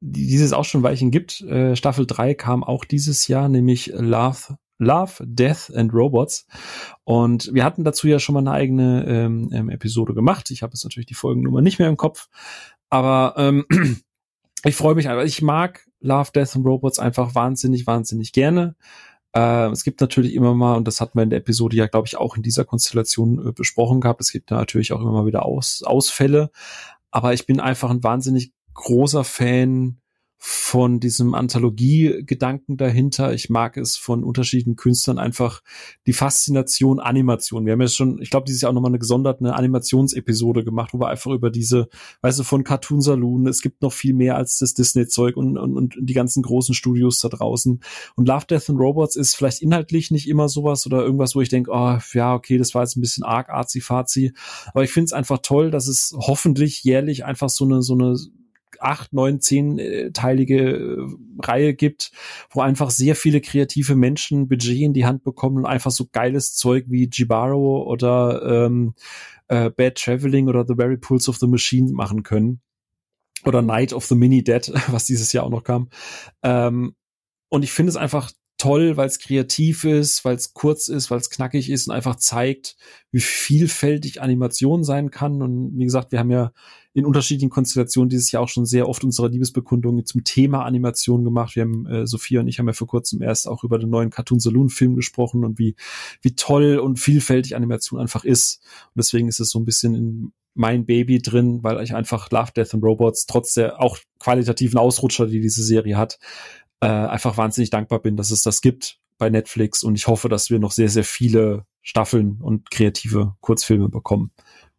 die 0.00 0.26
dieses 0.26 0.52
auch 0.52 0.66
schon 0.66 0.82
Weichen 0.82 1.10
gibt. 1.10 1.40
Äh, 1.40 1.76
Staffel 1.76 2.06
3 2.06 2.34
kam 2.34 2.62
auch 2.62 2.84
dieses 2.84 3.26
Jahr, 3.26 3.48
nämlich 3.48 3.90
Love 3.94 4.58
Love, 4.76 5.24
Death 5.24 5.74
and 5.74 5.94
Robots. 5.94 6.46
Und 7.04 7.54
wir 7.54 7.64
hatten 7.64 7.84
dazu 7.84 8.06
ja 8.06 8.18
schon 8.18 8.34
mal 8.34 8.40
eine 8.40 8.50
eigene 8.50 9.06
ähm, 9.08 9.48
ähm, 9.50 9.70
Episode 9.70 10.12
gemacht. 10.12 10.50
Ich 10.50 10.62
habe 10.62 10.74
jetzt 10.74 10.84
natürlich 10.84 11.06
die 11.06 11.14
Folgennummer 11.14 11.62
nicht 11.62 11.78
mehr 11.78 11.88
im 11.88 11.96
Kopf. 11.96 12.28
Aber 12.90 13.32
ähm, 13.38 13.64
ich 14.62 14.76
freue 14.76 14.94
mich 14.94 15.08
einfach. 15.08 15.24
Ich 15.24 15.40
mag 15.40 15.86
Love, 16.00 16.32
Death 16.34 16.54
and 16.54 16.66
Robots 16.66 16.98
einfach 16.98 17.34
wahnsinnig, 17.34 17.86
wahnsinnig 17.86 18.32
gerne. 18.32 18.76
Äh, 19.36 19.70
es 19.70 19.84
gibt 19.84 20.00
natürlich 20.00 20.34
immer 20.34 20.54
mal, 20.54 20.76
und 20.76 20.88
das 20.88 21.00
hatten 21.00 21.18
wir 21.18 21.22
in 21.22 21.30
der 21.30 21.40
Episode 21.40 21.76
ja, 21.76 21.86
glaube 21.86 22.06
ich, 22.06 22.16
auch 22.16 22.36
in 22.36 22.42
dieser 22.42 22.64
Konstellation 22.64 23.48
äh, 23.48 23.52
besprochen 23.52 24.00
gehabt, 24.00 24.22
es 24.22 24.32
gibt 24.32 24.50
natürlich 24.50 24.92
auch 24.94 25.00
immer 25.00 25.12
mal 25.12 25.26
wieder 25.26 25.44
Aus 25.44 25.82
Ausfälle. 25.82 26.50
Aber 27.10 27.34
ich 27.34 27.44
bin 27.44 27.60
einfach 27.60 27.90
ein 27.90 28.02
wahnsinnig 28.02 28.52
großer 28.72 29.24
Fan 29.24 30.00
von 30.38 31.00
diesem 31.00 31.34
Anthologie-Gedanken 31.34 32.76
dahinter. 32.76 33.32
Ich 33.32 33.48
mag 33.48 33.76
es 33.76 33.96
von 33.96 34.22
unterschiedlichen 34.22 34.76
Künstlern 34.76 35.18
einfach 35.18 35.62
die 36.06 36.12
Faszination 36.12 37.00
Animation. 37.00 37.64
Wir 37.64 37.72
haben 37.72 37.80
ja 37.80 37.88
schon, 37.88 38.20
ich 38.20 38.30
glaube, 38.30 38.44
dieses 38.44 38.60
Jahr 38.60 38.70
auch 38.70 38.74
nochmal 38.74 38.90
eine 38.90 38.98
gesonderte 38.98 39.54
Animationsepisode 39.54 40.64
gemacht, 40.64 40.92
wo 40.92 41.00
wir 41.00 41.08
einfach 41.08 41.32
über 41.32 41.50
diese, 41.50 41.88
weißt 42.20 42.38
du, 42.40 42.44
von 42.44 42.64
Cartoon 42.64 43.00
Saloon, 43.00 43.46
es 43.46 43.62
gibt 43.62 43.80
noch 43.80 43.92
viel 43.92 44.12
mehr 44.12 44.36
als 44.36 44.58
das 44.58 44.74
Disney-Zeug 44.74 45.36
und, 45.36 45.56
und, 45.56 45.74
und 45.74 45.96
die 45.98 46.14
ganzen 46.14 46.42
großen 46.42 46.74
Studios 46.74 47.18
da 47.18 47.28
draußen. 47.28 47.80
Und 48.14 48.28
Love, 48.28 48.46
Death 48.46 48.68
and 48.68 48.78
Robots 48.78 49.16
ist 49.16 49.34
vielleicht 49.34 49.62
inhaltlich 49.62 50.10
nicht 50.10 50.28
immer 50.28 50.48
sowas 50.48 50.86
oder 50.86 51.02
irgendwas, 51.02 51.34
wo 51.34 51.40
ich 51.40 51.48
denke, 51.48 51.70
oh, 51.72 51.98
ja, 52.12 52.34
okay, 52.34 52.58
das 52.58 52.74
war 52.74 52.82
jetzt 52.82 52.96
ein 52.96 53.00
bisschen 53.00 53.24
arg 53.24 53.48
arzi-fazi. 53.48 54.32
Aber 54.74 54.84
ich 54.84 54.92
finde 54.92 55.06
es 55.06 55.12
einfach 55.12 55.38
toll, 55.38 55.70
dass 55.70 55.86
es 55.88 56.14
hoffentlich 56.16 56.84
jährlich 56.84 57.24
einfach 57.24 57.48
so 57.48 57.64
eine, 57.64 57.82
so 57.82 57.94
eine 57.94 58.16
acht, 58.80 59.12
neun, 59.12 59.40
zehnteilige 59.40 60.58
äh, 60.58 61.06
Reihe 61.40 61.74
gibt, 61.74 62.12
wo 62.50 62.60
einfach 62.60 62.90
sehr 62.90 63.16
viele 63.16 63.40
kreative 63.40 63.94
Menschen 63.94 64.48
Budget 64.48 64.80
in 64.80 64.92
die 64.92 65.06
Hand 65.06 65.24
bekommen 65.24 65.58
und 65.58 65.66
einfach 65.66 65.90
so 65.90 66.06
geiles 66.10 66.54
Zeug 66.54 66.86
wie 66.88 67.08
Jibaro 67.12 67.82
oder 67.82 68.66
ähm, 68.66 68.94
äh, 69.48 69.70
Bad 69.70 69.96
Traveling 69.96 70.48
oder 70.48 70.64
The 70.66 70.74
Very 70.74 70.96
Pulse 70.96 71.30
of 71.30 71.38
the 71.38 71.46
Machine 71.46 71.92
machen 71.92 72.22
können. 72.22 72.60
Oder 73.44 73.62
Night 73.62 73.92
of 73.92 74.06
the 74.06 74.14
Mini 74.14 74.42
Dead, 74.42 74.72
was 74.88 75.04
dieses 75.04 75.32
Jahr 75.32 75.44
auch 75.44 75.50
noch 75.50 75.64
kam. 75.64 75.88
Ähm, 76.42 76.94
und 77.48 77.62
ich 77.62 77.72
finde 77.72 77.90
es 77.90 77.96
einfach 77.96 78.32
toll, 78.58 78.96
weil 78.96 79.06
es 79.06 79.18
kreativ 79.18 79.84
ist, 79.84 80.24
weil 80.24 80.34
es 80.34 80.54
kurz 80.54 80.88
ist, 80.88 81.10
weil 81.10 81.18
es 81.18 81.30
knackig 81.30 81.70
ist 81.70 81.88
und 81.88 81.94
einfach 81.94 82.16
zeigt, 82.16 82.76
wie 83.10 83.20
vielfältig 83.20 84.22
Animation 84.22 84.82
sein 84.82 85.10
kann. 85.10 85.42
Und 85.42 85.78
wie 85.78 85.84
gesagt, 85.84 86.12
wir 86.12 86.18
haben 86.18 86.30
ja 86.30 86.52
in 86.96 87.04
unterschiedlichen 87.04 87.50
Konstellationen 87.50 88.08
dieses 88.08 88.32
Jahr 88.32 88.42
auch 88.42 88.48
schon 88.48 88.64
sehr 88.64 88.88
oft 88.88 89.04
unsere 89.04 89.28
Liebesbekundungen 89.28 90.06
zum 90.06 90.24
Thema 90.24 90.64
Animation 90.64 91.24
gemacht. 91.24 91.54
Wir 91.54 91.64
haben, 91.64 91.84
äh, 91.84 92.06
Sophia 92.06 92.40
und 92.40 92.48
ich 92.48 92.58
haben 92.58 92.68
ja 92.68 92.72
vor 92.72 92.86
kurzem 92.86 93.20
erst 93.20 93.48
auch 93.48 93.64
über 93.64 93.78
den 93.78 93.90
neuen 93.90 94.08
Cartoon 94.08 94.40
Saloon 94.40 94.70
Film 94.70 94.96
gesprochen 94.96 95.44
und 95.44 95.58
wie, 95.58 95.76
wie 96.22 96.34
toll 96.34 96.78
und 96.78 96.98
vielfältig 96.98 97.54
Animation 97.54 98.00
einfach 98.00 98.24
ist. 98.24 98.62
Und 98.86 98.96
deswegen 98.96 99.28
ist 99.28 99.40
es 99.40 99.50
so 99.50 99.58
ein 99.58 99.66
bisschen 99.66 99.94
in 99.94 100.32
mein 100.54 100.86
Baby 100.86 101.20
drin, 101.20 101.62
weil 101.62 101.82
ich 101.82 101.94
einfach 101.94 102.30
Love, 102.30 102.52
Death 102.56 102.72
and 102.72 102.82
Robots 102.82 103.26
trotz 103.26 103.52
der 103.52 103.78
auch 103.78 103.98
qualitativen 104.18 104.78
Ausrutscher, 104.78 105.26
die 105.26 105.42
diese 105.42 105.62
Serie 105.62 105.98
hat, 105.98 106.18
äh, 106.80 106.86
einfach 106.86 107.36
wahnsinnig 107.36 107.68
dankbar 107.68 108.00
bin, 108.00 108.16
dass 108.16 108.30
es 108.30 108.40
das 108.40 108.62
gibt 108.62 109.00
bei 109.18 109.28
Netflix 109.28 109.82
und 109.82 109.96
ich 109.96 110.06
hoffe, 110.06 110.30
dass 110.30 110.48
wir 110.48 110.58
noch 110.58 110.72
sehr, 110.72 110.88
sehr 110.88 111.04
viele 111.04 111.66
Staffeln 111.82 112.40
und 112.40 112.70
kreative 112.70 113.34
Kurzfilme 113.42 113.90
bekommen. 113.90 114.30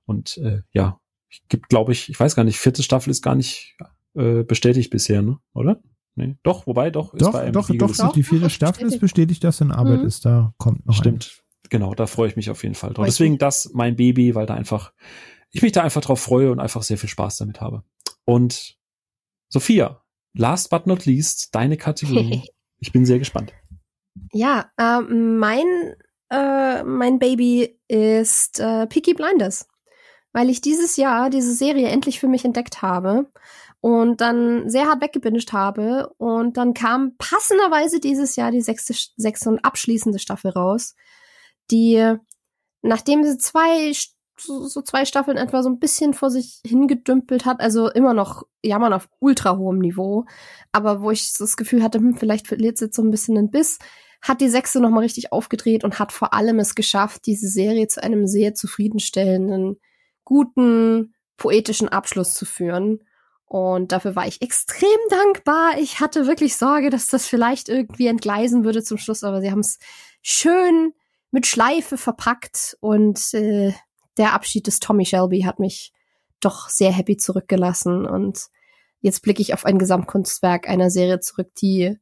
Und 0.07 0.37
äh, 0.37 0.61
ja, 0.73 0.99
gibt, 1.49 1.69
glaube 1.69 1.91
ich, 1.91 2.09
ich 2.09 2.19
weiß 2.19 2.35
gar 2.35 2.43
nicht, 2.43 2.57
vierte 2.59 2.83
Staffel 2.83 3.11
ist 3.11 3.21
gar 3.21 3.35
nicht 3.35 3.77
äh, 4.15 4.43
bestätigt 4.43 4.89
bisher, 4.89 5.21
ne? 5.21 5.39
Oder? 5.53 5.81
Nee, 6.15 6.35
doch, 6.41 6.65
wobei 6.65 6.89
doch 6.89 7.13
ist 7.13 7.21
doch, 7.21 7.33
bei 7.33 7.51
doch, 7.51 7.69
doch, 7.69 7.95
doch, 7.95 8.11
die 8.13 8.23
vierte 8.23 8.49
Staffel 8.49 8.87
ist 8.87 8.99
bestätigt, 8.99 9.43
dass 9.43 9.61
in 9.61 9.71
Arbeit 9.71 10.01
mhm. 10.01 10.07
ist, 10.07 10.25
da 10.25 10.53
kommt 10.57 10.85
noch 10.85 10.95
Stimmt. 10.95 11.31
Eine. 11.31 11.69
Genau, 11.69 11.93
da 11.93 12.07
freue 12.07 12.29
ich 12.29 12.35
mich 12.35 12.49
auf 12.49 12.63
jeden 12.63 12.75
Fall 12.75 12.93
drauf. 12.93 13.05
Deswegen 13.05 13.37
das 13.37 13.71
mein 13.73 13.95
Baby, 13.95 14.33
weil 14.33 14.45
da 14.45 14.55
einfach 14.55 14.93
ich 15.51 15.61
mich 15.61 15.71
da 15.71 15.83
einfach 15.83 16.01
drauf 16.01 16.19
freue 16.19 16.51
und 16.51 16.59
einfach 16.59 16.83
sehr 16.83 16.97
viel 16.97 17.09
Spaß 17.09 17.37
damit 17.37 17.61
habe. 17.61 17.83
Und 18.25 18.77
Sophia, 19.49 20.03
last 20.33 20.69
but 20.69 20.87
not 20.87 21.05
least, 21.05 21.53
deine 21.55 21.77
Kategorie. 21.77 22.43
ich 22.79 22.91
bin 22.91 23.05
sehr 23.05 23.19
gespannt. 23.19 23.53
Ja, 24.33 24.71
äh, 24.77 25.01
mein, 25.01 25.95
äh, 26.29 26.83
mein 26.83 27.19
Baby 27.19 27.79
ist 27.87 28.59
äh, 28.59 28.87
Peaky 28.87 29.13
Blinders, 29.13 29.67
weil 30.37 30.51
ich 30.51 30.61
dieses 30.61 30.97
Jahr 30.97 31.31
diese 31.31 31.51
Serie 31.51 31.87
endlich 31.87 32.19
für 32.19 32.27
mich 32.27 32.45
entdeckt 32.45 32.83
habe 32.83 33.25
und 33.81 34.21
dann 34.21 34.69
sehr 34.69 34.85
hart 34.85 35.01
weggebinged 35.01 35.51
habe 35.51 36.13
und 36.17 36.57
dann 36.57 36.75
kam 36.75 37.17
passenderweise 37.17 37.99
dieses 37.99 38.35
Jahr 38.35 38.51
die 38.51 38.61
sechste, 38.61 38.93
sechste 39.15 39.49
und 39.49 39.65
abschließende 39.65 40.19
Staffel 40.19 40.51
raus, 40.51 40.93
die 41.71 42.17
nachdem 42.83 43.23
sie 43.23 43.39
zwei 43.39 43.91
so, 44.39 44.83
zwei 44.83 45.05
Staffeln 45.05 45.37
etwa 45.37 45.63
so 45.63 45.69
ein 45.69 45.79
bisschen 45.79 46.13
vor 46.13 46.29
sich 46.29 46.61
hingedümpelt 46.63 47.45
hat. 47.45 47.59
Also 47.59 47.89
immer 47.89 48.13
noch 48.13 48.43
jammern 48.61 48.93
auf 48.93 49.09
ultra 49.17 49.57
hohem 49.57 49.79
Niveau. 49.79 50.25
Aber 50.71 51.01
wo 51.01 51.09
ich 51.09 51.33
das 51.33 51.57
Gefühl 51.57 51.81
hatte, 51.81 51.97
hm, 51.97 52.15
vielleicht 52.15 52.45
verliert 52.45 52.77
sie 52.77 52.85
jetzt 52.85 52.95
so 52.95 53.01
ein 53.01 53.09
bisschen 53.09 53.33
den 53.33 53.49
Biss, 53.49 53.79
hat 54.21 54.39
die 54.41 54.49
sechste 54.49 54.79
nochmal 54.81 55.01
richtig 55.01 55.31
aufgedreht 55.31 55.83
und 55.83 55.97
hat 55.97 56.11
vor 56.11 56.35
allem 56.35 56.59
es 56.59 56.75
geschafft, 56.75 57.25
diese 57.25 57.47
Serie 57.47 57.87
zu 57.87 58.03
einem 58.03 58.27
sehr 58.27 58.53
zufriedenstellenden, 58.53 59.79
guten, 60.27 61.15
poetischen 61.37 61.87
Abschluss 61.87 62.33
zu 62.33 62.43
führen. 62.43 62.99
Und 63.45 63.93
dafür 63.93 64.17
war 64.17 64.27
ich 64.27 64.41
extrem 64.41 64.99
dankbar. 65.09 65.77
Ich 65.79 66.01
hatte 66.01 66.27
wirklich 66.27 66.57
Sorge, 66.57 66.89
dass 66.89 67.07
das 67.07 67.25
vielleicht 67.25 67.69
irgendwie 67.69 68.07
entgleisen 68.07 68.65
würde 68.65 68.83
zum 68.83 68.97
Schluss, 68.97 69.23
aber 69.23 69.39
sie 69.39 69.51
haben 69.51 69.61
es 69.61 69.79
schön 70.21 70.93
mit 71.31 71.47
Schleife 71.47 71.97
verpackt 71.97 72.77
und 72.81 73.33
äh, 73.33 73.71
der 74.17 74.33
Abschied 74.33 74.67
des 74.67 74.81
Tommy 74.81 75.05
Shelby 75.05 75.43
hat 75.43 75.59
mich 75.59 75.93
doch 76.41 76.67
sehr 76.67 76.91
happy 76.91 77.15
zurückgelassen 77.15 78.05
und 78.05 78.47
jetzt 78.99 79.21
blicke 79.21 79.41
ich 79.41 79.53
auf 79.53 79.63
ein 79.63 79.79
Gesamtkunstwerk 79.79 80.67
einer 80.67 80.89
Serie 80.89 81.21
zurück, 81.21 81.49
die 81.61 81.97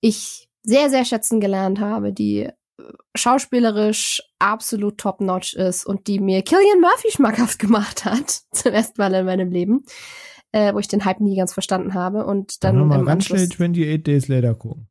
ich 0.00 0.48
sehr, 0.64 0.90
sehr 0.90 1.04
schätzen 1.04 1.38
gelernt 1.38 1.78
habe, 1.78 2.12
die 2.12 2.50
schauspielerisch 3.14 4.22
absolut 4.38 4.98
top-notch 4.98 5.54
ist 5.54 5.86
und 5.86 6.06
die 6.06 6.20
mir 6.20 6.42
Killian 6.42 6.80
Murphy 6.80 7.10
schmackhaft 7.10 7.58
gemacht 7.58 8.04
hat, 8.04 8.42
zum 8.52 8.72
ersten 8.72 9.00
Mal 9.00 9.14
in 9.14 9.26
meinem 9.26 9.50
Leben, 9.50 9.84
äh, 10.52 10.74
wo 10.74 10.78
ich 10.78 10.88
den 10.88 11.04
Hype 11.04 11.20
nie 11.20 11.36
ganz 11.36 11.52
verstanden 11.52 11.94
habe 11.94 12.26
und 12.26 12.62
dann, 12.64 12.88
dann 12.88 13.00
im 13.00 13.08
Anschluss 13.08 13.42
28 13.42 14.02
Days 14.02 14.28
Later 14.28 14.54
gucken. 14.54 14.88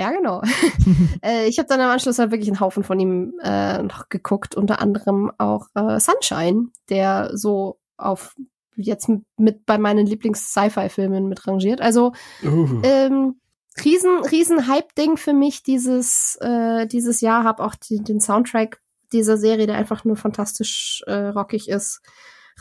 Ja, 0.00 0.10
genau. 0.12 0.42
äh, 1.22 1.46
ich 1.46 1.58
habe 1.58 1.68
dann 1.68 1.80
im 1.80 1.86
Anschluss 1.86 2.18
halt 2.18 2.30
wirklich 2.30 2.48
einen 2.48 2.60
Haufen 2.60 2.84
von 2.84 2.98
ihm 2.98 3.34
äh, 3.42 3.82
noch 3.82 4.08
geguckt, 4.08 4.54
unter 4.54 4.80
anderem 4.80 5.30
auch 5.38 5.66
äh, 5.74 6.00
Sunshine, 6.00 6.68
der 6.88 7.36
so 7.36 7.78
auf 7.98 8.34
jetzt 8.76 9.10
mit 9.36 9.66
bei 9.66 9.78
meinen 9.78 10.06
Lieblings-Sci-Fi-Filmen 10.06 11.28
mit 11.28 11.46
rangiert. 11.46 11.80
Also 11.82 12.12
uh. 12.42 12.80
ähm, 12.82 13.39
riesen 13.84 14.24
riesen 14.24 14.66
Hype-Ding 14.66 15.16
für 15.16 15.32
mich 15.32 15.62
dieses 15.62 16.36
äh, 16.40 16.86
dieses 16.86 17.20
Jahr. 17.20 17.44
Habe 17.44 17.64
auch 17.64 17.74
die, 17.74 18.02
den 18.02 18.20
Soundtrack 18.20 18.80
dieser 19.12 19.36
Serie, 19.36 19.66
der 19.66 19.76
einfach 19.76 20.04
nur 20.04 20.16
fantastisch 20.16 21.02
äh, 21.06 21.28
rockig 21.28 21.68
ist, 21.68 22.00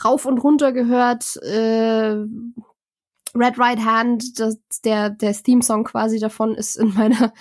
rauf 0.03 0.25
und 0.25 0.39
runter 0.39 0.71
gehört. 0.71 1.37
Äh, 1.37 2.17
Red 3.35 3.59
Right 3.59 3.85
Hand, 3.85 4.39
das, 4.39 4.57
der, 4.83 5.11
der 5.11 5.33
Theme-Song 5.33 5.83
quasi 5.83 6.19
davon 6.19 6.55
ist 6.55 6.75
in 6.75 6.93
meiner 6.95 7.31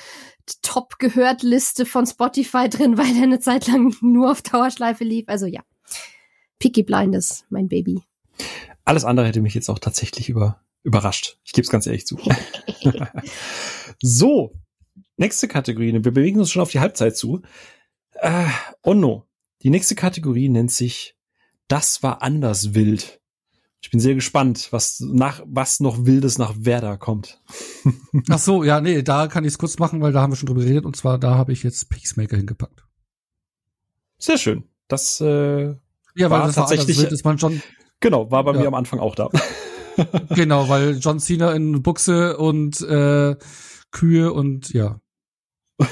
top 0.63 0.99
gehört 0.99 1.43
Liste 1.43 1.87
von 1.87 2.07
Spotify 2.07 2.69
drin, 2.69 2.99
weil 2.99 3.17
er 3.17 3.23
eine 3.23 3.41
Zeit 3.41 3.67
lang 3.67 3.95
nur 4.01 4.31
auf 4.31 4.43
Dauerschleife 4.43 5.05
lief. 5.05 5.25
Also 5.29 5.47
ja, 5.47 5.63
Picky 6.59 6.83
Blinders, 6.83 7.45
mein 7.51 7.69
Baby. 7.69 8.03
Alles 8.85 9.05
andere 9.05 9.27
hätte 9.27 9.41
mich 9.41 9.55
jetzt 9.55 9.69
auch 9.69 9.79
tatsächlich 9.79 10.29
über, 10.29 10.61
überrascht. 10.83 11.39
Ich 11.45 11.53
gebe 11.53 11.65
es 11.65 11.71
ganz 11.71 11.87
ehrlich 11.87 12.07
zu. 12.07 12.19
so, 14.03 14.55
nächste 15.17 15.49
Kategorie. 15.49 15.93
Wir 15.93 16.01
bewegen 16.01 16.41
uns 16.41 16.51
schon 16.51 16.63
auf 16.63 16.71
die 16.71 16.81
Halbzeit 16.81 17.17
zu. 17.17 17.43
Äh, 18.15 18.47
oh 18.83 18.95
no. 18.95 19.25
Die 19.63 19.71
nächste 19.71 19.95
Kategorie 19.95 20.49
nennt 20.49 20.71
sich 20.71 21.17
Das 21.67 22.03
war 22.03 22.23
anders 22.23 22.75
wild. 22.75 23.21
Ich 23.81 23.91
bin 23.91 24.01
sehr 24.01 24.15
gespannt, 24.15 24.69
was 24.73 24.99
nach 25.01 25.41
was 25.47 25.79
noch 25.79 26.05
Wildes 26.05 26.39
nach 26.39 26.55
Werder 26.59 26.97
kommt. 26.97 27.41
Ach 28.29 28.39
so, 28.39 28.65
ja, 28.65 28.81
nee, 28.81 29.03
da 29.03 29.29
kann 29.29 29.45
ich 29.45 29.53
es 29.53 29.59
kurz 29.59 29.79
machen, 29.79 30.01
weil 30.01 30.13
da 30.13 30.21
haben 30.21 30.33
wir 30.33 30.37
schon 30.37 30.49
drüber 30.49 30.63
geredet 30.63 30.85
und 30.85 30.97
zwar 30.97 31.19
da 31.19 31.37
habe 31.37 31.53
ich 31.53 31.63
jetzt 31.63 31.89
Peacemaker 31.89 32.37
hingepackt. 32.37 32.85
Sehr 34.19 34.39
schön. 34.39 34.65
Das 34.89 35.21
äh, 35.21 35.75
ja, 36.17 36.31
weil 36.31 36.41
das 36.41 36.57
tatsächlich 36.57 36.99
war, 36.99 37.13
ist 37.13 37.25
man 37.25 37.39
schon 37.39 37.63
genau 38.01 38.31
war 38.33 38.43
bei 38.43 38.53
ja. 38.55 38.61
mir 38.61 38.67
am 38.67 38.75
Anfang 38.75 38.99
auch 38.99 39.15
da. 39.15 39.31
Genau, 40.35 40.69
weil 40.69 40.99
John 40.99 41.21
Cena 41.21 41.53
in 41.53 41.83
Buchse 41.83 42.37
und 42.37 42.81
äh, 42.81 43.37
Kühe 43.91 44.33
und 44.33 44.73
ja. 44.73 45.01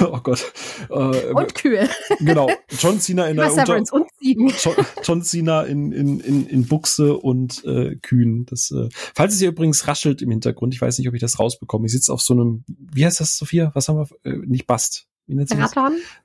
oh 0.00 0.20
Gott. 0.20 0.52
Äh, 0.90 1.32
und 1.32 1.54
Kühe. 1.54 1.88
Genau. 2.20 2.50
John 2.78 3.00
Cena 3.00 3.26
in 3.26 3.36
der 3.36 3.52
Unter 3.52 3.76
und 3.76 4.08
Ziegen. 4.18 4.52
John, 4.58 4.74
John 5.02 5.22
Cena 5.22 5.62
in, 5.62 5.92
in, 5.92 6.20
in, 6.20 6.46
in 6.46 6.66
Buchse 6.66 7.16
und 7.16 7.64
äh, 7.64 7.96
Kühen. 7.96 8.46
Das, 8.46 8.70
äh, 8.70 8.88
falls 9.14 9.34
es 9.34 9.40
hier 9.40 9.48
übrigens 9.48 9.86
raschelt 9.86 10.22
im 10.22 10.30
Hintergrund, 10.30 10.74
ich 10.74 10.80
weiß 10.80 10.98
nicht, 10.98 11.08
ob 11.08 11.14
ich 11.14 11.20
das 11.20 11.38
rausbekomme. 11.38 11.86
Ich 11.86 11.92
sitze 11.92 12.12
auf 12.12 12.22
so 12.22 12.34
einem, 12.34 12.64
wie 12.66 13.04
heißt 13.04 13.20
das, 13.20 13.36
Sophia? 13.36 13.70
Was 13.74 13.88
haben 13.88 13.98
wir? 13.98 14.08
Äh, 14.24 14.38
nicht 14.46 14.66
Bast. 14.66 15.06
Wie 15.26 15.34
nennt 15.34 15.50
sich? 15.50 15.58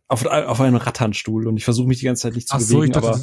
Auf, 0.08 0.26
auf 0.26 0.62
einem 0.62 0.78
Ratternstuhl 0.78 1.48
und 1.48 1.58
ich 1.58 1.66
versuche 1.66 1.88
mich 1.88 2.00
die 2.00 2.06
ganze 2.06 2.24
Zeit 2.24 2.36
nicht 2.36 2.48
zu 2.48 2.56
Ach 2.56 2.60
bewegen, 2.60 2.76
so, 2.78 2.84
ich 2.84 2.92
dachte, 2.92 3.08
aber 3.08 3.20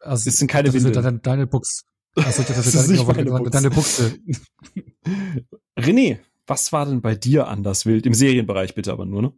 also, 0.00 0.28
es 0.28 0.36
sind 0.38 0.48
keine 0.48 0.72
Winde. 0.72 0.92
Deine, 0.92 1.18
deine 1.18 1.46
Buchse. 1.46 1.82
Achso, 2.16 2.42
das 2.42 2.66
ist 2.66 2.88
deine, 2.88 3.24
deine, 3.24 3.50
deine 3.50 3.70
Buchse. 3.70 4.18
René, 5.78 6.18
was 6.46 6.72
war 6.72 6.86
denn 6.86 7.00
bei 7.00 7.14
dir 7.14 7.48
anders 7.48 7.86
wild? 7.86 8.06
Im 8.06 8.14
Serienbereich 8.14 8.74
bitte 8.74 8.92
aber 8.92 9.06
nur, 9.06 9.22
ne? 9.22 9.32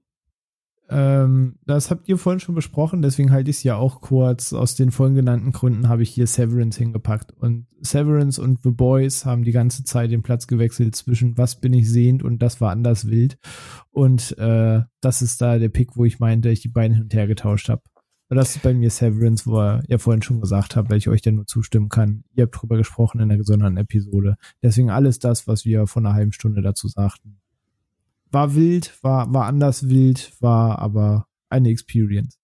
Ähm, 0.93 1.59
das 1.65 1.91
habt 1.91 2.09
ihr 2.09 2.19
vorhin 2.19 2.41
schon 2.41 2.55
besprochen, 2.55 3.01
deswegen 3.01 3.31
halte 3.31 3.51
ich 3.51 3.59
es 3.59 3.63
ja 3.63 3.77
auch 3.77 4.01
kurz. 4.03 4.53
Aus 4.53 4.75
den 4.75 4.91
vorhin 4.91 5.15
genannten 5.15 5.53
Gründen 5.53 5.89
habe 5.89 6.03
ich 6.03 6.11
hier 6.11 6.27
Severance 6.27 6.79
hingepackt. 6.79 7.33
Und 7.33 7.67
Severance 7.81 8.41
und 8.41 8.63
The 8.63 8.71
Boys 8.71 9.25
haben 9.25 9.45
die 9.45 9.53
ganze 9.53 9.85
Zeit 9.85 10.11
den 10.11 10.23
Platz 10.23 10.47
gewechselt 10.47 10.95
zwischen 10.95 11.39
was 11.39 11.61
bin 11.61 11.73
ich 11.73 11.89
sehend 11.89 12.23
und 12.23 12.41
das 12.41 12.61
war 12.61 12.73
anders 12.73 13.07
wild. 13.09 13.39
Und 13.91 14.37
äh, 14.39 14.81
das 15.01 15.23
ist 15.23 15.41
da 15.41 15.59
der 15.59 15.71
Pick, 15.71 15.97
wo 15.97 16.05
ich 16.05 16.19
meinte, 16.19 16.51
ich 16.51 16.61
die 16.61 16.69
beiden 16.69 16.95
hin 16.95 17.05
und 17.05 17.15
her 17.15 17.27
getauscht 17.27 17.71
habe. 17.71 17.83
Das 18.35 18.57
ist 18.57 18.63
bei 18.63 18.73
mir 18.73 18.91
Severance, 18.91 19.47
wo 19.47 19.61
ihr 19.61 19.83
ja 19.89 19.99
vorhin 19.99 20.23
schon 20.23 20.41
gesagt 20.41 20.77
habt, 20.77 20.91
weil 20.91 20.99
ich 20.99 21.09
euch 21.09 21.23
da 21.23 21.31
nur 21.31 21.47
zustimmen 21.47 21.89
kann. 21.89 22.25
Ihr 22.35 22.45
habt 22.45 22.61
drüber 22.61 22.77
gesprochen 22.77 23.21
in 23.21 23.29
der 23.29 23.39
gesonderten 23.39 23.77
Episode. 23.77 24.37
Deswegen 24.63 24.91
alles 24.91 25.19
das, 25.19 25.47
was 25.47 25.65
wir 25.65 25.87
vor 25.87 26.01
einer 26.01 26.15
halben 26.15 26.33
Stunde 26.33 26.63
dazu 26.63 26.89
sagten 26.89 27.43
war 28.33 28.55
wild, 28.55 28.93
war, 29.03 29.33
war 29.33 29.47
anders 29.47 29.89
wild, 29.89 30.33
war 30.41 30.79
aber 30.79 31.27
eine 31.49 31.69
Experience. 31.69 32.39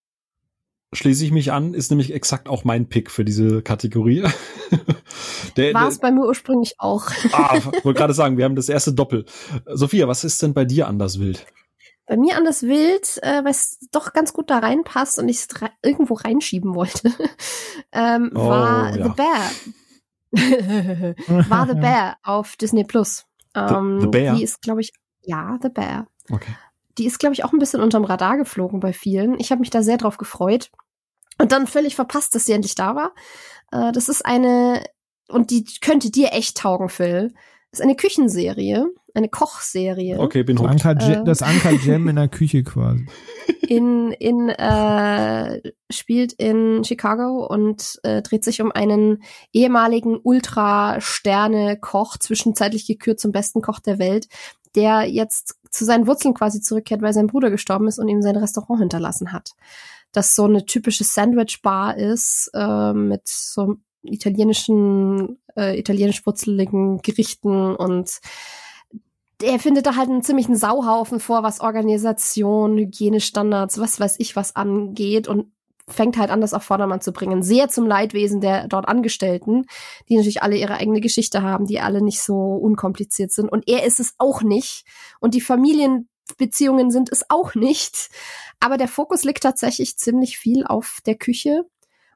schließe 0.94 1.24
ich 1.24 1.32
mich 1.32 1.50
an, 1.50 1.74
ist 1.74 1.90
nämlich 1.90 2.12
exakt 2.12 2.48
auch 2.48 2.64
mein 2.64 2.88
Pick 2.88 3.10
für 3.10 3.24
diese 3.24 3.62
Kategorie. 3.62 4.22
War 5.72 5.88
es 5.88 5.98
bei 5.98 6.12
mir 6.12 6.24
ursprünglich 6.24 6.74
auch. 6.78 7.10
ah, 7.32 7.58
wollte 7.82 7.98
gerade 7.98 8.14
sagen, 8.14 8.36
wir 8.36 8.44
haben 8.44 8.54
das 8.54 8.68
erste 8.68 8.92
Doppel. 8.92 9.24
Sophia, 9.66 10.06
was 10.06 10.22
ist 10.22 10.40
denn 10.40 10.54
bei 10.54 10.64
dir 10.64 10.86
anders 10.86 11.18
wild? 11.18 11.46
Bei 12.08 12.16
mir 12.16 12.36
anders 12.36 12.62
wild, 12.62 13.22
äh, 13.22 13.44
weil 13.44 13.50
es 13.50 13.78
doch 13.92 14.14
ganz 14.14 14.32
gut 14.32 14.48
da 14.48 14.58
reinpasst 14.58 15.18
und 15.18 15.28
ich 15.28 15.36
es 15.36 15.48
irgendwo 15.82 16.14
reinschieben 16.14 16.74
wollte, 16.74 17.12
ähm, 17.92 18.32
oh, 18.34 18.48
war 18.48 18.96
ja. 18.96 19.04
The 19.04 19.10
Bear. 19.10 19.50
war 21.50 21.66
The 21.66 21.74
Bear 21.74 22.16
auf 22.22 22.56
Disney 22.56 22.84
Plus. 22.84 23.26
Ähm, 23.54 24.00
the, 24.00 24.06
the 24.06 24.10
Bear? 24.10 24.34
Die 24.34 24.42
ist, 24.42 24.62
glaube 24.62 24.80
ich, 24.80 24.92
ja, 25.20 25.58
The 25.62 25.68
Bear. 25.68 26.06
Okay. 26.30 26.54
Die 26.96 27.04
ist, 27.04 27.18
glaube 27.18 27.34
ich, 27.34 27.44
auch 27.44 27.52
ein 27.52 27.58
bisschen 27.58 27.82
unterm 27.82 28.04
Radar 28.04 28.38
geflogen 28.38 28.80
bei 28.80 28.94
vielen. 28.94 29.38
Ich 29.38 29.50
habe 29.50 29.60
mich 29.60 29.70
da 29.70 29.82
sehr 29.82 29.98
drauf 29.98 30.16
gefreut. 30.16 30.70
Und 31.38 31.52
dann 31.52 31.66
völlig 31.66 31.94
verpasst, 31.94 32.34
dass 32.34 32.46
sie 32.46 32.52
endlich 32.52 32.74
da 32.74 32.96
war. 32.96 33.14
Äh, 33.70 33.92
das 33.92 34.08
ist 34.08 34.24
eine, 34.24 34.82
und 35.28 35.50
die 35.50 35.66
könnte 35.82 36.10
dir 36.10 36.32
echt 36.32 36.56
taugen, 36.56 36.88
Phil. 36.88 37.34
Das 37.70 37.80
ist 37.80 37.84
eine 37.84 37.96
Küchenserie, 37.96 38.86
eine 39.18 39.28
Kochserie. 39.28 40.18
Okay, 40.18 40.42
bin 40.42 40.58
hooked. 40.58 40.84
Anker 40.86 41.20
äh, 41.20 41.24
das 41.24 41.42
Anker 41.42 41.72
Jam 41.72 42.08
in 42.08 42.16
der 42.16 42.28
Küche 42.28 42.62
quasi. 42.62 43.06
In, 43.66 44.12
in, 44.12 44.48
äh, 44.48 45.60
spielt 45.90 46.32
in 46.34 46.84
Chicago 46.84 47.46
und 47.46 47.98
äh, 48.02 48.22
dreht 48.22 48.42
sich 48.42 48.62
um 48.62 48.72
einen 48.72 49.22
ehemaligen 49.52 50.18
Ultra-Sterne-Koch, 50.22 52.16
zwischenzeitlich 52.16 52.86
gekürt 52.86 53.20
zum 53.20 53.30
besten 53.30 53.60
Koch 53.60 53.80
der 53.80 53.98
Welt, 53.98 54.28
der 54.74 55.04
jetzt 55.04 55.56
zu 55.70 55.84
seinen 55.84 56.06
Wurzeln 56.06 56.32
quasi 56.32 56.62
zurückkehrt, 56.62 57.02
weil 57.02 57.12
sein 57.12 57.26
Bruder 57.26 57.50
gestorben 57.50 57.88
ist 57.88 57.98
und 57.98 58.08
ihm 58.08 58.22
sein 58.22 58.36
Restaurant 58.36 58.80
hinterlassen 58.80 59.32
hat. 59.32 59.50
Das 60.12 60.34
so 60.34 60.44
eine 60.44 60.64
typische 60.64 61.04
Sandwich-Bar 61.04 61.98
ist, 61.98 62.50
äh, 62.54 62.92
mit 62.94 63.28
so 63.28 63.76
italienischen, 64.02 65.38
äh, 65.56 65.78
italienisch 65.78 66.24
wurzeligen 66.26 66.98
Gerichten 66.98 67.74
und 67.74 68.20
er 69.42 69.58
findet 69.58 69.86
da 69.86 69.96
halt 69.96 70.08
einen 70.08 70.22
ziemlichen 70.22 70.56
Sauhaufen 70.56 71.20
vor, 71.20 71.42
was 71.42 71.60
Organisation, 71.60 72.76
Hygienestandards, 72.76 73.78
was 73.78 74.00
weiß 74.00 74.16
ich 74.18 74.34
was 74.36 74.56
angeht 74.56 75.28
und 75.28 75.52
fängt 75.88 76.18
halt 76.18 76.30
an, 76.30 76.40
das 76.40 76.54
auf 76.54 76.62
Vordermann 76.62 77.00
zu 77.00 77.12
bringen. 77.12 77.42
Sehr 77.42 77.68
zum 77.68 77.86
Leidwesen 77.86 78.40
der 78.40 78.68
dort 78.68 78.88
Angestellten, 78.88 79.64
die 80.08 80.16
natürlich 80.16 80.42
alle 80.42 80.56
ihre 80.56 80.74
eigene 80.74 81.00
Geschichte 81.00 81.42
haben, 81.42 81.66
die 81.66 81.80
alle 81.80 82.02
nicht 82.02 82.20
so 82.20 82.34
unkompliziert 82.54 83.32
sind. 83.32 83.50
Und 83.50 83.68
er 83.68 83.84
ist 83.84 84.00
es 84.00 84.14
auch 84.18 84.42
nicht. 84.42 84.84
Und 85.20 85.34
die 85.34 85.40
Familienbeziehungen 85.40 86.90
sind 86.90 87.10
es 87.10 87.30
auch 87.30 87.54
nicht. 87.54 88.10
Aber 88.60 88.76
der 88.76 88.88
Fokus 88.88 89.24
liegt 89.24 89.42
tatsächlich 89.42 89.96
ziemlich 89.96 90.38
viel 90.38 90.66
auf 90.66 90.98
der 91.06 91.16
Küche. 91.16 91.64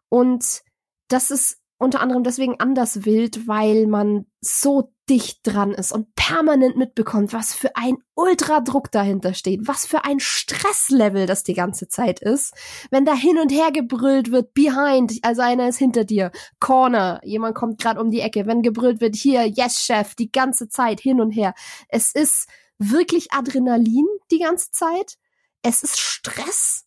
Und 0.08 0.62
das 1.08 1.30
ist 1.30 1.58
unter 1.82 2.00
anderem 2.00 2.22
deswegen 2.22 2.58
anders 2.58 3.04
wild, 3.04 3.46
weil 3.46 3.86
man 3.86 4.26
so 4.40 4.92
dicht 5.10 5.40
dran 5.42 5.72
ist 5.72 5.92
und 5.92 6.14
permanent 6.14 6.76
mitbekommt, 6.76 7.32
was 7.32 7.54
für 7.54 7.76
ein 7.76 7.96
Ultradruck 8.14 8.90
dahinter 8.90 9.34
steht, 9.34 9.66
was 9.66 9.84
für 9.84 10.04
ein 10.04 10.20
Stresslevel 10.20 11.26
das 11.26 11.42
die 11.42 11.54
ganze 11.54 11.88
Zeit 11.88 12.20
ist. 12.20 12.54
Wenn 12.90 13.04
da 13.04 13.14
hin 13.14 13.38
und 13.38 13.50
her 13.50 13.72
gebrüllt 13.72 14.30
wird, 14.30 14.54
behind, 14.54 15.12
also 15.22 15.42
einer 15.42 15.68
ist 15.68 15.78
hinter 15.78 16.04
dir, 16.04 16.30
corner, 16.60 17.20
jemand 17.24 17.54
kommt 17.54 17.80
gerade 17.80 18.00
um 18.00 18.10
die 18.10 18.20
Ecke, 18.20 18.46
wenn 18.46 18.62
gebrüllt 18.62 19.00
wird, 19.00 19.16
hier, 19.16 19.46
yes, 19.46 19.80
Chef, 19.84 20.14
die 20.14 20.30
ganze 20.30 20.68
Zeit 20.68 21.00
hin 21.00 21.20
und 21.20 21.32
her. 21.32 21.52
Es 21.88 22.12
ist 22.14 22.48
wirklich 22.78 23.32
Adrenalin 23.32 24.06
die 24.30 24.38
ganze 24.38 24.70
Zeit. 24.70 25.16
Es 25.62 25.82
ist 25.82 25.98
Stress 25.98 26.86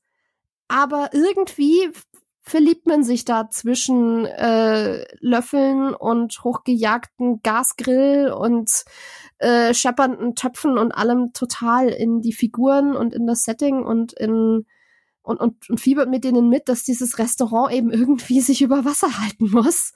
aber 0.67 1.09
irgendwie 1.13 1.91
verliebt 2.45 2.85
man 2.85 3.03
sich 3.03 3.25
da 3.25 3.49
zwischen 3.49 4.25
äh, 4.25 5.05
Löffeln 5.19 5.93
und 5.95 6.43
hochgejagten 6.43 7.41
Gasgrill 7.41 8.31
und 8.31 8.85
äh, 9.39 9.73
scheppernden 9.73 10.35
Töpfen 10.35 10.77
und 10.77 10.91
allem 10.91 11.33
total 11.33 11.89
in 11.89 12.21
die 12.21 12.33
Figuren 12.33 12.95
und 12.95 13.13
in 13.13 13.25
das 13.25 13.43
Setting 13.43 13.83
und 13.83 14.13
in 14.13 14.65
und, 15.23 15.39
und, 15.39 15.69
und 15.71 15.79
fiebert 15.79 16.07
mit 16.07 16.23
denen 16.23 16.49
mit, 16.49 16.69
dass 16.69 16.83
dieses 16.83 17.17
Restaurant 17.17 17.73
eben 17.73 17.91
irgendwie 17.91 18.41
sich 18.41 18.61
über 18.61 18.85
Wasser 18.85 19.19
halten 19.19 19.49
muss. 19.49 19.93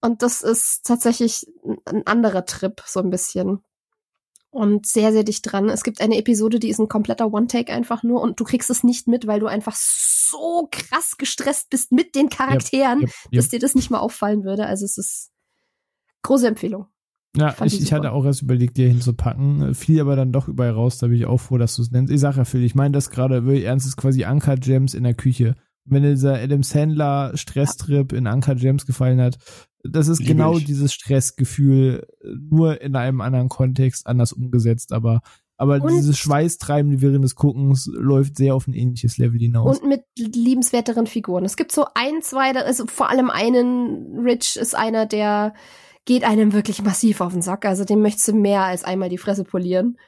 Und 0.00 0.22
das 0.22 0.40
ist 0.40 0.86
tatsächlich 0.86 1.46
ein 1.84 2.06
anderer 2.06 2.46
Trip, 2.46 2.82
so 2.86 3.00
ein 3.00 3.10
bisschen 3.10 3.62
und 4.50 4.86
sehr, 4.86 5.12
sehr 5.12 5.24
dicht 5.24 5.50
dran. 5.50 5.68
Es 5.68 5.84
gibt 5.84 6.00
eine 6.00 6.18
Episode, 6.18 6.58
die 6.58 6.68
ist 6.68 6.80
ein 6.80 6.88
kompletter 6.88 7.32
One-Take 7.32 7.72
einfach 7.72 8.02
nur 8.02 8.20
und 8.20 8.40
du 8.40 8.44
kriegst 8.44 8.68
es 8.70 8.82
nicht 8.82 9.06
mit, 9.06 9.26
weil 9.26 9.40
du 9.40 9.46
einfach 9.46 9.76
so 9.76 10.68
krass 10.70 11.16
gestresst 11.16 11.70
bist 11.70 11.92
mit 11.92 12.14
den 12.14 12.28
Charakteren, 12.28 13.00
yep, 13.00 13.08
yep, 13.08 13.24
yep. 13.24 13.32
dass 13.32 13.48
dir 13.48 13.60
das 13.60 13.74
nicht 13.74 13.90
mal 13.90 14.00
auffallen 14.00 14.44
würde. 14.44 14.66
Also 14.66 14.84
es 14.84 14.98
ist 14.98 15.30
große 16.22 16.48
Empfehlung. 16.48 16.86
Ja, 17.36 17.54
ich, 17.64 17.80
ich 17.80 17.92
hatte 17.92 18.10
auch 18.10 18.24
erst 18.24 18.42
überlegt, 18.42 18.76
dir 18.76 18.88
hinzupacken, 18.88 19.72
fiel 19.74 20.00
aber 20.00 20.16
dann 20.16 20.32
doch 20.32 20.48
überall 20.48 20.72
raus, 20.72 20.98
da 20.98 21.06
bin 21.06 21.16
ich 21.16 21.26
auch 21.26 21.38
froh, 21.38 21.58
dass 21.58 21.76
du 21.76 21.82
es 21.82 21.92
nennst. 21.92 22.12
Ich 22.12 22.18
sag 22.18 22.36
ja, 22.36 22.44
Phil, 22.44 22.64
ich 22.64 22.74
meine 22.74 22.92
das 22.92 23.10
gerade 23.10 23.44
wirklich 23.44 23.66
ernst, 23.66 23.86
ist 23.86 23.96
quasi 23.96 24.24
Anker 24.24 24.56
Gems 24.56 24.94
in 24.94 25.04
der 25.04 25.14
Küche. 25.14 25.54
Wenn 25.84 26.02
dieser 26.02 26.34
Adam 26.34 26.62
Sandler 26.62 27.36
Stresstrip 27.36 28.12
in 28.12 28.26
Anker 28.26 28.54
Gems 28.54 28.86
gefallen 28.86 29.20
hat, 29.20 29.38
das 29.82 30.08
ist 30.08 30.18
Lieb 30.18 30.28
genau 30.28 30.58
ich. 30.58 30.64
dieses 30.64 30.92
Stressgefühl, 30.92 32.06
nur 32.22 32.80
in 32.80 32.96
einem 32.96 33.20
anderen 33.20 33.48
Kontext 33.48 34.06
anders 34.06 34.32
umgesetzt, 34.32 34.92
aber 34.92 35.20
aber 35.60 35.82
und 35.82 35.92
dieses 35.92 36.18
Schweißtreiben 36.18 37.02
während 37.02 37.22
des 37.22 37.34
Guckens 37.34 37.86
läuft 37.92 38.38
sehr 38.38 38.54
auf 38.54 38.66
ein 38.66 38.72
ähnliches 38.72 39.18
Level 39.18 39.38
hinaus. 39.38 39.78
Und 39.78 39.86
mit 39.86 40.04
liebenswerteren 40.16 41.06
Figuren. 41.06 41.44
Es 41.44 41.58
gibt 41.58 41.70
so 41.70 41.84
ein, 41.94 42.22
zwei, 42.22 42.52
also 42.52 42.86
vor 42.86 43.10
allem 43.10 43.28
einen, 43.28 44.20
Rich 44.20 44.56
ist 44.56 44.74
einer, 44.74 45.04
der 45.04 45.52
geht 46.06 46.24
einem 46.24 46.54
wirklich 46.54 46.82
massiv 46.82 47.20
auf 47.20 47.34
den 47.34 47.42
Sack. 47.42 47.66
Also 47.66 47.84
dem 47.84 48.00
möchtest 48.00 48.28
du 48.28 48.32
mehr 48.32 48.62
als 48.62 48.84
einmal 48.84 49.10
die 49.10 49.18
Fresse 49.18 49.44
polieren. 49.44 49.98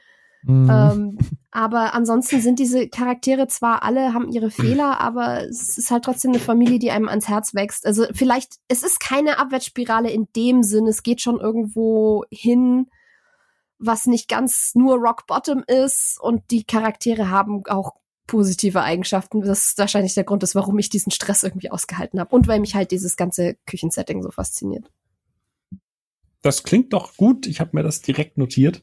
Mhm. 0.45 0.69
Ähm, 0.69 1.17
aber 1.51 1.93
ansonsten 1.93 2.41
sind 2.41 2.59
diese 2.59 2.87
Charaktere 2.87 3.47
zwar 3.47 3.83
alle, 3.83 4.13
haben 4.13 4.29
ihre 4.29 4.51
Fehler, 4.51 4.99
aber 4.99 5.43
es 5.47 5.77
ist 5.77 5.91
halt 5.91 6.03
trotzdem 6.03 6.31
eine 6.31 6.39
Familie, 6.39 6.79
die 6.79 6.91
einem 6.91 7.07
ans 7.07 7.27
Herz 7.27 7.53
wächst. 7.53 7.85
Also 7.85 8.05
vielleicht, 8.13 8.55
es 8.67 8.83
ist 8.83 8.99
keine 8.99 9.39
Abwärtsspirale 9.39 10.09
in 10.09 10.27
dem 10.35 10.63
Sinn, 10.63 10.87
es 10.87 11.03
geht 11.03 11.21
schon 11.21 11.39
irgendwo 11.39 12.25
hin, 12.31 12.87
was 13.77 14.07
nicht 14.07 14.27
ganz 14.27 14.75
nur 14.75 14.95
Rock 14.95 15.27
Bottom 15.27 15.63
ist 15.67 16.19
und 16.21 16.41
die 16.51 16.63
Charaktere 16.63 17.29
haben 17.29 17.63
auch 17.67 17.93
positive 18.27 18.81
Eigenschaften. 18.81 19.41
Das 19.41 19.63
ist 19.63 19.77
wahrscheinlich 19.77 20.13
der 20.13 20.23
Grund 20.23 20.43
ist, 20.43 20.55
warum 20.55 20.79
ich 20.79 20.89
diesen 20.89 21.11
Stress 21.11 21.43
irgendwie 21.43 21.71
ausgehalten 21.71 22.19
habe 22.19 22.33
und 22.35 22.47
weil 22.47 22.59
mich 22.59 22.75
halt 22.75 22.91
dieses 22.91 23.15
ganze 23.17 23.55
Küchensetting 23.65 24.21
so 24.23 24.31
fasziniert. 24.31 24.89
Das 26.41 26.63
klingt 26.63 26.93
doch 26.93 27.15
gut. 27.15 27.47
Ich 27.47 27.59
habe 27.59 27.71
mir 27.73 27.83
das 27.83 28.01
direkt 28.01 28.37
notiert. 28.37 28.81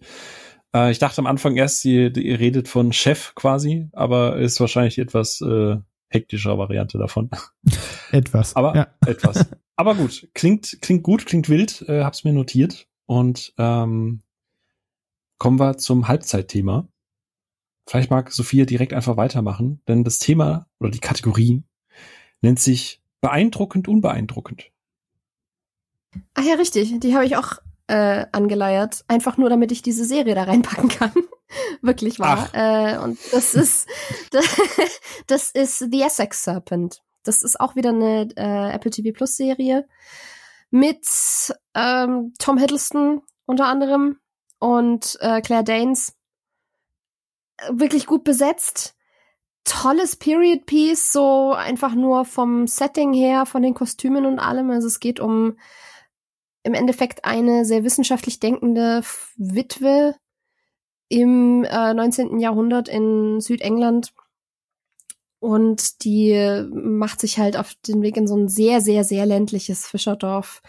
Äh, 0.74 0.90
ich 0.90 0.98
dachte 0.98 1.18
am 1.18 1.26
Anfang 1.26 1.56
erst, 1.56 1.84
ihr, 1.84 2.16
ihr 2.16 2.38
redet 2.38 2.68
von 2.68 2.92
Chef 2.92 3.34
quasi, 3.34 3.88
aber 3.92 4.36
ist 4.36 4.60
wahrscheinlich 4.60 4.98
etwas 4.98 5.40
äh, 5.40 5.76
hektischer 6.08 6.58
Variante 6.58 6.98
davon. 6.98 7.30
Etwas. 8.12 8.56
Aber 8.56 8.74
ja. 8.74 8.86
etwas. 9.06 9.46
Aber 9.76 9.94
gut, 9.94 10.28
klingt 10.34 10.78
klingt 10.82 11.04
gut, 11.04 11.24
klingt 11.26 11.48
wild. 11.48 11.82
Äh, 11.88 12.02
hab's 12.02 12.24
mir 12.24 12.32
notiert 12.32 12.88
und 13.06 13.54
ähm, 13.56 14.22
kommen 15.38 15.60
wir 15.60 15.78
zum 15.78 16.08
Halbzeitthema. 16.08 16.88
Vielleicht 17.88 18.10
mag 18.10 18.30
Sophia 18.32 18.66
direkt 18.66 18.92
einfach 18.92 19.16
weitermachen, 19.16 19.80
denn 19.88 20.04
das 20.04 20.18
Thema 20.18 20.66
oder 20.80 20.90
die 20.90 20.98
Kategorie 20.98 21.62
nennt 22.42 22.60
sich 22.60 23.00
beeindruckend, 23.20 23.88
unbeeindruckend. 23.88 24.70
Ach 26.34 26.44
ja, 26.44 26.54
richtig. 26.54 26.98
Die 27.00 27.14
habe 27.14 27.24
ich 27.24 27.36
auch 27.36 27.58
äh, 27.90 28.26
angeleiert, 28.30 29.04
einfach 29.08 29.36
nur 29.36 29.50
damit 29.50 29.72
ich 29.72 29.82
diese 29.82 30.04
Serie 30.04 30.36
da 30.36 30.44
reinpacken 30.44 30.88
kann. 30.88 31.12
Wirklich 31.82 32.20
wahr. 32.20 32.48
Äh, 32.52 32.98
und 32.98 33.18
das 33.32 33.54
ist 33.54 33.88
das 35.26 35.50
ist 35.50 35.78
The 35.90 36.02
Essex 36.02 36.44
Serpent. 36.44 37.02
Das 37.24 37.42
ist 37.42 37.58
auch 37.58 37.74
wieder 37.74 37.90
eine 37.90 38.28
äh, 38.36 38.72
Apple 38.72 38.92
TV 38.92 39.12
Plus 39.12 39.36
Serie 39.36 39.88
mit 40.70 41.04
ähm, 41.74 42.32
Tom 42.38 42.58
Hiddleston 42.58 43.22
unter 43.44 43.66
anderem 43.66 44.18
und 44.60 45.18
äh, 45.20 45.40
Claire 45.40 45.64
Danes. 45.64 46.14
Wirklich 47.70 48.06
gut 48.06 48.22
besetzt. 48.22 48.94
Tolles 49.64 50.14
Period 50.14 50.64
Piece, 50.64 51.12
so 51.12 51.52
einfach 51.52 51.94
nur 51.94 52.24
vom 52.24 52.68
Setting 52.68 53.12
her, 53.12 53.46
von 53.46 53.62
den 53.62 53.74
Kostümen 53.74 54.26
und 54.26 54.38
allem. 54.38 54.70
Also 54.70 54.86
es 54.86 55.00
geht 55.00 55.18
um 55.18 55.56
im 56.62 56.74
Endeffekt 56.74 57.24
eine 57.24 57.64
sehr 57.64 57.84
wissenschaftlich 57.84 58.40
denkende 58.40 59.02
Witwe 59.36 60.14
im 61.08 61.64
äh, 61.64 61.94
19. 61.94 62.38
Jahrhundert 62.38 62.88
in 62.88 63.40
Südengland. 63.40 64.12
Und 65.40 66.04
die 66.04 66.66
macht 66.70 67.20
sich 67.20 67.38
halt 67.38 67.56
auf 67.56 67.74
den 67.86 68.02
Weg 68.02 68.16
in 68.16 68.26
so 68.26 68.36
ein 68.36 68.48
sehr, 68.48 68.80
sehr, 68.80 69.04
sehr 69.04 69.24
ländliches 69.24 69.86
Fischerdorf, 69.86 70.60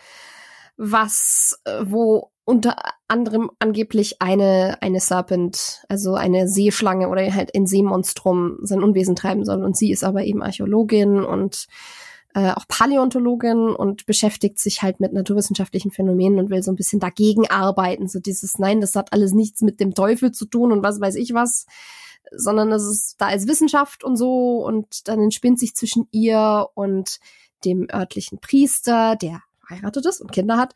was, 0.77 1.59
äh, 1.65 1.83
wo 1.83 2.31
unter 2.45 2.75
anderem 3.07 3.51
angeblich 3.59 4.21
eine, 4.21 4.77
eine 4.81 4.99
Serpent, 4.99 5.83
also 5.89 6.15
eine 6.15 6.47
Seeschlange 6.47 7.09
oder 7.09 7.33
halt 7.33 7.53
ein 7.55 7.67
Seemonstrum 7.67 8.57
sein 8.61 8.81
Unwesen 8.81 9.15
treiben 9.15 9.45
soll. 9.45 9.63
Und 9.63 9.77
sie 9.77 9.91
ist 9.91 10.03
aber 10.03 10.23
eben 10.23 10.41
Archäologin 10.41 11.23
und 11.23 11.67
äh, 12.33 12.51
auch 12.51 12.67
Paläontologin 12.67 13.69
und 13.75 14.05
beschäftigt 14.05 14.59
sich 14.59 14.81
halt 14.81 14.99
mit 14.99 15.13
naturwissenschaftlichen 15.13 15.91
Phänomenen 15.91 16.39
und 16.39 16.49
will 16.49 16.63
so 16.63 16.71
ein 16.71 16.75
bisschen 16.75 16.99
dagegen 16.99 17.49
arbeiten. 17.49 18.07
So 18.07 18.19
dieses, 18.19 18.57
nein, 18.57 18.81
das 18.81 18.95
hat 18.95 19.13
alles 19.13 19.33
nichts 19.33 19.61
mit 19.61 19.79
dem 19.79 19.93
Teufel 19.93 20.31
zu 20.31 20.45
tun 20.45 20.71
und 20.71 20.83
was 20.83 21.01
weiß 21.01 21.15
ich 21.15 21.33
was, 21.33 21.65
sondern 22.31 22.71
es 22.71 22.83
ist 22.83 23.15
da 23.19 23.27
als 23.27 23.47
Wissenschaft 23.47 24.03
und 24.03 24.15
so 24.15 24.63
und 24.65 25.07
dann 25.07 25.21
entspinnt 25.21 25.59
sich 25.59 25.75
zwischen 25.75 26.07
ihr 26.11 26.67
und 26.75 27.19
dem 27.65 27.87
örtlichen 27.91 28.39
Priester, 28.39 29.15
der 29.15 29.41
verheiratet 29.71 30.05
ist 30.05 30.21
und 30.21 30.31
Kinder 30.31 30.57
hat. 30.57 30.73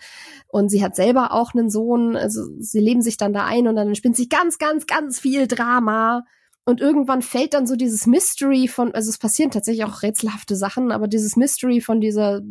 Und 0.48 0.70
sie 0.70 0.84
hat 0.84 0.96
selber 0.96 1.34
auch 1.34 1.54
einen 1.54 1.70
Sohn. 1.70 2.16
Also 2.16 2.44
sie 2.60 2.80
leben 2.80 3.02
sich 3.02 3.18
dann 3.18 3.34
da 3.34 3.46
ein 3.46 3.68
und 3.68 3.76
dann 3.76 3.88
entspinnt 3.88 4.16
sich 4.16 4.30
ganz, 4.30 4.58
ganz, 4.58 4.88
ganz 4.88 5.20
viel 5.20 5.48
Drama. 5.48 6.24
Und 6.66 6.82
irgendwann 6.82 7.22
fällt 7.22 7.54
dann 7.54 7.68
so 7.68 7.76
dieses 7.76 8.08
Mystery 8.08 8.68
von, 8.68 8.94
also 8.94 9.10
es 9.10 9.20
passieren 9.20 9.52
tatsächlich 9.52 9.86
auch 9.86 10.02
rätselhafte 10.02 10.56
Sachen, 10.56 10.92
aber 10.92 11.08
dieses 11.08 11.36
Mystery 11.36 11.80
von 11.80 12.02
dieser 12.02 12.42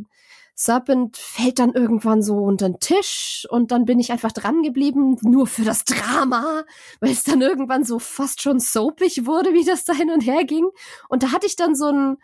Serpent 0.54 1.16
fällt 1.16 1.58
dann 1.58 1.72
irgendwann 1.72 2.22
so 2.22 2.36
unter 2.36 2.68
den 2.68 2.78
Tisch 2.78 3.44
und 3.50 3.72
dann 3.72 3.84
bin 3.84 3.98
ich 3.98 4.12
einfach 4.12 4.30
dran 4.30 4.62
geblieben, 4.62 5.16
nur 5.22 5.48
für 5.48 5.64
das 5.64 5.84
Drama, 5.84 6.62
weil 7.00 7.10
es 7.10 7.24
dann 7.24 7.40
irgendwann 7.40 7.84
so 7.84 7.98
fast 7.98 8.40
schon 8.40 8.60
soapig 8.60 9.26
wurde, 9.26 9.52
wie 9.52 9.64
das 9.64 9.84
da 9.84 9.92
hin 9.92 10.10
und 10.10 10.20
her 10.20 10.44
ging. 10.44 10.68
Und 11.08 11.24
da 11.24 11.32
hatte 11.32 11.46
ich 11.46 11.56
dann 11.56 11.74
so 11.74 11.90
ein, 11.90 12.18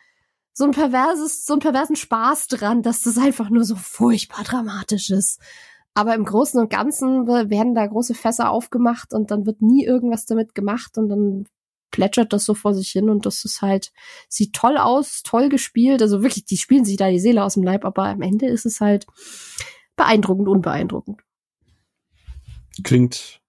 so 0.52 0.62
ein 0.64 0.70
perverses, 0.70 1.44
so 1.44 1.54
einen 1.54 1.60
perversen 1.60 1.96
Spaß 1.96 2.46
dran, 2.46 2.82
dass 2.82 3.02
das 3.02 3.18
einfach 3.18 3.50
nur 3.50 3.64
so 3.64 3.74
furchtbar 3.74 4.44
dramatisch 4.44 5.10
ist. 5.10 5.40
Aber 5.94 6.14
im 6.14 6.24
Großen 6.24 6.60
und 6.60 6.70
Ganzen 6.70 7.26
werden 7.26 7.74
da 7.74 7.84
große 7.84 8.14
Fässer 8.14 8.50
aufgemacht 8.50 9.12
und 9.12 9.32
dann 9.32 9.44
wird 9.44 9.60
nie 9.60 9.84
irgendwas 9.84 10.24
damit 10.24 10.54
gemacht 10.54 10.96
und 10.98 11.08
dann 11.08 11.46
plätschert 11.90 12.32
das 12.32 12.44
so 12.44 12.54
vor 12.54 12.74
sich 12.74 12.90
hin 12.90 13.10
und 13.10 13.26
das 13.26 13.44
ist 13.44 13.62
halt, 13.62 13.92
sieht 14.28 14.54
toll 14.54 14.76
aus, 14.76 15.22
toll 15.22 15.48
gespielt. 15.48 16.02
Also 16.02 16.22
wirklich, 16.22 16.44
die 16.44 16.56
spielen 16.56 16.84
sich 16.84 16.96
da 16.96 17.10
die 17.10 17.18
Seele 17.20 17.44
aus 17.44 17.54
dem 17.54 17.62
Leib, 17.62 17.84
aber 17.84 18.04
am 18.04 18.22
Ende 18.22 18.46
ist 18.46 18.66
es 18.66 18.80
halt 18.80 19.06
beeindruckend, 19.96 20.48
unbeeindruckend. 20.48 21.20
Klingt 22.82 23.40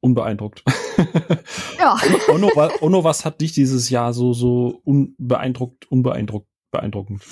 unbeeindruckt. 0.00 0.64
Ja. 1.78 1.98
Ono, 2.28 2.48
Ono, 2.80 3.02
was 3.02 3.24
hat 3.24 3.40
dich 3.40 3.52
dieses 3.52 3.90
Jahr 3.90 4.12
so, 4.12 4.34
so 4.34 4.80
unbeeindruckt, 4.84 5.90
unbeeindruckt, 5.90 6.46
beeindruckend? 6.70 7.24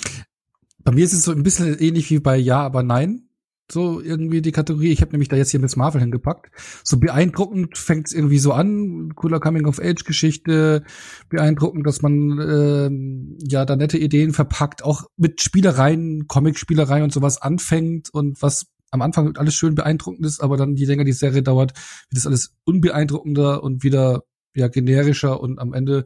Bei 0.83 0.91
mir 0.91 1.05
ist 1.05 1.13
es 1.13 1.23
so 1.23 1.31
ein 1.31 1.43
bisschen 1.43 1.79
ähnlich 1.79 2.09
wie 2.09 2.19
bei 2.19 2.35
Ja, 2.35 2.61
aber 2.61 2.83
Nein. 2.83 3.29
So 3.71 4.01
irgendwie 4.01 4.41
die 4.41 4.51
Kategorie. 4.51 4.91
Ich 4.91 5.01
habe 5.01 5.11
nämlich 5.11 5.29
da 5.29 5.35
jetzt 5.35 5.51
hier 5.51 5.59
Miss 5.59 5.75
Marvel 5.75 6.01
hingepackt. 6.01 6.51
So 6.83 6.97
beeindruckend 6.97 7.77
fängt 7.77 8.07
es 8.07 8.13
irgendwie 8.13 8.39
so 8.39 8.53
an. 8.53 9.13
Cooler 9.15 9.39
Coming-of-Age-Geschichte. 9.39 10.83
Beeindruckend, 11.29 11.85
dass 11.87 12.01
man 12.01 12.39
äh, 12.39 13.47
ja 13.47 13.65
da 13.65 13.75
nette 13.75 13.97
Ideen 13.97 14.33
verpackt, 14.33 14.83
auch 14.83 15.05
mit 15.17 15.41
Spielereien, 15.41 16.27
Comic-Spielereien 16.27 17.03
und 17.03 17.13
sowas 17.13 17.41
anfängt 17.41 18.09
und 18.13 18.41
was 18.41 18.67
am 18.91 19.01
Anfang 19.01 19.37
alles 19.37 19.55
schön 19.55 19.75
beeindruckend 19.75 20.25
ist, 20.25 20.41
aber 20.41 20.57
dann 20.57 20.75
je 20.75 20.85
länger 20.85 21.05
die 21.05 21.13
Serie 21.13 21.41
dauert, 21.41 21.71
wird 22.09 22.17
das 22.17 22.27
alles 22.27 22.55
unbeeindruckender 22.65 23.63
und 23.63 23.83
wieder 23.83 24.23
ja 24.53 24.67
generischer 24.67 25.39
und 25.39 25.59
am 25.59 25.73
Ende 25.73 26.03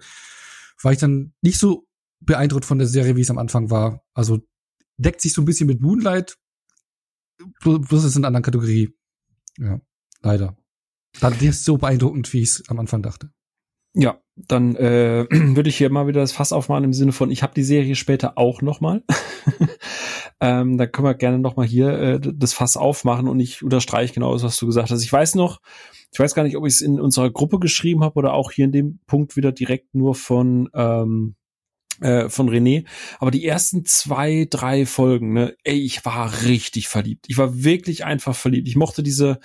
war 0.82 0.92
ich 0.92 1.00
dann 1.00 1.34
nicht 1.42 1.58
so 1.58 1.88
beeindruckt 2.20 2.66
von 2.66 2.78
der 2.78 2.88
Serie, 2.88 3.16
wie 3.16 3.22
es 3.22 3.32
am 3.32 3.40
Anfang 3.40 3.72
war. 3.72 4.04
Also 4.14 4.40
deckt 4.98 5.22
sich 5.22 5.34
so 5.34 5.42
ein 5.42 5.46
bisschen 5.46 5.68
mit 5.68 5.82
Moonlight, 5.82 6.38
bloß 7.62 8.04
ist 8.04 8.16
in 8.16 8.22
einer 8.22 8.28
anderen 8.28 8.44
Kategorie. 8.44 8.96
Ja, 9.58 9.80
leider. 10.22 10.58
Dann 11.20 11.34
ist 11.40 11.64
so 11.64 11.78
beeindruckend, 11.78 12.32
wie 12.34 12.42
ich 12.42 12.50
es 12.50 12.64
am 12.70 12.80
Anfang 12.80 13.02
dachte. 13.02 13.32
Ja, 13.94 14.20
dann 14.36 14.76
äh, 14.76 15.26
würde 15.30 15.70
ich 15.70 15.78
hier 15.78 15.90
mal 15.90 16.08
wieder 16.08 16.22
das 16.22 16.34
Fass 16.34 16.52
aufmachen 16.52 16.84
im 16.84 16.94
Sinne 16.94 17.14
von, 17.14 17.32
ich 17.32 17.44
habe 17.44 17.54
die 17.54 17.64
Serie 17.64 17.96
später 17.96 18.38
auch 18.38 18.62
noch 18.62 18.82
mal. 18.82 19.04
ähm, 20.42 20.78
da 20.78 20.86
können 20.86 21.08
wir 21.08 21.14
gerne 21.14 21.40
noch 21.40 21.56
mal 21.56 21.66
hier 21.66 21.90
äh, 21.98 22.20
das 22.22 22.54
Fass 22.54 22.76
aufmachen 22.76 23.28
und 23.28 23.40
ich 23.40 23.64
unterstreiche 23.64 24.14
genau 24.14 24.34
das, 24.34 24.44
was 24.44 24.58
du 24.58 24.66
gesagt 24.66 24.92
hast. 24.92 25.04
Ich 25.04 25.14
weiß 25.14 25.36
noch, 25.36 25.62
ich 26.12 26.20
weiß 26.20 26.36
gar 26.36 26.44
nicht, 26.44 26.58
ob 26.58 26.66
ich 26.66 26.74
es 26.74 26.82
in 26.82 27.00
unserer 27.00 27.32
Gruppe 27.32 27.60
geschrieben 27.60 28.04
habe 28.04 28.16
oder 28.16 28.34
auch 28.34 28.52
hier 28.52 28.66
in 28.66 28.72
dem 28.74 29.00
Punkt 29.08 29.38
wieder 29.38 29.54
direkt 29.54 29.96
nur 29.96 30.14
von 30.14 30.70
ähm, 30.74 31.36
äh, 32.02 32.30
von 32.30 32.50
René. 32.50 32.86
Aber 33.20 33.32
die 33.32 33.46
ersten 33.46 33.86
zwei, 33.86 34.48
drei 34.50 34.86
Folgen, 34.86 35.34
ne, 35.34 35.56
ey, 35.64 35.80
ich 35.80 36.06
war 36.06 36.44
richtig 36.44 36.88
verliebt. 36.88 37.26
Ich 37.28 37.38
war 37.38 37.64
wirklich 37.64 38.06
einfach 38.06 38.36
verliebt. 38.36 38.68
Ich 38.68 38.76
mochte 38.76 39.04
diese, 39.04 39.40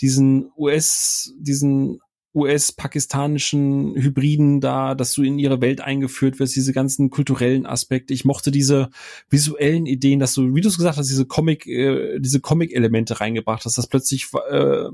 diesen 0.00 0.50
US, 0.56 1.32
diesen 1.38 2.00
US-pakistanischen 2.34 3.94
Hybriden 3.94 4.60
da, 4.60 4.94
dass 4.94 5.12
du 5.12 5.22
in 5.22 5.38
ihre 5.38 5.60
Welt 5.60 5.82
eingeführt 5.82 6.38
wirst, 6.38 6.56
diese 6.56 6.72
ganzen 6.72 7.10
kulturellen 7.10 7.66
Aspekte. 7.66 8.14
Ich 8.14 8.24
mochte 8.24 8.50
diese 8.50 8.88
visuellen 9.28 9.84
Ideen, 9.84 10.18
dass 10.18 10.32
du, 10.32 10.54
wie 10.54 10.62
du 10.62 10.68
es 10.68 10.78
gesagt 10.78 10.96
hast, 10.96 11.10
diese 11.10 11.26
Comic, 11.26 11.66
äh, 11.66 12.18
diese 12.20 12.40
Comic-Elemente 12.40 13.20
reingebracht 13.20 13.66
hast, 13.66 13.76
dass 13.76 13.86
plötzlich 13.86 14.28
äh, 14.50 14.84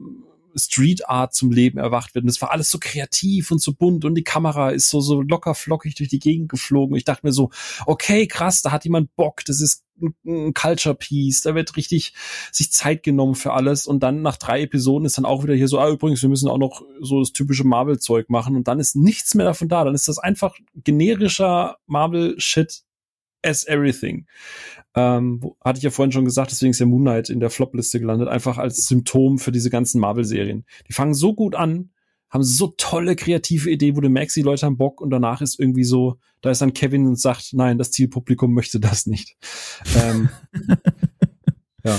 Street 0.57 1.09
Art 1.09 1.35
zum 1.35 1.51
Leben 1.51 1.79
erwacht 1.79 2.15
wird. 2.15 2.25
Und 2.25 2.29
das 2.29 2.41
war 2.41 2.51
alles 2.51 2.70
so 2.70 2.79
kreativ 2.79 3.51
und 3.51 3.61
so 3.61 3.73
bunt 3.73 4.05
und 4.05 4.15
die 4.15 4.25
Kamera 4.25 4.70
ist 4.70 4.91
so, 4.91 5.01
so 5.01 5.23
locker 5.23 5.55
flockig 5.55 5.95
durch 5.95 6.09
die 6.09 6.19
Gegend 6.19 6.49
geflogen. 6.49 6.97
Ich 6.97 7.05
dachte 7.05 7.27
mir 7.27 7.33
so, 7.33 7.51
okay, 7.87 8.27
krass, 8.27 8.62
da 8.62 8.73
hat 8.73 8.85
jemand 8.85 9.15
Bock, 9.16 9.45
das 9.45 9.61
ist 9.61 9.85
ein 10.25 10.55
Culture 10.55 10.95
Piece, 10.95 11.43
da 11.43 11.55
wird 11.55 11.77
richtig 11.77 12.15
sich 12.53 12.73
Zeit 12.73 13.03
genommen 13.03 13.35
für 13.35 13.53
alles. 13.53 13.87
Und 13.87 14.03
dann 14.03 14.23
nach 14.23 14.37
drei 14.37 14.62
Episoden 14.62 15.07
ist 15.07 15.19
dann 15.19 15.25
auch 15.25 15.43
wieder 15.43 15.55
hier 15.55 15.69
so, 15.69 15.79
ah, 15.79 15.91
übrigens, 15.91 16.23
wir 16.23 16.29
müssen 16.29 16.49
auch 16.49 16.59
noch 16.59 16.83
so 17.01 17.20
das 17.20 17.33
typische 17.33 17.65
Marvel-Zeug 17.65 18.31
machen. 18.31 18.57
Und 18.57 18.69
dann 18.69 18.81
ist 18.81 18.97
nichts 18.97 19.35
mehr 19.35 19.47
davon 19.47 19.69
da, 19.69 19.85
dann 19.85 19.95
ist 19.95 20.09
das 20.09 20.19
einfach 20.19 20.55
generischer 20.75 21.77
Marvel-Shit 21.87 22.85
as 23.43 23.66
everything. 23.66 24.27
Ähm, 24.94 25.40
hatte 25.65 25.78
ich 25.78 25.85
ja 25.85 25.90
vorhin 25.90 26.12
schon 26.12 26.24
gesagt, 26.24 26.51
deswegen 26.51 26.70
ist 26.70 26.81
der 26.81 26.86
Moon 26.86 27.02
Knight 27.02 27.31
in 27.31 27.40
der 27.40 27.51
Flop-Liste 27.51 28.01
gelandet, 28.01 28.28
einfach 28.28 28.59
als 28.59 28.86
Symptom 28.86 29.39
für 29.39 29.52
diese 29.52 29.70
ganzen 29.70 30.01
Marvel-Serien. 30.01 30.65
Die 30.89 30.93
fangen 30.93 31.15
so 31.15 31.35
gut 31.35 31.55
an, 31.55 31.90
haben 32.31 32.43
so 32.43 32.74
tolle 32.77 33.16
kreative 33.16 33.70
Ideen, 33.70 33.97
wo 33.97 34.01
du 34.01 34.09
merkst, 34.09 34.36
die 34.36 34.43
Leute 34.43 34.66
haben 34.66 34.77
Bock 34.77 35.01
und 35.01 35.10
danach 35.10 35.40
ist 35.40 35.59
irgendwie 35.59 35.85
so, 35.85 36.19
da 36.40 36.51
ist 36.51 36.60
dann 36.60 36.74
Kevin 36.74 37.06
und 37.06 37.19
sagt, 37.19 37.52
nein, 37.52 37.78
das 37.78 37.90
Zielpublikum 37.90 38.52
möchte 38.52 38.81
das 38.81 39.06
nicht. 39.06 39.36
ähm, 39.97 40.28
ja. 41.85 41.98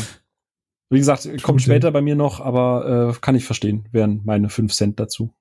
Wie 0.91 0.97
gesagt, 0.97 1.29
kommt 1.43 1.61
später 1.61 1.91
bei 1.91 2.01
mir 2.01 2.15
noch, 2.15 2.39
aber 2.39 3.13
äh, 3.15 3.19
kann 3.21 3.35
ich 3.35 3.45
verstehen, 3.45 3.87
wären 3.91 4.21
meine 4.25 4.49
fünf 4.49 4.73
Cent 4.73 4.99
dazu. 4.99 5.33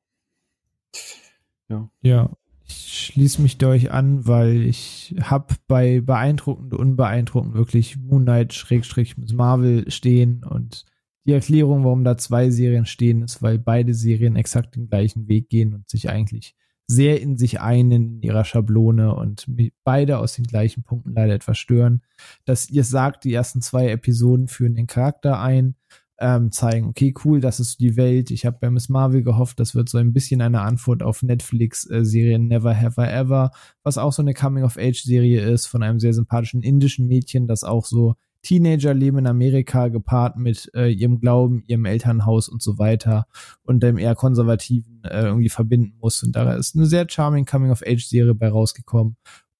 Ja. 1.68 1.90
Ja, 2.02 2.30
ich 2.69 3.07
schließe 3.07 3.43
mich 3.43 3.59
durch 3.59 3.90
an, 3.90 4.27
weil 4.27 4.62
ich 4.62 5.15
hab 5.20 5.55
bei 5.66 6.01
beeindruckend, 6.01 6.74
unbeeindruckend 6.74 7.55
wirklich 7.55 7.97
Moonlight 7.97 8.53
Schrägstrich 8.53 9.16
Miss 9.16 9.32
Marvel 9.32 9.90
stehen 9.90 10.45
und 10.45 10.85
die 11.27 11.32
Erklärung, 11.32 11.85
warum 11.85 12.05
da 12.05 12.16
zwei 12.16 12.51
Serien 12.51 12.86
stehen, 12.86 13.23
ist, 13.23 13.43
weil 13.43 13.59
beide 13.59 13.93
Serien 13.93 14.36
exakt 14.36 14.77
den 14.77 14.89
gleichen 14.89 15.28
Weg 15.28 15.51
gehen 15.51 15.74
und 15.74 15.89
sich 15.89 16.09
eigentlich 16.09 16.55
sehr 16.86 17.20
in 17.20 17.36
sich 17.36 17.61
einen 17.61 17.93
in 17.93 18.23
ihrer 18.23 18.47
Schablone 18.47 19.15
und 19.15 19.47
beide 19.85 20.19
aus 20.19 20.36
den 20.36 20.47
gleichen 20.47 20.85
Punkten 20.85 21.12
leider 21.12 21.35
etwas 21.35 21.59
stören. 21.59 22.03
Dass 22.47 22.70
ihr 22.70 22.82
sagt, 22.82 23.24
die 23.24 23.35
ersten 23.35 23.61
zwei 23.61 23.90
Episoden 23.90 24.49
führen 24.49 24.74
den 24.74 24.86
Charakter 24.86 25.39
ein, 25.39 25.74
ähm, 26.19 26.51
zeigen, 26.51 26.89
okay, 26.89 27.15
cool, 27.24 27.40
das 27.40 27.61
ist 27.61 27.81
die 27.81 27.97
Welt. 27.97 28.31
Ich 28.31 28.45
habe 28.45 28.59
bei 28.61 28.70
Miss 28.70 28.89
Marvel 28.89 29.23
gehofft, 29.23 29.61
das 29.61 29.74
wird 29.74 29.89
so 29.89 29.99
ein 29.99 30.12
bisschen 30.12 30.40
eine 30.40 30.62
Antwort 30.62 31.03
auf 31.03 31.23
Netflix-Serien 31.23 32.51
äh, 32.51 32.55
Never 32.57 32.77
Have 32.77 33.01
I 33.01 33.07
Ever, 33.07 33.51
was 33.82 33.99
auch 33.99 34.12
so 34.12 34.23
eine 34.23 34.35
Coming-of-Age-Serie 34.35 35.40
ist 35.43 35.66
von 35.66 35.82
einem 35.82 36.01
sehr 36.01 36.12
sympathischen 36.12 36.62
indischen 36.62 37.07
Mädchen, 37.07 37.47
das 37.47 37.62
auch 37.65 37.85
so 37.85 38.15
Teenagerleben 38.43 39.20
in 39.20 39.27
Amerika 39.27 39.89
gepaart 39.89 40.36
mit 40.36 40.70
äh, 40.74 40.90
ihrem 40.90 41.20
Glauben, 41.20 41.62
ihrem 41.66 41.85
Elternhaus 41.85 42.49
und 42.49 42.62
so 42.62 42.78
weiter 42.78 43.27
und 43.62 43.82
dem 43.82 43.99
eher 43.99 44.15
konservativen 44.15 45.03
äh, 45.05 45.24
irgendwie 45.24 45.49
verbinden 45.49 45.99
muss. 46.01 46.23
Und 46.23 46.36
da 46.36 46.55
ist 46.55 46.77
eine 46.77 46.86
sehr 46.86 47.09
charming 47.09 47.47
Coming-of-Age-Serie 47.47 48.35
bei 48.35 48.49
rausgekommen. 48.49 49.16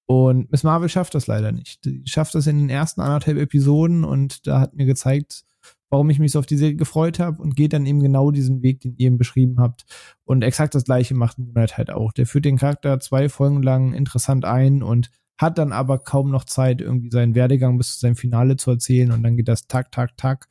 Und 0.07 0.51
Miss 0.51 0.63
Marvel 0.63 0.89
schafft 0.89 1.15
das 1.15 1.27
leider 1.27 1.53
nicht. 1.53 1.85
Die 1.85 2.03
schafft 2.07 2.35
das 2.35 2.47
in 2.47 2.59
den 2.59 2.71
ersten 2.71 3.01
anderthalb 3.01 3.37
Episoden 3.37 4.05
und 4.05 4.47
da 4.47 4.61
hat 4.61 4.75
mir 4.75 4.87
gezeigt, 4.87 5.45
warum 5.91 6.11
ich 6.11 6.19
mich 6.19 6.33
so 6.33 6.39
auf 6.39 6.47
die 6.47 6.57
Serie 6.57 6.77
gefreut 6.77 7.19
habe 7.19 7.43
und 7.43 7.57
geht 7.57 7.73
dann 7.73 7.87
eben 7.87 8.01
genau 8.01 8.31
diesen 8.31 8.63
Weg, 8.63 8.81
den 8.81 8.95
ihr 8.97 9.07
eben 9.07 9.19
beschrieben 9.19 9.59
habt. 9.59 9.85
Und 10.25 10.43
exakt 10.43 10.75
das 10.75 10.85
gleiche 10.85 11.15
macht 11.15 11.39
Moonlight 11.39 11.79
halt 11.79 11.91
auch. 11.91 12.13
Der 12.13 12.27
führt 12.27 12.45
den 12.45 12.59
Charakter 12.59 13.01
zwei 13.01 13.29
Folgen 13.29 13.63
lang 13.63 13.95
interessant 13.95 14.45
ein 14.45 14.83
und 14.83 15.11
hat 15.39 15.57
dann 15.57 15.73
aber 15.73 15.99
kaum 15.99 16.31
noch 16.31 16.45
Zeit, 16.45 16.81
irgendwie 16.81 17.11
seinen 17.11 17.35
Werdegang 17.35 17.79
bis 17.79 17.95
zu 17.95 18.01
seinem 18.01 18.17
Finale 18.17 18.57
zu 18.57 18.73
erzählen 18.73 19.13
und 19.13 19.23
dann 19.23 19.37
geht 19.37 19.49
das 19.49 19.69
tak, 19.69 19.93
tak, 19.93 20.17
tak. 20.17 20.49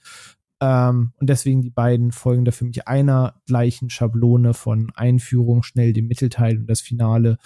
Ähm, 0.59 1.11
und 1.17 1.29
deswegen 1.29 1.61
die 1.61 1.69
beiden 1.69 2.11
folgen 2.11 2.45
da 2.45 2.51
für 2.51 2.65
mich 2.65 2.87
einer 2.87 3.35
gleichen 3.45 3.89
Schablone 3.89 4.53
von 4.53 4.91
Einführung, 4.95 5.61
schnell 5.61 5.93
dem 5.93 6.07
Mittelteil 6.07 6.57
und 6.57 6.67
das 6.67 6.81
Finale. 6.81 7.37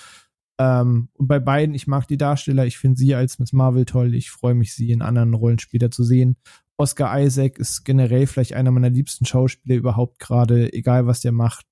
Ähm, 0.60 1.10
und 1.14 1.28
bei 1.28 1.40
beiden, 1.40 1.76
ich 1.76 1.88
mag 1.88 2.08
die 2.08 2.18
Darsteller, 2.18 2.66
ich 2.66 2.78
finde 2.78 2.98
sie 2.98 3.16
als 3.16 3.40
Miss 3.40 3.52
Marvel 3.52 3.86
toll, 3.86 4.14
ich 4.14 4.30
freue 4.30 4.54
mich, 4.54 4.74
sie 4.76 4.92
in 4.92 5.02
anderen 5.02 5.34
Rollen 5.34 5.60
später 5.60 5.92
zu 5.92 6.04
sehen. 6.04 6.38
Oscar 6.82 7.22
Isaac 7.22 7.60
ist 7.60 7.84
generell 7.84 8.26
vielleicht 8.26 8.54
einer 8.54 8.72
meiner 8.72 8.90
liebsten 8.90 9.26
Schauspieler 9.26 9.76
überhaupt 9.76 10.18
gerade, 10.18 10.74
egal 10.74 11.06
was 11.06 11.22
der 11.22 11.32
macht. 11.32 11.68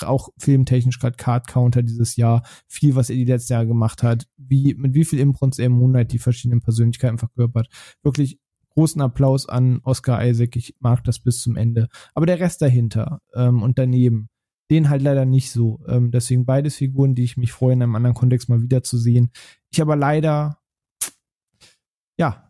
Auch 0.00 0.30
filmtechnisch 0.36 0.98
gerade 0.98 1.16
Card 1.16 1.46
Counter 1.46 1.84
dieses 1.84 2.16
Jahr. 2.16 2.42
Viel, 2.66 2.96
was 2.96 3.08
er 3.08 3.14
die 3.14 3.24
letzten 3.24 3.52
Jahre 3.52 3.68
gemacht 3.68 4.02
hat. 4.02 4.26
Wie, 4.36 4.74
mit 4.74 4.94
wie 4.94 5.04
viel 5.04 5.20
Impronts 5.20 5.60
er 5.60 5.66
im 5.66 5.72
Moonlight 5.72 6.10
die 6.10 6.18
verschiedenen 6.18 6.60
Persönlichkeiten 6.60 7.18
verkörpert. 7.18 7.68
Wirklich 8.02 8.40
großen 8.70 9.00
Applaus 9.00 9.48
an 9.48 9.78
Oscar 9.84 10.26
Isaac. 10.26 10.56
Ich 10.56 10.74
mag 10.80 11.04
das 11.04 11.20
bis 11.20 11.40
zum 11.40 11.54
Ende. 11.54 11.88
Aber 12.12 12.26
der 12.26 12.40
Rest 12.40 12.62
dahinter 12.62 13.20
ähm, 13.34 13.62
und 13.62 13.78
daneben, 13.78 14.28
den 14.72 14.88
halt 14.88 15.02
leider 15.02 15.24
nicht 15.24 15.52
so. 15.52 15.84
Ähm, 15.86 16.10
deswegen 16.10 16.46
beides 16.46 16.74
Figuren, 16.74 17.14
die 17.14 17.22
ich 17.22 17.36
mich 17.36 17.52
freue, 17.52 17.74
in 17.74 17.82
einem 17.82 17.94
anderen 17.94 18.16
Kontext 18.16 18.48
mal 18.48 18.60
wiederzusehen. 18.60 19.30
Ich 19.70 19.80
aber 19.80 19.94
leider, 19.94 20.58
ja, 22.18 22.48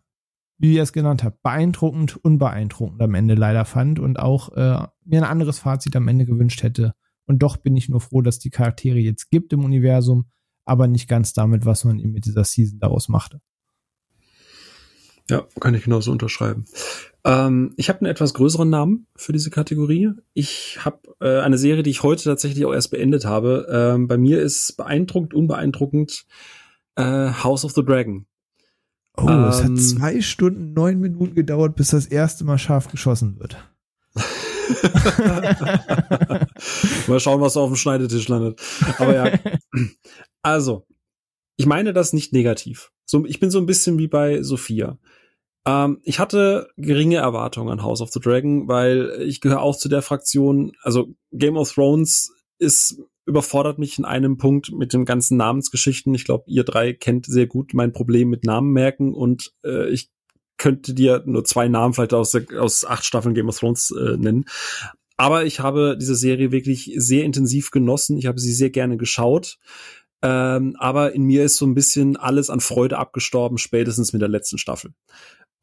wie 0.57 0.75
ihr 0.75 0.83
es 0.83 0.93
genannt 0.93 1.23
habt, 1.23 1.41
beeindruckend, 1.41 2.17
unbeeindruckend 2.17 3.01
am 3.01 3.15
Ende 3.15 3.35
leider 3.35 3.65
fand 3.65 3.99
und 3.99 4.19
auch 4.19 4.49
äh, 4.53 4.87
mir 5.05 5.21
ein 5.21 5.29
anderes 5.29 5.59
Fazit 5.59 5.95
am 5.95 6.07
Ende 6.07 6.25
gewünscht 6.25 6.63
hätte. 6.63 6.93
Und 7.25 7.39
doch 7.39 7.57
bin 7.57 7.75
ich 7.75 7.89
nur 7.89 8.01
froh, 8.01 8.21
dass 8.21 8.39
die 8.39 8.49
Charaktere 8.49 8.99
jetzt 8.99 9.29
gibt 9.29 9.53
im 9.53 9.63
Universum, 9.63 10.29
aber 10.65 10.87
nicht 10.87 11.07
ganz 11.07 11.33
damit, 11.33 11.65
was 11.65 11.83
man 11.83 11.99
eben 11.99 12.11
mit 12.11 12.25
dieser 12.25 12.43
Season 12.43 12.79
daraus 12.79 13.09
machte. 13.09 13.41
Ja, 15.29 15.47
kann 15.59 15.73
ich 15.73 15.85
genauso 15.85 16.11
unterschreiben. 16.11 16.65
Ähm, 17.23 17.73
ich 17.77 17.87
habe 17.87 17.99
einen 17.99 18.11
etwas 18.11 18.33
größeren 18.33 18.69
Namen 18.69 19.07
für 19.15 19.31
diese 19.31 19.49
Kategorie. 19.49 20.11
Ich 20.33 20.79
habe 20.83 20.99
äh, 21.21 21.39
eine 21.39 21.57
Serie, 21.57 21.83
die 21.83 21.91
ich 21.91 22.03
heute 22.03 22.25
tatsächlich 22.25 22.65
auch 22.65 22.73
erst 22.73 22.91
beendet 22.91 23.25
habe. 23.25 23.67
Ähm, 23.71 24.07
bei 24.07 24.17
mir 24.17 24.41
ist 24.41 24.75
beeindruckend, 24.75 25.33
unbeeindruckend 25.33 26.25
äh, 26.95 27.31
House 27.31 27.63
of 27.63 27.71
the 27.71 27.85
Dragon. 27.85 28.25
Oh, 29.15 29.27
ähm, 29.27 29.43
es 29.45 29.57
hat 29.57 29.69
ähm, 29.69 29.77
zwei 29.77 30.21
Stunden, 30.21 30.73
neun 30.73 30.99
Minuten 30.99 31.35
gedauert, 31.35 31.75
bis 31.75 31.89
das 31.89 32.07
erste 32.07 32.43
Mal 32.43 32.57
scharf 32.57 32.89
geschossen 32.89 33.39
wird. 33.39 33.57
Mal 37.07 37.19
schauen, 37.19 37.41
was 37.41 37.57
auf 37.57 37.69
dem 37.69 37.75
Schneidetisch 37.75 38.27
landet. 38.27 38.59
Aber 38.97 39.13
ja. 39.13 39.31
Also, 40.45 40.85
ich 41.55 41.65
meine 41.65 41.93
das 41.93 42.11
nicht 42.11 42.33
negativ. 42.33 42.91
So, 43.05 43.25
ich 43.25 43.39
bin 43.39 43.49
so 43.49 43.59
ein 43.59 43.65
bisschen 43.65 43.97
wie 43.97 44.07
bei 44.07 44.43
Sophia. 44.43 44.97
Ähm, 45.65 45.99
ich 46.03 46.19
hatte 46.19 46.67
geringe 46.75 47.17
Erwartungen 47.17 47.69
an 47.69 47.83
House 47.83 48.01
of 48.01 48.11
the 48.11 48.19
Dragon, 48.19 48.67
weil 48.67 49.21
ich 49.21 49.39
gehöre 49.39 49.61
auch 49.61 49.77
zu 49.77 49.87
der 49.87 50.01
Fraktion, 50.01 50.73
also 50.81 51.15
Game 51.31 51.55
of 51.55 51.71
Thrones 51.71 52.33
ist 52.59 53.01
überfordert 53.25 53.79
mich 53.79 53.97
in 53.97 54.05
einem 54.05 54.37
Punkt 54.37 54.71
mit 54.71 54.93
den 54.93 55.05
ganzen 55.05 55.37
Namensgeschichten. 55.37 56.13
Ich 56.13 56.25
glaube, 56.25 56.43
ihr 56.47 56.63
drei 56.63 56.93
kennt 56.93 57.25
sehr 57.25 57.47
gut 57.47 57.73
mein 57.73 57.93
Problem 57.93 58.29
mit 58.29 58.43
Namen 58.43 58.71
merken 58.71 59.13
und 59.13 59.53
äh, 59.63 59.89
ich 59.89 60.09
könnte 60.57 60.93
dir 60.93 61.23
nur 61.25 61.43
zwei 61.43 61.67
Namen 61.67 61.93
vielleicht 61.93 62.13
aus, 62.13 62.35
aus 62.57 62.85
acht 62.85 63.05
Staffeln 63.05 63.35
Game 63.35 63.49
of 63.49 63.59
Thrones 63.59 63.91
äh, 63.91 64.17
nennen. 64.17 64.45
Aber 65.17 65.45
ich 65.45 65.59
habe 65.59 65.97
diese 65.99 66.15
Serie 66.15 66.51
wirklich 66.51 66.91
sehr 66.95 67.23
intensiv 67.23 67.71
genossen. 67.71 68.17
Ich 68.17 68.25
habe 68.25 68.39
sie 68.39 68.53
sehr 68.53 68.69
gerne 68.69 68.97
geschaut. 68.97 69.57
Ähm, 70.21 70.75
aber 70.79 71.13
in 71.13 71.23
mir 71.23 71.43
ist 71.43 71.57
so 71.57 71.65
ein 71.65 71.75
bisschen 71.75 72.15
alles 72.15 72.49
an 72.49 72.61
Freude 72.61 72.97
abgestorben, 72.97 73.57
spätestens 73.57 74.13
mit 74.13 74.21
der 74.21 74.29
letzten 74.29 74.57
Staffel. 74.57 74.93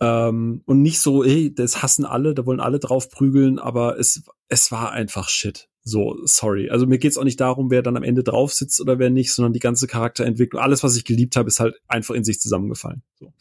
Ähm, 0.01 0.63
und 0.67 0.83
nicht 0.83 1.01
so, 1.01 1.25
ey, 1.25 1.55
das 1.55 1.83
hassen 1.83 2.05
alle, 2.05 2.35
da 2.35 2.45
wollen 2.45 2.61
alle 2.61 2.79
drauf 2.79 3.09
prügeln, 3.09 3.59
aber 3.59 3.99
es, 3.99 4.23
es 4.49 4.71
war 4.71 4.93
einfach 4.93 5.31
Shit. 5.31 5.70
So, 5.83 6.19
sorry. 6.25 6.69
Also 6.71 6.87
mir 6.87 6.99
geht's 6.99 7.17
auch 7.17 7.25
nicht 7.25 7.41
darum, 7.41 7.71
wer 7.71 7.83
dann 7.83 7.97
am 7.97 8.03
Ende 8.03 8.23
drauf 8.23 8.53
sitzt 8.53 8.81
oder 8.81 8.99
wer 8.99 9.11
nicht, 9.11 9.33
sondern 9.33 9.53
die 9.53 9.61
ganze 9.61 9.87
Charakterentwicklung, 9.87 10.63
alles, 10.63 10.83
was 10.83 10.97
ich 10.97 11.05
geliebt 11.05 11.37
habe, 11.37 11.49
ist 11.49 11.61
halt 11.61 11.81
einfach 11.89 12.15
in 12.15 12.25
sich 12.25 12.41
zusammengefallen. 12.41 13.03
So. 13.19 13.33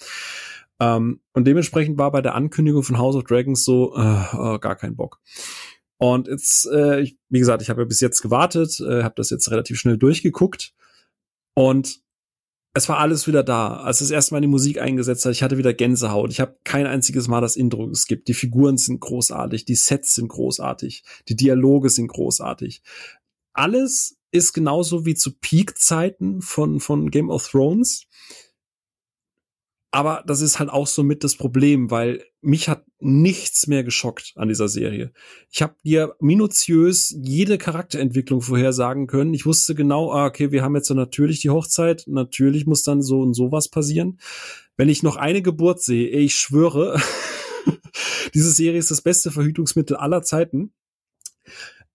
Ähm, 0.80 1.20
und 1.34 1.46
dementsprechend 1.46 1.98
war 1.98 2.12
bei 2.12 2.22
der 2.22 2.36
Ankündigung 2.36 2.84
von 2.84 2.98
House 2.98 3.16
of 3.16 3.26
Dragons 3.26 3.64
so, 3.66 3.94
äh, 3.96 4.24
oh, 4.34 4.60
gar 4.60 4.76
kein 4.76 4.96
Bock. 4.96 5.20
Und 5.98 6.30
jetzt, 6.30 6.66
äh, 6.72 7.02
ich, 7.02 7.18
wie 7.28 7.40
gesagt, 7.40 7.62
ich 7.62 7.70
habe 7.70 7.82
ja 7.82 7.86
bis 7.86 8.00
jetzt 8.00 8.22
gewartet, 8.22 8.80
äh, 8.80 9.04
habe 9.04 9.16
das 9.18 9.30
jetzt 9.30 9.52
relativ 9.52 9.78
schnell 9.78 9.98
durchgeguckt 9.98 10.74
und 11.56 12.00
es 12.80 12.88
war 12.88 13.00
alles 13.00 13.28
wieder 13.28 13.44
da. 13.44 13.82
Als 13.82 14.00
es 14.00 14.10
erstmal 14.10 14.40
die 14.40 14.48
Musik 14.48 14.80
eingesetzt 14.80 15.26
hat, 15.26 15.34
ich 15.34 15.44
hatte 15.44 15.58
wieder 15.58 15.74
Gänsehaut. 15.74 16.32
Ich 16.32 16.40
habe 16.40 16.58
kein 16.64 16.88
einziges 16.88 17.28
Mal 17.28 17.42
das 17.42 17.58
Intro 17.58 17.88
geskippt. 17.88 18.30
Die 18.30 18.34
Figuren 18.34 18.78
sind 18.78 19.02
großartig, 19.02 19.66
die 19.66 19.76
Sets 19.76 20.16
sind 20.16 20.30
großartig, 20.30 21.04
die 21.28 21.36
Dialoge 21.36 21.90
sind 21.90 22.08
großartig. 22.08 22.82
Alles 23.52 24.18
ist 24.32 24.54
genauso 24.54 25.06
wie 25.06 25.16
zu 25.16 25.38
Peak-Zeiten 25.38 26.42
von, 26.42 26.80
von 26.80 27.12
Game 27.12 27.30
of 27.30 27.50
Thrones. 27.50 28.06
Aber 29.92 30.24
das 30.28 30.42
ist 30.42 30.60
halt 30.60 30.70
auch 30.70 30.86
so 30.86 31.02
mit 31.02 31.24
das 31.24 31.36
Problem, 31.36 31.90
weil 31.90 32.24
mich 32.42 32.70
hat 32.70 32.86
nichts 33.00 33.66
mehr 33.66 33.84
geschockt 33.84 34.34
an 34.36 34.48
dieser 34.48 34.68
Serie. 34.68 35.12
Ich 35.50 35.64
habe 35.64 35.76
dir 35.84 36.16
minutiös 36.20 37.16
jede 37.18 37.58
Charakterentwicklung 37.58 38.42
vorhersagen 38.42 39.08
können. 39.08 39.34
Ich 39.34 39.48
wusste 39.48 39.74
genau, 39.74 40.12
ah, 40.12 40.28
okay, 40.28 40.52
wir 40.52 40.62
haben 40.62 40.76
jetzt 40.76 40.88
so 40.88 40.94
natürlich 40.94 41.42
die 41.42 41.50
Hochzeit, 41.50 42.04
natürlich 42.06 42.68
muss 42.68 42.84
dann 42.84 43.02
so 43.02 43.22
und 43.22 43.34
sowas 43.34 43.68
passieren. 43.68 44.20
Wenn 44.78 44.90
ich 44.90 45.02
noch 45.02 45.16
eine 45.16 45.42
Geburt 45.42 45.82
sehe, 45.82 46.08
ich 46.10 46.36
schwöre, 46.36 47.02
diese 48.36 48.52
Serie 48.52 48.80
ist 48.80 48.92
das 48.92 49.02
beste 49.02 49.32
Verhütungsmittel 49.32 49.96
aller 49.96 50.22
Zeiten. 50.22 50.72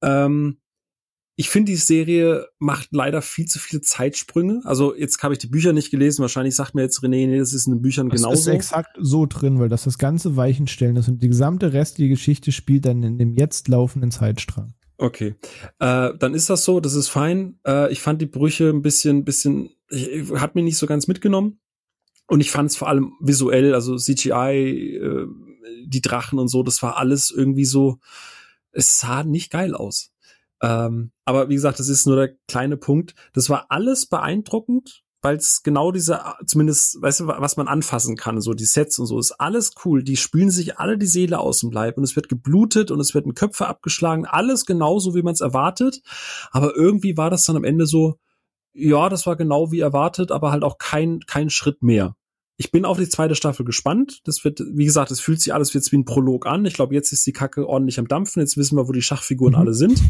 Ähm, 0.02 0.58
ich 1.36 1.48
finde, 1.48 1.72
die 1.72 1.76
Serie 1.76 2.46
macht 2.58 2.88
leider 2.92 3.20
viel 3.20 3.46
zu 3.46 3.58
viele 3.58 3.82
Zeitsprünge. 3.82 4.60
Also 4.64 4.94
jetzt 4.94 5.20
habe 5.22 5.34
ich 5.34 5.38
die 5.38 5.48
Bücher 5.48 5.72
nicht 5.72 5.90
gelesen. 5.90 6.22
Wahrscheinlich 6.22 6.54
sagt 6.54 6.74
mir 6.74 6.82
jetzt 6.82 7.00
René, 7.00 7.26
nee, 7.26 7.38
das 7.38 7.52
ist 7.52 7.66
in 7.66 7.74
den 7.74 7.82
Büchern 7.82 8.08
das 8.08 8.20
genauso. 8.20 8.36
Das 8.36 8.46
ist 8.46 8.52
exakt 8.54 8.96
so 9.00 9.26
drin, 9.26 9.58
weil 9.58 9.68
das 9.68 9.84
das 9.84 9.98
ganze 9.98 10.36
Weichenstellen 10.36 10.96
ist 10.96 11.08
und 11.08 11.22
die 11.22 11.28
gesamte 11.28 11.72
restliche 11.72 12.10
Geschichte 12.10 12.52
spielt 12.52 12.84
dann 12.86 13.02
in 13.02 13.18
dem 13.18 13.34
jetzt 13.34 13.66
laufenden 13.66 14.12
Zeitstrang. 14.12 14.74
Okay, 14.96 15.34
äh, 15.80 16.10
dann 16.16 16.34
ist 16.34 16.50
das 16.50 16.64
so. 16.64 16.78
Das 16.78 16.94
ist 16.94 17.08
fein. 17.08 17.58
Äh, 17.66 17.92
ich 17.92 18.00
fand 18.00 18.22
die 18.22 18.26
Brüche 18.26 18.70
ein 18.70 18.82
bisschen, 18.82 19.24
bisschen, 19.24 19.70
ich, 19.90 20.30
hat 20.34 20.54
mir 20.54 20.62
nicht 20.62 20.78
so 20.78 20.86
ganz 20.86 21.08
mitgenommen. 21.08 21.58
Und 22.26 22.40
ich 22.40 22.50
fand 22.50 22.70
es 22.70 22.76
vor 22.76 22.88
allem 22.88 23.12
visuell, 23.20 23.74
also 23.74 23.96
CGI, 23.96 24.96
äh, 24.96 25.26
die 25.86 26.00
Drachen 26.00 26.38
und 26.38 26.48
so, 26.48 26.62
das 26.62 26.80
war 26.82 26.96
alles 26.96 27.30
irgendwie 27.30 27.64
so, 27.64 27.98
es 28.70 28.98
sah 28.98 29.24
nicht 29.24 29.50
geil 29.50 29.74
aus. 29.74 30.13
Ähm, 30.62 31.12
aber 31.24 31.48
wie 31.48 31.54
gesagt, 31.54 31.78
das 31.78 31.88
ist 31.88 32.06
nur 32.06 32.16
der 32.16 32.36
kleine 32.48 32.76
Punkt. 32.76 33.14
Das 33.32 33.50
war 33.50 33.66
alles 33.70 34.06
beeindruckend, 34.06 35.02
weil 35.22 35.36
es 35.36 35.62
genau 35.62 35.90
diese, 35.90 36.20
zumindest, 36.46 37.00
weißt 37.00 37.20
du, 37.20 37.26
was 37.26 37.56
man 37.56 37.66
anfassen 37.66 38.16
kann, 38.16 38.40
so 38.40 38.52
die 38.52 38.66
Sets 38.66 38.98
und 38.98 39.06
so, 39.06 39.18
ist 39.18 39.32
alles 39.32 39.72
cool. 39.84 40.04
Die 40.04 40.16
spülen 40.16 40.50
sich 40.50 40.78
alle 40.78 40.98
die 40.98 41.06
Seele 41.06 41.38
aus 41.38 41.60
dem 41.60 41.70
Leib 41.70 41.96
und 41.96 42.04
es 42.04 42.14
wird 42.14 42.28
geblutet 42.28 42.90
und 42.90 43.00
es 43.00 43.14
werden 43.14 43.34
Köpfe 43.34 43.66
abgeschlagen, 43.66 44.26
alles 44.26 44.66
genauso, 44.66 45.14
wie 45.14 45.22
man 45.22 45.32
es 45.32 45.40
erwartet. 45.40 46.02
Aber 46.50 46.76
irgendwie 46.76 47.16
war 47.16 47.30
das 47.30 47.44
dann 47.44 47.56
am 47.56 47.64
Ende 47.64 47.86
so, 47.86 48.18
ja, 48.74 49.08
das 49.08 49.26
war 49.26 49.36
genau 49.36 49.72
wie 49.72 49.80
erwartet, 49.80 50.30
aber 50.30 50.50
halt 50.50 50.62
auch 50.62 50.78
kein, 50.78 51.20
kein 51.20 51.48
Schritt 51.48 51.82
mehr. 51.82 52.16
Ich 52.56 52.70
bin 52.70 52.84
auf 52.84 52.98
die 52.98 53.08
zweite 53.08 53.34
Staffel 53.34 53.64
gespannt. 53.64 54.20
Das 54.24 54.44
wird, 54.44 54.60
wie 54.60 54.84
gesagt, 54.84 55.10
es 55.10 55.20
fühlt 55.20 55.40
sich 55.40 55.52
alles 55.52 55.72
jetzt 55.72 55.90
wie 55.90 55.96
ein 55.96 56.04
Prolog 56.04 56.46
an. 56.46 56.64
Ich 56.64 56.74
glaube, 56.74 56.94
jetzt 56.94 57.12
ist 57.12 57.26
die 57.26 57.32
Kacke 57.32 57.68
ordentlich 57.68 57.98
am 57.98 58.06
Dampfen. 58.06 58.40
Jetzt 58.40 58.56
wissen 58.56 58.76
wir, 58.76 58.86
wo 58.86 58.92
die 58.92 59.02
Schachfiguren 59.02 59.54
mhm. 59.54 59.60
alle 59.60 59.74
sind. 59.74 60.00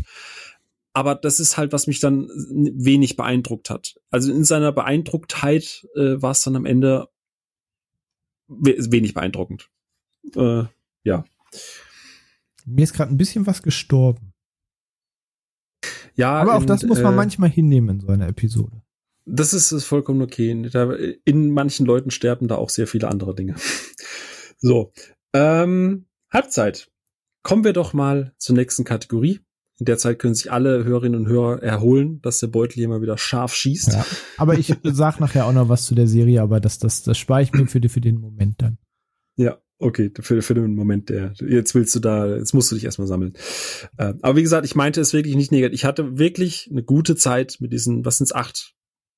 Aber 0.92 1.14
das 1.14 1.40
ist 1.40 1.56
halt, 1.56 1.72
was 1.72 1.86
mich 1.86 2.00
dann 2.00 2.28
wenig 2.28 3.16
beeindruckt 3.16 3.70
hat. 3.70 3.98
Also 4.10 4.30
in 4.30 4.44
seiner 4.44 4.72
Beeindrucktheit 4.72 5.88
äh, 5.96 6.22
war 6.22 6.32
es 6.32 6.42
dann 6.42 6.54
am 6.54 6.66
Ende 6.66 7.08
we 8.46 8.76
wenig 8.90 9.14
beeindruckend. 9.14 9.70
Äh, 10.36 10.64
ja. 11.02 11.24
Mir 12.66 12.82
ist 12.82 12.92
gerade 12.92 13.12
ein 13.12 13.16
bisschen 13.16 13.46
was 13.46 13.62
gestorben. 13.62 14.32
Ja, 16.14 16.32
aber 16.34 16.54
auch 16.54 16.64
das 16.64 16.84
muss 16.84 17.02
man 17.02 17.14
äh, 17.14 17.16
manchmal 17.16 17.50
hinnehmen 17.50 17.96
in 17.96 18.00
so 18.00 18.08
einer 18.08 18.28
Episode. 18.28 18.83
Das 19.26 19.54
ist, 19.54 19.72
ist 19.72 19.84
vollkommen 19.84 20.22
okay. 20.22 20.50
In 21.24 21.50
manchen 21.50 21.86
Leuten 21.86 22.10
sterben 22.10 22.48
da 22.48 22.56
auch 22.56 22.70
sehr 22.70 22.86
viele 22.86 23.08
andere 23.08 23.34
Dinge. 23.34 23.54
so, 24.58 24.92
ähm, 25.32 26.06
Halbzeit. 26.30 26.90
Kommen 27.42 27.64
wir 27.64 27.72
doch 27.72 27.92
mal 27.92 28.34
zur 28.38 28.56
nächsten 28.56 28.84
Kategorie. 28.84 29.40
In 29.78 29.86
der 29.86 29.98
Zeit 29.98 30.18
können 30.18 30.34
sich 30.34 30.52
alle 30.52 30.84
Hörerinnen 30.84 31.20
und 31.20 31.28
Hörer 31.28 31.62
erholen, 31.62 32.20
dass 32.22 32.38
der 32.38 32.46
Beutel 32.46 32.74
hier 32.74 32.88
mal 32.88 33.02
wieder 33.02 33.18
scharf 33.18 33.54
schießt. 33.54 33.92
Ja, 33.92 34.06
aber 34.36 34.56
ich 34.56 34.72
sag 34.84 35.18
nachher 35.20 35.46
auch 35.46 35.52
noch 35.52 35.68
was 35.68 35.84
zu 35.86 35.94
der 35.94 36.06
Serie, 36.06 36.42
aber 36.42 36.60
das, 36.60 36.78
das, 36.78 37.02
das 37.02 37.18
spare 37.18 37.42
ich 37.42 37.52
mir 37.52 37.66
für, 37.66 37.80
für 37.88 38.00
den 38.00 38.20
Moment 38.20 38.62
dann. 38.62 38.78
Ja, 39.36 39.58
okay, 39.78 40.12
für, 40.20 40.42
für 40.42 40.54
den 40.54 40.76
Moment, 40.76 41.08
der, 41.08 41.32
jetzt 41.40 41.74
willst 41.74 41.94
du 41.96 42.00
da, 42.00 42.36
jetzt 42.36 42.54
musst 42.54 42.70
du 42.70 42.76
dich 42.76 42.84
erstmal 42.84 43.08
sammeln. 43.08 43.34
Äh, 43.96 44.14
aber 44.22 44.36
wie 44.36 44.42
gesagt, 44.42 44.64
ich 44.64 44.76
meinte 44.76 45.00
es 45.00 45.12
wirklich 45.12 45.34
nicht 45.34 45.50
negativ. 45.50 45.74
Ich 45.74 45.84
hatte 45.84 46.18
wirklich 46.18 46.68
eine 46.70 46.84
gute 46.84 47.16
Zeit 47.16 47.56
mit 47.58 47.72
diesen, 47.72 48.04
was 48.04 48.18
sind's, 48.18 48.32
acht, 48.32 48.73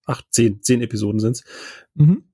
acht, 0.06 0.26
zehn, 0.30 0.62
zehn 0.62 0.80
Episoden 0.80 1.20
sind's. 1.20 1.44
Mhm 1.94 2.24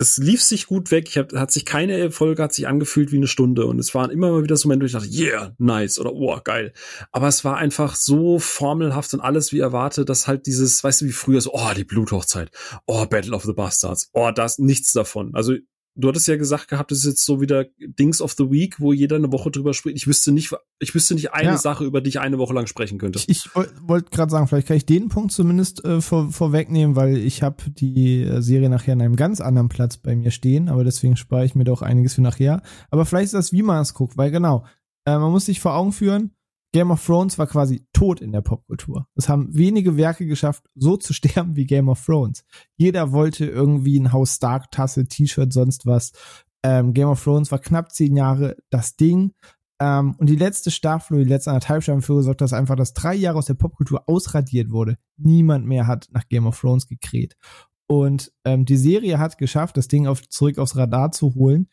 es 0.00 0.16
lief 0.16 0.42
sich 0.42 0.66
gut 0.66 0.90
weg. 0.92 1.08
Ich 1.08 1.18
hab, 1.18 1.32
hat 1.32 1.50
sich 1.50 1.64
keine 1.64 2.10
Folge 2.12 2.42
hat 2.42 2.54
sich 2.54 2.68
angefühlt 2.68 3.10
wie 3.10 3.16
eine 3.16 3.26
Stunde 3.26 3.66
und 3.66 3.78
es 3.80 3.94
waren 3.94 4.10
immer 4.10 4.30
mal 4.30 4.44
wieder 4.44 4.56
so 4.56 4.68
Momente, 4.68 4.84
wo 4.84 4.86
ich 4.86 4.92
dachte, 4.92 5.08
yeah, 5.08 5.54
nice 5.58 5.98
oder 5.98 6.14
oh, 6.14 6.38
geil. 6.42 6.72
Aber 7.10 7.26
es 7.26 7.44
war 7.44 7.56
einfach 7.56 7.96
so 7.96 8.38
formelhaft 8.38 9.12
und 9.12 9.20
alles 9.20 9.52
wie 9.52 9.58
erwartet, 9.58 10.08
dass 10.08 10.28
halt 10.28 10.46
dieses, 10.46 10.82
weißt 10.82 11.00
du, 11.00 11.06
wie 11.06 11.12
früher 11.12 11.40
so, 11.40 11.52
oh, 11.52 11.72
die 11.76 11.84
Bluthochzeit, 11.84 12.50
oh, 12.86 13.06
Battle 13.06 13.34
of 13.34 13.42
the 13.42 13.52
Bastards, 13.52 14.08
oh, 14.12 14.30
das, 14.30 14.58
nichts 14.58 14.92
davon. 14.92 15.34
Also 15.34 15.54
du 15.94 16.08
hattest 16.08 16.28
ja 16.28 16.36
gesagt 16.36 16.68
gehabt, 16.68 16.92
es 16.92 16.98
ist 17.00 17.04
jetzt 17.06 17.24
so 17.24 17.40
wieder 17.40 17.66
Dings 17.78 18.20
of 18.20 18.32
the 18.32 18.50
Week, 18.50 18.78
wo 18.80 18.92
jeder 18.92 19.16
eine 19.16 19.32
Woche 19.32 19.50
drüber 19.50 19.74
spricht. 19.74 19.96
Ich 19.96 20.06
wüsste 20.06 20.32
nicht, 20.32 20.54
ich 20.78 20.94
wüsste 20.94 21.14
nicht 21.14 21.32
eine 21.32 21.50
Ja. 21.50 21.58
Sache, 21.58 21.84
über 21.84 22.00
die 22.00 22.08
ich 22.08 22.20
eine 22.20 22.38
Woche 22.38 22.54
lang 22.54 22.66
sprechen 22.66 22.98
könnte. 22.98 23.18
Ich, 23.18 23.28
ich 23.28 23.50
wollte 23.82 24.10
gerade 24.10 24.30
sagen, 24.30 24.46
vielleicht 24.46 24.68
kann 24.68 24.76
ich 24.76 24.86
den 24.86 25.08
Punkt 25.08 25.32
zumindest 25.32 25.84
äh, 25.84 26.00
vor, 26.00 26.30
vorwegnehmen, 26.30 26.94
weil 26.96 27.16
ich 27.16 27.42
habe 27.42 27.70
die 27.70 28.22
äh, 28.22 28.40
Serie 28.40 28.68
nachher 28.70 28.92
an 28.92 29.02
einem 29.02 29.16
ganz 29.16 29.40
anderen 29.40 29.68
Platz 29.68 29.96
bei 29.96 30.14
mir 30.14 30.30
stehen, 30.30 30.68
aber 30.68 30.84
deswegen 30.84 31.16
spare 31.16 31.44
ich 31.44 31.54
mir 31.54 31.64
doch 31.64 31.82
einiges 31.82 32.14
für 32.14 32.22
nachher. 32.22 32.62
Aber 32.90 33.04
vielleicht 33.04 33.26
ist 33.26 33.34
das, 33.34 33.52
wie 33.52 33.62
man 33.62 33.82
es 33.82 33.94
guckt, 33.94 34.16
weil 34.16 34.30
genau, 34.30 34.64
äh, 35.04 35.18
man 35.18 35.32
muss 35.32 35.46
sich 35.46 35.60
vor 35.60 35.74
Augen 35.74 35.92
führen, 35.92 36.32
Game 36.72 36.90
of 36.90 37.04
Thrones 37.04 37.38
war 37.38 37.46
quasi 37.46 37.86
tot 37.92 38.20
in 38.20 38.32
der 38.32 38.42
Popkultur. 38.42 39.06
Es 39.14 39.28
haben 39.28 39.48
wenige 39.56 39.96
Werke 39.96 40.26
geschafft, 40.26 40.64
so 40.74 40.96
zu 40.96 41.12
sterben 41.14 41.56
wie 41.56 41.66
Game 41.66 41.88
of 41.88 42.04
Thrones. 42.04 42.44
Jeder 42.76 43.12
wollte 43.12 43.46
irgendwie 43.46 43.98
ein 43.98 44.12
Haus 44.12 44.34
Stark 44.34 44.70
Tasse, 44.70 45.06
T-Shirt, 45.06 45.52
sonst 45.52 45.86
was. 45.86 46.12
Ähm, 46.62 46.92
Game 46.92 47.08
of 47.08 47.22
Thrones 47.22 47.50
war 47.50 47.58
knapp 47.58 47.92
zehn 47.92 48.16
Jahre 48.16 48.56
das 48.70 48.96
Ding. 48.96 49.32
Ähm, 49.80 50.16
und 50.18 50.28
die 50.28 50.36
letzte 50.36 50.70
Staffel, 50.70 51.24
die 51.24 51.30
letzte 51.30 51.50
anderthalb 51.50 51.82
Staffeln 51.82 52.00
dafür 52.00 52.16
gesorgt, 52.16 52.40
dass 52.40 52.52
einfach 52.52 52.76
das 52.76 52.94
drei 52.94 53.14
Jahre 53.14 53.38
aus 53.38 53.46
der 53.46 53.54
Popkultur 53.54 54.08
ausradiert 54.08 54.70
wurde. 54.70 54.98
Niemand 55.16 55.66
mehr 55.66 55.86
hat 55.86 56.08
nach 56.12 56.28
Game 56.28 56.46
of 56.46 56.60
Thrones 56.60 56.88
gekräht. 56.88 57.36
Und 57.86 58.32
ähm, 58.44 58.64
die 58.64 58.76
Serie 58.76 59.18
hat 59.18 59.38
geschafft, 59.38 59.76
das 59.76 59.88
Ding 59.88 60.06
auf, 60.06 60.28
zurück 60.28 60.58
aufs 60.58 60.76
Radar 60.76 61.12
zu 61.12 61.34
holen. 61.34 61.68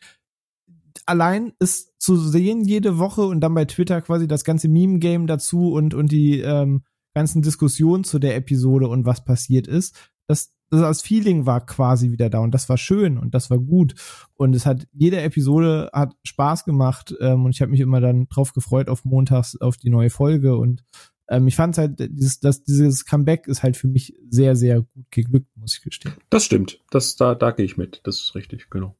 Allein 1.06 1.52
ist 1.58 2.00
zu 2.00 2.16
sehen 2.16 2.64
jede 2.64 2.98
Woche 2.98 3.22
und 3.22 3.40
dann 3.40 3.54
bei 3.54 3.64
Twitter 3.64 4.00
quasi 4.00 4.26
das 4.26 4.44
ganze 4.44 4.68
Meme-Game 4.68 5.26
dazu 5.26 5.72
und, 5.72 5.94
und 5.94 6.10
die 6.10 6.40
ähm, 6.40 6.82
ganzen 7.14 7.42
Diskussionen 7.42 8.04
zu 8.04 8.18
der 8.18 8.36
Episode 8.36 8.88
und 8.88 9.06
was 9.06 9.24
passiert 9.24 9.66
ist, 9.66 9.96
das, 10.26 10.52
das, 10.70 10.80
das 10.80 11.02
Feeling 11.02 11.46
war 11.46 11.64
quasi 11.64 12.10
wieder 12.10 12.28
da 12.30 12.40
und 12.40 12.52
das 12.52 12.68
war 12.68 12.76
schön 12.76 13.18
und 13.18 13.34
das 13.34 13.50
war 13.50 13.58
gut. 13.58 13.94
Und 14.34 14.54
es 14.54 14.66
hat, 14.66 14.86
jede 14.92 15.20
Episode 15.20 15.90
hat 15.92 16.14
Spaß 16.24 16.64
gemacht 16.64 17.14
ähm, 17.20 17.44
und 17.44 17.52
ich 17.52 17.62
habe 17.62 17.70
mich 17.70 17.80
immer 17.80 18.00
dann 18.00 18.28
drauf 18.28 18.52
gefreut 18.52 18.88
auf 18.88 19.04
montags 19.04 19.56
auf 19.60 19.76
die 19.76 19.90
neue 19.90 20.10
Folge 20.10 20.56
und 20.56 20.82
ähm, 21.28 21.48
ich 21.48 21.56
fand 21.56 21.76
halt, 21.78 21.98
dieses, 21.98 22.40
das, 22.40 22.62
dieses 22.62 23.04
Comeback 23.04 23.48
ist 23.48 23.62
halt 23.62 23.76
für 23.76 23.88
mich 23.88 24.14
sehr, 24.28 24.54
sehr 24.54 24.82
gut 24.82 25.10
geglückt, 25.10 25.48
muss 25.56 25.76
ich 25.76 25.82
gestehen. 25.82 26.14
Das 26.30 26.44
stimmt. 26.44 26.80
Das, 26.90 27.16
da, 27.16 27.34
da 27.34 27.50
gehe 27.50 27.64
ich 27.64 27.76
mit. 27.76 28.00
Das 28.04 28.20
ist 28.20 28.34
richtig, 28.34 28.70
genau. 28.70 28.96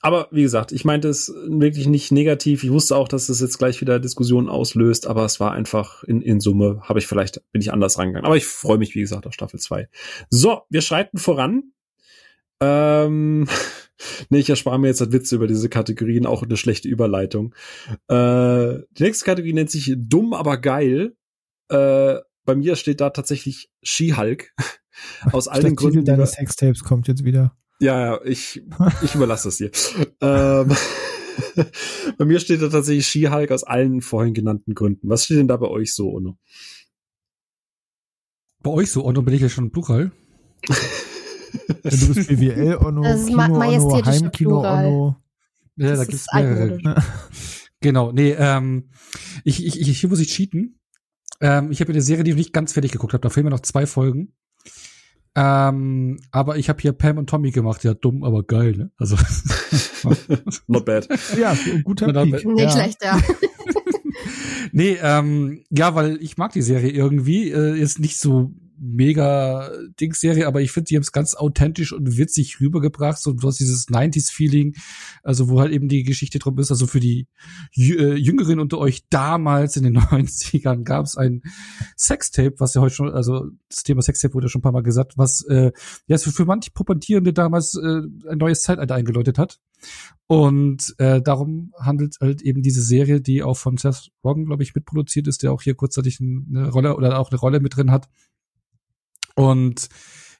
Aber 0.00 0.28
wie 0.30 0.42
gesagt, 0.42 0.70
ich 0.70 0.84
meinte 0.84 1.08
es 1.08 1.32
wirklich 1.48 1.88
nicht 1.88 2.12
negativ. 2.12 2.62
Ich 2.62 2.70
wusste 2.70 2.96
auch, 2.96 3.08
dass 3.08 3.26
das 3.26 3.40
jetzt 3.40 3.58
gleich 3.58 3.80
wieder 3.80 3.98
Diskussionen 3.98 4.48
auslöst, 4.48 5.06
aber 5.06 5.24
es 5.24 5.40
war 5.40 5.52
einfach 5.52 6.04
in, 6.04 6.22
in 6.22 6.40
Summe, 6.40 6.80
habe 6.82 7.00
ich 7.00 7.06
vielleicht, 7.06 7.42
bin 7.50 7.60
ich 7.60 7.72
anders 7.72 7.98
rangegangen. 7.98 8.26
Aber 8.26 8.36
ich 8.36 8.46
freue 8.46 8.78
mich, 8.78 8.94
wie 8.94 9.00
gesagt, 9.00 9.26
auf 9.26 9.34
Staffel 9.34 9.58
2. 9.58 9.88
So, 10.30 10.62
wir 10.70 10.82
schreiten 10.82 11.18
voran. 11.18 11.72
Ähm, 12.60 13.48
nee, 14.28 14.38
ich 14.38 14.50
erspare 14.50 14.78
mir 14.78 14.86
jetzt 14.86 15.00
halt 15.00 15.12
Witze 15.12 15.34
über 15.34 15.48
diese 15.48 15.68
Kategorien, 15.68 16.26
auch 16.26 16.44
eine 16.44 16.56
schlechte 16.56 16.88
Überleitung. 16.88 17.54
Äh, 18.06 18.78
die 18.92 19.02
nächste 19.02 19.24
Kategorie 19.24 19.52
nennt 19.52 19.70
sich 19.70 19.92
dumm, 19.96 20.32
aber 20.32 20.58
geil. 20.58 21.16
Äh, 21.70 22.16
bei 22.44 22.54
mir 22.54 22.76
steht 22.76 23.00
da 23.00 23.10
tatsächlich 23.10 23.70
She-Hulk. 23.82 24.54
Aus 25.32 25.48
all 25.48 25.62
den 25.62 25.76
Gründen. 25.76 26.04
deines 26.04 26.32
Sextapes 26.32 26.82
kommt 26.82 27.06
jetzt 27.08 27.24
wieder. 27.24 27.56
Ja, 27.80 28.00
ja, 28.00 28.20
ich, 28.24 28.62
ich 29.02 29.14
überlasse 29.14 29.48
es 29.48 29.56
dir. 29.58 29.70
ähm, 30.20 30.74
bei 32.18 32.24
mir 32.24 32.40
steht 32.40 32.62
da 32.62 32.68
tatsächlich 32.68 33.06
She-Hulk 33.06 33.50
aus 33.52 33.64
allen 33.64 34.00
vorhin 34.00 34.34
genannten 34.34 34.74
Gründen. 34.74 35.08
Was 35.08 35.24
steht 35.24 35.38
denn 35.38 35.48
da 35.48 35.56
bei 35.56 35.68
euch 35.68 35.94
so, 35.94 36.10
Ono? 36.10 36.38
Bei 38.62 38.70
euch 38.70 38.90
so, 38.90 39.04
Otto, 39.04 39.22
bin 39.22 39.34
ich 39.34 39.40
ja 39.42 39.48
schon 39.48 39.70
Plural. 39.70 40.10
Ja, 40.68 40.74
du 41.90 42.14
bist 42.14 42.28
BWL, 42.28 42.76
Onno, 42.76 43.02
Das 43.02 43.20
ist 43.20 43.26
Kino, 43.28 43.48
majestätischer 43.48 44.24
Heimkino, 44.24 44.50
Plural. 44.50 44.86
Onno. 44.86 45.16
Ja, 45.76 45.88
Das 45.90 45.98
da 45.98 46.02
ist 46.02 46.08
gibt's 46.10 46.26
mehrere. 46.34 47.02
Genau, 47.80 48.10
nee, 48.10 48.32
ähm, 48.36 48.90
ich, 49.44 49.64
ich, 49.64 49.80
ich, 49.80 50.00
hier 50.00 50.08
muss 50.08 50.18
ich 50.18 50.34
cheaten. 50.34 50.80
Ähm, 51.40 51.70
ich 51.70 51.80
habe 51.80 51.92
eine 51.92 52.02
Serie, 52.02 52.24
die 52.24 52.32
ich 52.32 52.36
nicht 52.36 52.52
ganz 52.52 52.72
fertig 52.72 52.90
geguckt 52.90 53.12
habe. 53.12 53.22
Da 53.22 53.30
fehlen 53.30 53.44
mir 53.44 53.50
noch 53.50 53.60
zwei 53.60 53.86
Folgen. 53.86 54.34
Ähm, 55.34 56.18
aber 56.30 56.56
ich 56.56 56.68
habe 56.68 56.80
hier 56.80 56.92
Pam 56.92 57.18
und 57.18 57.30
Tommy 57.30 57.50
gemacht. 57.50 57.84
Ja, 57.84 57.94
dumm, 57.94 58.24
aber 58.24 58.42
geil, 58.42 58.72
ne? 58.76 58.90
Also 58.96 59.16
Not 60.66 60.84
bad. 60.84 61.08
Ja, 61.38 61.56
guter 61.84 62.12
Na, 62.12 62.24
Peak. 62.24 62.44
Nicht 62.44 62.60
ja. 62.60 62.70
schlecht, 62.70 62.98
ja. 63.02 63.20
nee, 64.72 64.98
ähm, 65.00 65.64
ja, 65.70 65.94
weil 65.94 66.18
ich 66.20 66.36
mag 66.36 66.52
die 66.52 66.62
Serie 66.62 66.90
irgendwie. 66.90 67.50
Äh, 67.50 67.78
ist 67.78 67.98
nicht 67.98 68.18
so 68.18 68.52
mega 68.80 69.70
Dings-Serie, 70.00 70.46
aber 70.46 70.60
ich 70.60 70.72
finde, 70.72 70.88
die 70.88 70.96
haben 70.96 71.02
es 71.02 71.12
ganz 71.12 71.34
authentisch 71.34 71.92
und 71.92 72.16
witzig 72.16 72.60
rübergebracht. 72.60 73.18
So, 73.18 73.32
du 73.32 73.46
hast 73.46 73.60
dieses 73.60 73.88
90s-Feeling, 73.88 74.76
also 75.22 75.48
wo 75.48 75.60
halt 75.60 75.72
eben 75.72 75.88
die 75.88 76.04
Geschichte 76.04 76.38
drum 76.38 76.58
ist. 76.58 76.70
Also 76.70 76.86
für 76.86 77.00
die 77.00 77.26
äh, 77.76 78.14
Jüngeren 78.14 78.60
unter 78.60 78.78
euch 78.78 79.08
damals 79.08 79.76
in 79.76 79.84
den 79.84 79.98
90ern 79.98 80.84
gab 80.84 81.06
es 81.06 81.16
ein 81.16 81.42
Sextape, 81.96 82.54
was 82.58 82.74
ja 82.74 82.80
heute 82.80 82.94
schon, 82.94 83.10
also 83.12 83.46
das 83.68 83.82
Thema 83.82 84.02
Sextape 84.02 84.34
wurde 84.34 84.46
ja 84.46 84.50
schon 84.50 84.60
ein 84.60 84.62
paar 84.62 84.72
Mal 84.72 84.82
gesagt, 84.82 85.18
was 85.18 85.44
äh, 85.48 85.72
ja 86.06 86.18
für, 86.18 86.32
für 86.32 86.44
manche 86.44 86.70
Pubertierende 86.70 87.32
damals 87.32 87.74
äh, 87.74 88.02
ein 88.30 88.38
neues 88.38 88.62
Zeitalter 88.62 88.94
eingeläutet 88.94 89.38
hat. 89.38 89.58
Und 90.26 90.94
äh, 90.98 91.22
darum 91.22 91.72
handelt 91.78 92.16
halt 92.20 92.42
eben 92.42 92.62
diese 92.62 92.82
Serie, 92.82 93.20
die 93.20 93.42
auch 93.42 93.56
von 93.56 93.78
Seth 93.78 94.10
Rogen, 94.22 94.44
glaube 94.44 94.62
ich, 94.62 94.74
mitproduziert 94.74 95.26
ist, 95.26 95.42
der 95.42 95.52
auch 95.52 95.62
hier 95.62 95.74
kurzzeitig 95.74 96.20
eine 96.20 96.68
Rolle 96.70 96.96
oder 96.96 97.18
auch 97.18 97.30
eine 97.30 97.40
Rolle 97.40 97.60
mit 97.60 97.76
drin 97.76 97.90
hat. 97.90 98.08
Und 99.38 99.88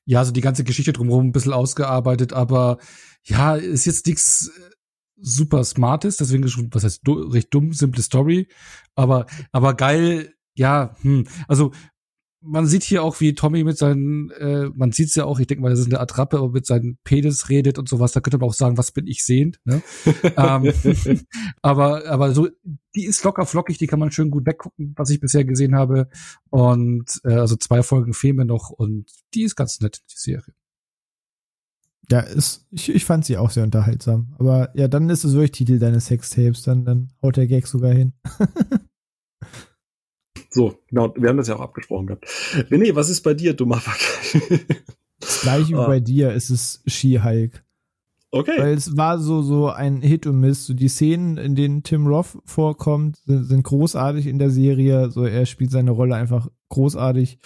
ja, 0.06 0.24
so 0.24 0.32
die 0.32 0.40
ganze 0.40 0.64
Geschichte 0.64 0.92
drumherum 0.92 1.28
ein 1.28 1.32
bisschen 1.32 1.52
ausgearbeitet, 1.52 2.32
aber 2.32 2.78
ja, 3.22 3.54
ist 3.54 3.86
jetzt 3.86 4.06
nichts 4.08 4.48
äh, 4.48 4.70
super 5.20 5.62
Smartes, 5.62 6.16
deswegen 6.16 6.42
ist 6.42 6.50
schon, 6.50 6.68
was 6.72 6.82
heißt, 6.82 7.02
du, 7.04 7.12
recht 7.12 7.54
dumm, 7.54 7.72
simple 7.72 8.02
Story, 8.02 8.48
aber, 8.96 9.26
aber 9.52 9.74
geil, 9.74 10.34
ja, 10.54 10.96
hm, 11.02 11.28
also 11.46 11.70
man 12.48 12.66
sieht 12.66 12.82
hier 12.82 13.02
auch, 13.02 13.20
wie 13.20 13.34
Tommy 13.34 13.62
mit 13.64 13.76
seinen, 13.78 14.30
äh, 14.30 14.70
man 14.74 14.92
sieht's 14.92 15.14
ja 15.14 15.24
auch, 15.24 15.38
ich 15.38 15.46
denke 15.46 15.62
mal, 15.62 15.70
das 15.70 15.80
ist 15.80 15.86
eine 15.86 16.00
Attrappe, 16.00 16.38
aber 16.38 16.50
mit 16.50 16.66
seinen 16.66 16.98
Penis 17.04 17.48
redet 17.48 17.78
und 17.78 17.88
sowas, 17.88 18.12
da 18.12 18.20
könnte 18.20 18.38
man 18.38 18.48
auch 18.48 18.54
sagen, 18.54 18.78
was 18.78 18.92
bin 18.92 19.06
ich 19.06 19.24
sehend, 19.24 19.60
ne? 19.64 19.82
ähm, 20.36 20.72
aber, 21.62 22.06
aber 22.06 22.32
so, 22.32 22.48
die 22.94 23.04
ist 23.04 23.22
locker 23.24 23.46
flockig, 23.46 23.78
die 23.78 23.86
kann 23.86 23.98
man 23.98 24.10
schön 24.10 24.30
gut 24.30 24.46
weggucken, 24.46 24.94
was 24.96 25.10
ich 25.10 25.20
bisher 25.20 25.44
gesehen 25.44 25.74
habe. 25.74 26.08
Und 26.50 27.20
äh, 27.24 27.34
also 27.34 27.56
zwei 27.56 27.82
Folgen 27.82 28.14
fehlen 28.14 28.36
mir 28.36 28.44
noch 28.44 28.70
und 28.70 29.06
die 29.34 29.42
ist 29.42 29.56
ganz 29.56 29.80
nett, 29.80 30.02
die 30.10 30.18
Serie. 30.18 30.54
Ja, 32.10 32.20
ist, 32.20 32.66
ich, 32.70 32.88
ich 32.88 33.04
fand 33.04 33.26
sie 33.26 33.36
auch 33.36 33.50
sehr 33.50 33.64
unterhaltsam. 33.64 34.34
Aber 34.38 34.70
ja, 34.74 34.88
dann 34.88 35.10
ist 35.10 35.24
es 35.24 35.34
wirklich 35.34 35.52
Titel 35.52 35.78
deines 35.78 36.06
Sextapes, 36.06 36.62
dann, 36.62 36.84
dann 36.84 37.12
haut 37.22 37.36
der 37.36 37.46
Gag 37.46 37.66
sogar 37.66 37.92
hin. 37.92 38.14
So, 40.50 40.78
genau, 40.88 41.14
wir 41.16 41.28
haben 41.28 41.36
das 41.36 41.48
ja 41.48 41.56
auch 41.56 41.60
abgesprochen 41.60 42.06
gehabt. 42.06 42.26
René, 42.70 42.94
was 42.94 43.08
ist 43.10 43.22
bei 43.22 43.34
dir, 43.34 43.54
dummer 43.54 43.76
Fuck? 43.80 43.98
Das 45.20 45.40
gleiche 45.42 45.70
wie 45.70 45.74
Ah. 45.74 45.86
bei 45.86 46.00
dir 46.00 46.32
ist 46.32 46.50
es 46.50 46.82
She-Hulk. 46.86 47.64
okay. 48.30 48.54
Weil 48.56 48.74
es 48.74 48.96
war 48.96 49.18
so, 49.18 49.42
so 49.42 49.68
ein 49.68 50.00
Hit 50.00 50.26
und 50.26 50.40
Miss. 50.40 50.66
So 50.66 50.74
die 50.74 50.88
Szenen, 50.88 51.36
in 51.38 51.54
denen 51.54 51.82
Tim 51.82 52.06
Roth 52.06 52.38
vorkommt, 52.44 53.16
sind, 53.26 53.44
sind 53.44 53.62
großartig 53.64 54.26
in 54.26 54.38
der 54.38 54.50
Serie. 54.50 55.10
So 55.10 55.24
er 55.24 55.44
spielt 55.46 55.70
seine 55.70 55.90
Rolle 55.90 56.14
einfach 56.14 56.48
großartig. 56.70 57.38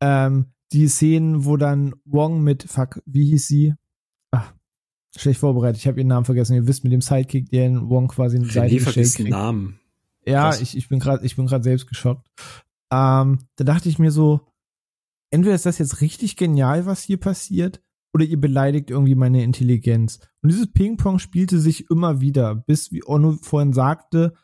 Ähm, 0.00 0.46
die 0.72 0.88
Szenen, 0.88 1.44
wo 1.44 1.56
dann 1.56 1.94
Wong 2.04 2.42
mit, 2.42 2.64
fuck, 2.64 3.00
wie 3.06 3.26
hieß 3.26 3.46
sie? 3.46 3.74
Ach, 4.32 4.52
schlecht 5.16 5.38
vorbereitet. 5.40 5.78
Ich 5.80 5.86
habe 5.86 5.98
ihren 6.00 6.08
Namen 6.08 6.24
vergessen. 6.24 6.54
Ihr 6.54 6.66
wisst 6.66 6.82
mit 6.84 6.92
dem 6.92 7.00
Sidekick, 7.00 7.48
der 7.50 7.66
in 7.66 7.88
Wong 7.88 8.08
quasi 8.08 8.36
einen 8.38 8.46
vergisst 8.46 9.16
kriegt. 9.16 9.30
Namen. 9.30 9.78
Ja, 10.26 10.50
Krass. 10.50 10.60
ich, 10.60 10.76
ich 10.76 10.88
bin 10.88 10.98
gerade, 10.98 11.24
ich 11.24 11.36
bin 11.36 11.46
gerade 11.46 11.64
selbst 11.64 11.86
geschockt. 11.86 12.28
Ähm, 12.92 13.38
da 13.56 13.64
dachte 13.64 13.88
ich 13.88 13.98
mir 13.98 14.10
so, 14.10 14.40
entweder 15.30 15.54
ist 15.54 15.66
das 15.66 15.78
jetzt 15.78 16.00
richtig 16.00 16.36
genial, 16.36 16.86
was 16.86 17.02
hier 17.02 17.18
passiert, 17.18 17.82
oder 18.14 18.24
ihr 18.24 18.40
beleidigt 18.40 18.90
irgendwie 18.90 19.16
meine 19.16 19.42
Intelligenz. 19.42 20.20
Und 20.40 20.52
dieses 20.52 20.72
Ping-Pong 20.72 21.18
spielte 21.18 21.58
sich 21.58 21.90
immer 21.90 22.20
wieder, 22.20 22.54
bis, 22.54 22.92
wie 22.92 23.02
Onno 23.04 23.38
vorhin 23.42 23.72
sagte, 23.72 24.34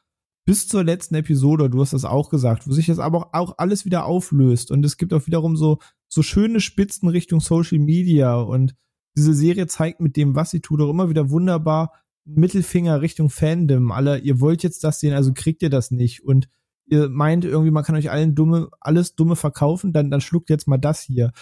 bis 0.44 0.66
zur 0.66 0.82
letzten 0.82 1.14
Episode, 1.14 1.70
du 1.70 1.80
hast 1.80 1.92
das 1.92 2.04
auch 2.04 2.30
gesagt, 2.30 2.66
wo 2.66 2.72
sich 2.72 2.86
das 2.86 2.98
aber 2.98 3.26
auch, 3.26 3.32
auch 3.32 3.58
alles 3.58 3.84
wieder 3.84 4.06
auflöst. 4.06 4.72
Und 4.72 4.84
es 4.84 4.96
gibt 4.96 5.14
auch 5.14 5.26
wiederum 5.26 5.56
so, 5.56 5.78
so 6.08 6.22
schöne 6.22 6.60
Spitzen 6.60 7.08
Richtung 7.08 7.38
Social 7.38 7.78
Media. 7.78 8.34
Und 8.34 8.74
diese 9.16 9.34
Serie 9.34 9.68
zeigt 9.68 10.00
mit 10.00 10.16
dem, 10.16 10.34
was 10.34 10.50
sie 10.50 10.60
tut, 10.60 10.80
auch 10.80 10.90
immer 10.90 11.08
wieder 11.08 11.30
wunderbar 11.30 11.92
Mittelfinger 12.34 13.00
Richtung 13.00 13.30
Fandom. 13.30 13.92
Alle, 13.92 14.18
ihr 14.18 14.40
wollt 14.40 14.62
jetzt 14.62 14.84
das 14.84 15.00
sehen, 15.00 15.14
also 15.14 15.32
kriegt 15.34 15.62
ihr 15.62 15.70
das 15.70 15.90
nicht. 15.90 16.24
Und 16.24 16.48
ihr 16.86 17.08
meint 17.08 17.44
irgendwie, 17.44 17.70
man 17.70 17.84
kann 17.84 17.94
euch 17.94 18.10
allen 18.10 18.34
dumme, 18.34 18.68
alles 18.80 19.14
dumme 19.14 19.36
verkaufen, 19.36 19.92
dann, 19.92 20.10
dann 20.10 20.20
schluckt 20.20 20.50
jetzt 20.50 20.68
mal 20.68 20.78
das 20.78 21.00
hier. 21.00 21.32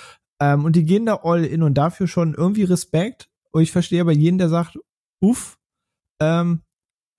Ähm, 0.40 0.64
und 0.64 0.76
die 0.76 0.84
gehen 0.84 1.06
da 1.06 1.20
all 1.22 1.44
in 1.44 1.62
und 1.62 1.74
dafür 1.74 2.06
schon 2.06 2.34
irgendwie 2.34 2.64
Respekt. 2.64 3.28
Und 3.50 3.62
ich 3.62 3.72
verstehe 3.72 4.00
aber 4.00 4.12
jeden, 4.12 4.38
der 4.38 4.48
sagt, 4.48 4.78
uff, 5.20 5.58
ähm, 6.20 6.62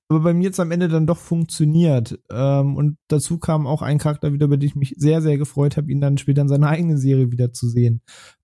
aber 0.09 0.21
bei 0.21 0.33
mir 0.33 0.45
jetzt 0.45 0.59
am 0.59 0.71
Ende 0.71 0.87
dann 0.87 1.05
doch 1.05 1.17
funktioniert. 1.17 2.19
Ähm, 2.31 2.75
und 2.75 2.97
dazu 3.09 3.37
kam 3.37 3.67
auch 3.67 3.81
ein 3.83 3.99
Charakter 3.99 4.33
wieder, 4.33 4.45
über 4.45 4.57
den 4.57 4.67
ich 4.67 4.75
mich 4.75 4.95
sehr, 4.97 5.21
sehr 5.21 5.37
gefreut 5.37 5.77
habe, 5.77 5.91
ihn 5.91 6.01
dann 6.01 6.17
später 6.17 6.41
in 6.41 6.47
seiner 6.47 6.69
eigenen 6.69 6.97
Serie 6.97 7.31
wieder 7.31 7.53
zu 7.53 7.67
sehen. 7.67 8.01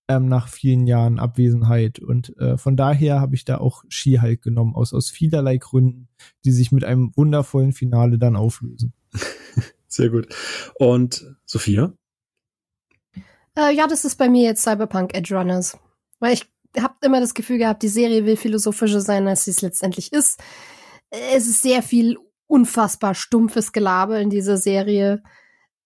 Ähm, 0.08 0.27
nach 0.27 0.48
vielen 0.48 0.88
Jahren 0.88 1.19
Abwesenheit. 1.19 2.00
Und 2.00 2.38
äh, 2.38 2.58
von 2.58 2.77
daher 2.77 3.19
habe 3.19 3.35
ich 3.35 3.45
da 3.45 3.58
auch 3.58 3.84
Ski-Hulk 3.90 4.42
genommen, 4.42 4.75
aus, 4.75 4.93
aus 4.93 5.09
vielerlei 5.09 5.58
Gründen, 5.58 6.08
die 6.43 6.51
sich 6.51 6.72
mit 6.72 6.84
einem 6.84 7.11
wundervollen 7.16 7.74
Finale 7.74 8.17
dann 8.17 8.35
auflösen. 8.35 8.93
Sehr 9.88 10.09
gut. 10.09 10.27
Und 10.75 11.25
Sophia? 11.45 11.93
Äh, 13.58 13.74
ja, 13.74 13.88
das 13.88 14.06
ist 14.06 14.17
bei 14.17 14.30
mir 14.30 14.43
jetzt 14.43 14.64
Cyberpunk 14.64 15.16
Edge 15.16 15.35
Runners. 15.35 15.77
Weil 16.19 16.34
ich 16.34 16.45
habe 16.77 16.95
immer 17.01 17.19
das 17.19 17.34
Gefühl 17.34 17.58
gehabt, 17.58 17.84
die 17.84 17.88
Serie 17.88 18.25
will 18.25 18.38
philosophischer 18.38 19.01
sein, 19.01 19.27
als 19.27 19.45
sie 19.45 19.51
es 19.51 19.61
letztendlich 19.61 20.11
ist. 20.11 20.42
Es 21.09 21.48
ist 21.48 21.61
sehr 21.61 21.82
viel 21.82 22.17
unfassbar 22.48 23.16
stumpfes 23.16 23.72
Gelaber 23.72 24.19
in 24.19 24.30
dieser 24.30 24.58
Serie. 24.58 25.24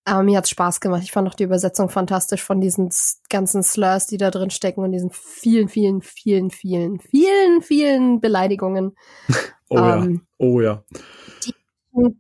Aber 0.06 0.24
mir 0.24 0.38
hat's 0.38 0.50
Spaß 0.50 0.80
gemacht. 0.80 1.04
Ich 1.04 1.12
fand 1.12 1.28
auch 1.28 1.36
die 1.36 1.44
Übersetzung 1.44 1.90
fantastisch 1.90 2.44
von 2.44 2.62
diesen 2.62 2.90
ganzen 3.30 3.64
Slurs, 3.64 4.08
die 4.08 4.18
da 4.18 4.32
drin 4.32 4.50
stecken 4.50 4.82
und 4.82 4.92
diesen 4.92 5.12
vielen, 5.12 5.70
vielen, 5.70 6.02
vielen, 6.02 6.50
vielen, 6.50 7.00
vielen, 7.00 7.62
vielen 7.62 8.22
Beleidigungen. 8.22 8.96
oh 9.70 9.78
ähm, 9.78 10.14
ja. 10.14 10.46
Oh 10.46 10.62
ja. 10.62 10.84
Die 11.46 11.54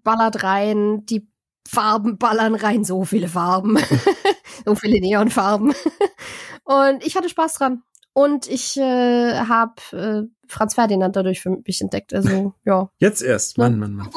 ballert 0.03 0.43
rein, 0.43 1.05
die 1.05 1.27
Farben 1.67 2.17
ballern 2.17 2.55
rein, 2.55 2.83
so 2.83 3.05
viele 3.05 3.27
Farben. 3.27 3.77
so 4.65 4.75
viele 4.75 4.99
Neonfarben. 4.99 5.73
und 6.63 7.05
ich 7.05 7.15
hatte 7.15 7.29
Spaß 7.29 7.53
dran. 7.55 7.83
Und 8.13 8.47
ich 8.47 8.75
äh, 8.75 9.39
habe 9.39 9.73
äh, 9.91 10.23
Franz 10.47 10.73
Ferdinand 10.73 11.15
dadurch 11.15 11.41
für 11.41 11.51
mich 11.65 11.79
entdeckt. 11.79 12.13
Also, 12.13 12.53
ja. 12.65 12.89
Jetzt 12.97 13.21
erst, 13.21 13.57
Mann, 13.57 13.79
Mann, 13.79 13.93
Mann. 13.93 14.09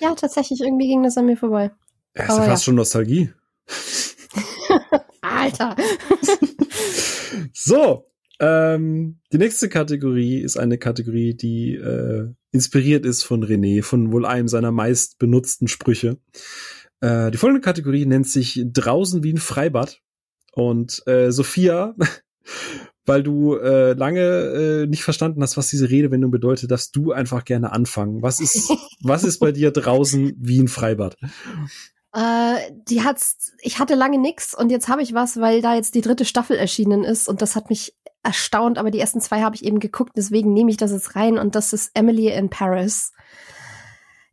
Ja, 0.00 0.14
tatsächlich, 0.14 0.60
irgendwie 0.60 0.86
ging 0.86 1.02
das 1.02 1.16
an 1.16 1.26
mir 1.26 1.36
vorbei. 1.36 1.72
Ja, 2.16 2.24
ist 2.24 2.30
ja 2.30 2.42
fast 2.44 2.64
schon 2.64 2.74
Nostalgie. 2.74 3.30
Alter. 5.20 5.76
so, 7.52 8.10
ähm, 8.40 9.20
die 9.32 9.38
nächste 9.38 9.68
Kategorie 9.68 10.40
ist 10.40 10.56
eine 10.56 10.78
Kategorie, 10.78 11.34
die 11.34 11.74
äh, 11.74 12.28
inspiriert 12.52 13.04
ist 13.04 13.22
von 13.22 13.44
René, 13.44 13.82
von 13.82 14.12
wohl 14.12 14.24
einem 14.24 14.48
seiner 14.48 14.72
meist 14.72 15.18
benutzten 15.18 15.68
Sprüche. 15.68 16.18
Äh, 17.00 17.30
die 17.30 17.38
folgende 17.38 17.62
Kategorie 17.62 18.06
nennt 18.06 18.28
sich 18.28 18.62
Draußen 18.64 19.22
wie 19.22 19.32
ein 19.32 19.38
Freibad. 19.38 20.00
Und 20.52 21.02
äh, 21.06 21.32
Sophia 21.32 21.94
weil 23.06 23.22
du 23.22 23.56
äh, 23.56 23.92
lange 23.92 24.20
äh, 24.20 24.86
nicht 24.86 25.04
verstanden 25.04 25.42
hast, 25.42 25.56
was 25.56 25.68
diese 25.68 25.88
Redewendung 25.88 26.30
bedeutet, 26.30 26.70
dass 26.70 26.90
du 26.90 27.12
einfach 27.12 27.44
gerne 27.44 27.72
anfangen. 27.72 28.20
Was 28.20 28.40
ist, 28.40 28.72
was 29.00 29.24
ist 29.24 29.38
bei 29.38 29.52
dir 29.52 29.70
draußen 29.70 30.34
wie 30.38 30.60
ein 30.60 30.68
Freibad? 30.68 31.16
Äh, 32.16 32.72
die 32.88 33.04
hat's, 33.04 33.52
ich 33.60 33.78
hatte 33.78 33.94
lange 33.94 34.18
nix 34.18 34.54
und 34.54 34.70
jetzt 34.70 34.88
habe 34.88 35.02
ich 35.02 35.14
was, 35.14 35.40
weil 35.40 35.62
da 35.62 35.74
jetzt 35.74 35.94
die 35.94 36.00
dritte 36.00 36.24
Staffel 36.24 36.56
erschienen 36.56 37.04
ist 37.04 37.28
und 37.28 37.42
das 37.42 37.54
hat 37.54 37.70
mich 37.70 37.94
erstaunt, 38.22 38.78
aber 38.78 38.90
die 38.90 38.98
ersten 38.98 39.20
zwei 39.20 39.42
habe 39.42 39.54
ich 39.54 39.64
eben 39.64 39.78
geguckt, 39.78 40.14
deswegen 40.16 40.52
nehme 40.52 40.70
ich 40.70 40.76
das 40.76 40.90
jetzt 40.90 41.14
rein 41.14 41.38
und 41.38 41.54
das 41.54 41.72
ist 41.72 41.92
Emily 41.94 42.28
in 42.28 42.50
Paris 42.50 43.12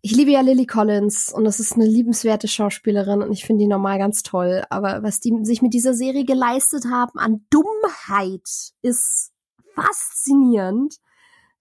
ich 0.05 0.13
liebe 0.13 0.31
ja 0.31 0.41
Lily 0.41 0.65
Collins 0.65 1.31
und 1.33 1.45
das 1.45 1.61
ist 1.61 1.73
eine 1.73 1.85
liebenswerte 1.85 2.49
Schauspielerin 2.49 3.21
und 3.21 3.31
ich 3.31 3.45
finde 3.45 3.63
die 3.63 3.69
normal 3.69 3.97
ganz 3.99 4.21
toll. 4.21 4.61
Aber 4.69 5.01
was 5.01 5.21
die 5.21 5.33
sich 5.43 5.61
mit 5.61 5.73
dieser 5.73 5.93
Serie 5.93 6.25
geleistet 6.25 6.83
haben 6.91 7.17
an 7.17 7.45
Dummheit 7.49 8.41
ist 8.81 9.31
faszinierend. 9.73 10.97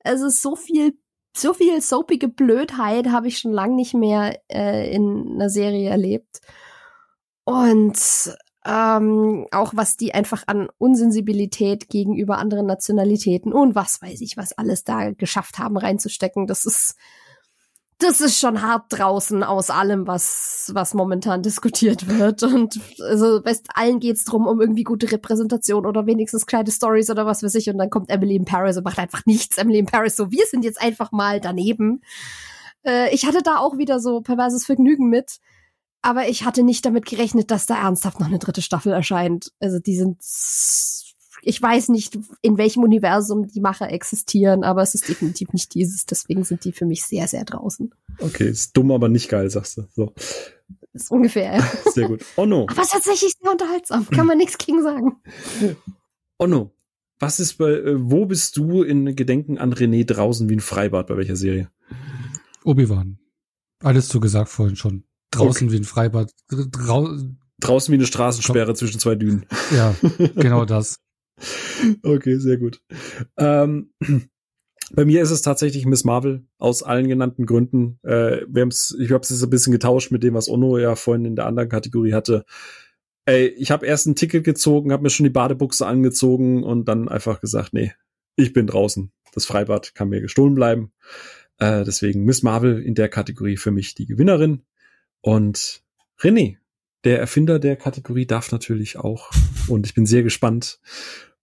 Es 0.00 0.22
ist 0.22 0.42
so 0.42 0.56
viel, 0.56 0.98
so 1.34 1.54
viel 1.54 1.80
soapige 1.80 2.28
Blödheit 2.28 3.08
habe 3.08 3.28
ich 3.28 3.38
schon 3.38 3.52
lange 3.52 3.74
nicht 3.74 3.94
mehr 3.94 4.38
äh, 4.48 4.94
in 4.94 5.32
einer 5.34 5.50
Serie 5.50 5.90
erlebt. 5.90 6.40
Und 7.44 7.98
ähm, 8.64 9.46
auch 9.50 9.72
was 9.74 9.96
die 9.96 10.14
einfach 10.14 10.44
an 10.46 10.68
Unsensibilität 10.78 11.88
gegenüber 11.88 12.38
anderen 12.38 12.66
Nationalitäten 12.66 13.52
und 13.52 13.74
was 13.74 14.00
weiß 14.00 14.20
ich, 14.20 14.36
was 14.36 14.52
alles 14.52 14.84
da 14.84 15.10
geschafft 15.10 15.58
haben 15.58 15.76
reinzustecken, 15.76 16.46
das 16.46 16.64
ist 16.64 16.94
das 18.02 18.20
ist 18.20 18.38
schon 18.38 18.62
hart 18.62 18.86
draußen 18.90 19.42
aus 19.42 19.70
allem, 19.70 20.06
was, 20.06 20.70
was 20.74 20.94
momentan 20.94 21.42
diskutiert 21.42 22.08
wird. 22.08 22.42
Und 22.42 22.80
also, 23.00 23.44
weißt, 23.44 23.68
allen 23.74 24.00
geht's 24.00 24.24
drum 24.24 24.46
um 24.46 24.60
irgendwie 24.60 24.84
gute 24.84 25.10
Repräsentation 25.10 25.86
oder 25.86 26.06
wenigstens 26.06 26.46
kleine 26.46 26.70
Stories 26.70 27.10
oder 27.10 27.26
was 27.26 27.42
weiß 27.42 27.54
ich. 27.54 27.70
Und 27.70 27.78
dann 27.78 27.90
kommt 27.90 28.10
Emily 28.10 28.36
in 28.36 28.44
Paris 28.44 28.76
und 28.76 28.84
macht 28.84 28.98
einfach 28.98 29.24
nichts. 29.26 29.58
Emily 29.58 29.78
in 29.78 29.86
Paris, 29.86 30.16
so, 30.16 30.30
wir 30.30 30.44
sind 30.46 30.64
jetzt 30.64 30.80
einfach 30.80 31.12
mal 31.12 31.40
daneben. 31.40 32.02
Äh, 32.84 33.14
ich 33.14 33.26
hatte 33.26 33.42
da 33.42 33.58
auch 33.58 33.78
wieder 33.78 34.00
so 34.00 34.20
perverses 34.20 34.66
Vergnügen 34.66 35.08
mit. 35.08 35.38
Aber 36.02 36.28
ich 36.28 36.44
hatte 36.44 36.64
nicht 36.64 36.84
damit 36.84 37.06
gerechnet, 37.06 37.52
dass 37.52 37.66
da 37.66 37.76
ernsthaft 37.76 38.18
noch 38.18 38.26
eine 38.26 38.40
dritte 38.40 38.60
Staffel 38.60 38.92
erscheint. 38.92 39.52
Also 39.60 39.78
die 39.78 39.96
sind 39.96 40.18
ich 41.44 41.60
weiß 41.60 41.88
nicht, 41.88 42.18
in 42.40 42.56
welchem 42.56 42.82
Universum 42.82 43.48
die 43.48 43.60
Macher 43.60 43.90
existieren, 43.90 44.62
aber 44.62 44.82
es 44.82 44.94
ist 44.94 45.08
definitiv 45.08 45.52
nicht 45.52 45.74
dieses. 45.74 46.06
Deswegen 46.06 46.44
sind 46.44 46.64
die 46.64 46.72
für 46.72 46.86
mich 46.86 47.02
sehr, 47.04 47.26
sehr 47.26 47.44
draußen. 47.44 47.92
Okay, 48.18 48.48
ist 48.48 48.76
dumm, 48.76 48.92
aber 48.92 49.08
nicht 49.08 49.28
geil, 49.28 49.50
sagst 49.50 49.76
du. 49.76 49.84
So. 49.92 50.12
Das 50.92 51.04
ist 51.04 51.10
ungefähr. 51.10 51.56
Ja. 51.56 51.72
Sehr 51.90 52.06
gut. 52.06 52.22
Onno. 52.36 52.66
Aber 52.68 52.82
tatsächlich 52.82 53.32
sehr 53.40 53.50
unterhaltsam. 53.50 54.06
Kann 54.10 54.26
man 54.26 54.36
nichts 54.36 54.58
gegen 54.58 54.82
sagen. 54.82 55.16
Onno, 56.38 56.70
was 57.18 57.40
ist 57.40 57.54
bei, 57.54 57.70
äh, 57.70 57.94
wo 57.98 58.26
bist 58.26 58.58
du 58.58 58.82
in 58.82 59.16
Gedenken 59.16 59.56
an 59.56 59.72
René 59.72 60.04
draußen 60.04 60.50
wie 60.50 60.56
ein 60.56 60.60
Freibad? 60.60 61.06
Bei 61.06 61.16
welcher 61.16 61.36
Serie? 61.36 61.70
Obi-Wan. 62.64 63.18
Alles 63.80 64.08
so 64.08 64.20
gesagt 64.20 64.50
vorhin 64.50 64.76
schon. 64.76 65.04
Draußen 65.30 65.68
okay. 65.68 65.74
wie 65.74 65.80
ein 65.80 65.84
Freibad. 65.84 66.30
Drau 66.48 67.08
draußen 67.60 67.92
wie 67.92 67.96
eine 67.96 68.06
Straßensperre 68.06 68.66
Komm. 68.66 68.74
zwischen 68.74 69.00
zwei 69.00 69.14
Dünen. 69.14 69.46
Ja, 69.74 69.94
genau 70.34 70.64
das. 70.64 70.96
Okay, 72.02 72.36
sehr 72.36 72.58
gut. 72.58 72.80
Ähm, 73.36 73.92
bei 74.94 75.04
mir 75.04 75.22
ist 75.22 75.30
es 75.30 75.42
tatsächlich 75.42 75.86
Miss 75.86 76.04
Marvel 76.04 76.44
aus 76.58 76.82
allen 76.82 77.08
genannten 77.08 77.46
Gründen. 77.46 77.98
Äh, 78.02 78.42
wir 78.48 78.62
haben's, 78.62 78.96
ich 78.98 79.10
habe 79.10 79.22
es 79.22 79.30
jetzt 79.30 79.42
ein 79.42 79.50
bisschen 79.50 79.72
getauscht 79.72 80.10
mit 80.10 80.22
dem, 80.22 80.34
was 80.34 80.48
Ono 80.48 80.78
ja 80.78 80.94
vorhin 80.94 81.24
in 81.24 81.36
der 81.36 81.46
anderen 81.46 81.68
Kategorie 81.68 82.12
hatte. 82.12 82.44
Ey, 83.24 83.46
ich 83.48 83.70
habe 83.70 83.86
erst 83.86 84.06
ein 84.06 84.16
Ticket 84.16 84.44
gezogen, 84.44 84.92
habe 84.92 85.02
mir 85.02 85.10
schon 85.10 85.24
die 85.24 85.30
Badebuchse 85.30 85.86
angezogen 85.86 86.64
und 86.64 86.86
dann 86.88 87.08
einfach 87.08 87.40
gesagt, 87.40 87.72
nee, 87.72 87.92
ich 88.36 88.52
bin 88.52 88.66
draußen. 88.66 89.12
Das 89.32 89.46
Freibad 89.46 89.94
kann 89.94 90.08
mir 90.08 90.20
gestohlen 90.20 90.54
bleiben. 90.54 90.92
Äh, 91.58 91.84
deswegen 91.84 92.24
Miss 92.24 92.42
Marvel 92.42 92.82
in 92.82 92.94
der 92.94 93.08
Kategorie 93.08 93.56
für 93.56 93.70
mich 93.70 93.94
die 93.94 94.06
Gewinnerin. 94.06 94.62
Und 95.20 95.82
René, 96.20 96.56
der 97.04 97.18
Erfinder 97.18 97.58
der 97.58 97.76
Kategorie, 97.76 98.26
darf 98.26 98.52
natürlich 98.52 98.96
auch. 98.98 99.30
Und 99.68 99.86
ich 99.86 99.94
bin 99.94 100.06
sehr 100.06 100.22
gespannt, 100.22 100.80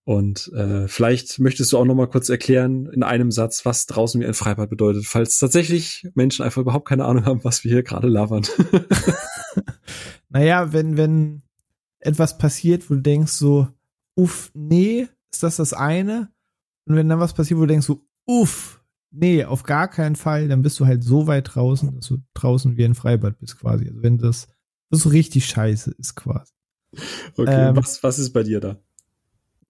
und 0.09 0.51
äh, 0.53 0.87
vielleicht 0.87 1.37
möchtest 1.37 1.71
du 1.71 1.77
auch 1.77 1.85
noch 1.85 1.93
mal 1.93 2.07
kurz 2.07 2.29
erklären 2.29 2.87
in 2.87 3.03
einem 3.03 3.29
Satz, 3.29 3.63
was 3.63 3.85
draußen 3.85 4.19
wie 4.19 4.25
ein 4.25 4.33
Freibad 4.33 4.71
bedeutet, 4.71 5.05
falls 5.05 5.37
tatsächlich 5.37 6.09
Menschen 6.15 6.43
einfach 6.43 6.63
überhaupt 6.63 6.87
keine 6.87 7.05
Ahnung 7.05 7.25
haben, 7.25 7.43
was 7.43 7.63
wir 7.63 7.69
hier 7.69 7.83
gerade 7.83 8.07
labern. 8.07 8.41
naja, 10.29 10.73
wenn, 10.73 10.97
wenn 10.97 11.43
etwas 11.99 12.39
passiert, 12.39 12.89
wo 12.89 12.95
du 12.95 13.01
denkst 13.01 13.33
so, 13.33 13.67
uff, 14.15 14.49
nee, 14.55 15.07
ist 15.31 15.43
das 15.43 15.57
das 15.57 15.73
eine? 15.73 16.31
Und 16.87 16.95
wenn 16.95 17.07
dann 17.07 17.19
was 17.19 17.35
passiert, 17.35 17.59
wo 17.59 17.65
du 17.65 17.67
denkst 17.67 17.85
so, 17.85 18.01
uff, 18.25 18.83
nee, 19.11 19.45
auf 19.45 19.61
gar 19.61 19.87
keinen 19.87 20.15
Fall, 20.15 20.47
dann 20.47 20.63
bist 20.63 20.79
du 20.79 20.87
halt 20.87 21.03
so 21.03 21.27
weit 21.27 21.53
draußen, 21.53 21.93
dass 21.93 22.07
du 22.07 22.17
draußen 22.33 22.77
wie 22.77 22.85
ein 22.85 22.95
Freibad 22.95 23.37
bist 23.37 23.59
quasi. 23.59 23.87
Also 23.87 24.01
wenn 24.01 24.17
das, 24.17 24.47
das 24.89 25.01
so 25.01 25.09
richtig 25.09 25.45
scheiße 25.45 25.91
ist 25.97 26.15
quasi. 26.15 26.51
Okay, 27.37 27.69
ähm, 27.69 27.75
was, 27.75 28.01
was 28.03 28.19
ist 28.19 28.33
bei 28.33 28.43
dir 28.43 28.59
da? 28.59 28.77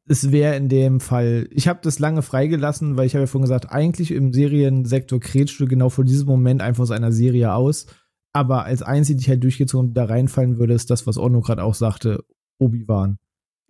es 0.09 0.31
wäre 0.31 0.55
in 0.55 0.69
dem 0.69 0.99
Fall, 0.99 1.47
ich 1.51 1.67
habe 1.67 1.81
das 1.83 1.99
lange 1.99 2.23
freigelassen, 2.23 2.97
weil 2.97 3.05
ich 3.05 3.13
habe 3.13 3.21
ja 3.21 3.27
vorhin 3.27 3.43
gesagt, 3.43 3.71
eigentlich 3.71 4.09
im 4.09 4.33
Seriensektor 4.33 5.19
kretschst 5.19 5.59
du 5.59 5.67
genau 5.67 5.89
vor 5.89 6.03
diesem 6.03 6.27
Moment 6.27 6.63
einfach 6.63 6.81
aus 6.81 6.91
einer 6.91 7.11
Serie 7.11 7.53
aus. 7.53 7.85
Aber 8.33 8.65
als 8.65 8.81
einzige, 8.81 9.17
die 9.17 9.23
ich 9.23 9.29
halt 9.29 9.43
durchgezogen 9.43 9.89
und 9.89 9.93
da 9.93 10.05
reinfallen 10.05 10.57
würde, 10.57 10.73
ist 10.73 10.89
das, 10.89 11.05
was 11.05 11.19
Orno 11.19 11.41
gerade 11.41 11.63
auch 11.63 11.75
sagte, 11.75 12.23
Obi-Wan. 12.57 13.19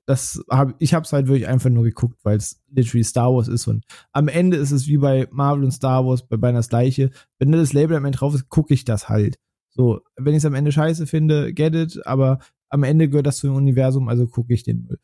Das 0.05 0.41
hab, 0.49 0.75
ich 0.79 0.93
habe 0.93 1.03
es 1.03 1.11
halt 1.11 1.27
wirklich 1.27 1.47
einfach 1.47 1.69
nur 1.69 1.83
geguckt, 1.83 2.17
weil 2.23 2.37
es 2.37 2.61
literally 2.71 3.03
Star 3.03 3.33
Wars 3.33 3.49
ist 3.49 3.67
und 3.67 3.83
am 4.13 4.29
Ende 4.29 4.57
ist 4.57 4.71
es 4.71 4.87
wie 4.87 4.97
bei 4.97 5.27
Marvel 5.31 5.65
und 5.65 5.71
Star 5.71 6.05
Wars 6.05 6.25
bei 6.25 6.37
beinahe 6.37 6.59
das 6.59 6.69
gleiche. 6.69 7.11
Wenn 7.37 7.51
das 7.51 7.73
Label 7.73 7.97
am 7.97 8.05
Ende 8.05 8.17
drauf 8.17 8.33
ist, 8.33 8.47
gucke 8.47 8.73
ich 8.73 8.85
das 8.85 9.09
halt. 9.09 9.37
So, 9.69 10.01
wenn 10.15 10.33
ich 10.33 10.39
es 10.39 10.45
am 10.45 10.55
Ende 10.55 10.71
scheiße 10.71 11.07
finde, 11.07 11.53
get 11.53 11.75
it, 11.75 12.05
aber 12.05 12.39
am 12.69 12.83
Ende 12.83 13.09
gehört 13.09 13.27
das 13.27 13.37
zum 13.37 13.55
Universum, 13.55 14.09
also 14.09 14.27
gucke 14.27 14.53
ich 14.53 14.63
den 14.63 14.83
Müll. 14.83 14.99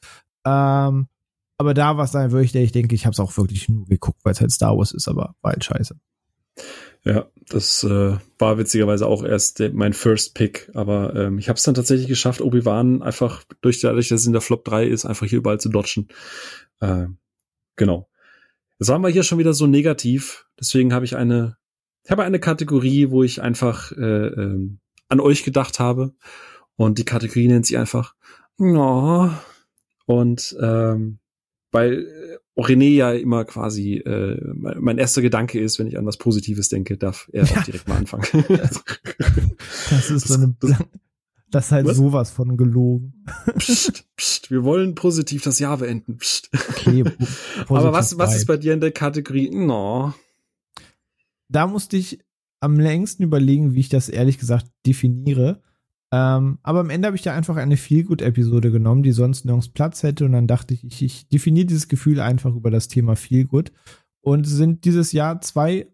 Ähm, 0.46 1.08
aber 1.58 1.74
da 1.74 1.98
war 1.98 2.06
es 2.06 2.12
dann 2.12 2.32
wirklich, 2.32 2.54
ich 2.56 2.72
denke, 2.72 2.96
ich 2.96 3.06
habe 3.06 3.14
es 3.14 3.20
auch 3.20 3.36
wirklich 3.38 3.70
nur 3.70 3.86
geguckt, 3.86 4.20
weil 4.24 4.34
es 4.34 4.42
halt 4.42 4.52
Star 4.52 4.78
Wars 4.78 4.92
ist, 4.92 5.08
aber 5.08 5.36
war 5.42 5.52
halt 5.52 5.64
scheiße. 5.64 5.96
Ja, 7.04 7.28
das 7.50 7.84
äh, 7.84 8.18
war 8.40 8.58
witzigerweise 8.58 9.06
auch 9.06 9.24
erst 9.24 9.60
der, 9.60 9.72
mein 9.72 9.94
First 9.94 10.34
Pick, 10.34 10.72
aber 10.74 11.16
ähm, 11.16 11.38
ich 11.38 11.50
habe 11.50 11.58
es 11.58 11.64
dann 11.64 11.76
tatsächlich 11.76 12.08
geschafft, 12.08 12.42
Obi-Wan 12.42 13.04
einfach 13.04 13.44
durch 13.62 13.80
dadurch, 13.80 14.10
dass 14.10 14.22
es 14.22 14.28
in 14.28 14.34
der 14.34 14.42
Flop 14.42 14.66
3 14.66 14.88
ist, 14.88 15.06
einfach 15.06 15.28
hier 15.28 15.38
überall 15.38 15.60
zu 15.60 15.70
dodgen. 15.70 16.08
Äh, 16.80 17.06
genau. 17.76 18.10
Jetzt 18.80 18.90
waren 18.90 19.02
wir 19.02 19.10
hier 19.10 19.24
schon 19.24 19.38
wieder 19.38 19.54
so 19.54 19.68
negativ, 19.68 20.48
deswegen 20.60 20.94
habe 20.94 21.06
ich 21.06 21.16
eine, 21.16 21.58
ich 22.06 22.12
habe 22.12 22.24
eine 22.24 22.40
Kategorie, 22.40 23.10
wo 23.10 23.24
ich 23.24 23.42
einfach 23.42 23.92
äh, 23.92 24.28
ähm, 24.28 24.80
an 25.10 25.20
euch 25.20 25.44
gedacht 25.44 25.80
habe 25.80 26.14
und 26.78 26.98
die 27.00 27.06
Kategorie 27.06 27.48
nennt 27.48 27.66
sich 27.66 27.78
einfach, 27.78 28.16
oh, 28.60 29.30
Und 30.06 30.56
ähm, 30.62 31.20
weil 31.72 32.06
äh, 32.06 32.62
René 32.62 32.90
ja 32.96 33.12
immer 33.12 33.44
quasi 33.44 33.96
äh, 33.96 34.40
mein 34.54 34.98
erster 34.98 35.22
Gedanke 35.22 35.60
ist, 35.60 35.78
wenn 35.78 35.88
ich 35.88 35.98
an 35.98 36.06
was 36.06 36.18
Positives 36.18 36.70
denke, 36.70 36.98
darf 36.98 37.28
er 37.34 37.44
auch 37.44 37.64
direkt 37.64 37.88
mal 37.90 37.98
anfangen. 37.98 38.24
Das 39.90 40.10
ist 40.10 40.28
so 40.28 40.36
eine 40.36 40.56
Das- 40.60 40.72
das 41.52 41.66
ist 41.68 41.72
halt 41.72 41.86
Was? 41.88 41.98
sowas 41.98 42.32
von 42.32 42.58
gelogen. 42.58 43.24
psst, 43.58 44.06
psst, 44.18 44.52
wir 44.52 44.64
wollen 44.64 44.94
positiv 44.96 45.44
das 45.44 45.60
Jahr 45.60 45.78
beenden. 45.78 46.18
Psst. 46.18 46.50
Okay, 46.70 47.04
Aber 47.70 47.94
was, 47.94 48.18
was 48.18 48.36
ist 48.36 48.46
bei 48.46 48.58
dir 48.58 48.74
in 48.74 48.82
der 48.82 48.92
Kategorie? 48.92 49.50
No. 49.52 50.14
Da 51.50 51.68
musste 51.68 51.98
ich 51.98 52.20
am 52.60 52.80
längsten 52.80 53.24
überlegen, 53.24 53.74
wie 53.74 53.82
ich 53.82 53.90
das 53.90 54.10
ehrlich 54.10 54.38
gesagt 54.38 54.68
definiere. 54.86 55.62
Ähm, 56.12 56.60
aber 56.64 56.80
am 56.80 56.90
Ende 56.90 57.08
habe 57.08 57.18
ich 57.18 57.24
da 57.24 57.34
einfach 57.34 57.58
eine 57.58 57.78
Feelgood-Episode 57.78 58.72
genommen, 58.72 59.04
die 59.04 59.12
sonst 59.12 59.46
nirgends 59.46 59.70
Platz 59.70 60.04
hätte. 60.04 60.26
Und 60.26 60.32
dann 60.32 60.48
dachte 60.48 60.74
ich, 60.74 60.84
ich, 60.84 61.02
ich 61.04 61.28
definiere 61.30 61.66
dieses 61.66 61.88
Gefühl 61.88 62.20
einfach 62.20 62.56
über 62.56 62.72
das 62.72 62.88
Thema 62.88 63.16
Feelgood. 63.16 63.72
Und 64.22 64.46
sind 64.46 64.86
dieses 64.86 65.12
Jahr 65.12 65.42
zwei, 65.42 65.88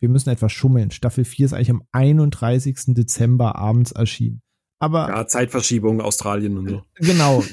wir 0.00 0.08
müssen 0.08 0.30
etwas 0.30 0.52
schummeln. 0.52 0.90
Staffel 0.90 1.24
4 1.24 1.46
ist 1.46 1.52
eigentlich 1.52 1.70
am 1.70 1.84
31. 1.92 2.94
Dezember 2.94 3.56
abends 3.56 3.92
erschienen. 3.92 4.42
Aber 4.78 5.08
Ja, 5.08 5.26
Zeitverschiebung, 5.26 6.00
Australien 6.00 6.58
und 6.58 6.68
so. 6.68 6.82
Genau. 6.96 7.44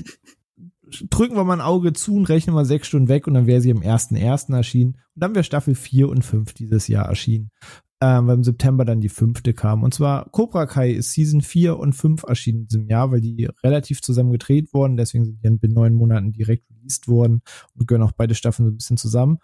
Drücken 1.09 1.35
wir 1.35 1.43
mal 1.43 1.53
ein 1.53 1.61
Auge 1.61 1.93
zu 1.93 2.15
und 2.15 2.29
rechnen 2.29 2.55
mal 2.55 2.65
sechs 2.65 2.87
Stunden 2.87 3.07
weg 3.07 3.27
und 3.27 3.33
dann 3.33 3.47
wäre 3.47 3.61
sie 3.61 3.71
am 3.71 3.79
1.1. 3.79 4.55
erschienen. 4.55 4.93
Und 5.15 5.23
dann 5.23 5.35
wäre 5.35 5.43
Staffel 5.43 5.75
4 5.75 6.09
und 6.09 6.23
5 6.23 6.53
dieses 6.53 6.87
Jahr 6.87 7.07
erschienen. 7.07 7.49
Ähm, 8.01 8.27
weil 8.27 8.35
im 8.35 8.43
September 8.43 8.83
dann 8.83 8.99
die 8.99 9.09
fünfte 9.09 9.53
kam. 9.53 9.81
Und 9.81 9.93
zwar 9.93 10.29
Cobra 10.31 10.65
Kai 10.65 10.91
ist 10.91 11.13
Season 11.13 11.41
4 11.41 11.77
und 11.77 11.93
5 11.93 12.23
erschienen 12.23 12.61
in 12.61 12.67
diesem 12.67 12.87
Jahr, 12.87 13.11
weil 13.11 13.21
die 13.21 13.47
relativ 13.63 14.01
zusammen 14.01 14.33
gedreht 14.33 14.73
wurden. 14.73 14.97
Deswegen 14.97 15.23
sind 15.23 15.41
die 15.41 15.67
in 15.67 15.73
neun 15.73 15.93
Monaten 15.93 16.33
direkt 16.33 16.69
released 16.69 17.07
worden 17.07 17.41
und 17.75 17.87
gehören 17.87 18.03
auch 18.03 18.11
beide 18.11 18.35
Staffeln 18.35 18.67
so 18.67 18.73
ein 18.73 18.77
bisschen 18.77 18.97
zusammen. 18.97 19.37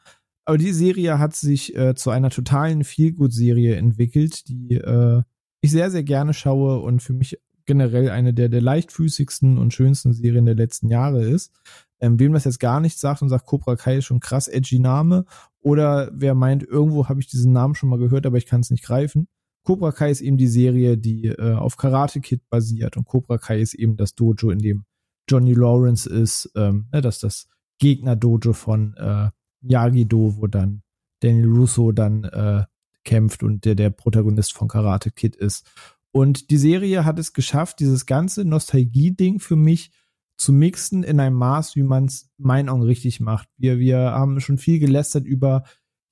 Aber 0.43 0.57
die 0.57 0.73
Serie 0.73 1.19
hat 1.19 1.35
sich 1.35 1.75
äh, 1.77 1.95
zu 1.95 2.09
einer 2.09 2.31
totalen 2.31 2.83
Feelgood-Serie 2.83 3.75
entwickelt, 3.75 4.49
die 4.49 4.73
äh, 4.73 5.21
ich 5.61 5.71
sehr, 5.71 5.91
sehr 5.91 6.03
gerne 6.03 6.33
schaue 6.33 6.79
und 6.79 7.01
für 7.01 7.13
mich 7.13 7.37
generell 7.69 8.09
eine 8.09 8.33
der, 8.33 8.49
der 8.49 8.61
leichtfüßigsten 8.61 9.59
und 9.59 9.75
schönsten 9.75 10.11
Serien 10.11 10.48
der 10.48 10.56
letzten 10.56 10.89
Jahre 10.89 11.23
ist. 11.23 11.53
Ähm, 11.99 12.19
wem 12.19 12.33
das 12.33 12.45
jetzt 12.45 12.59
gar 12.59 12.80
nichts 12.80 12.99
sagt 12.99 13.22
und 13.22 13.30
sagt, 13.30 13.45
Cobra 13.45 13.75
Kai 13.75 13.98
ist 13.98 14.06
schon 14.06 14.19
krass 14.19 14.48
edgy 14.48 14.80
Name 14.80 15.25
oder 15.61 16.09
wer 16.11 16.33
meint, 16.33 16.64
irgendwo 16.64 17.07
habe 17.07 17.19
ich 17.19 17.27
diesen 17.27 17.53
Namen 17.53 17.75
schon 17.75 17.89
mal 17.89 17.99
gehört, 17.99 18.25
aber 18.25 18.38
ich 18.38 18.48
kann 18.48 18.61
es 18.61 18.72
nicht 18.72 18.83
greifen. 18.83 19.27
Cobra 19.64 19.91
Kai 19.91 20.09
ist 20.09 20.22
eben 20.22 20.38
die 20.38 20.48
Serie, 20.48 20.98
die 20.98 21.27
äh, 21.27 21.53
auf 21.53 21.77
Karate 21.77 22.22
Kid 22.22 22.41
basiert 22.49 22.98
und 22.98 23.06
Cobra 23.06 23.38
Kai 23.38 23.59
ist 23.61 23.75
eben 23.75 23.98
das 23.98 24.15
Dojo, 24.15 24.49
in 24.49 24.59
dem 24.59 24.85
Johnny 25.30 25.53
Lawrence 25.53 26.09
ist, 26.09 26.51
ähm, 26.56 26.88
ne, 26.91 27.01
das 27.01 27.19
das 27.19 27.48
Gegner-Dojo 27.77 28.53
von 28.53 28.95
äh, 28.98 29.30
Miyagi-Do, 29.61 30.38
wo 30.38 30.48
dann 30.48 30.81
Daniel 31.19 31.49
Russo 31.49 31.91
dann 31.91 32.23
äh, 32.23 32.64
kämpft 33.03 33.43
und 33.43 33.64
der 33.64 33.75
der 33.75 33.91
Protagonist 33.91 34.53
von 34.53 34.67
Karate 34.67 35.11
Kid 35.11 35.35
ist. 35.35 35.69
Und 36.11 36.49
die 36.49 36.57
Serie 36.57 37.05
hat 37.05 37.19
es 37.19 37.33
geschafft, 37.33 37.79
dieses 37.79 38.05
ganze 38.05 38.45
Nostalgie-Ding 38.45 39.39
für 39.39 39.55
mich 39.55 39.91
zu 40.38 40.53
mixen 40.53 41.03
in 41.03 41.19
einem 41.19 41.35
Maß, 41.35 41.75
wie 41.75 41.83
man 41.83 42.05
es 42.05 42.29
meinen 42.38 42.69
Augen 42.69 42.83
richtig 42.83 43.19
macht. 43.19 43.49
Wir, 43.57 43.77
wir 43.77 43.97
haben 43.99 44.39
schon 44.39 44.57
viel 44.57 44.79
gelästert 44.79 45.25
über 45.25 45.63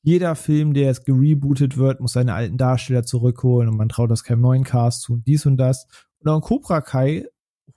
jeder 0.03 0.35
Film, 0.35 0.74
der 0.74 0.85
jetzt 0.85 1.06
gerebootet 1.06 1.77
wird, 1.77 2.00
muss 2.00 2.14
seine 2.14 2.34
alten 2.34 2.58
Darsteller 2.58 3.03
zurückholen 3.03 3.69
und 3.69 3.77
man 3.77 3.90
traut 3.90 4.11
das 4.11 4.24
keinem 4.24 4.42
neuen 4.42 4.64
Cast 4.64 5.01
zu 5.01 5.14
und 5.14 5.27
dies 5.27 5.45
und 5.45 5.58
das. 5.58 5.88
Und 6.19 6.30
auch 6.30 6.35
in 6.35 6.42
Cobra 6.42 6.82
Kai 6.82 7.26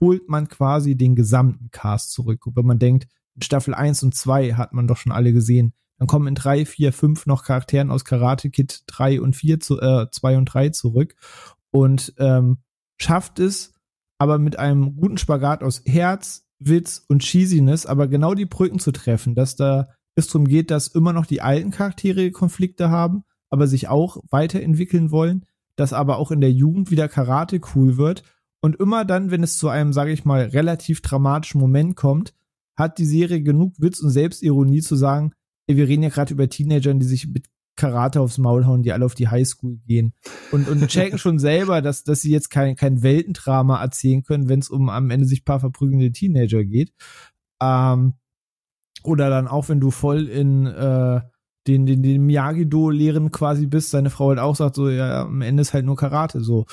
holt 0.00 0.28
man 0.28 0.48
quasi 0.48 0.96
den 0.96 1.14
gesamten 1.14 1.70
Cast 1.70 2.12
zurück. 2.12 2.46
Und 2.46 2.56
wenn 2.56 2.66
man 2.66 2.78
denkt, 2.78 3.06
in 3.34 3.42
Staffel 3.42 3.74
1 3.74 4.02
und 4.02 4.14
2 4.14 4.54
hat 4.54 4.72
man 4.72 4.86
doch 4.86 4.96
schon 4.96 5.12
alle 5.12 5.32
gesehen, 5.32 5.72
dann 5.98 6.08
kommen 6.08 6.28
in 6.28 6.34
3, 6.34 6.66
4, 6.66 6.92
5 6.92 7.26
noch 7.26 7.44
Charakteren 7.44 7.90
aus 7.90 8.04
Karate 8.04 8.50
Kid 8.50 8.82
3 8.86 9.20
und 9.20 9.36
4 9.36 9.60
zu, 9.60 9.80
äh, 9.80 10.06
2 10.10 10.38
und 10.38 10.46
3 10.46 10.70
zurück 10.70 11.14
und 11.70 12.14
ähm, 12.18 12.58
schafft 12.96 13.38
es 13.38 13.74
aber 14.18 14.38
mit 14.38 14.58
einem 14.58 14.96
guten 14.96 15.16
Spagat 15.16 15.62
aus 15.62 15.82
Herz, 15.86 16.46
Witz 16.58 17.04
und 17.08 17.22
Cheesiness, 17.22 17.86
aber 17.86 18.06
genau 18.06 18.34
die 18.34 18.46
Brücken 18.46 18.78
zu 18.78 18.92
treffen, 18.92 19.34
dass 19.34 19.56
da 19.56 19.88
es 20.14 20.26
darum 20.26 20.46
geht, 20.46 20.70
dass 20.70 20.88
immer 20.88 21.12
noch 21.12 21.26
die 21.26 21.40
alten 21.40 21.70
Charaktere 21.70 22.30
Konflikte 22.30 22.90
haben, 22.90 23.24
aber 23.48 23.66
sich 23.66 23.88
auch 23.88 24.18
weiterentwickeln 24.30 25.10
wollen, 25.10 25.46
dass 25.76 25.92
aber 25.92 26.18
auch 26.18 26.30
in 26.30 26.40
der 26.40 26.52
Jugend 26.52 26.90
wieder 26.90 27.08
Karate 27.08 27.60
cool 27.74 27.96
wird. 27.96 28.22
Und 28.60 28.76
immer 28.76 29.06
dann, 29.06 29.30
wenn 29.30 29.42
es 29.42 29.56
zu 29.56 29.68
einem, 29.68 29.94
sage 29.94 30.12
ich 30.12 30.26
mal, 30.26 30.42
relativ 30.42 31.00
dramatischen 31.00 31.60
Moment 31.60 31.96
kommt, 31.96 32.34
hat 32.76 32.98
die 32.98 33.06
Serie 33.06 33.42
genug 33.42 33.74
Witz 33.78 34.00
und 34.00 34.10
Selbstironie 34.10 34.82
zu 34.82 34.96
sagen, 34.96 35.32
ey, 35.66 35.76
wir 35.76 35.88
reden 35.88 36.02
ja 36.02 36.10
gerade 36.10 36.34
über 36.34 36.48
Teenagern, 36.48 36.98
die 36.98 37.06
sich 37.06 37.26
mit 37.28 37.46
Karate 37.76 38.20
aufs 38.20 38.38
Maul 38.38 38.66
hauen, 38.66 38.82
die 38.82 38.92
alle 38.92 39.04
auf 39.04 39.14
die 39.14 39.28
Highschool 39.28 39.78
gehen 39.86 40.12
und, 40.52 40.68
und 40.68 40.86
checken 40.88 41.18
schon 41.18 41.38
selber, 41.40 41.82
dass, 41.82 42.04
dass 42.04 42.20
sie 42.20 42.30
jetzt 42.30 42.50
kein, 42.50 42.76
kein 42.76 43.02
Weltendrama 43.02 43.80
erzählen 43.80 44.22
können, 44.22 44.48
wenn 44.48 44.60
es 44.60 44.68
um 44.68 44.88
am 44.88 45.10
Ende 45.10 45.26
sich 45.26 45.44
paar 45.44 45.60
verprügelnde 45.60 46.12
Teenager 46.12 46.64
geht. 46.64 46.92
Ähm, 47.62 48.14
oder 49.02 49.30
dann 49.30 49.48
auch, 49.48 49.68
wenn 49.68 49.80
du 49.80 49.90
voll 49.90 50.28
in 50.28 50.66
äh, 50.66 51.20
den, 51.66 51.86
den, 51.86 52.02
den 52.02 52.26
Miyagi-Do-Lehren 52.26 53.30
quasi 53.30 53.66
bist, 53.66 53.90
seine 53.90 54.10
Frau 54.10 54.28
halt 54.28 54.38
auch 54.38 54.56
sagt, 54.56 54.76
so, 54.76 54.88
ja, 54.88 55.22
am 55.22 55.42
Ende 55.42 55.62
ist 55.62 55.72
halt 55.72 55.86
nur 55.86 55.96
Karate, 55.96 56.40
so. 56.40 56.66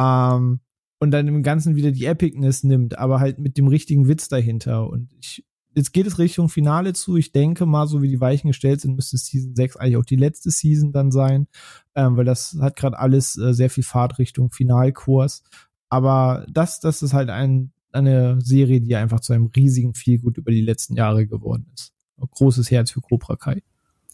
Ähm, 0.00 0.60
und 1.00 1.10
dann 1.10 1.28
im 1.28 1.42
Ganzen 1.42 1.74
wieder 1.76 1.90
die 1.90 2.06
Epicness 2.06 2.62
nimmt, 2.62 2.98
aber 2.98 3.20
halt 3.20 3.38
mit 3.38 3.58
dem 3.58 3.66
richtigen 3.66 4.06
Witz 4.08 4.28
dahinter. 4.28 4.88
Und 4.88 5.12
ich, 5.20 5.44
jetzt 5.74 5.92
geht 5.92 6.06
es 6.06 6.18
Richtung 6.18 6.48
Finale 6.48 6.92
zu. 6.92 7.16
Ich 7.16 7.32
denke 7.32 7.66
mal, 7.66 7.86
so 7.86 8.02
wie 8.02 8.08
die 8.08 8.20
Weichen 8.20 8.48
gestellt 8.48 8.80
sind, 8.80 8.94
müsste 8.94 9.16
Season 9.16 9.54
6 9.54 9.76
eigentlich 9.76 9.96
auch 9.96 10.04
die 10.04 10.16
letzte 10.16 10.50
Season 10.50 10.92
dann 10.92 11.10
sein, 11.10 11.46
ähm, 11.94 12.16
weil 12.16 12.24
das 12.24 12.56
hat 12.60 12.76
gerade 12.76 12.98
alles 12.98 13.36
äh, 13.38 13.54
sehr 13.54 13.70
viel 13.70 13.84
Fahrt 13.84 14.18
Richtung 14.18 14.50
Finalkurs. 14.50 15.42
Aber 15.88 16.46
das, 16.50 16.80
das 16.80 17.02
ist 17.02 17.12
halt 17.12 17.30
ein, 17.30 17.72
eine 17.92 18.40
Serie, 18.40 18.80
die 18.80 18.96
einfach 18.96 19.20
zu 19.20 19.32
einem 19.32 19.50
riesigen 19.54 19.94
Vielgut 19.94 20.38
über 20.38 20.50
die 20.50 20.62
letzten 20.62 20.94
Jahre 20.94 21.26
geworden 21.26 21.70
ist. 21.74 21.92
Großes 22.18 22.70
Herz 22.70 22.90
für 22.90 23.00
Cobra 23.00 23.36
Kai. 23.36 23.62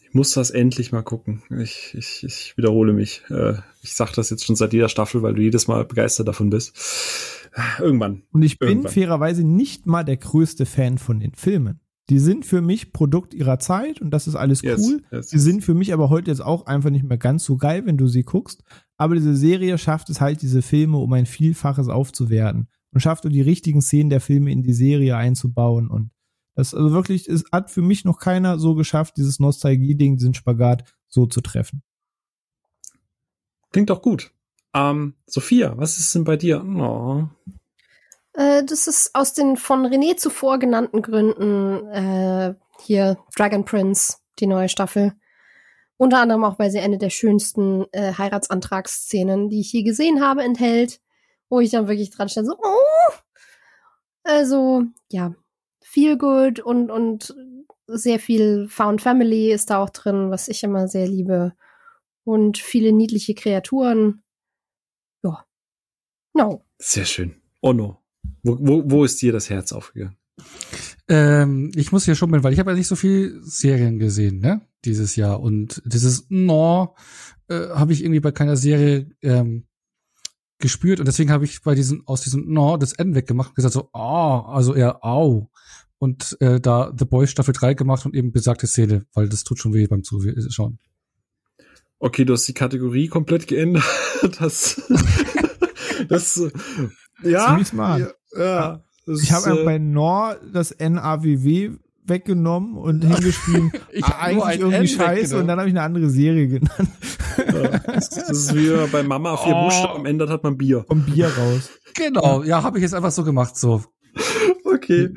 Ich 0.08 0.14
muss 0.14 0.32
das 0.32 0.50
endlich 0.50 0.90
mal 0.92 1.02
gucken. 1.02 1.42
Ich, 1.60 1.94
ich, 1.96 2.24
ich 2.24 2.56
wiederhole 2.56 2.92
mich. 2.92 3.22
Äh, 3.30 3.54
Ich 3.82 3.94
sage 3.94 4.12
das 4.16 4.30
jetzt 4.30 4.44
schon 4.44 4.56
seit 4.56 4.72
jeder 4.72 4.88
Staffel, 4.88 5.22
weil 5.22 5.34
du 5.34 5.42
jedes 5.42 5.68
Mal 5.68 5.84
begeistert 5.84 6.28
davon 6.28 6.50
bist. 6.50 6.74
Irgendwann. 7.80 8.22
Und 8.32 8.42
ich 8.42 8.58
bin 8.58 8.68
Irgendwann. 8.68 8.92
fairerweise 8.92 9.44
nicht 9.44 9.86
mal 9.86 10.04
der 10.04 10.16
größte 10.16 10.66
Fan 10.66 10.98
von 10.98 11.20
den 11.20 11.34
Filmen. 11.34 11.80
Die 12.10 12.18
sind 12.20 12.46
für 12.46 12.62
mich 12.62 12.92
Produkt 12.94 13.34
ihrer 13.34 13.58
Zeit 13.58 14.00
und 14.00 14.10
das 14.10 14.26
ist 14.26 14.34
alles 14.34 14.62
Yes, 14.62 14.80
cool. 14.80 15.02
yes. 15.12 15.28
Sie 15.28 15.38
sind 15.38 15.62
für 15.62 15.74
mich 15.74 15.92
aber 15.92 16.08
heute 16.08 16.30
jetzt 16.30 16.40
auch 16.40 16.64
einfach 16.66 16.88
nicht 16.90 17.04
mehr 17.04 17.18
ganz 17.18 17.44
so 17.44 17.58
geil, 17.58 17.84
wenn 17.84 17.98
du 17.98 18.08
sie 18.08 18.22
guckst. 18.22 18.62
Aber 18.96 19.14
diese 19.14 19.36
Serie 19.36 19.76
schafft 19.76 20.08
es 20.08 20.20
halt, 20.20 20.40
diese 20.40 20.62
Filme 20.62 20.96
um 20.96 21.12
ein 21.12 21.26
Vielfaches 21.26 21.88
aufzuwerten 21.88 22.68
und 22.92 23.00
schafft 23.00 23.26
auch 23.26 23.30
die 23.30 23.42
richtigen 23.42 23.82
Szenen 23.82 24.08
der 24.08 24.22
Filme 24.22 24.50
in 24.50 24.62
die 24.62 24.72
Serie 24.72 25.16
einzubauen. 25.18 25.88
Und 25.88 26.10
das 26.58 26.74
also 26.74 26.90
wirklich, 26.90 27.28
es 27.28 27.44
hat 27.52 27.70
für 27.70 27.82
mich 27.82 28.04
noch 28.04 28.18
keiner 28.18 28.58
so 28.58 28.74
geschafft, 28.74 29.16
dieses 29.16 29.38
Nostalgie-Ding, 29.38 30.16
diesen 30.16 30.34
Spagat 30.34 30.82
so 31.06 31.24
zu 31.26 31.40
treffen. 31.40 31.84
Klingt 33.70 33.90
doch 33.90 34.02
gut. 34.02 34.32
Ähm, 34.74 35.14
Sophia, 35.24 35.78
was 35.78 36.00
ist 36.00 36.12
denn 36.16 36.24
bei 36.24 36.36
dir? 36.36 36.64
Oh. 36.64 37.28
Äh, 38.32 38.64
das 38.64 38.88
ist 38.88 39.14
aus 39.14 39.34
den 39.34 39.56
von 39.56 39.86
René 39.86 40.16
zuvor 40.16 40.58
genannten 40.58 41.00
Gründen 41.00 41.86
äh, 41.92 42.54
hier 42.80 43.18
Dragon 43.36 43.64
Prince, 43.64 44.16
die 44.40 44.48
neue 44.48 44.68
Staffel. 44.68 45.12
Unter 45.96 46.18
anderem 46.18 46.42
auch, 46.42 46.58
weil 46.58 46.72
sie 46.72 46.80
eine 46.80 46.98
der 46.98 47.10
schönsten 47.10 47.84
äh, 47.92 48.14
Heiratsantragsszenen, 48.14 49.48
die 49.48 49.60
ich 49.60 49.72
je 49.72 49.84
gesehen 49.84 50.20
habe, 50.20 50.42
enthält, 50.42 51.00
wo 51.48 51.60
ich 51.60 51.70
dann 51.70 51.86
wirklich 51.86 52.10
dran 52.10 52.28
stand, 52.28 52.48
so, 52.48 52.56
oh! 52.60 53.12
Also, 54.24 54.82
ja, 55.08 55.36
viel 55.88 56.18
good 56.18 56.60
und, 56.60 56.90
und 56.90 57.34
sehr 57.86 58.18
viel 58.18 58.68
Found 58.68 59.00
Family 59.00 59.50
ist 59.52 59.70
da 59.70 59.78
auch 59.78 59.90
drin, 59.90 60.30
was 60.30 60.48
ich 60.48 60.62
immer 60.62 60.86
sehr 60.86 61.08
liebe. 61.08 61.54
Und 62.24 62.58
viele 62.58 62.92
niedliche 62.92 63.34
Kreaturen. 63.34 64.22
Ja. 65.22 65.46
No. 66.34 66.64
Sehr 66.78 67.06
schön. 67.06 67.36
Oh 67.62 67.72
no. 67.72 68.02
Wo, 68.42 68.58
wo, 68.60 68.82
wo 68.84 69.04
ist 69.04 69.20
dir 69.22 69.32
das 69.32 69.48
Herz 69.48 69.72
aufgegangen? 69.72 70.16
Ähm, 71.08 71.72
ich 71.74 71.90
muss 71.90 72.04
hier 72.04 72.14
schummeln, 72.14 72.44
weil 72.44 72.52
ich 72.52 72.58
habe 72.58 72.72
ja 72.72 72.76
nicht 72.76 72.86
so 72.86 72.96
viel 72.96 73.40
Serien 73.42 73.98
gesehen, 73.98 74.40
ne? 74.40 74.60
Dieses 74.84 75.16
Jahr. 75.16 75.40
Und 75.40 75.82
dieses 75.86 76.26
No 76.28 76.94
äh, 77.48 77.68
habe 77.70 77.94
ich 77.94 78.02
irgendwie 78.02 78.20
bei 78.20 78.30
keiner 78.30 78.56
Serie 78.56 79.10
ähm, 79.22 79.67
gespürt. 80.58 81.00
Und 81.00 81.06
deswegen 81.06 81.30
habe 81.30 81.44
ich 81.44 81.62
bei 81.62 81.74
diesem, 81.74 82.06
aus 82.06 82.20
diesem 82.20 82.52
No 82.52 82.76
das 82.76 82.92
N 82.92 83.14
weggemacht 83.14 83.50
und 83.50 83.54
gesagt 83.54 83.74
so, 83.74 83.90
ah, 83.92 84.52
also 84.52 84.74
eher 84.74 85.04
au. 85.04 85.50
Und 85.98 86.36
äh, 86.40 86.60
da 86.60 86.92
The 86.96 87.04
Boys 87.04 87.30
Staffel 87.30 87.54
3 87.54 87.74
gemacht 87.74 88.06
und 88.06 88.14
eben 88.14 88.32
besagte 88.32 88.66
Szene, 88.66 89.06
weil 89.14 89.28
das 89.28 89.44
tut 89.44 89.58
schon 89.58 89.74
weh 89.74 89.86
beim 89.86 90.04
Zuschauen. 90.04 90.78
Okay, 91.98 92.24
du 92.24 92.34
hast 92.34 92.46
die 92.46 92.54
Kategorie 92.54 93.08
komplett 93.08 93.46
geändert. 93.46 93.84
Das, 94.40 94.82
das, 96.08 96.42
ja, 97.22 97.46
Ziemlich 97.46 97.68
smart. 97.68 98.14
ja, 98.36 98.82
Das 99.06 99.22
Ich 99.22 99.30
habe 99.30 99.50
äh, 99.50 99.60
äh, 99.60 99.64
bei 99.64 99.78
Nor 99.78 100.36
das 100.52 100.74
NAWW 100.76 101.78
weggenommen 102.08 102.76
und 102.76 103.04
hingeschrieben, 103.04 103.72
Ich 103.92 104.04
ah, 104.04 104.18
eigentlich 104.20 104.44
ein 104.44 104.60
irgendwie 104.60 104.76
N 104.76 104.86
scheiße 104.88 105.38
und 105.38 105.46
dann 105.46 105.58
habe 105.58 105.68
ich 105.68 105.74
eine 105.74 105.82
andere 105.82 106.10
Serie 106.10 106.48
genannt. 106.48 106.90
ja, 107.38 107.78
das 107.78 108.16
ist 108.16 108.54
wie 108.54 108.72
bei 108.90 109.02
Mama 109.02 109.36
vier 109.36 109.54
Oh. 109.54 109.64
Buchstaben, 109.64 110.00
am 110.00 110.06
Ende 110.06 110.28
hat 110.28 110.42
man 110.42 110.56
Bier. 110.56 110.84
Vom 110.86 111.04
Bier 111.04 111.28
raus. 111.28 111.70
Genau, 111.94 112.42
ja, 112.42 112.62
habe 112.62 112.78
ich 112.78 112.82
jetzt 112.82 112.94
einfach 112.94 113.10
so 113.10 113.24
gemacht, 113.24 113.56
so. 113.56 113.82
Okay. 114.64 115.10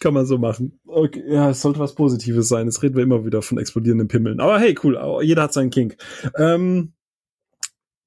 Kann 0.00 0.14
man 0.14 0.26
so 0.26 0.36
machen. 0.38 0.80
Okay, 0.86 1.22
ja, 1.28 1.50
es 1.50 1.62
sollte 1.62 1.78
was 1.78 1.94
Positives 1.94 2.48
sein. 2.48 2.66
Es 2.66 2.82
reden 2.82 2.96
wir 2.96 3.04
immer 3.04 3.24
wieder 3.24 3.40
von 3.40 3.58
explodierenden 3.58 4.08
Pimmeln. 4.08 4.40
Aber 4.40 4.58
hey, 4.58 4.74
cool. 4.82 4.98
Jeder 5.22 5.42
hat 5.42 5.52
seinen 5.52 5.70
Kink. 5.70 5.96
Ähm, 6.36 6.94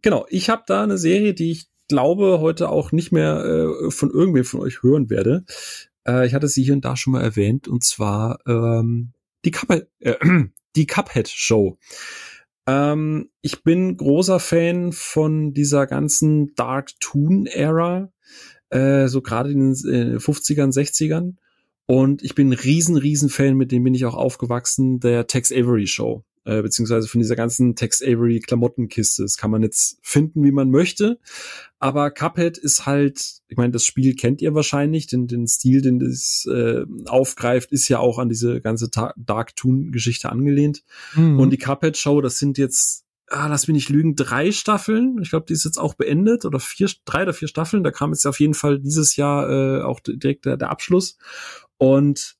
genau, 0.02 0.26
ich 0.30 0.50
habe 0.50 0.64
da 0.68 0.84
eine 0.84 0.98
Serie, 0.98 1.34
die 1.34 1.52
ich 1.52 1.68
glaube 1.88 2.40
heute 2.42 2.70
auch 2.70 2.92
nicht 2.92 3.12
mehr 3.12 3.46
äh, 3.46 3.92
von 3.92 4.12
irgendwem 4.12 4.44
von 4.44 4.60
euch 4.60 4.84
hören 4.84 5.10
werde. 5.10 5.46
Äh, 6.08 6.28
ich 6.28 6.34
hatte 6.34 6.48
sie 6.48 6.64
hier 6.64 6.74
und 6.74 6.86
da 6.86 6.96
schon 6.96 7.14
mal 7.14 7.24
erwähnt 7.24 7.68
und 7.68 7.84
zwar 7.84 8.40
ähm, 8.48 9.14
die 9.44 9.52
Cuphead, 9.52 9.88
äh, 10.00 10.16
die 10.76 10.88
Cuphead 10.88 11.30
Show. 11.30 11.78
Ähm, 12.68 13.30
ich 13.42 13.64
bin 13.64 13.98
großer 13.98 14.40
Fan 14.40 14.92
von 14.92 15.54
dieser 15.54 15.88
ganzen 15.88 16.56
Dark 16.56 16.92
Toon 17.00 17.46
Ära, 17.46 18.12
äh, 18.70 19.08
so 19.08 19.22
gerade 19.22 19.52
in 19.52 19.60
den 19.60 20.16
äh, 20.16 20.18
50ern, 20.18 20.74
60ern. 20.74 21.36
Und 21.88 22.24
ich 22.24 22.34
bin 22.34 22.50
ein 22.50 22.54
riesen, 22.54 22.98
riesen 22.98 23.30
Fan, 23.30 23.56
mit 23.56 23.72
dem 23.72 23.84
bin 23.84 23.94
ich 23.94 24.06
auch 24.06 24.16
aufgewachsen, 24.16 25.00
der 25.00 25.28
Tex 25.28 25.52
Avery 25.52 25.86
Show. 25.86 26.24
Äh, 26.46 26.62
beziehungsweise 26.62 27.08
von 27.08 27.20
dieser 27.20 27.36
ganzen 27.36 27.76
Tex 27.76 28.04
Avery 28.04 28.40
Klamottenkiste. 28.40 29.24
Das 29.24 29.36
kann 29.36 29.50
man 29.50 29.64
jetzt 29.64 29.98
finden, 30.04 30.44
wie 30.44 30.52
man 30.52 30.70
möchte. 30.70 31.20
Aber 31.80 32.12
Cuphead 32.12 32.60
ist 32.60 32.86
halt, 32.86 33.42
ich 33.48 33.58
meine, 33.58 33.72
das 33.72 33.84
Spiel 33.84 34.16
kennt 34.16 34.44
ihr 34.44 34.54
wahrscheinlich, 34.54 35.08
den, 35.08 35.26
den 35.26 35.48
Stil, 35.48 35.82
den 35.82 35.98
das 35.98 36.48
äh, 36.48 36.86
aufgreift, 37.08 37.72
ist 37.72 37.90
ja 37.90 37.98
auch 37.98 38.20
an 38.20 38.30
diese 38.30 38.62
ganze 38.62 38.92
Ta 38.92 39.14
Dark 39.18 39.56
Toon 39.56 39.92
Geschichte 39.92 40.32
angelehnt. 40.32 40.84
Mhm. 41.16 41.40
Und 41.40 41.50
die 41.50 41.58
Cuphead 41.58 41.98
Show, 41.98 42.22
das 42.22 42.38
sind 42.38 42.60
jetzt, 42.60 43.06
ah, 43.26 43.48
lass 43.48 43.68
mich 43.68 43.74
nicht 43.74 43.90
lügen, 43.90 44.16
drei 44.16 44.52
Staffeln. 44.52 45.18
Ich 45.24 45.32
glaube, 45.32 45.48
die 45.48 45.54
ist 45.54 45.66
jetzt 45.66 45.80
auch 45.80 45.96
beendet 45.96 46.46
oder 46.46 46.60
vier, 46.60 46.92
drei 47.06 47.24
oder 47.24 47.34
vier 47.34 47.48
Staffeln. 47.48 47.84
Da 47.84 47.90
kam 47.90 48.12
jetzt 48.12 48.28
auf 48.28 48.40
jeden 48.40 48.54
Fall 48.54 48.80
dieses 48.80 49.16
Jahr 49.16 49.50
äh, 49.50 49.82
auch 49.82 50.00
direkt 50.00 50.46
der, 50.46 50.58
der 50.58 50.70
Abschluss. 50.70 51.18
Und 51.78 52.38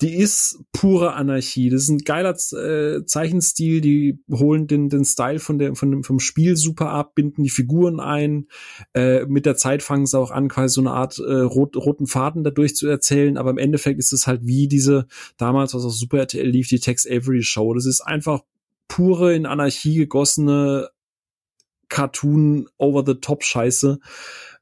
die 0.00 0.16
ist 0.16 0.60
pure 0.72 1.14
Anarchie. 1.14 1.70
Das 1.70 1.82
ist 1.82 1.88
ein 1.88 1.98
geiler 1.98 2.36
äh, 2.52 3.04
Zeichenstil. 3.04 3.80
Die 3.80 4.18
holen 4.30 4.66
den, 4.66 4.88
den 4.88 5.04
Style 5.04 5.38
von 5.38 5.58
der, 5.58 5.74
von 5.74 5.90
dem, 5.90 6.04
vom 6.04 6.20
Spiel 6.20 6.56
super 6.56 6.90
ab, 6.90 7.14
binden 7.14 7.42
die 7.42 7.50
Figuren 7.50 8.00
ein. 8.00 8.48
Äh, 8.94 9.24
mit 9.26 9.46
der 9.46 9.56
Zeit 9.56 9.82
fangen 9.82 10.06
sie 10.06 10.18
auch 10.18 10.30
an, 10.30 10.48
quasi 10.48 10.74
so 10.74 10.80
eine 10.80 10.90
Art 10.90 11.18
äh, 11.18 11.40
rot, 11.40 11.76
roten 11.76 12.06
Faden 12.06 12.44
dadurch 12.44 12.76
zu 12.76 12.86
erzählen. 12.88 13.38
Aber 13.38 13.50
im 13.50 13.58
Endeffekt 13.58 13.98
ist 13.98 14.12
es 14.12 14.26
halt 14.26 14.44
wie 14.44 14.68
diese, 14.68 15.06
damals, 15.36 15.74
was 15.74 15.84
auf 15.84 15.94
Super 15.94 16.18
RTL 16.18 16.48
lief, 16.48 16.68
die 16.68 16.80
Tex 16.80 17.06
Avery 17.06 17.42
Show. 17.42 17.72
Das 17.72 17.86
ist 17.86 18.00
einfach 18.00 18.42
pure 18.88 19.34
in 19.34 19.46
Anarchie 19.46 19.96
gegossene 19.96 20.90
Cartoon 21.88 22.68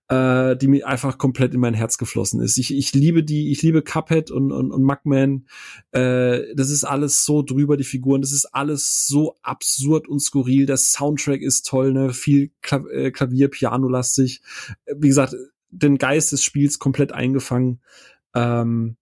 äh, 0.09 0.57
die 0.57 0.69
mir 0.69 0.87
einfach 0.87 1.17
komplett 1.19 1.55
in 1.55 1.61
mein 1.61 1.75
Herz 1.75 1.97
geflossen 1.99 2.41
ist. 2.41 2.59
Ich, 2.59 2.75
ich 2.75 2.93
liebe 2.93 3.25
die, 3.25 3.51
ich 3.51 3.63
liebe 3.63 3.83
Cuphead 3.83 4.31
und, 4.31 4.53
und, 4.53 4.71
und 4.71 4.83
Mugman. 4.83 5.47
Äh, 5.93 6.55
das 6.55 6.71
ist 6.71 6.85
alles 6.85 7.25
so 7.25 7.43
drüber, 7.43 7.77
die 7.77 7.85
Figuren. 7.85 8.21
Das 8.21 8.33
ist 8.33 8.47
alles 8.47 9.07
so 9.07 9.37
absurd 9.43 10.09
und 10.09 10.21
skurril. 10.21 10.67
Der 10.67 10.77
Soundtrack 10.77 11.41
ist 11.41 11.67
toll, 11.67 11.93
ne? 11.93 12.13
Viel 12.13 12.51
Kla 12.61 12.85
äh, 12.91 13.11
Klavier, 13.11 13.49
Piano-lastig. 13.49 14.43
Wie 14.95 15.09
gesagt, 15.09 15.35
den 15.71 15.99
Geist 15.99 16.33
des 16.33 16.43
Spiels 16.45 16.79
komplett 16.79 17.13
eingefangen. 17.13 17.81
Ähm, 18.35 18.97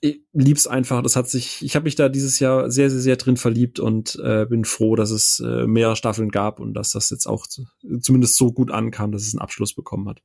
ich 0.00 0.20
lieb's 0.32 0.66
einfach. 0.66 1.02
Das 1.02 1.16
hat 1.16 1.28
sich, 1.28 1.64
ich 1.64 1.74
habe 1.74 1.84
mich 1.84 1.94
da 1.94 2.08
dieses 2.08 2.38
Jahr 2.38 2.70
sehr, 2.70 2.90
sehr, 2.90 3.00
sehr 3.00 3.16
drin 3.16 3.36
verliebt 3.36 3.80
und 3.80 4.18
äh, 4.22 4.46
bin 4.46 4.64
froh, 4.64 4.94
dass 4.96 5.10
es 5.10 5.40
äh, 5.40 5.66
mehrere 5.66 5.96
Staffeln 5.96 6.30
gab 6.30 6.60
und 6.60 6.74
dass 6.74 6.92
das 6.92 7.10
jetzt 7.10 7.26
auch 7.26 7.46
zu, 7.46 7.66
zumindest 8.00 8.36
so 8.36 8.52
gut 8.52 8.70
ankam, 8.70 9.12
dass 9.12 9.26
es 9.26 9.34
einen 9.34 9.40
Abschluss 9.40 9.74
bekommen 9.74 10.08
hat. 10.08 10.22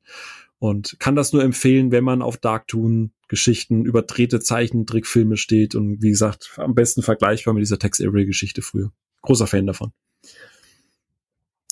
Und 0.60 0.98
kann 1.00 1.16
das 1.16 1.34
nur 1.34 1.44
empfehlen, 1.44 1.92
wenn 1.92 2.04
man 2.04 2.22
auf 2.22 2.38
Darktoon 2.38 3.14
Geschichten, 3.28 3.86
überdrehte 3.86 4.42
Zeichentrickfilme 4.42 5.38
steht 5.38 5.74
und 5.74 6.02
wie 6.02 6.10
gesagt, 6.10 6.52
am 6.58 6.76
besten 6.76 7.02
vergleichbar 7.02 7.54
mit 7.54 7.62
dieser 7.62 7.80
Tex 7.80 8.02
Avery 8.02 8.26
Geschichte 8.26 8.62
früher. 8.62 8.92
Großer 9.22 9.48
Fan 9.48 9.66
davon. 9.66 9.94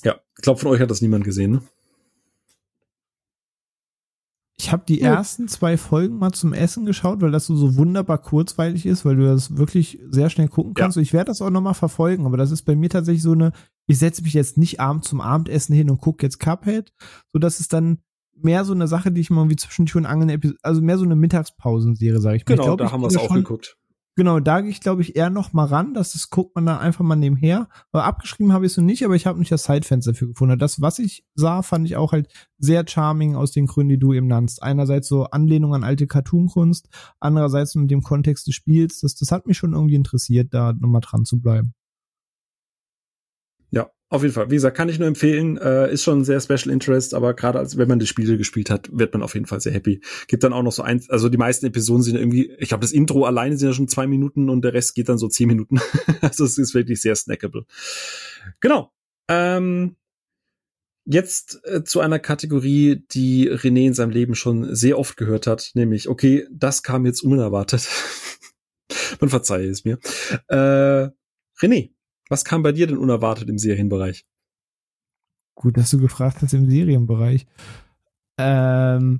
Ja, 0.05 0.21
ich 0.37 0.41
glaube, 0.41 0.59
von 0.59 0.71
euch 0.71 0.79
hat 0.79 0.89
das 0.89 1.01
niemand 1.01 1.25
gesehen, 1.25 1.51
ne? 1.51 1.61
Ich 4.59 4.73
habe 4.73 4.83
die 4.85 4.99
Ja. 4.99 5.15
ersten 5.15 5.47
zwei 5.47 5.77
Folgen 5.77 6.17
mal 6.17 6.33
zum 6.33 6.51
Essen 6.51 6.85
geschaut, 6.85 7.21
weil 7.21 7.31
das 7.31 7.45
so, 7.45 7.55
so 7.55 7.77
wunderbar 7.77 8.17
kurzweilig 8.17 8.85
ist, 8.85 9.05
weil 9.05 9.15
du 9.15 9.25
das 9.25 9.55
wirklich 9.55 9.99
sehr 10.11 10.29
schnell 10.29 10.49
gucken 10.49 10.73
Ja. 10.75 10.83
kannst. 10.83 10.97
Und 10.97 11.03
ich 11.03 11.13
werde 11.13 11.27
das 11.29 11.41
auch 11.41 11.49
noch 11.49 11.61
mal 11.61 11.73
verfolgen, 11.73 12.25
aber 12.25 12.35
das 12.35 12.51
ist 12.51 12.63
bei 12.63 12.75
mir 12.75 12.89
tatsächlich 12.89 13.23
so 13.23 13.31
eine, 13.31 13.53
ich 13.87 13.97
setze 13.97 14.21
mich 14.21 14.33
jetzt 14.33 14.57
nicht 14.57 14.81
abends 14.81 15.07
zum 15.07 15.21
Abendessen 15.21 15.73
hin 15.73 15.89
und 15.89 16.01
gucke 16.01 16.25
jetzt 16.25 16.39
Cuphead, 16.39 16.91
so 17.31 17.39
dass 17.39 17.61
es 17.61 17.69
dann 17.69 17.99
mehr 18.35 18.65
so 18.65 18.73
eine 18.73 18.87
Sache, 18.89 19.11
die 19.13 19.21
ich 19.21 19.29
mal 19.29 19.41
irgendwie 19.41 19.55
zwischen 19.55 19.85
Tür 19.85 19.99
und 19.99 20.05
Angeln, 20.05 20.41
also 20.61 20.81
mehr 20.81 20.97
so 20.97 21.05
eine 21.05 21.15
Mittagspausenserie, 21.15 22.19
sage 22.19 22.37
ich 22.37 22.45
mal. 22.45 22.55
Genau, 22.55 22.63
ich 22.63 22.67
glaub, 22.67 22.77
da 22.79 22.85
ich 22.85 22.91
haben 22.91 23.01
wir 23.01 23.07
es 23.07 23.17
auch 23.17 23.33
geguckt. 23.33 23.77
Genau, 24.19 24.41
da 24.41 24.59
gehe 24.59 24.69
ich, 24.69 24.81
glaube 24.81 25.01
ich, 25.01 25.15
eher 25.15 25.29
noch 25.29 25.53
mal 25.53 25.63
ran. 25.63 25.93
Das 25.93 26.13
ist, 26.13 26.29
guckt 26.29 26.53
man 26.53 26.65
da 26.65 26.77
einfach 26.77 27.05
mal 27.05 27.15
nebenher. 27.15 27.69
Aber 27.93 28.03
abgeschrieben 28.03 28.51
habe 28.51 28.65
ich 28.65 28.73
es 28.73 28.77
noch 28.77 28.83
nicht, 28.83 29.05
aber 29.05 29.15
ich 29.15 29.25
habe 29.25 29.39
nicht 29.39 29.49
das 29.49 29.63
Zeitfenster 29.63 30.11
dafür 30.11 30.27
gefunden. 30.27 30.59
Das, 30.59 30.81
was 30.81 30.99
ich 30.99 31.25
sah, 31.35 31.61
fand 31.61 31.85
ich 31.85 31.95
auch 31.95 32.11
halt 32.11 32.27
sehr 32.57 32.85
charming 32.85 33.37
aus 33.37 33.53
den 33.53 33.65
Gründen, 33.65 33.91
die 33.91 33.97
du 33.97 34.11
eben 34.11 34.27
nannst. 34.27 34.61
Einerseits 34.61 35.07
so 35.07 35.23
Anlehnung 35.27 35.73
an 35.73 35.85
alte 35.85 36.05
Cartoonkunst, 36.05 36.89
andererseits 37.21 37.75
mit 37.75 37.91
dem 37.91 38.01
Kontext 38.01 38.45
des 38.45 38.55
Spiels. 38.55 38.99
Das, 38.99 39.15
das 39.15 39.31
hat 39.31 39.47
mich 39.47 39.57
schon 39.57 39.71
irgendwie 39.71 39.95
interessiert, 39.95 40.53
da 40.53 40.73
nochmal 40.73 40.99
dran 40.99 41.23
zu 41.23 41.39
bleiben. 41.39 41.73
Auf 44.11 44.23
jeden 44.23 44.33
Fall. 44.33 44.49
Wie 44.49 44.55
gesagt, 44.55 44.75
kann 44.75 44.89
ich 44.89 44.97
nur 44.97 45.07
empfehlen. 45.07 45.57
Äh, 45.57 45.93
ist 45.93 46.03
schon 46.03 46.19
ein 46.19 46.23
sehr 46.23 46.41
Special 46.41 46.71
Interest, 46.71 47.13
aber 47.13 47.35
gerade 47.35 47.59
als 47.59 47.77
wenn 47.77 47.87
man 47.87 47.99
die 47.99 48.07
Spiele 48.07 48.37
gespielt 48.39 48.71
hat, 48.71 48.89
wird 48.91 49.13
man 49.13 49.21
auf 49.21 49.35
jeden 49.35 49.45
Fall 49.45 49.61
sehr 49.61 49.71
happy. 49.71 50.01
Gibt 50.27 50.43
dann 50.43 50.51
auch 50.51 50.63
noch 50.63 50.71
so 50.71 50.81
ein, 50.81 51.03
also 51.09 51.29
die 51.29 51.37
meisten 51.37 51.67
Episoden 51.67 52.01
sind 52.01 52.15
irgendwie, 52.15 52.51
ich 52.57 52.69
glaube, 52.69 52.81
das 52.81 52.91
Intro 52.91 53.25
alleine 53.25 53.55
sind 53.55 53.67
ja 53.67 53.73
schon 53.73 53.87
zwei 53.87 54.07
Minuten 54.07 54.49
und 54.49 54.63
der 54.63 54.73
Rest 54.73 54.95
geht 54.95 55.09
dann 55.09 55.19
so 55.19 55.27
zehn 55.27 55.47
Minuten. 55.47 55.79
also 56.21 56.43
es 56.43 56.57
ist 56.57 56.73
wirklich 56.73 57.01
sehr 57.01 57.15
snackable. 57.15 57.65
Genau. 58.61 58.91
Ähm, 59.27 59.95
jetzt 61.05 61.61
äh, 61.65 61.83
zu 61.83 61.99
einer 61.99 62.17
Kategorie, 62.17 63.03
die 63.11 63.51
René 63.51 63.85
in 63.85 63.93
seinem 63.93 64.09
Leben 64.09 64.33
schon 64.33 64.73
sehr 64.75 64.97
oft 64.97 65.17
gehört 65.17 65.45
hat, 65.45 65.69
nämlich, 65.75 66.09
okay, 66.09 66.47
das 66.51 66.81
kam 66.81 67.05
jetzt 67.05 67.21
unerwartet. 67.21 67.87
man 69.19 69.29
verzeihe 69.29 69.69
es 69.69 69.85
mir. 69.85 69.99
Äh, 70.47 71.09
René, 71.61 71.91
was 72.29 72.45
kam 72.45 72.63
bei 72.63 72.71
dir 72.71 72.87
denn 72.87 72.97
unerwartet 72.97 73.49
im 73.49 73.57
Serienbereich? 73.57 74.25
Gut, 75.55 75.77
dass 75.77 75.89
du 75.89 75.99
gefragt 75.99 76.41
hast 76.41 76.53
im 76.53 76.69
Serienbereich. 76.69 77.45
Ähm, 78.37 79.19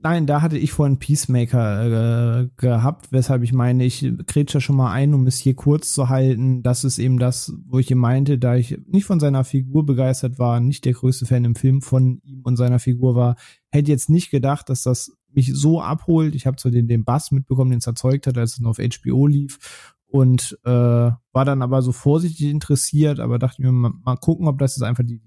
nein, 0.00 0.26
da 0.26 0.42
hatte 0.42 0.58
ich 0.58 0.72
vorhin 0.72 0.98
Peacemaker 0.98 2.40
äh, 2.42 2.48
gehabt, 2.56 3.12
weshalb 3.12 3.44
ich 3.44 3.52
meine, 3.52 3.84
ich 3.84 4.04
kretsche 4.26 4.60
schon 4.60 4.76
mal 4.76 4.90
ein, 4.90 5.14
um 5.14 5.26
es 5.28 5.38
hier 5.38 5.54
kurz 5.54 5.92
zu 5.92 6.08
halten. 6.08 6.62
Das 6.64 6.82
ist 6.82 6.98
eben 6.98 7.18
das, 7.18 7.52
wo 7.66 7.78
ich 7.78 7.90
ihm 7.90 7.98
meinte, 7.98 8.38
da 8.38 8.56
ich 8.56 8.80
nicht 8.88 9.04
von 9.04 9.20
seiner 9.20 9.44
Figur 9.44 9.86
begeistert 9.86 10.38
war, 10.40 10.58
nicht 10.58 10.84
der 10.84 10.94
größte 10.94 11.26
Fan 11.26 11.44
im 11.44 11.54
Film 11.54 11.80
von 11.80 12.20
ihm 12.24 12.40
und 12.42 12.56
seiner 12.56 12.80
Figur 12.80 13.14
war, 13.14 13.36
hätte 13.70 13.92
jetzt 13.92 14.10
nicht 14.10 14.30
gedacht, 14.30 14.70
dass 14.70 14.82
das 14.82 15.12
mich 15.30 15.52
so 15.54 15.80
abholt. 15.80 16.34
Ich 16.34 16.46
habe 16.46 16.56
zwar 16.56 16.72
den, 16.72 16.88
den 16.88 17.04
Bass 17.04 17.30
mitbekommen, 17.30 17.70
den 17.70 17.78
es 17.78 17.86
erzeugt 17.86 18.26
hat, 18.26 18.38
als 18.38 18.54
es 18.54 18.60
noch 18.60 18.70
auf 18.70 18.78
HBO 18.78 19.26
lief 19.26 19.94
und 20.08 20.58
äh, 20.64 20.70
war 20.70 21.44
dann 21.44 21.62
aber 21.62 21.82
so 21.82 21.92
vorsichtig 21.92 22.48
interessiert, 22.48 23.20
aber 23.20 23.38
dachte 23.38 23.62
mir, 23.62 23.72
mal, 23.72 23.92
mal 24.02 24.16
gucken, 24.16 24.48
ob 24.48 24.58
das 24.58 24.76
jetzt 24.76 24.82
einfach 24.82 25.04
die, 25.04 25.20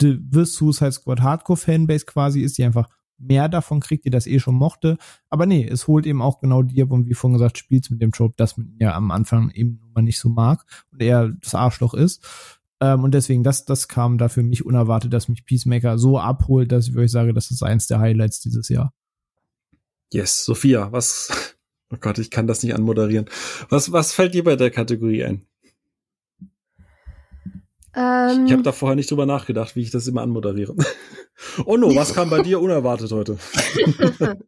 die 0.00 0.20
The 0.30 0.44
Suicide 0.44 0.92
Squad 0.92 1.22
Hardcore 1.22 1.56
Fanbase 1.56 2.04
quasi 2.04 2.42
ist, 2.42 2.58
die 2.58 2.64
einfach 2.64 2.88
mehr 3.18 3.48
davon 3.48 3.80
kriegt, 3.80 4.04
die 4.04 4.10
das 4.10 4.26
eh 4.26 4.38
schon 4.38 4.54
mochte. 4.54 4.98
Aber 5.30 5.46
nee, 5.46 5.66
es 5.66 5.86
holt 5.86 6.06
eben 6.06 6.20
auch 6.20 6.38
genau 6.38 6.62
die 6.62 6.82
ab 6.82 6.90
und 6.90 7.06
wie 7.06 7.14
vorhin 7.14 7.38
gesagt, 7.38 7.56
spielt 7.56 7.90
mit 7.90 8.02
dem 8.02 8.12
Trope, 8.12 8.34
dass 8.36 8.58
man 8.58 8.76
ja 8.78 8.94
am 8.94 9.10
Anfang 9.10 9.50
eben 9.50 9.78
nun 9.80 9.92
mal 9.94 10.02
nicht 10.02 10.18
so 10.18 10.28
mag 10.28 10.64
und 10.92 11.00
er 11.00 11.30
das 11.30 11.54
Arschloch 11.54 11.94
ist. 11.94 12.22
Ähm, 12.80 13.04
und 13.04 13.12
deswegen, 13.12 13.42
das, 13.42 13.64
das 13.64 13.88
kam 13.88 14.18
da 14.18 14.28
für 14.28 14.42
mich 14.42 14.66
unerwartet, 14.66 15.12
dass 15.12 15.28
mich 15.28 15.46
Peacemaker 15.46 15.98
so 15.98 16.18
abholt, 16.18 16.72
dass 16.72 16.88
ich 16.88 16.94
wirklich 16.94 17.12
sage, 17.12 17.32
das 17.32 17.50
ist 17.50 17.62
eins 17.62 17.86
der 17.86 18.00
Highlights 18.00 18.40
dieses 18.40 18.68
Jahr. 18.68 18.92
Yes, 20.12 20.44
Sophia, 20.44 20.92
was? 20.92 21.55
Oh 21.92 21.96
Gott, 22.00 22.18
ich 22.18 22.30
kann 22.30 22.46
das 22.46 22.62
nicht 22.62 22.74
anmoderieren. 22.74 23.28
Was, 23.68 23.92
was 23.92 24.12
fällt 24.12 24.34
dir 24.34 24.42
bei 24.42 24.56
der 24.56 24.70
Kategorie 24.70 25.24
ein? 25.24 25.46
Ähm, 27.94 28.46
Ich 28.46 28.52
habe 28.52 28.62
da 28.62 28.72
vorher 28.72 28.96
nicht 28.96 29.10
drüber 29.10 29.24
nachgedacht, 29.24 29.76
wie 29.76 29.82
ich 29.82 29.90
das 29.90 30.06
immer 30.06 30.22
anmoderiere. 30.22 30.74
oh 31.64 31.76
no, 31.76 31.94
was 31.94 32.12
kam 32.12 32.28
bei 32.28 32.42
dir 32.42 32.60
unerwartet 32.60 33.12
heute? 33.12 33.38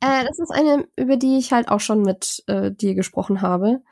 äh, 0.00 0.24
das 0.24 0.38
ist 0.38 0.50
eine, 0.50 0.86
über 0.96 1.16
die 1.16 1.38
ich 1.38 1.52
halt 1.52 1.68
auch 1.68 1.80
schon 1.80 2.02
mit 2.02 2.42
äh, 2.46 2.70
dir 2.70 2.94
gesprochen 2.94 3.42
habe. 3.42 3.82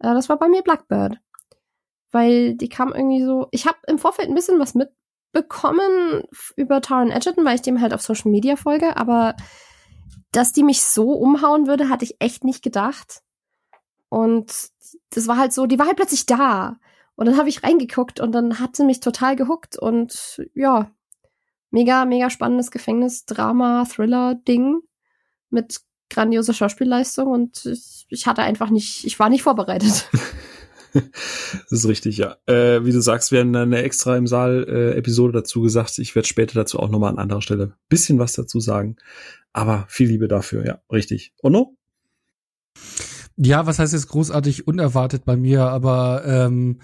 Äh, 0.00 0.12
das 0.14 0.28
war 0.28 0.38
bei 0.38 0.48
mir 0.48 0.62
Blackbird. 0.62 1.18
Weil 2.10 2.54
die 2.54 2.68
kam 2.68 2.92
irgendwie 2.92 3.22
so. 3.22 3.48
Ich 3.50 3.66
habe 3.66 3.78
im 3.86 3.98
Vorfeld 3.98 4.28
ein 4.28 4.34
bisschen 4.34 4.58
was 4.58 4.74
mitbekommen 4.74 6.22
über 6.56 6.80
Taron 6.80 7.10
Edgerton, 7.10 7.44
weil 7.44 7.56
ich 7.56 7.62
dem 7.62 7.80
halt 7.80 7.92
auf 7.92 8.00
Social 8.02 8.30
Media 8.30 8.56
folge, 8.56 8.96
aber 8.96 9.36
dass 10.32 10.52
die 10.52 10.62
mich 10.62 10.82
so 10.82 11.12
umhauen 11.12 11.66
würde, 11.66 11.88
hatte 11.88 12.04
ich 12.04 12.16
echt 12.20 12.44
nicht 12.44 12.62
gedacht. 12.62 13.22
Und 14.08 14.52
das 15.10 15.26
war 15.26 15.36
halt 15.36 15.52
so, 15.52 15.66
die 15.66 15.78
war 15.78 15.86
halt 15.86 15.96
plötzlich 15.96 16.26
da. 16.26 16.78
Und 17.16 17.26
dann 17.26 17.36
habe 17.36 17.48
ich 17.48 17.62
reingeguckt 17.64 18.20
und 18.20 18.32
dann 18.32 18.60
hat 18.60 18.76
sie 18.76 18.84
mich 18.84 19.00
total 19.00 19.36
gehuckt 19.36 19.76
und 19.76 20.40
ja, 20.54 20.90
mega, 21.70 22.04
mega 22.04 22.30
spannendes 22.30 22.70
Gefängnis, 22.70 23.24
Drama, 23.24 23.84
Thriller-Ding 23.84 24.80
mit 25.50 25.80
grandioser 26.10 26.54
Schauspielleistung 26.54 27.26
und 27.28 27.66
ich, 27.66 28.06
ich 28.08 28.26
hatte 28.26 28.42
einfach 28.42 28.70
nicht, 28.70 29.04
ich 29.04 29.18
war 29.18 29.28
nicht 29.28 29.42
vorbereitet. 29.42 30.08
das 31.70 31.80
ist 31.80 31.88
richtig, 31.88 32.18
ja. 32.18 32.36
Äh, 32.46 32.84
wie 32.84 32.92
du 32.92 33.00
sagst, 33.00 33.32
wir 33.32 33.40
haben 33.40 33.54
eine 33.54 33.82
extra 33.82 34.16
im 34.16 34.26
Saal 34.26 34.66
äh, 34.68 34.96
Episode 34.96 35.32
dazu 35.32 35.62
gesagt. 35.62 35.98
Ich 35.98 36.14
werde 36.14 36.28
später 36.28 36.54
dazu 36.54 36.78
auch 36.78 36.90
nochmal 36.90 37.12
an 37.12 37.18
anderer 37.18 37.42
Stelle 37.42 37.74
bisschen 37.88 38.18
was 38.18 38.32
dazu 38.32 38.60
sagen. 38.60 38.96
Aber 39.52 39.86
viel 39.88 40.08
Liebe 40.08 40.28
dafür, 40.28 40.64
ja, 40.64 40.80
richtig. 40.92 41.32
Ono? 41.42 41.76
Ja, 43.36 43.66
was 43.66 43.78
heißt 43.78 43.92
jetzt 43.92 44.08
großartig 44.08 44.66
unerwartet 44.66 45.24
bei 45.24 45.36
mir, 45.36 45.64
aber 45.64 46.22
ähm, 46.26 46.80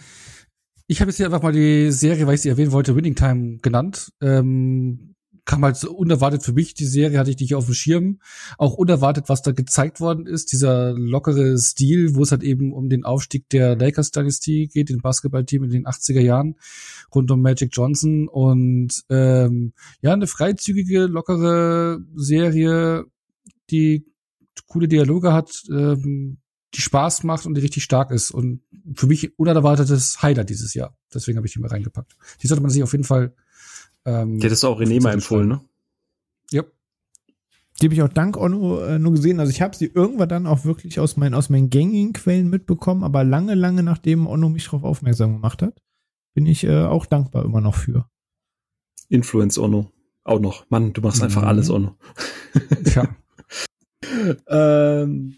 ich 0.86 1.01
habe 1.01 1.10
jetzt 1.10 1.17
hier 1.17 1.26
einfach 1.26 1.43
mal 1.43 1.52
die 1.52 1.91
Serie, 1.91 2.26
weil 2.26 2.34
ich 2.34 2.43
sie 2.43 2.49
erwähnen 2.49 2.73
wollte, 2.73 2.94
Winning 2.94 3.15
Time 3.15 3.59
genannt. 3.59 4.12
Ähm, 4.20 5.14
kam 5.44 5.62
halt 5.64 5.76
so 5.76 5.92
unerwartet 5.92 6.42
für 6.42 6.52
mich, 6.52 6.74
die 6.74 6.86
Serie 6.86 7.18
hatte 7.18 7.31
ich 7.31 7.39
nicht 7.39 7.55
auf 7.55 7.66
dem 7.66 7.74
Schirm. 7.74 8.20
Auch 8.56 8.74
unerwartet, 8.74 9.28
was 9.28 9.42
da 9.42 9.52
gezeigt 9.52 10.00
worden 10.00 10.26
ist, 10.26 10.52
dieser 10.52 10.92
lockere 10.92 11.58
Stil, 11.58 12.14
wo 12.14 12.23
es 12.23 12.31
halt 12.31 12.42
eben 12.42 12.73
um 12.73 12.89
den 12.89 13.05
Aufstieg 13.05 13.48
der 13.50 13.76
Lakers-Dynastie 13.76 14.68
geht, 14.68 14.89
den 14.89 15.02
Basketballteam 15.02 15.64
in 15.64 15.70
den 15.70 15.86
80er 15.86 16.20
Jahren, 16.20 16.56
rund 17.14 17.31
um 17.31 17.42
Magic 17.42 17.70
Johnson. 17.73 18.28
Und 18.28 19.05
ähm, 19.10 19.74
ja, 20.00 20.12
eine 20.12 20.26
freizügige, 20.26 21.06
lockere 21.06 22.00
Serie, 22.14 23.05
die 23.70 24.06
coole 24.66 24.89
Dialoge 24.89 25.32
hat, 25.32 25.62
ähm, 25.70 26.39
die 26.74 26.81
Spaß 26.81 27.23
macht 27.23 27.47
und 27.47 27.55
die 27.55 27.60
richtig 27.60 27.84
stark 27.84 28.10
ist. 28.10 28.31
Und 28.31 28.62
für 28.94 29.06
mich 29.06 29.39
unerwartetes 29.39 30.23
Highlight 30.23 30.50
dieses 30.50 30.74
Jahr. 30.74 30.97
Deswegen 31.12 31.36
habe 31.36 31.47
ich 31.47 31.52
die 31.52 31.60
mal 31.60 31.68
reingepackt. 31.68 32.16
Die 32.42 32.47
sollte 32.47 32.62
man 32.62 32.70
sich 32.70 32.82
auf 32.82 32.92
jeden 32.92 33.05
Fall 33.05 33.34
ähm, 34.05 34.39
Die 34.39 34.47
hättest 34.47 34.62
du 34.62 34.68
auch 34.68 34.81
René 34.81 35.02
mal 35.02 35.12
empfohlen, 35.12 35.49
ne? 35.49 35.60
Ja. 36.50 36.62
Die 37.81 37.86
habe 37.86 37.94
ich 37.94 38.02
auch 38.02 38.08
dank 38.08 38.36
Onno 38.36 38.81
äh, 38.81 38.99
nur 38.99 39.12
gesehen. 39.12 39.41
Also 39.41 39.50
ich 39.50 39.60
habe 39.60 39.74
sie 39.74 39.86
irgendwann 39.86 40.28
dann 40.28 40.47
auch 40.47 40.65
wirklich 40.65 41.00
aus 41.00 41.16
meinen, 41.16 41.34
aus 41.34 41.50
meinen 41.50 41.70
gängigen 41.70 42.12
Quellen 42.12 42.49
mitbekommen, 42.49 43.02
aber 43.02 43.24
lange, 43.24 43.55
lange 43.55 43.83
nachdem 43.83 44.26
Onno 44.26 44.49
mich 44.49 44.65
darauf 44.65 44.84
aufmerksam 44.84 45.33
gemacht 45.33 45.62
hat, 45.62 45.81
bin 46.34 46.47
ich 46.47 46.65
äh, 46.65 46.84
auch 46.84 47.07
dankbar 47.07 47.44
immer 47.44 47.60
noch 47.60 47.74
für. 47.74 48.08
Influence 49.08 49.58
Onno. 49.58 49.91
Auch 50.24 50.41
noch. 50.41 50.65
Mann, 50.70 50.92
du 50.92 51.00
machst 51.00 51.18
mhm. 51.18 51.24
einfach 51.24 51.42
alles, 51.42 51.70
Onno. 51.70 51.97
ja. 52.94 53.08
ähm, 54.49 55.36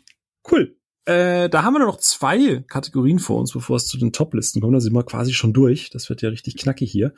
cool. 0.51 0.77
Äh, 1.07 1.49
da 1.49 1.63
haben 1.63 1.75
wir 1.75 1.81
noch 1.81 1.99
zwei 1.99 2.65
Kategorien 2.67 3.21
vor 3.21 3.39
uns, 3.39 3.53
bevor 3.53 3.77
es 3.77 3.87
zu 3.87 3.97
den 3.97 4.13
Top-Listen 4.13 4.61
kommt. 4.61 4.75
Da 4.75 4.81
sind 4.81 4.93
wir 4.93 5.05
quasi 5.05 5.33
schon 5.33 5.53
durch. 5.53 5.91
Das 5.91 6.09
wird 6.09 6.21
ja 6.23 6.31
richtig 6.31 6.57
knackig 6.57 6.91
hier. 6.91 7.15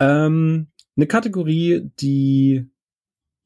Ähm, 0.00 0.68
eine 1.00 1.06
Kategorie, 1.06 1.90
die 1.98 2.70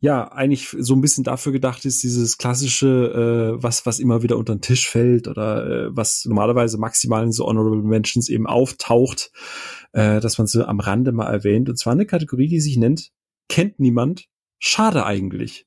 ja 0.00 0.30
eigentlich 0.30 0.76
so 0.78 0.94
ein 0.94 1.00
bisschen 1.00 1.24
dafür 1.24 1.52
gedacht 1.52 1.84
ist, 1.84 2.02
dieses 2.02 2.36
klassische, 2.36 3.54
äh, 3.56 3.62
was, 3.62 3.86
was 3.86 4.00
immer 4.00 4.22
wieder 4.22 4.36
unter 4.36 4.54
den 4.54 4.60
Tisch 4.60 4.88
fällt 4.88 5.28
oder 5.28 5.66
äh, 5.66 5.96
was 5.96 6.24
normalerweise 6.26 6.78
maximal 6.78 7.24
in 7.24 7.32
so 7.32 7.46
Honorable 7.46 7.82
Mentions 7.82 8.28
eben 8.28 8.46
auftaucht, 8.46 9.30
äh, 9.92 10.20
dass 10.20 10.36
man 10.36 10.46
so 10.46 10.64
am 10.64 10.80
Rande 10.80 11.12
mal 11.12 11.32
erwähnt. 11.32 11.70
Und 11.70 11.78
zwar 11.78 11.94
eine 11.94 12.06
Kategorie, 12.06 12.48
die 12.48 12.60
sich 12.60 12.76
nennt, 12.76 13.12
kennt 13.48 13.78
niemand, 13.78 14.26
schade 14.58 15.06
eigentlich. 15.06 15.66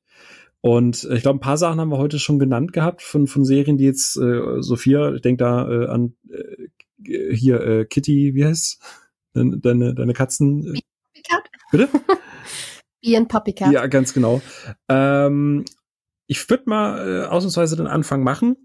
Und 0.61 1.07
ich 1.11 1.22
glaube, 1.22 1.38
ein 1.38 1.41
paar 1.41 1.57
Sachen 1.57 1.80
haben 1.80 1.90
wir 1.90 1.98
heute 1.98 2.19
schon 2.19 2.38
genannt 2.38 2.74
gehabt 2.74 3.01
von, 3.01 3.27
von 3.27 3.45
Serien, 3.45 3.77
die 3.77 3.85
jetzt, 3.85 4.17
äh, 4.17 4.61
Sophia, 4.61 5.14
ich 5.14 5.22
denke 5.22 5.43
da 5.43 5.67
äh, 5.69 5.88
an 5.88 6.16
äh, 6.30 7.33
hier 7.33 7.61
äh, 7.61 7.85
Kitty, 7.85 8.35
wie 8.35 8.45
heißt 8.45 8.82
deine, 9.33 9.57
deine, 9.59 9.95
deine 9.95 10.14
Katzen? 10.14 10.77
Bitte? 11.71 11.89
Ian 13.01 13.27
Puppycat. 13.27 13.71
Ja, 13.71 13.87
ganz 13.87 14.13
genau. 14.13 14.41
Ähm, 14.89 15.65
ich 16.27 16.49
würde 16.49 16.63
mal 16.67 17.07
äh, 17.07 17.25
ausnahmsweise 17.25 17.75
den 17.75 17.87
Anfang 17.87 18.23
machen. 18.23 18.57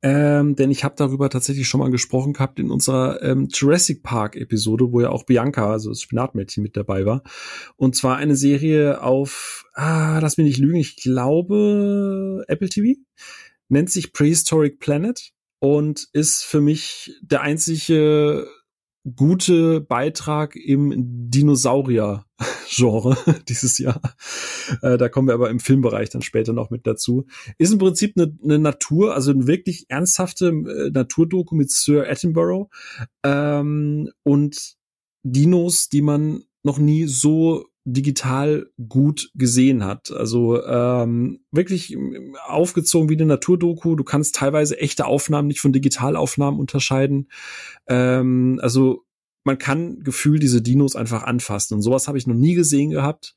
Ähm, 0.00 0.54
denn 0.54 0.70
ich 0.70 0.84
habe 0.84 0.94
darüber 0.96 1.28
tatsächlich 1.28 1.68
schon 1.68 1.80
mal 1.80 1.90
gesprochen 1.90 2.32
gehabt 2.32 2.60
in 2.60 2.70
unserer 2.70 3.20
ähm, 3.20 3.48
Jurassic 3.52 4.04
Park 4.04 4.36
Episode, 4.36 4.92
wo 4.92 5.00
ja 5.00 5.10
auch 5.10 5.24
Bianca, 5.24 5.72
also 5.72 5.90
das 5.90 6.02
Spinatmädchen, 6.02 6.62
mit 6.62 6.76
dabei 6.76 7.04
war. 7.04 7.24
Und 7.76 7.96
zwar 7.96 8.16
eine 8.16 8.36
Serie 8.36 9.02
auf, 9.02 9.66
ah, 9.74 10.20
lass 10.20 10.36
mich 10.36 10.46
nicht 10.46 10.58
lügen, 10.58 10.78
ich 10.78 10.96
glaube 10.96 12.44
Apple 12.46 12.68
TV, 12.68 13.00
nennt 13.68 13.90
sich 13.90 14.12
Prehistoric 14.12 14.78
Planet 14.78 15.32
und 15.58 16.06
ist 16.12 16.44
für 16.44 16.60
mich 16.60 17.18
der 17.20 17.40
einzige 17.40 18.46
gute 19.04 19.80
Beitrag 19.80 20.56
im 20.56 20.92
Dinosaurier-Genre 21.30 23.16
dieses 23.48 23.78
Jahr. 23.78 24.00
Äh, 24.82 24.98
da 24.98 25.08
kommen 25.08 25.28
wir 25.28 25.34
aber 25.34 25.50
im 25.50 25.60
Filmbereich 25.60 26.10
dann 26.10 26.22
später 26.22 26.52
noch 26.52 26.70
mit 26.70 26.86
dazu. 26.86 27.26
Ist 27.58 27.72
im 27.72 27.78
Prinzip 27.78 28.14
eine, 28.16 28.36
eine 28.42 28.58
Natur, 28.58 29.14
also 29.14 29.30
eine 29.30 29.46
wirklich 29.46 29.86
ernsthafte 29.88 30.48
äh, 30.48 30.90
Naturdoku 30.90 31.54
mit 31.54 31.70
Sir 31.70 32.08
Attenborough 32.08 32.68
ähm, 33.24 34.10
und 34.22 34.76
Dinos, 35.22 35.88
die 35.88 36.02
man 36.02 36.44
noch 36.62 36.78
nie 36.78 37.06
so 37.06 37.66
digital 37.92 38.70
gut 38.88 39.30
gesehen 39.34 39.84
hat. 39.84 40.10
Also 40.10 40.64
ähm, 40.64 41.40
wirklich 41.50 41.96
aufgezogen 42.46 43.08
wie 43.08 43.14
eine 43.14 43.26
Naturdoku. 43.26 43.96
Du 43.96 44.04
kannst 44.04 44.34
teilweise 44.34 44.78
echte 44.78 45.06
Aufnahmen 45.06 45.48
nicht 45.48 45.60
von 45.60 45.72
Digitalaufnahmen 45.72 46.60
unterscheiden. 46.60 47.28
Ähm, 47.86 48.58
also 48.62 49.04
man 49.44 49.58
kann 49.58 50.00
gefühlt 50.00 50.42
diese 50.42 50.60
Dinos 50.60 50.96
einfach 50.96 51.22
anfassen. 51.22 51.74
Und 51.74 51.82
sowas 51.82 52.08
habe 52.08 52.18
ich 52.18 52.26
noch 52.26 52.34
nie 52.34 52.54
gesehen 52.54 52.90
gehabt. 52.90 53.34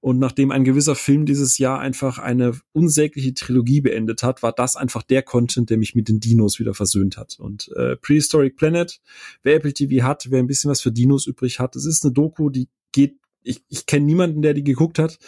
Und 0.00 0.18
nachdem 0.18 0.50
ein 0.50 0.64
gewisser 0.64 0.94
Film 0.94 1.24
dieses 1.24 1.56
Jahr 1.56 1.78
einfach 1.78 2.18
eine 2.18 2.52
unsägliche 2.72 3.32
Trilogie 3.32 3.80
beendet 3.80 4.22
hat, 4.22 4.42
war 4.42 4.52
das 4.52 4.76
einfach 4.76 5.02
der 5.02 5.22
Content, 5.22 5.70
der 5.70 5.78
mich 5.78 5.94
mit 5.94 6.10
den 6.10 6.20
Dinos 6.20 6.58
wieder 6.58 6.74
versöhnt 6.74 7.16
hat. 7.16 7.38
Und 7.38 7.70
äh, 7.74 7.96
Prehistoric 7.96 8.56
Planet, 8.56 9.00
wer 9.42 9.54
Apple 9.54 9.72
TV 9.72 10.06
hat, 10.06 10.26
wer 10.30 10.40
ein 10.40 10.46
bisschen 10.46 10.70
was 10.70 10.82
für 10.82 10.92
Dinos 10.92 11.26
übrig 11.26 11.58
hat, 11.58 11.74
es 11.74 11.86
ist 11.86 12.04
eine 12.04 12.12
Doku, 12.12 12.50
die 12.50 12.68
geht 12.92 13.16
ich, 13.44 13.64
ich 13.68 13.86
kenne 13.86 14.06
niemanden, 14.06 14.42
der 14.42 14.54
die 14.54 14.64
geguckt 14.64 14.98
hat, 14.98 15.18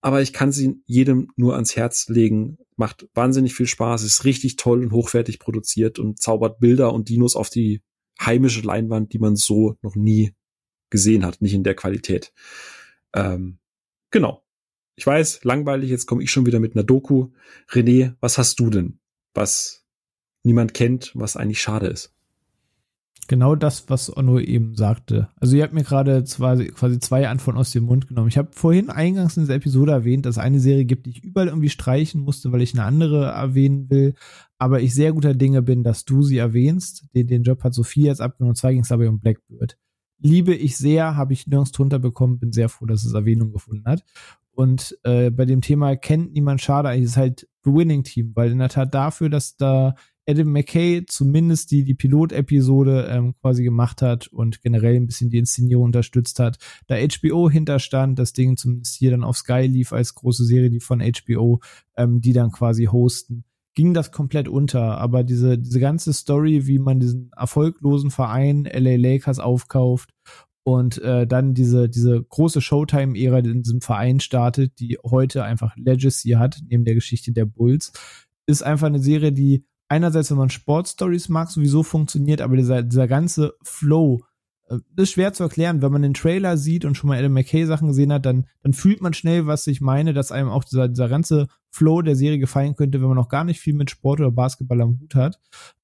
aber 0.00 0.22
ich 0.22 0.32
kann 0.32 0.52
sie 0.52 0.80
jedem 0.86 1.32
nur 1.36 1.54
ans 1.54 1.74
Herz 1.74 2.08
legen. 2.08 2.58
Macht 2.76 3.08
wahnsinnig 3.14 3.54
viel 3.54 3.66
Spaß, 3.66 4.02
ist 4.02 4.24
richtig 4.24 4.56
toll 4.56 4.82
und 4.82 4.92
hochwertig 4.92 5.38
produziert 5.38 5.98
und 5.98 6.20
zaubert 6.20 6.60
Bilder 6.60 6.92
und 6.92 7.08
Dinos 7.08 7.34
auf 7.34 7.50
die 7.50 7.82
heimische 8.20 8.60
Leinwand, 8.60 9.12
die 9.12 9.18
man 9.18 9.36
so 9.36 9.76
noch 9.82 9.96
nie 9.96 10.34
gesehen 10.90 11.24
hat, 11.24 11.40
nicht 11.42 11.54
in 11.54 11.64
der 11.64 11.74
Qualität. 11.74 12.32
Ähm, 13.14 13.58
genau. 14.10 14.44
Ich 14.94 15.06
weiß, 15.06 15.44
langweilig, 15.44 15.90
jetzt 15.90 16.06
komme 16.06 16.22
ich 16.22 16.30
schon 16.30 16.46
wieder 16.46 16.60
mit 16.60 16.74
einer 16.74 16.84
Doku. 16.84 17.32
René, 17.68 18.14
was 18.20 18.38
hast 18.38 18.60
du 18.60 18.70
denn, 18.70 19.00
was 19.34 19.86
niemand 20.42 20.72
kennt, 20.72 21.12
was 21.14 21.36
eigentlich 21.36 21.60
schade 21.60 21.88
ist? 21.88 22.15
Genau 23.28 23.54
das, 23.54 23.88
was 23.88 24.14
Onno 24.14 24.38
eben 24.38 24.74
sagte. 24.74 25.28
Also 25.40 25.56
ihr 25.56 25.62
habt 25.62 25.74
mir 25.74 25.84
gerade 25.84 26.22
quasi 26.24 26.98
zwei 27.00 27.28
Antworten 27.28 27.58
aus 27.58 27.72
dem 27.72 27.84
Mund 27.84 28.08
genommen. 28.08 28.28
Ich 28.28 28.38
habe 28.38 28.50
vorhin 28.52 28.90
eingangs 28.90 29.36
in 29.36 29.44
dieser 29.44 29.54
Episode 29.54 29.92
erwähnt, 29.92 30.26
dass 30.26 30.36
es 30.36 30.42
eine 30.42 30.60
Serie 30.60 30.84
gibt, 30.84 31.06
die 31.06 31.10
ich 31.10 31.24
überall 31.24 31.48
irgendwie 31.48 31.68
streichen 31.68 32.22
musste, 32.22 32.52
weil 32.52 32.62
ich 32.62 32.74
eine 32.74 32.84
andere 32.84 33.26
erwähnen 33.26 33.90
will. 33.90 34.14
Aber 34.58 34.80
ich 34.80 34.94
sehr 34.94 35.12
guter 35.12 35.34
Dinge 35.34 35.62
bin, 35.62 35.82
dass 35.82 36.04
du 36.04 36.22
sie 36.22 36.38
erwähnst. 36.38 37.04
Den, 37.14 37.26
den 37.26 37.42
Job 37.42 37.62
hat 37.64 37.74
Sophie 37.74 38.04
jetzt 38.04 38.20
abgenommen. 38.20 38.50
Und 38.50 38.56
zwar 38.56 38.72
ging 38.72 38.82
es 38.82 38.88
dabei 38.88 39.08
um 39.08 39.20
Blackbird. 39.20 39.76
Liebe 40.18 40.54
ich 40.54 40.76
sehr, 40.76 41.16
habe 41.16 41.32
ich 41.32 41.46
nirgends 41.46 41.72
drunter 41.72 41.98
bekommen, 41.98 42.38
bin 42.38 42.52
sehr 42.52 42.68
froh, 42.68 42.86
dass 42.86 43.04
es 43.04 43.12
Erwähnung 43.12 43.52
gefunden 43.52 43.84
hat. 43.86 44.04
Und 44.52 44.98
äh, 45.02 45.30
bei 45.30 45.44
dem 45.44 45.60
Thema 45.60 45.96
kennt 45.96 46.32
niemand 46.32 46.62
schade, 46.62 46.88
eigentlich 46.88 47.04
ist 47.04 47.18
halt 47.18 47.46
The 47.64 47.74
Winning 47.74 48.04
Team, 48.04 48.32
weil 48.34 48.50
in 48.50 48.58
der 48.58 48.70
Tat 48.70 48.94
dafür, 48.94 49.28
dass 49.28 49.56
da 49.56 49.94
Adam 50.28 50.52
McKay 50.52 51.04
zumindest 51.06 51.70
die, 51.70 51.84
die 51.84 51.94
Pilot-Episode 51.94 53.08
ähm, 53.10 53.34
quasi 53.40 53.62
gemacht 53.62 54.02
hat 54.02 54.26
und 54.28 54.60
generell 54.62 54.96
ein 54.96 55.06
bisschen 55.06 55.30
die 55.30 55.38
Inszenierung 55.38 55.84
unterstützt 55.86 56.40
hat. 56.40 56.58
Da 56.88 56.96
HBO 56.96 57.48
hinterstand, 57.48 58.18
das 58.18 58.32
Ding 58.32 58.56
zumindest 58.56 58.96
hier 58.96 59.12
dann 59.12 59.24
auf 59.24 59.36
Sky 59.36 59.66
lief 59.66 59.92
als 59.92 60.14
große 60.14 60.44
Serie, 60.44 60.70
die 60.70 60.80
von 60.80 61.00
HBO, 61.00 61.60
ähm, 61.96 62.20
die 62.20 62.32
dann 62.32 62.50
quasi 62.50 62.86
hosten, 62.86 63.44
ging 63.74 63.94
das 63.94 64.10
komplett 64.10 64.48
unter. 64.48 64.98
Aber 64.98 65.22
diese, 65.22 65.58
diese 65.58 65.78
ganze 65.78 66.12
Story, 66.12 66.66
wie 66.66 66.80
man 66.80 66.98
diesen 66.98 67.30
erfolglosen 67.36 68.10
Verein 68.10 68.64
LA 68.64 68.96
Lakers 68.96 69.38
aufkauft 69.38 70.10
und 70.64 70.98
äh, 70.98 71.28
dann 71.28 71.54
diese, 71.54 71.88
diese 71.88 72.20
große 72.20 72.60
Showtime-Ära 72.60 73.38
in 73.38 73.62
diesem 73.62 73.80
Verein 73.80 74.18
startet, 74.18 74.80
die 74.80 74.98
heute 75.04 75.44
einfach 75.44 75.76
Legacy 75.76 76.30
hat, 76.30 76.58
neben 76.68 76.84
der 76.84 76.94
Geschichte 76.94 77.30
der 77.32 77.44
Bulls, 77.44 77.92
ist 78.46 78.62
einfach 78.62 78.88
eine 78.88 79.00
Serie, 79.00 79.32
die 79.32 79.64
einerseits, 79.88 80.30
wenn 80.30 80.38
man 80.38 80.50
Sportstories 80.50 81.28
mag, 81.28 81.50
sowieso 81.50 81.82
funktioniert, 81.82 82.40
aber 82.40 82.56
dieser, 82.56 82.82
dieser 82.82 83.08
ganze 83.08 83.54
Flow 83.62 84.22
äh, 84.68 84.78
ist 84.96 85.12
schwer 85.12 85.32
zu 85.32 85.44
erklären. 85.44 85.82
Wenn 85.82 85.92
man 85.92 86.02
den 86.02 86.14
Trailer 86.14 86.56
sieht 86.56 86.84
und 86.84 86.96
schon 86.96 87.08
mal 87.08 87.18
Adam 87.18 87.32
McKay 87.32 87.66
Sachen 87.66 87.88
gesehen 87.88 88.12
hat, 88.12 88.26
dann, 88.26 88.46
dann 88.62 88.72
fühlt 88.72 89.00
man 89.00 89.14
schnell, 89.14 89.46
was 89.46 89.66
ich 89.66 89.80
meine, 89.80 90.12
dass 90.12 90.32
einem 90.32 90.48
auch 90.48 90.64
dieser, 90.64 90.88
dieser 90.88 91.08
ganze 91.08 91.48
Flow 91.70 92.02
der 92.02 92.16
Serie 92.16 92.38
gefallen 92.38 92.74
könnte, 92.74 93.00
wenn 93.00 93.08
man 93.08 93.16
noch 93.16 93.28
gar 93.28 93.44
nicht 93.44 93.60
viel 93.60 93.74
mit 93.74 93.90
Sport 93.90 94.20
oder 94.20 94.30
Basketball 94.30 94.80
am 94.80 94.98
Hut 95.00 95.14
hat. 95.14 95.40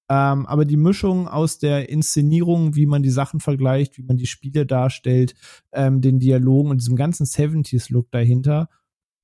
Ähm, 0.08 0.46
aber 0.46 0.64
die 0.64 0.76
Mischung 0.76 1.28
aus 1.28 1.58
der 1.58 1.88
Inszenierung, 1.88 2.74
wie 2.74 2.86
man 2.86 3.02
die 3.02 3.10
Sachen 3.10 3.40
vergleicht, 3.40 3.96
wie 3.96 4.02
man 4.02 4.16
die 4.16 4.26
Spiele 4.26 4.66
darstellt, 4.66 5.34
ähm, 5.72 6.00
den 6.00 6.18
Dialogen 6.18 6.70
und 6.70 6.80
diesem 6.80 6.96
ganzen 6.96 7.24
70s-Look 7.24 8.10
dahinter, 8.10 8.68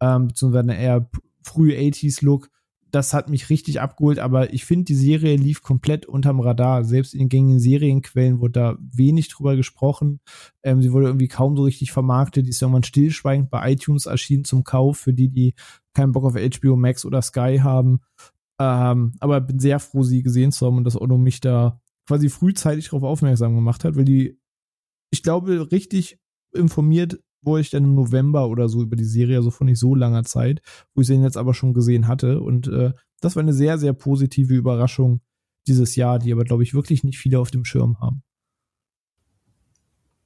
ähm, 0.01 0.29
beziehungsweise 0.29 0.73
eher 0.73 1.11
früh 1.43 1.73
80s-Look, 1.73 2.49
das 2.91 3.13
hat 3.13 3.29
mich 3.29 3.51
richtig 3.51 3.81
abgeholt, 3.81 4.19
aber 4.19 4.53
ich 4.53 4.65
finde, 4.65 4.85
die 4.85 4.95
Serie 4.95 5.37
lief 5.37 5.63
komplett 5.63 6.07
unterm 6.07 6.41
Radar. 6.41 6.85
Selbst 6.85 7.13
in 7.13 7.21
den 7.21 7.29
gängigen 7.29 7.61
Serienquellen 7.61 8.41
wurde 8.41 8.53
da 8.53 8.79
wenig 8.81 9.29
drüber 9.29 9.57
gesprochen. 9.57 10.21
Ähm, 10.63 10.83
sie 10.83 10.93
wurde 10.93 11.07
irgendwie 11.07 11.29
kaum 11.29 11.57
so 11.57 11.65
richtig 11.65 11.93
vermarktet. 11.93 12.47
Die 12.47 12.51
ist 12.51 12.63
irgendwann 12.63 12.85
stillschweigend 12.85 13.51
bei 13.51 13.73
iTunes 13.73 14.07
erschienen 14.07 14.45
zum 14.45 14.65
Kauf 14.65 14.99
für 14.99 15.13
die, 15.13 15.29
die 15.29 15.55
keinen 15.93 16.13
Bock 16.13 16.25
auf 16.25 16.35
HBO 16.35 16.77
Max 16.77 17.05
oder 17.05 17.21
Sky 17.21 17.61
haben. 17.63 18.01
Ähm, 18.59 19.13
aber 19.21 19.41
bin 19.41 19.59
sehr 19.59 19.79
froh, 19.81 20.03
sie 20.03 20.23
gesehen 20.23 20.53
zu 20.53 20.67
haben 20.67 20.79
und 20.79 20.85
dass 20.85 21.01
Ono 21.01 21.19
mich 21.19 21.41
da 21.41 21.81
quasi 22.07 22.29
frühzeitig 22.29 22.87
darauf 22.87 23.03
aufmerksam 23.03 23.55
gemacht 23.55 23.85
hat, 23.85 23.97
weil 23.97 24.05
die, 24.05 24.41
ich 25.11 25.23
glaube, 25.23 25.71
richtig 25.71 26.19
informiert 26.55 27.21
wurde 27.43 27.61
ich 27.61 27.71
dann 27.71 27.85
im 27.85 27.95
November 27.95 28.49
oder 28.49 28.69
so 28.69 28.83
über 28.83 28.97
die 28.97 29.05
Serie, 29.05 29.37
also 29.37 29.51
vor 29.51 29.65
nicht 29.65 29.79
so 29.79 29.95
langer 29.95 30.25
Zeit, 30.25 30.61
wo 30.95 31.01
ich 31.01 31.07
sie 31.07 31.15
jetzt 31.15 31.37
aber 31.37 31.55
schon 31.55 31.75
gesehen 31.75 32.09
hatte. 32.09 32.41
Und 32.41 32.69
äh, 32.69 32.93
das 33.21 33.37
war 33.37 33.43
eine 33.43 33.53
sehr, 33.53 33.79
sehr 33.79 33.93
positive 33.93 34.55
Überraschung 34.55 35.21
dieses 35.67 35.97
Jahr, 35.97 36.19
die 36.19 36.33
aber, 36.33 36.45
glaube 36.45 36.63
ich, 36.63 36.75
wirklich 36.75 37.05
nicht 37.05 37.19
viele 37.19 37.39
auf 37.39 37.51
dem 37.51 37.65
Schirm 37.65 38.01
haben. 38.01 38.23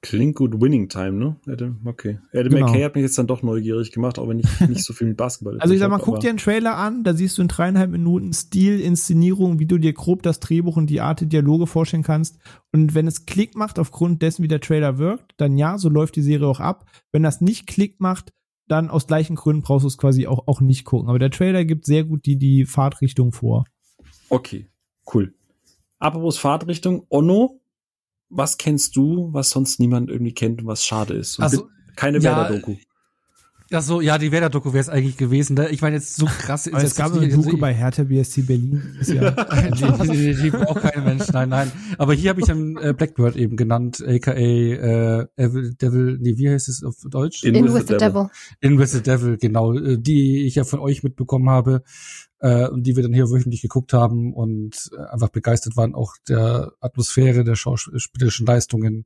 Klingt 0.05 0.35
gut 0.35 0.61
Winning 0.61 0.89
Time, 0.89 1.13
ne? 1.13 1.37
Adam, 1.47 1.79
okay. 1.85 2.19
Adam 2.35 2.53
genau. 2.53 2.67
McKay 2.67 2.83
hat 2.83 2.97
mich 2.97 3.03
jetzt 3.03 3.17
dann 3.19 3.29
doch 3.29 3.45
neugierig 3.45 3.93
gemacht, 3.93 4.19
auch 4.19 4.29
wenn 4.29 4.41
ich 4.41 4.61
nicht 4.69 4.83
so 4.83 4.93
viel 4.93 5.07
mit 5.07 5.17
Basketball 5.17 5.57
Also 5.61 5.73
ich 5.73 5.79
sag 5.79 5.91
mal, 5.91 5.99
hab, 5.99 6.05
guck 6.05 6.19
dir 6.19 6.31
einen 6.31 6.39
Trailer 6.39 6.77
an, 6.77 7.05
da 7.05 7.15
siehst 7.15 7.39
du 7.39 7.43
in 7.43 7.47
dreieinhalb 7.47 7.89
Minuten 7.89 8.33
Stil, 8.33 8.81
Inszenierung, 8.81 9.61
wie 9.61 9.67
du 9.67 9.79
dir 9.79 9.93
grob 9.93 10.25
das 10.25 10.41
Drehbuch 10.41 10.77
und 10.77 10.91
die 10.91 11.01
Art 11.01 11.21
der 11.21 11.29
Dialoge 11.29 11.69
vorstellen 11.69 12.03
kannst. 12.03 12.41
Und 12.73 12.97
wenn 12.97 13.07
es 13.07 13.27
Klick 13.27 13.55
macht 13.55 13.79
aufgrund 13.79 14.23
dessen, 14.23 14.43
wie 14.43 14.49
der 14.49 14.61
Trailer 14.61 14.99
wirkt, 14.99 15.35
dann 15.37 15.57
ja, 15.57 15.79
so 15.79 15.89
läuft 15.89 16.17
die 16.17 16.23
Serie 16.23 16.49
auch 16.49 16.59
ab. 16.59 16.85
Wenn 17.13 17.23
das 17.23 17.41
nicht 17.41 17.69
Klick 17.69 18.01
macht, 18.01 18.33
dann 18.67 18.91
aus 18.91 19.07
gleichen 19.07 19.37
Gründen 19.37 19.63
brauchst 19.63 19.85
du 19.85 19.89
es 19.89 19.99
quasi 19.99 20.27
auch, 20.27 20.49
auch 20.49 20.61
nicht 20.61 20.85
gucken. 20.85 21.09
Aber 21.09 21.21
der 21.21 21.31
Trailer 21.31 21.65
gibt 21.65 21.87
sehr 21.87 22.03
gut 22.03 22.27
die, 22.27 22.39
die 22.39 22.65
Fahrtrichtung 22.65 23.31
vor. 23.31 23.67
Okay, 24.29 24.67
cool. 25.15 25.33
Apropos 26.01 26.39
Fahrtrichtung, 26.39 27.07
Onno 27.09 27.62
was 28.33 28.59
kennst 28.59 28.97
du, 28.97 29.29
was 29.33 29.51
sonst 29.51 29.79
niemand 29.79 30.11
irgendwie 30.11 30.33
kennt 30.33 30.63
und 30.63 30.67
was 30.67 30.85
schade 30.85 31.15
ist? 31.15 31.39
Und 31.39 31.45
also, 31.45 31.69
keine 31.97 32.19
ja, 32.19 32.37
Werder-Doku. 32.37 32.77
Ja, 33.71 33.81
so, 33.81 34.03
ja, 34.03 34.19
die 34.19 34.31
Werder-Doku 34.31 34.75
wäre 34.75 34.83
es 34.83 34.91
eigentlich 34.91 35.17
gewesen. 35.17 35.55
Ne? 35.55 35.71
Ich 35.71 35.81
meine, 35.81 35.97
jetzt 35.97 36.17
so 36.17 36.27
krass 36.27 36.67
ist 36.67 36.83
es 36.83 36.95
gab 36.95 37.15
eine 37.15 37.27
Doku 37.27 37.57
bei 37.57 37.73
Hertha 37.73 38.05
BSC 38.05 38.43
Berlin. 38.43 38.83
Ist 39.01 39.13
ja 39.13 39.31
die, 39.71 40.09
die, 40.09 40.09
die, 40.09 40.35
die 40.35 40.51
braucht 40.51 40.83
kein 40.83 41.05
Mensch, 41.05 41.29
nein, 41.33 41.49
nein. 41.49 41.73
Aber 41.97 42.13
hier 42.13 42.31
habe 42.31 42.41
ich 42.41 42.47
dann 42.47 42.77
äh, 42.77 42.93
Blackbird 42.93 43.35
eben 43.35 43.57
genannt, 43.57 44.05
aka 44.07 44.33
äh, 44.33 45.27
Evil 45.37 45.75
Devil, 45.81 46.19
nee, 46.21 46.37
wie 46.37 46.51
heißt 46.51 46.69
es 46.69 46.85
auf 46.85 46.97
Deutsch? 47.09 47.45
In, 47.45 47.55
In 47.55 47.65
with, 47.65 47.73
with 47.73 47.81
the, 47.89 47.97
devil. 47.97 47.99
devil. 47.99 48.31
In 48.61 48.79
with 48.79 48.93
the 48.93 49.03
Devil, 49.03 49.39
genau. 49.39 49.73
Äh, 49.73 49.97
die 49.99 50.45
ich 50.45 50.57
ja 50.57 50.65
von 50.65 50.81
euch 50.81 51.03
mitbekommen 51.03 51.49
habe 51.49 51.83
äh, 52.43 52.69
und 52.69 52.83
die 52.83 52.97
wir 52.97 53.05
dann 53.05 53.15
hier 53.15 53.31
wöchentlich 53.31 53.63
geguckt 53.63 53.93
haben 53.93 54.35
und 54.35 54.91
äh, 54.93 55.01
einfach 55.05 55.29
begeistert 55.29 55.77
waren, 55.77 55.95
auch 55.95 56.15
der 56.29 56.73
Atmosphäre, 56.81 57.45
der 57.45 57.55
schauspielerischen 57.55 58.47
Leistungen 58.47 59.05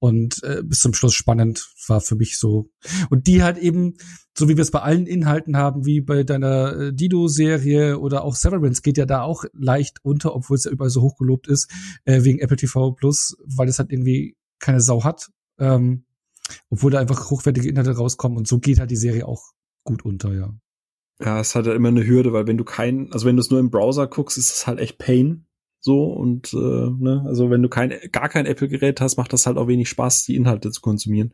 und 0.00 0.42
äh, 0.42 0.62
bis 0.64 0.80
zum 0.80 0.92
Schluss 0.92 1.14
spannend 1.14 1.68
war 1.86 2.00
für 2.00 2.16
mich 2.16 2.38
so. 2.38 2.68
Und 3.08 3.28
die 3.28 3.44
halt 3.44 3.56
eben, 3.56 3.94
so 4.36 4.48
wie 4.48 4.56
wir 4.56 4.62
es 4.62 4.72
bei 4.72 4.82
allen 4.82 5.06
Inhalten 5.06 5.56
haben, 5.56 5.86
wie 5.86 6.00
bei 6.00 6.24
deiner 6.24 6.76
äh, 6.76 6.92
Dido-Serie 6.92 8.00
oder 8.00 8.24
auch 8.24 8.34
Severance, 8.34 8.82
geht 8.82 8.98
ja 8.98 9.06
da 9.06 9.22
auch 9.22 9.44
leicht 9.52 9.98
unter, 10.02 10.34
obwohl 10.34 10.56
es 10.56 10.64
ja 10.64 10.72
überall 10.72 10.90
so 10.90 11.02
hochgelobt 11.02 11.46
ist, 11.46 11.70
äh, 12.04 12.24
wegen 12.24 12.40
Apple 12.40 12.56
TV 12.56 12.92
Plus, 12.92 13.36
weil 13.46 13.68
es 13.68 13.78
halt 13.78 13.92
irgendwie 13.92 14.36
keine 14.58 14.80
Sau 14.80 15.04
hat. 15.04 15.30
Ähm, 15.58 16.04
obwohl 16.68 16.90
da 16.90 16.98
einfach 16.98 17.30
hochwertige 17.30 17.68
Inhalte 17.68 17.96
rauskommen 17.96 18.36
und 18.36 18.46
so 18.46 18.58
geht 18.58 18.80
halt 18.80 18.90
die 18.90 18.96
Serie 18.96 19.26
auch 19.26 19.52
gut 19.84 20.04
unter, 20.04 20.32
ja. 20.34 20.52
Ja, 21.22 21.40
es 21.40 21.54
hat 21.54 21.66
ja 21.66 21.74
immer 21.74 21.88
eine 21.88 22.06
Hürde, 22.06 22.32
weil 22.32 22.46
wenn 22.46 22.58
du 22.58 22.64
kein, 22.64 23.12
also 23.12 23.26
wenn 23.26 23.36
du 23.36 23.40
es 23.40 23.50
nur 23.50 23.60
im 23.60 23.70
Browser 23.70 24.06
guckst, 24.06 24.36
ist 24.36 24.52
es 24.52 24.66
halt 24.66 24.80
echt 24.80 24.98
Pain. 24.98 25.46
So 25.80 26.04
und 26.04 26.52
äh, 26.52 26.56
ne, 26.56 27.22
also 27.26 27.48
wenn 27.48 27.62
du 27.62 27.68
kein 27.68 27.94
gar 28.10 28.28
kein 28.28 28.44
Apple-Gerät 28.44 29.00
hast, 29.00 29.18
macht 29.18 29.32
das 29.32 29.46
halt 29.46 29.56
auch 29.56 29.68
wenig 29.68 29.88
Spaß, 29.88 30.24
die 30.24 30.34
Inhalte 30.34 30.72
zu 30.72 30.80
konsumieren. 30.80 31.32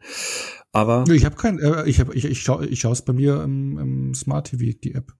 Aber 0.72 1.04
ich 1.10 1.24
habe 1.24 1.36
kein, 1.36 1.58
äh, 1.58 1.88
ich 1.88 2.00
habe 2.00 2.14
ich 2.14 2.26
ich 2.26 2.42
schaue 2.42 2.66
ich 2.66 2.80
schaue 2.80 2.92
es 2.92 3.02
bei 3.02 3.14
mir 3.14 3.42
im, 3.42 3.78
im 3.78 4.14
Smart 4.14 4.48
TV 4.48 4.78
die 4.78 4.94
App. 4.94 5.14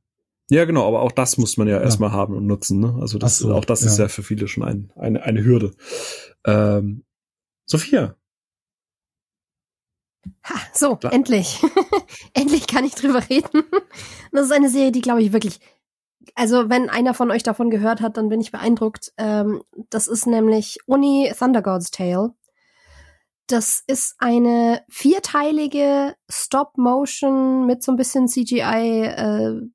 Ja, 0.51 0.67
genau, 0.67 0.87
aber 0.87 1.01
auch 1.01 1.13
das 1.13 1.39
muss 1.39 1.57
man 1.57 1.67
ja, 1.67 1.77
ja. 1.77 1.83
erstmal 1.83 2.13
haben 2.13 2.37
und 2.37 2.47
nutzen. 2.47 2.79
Ne? 2.79 2.95
Also 3.01 3.17
das, 3.17 3.39
so, 3.39 3.55
auch 3.55 3.65
das 3.65 3.81
ja. 3.81 3.87
ist 3.87 3.99
ja 3.99 4.09
für 4.09 4.23
viele 4.23 4.49
schon 4.49 4.65
ein, 4.65 4.93
eine, 4.97 5.23
eine 5.23 5.43
Hürde. 5.43 5.71
Ähm, 6.45 7.05
Sophia, 7.65 8.17
Ha, 10.45 10.55
so, 10.73 10.97
Klar. 10.97 11.13
endlich. 11.13 11.61
endlich 12.35 12.67
kann 12.67 12.85
ich 12.85 12.95
drüber 12.95 13.23
reden. 13.29 13.65
Das 14.33 14.47
ist 14.47 14.53
eine 14.53 14.69
Serie, 14.69 14.93
die, 14.93 15.01
glaube 15.01 15.23
ich, 15.23 15.33
wirklich. 15.33 15.61
Also, 16.35 16.69
wenn 16.71 16.89
einer 16.89 17.15
von 17.15 17.31
euch 17.31 17.43
davon 17.43 17.71
gehört 17.71 18.01
hat, 18.01 18.17
dann 18.17 18.29
bin 18.29 18.41
ich 18.41 18.53
beeindruckt. 18.53 19.13
Ähm, 19.19 19.63
das 19.91 20.07
ist 20.07 20.27
nämlich 20.27 20.79
Uni 20.87 21.33
Thunder 21.37 21.63
God's 21.63 21.91
Tale. 21.91 22.33
Das 23.49 23.83
ist 23.87 24.15
eine 24.19 24.83
vierteilige 24.89 26.15
Stop-Motion 26.31 27.67
mit 27.67 27.83
so 27.83 27.93
ein 27.93 27.97
bisschen 27.97 28.29
CGI-Serie 28.29 29.71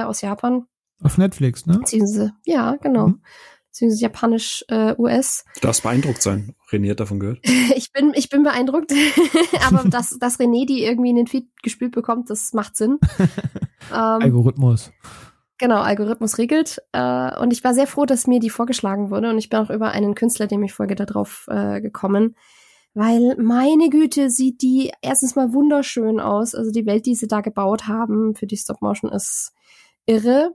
äh, 0.00 0.04
aus 0.04 0.22
Japan. 0.22 0.66
Auf 1.02 1.18
Netflix, 1.18 1.66
ne? 1.66 1.80
Ja, 2.44 2.76
genau. 2.76 3.08
Mhm 3.08 3.22
beziehungsweise 3.74 4.02
japanisch 4.02 4.64
äh, 4.68 4.94
US. 4.98 5.44
Du 5.56 5.62
darfst 5.62 5.82
beeindruckt 5.82 6.22
sein. 6.22 6.54
René 6.70 6.90
hat 6.90 7.00
davon 7.00 7.18
gehört. 7.18 7.40
ich 7.74 7.92
bin, 7.92 8.12
ich 8.14 8.28
bin 8.28 8.44
beeindruckt. 8.44 8.92
Aber 9.66 9.88
dass, 9.88 10.16
dass 10.18 10.38
René 10.38 10.64
die 10.64 10.84
irgendwie 10.84 11.10
in 11.10 11.16
den 11.16 11.26
Feed 11.26 11.48
gespielt 11.60 11.90
bekommt, 11.90 12.30
das 12.30 12.52
macht 12.52 12.76
Sinn. 12.76 13.00
ähm, 13.18 13.28
Algorithmus. 13.90 14.92
Genau, 15.58 15.80
Algorithmus 15.80 16.38
regelt. 16.38 16.82
Äh, 16.92 17.36
und 17.40 17.52
ich 17.52 17.64
war 17.64 17.74
sehr 17.74 17.88
froh, 17.88 18.06
dass 18.06 18.28
mir 18.28 18.38
die 18.38 18.50
vorgeschlagen 18.50 19.10
wurde. 19.10 19.30
Und 19.30 19.38
ich 19.38 19.48
bin 19.48 19.58
auch 19.58 19.70
über 19.70 19.90
einen 19.90 20.14
Künstler, 20.14 20.46
dem 20.46 20.62
ich 20.62 20.72
folge, 20.72 20.94
darauf 20.94 21.46
äh, 21.48 21.80
gekommen. 21.80 22.36
Weil, 22.94 23.34
meine 23.38 23.88
Güte, 23.90 24.30
sieht 24.30 24.62
die 24.62 24.92
erstens 25.02 25.34
mal 25.34 25.52
wunderschön 25.52 26.20
aus. 26.20 26.54
Also 26.54 26.70
die 26.70 26.86
Welt, 26.86 27.06
die 27.06 27.16
sie 27.16 27.26
da 27.26 27.40
gebaut 27.40 27.88
haben 27.88 28.36
für 28.36 28.46
die 28.46 28.56
Stop-Motion 28.56 29.10
ist 29.10 29.52
irre. 30.06 30.54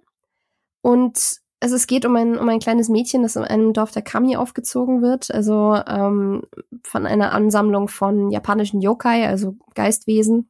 Und 0.81 1.41
also 1.61 1.75
es 1.75 1.87
geht 1.87 2.05
um 2.05 2.15
ein, 2.15 2.37
um 2.37 2.47
ein 2.47 2.59
kleines 2.59 2.89
Mädchen, 2.89 3.23
das 3.23 3.35
in 3.35 3.43
einem 3.43 3.73
Dorf 3.73 3.91
der 3.91 4.01
Kami 4.01 4.37
aufgezogen 4.37 5.01
wird, 5.01 5.29
also 5.31 5.75
ähm, 5.87 6.43
von 6.83 7.05
einer 7.05 7.33
Ansammlung 7.33 7.87
von 7.87 8.29
japanischen 8.31 8.81
Yokai, 8.81 9.27
also 9.27 9.55
Geistwesen, 9.75 10.49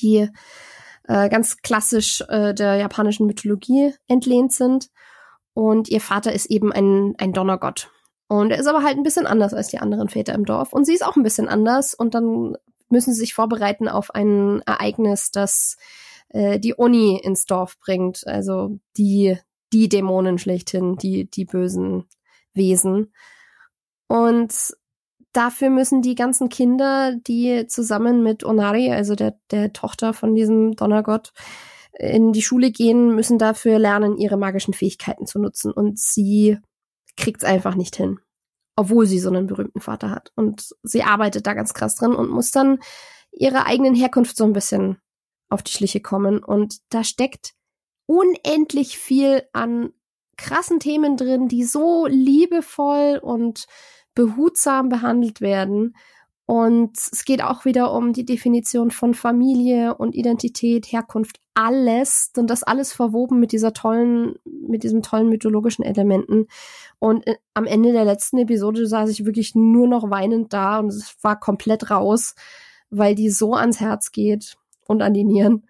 die 0.00 0.28
äh, 1.08 1.28
ganz 1.28 1.58
klassisch 1.58 2.22
äh, 2.28 2.54
der 2.54 2.76
japanischen 2.76 3.26
Mythologie 3.26 3.94
entlehnt 4.06 4.52
sind. 4.52 4.90
Und 5.54 5.88
ihr 5.88 6.00
Vater 6.00 6.32
ist 6.32 6.46
eben 6.46 6.72
ein, 6.72 7.14
ein 7.18 7.32
Donnergott. 7.32 7.90
Und 8.28 8.50
er 8.50 8.58
ist 8.58 8.66
aber 8.66 8.84
halt 8.84 8.96
ein 8.96 9.02
bisschen 9.02 9.26
anders 9.26 9.54
als 9.54 9.68
die 9.68 9.78
anderen 9.78 10.08
Väter 10.08 10.34
im 10.34 10.44
Dorf. 10.44 10.72
Und 10.72 10.84
sie 10.84 10.94
ist 10.94 11.04
auch 11.04 11.16
ein 11.16 11.22
bisschen 11.22 11.48
anders. 11.48 11.94
Und 11.94 12.14
dann 12.14 12.56
müssen 12.90 13.12
sie 13.12 13.20
sich 13.20 13.34
vorbereiten 13.34 13.88
auf 13.88 14.14
ein 14.14 14.62
Ereignis, 14.66 15.30
das 15.32 15.76
äh, 16.28 16.60
die 16.60 16.78
Oni 16.78 17.18
ins 17.18 17.46
Dorf 17.46 17.78
bringt. 17.80 18.26
Also 18.26 18.78
die 18.96 19.38
die 19.72 19.88
Dämonen 19.88 20.38
schlechthin, 20.38 20.96
die, 20.96 21.30
die 21.30 21.44
bösen 21.44 22.04
Wesen. 22.54 23.12
Und 24.08 24.54
dafür 25.32 25.70
müssen 25.70 26.02
die 26.02 26.14
ganzen 26.14 26.48
Kinder, 26.48 27.14
die 27.14 27.66
zusammen 27.66 28.22
mit 28.22 28.44
Onari, 28.44 28.90
also 28.90 29.14
der, 29.14 29.38
der 29.50 29.72
Tochter 29.72 30.14
von 30.14 30.34
diesem 30.34 30.74
Donnergott, 30.74 31.32
in 31.98 32.32
die 32.32 32.42
Schule 32.42 32.70
gehen, 32.70 33.14
müssen 33.14 33.38
dafür 33.38 33.78
lernen, 33.78 34.16
ihre 34.16 34.36
magischen 34.36 34.74
Fähigkeiten 34.74 35.26
zu 35.26 35.38
nutzen. 35.38 35.72
Und 35.72 35.98
sie 35.98 36.58
kriegt's 37.16 37.44
einfach 37.44 37.74
nicht 37.74 37.96
hin. 37.96 38.20
Obwohl 38.76 39.06
sie 39.06 39.18
so 39.18 39.28
einen 39.28 39.48
berühmten 39.48 39.80
Vater 39.80 40.10
hat. 40.10 40.30
Und 40.36 40.74
sie 40.82 41.02
arbeitet 41.02 41.46
da 41.46 41.54
ganz 41.54 41.74
krass 41.74 41.96
drin 41.96 42.14
und 42.14 42.30
muss 42.30 42.52
dann 42.52 42.78
ihrer 43.32 43.66
eigenen 43.66 43.94
Herkunft 43.94 44.36
so 44.36 44.44
ein 44.44 44.52
bisschen 44.52 44.98
auf 45.48 45.62
die 45.64 45.72
Schliche 45.72 46.00
kommen. 46.00 46.38
Und 46.42 46.76
da 46.90 47.02
steckt 47.02 47.54
unendlich 48.08 48.98
viel 48.98 49.42
an 49.52 49.92
krassen 50.38 50.80
Themen 50.80 51.18
drin, 51.18 51.46
die 51.48 51.64
so 51.64 52.06
liebevoll 52.06 53.20
und 53.22 53.66
behutsam 54.14 54.88
behandelt 54.88 55.42
werden. 55.42 55.94
Und 56.46 56.96
es 56.96 57.26
geht 57.26 57.42
auch 57.42 57.66
wieder 57.66 57.92
um 57.92 58.14
die 58.14 58.24
Definition 58.24 58.90
von 58.90 59.12
Familie 59.12 59.94
und 59.94 60.14
Identität, 60.14 60.86
Herkunft. 60.86 61.38
alles 61.52 62.30
und 62.36 62.48
das 62.48 62.62
alles 62.62 62.92
verwoben 62.92 63.40
mit 63.40 63.52
dieser 63.52 63.74
tollen, 63.74 64.36
mit 64.44 64.84
diesem 64.84 65.02
tollen 65.02 65.28
mythologischen 65.28 65.84
Elementen. 65.84 66.46
Und 67.00 67.26
äh, 67.26 67.36
am 67.52 67.66
Ende 67.66 67.92
der 67.92 68.04
letzten 68.04 68.38
Episode 68.38 68.86
saß 68.86 69.10
ich 69.10 69.26
wirklich 69.26 69.54
nur 69.54 69.88
noch 69.88 70.08
weinend 70.08 70.52
da 70.54 70.78
und 70.78 70.88
es 70.88 71.16
war 71.20 71.38
komplett 71.38 71.90
raus, 71.90 72.34
weil 72.90 73.14
die 73.14 73.28
so 73.28 73.54
ans 73.54 73.80
Herz 73.80 74.12
geht 74.12 74.56
und 74.86 75.02
an 75.02 75.12
die 75.12 75.24
Nieren. 75.24 75.64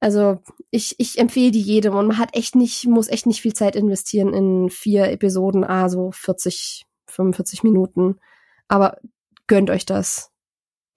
Also 0.00 0.40
ich, 0.70 0.94
ich 0.98 1.18
empfehle 1.18 1.50
die 1.50 1.60
jedem 1.60 1.94
und 1.94 2.06
man 2.06 2.18
hat 2.18 2.34
echt 2.34 2.54
nicht, 2.54 2.86
muss 2.86 3.08
echt 3.08 3.26
nicht 3.26 3.42
viel 3.42 3.52
Zeit 3.52 3.76
investieren 3.76 4.32
in 4.32 4.70
vier 4.70 5.10
Episoden, 5.10 5.62
ah, 5.62 5.90
so 5.90 6.10
40, 6.10 6.86
45 7.06 7.62
Minuten. 7.62 8.16
Aber 8.66 8.98
gönnt 9.46 9.68
euch 9.68 9.84
das. 9.84 10.30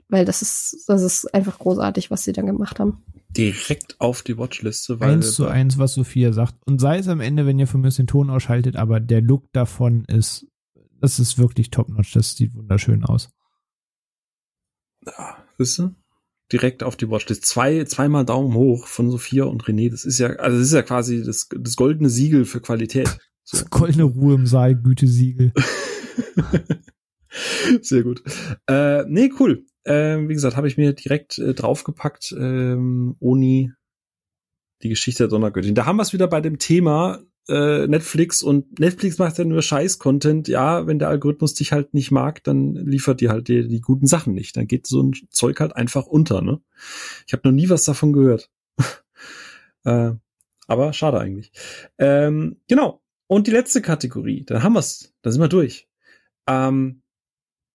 Weil 0.07 0.25
das 0.25 0.41
ist, 0.41 0.85
das 0.87 1.01
ist 1.01 1.33
einfach 1.33 1.59
großartig, 1.59 2.11
was 2.11 2.23
sie 2.23 2.33
dann 2.33 2.45
gemacht 2.45 2.79
haben. 2.79 3.03
Direkt 3.29 3.99
auf 3.99 4.21
die 4.21 4.37
Watchliste, 4.37 4.99
weil. 4.99 5.13
Eins 5.13 5.33
zu 5.33 5.47
eins, 5.47 5.77
was 5.79 5.95
Sophia 5.95 6.31
sagt. 6.33 6.55
Und 6.65 6.79
sei 6.79 6.99
es 6.99 7.07
am 7.07 7.19
Ende, 7.19 7.45
wenn 7.45 7.59
ihr 7.59 7.67
von 7.67 7.81
mir 7.81 7.89
den 7.89 8.07
Ton 8.07 8.29
ausschaltet, 8.29 8.75
aber 8.75 8.99
der 8.99 9.21
Look 9.21 9.51
davon 9.53 10.05
ist, 10.05 10.45
das 11.01 11.19
ist 11.19 11.37
wirklich 11.37 11.71
top-notch. 11.71 12.13
Das 12.13 12.35
sieht 12.35 12.53
wunderschön 12.53 13.03
aus. 13.03 13.29
Ja, 15.05 15.43
wisst 15.57 15.79
ihr? 15.79 15.95
Direkt 16.51 16.83
auf 16.83 16.95
die 16.95 17.09
Watchlist. 17.09 17.45
Zwei, 17.45 17.83
zweimal 17.85 18.25
Daumen 18.25 18.55
hoch 18.55 18.87
von 18.87 19.09
Sophia 19.09 19.45
und 19.45 19.63
René. 19.63 19.89
Das 19.89 20.05
ist 20.05 20.19
ja, 20.19 20.27
also 20.27 20.57
das 20.57 20.67
ist 20.67 20.73
ja 20.73 20.81
quasi 20.81 21.23
das, 21.23 21.47
das 21.49 21.75
goldene 21.75 22.09
Siegel 22.09 22.45
für 22.45 22.61
Qualität. 22.61 23.17
So. 23.43 23.57
Das 23.57 23.69
goldene 23.69 24.03
Ruhe 24.03 24.35
im 24.35 24.45
Saal, 24.45 24.75
Gütesiegel. 24.75 25.53
Sehr 27.81 28.03
gut. 28.03 28.23
Äh, 28.67 29.03
nee, 29.07 29.31
cool. 29.39 29.65
Äh, 29.83 30.19
wie 30.27 30.33
gesagt, 30.33 30.55
habe 30.55 30.67
ich 30.67 30.77
mir 30.77 30.93
direkt 30.93 31.37
äh, 31.39 31.53
draufgepackt, 31.53 32.33
ähm, 32.37 33.15
Oni, 33.19 33.71
die 34.81 34.89
Geschichte 34.89 35.23
der 35.23 35.29
Donnergöttin. 35.29 35.75
Da 35.75 35.85
haben 35.85 35.97
wir 35.97 36.03
es 36.03 36.13
wieder 36.13 36.27
bei 36.27 36.41
dem 36.41 36.59
Thema 36.59 37.21
äh, 37.49 37.87
Netflix 37.87 38.41
und 38.41 38.79
Netflix 38.79 39.17
macht 39.17 39.37
ja 39.37 39.45
nur 39.45 39.61
Scheiß-Content. 39.61 40.47
Ja, 40.47 40.87
wenn 40.87 40.99
der 40.99 41.09
Algorithmus 41.09 41.53
dich 41.53 41.71
halt 41.71 41.93
nicht 41.93 42.11
mag, 42.11 42.43
dann 42.43 42.73
liefert 42.75 43.21
dir 43.21 43.29
halt 43.29 43.47
die, 43.47 43.67
die 43.67 43.81
guten 43.81 44.07
Sachen 44.07 44.33
nicht. 44.33 44.57
Dann 44.57 44.67
geht 44.67 44.87
so 44.87 45.03
ein 45.03 45.13
Zeug 45.29 45.59
halt 45.59 45.75
einfach 45.75 46.05
unter. 46.05 46.41
Ne? 46.41 46.61
Ich 47.27 47.33
habe 47.33 47.47
noch 47.47 47.53
nie 47.53 47.69
was 47.69 47.83
davon 47.83 48.13
gehört. 48.13 48.49
äh, 49.83 50.11
aber 50.67 50.93
schade 50.93 51.19
eigentlich. 51.19 51.51
Ähm, 51.97 52.57
genau. 52.67 53.01
Und 53.27 53.47
die 53.47 53.51
letzte 53.51 53.81
Kategorie, 53.81 54.43
dann 54.45 54.63
haben 54.63 54.73
wir's. 54.73 55.13
Da 55.21 55.31
sind 55.31 55.41
wir 55.41 55.47
durch. 55.47 55.87
Ähm, 56.47 57.02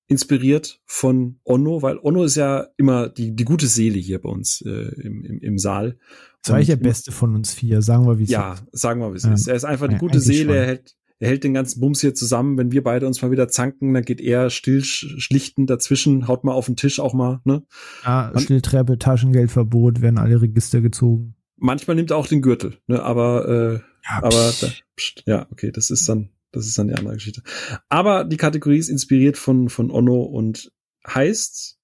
inspiriert 0.08 0.80
von 0.86 1.38
Onno, 1.44 1.82
weil 1.82 1.98
Onno 1.98 2.24
ist 2.24 2.36
ja 2.36 2.66
immer 2.76 3.08
die, 3.08 3.36
die 3.36 3.44
gute 3.44 3.66
Seele 3.66 3.98
hier 3.98 4.20
bei 4.20 4.30
uns 4.30 4.62
äh, 4.62 4.70
im, 5.02 5.22
im, 5.22 5.38
im 5.40 5.58
Saal. 5.58 5.98
Das 6.42 6.52
war 6.52 6.60
ich 6.60 6.66
der 6.66 6.76
Beste 6.76 7.12
von 7.12 7.34
uns 7.34 7.52
vier, 7.52 7.82
sagen 7.82 8.06
wir 8.06 8.18
wie 8.18 8.24
es 8.24 8.30
ja, 8.30 8.54
ist. 8.54 8.60
Ja, 8.60 8.66
sagen 8.72 9.00
wir 9.00 9.12
wie 9.12 9.16
es 9.16 9.24
ja. 9.24 9.34
ist. 9.34 9.46
Er 9.48 9.54
ist 9.54 9.64
einfach 9.64 9.86
die 9.86 9.94
ja, 9.94 9.98
gute 9.98 10.20
Seele, 10.20 10.56
er 10.56 10.66
hält, 10.66 10.96
er 11.18 11.28
hält 11.28 11.44
den 11.44 11.52
ganzen 11.52 11.80
Bums 11.80 12.00
hier 12.00 12.14
zusammen. 12.14 12.56
Wenn 12.56 12.72
wir 12.72 12.82
beide 12.82 13.06
uns 13.06 13.20
mal 13.20 13.30
wieder 13.30 13.48
zanken, 13.48 13.92
dann 13.92 14.02
geht 14.02 14.20
er 14.20 14.48
still 14.48 14.82
schlichten 14.82 15.66
dazwischen, 15.66 16.26
haut 16.26 16.42
mal 16.42 16.52
auf 16.52 16.66
den 16.66 16.76
Tisch 16.76 17.00
auch 17.00 17.12
mal, 17.12 17.40
ne? 17.44 17.64
Ah, 18.02 18.38
Stilltreppe, 18.38 18.98
Taschengeldverbot, 18.98 20.00
werden 20.00 20.18
alle 20.18 20.40
Register 20.40 20.80
gezogen. 20.80 21.34
Manchmal 21.56 21.96
nimmt 21.96 22.12
er 22.12 22.16
auch 22.16 22.28
den 22.28 22.40
Gürtel, 22.40 22.78
ne? 22.86 23.02
Aber, 23.02 23.48
äh, 23.48 23.74
ja, 24.08 24.22
aber 24.22 24.52
da, 24.60 24.68
pst, 24.96 25.24
ja, 25.26 25.46
okay, 25.50 25.70
das 25.70 25.90
ist 25.90 26.08
dann 26.08 26.30
das 26.52 26.66
ist 26.66 26.78
dann 26.78 26.88
die 26.88 26.94
andere 26.94 27.14
Geschichte. 27.14 27.42
Aber 27.88 28.24
die 28.24 28.36
Kategorie 28.36 28.78
ist 28.78 28.88
inspiriert 28.88 29.36
von, 29.36 29.68
von 29.68 29.90
Onno 29.90 30.22
und 30.22 30.72
heißt 31.06 31.78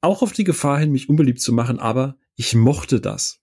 auch 0.00 0.22
auf 0.22 0.32
die 0.32 0.44
Gefahr 0.44 0.78
hin, 0.78 0.92
mich 0.92 1.08
unbeliebt 1.08 1.40
zu 1.40 1.52
machen, 1.52 1.78
aber 1.78 2.16
ich 2.36 2.54
mochte 2.54 3.00
das. 3.00 3.40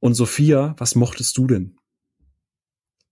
Und 0.00 0.14
Sophia, 0.14 0.74
was 0.78 0.94
mochtest 0.94 1.36
du 1.36 1.46
denn? 1.46 1.76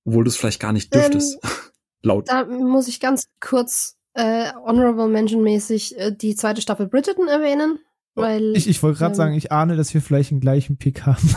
Obwohl 0.04 0.24
du 0.24 0.30
es 0.30 0.36
vielleicht 0.36 0.60
gar 0.60 0.72
nicht 0.72 0.94
dürftest. 0.94 1.38
Ähm, 1.42 1.50
Laut. 2.02 2.28
Da 2.28 2.46
muss 2.46 2.88
ich 2.88 2.98
ganz 2.98 3.26
kurz 3.40 3.98
äh, 4.14 4.50
Honorable 4.54 5.08
Mention 5.08 5.42
mäßig 5.42 5.98
äh, 5.98 6.16
die 6.16 6.34
zweite 6.34 6.62
Staffel 6.62 6.88
Bridgerton 6.88 7.28
erwähnen. 7.28 7.78
Weil, 8.14 8.56
ich 8.56 8.68
ich 8.68 8.82
wollte 8.82 8.98
gerade 8.98 9.12
ähm, 9.12 9.16
sagen, 9.16 9.34
ich 9.34 9.52
ahne, 9.52 9.76
dass 9.76 9.94
wir 9.94 10.02
vielleicht 10.02 10.30
den 10.30 10.40
gleichen 10.40 10.76
Pick 10.76 11.06
haben. 11.06 11.34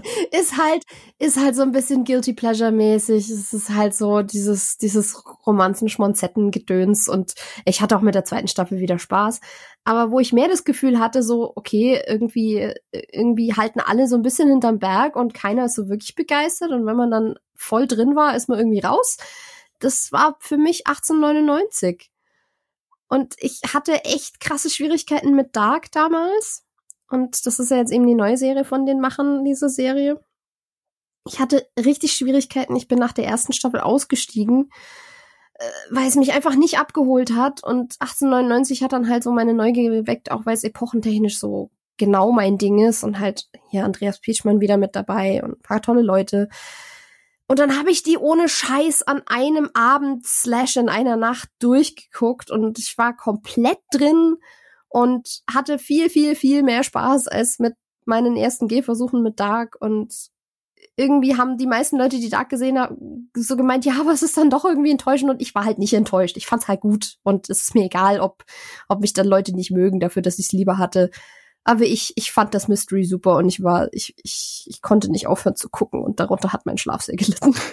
ist 0.32 0.56
halt, 0.56 0.84
ist 1.18 1.38
halt 1.38 1.54
so 1.54 1.62
ein 1.62 1.72
bisschen 1.72 2.04
Guilty 2.04 2.32
Pleasure 2.32 2.72
mäßig. 2.72 3.30
Es 3.30 3.52
ist 3.52 3.70
halt 3.70 3.94
so 3.94 4.22
dieses, 4.22 4.76
dieses 4.78 5.22
Romanzen-Schmonzetten-Gedöns 5.46 7.08
und 7.08 7.34
ich 7.64 7.80
hatte 7.80 7.96
auch 7.96 8.00
mit 8.00 8.14
der 8.14 8.24
zweiten 8.24 8.48
Staffel 8.48 8.80
wieder 8.80 8.98
Spaß. 8.98 9.40
Aber 9.84 10.10
wo 10.10 10.20
ich 10.20 10.32
mehr 10.32 10.48
das 10.48 10.64
Gefühl 10.64 10.98
hatte, 10.98 11.22
so, 11.22 11.52
okay, 11.54 12.02
irgendwie, 12.06 12.72
irgendwie 12.92 13.54
halten 13.54 13.80
alle 13.80 14.08
so 14.08 14.16
ein 14.16 14.22
bisschen 14.22 14.48
hinterm 14.48 14.78
Berg 14.78 15.16
und 15.16 15.34
keiner 15.34 15.66
ist 15.66 15.74
so 15.74 15.88
wirklich 15.88 16.14
begeistert 16.14 16.70
und 16.72 16.86
wenn 16.86 16.96
man 16.96 17.10
dann 17.10 17.34
voll 17.54 17.86
drin 17.86 18.16
war, 18.16 18.36
ist 18.36 18.48
man 18.48 18.58
irgendwie 18.58 18.80
raus. 18.80 19.18
Das 19.78 20.12
war 20.12 20.36
für 20.40 20.58
mich 20.58 20.86
1899. 20.86 22.09
Und 23.10 23.34
ich 23.38 23.60
hatte 23.74 24.04
echt 24.04 24.38
krasse 24.38 24.70
Schwierigkeiten 24.70 25.34
mit 25.34 25.56
Dark 25.56 25.90
damals. 25.90 26.64
Und 27.08 27.44
das 27.44 27.58
ist 27.58 27.70
ja 27.70 27.76
jetzt 27.76 27.92
eben 27.92 28.06
die 28.06 28.14
neue 28.14 28.36
Serie 28.36 28.64
von 28.64 28.86
den 28.86 29.00
Machern, 29.00 29.44
diese 29.44 29.68
Serie. 29.68 30.24
Ich 31.26 31.40
hatte 31.40 31.66
richtig 31.76 32.12
Schwierigkeiten. 32.12 32.76
Ich 32.76 32.86
bin 32.86 33.00
nach 33.00 33.12
der 33.12 33.26
ersten 33.26 33.52
Staffel 33.52 33.80
ausgestiegen, 33.80 34.70
äh, 35.54 35.64
weil 35.90 36.06
es 36.06 36.14
mich 36.14 36.32
einfach 36.32 36.54
nicht 36.54 36.78
abgeholt 36.78 37.32
hat. 37.32 37.64
Und 37.64 37.96
1899 37.98 38.84
hat 38.84 38.92
dann 38.92 39.08
halt 39.08 39.24
so 39.24 39.32
meine 39.32 39.54
Neugier 39.54 39.90
geweckt, 39.90 40.30
auch 40.30 40.46
weil 40.46 40.54
es 40.54 40.62
epochentechnisch 40.62 41.38
so 41.38 41.72
genau 41.96 42.30
mein 42.30 42.58
Ding 42.58 42.78
ist 42.78 43.02
und 43.02 43.18
halt 43.18 43.48
hier 43.70 43.84
Andreas 43.84 44.20
Pietschmann 44.20 44.60
wieder 44.60 44.76
mit 44.76 44.94
dabei 44.94 45.42
und 45.42 45.58
ein 45.58 45.62
paar 45.62 45.82
tolle 45.82 46.02
Leute. 46.02 46.48
Und 47.50 47.58
dann 47.58 47.76
habe 47.76 47.90
ich 47.90 48.04
die 48.04 48.16
ohne 48.16 48.48
Scheiß 48.48 49.02
an 49.02 49.22
einem 49.26 49.70
Abend 49.74 50.24
slash 50.24 50.76
in 50.76 50.88
einer 50.88 51.16
Nacht 51.16 51.48
durchgeguckt 51.58 52.52
und 52.52 52.78
ich 52.78 52.96
war 52.96 53.16
komplett 53.16 53.80
drin 53.90 54.36
und 54.88 55.40
hatte 55.52 55.80
viel, 55.80 56.10
viel, 56.10 56.36
viel 56.36 56.62
mehr 56.62 56.84
Spaß 56.84 57.26
als 57.26 57.58
mit 57.58 57.74
meinen 58.04 58.36
ersten 58.36 58.68
Gehversuchen 58.68 59.24
mit 59.24 59.40
Dark 59.40 59.76
und 59.80 60.14
irgendwie 60.94 61.36
haben 61.36 61.58
die 61.58 61.66
meisten 61.66 61.98
Leute, 61.98 62.20
die 62.20 62.28
Dark 62.28 62.50
gesehen 62.50 62.78
haben, 62.78 63.32
so 63.34 63.56
gemeint, 63.56 63.84
ja, 63.84 63.94
aber 63.98 64.12
es 64.12 64.22
ist 64.22 64.36
dann 64.36 64.48
doch 64.48 64.64
irgendwie 64.64 64.92
enttäuschend 64.92 65.32
und 65.32 65.42
ich 65.42 65.52
war 65.52 65.64
halt 65.64 65.78
nicht 65.78 65.92
enttäuscht. 65.92 66.36
Ich 66.36 66.46
fand's 66.46 66.68
halt 66.68 66.82
gut 66.82 67.16
und 67.24 67.50
es 67.50 67.62
ist 67.62 67.74
mir 67.74 67.86
egal, 67.86 68.20
ob, 68.20 68.44
ob 68.86 69.00
mich 69.00 69.12
dann 69.12 69.26
Leute 69.26 69.56
nicht 69.56 69.72
mögen 69.72 69.98
dafür, 69.98 70.22
dass 70.22 70.38
ich 70.38 70.46
es 70.46 70.52
lieber 70.52 70.78
hatte. 70.78 71.10
Aber 71.64 71.84
ich, 71.84 72.12
ich 72.16 72.32
fand 72.32 72.54
das 72.54 72.68
Mystery 72.68 73.04
super 73.04 73.36
und 73.36 73.48
ich 73.48 73.62
war, 73.62 73.88
ich, 73.92 74.14
ich, 74.22 74.64
ich 74.66 74.82
konnte 74.82 75.10
nicht 75.10 75.26
aufhören 75.26 75.56
zu 75.56 75.68
gucken 75.68 76.02
und 76.02 76.20
darunter 76.20 76.52
hat 76.52 76.66
mein 76.66 76.78
Schlaf 76.78 77.02
sehr 77.02 77.16
gelitten. 77.16 77.54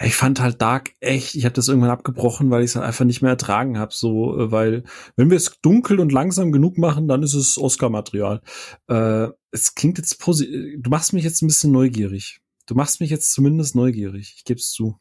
Ich 0.00 0.14
fand 0.14 0.40
halt 0.40 0.62
Dark 0.62 0.92
echt, 1.00 1.34
ich 1.34 1.44
habe 1.44 1.54
das 1.54 1.66
irgendwann 1.66 1.90
abgebrochen, 1.90 2.50
weil 2.50 2.62
ich 2.62 2.70
es 2.70 2.76
halt 2.76 2.86
einfach 2.86 3.04
nicht 3.04 3.20
mehr 3.20 3.32
ertragen 3.32 3.78
habe, 3.78 3.92
so, 3.92 4.38
äh, 4.38 4.52
weil 4.52 4.84
wenn 5.16 5.28
wir 5.28 5.36
es 5.36 5.58
dunkel 5.60 5.98
und 5.98 6.12
langsam 6.12 6.52
genug 6.52 6.78
machen, 6.78 7.08
dann 7.08 7.24
ist 7.24 7.34
es 7.34 7.58
Oscar-Material. 7.58 8.40
Äh, 8.86 9.28
es 9.50 9.74
klingt 9.74 9.98
jetzt 9.98 10.20
positiv, 10.20 10.76
du 10.78 10.90
machst 10.90 11.14
mich 11.14 11.24
jetzt 11.24 11.42
ein 11.42 11.48
bisschen 11.48 11.72
neugierig. 11.72 12.40
Du 12.66 12.74
machst 12.76 13.00
mich 13.00 13.10
jetzt 13.10 13.32
zumindest 13.32 13.74
neugierig, 13.74 14.34
ich 14.36 14.44
gebe 14.44 14.60
es 14.60 14.70
zu. 14.70 15.00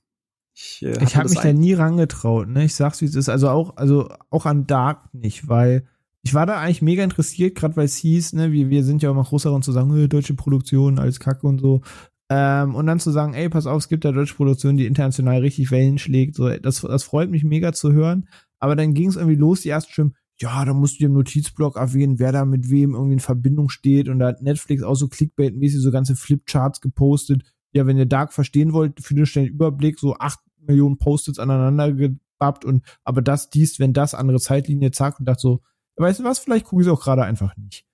Ich, 0.56 0.82
äh, 0.82 1.03
ich 1.03 1.16
habe 1.16 1.30
mich 1.30 1.40
da 1.40 1.53
nie 1.53 1.74
rangetraut, 1.74 2.48
ne? 2.48 2.66
Ich 2.66 2.74
sag's 2.74 3.01
wie 3.01 3.06
es 3.06 3.14
ist, 3.14 3.30
also 3.30 3.49
auch, 3.49 3.77
also 3.77 4.09
auch 4.32 4.48
an 4.48 4.66
Dark 4.66 5.14
nicht, 5.14 5.48
weil 5.48 5.88
ich 6.27 6.33
war 6.33 6.45
da 6.45 6.59
eigentlich 6.59 6.81
mega 6.81 7.06
interessiert, 7.06 7.56
gerade 7.56 7.77
weil 7.77 7.85
es 7.85 7.95
hieß, 7.95 8.33
ne, 8.33 8.51
wir, 8.51 8.69
wir 8.69 8.83
sind 8.83 9.01
ja 9.01 9.14
mal 9.14 9.23
groß 9.23 9.43
daran 9.43 9.61
zu 9.61 9.72
sagen, 9.72 9.95
äh, 9.95 10.09
deutsche 10.09 10.33
Produktion, 10.33 10.99
alles 10.99 11.22
Kacke 11.22 11.47
und 11.47 11.61
so. 11.61 11.83
Ähm, 12.30 12.75
und 12.75 12.85
dann 12.85 12.99
zu 12.99 13.11
sagen, 13.11 13.33
ey, 13.33 13.47
pass 13.47 13.65
auf, 13.65 13.77
es 13.77 13.88
gibt 13.88 14.03
da 14.03 14.11
deutsche 14.11 14.35
Produktion, 14.35 14.75
die 14.75 14.88
international 14.88 15.39
richtig 15.39 15.72
Wellen 15.72 15.97
schlägt. 15.97 16.35
So, 16.35 16.49
das, 16.49 16.81
das 16.81 17.03
freut 17.06 17.30
mich 17.30 17.45
mega 17.45 17.72
zu 17.72 17.93
hören. 17.93 18.27
Aber 18.59 18.75
dann 18.75 18.93
ging 18.93 19.07
es 19.07 19.15
irgendwie 19.15 19.38
los, 19.38 19.61
die 19.61 19.69
ersten 19.69 19.93
Stimmen, 19.93 20.15
ja, 20.38 20.65
da 20.65 20.73
musst 20.73 20.99
du 20.99 21.06
im 21.06 21.14
Notizblock 21.14 21.77
erwähnen, 21.77 22.19
wer 22.19 22.33
da 22.33 22.43
mit 22.43 22.69
wem 22.69 22.93
irgendwie 22.93 23.14
in 23.14 23.19
Verbindung 23.22 23.69
steht. 23.69 24.09
Und 24.09 24.19
da 24.19 24.27
hat 24.27 24.41
Netflix 24.41 24.83
auch 24.83 24.95
so 24.95 25.06
Clickbait-mäßig 25.06 25.80
so 25.80 25.91
ganze 25.91 26.17
Flipcharts 26.17 26.81
gepostet. 26.81 27.43
Ja, 27.72 27.88
wenn 27.88 27.97
ihr 27.97 28.06
Dark 28.06 28.33
verstehen 28.33 28.73
wollt, 28.73 28.99
für 29.01 29.15
den 29.15 29.25
schnellen 29.25 29.47
Überblick, 29.47 29.97
so 29.97 30.17
acht 30.17 30.39
Millionen 30.59 30.97
Post-its 30.97 31.39
aneinander 31.39 31.93
gebappt 31.93 32.65
und 32.65 32.83
aber 33.06 33.22
das, 33.22 33.49
dies, 33.49 33.80
wenn 33.80 33.93
das, 33.93 34.14
andere 34.14 34.41
Zeitlinie, 34.41 34.91
zack, 34.91 35.19
und 35.19 35.25
dachte 35.25 35.41
so, 35.41 35.61
weißt 36.03 36.19
du 36.19 36.24
was, 36.24 36.40
vielleicht 36.40 36.66
gucke 36.66 36.82
ich 36.82 36.88
es 36.88 36.93
auch 36.93 37.01
gerade 37.01 37.24
einfach 37.24 37.56
nicht. 37.58 37.85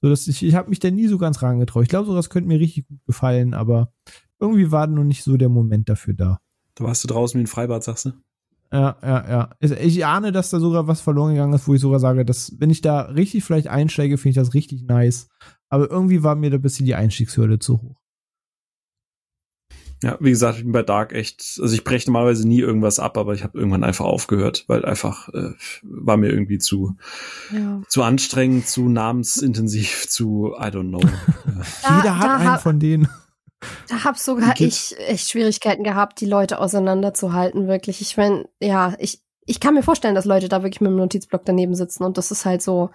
So, 0.00 0.08
dass 0.08 0.26
ich, 0.26 0.42
ich 0.42 0.54
habe 0.54 0.68
mich 0.68 0.80
da 0.80 0.90
nie 0.90 1.06
so 1.06 1.16
ganz 1.16 1.42
rangetraut. 1.42 1.84
Ich 1.84 1.88
glaube, 1.88 2.06
sowas 2.06 2.28
könnte 2.28 2.48
mir 2.48 2.58
richtig 2.58 2.88
gut 2.88 3.04
gefallen, 3.06 3.54
aber 3.54 3.92
irgendwie 4.40 4.72
war 4.72 4.88
noch 4.88 5.04
nicht 5.04 5.22
so 5.22 5.36
der 5.36 5.48
Moment 5.48 5.88
dafür 5.88 6.14
da. 6.14 6.40
Da 6.74 6.84
warst 6.84 7.04
du 7.04 7.08
draußen 7.08 7.38
wie 7.38 7.44
ein 7.44 7.48
Freibad, 7.48 7.84
sagst 7.84 8.06
du? 8.06 8.12
Ja, 8.72 8.96
ja, 9.02 9.50
ja. 9.60 9.70
Ich 9.78 10.04
ahne, 10.04 10.32
dass 10.32 10.50
da 10.50 10.58
sogar 10.58 10.88
was 10.88 11.02
verloren 11.02 11.34
gegangen 11.34 11.52
ist, 11.52 11.68
wo 11.68 11.74
ich 11.74 11.80
sogar 11.80 12.00
sage, 12.00 12.24
dass, 12.24 12.58
wenn 12.58 12.70
ich 12.70 12.80
da 12.80 13.02
richtig 13.02 13.44
vielleicht 13.44 13.68
einsteige, 13.68 14.16
finde 14.16 14.30
ich 14.30 14.36
das 14.36 14.54
richtig 14.54 14.84
nice. 14.84 15.28
Aber 15.68 15.90
irgendwie 15.90 16.22
war 16.22 16.34
mir 16.34 16.50
da 16.50 16.56
ein 16.56 16.62
bisschen 16.62 16.86
die 16.86 16.94
Einstiegshürde 16.94 17.58
zu 17.58 17.80
hoch. 17.82 18.01
Ja, 20.02 20.16
wie 20.20 20.30
gesagt, 20.30 20.58
ich 20.58 20.64
bin 20.64 20.72
bei 20.72 20.82
Dark 20.82 21.12
echt, 21.12 21.58
also 21.62 21.72
ich 21.74 21.84
breche 21.84 22.10
normalerweise 22.10 22.46
nie 22.46 22.58
irgendwas 22.60 22.98
ab, 22.98 23.16
aber 23.16 23.34
ich 23.34 23.44
habe 23.44 23.56
irgendwann 23.56 23.84
einfach 23.84 24.04
aufgehört, 24.04 24.64
weil 24.66 24.84
einfach 24.84 25.28
äh, 25.30 25.52
war 25.82 26.16
mir 26.16 26.28
irgendwie 26.30 26.58
zu 26.58 26.96
Ja. 27.52 27.80
zu 27.88 28.02
anstrengend, 28.02 28.66
zu 28.66 28.88
namensintensiv, 28.88 30.06
zu 30.08 30.54
I 30.58 30.64
don't 30.66 30.88
know. 30.88 31.00
Da- 31.82 31.96
Jeder 31.98 32.18
hat 32.18 32.40
einen 32.40 32.50
hab- 32.50 32.62
von 32.62 32.78
denen. 32.80 33.08
Da 33.88 34.02
hab 34.02 34.18
sogar 34.18 34.54
ich 34.60 34.96
echt 34.98 35.30
Schwierigkeiten 35.30 35.84
gehabt, 35.84 36.20
die 36.20 36.26
Leute 36.26 36.58
auseinanderzuhalten, 36.58 37.68
wirklich. 37.68 38.00
Ich 38.00 38.16
meine, 38.16 38.48
ja, 38.60 38.94
ich, 38.98 39.20
ich 39.46 39.60
kann 39.60 39.74
mir 39.74 39.84
vorstellen, 39.84 40.16
dass 40.16 40.24
Leute 40.24 40.48
da 40.48 40.64
wirklich 40.64 40.80
mit 40.80 40.90
dem 40.90 40.96
Notizblock 40.96 41.44
daneben 41.44 41.76
sitzen 41.76 42.02
und 42.02 42.18
das 42.18 42.32
ist 42.32 42.44
halt 42.44 42.60
so, 42.60 42.90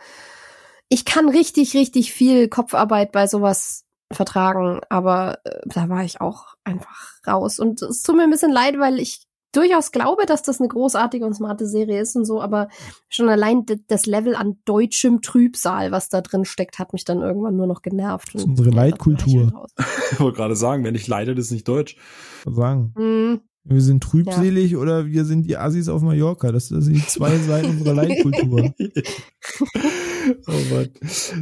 ich 0.89 1.05
kann 1.05 1.29
richtig, 1.29 1.73
richtig 1.73 2.11
viel 2.11 2.49
Kopfarbeit 2.49 3.13
bei 3.13 3.27
sowas 3.27 3.85
vertragen, 4.11 4.79
aber 4.89 5.39
äh, 5.43 5.59
da 5.65 5.89
war 5.89 6.03
ich 6.03 6.21
auch 6.21 6.55
einfach 6.63 7.11
raus 7.25 7.59
und 7.59 7.81
es 7.81 8.01
tut 8.01 8.15
mir 8.15 8.23
ein 8.23 8.29
bisschen 8.29 8.51
leid, 8.51 8.79
weil 8.79 8.99
ich 8.99 9.27
durchaus 9.51 9.91
glaube, 9.91 10.25
dass 10.25 10.43
das 10.43 10.59
eine 10.59 10.67
großartige 10.67 11.25
und 11.25 11.33
smarte 11.33 11.67
Serie 11.67 12.01
ist 12.01 12.15
und 12.15 12.25
so, 12.25 12.41
aber 12.41 12.69
schon 13.09 13.29
allein 13.29 13.65
das 13.87 14.05
Level 14.05 14.35
an 14.35 14.57
deutschem 14.65 15.21
Trübsal, 15.21 15.91
was 15.91 16.09
da 16.09 16.21
drin 16.21 16.45
steckt, 16.45 16.79
hat 16.79 16.93
mich 16.93 17.05
dann 17.05 17.21
irgendwann 17.21 17.55
nur 17.55 17.67
noch 17.67 17.81
genervt. 17.81 18.29
Das 18.33 18.43
ist 18.43 18.47
unsere 18.47 18.69
ja, 18.69 18.75
Leitkultur. 18.75 19.67
ich 20.11 20.19
wollte 20.19 20.37
gerade 20.37 20.55
sagen, 20.55 20.83
wenn 20.83 20.95
ich 20.95 21.07
leide, 21.07 21.33
das 21.33 21.45
ist 21.45 21.51
nicht 21.51 21.67
deutsch. 21.67 21.97
Sagen. 22.45 22.93
Hm. 22.95 23.41
Wir 23.69 23.81
sind 23.81 24.01
trübselig 24.01 24.77
oder 24.77 25.07
wir 25.07 25.25
sind 25.25 25.43
die 25.43 25.57
Assis 25.57 25.89
auf 25.89 26.01
Mallorca. 26.01 26.53
Das 26.53 26.69
sind 26.69 26.93
die 26.93 27.05
zwei 27.05 27.35
Seiten 27.35 27.71
unserer 27.71 27.93
Leitkultur. 27.95 28.73
oh 30.47 30.73
Mann. 30.73 30.89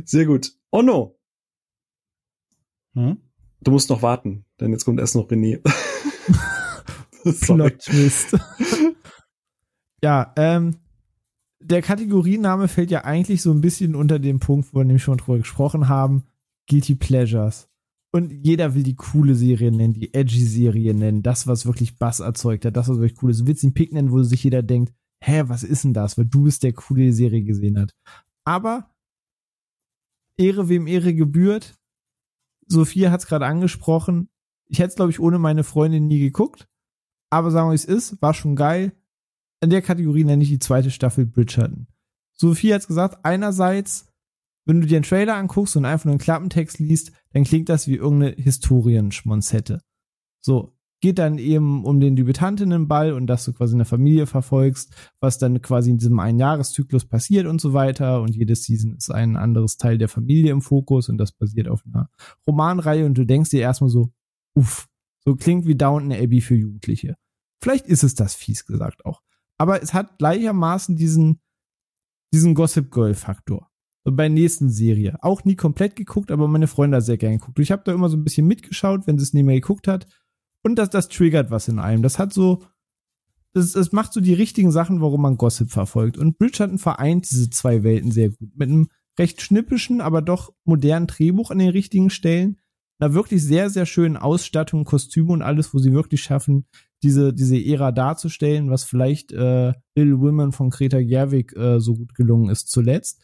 Sehr 0.05 0.25
gut. 0.25 0.51
Oh 0.71 0.81
no. 0.81 1.14
Hm? 2.95 3.17
Du 3.61 3.71
musst 3.71 3.89
noch 3.89 4.01
warten, 4.01 4.45
denn 4.59 4.71
jetzt 4.71 4.85
kommt 4.85 4.99
erst 4.99 5.15
noch 5.15 5.29
René. 5.29 5.59
Plot 7.41 7.79
Twist. 7.79 8.37
ja, 10.03 10.33
ähm, 10.37 10.77
der 11.59 11.81
Kategoriename 11.81 12.67
fällt 12.67 12.91
ja 12.91 13.03
eigentlich 13.03 13.41
so 13.41 13.51
ein 13.51 13.61
bisschen 13.61 13.95
unter 13.95 14.19
dem 14.19 14.39
Punkt, 14.39 14.73
wo 14.73 14.79
wir 14.79 14.85
nämlich 14.85 15.03
schon 15.03 15.17
drüber 15.17 15.39
gesprochen 15.39 15.87
haben, 15.89 16.23
Guilty 16.67 16.95
Pleasures. 16.95 17.67
Und 18.11 18.31
jeder 18.31 18.75
will 18.75 18.83
die 18.83 18.95
coole 18.95 19.35
Serie 19.35 19.71
nennen, 19.71 19.93
die 19.93 20.13
edgy 20.13 20.45
Serie 20.45 20.93
nennen, 20.93 21.21
das, 21.21 21.47
was 21.47 21.65
wirklich 21.65 21.97
Bass 21.97 22.21
erzeugt 22.21 22.65
hat, 22.65 22.77
das, 22.77 22.87
was 22.87 22.97
wirklich 22.97 23.21
cool 23.21 23.31
ist. 23.31 23.41
Du 23.41 23.47
willst 23.47 23.73
Pick 23.73 23.91
nennen, 23.91 24.11
wo 24.11 24.23
sich 24.23 24.43
jeder 24.43 24.63
denkt, 24.63 24.93
hä, 25.21 25.43
was 25.47 25.63
ist 25.63 25.83
denn 25.83 25.93
das? 25.93 26.17
Weil 26.17 26.25
du 26.25 26.43
bist 26.43 26.63
der 26.63 26.73
coole 26.73 27.01
die 27.01 27.11
Serie 27.11 27.43
gesehen 27.43 27.79
hat. 27.79 27.93
Aber 28.45 28.89
Ehre 30.37 30.69
wem 30.69 30.87
Ehre 30.87 31.13
gebührt. 31.13 31.75
Sophia 32.67 33.11
hat 33.11 33.21
es 33.21 33.27
gerade 33.27 33.45
angesprochen. 33.45 34.29
Ich 34.67 34.79
hätte 34.79 34.89
es, 34.89 34.95
glaube 34.95 35.11
ich, 35.11 35.19
ohne 35.19 35.39
meine 35.39 35.63
Freundin 35.63 36.07
nie 36.07 36.19
geguckt. 36.19 36.67
Aber 37.29 37.51
sagen 37.51 37.67
wir, 37.67 37.71
wie 37.71 37.75
es 37.75 37.85
ist, 37.85 38.21
war 38.21 38.33
schon 38.33 38.55
geil. 38.55 38.93
In 39.61 39.69
der 39.69 39.81
Kategorie 39.81 40.23
nenne 40.23 40.43
ich 40.43 40.49
die 40.49 40.59
zweite 40.59 40.91
Staffel 40.91 41.25
Bridgerton. 41.25 41.87
Sophie 42.33 42.73
hat's 42.73 42.87
gesagt, 42.87 43.23
einerseits, 43.23 44.07
wenn 44.65 44.81
du 44.81 44.87
dir 44.87 44.97
einen 44.97 45.05
Trailer 45.05 45.35
anguckst 45.35 45.75
und 45.75 45.85
einfach 45.85 46.05
nur 46.05 46.13
einen 46.13 46.19
Klappentext 46.19 46.79
liest, 46.79 47.11
dann 47.33 47.43
klingt 47.43 47.69
das 47.69 47.87
wie 47.87 47.95
irgendeine 47.95 48.35
Historienschmonzette. 48.35 49.81
So, 50.41 50.74
geht 51.01 51.19
dann 51.19 51.37
eben 51.37 51.83
um 51.85 51.99
den 51.99 52.15
Debütantinnenball 52.15 53.13
und 53.13 53.27
dass 53.27 53.45
du 53.45 53.53
quasi 53.53 53.75
eine 53.75 53.85
Familie 53.85 54.27
verfolgst, 54.27 54.93
was 55.19 55.37
dann 55.37 55.61
quasi 55.61 55.91
in 55.91 55.97
diesem 55.97 56.19
Einjahreszyklus 56.19 57.05
passiert 57.05 57.45
und 57.45 57.61
so 57.61 57.73
weiter. 57.73 58.21
Und 58.21 58.35
jedes 58.35 58.63
Season 58.63 58.95
ist 58.95 59.11
ein 59.11 59.35
anderes 59.35 59.77
Teil 59.77 59.97
der 59.97 60.09
Familie 60.09 60.51
im 60.51 60.61
Fokus 60.61 61.09
und 61.09 61.17
das 61.17 61.31
basiert 61.31 61.67
auf 61.67 61.83
einer 61.85 62.09
Romanreihe 62.47 63.05
und 63.05 63.17
du 63.17 63.25
denkst 63.25 63.51
dir 63.51 63.61
erstmal 63.61 63.89
so, 63.89 64.11
uff, 64.55 64.87
so 65.23 65.35
klingt 65.35 65.65
wie 65.65 65.75
Downton 65.75 66.11
Abbey 66.11 66.41
für 66.41 66.55
Jugendliche. 66.55 67.17
Vielleicht 67.61 67.87
ist 67.87 68.03
es 68.03 68.15
das 68.15 68.35
fies 68.35 68.65
gesagt 68.65 69.05
auch. 69.05 69.21
Aber 69.57 69.81
es 69.81 69.93
hat 69.93 70.17
gleichermaßen 70.17 70.95
diesen, 70.95 71.39
diesen 72.33 72.55
Gossip 72.55 72.91
Girl 72.91 73.13
Faktor. 73.13 73.69
Bei 74.03 74.27
der 74.27 74.29
nächsten 74.29 74.69
Serie. 74.69 75.17
Auch 75.23 75.45
nie 75.45 75.55
komplett 75.55 75.95
geguckt, 75.95 76.29
aber 76.29 76.47
meine 76.47 76.67
Freunde 76.67 76.97
hat 76.97 77.05
sehr 77.05 77.17
gern 77.17 77.39
geguckt. 77.39 77.57
Ich 77.57 77.71
habe 77.71 77.81
da 77.83 77.91
immer 77.91 78.07
so 78.07 78.17
ein 78.17 78.23
bisschen 78.23 78.45
mitgeschaut, 78.45 79.07
wenn 79.07 79.17
sie 79.17 79.23
es 79.23 79.33
nicht 79.33 79.45
mehr 79.45 79.55
geguckt 79.55 79.87
hat. 79.87 80.05
Und 80.65 80.77
das, 80.77 80.89
das 80.89 81.09
triggert 81.09 81.51
was 81.51 81.67
in 81.67 81.77
einem. 81.77 82.01
Das 82.01 82.17
hat 82.17 82.33
so, 82.33 82.63
das, 83.53 83.73
das 83.73 83.91
macht 83.91 84.13
so 84.13 84.19
die 84.19 84.33
richtigen 84.33 84.71
Sachen, 84.71 84.99
warum 84.99 85.21
man 85.21 85.37
Gossip 85.37 85.69
verfolgt. 85.69 86.17
Und 86.17 86.39
Bridgerton 86.39 86.79
vereint 86.79 87.29
diese 87.29 87.51
zwei 87.51 87.83
Welten 87.83 88.11
sehr 88.11 88.29
gut. 88.29 88.49
Mit 88.55 88.69
einem 88.69 88.87
recht 89.19 89.43
schnippischen, 89.43 90.01
aber 90.01 90.23
doch 90.23 90.53
modernen 90.63 91.05
Drehbuch 91.05 91.51
an 91.51 91.59
den 91.59 91.69
richtigen 91.69 92.09
Stellen. 92.09 92.57
Einer 92.97 93.13
wirklich 93.13 93.43
sehr, 93.43 93.69
sehr 93.69 93.85
schönen 93.85 94.17
Ausstattung, 94.17 94.85
Kostüme 94.85 95.33
und 95.33 95.43
alles, 95.43 95.71
wo 95.71 95.77
sie 95.77 95.93
wirklich 95.93 96.23
schaffen, 96.23 96.65
diese, 97.03 97.31
diese 97.31 97.63
Ära 97.63 97.91
darzustellen, 97.91 98.71
was 98.71 98.85
vielleicht 98.85 99.33
äh, 99.33 99.71
Little 99.95 100.19
Women 100.19 100.51
von 100.51 100.71
Greta 100.71 100.99
Gerwig 100.99 101.55
äh, 101.55 101.79
so 101.79 101.93
gut 101.93 102.15
gelungen 102.15 102.49
ist 102.49 102.71
zuletzt. 102.71 103.21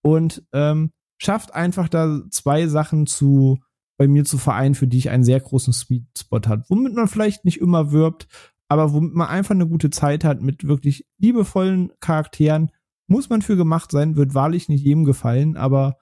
Und 0.00 0.44
ähm, 0.52 0.92
schafft 1.18 1.54
einfach 1.54 1.88
da 1.88 2.20
zwei 2.30 2.68
Sachen 2.68 3.08
zu 3.08 3.58
bei 3.96 4.08
mir 4.08 4.24
zu 4.24 4.38
vereinen, 4.38 4.74
für 4.74 4.86
die 4.86 4.98
ich 4.98 5.10
einen 5.10 5.24
sehr 5.24 5.40
großen 5.40 5.72
Sweet 5.72 6.06
Spot 6.18 6.40
hat, 6.46 6.68
womit 6.68 6.94
man 6.94 7.08
vielleicht 7.08 7.44
nicht 7.44 7.60
immer 7.60 7.92
wirbt, 7.92 8.26
aber 8.68 8.92
womit 8.92 9.14
man 9.14 9.28
einfach 9.28 9.54
eine 9.54 9.68
gute 9.68 9.90
Zeit 9.90 10.24
hat 10.24 10.42
mit 10.42 10.66
wirklich 10.66 11.06
liebevollen 11.18 11.92
Charakteren. 12.00 12.70
Muss 13.06 13.28
man 13.28 13.42
für 13.42 13.56
gemacht 13.56 13.90
sein, 13.90 14.16
wird 14.16 14.34
wahrlich 14.34 14.68
nicht 14.68 14.84
jedem 14.84 15.04
gefallen, 15.04 15.56
aber 15.56 15.98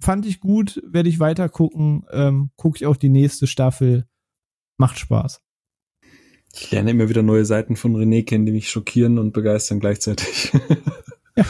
fand 0.00 0.26
ich 0.26 0.40
gut, 0.40 0.82
werde 0.86 1.08
ich 1.08 1.20
weiter 1.20 1.48
gucken, 1.48 2.04
ähm, 2.12 2.50
gucke 2.56 2.76
ich 2.76 2.86
auch 2.86 2.96
die 2.96 3.08
nächste 3.08 3.46
Staffel, 3.46 4.06
macht 4.78 4.98
Spaß. 4.98 5.42
Ich 6.54 6.70
lerne 6.70 6.90
immer 6.90 7.08
wieder 7.08 7.22
neue 7.22 7.44
Seiten 7.44 7.76
von 7.76 7.96
René 7.96 8.24
kennen, 8.24 8.46
die 8.46 8.52
mich 8.52 8.70
schockieren 8.70 9.18
und 9.18 9.32
begeistern 9.32 9.80
gleichzeitig. 9.80 10.52
Ja. 11.34 11.44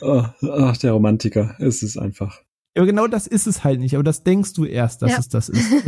Ach, 0.00 0.32
ach, 0.42 0.76
der 0.76 0.92
Romantiker. 0.92 1.56
Es 1.58 1.82
ist 1.82 1.96
einfach. 1.96 2.40
Aber 2.78 2.86
genau 2.86 3.06
das 3.08 3.26
ist 3.26 3.46
es 3.46 3.64
halt 3.64 3.80
nicht, 3.80 3.94
aber 3.94 4.04
das 4.04 4.22
denkst 4.22 4.52
du 4.54 4.64
erst, 4.64 5.02
dass 5.02 5.10
Ja. 5.12 5.18
es 5.18 5.28
das 5.28 5.48
ist. 5.48 5.68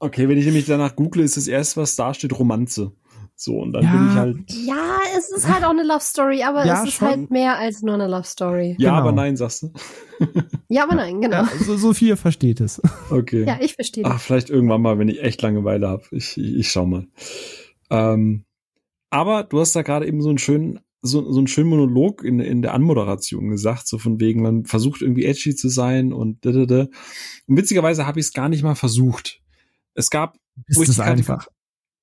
Okay, 0.00 0.28
wenn 0.28 0.36
ich 0.36 0.44
nämlich 0.44 0.66
danach 0.66 0.96
google, 0.96 1.22
ist 1.24 1.38
das 1.38 1.48
erste, 1.48 1.80
was 1.80 1.96
da 1.96 2.12
steht, 2.12 2.38
Romanze. 2.38 2.92
So, 3.36 3.56
und 3.58 3.72
dann 3.72 3.84
Ja. 3.84 3.92
bin 3.92 4.06
ich 4.08 4.14
halt. 4.14 4.36
Ja, 4.66 4.98
es 5.16 5.30
ist 5.30 5.50
halt 5.50 5.64
auch 5.64 5.70
eine 5.70 5.82
Love 5.82 6.00
Story, 6.02 6.42
aber 6.42 6.66
Ja, 6.66 6.82
es 6.82 6.88
ist 6.88 6.94
schon. 6.96 7.08
halt 7.08 7.30
mehr 7.30 7.56
als 7.56 7.80
nur 7.80 7.94
eine 7.94 8.06
Love 8.06 8.24
Story. 8.24 8.76
Ja, 8.78 8.90
Genau. 8.90 9.00
aber 9.00 9.12
nein, 9.12 9.36
sagst 9.38 9.62
du. 9.62 9.72
Ja, 10.68 10.82
aber 10.84 10.94
nein, 10.96 11.22
genau. 11.22 11.44
Ja, 11.44 11.48
so, 11.58 11.76
Sophia 11.78 12.16
versteht 12.16 12.60
es. 12.60 12.82
Okay. 13.10 13.44
Ja, 13.46 13.58
ich 13.62 13.74
verstehe. 13.76 14.04
Ach, 14.04 14.20
vielleicht 14.20 14.50
irgendwann 14.50 14.82
mal, 14.82 14.98
wenn 14.98 15.08
ich 15.08 15.22
echt 15.22 15.40
Langeweile 15.40 15.88
habe. 15.88 16.02
Ich, 16.10 16.36
ich, 16.36 16.54
ich 16.56 16.70
schau 16.70 16.84
mal. 16.84 17.06
Ähm, 17.90 18.44
aber 19.10 19.42
du 19.44 19.58
hast 19.60 19.74
da 19.74 19.80
gerade 19.82 20.06
eben 20.06 20.20
so 20.20 20.28
einen 20.28 20.38
schönen, 20.38 20.80
so, 21.04 21.30
so 21.30 21.38
einen 21.38 21.46
schönen 21.46 21.68
Monolog 21.68 22.24
in, 22.24 22.40
in 22.40 22.62
der 22.62 22.72
Anmoderation 22.72 23.50
gesagt, 23.50 23.86
so 23.86 23.98
von 23.98 24.20
wegen, 24.20 24.42
man 24.42 24.64
versucht 24.64 25.02
irgendwie 25.02 25.26
edgy 25.26 25.54
zu 25.54 25.68
sein 25.68 26.12
und 26.12 26.44
da, 26.44 26.52
da, 26.52 26.64
da. 26.64 26.80
Und 27.46 27.56
witzigerweise 27.56 28.06
habe 28.06 28.20
ich 28.20 28.26
es 28.26 28.32
gar 28.32 28.48
nicht 28.48 28.62
mal 28.62 28.74
versucht. 28.74 29.40
Es 29.94 30.08
gab, 30.08 30.38
Ist 30.66 30.78
wo 30.78 30.82
ich 30.82 30.88
es 30.88 31.00
einfach. 31.00 31.46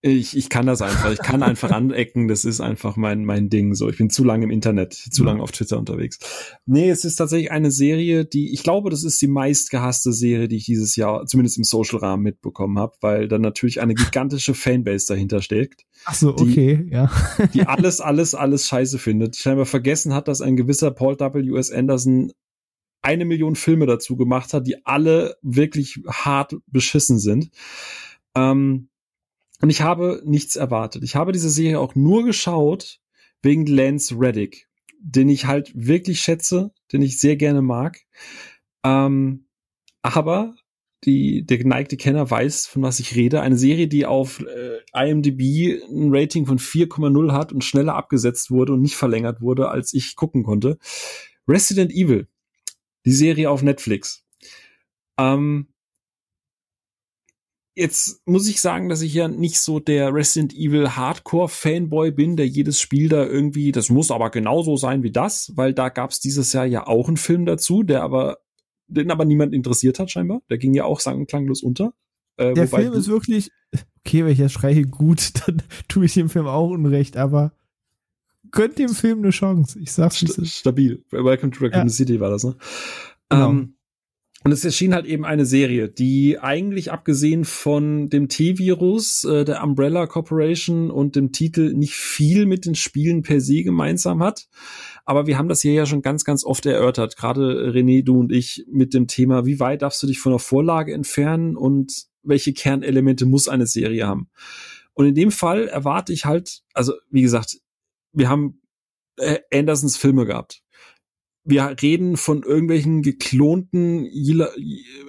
Ich, 0.04 0.36
ich 0.36 0.50
kann 0.50 0.66
das 0.66 0.82
einfach. 0.82 1.12
Ich 1.12 1.20
kann 1.20 1.44
einfach 1.44 1.70
anecken. 1.72 2.28
Das 2.28 2.44
ist 2.44 2.60
einfach 2.60 2.96
mein, 2.96 3.24
mein 3.24 3.50
Ding. 3.50 3.76
So, 3.76 3.88
ich 3.88 3.98
bin 3.98 4.10
zu 4.10 4.24
lange 4.24 4.46
im 4.46 4.50
Internet, 4.50 4.94
zu 4.94 5.24
lange 5.24 5.44
auf 5.44 5.52
Twitter 5.52 5.78
unterwegs. 5.78 6.18
Nee, 6.66 6.90
es 6.90 7.06
ist 7.06 7.18
tatsächlich 7.18 7.52
eine 7.52 7.70
Serie, 7.70 8.26
die, 8.26 8.52
ich 8.52 8.64
glaube, 8.64 8.90
das 8.90 9.04
ist 9.04 9.22
die 9.22 9.28
meistgehasste 9.28 10.12
Serie, 10.12 10.48
die 10.48 10.56
ich 10.58 10.66
dieses 10.66 10.96
Jahr, 10.96 11.26
zumindest 11.28 11.58
im 11.58 11.64
Social-Rahmen 11.64 12.24
mitbekommen 12.24 12.80
habe, 12.80 12.94
weil 13.02 13.28
dann 13.28 13.42
natürlich 13.42 13.80
eine 13.80 13.94
gigantische 13.94 14.54
Fanbase 14.56 15.06
dahinter 15.08 15.42
steckt, 15.42 15.86
Ach 16.06 16.16
so, 16.16 16.32
Die- 16.34 16.44
okay, 16.52 16.88
ja. 16.90 17.12
die 17.54 17.62
alles, 17.68 18.00
alles, 18.02 18.34
alles 18.34 18.68
scheiße 18.68 18.98
findet. 18.98 19.36
Scheinbar 19.36 19.68
vergessen 19.68 20.14
hat, 20.16 20.28
dass 20.28 20.42
ein 20.42 20.56
gewisser 20.56 20.90
Paul 20.92 21.20
W. 21.20 21.58
S. 21.60 21.70
Anderson 21.72 22.32
eine 23.04 23.26
Million 23.26 23.56
Filme 23.56 23.86
dazu 23.86 24.16
gemacht 24.16 24.54
hat, 24.54 24.66
die 24.66 24.84
alle 24.86 25.36
wirklich 25.44 26.00
hart 26.08 26.56
beschissen 26.68 27.20
sind. 27.20 27.50
Ähm, 28.36 28.88
und 29.62 29.70
ich 29.70 29.82
habe 29.82 30.22
nichts 30.26 30.56
erwartet. 30.56 31.04
Ich 31.04 31.16
habe 31.16 31.32
diese 31.32 31.50
Serie 31.50 31.80
auch 31.80 31.96
nur 31.96 32.26
geschaut 32.26 33.00
wegen 33.42 33.66
Lance 33.66 34.16
Reddick, 34.20 34.68
den 35.00 35.30
ich 35.30 35.46
halt 35.46 35.72
wirklich 35.76 36.22
schätze, 36.22 36.72
den 36.92 37.02
ich 37.02 37.20
sehr 37.20 37.36
gerne 37.36 37.62
mag. 37.62 38.00
Ähm, 38.84 39.48
aber 40.02 40.56
die, 41.04 41.44
der 41.46 41.58
geneigte 41.58 41.98
Kenner 41.98 42.30
weiß, 42.30 42.68
von 42.68 42.84
was 42.84 43.00
ich 43.00 43.16
rede. 43.16 43.42
Eine 43.42 43.58
Serie, 43.58 43.88
die 43.88 44.06
auf 44.06 44.42
äh, 44.42 45.10
IMDb 45.10 45.82
ein 45.90 46.14
Rating 46.14 46.46
von 46.46 46.60
4,0 46.60 47.32
hat 47.32 47.52
und 47.52 47.64
schneller 47.64 47.96
abgesetzt 47.96 48.52
wurde 48.52 48.74
und 48.74 48.82
nicht 48.82 48.96
verlängert 48.96 49.42
wurde, 49.42 49.70
als 49.70 49.94
ich 49.94 50.16
gucken 50.16 50.44
konnte. 50.44 50.78
Resident 51.48 51.92
Evil. 51.92 52.28
Die 53.06 53.14
Serie 53.14 53.50
auf 53.50 53.64
Netflix. 53.64 54.24
Ähm, 55.18 55.71
Jetzt 57.74 58.22
muss 58.26 58.50
ich 58.50 58.60
sagen, 58.60 58.90
dass 58.90 59.02
ich 59.02 59.14
ja 59.14 59.30
nicht 59.30 59.60
so 59.60 59.80
der 59.80 60.14
Resident 60.14 60.54
Evil 60.54 60.90
Hardcore 60.90 61.48
Fanboy 61.48 62.12
bin, 62.12 62.36
der 62.36 62.48
jedes 62.48 62.82
Spiel 62.82 63.08
da 63.08 63.26
irgendwie, 63.26 63.72
das 63.72 63.90
muss 63.90 64.12
aber 64.12 64.30
genauso 64.30 64.76
sein 64.76 65.04
wie 65.04 65.12
das, 65.12 65.54
weil 65.56 65.74
da 65.74 65.88
gab's 65.88 66.20
dieses 66.20 66.52
Jahr 66.52 66.66
ja 66.66 66.86
auch 66.86 67.08
einen 67.08 67.18
Film 67.18 67.46
dazu, 67.46 67.84
der 67.84 68.04
aber, 68.04 68.40
den 68.88 69.10
aber 69.10 69.24
niemand 69.24 69.54
interessiert 69.54 70.00
hat 70.00 70.12
scheinbar. 70.12 70.42
Der 70.50 70.58
ging 70.58 70.74
ja 70.74 70.84
auch 70.84 71.00
sang- 71.00 71.20
und 71.20 71.30
klanglos 71.30 71.64
unter. 71.64 71.94
Äh, 72.36 72.54
Der 72.54 72.68
Film 72.68 72.92
ist 72.92 73.08
wirklich, 73.08 73.52
okay, 74.00 74.26
wenn 74.26 74.34
ich 74.34 74.40
jetzt 74.40 74.54
schreie 74.54 74.84
gut, 74.84 75.32
dann 75.48 75.62
tue 75.88 76.06
ich 76.06 76.14
dem 76.14 76.30
Film 76.30 76.48
auch 76.48 76.72
Unrecht, 76.72 77.16
aber 77.16 77.54
gönnt 78.52 78.80
dem 78.80 78.90
Film 78.90 79.20
eine 79.20 79.30
Chance. 79.30 79.80
Ich 79.80 79.94
sag's 79.94 80.18
st 80.18 80.46
stabil. 80.46 81.06
Welcome 81.12 81.52
to 81.52 81.64
Raccoon 81.64 81.88
ja. 81.88 81.90
City 81.90 82.20
war 82.20 82.30
das, 82.30 82.44
ne? 82.44 82.58
Genau. 83.30 83.50
Ähm, 83.50 83.76
und 84.44 84.52
es 84.52 84.66
erschien 84.66 84.96
halt 84.96 85.06
eben 85.06 85.24
eine 85.24 85.46
Serie, 85.46 85.88
die 85.88 86.40
eigentlich 86.40 86.92
abgesehen 86.92 87.46
von 87.46 88.10
dem 88.10 88.28
T-Virus, 88.28 89.24
äh, 89.24 89.46
der 89.46 89.64
Umbrella 89.64 90.08
Corporation 90.08 90.90
und 90.90 91.16
dem 91.16 91.32
Titel 91.32 91.74
nicht 91.74 91.94
viel 91.94 92.48
mit 92.48 92.66
den 92.66 92.74
Spielen 92.74 93.22
per 93.22 93.40
se 93.40 93.62
gemeinsam 93.62 94.24
hat. 94.24 94.48
Aber 95.06 95.28
wir 95.28 95.38
haben 95.38 95.48
das 95.48 95.62
hier 95.62 95.74
ja 95.74 95.86
schon 95.86 96.02
ganz, 96.02 96.26
ganz 96.26 96.44
oft 96.44 96.66
erörtert. 96.66 97.18
Gerade 97.18 97.72
René, 97.72 98.04
du 98.04 98.20
und 98.20 98.32
ich 98.32 98.66
mit 98.68 98.96
dem 98.96 99.08
Thema, 99.08 99.46
wie 99.46 99.60
weit 99.60 99.84
darfst 99.84 100.02
du 100.02 100.08
dich 100.08 100.20
von 100.20 100.32
der 100.32 100.40
Vorlage 100.40 100.94
entfernen 100.94 101.56
und 101.56 102.08
welche 102.24 102.54
Kernelemente 102.54 103.28
muss 103.28 103.48
eine 103.48 103.68
Serie 103.68 104.08
haben? 104.08 104.30
Und 104.94 105.06
in 105.06 105.16
dem 105.16 105.32
Fall 105.32 105.68
erwarte 105.68 106.14
ich 106.14 106.26
halt, 106.26 106.64
also 106.74 106.94
wie 107.12 107.22
gesagt, 107.22 107.60
wir 108.12 108.28
haben 108.28 108.62
äh, 109.18 109.40
Andersons 109.54 109.98
Filme 109.98 110.26
gehabt 110.26 110.64
wir 111.44 111.76
reden 111.82 112.18
von 112.18 112.44
irgendwelchen 112.44 113.02
geklonten 113.02 114.04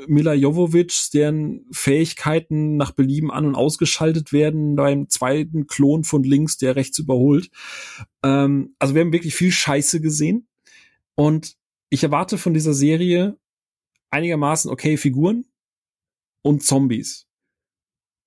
Mila 0.07 0.33
Jovovich, 0.33 1.11
deren 1.12 1.67
Fähigkeiten 1.73 2.77
nach 2.77 2.93
Belieben 2.93 3.31
an- 3.31 3.47
und 3.47 3.55
ausgeschaltet 3.55 4.33
werden, 4.33 4.77
beim 4.77 5.11
zweiten 5.11 5.67
Klon 5.67 6.05
von 6.05 6.23
links, 6.23 6.57
der 6.57 6.75
rechts 6.75 6.99
überholt. 6.99 7.51
Ähm, 8.23 8.75
also 8.78 8.94
wir 8.94 9.02
haben 9.02 9.12
wirklich 9.12 9.35
viel 9.35 9.52
Scheiße 9.52 10.01
gesehen. 10.01 10.49
Und 11.15 11.57
ich 11.91 12.02
erwarte 12.02 12.39
von 12.39 12.55
dieser 12.55 12.73
Serie 12.73 13.36
einigermaßen 14.11 14.70
okay 14.70 14.97
Figuren 14.97 15.44
und 16.43 16.62
Zombies. 16.62 17.27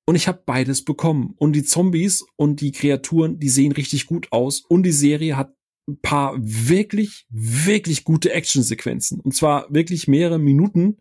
Und 0.08 0.16
ich 0.16 0.28
habe 0.28 0.44
beides 0.46 0.86
bekommen. 0.86 1.34
Und 1.38 1.54
die 1.54 1.64
Zombies 1.64 2.24
und 2.36 2.62
die 2.62 2.72
Kreaturen, 2.72 3.40
die 3.40 3.50
sehen 3.50 3.72
richtig 3.72 4.06
gut 4.06 4.32
aus. 4.32 4.62
Und 4.62 4.84
die 4.84 4.92
Serie 4.92 5.36
hat 5.36 5.55
paar 6.02 6.36
wirklich, 6.40 7.26
wirklich 7.30 8.04
gute 8.04 8.32
Actionsequenzen. 8.32 9.20
Und 9.20 9.36
zwar 9.36 9.68
wirklich 9.70 10.08
mehrere 10.08 10.40
Minuten. 10.40 10.98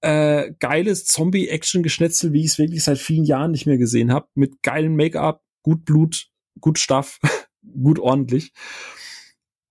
Äh, 0.00 0.52
geiles 0.58 1.04
Zombie-Action-Geschnetzel, 1.06 2.32
wie 2.32 2.40
ich 2.40 2.52
es 2.52 2.58
wirklich 2.58 2.84
seit 2.84 2.98
vielen 2.98 3.24
Jahren 3.24 3.52
nicht 3.52 3.66
mehr 3.66 3.78
gesehen 3.78 4.12
habe. 4.12 4.26
Mit 4.34 4.62
geilem 4.62 4.96
Make-up, 4.96 5.42
gut 5.62 5.84
Blut, 5.84 6.28
gut 6.60 6.78
Stuff, 6.78 7.20
gut 7.82 7.98
ordentlich. 7.98 8.52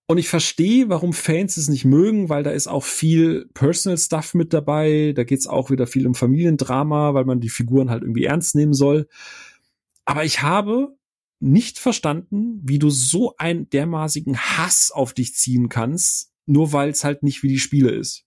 Und 0.07 0.17
ich 0.17 0.27
verstehe, 0.27 0.89
warum 0.89 1.13
Fans 1.13 1.55
es 1.55 1.69
nicht 1.69 1.85
mögen, 1.85 2.27
weil 2.27 2.43
da 2.43 2.51
ist 2.51 2.67
auch 2.67 2.83
viel 2.83 3.49
Personal 3.53 3.97
Stuff 3.97 4.33
mit 4.33 4.51
dabei. 4.51 5.13
Da 5.15 5.23
geht's 5.23 5.47
auch 5.47 5.69
wieder 5.69 5.87
viel 5.87 6.05
um 6.05 6.15
Familiendrama, 6.15 7.13
weil 7.13 7.23
man 7.23 7.39
die 7.39 7.49
Figuren 7.49 7.89
halt 7.89 8.03
irgendwie 8.03 8.25
ernst 8.25 8.55
nehmen 8.55 8.73
soll. 8.73 9.07
Aber 10.03 10.25
ich 10.25 10.41
habe 10.41 10.97
nicht 11.41 11.79
verstanden, 11.79 12.61
wie 12.63 12.79
du 12.79 12.89
so 12.89 13.35
einen 13.37 13.69
dermaßigen 13.69 14.37
Hass 14.37 14.91
auf 14.91 15.13
dich 15.13 15.35
ziehen 15.35 15.69
kannst, 15.69 16.31
nur 16.45 16.71
weil 16.73 16.89
es 16.89 17.03
halt 17.03 17.23
nicht 17.23 17.43
wie 17.43 17.47
die 17.47 17.59
Spiele 17.59 17.91
ist. 17.91 18.25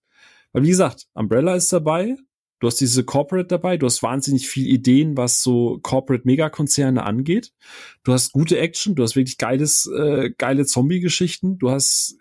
Weil 0.52 0.65
wie 0.65 0.68
gesagt, 0.68 1.07
Umbrella 1.15 1.55
ist 1.55 1.73
dabei, 1.73 2.17
du 2.60 2.67
hast 2.67 2.81
diese 2.81 3.05
Corporate 3.05 3.47
dabei, 3.49 3.76
du 3.76 3.86
hast 3.86 4.02
wahnsinnig 4.02 4.49
viel 4.49 4.67
Ideen, 4.67 5.17
was 5.17 5.43
so 5.43 5.78
Corporate 5.83 6.25
Megakonzerne 6.26 7.05
angeht. 7.05 7.52
Du 8.02 8.12
hast 8.12 8.33
gute 8.33 8.59
Action, 8.59 8.94
du 8.94 9.02
hast 9.02 9.17
wirklich 9.17 9.39
geiles, 9.39 9.86
äh, 9.86 10.31
geile 10.36 10.67
Zombie-Geschichten, 10.67 11.59
du 11.59 11.70
hast 11.70 12.17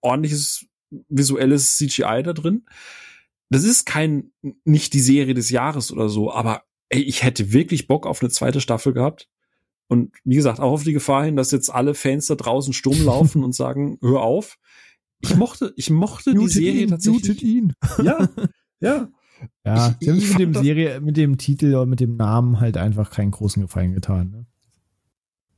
ordentliches 0.00 0.66
visuelles 1.08 1.76
CGI 1.76 2.22
da 2.22 2.32
drin. 2.32 2.66
Das 3.50 3.64
ist 3.64 3.86
kein, 3.86 4.32
nicht 4.64 4.92
die 4.92 5.00
Serie 5.00 5.34
des 5.34 5.50
Jahres 5.50 5.90
oder 5.90 6.08
so, 6.08 6.30
aber 6.32 6.64
ey, 6.90 7.02
ich 7.02 7.22
hätte 7.22 7.52
wirklich 7.52 7.86
Bock 7.86 8.06
auf 8.06 8.20
eine 8.20 8.30
zweite 8.30 8.60
Staffel 8.60 8.92
gehabt. 8.92 9.28
Und 9.88 10.12
wie 10.24 10.36
gesagt, 10.36 10.60
auch 10.60 10.72
auf 10.72 10.84
die 10.84 10.92
Gefahr 10.92 11.24
hin, 11.24 11.36
dass 11.36 11.50
jetzt 11.50 11.74
alle 11.74 11.94
Fans 11.94 12.26
da 12.26 12.34
draußen 12.34 12.72
stumm 12.72 13.04
laufen 13.04 13.42
und 13.42 13.54
sagen, 13.54 13.98
hör 14.02 14.22
auf. 14.22 14.58
Ich 15.20 15.34
mochte, 15.34 15.72
ich 15.76 15.90
mochte 15.90 16.32
die 16.34 16.48
Serie 16.48 16.82
ihn, 16.82 16.90
tatsächlich. 16.90 17.42
ihn. 17.42 17.72
Ja, 18.02 18.28
ja. 18.80 19.08
Ja, 19.64 19.96
ich, 20.00 20.06
sie 20.06 20.10
haben 20.10 20.28
mit 20.28 20.38
dem 20.38 20.54
Serie, 20.54 21.00
mit 21.00 21.16
dem 21.16 21.38
Titel 21.38 21.68
oder 21.74 21.86
mit 21.86 22.00
dem 22.00 22.16
Namen 22.16 22.60
halt 22.60 22.76
einfach 22.76 23.10
keinen 23.10 23.30
großen 23.30 23.62
Gefallen 23.62 23.94
getan. 23.94 24.30
Ne? 24.30 24.46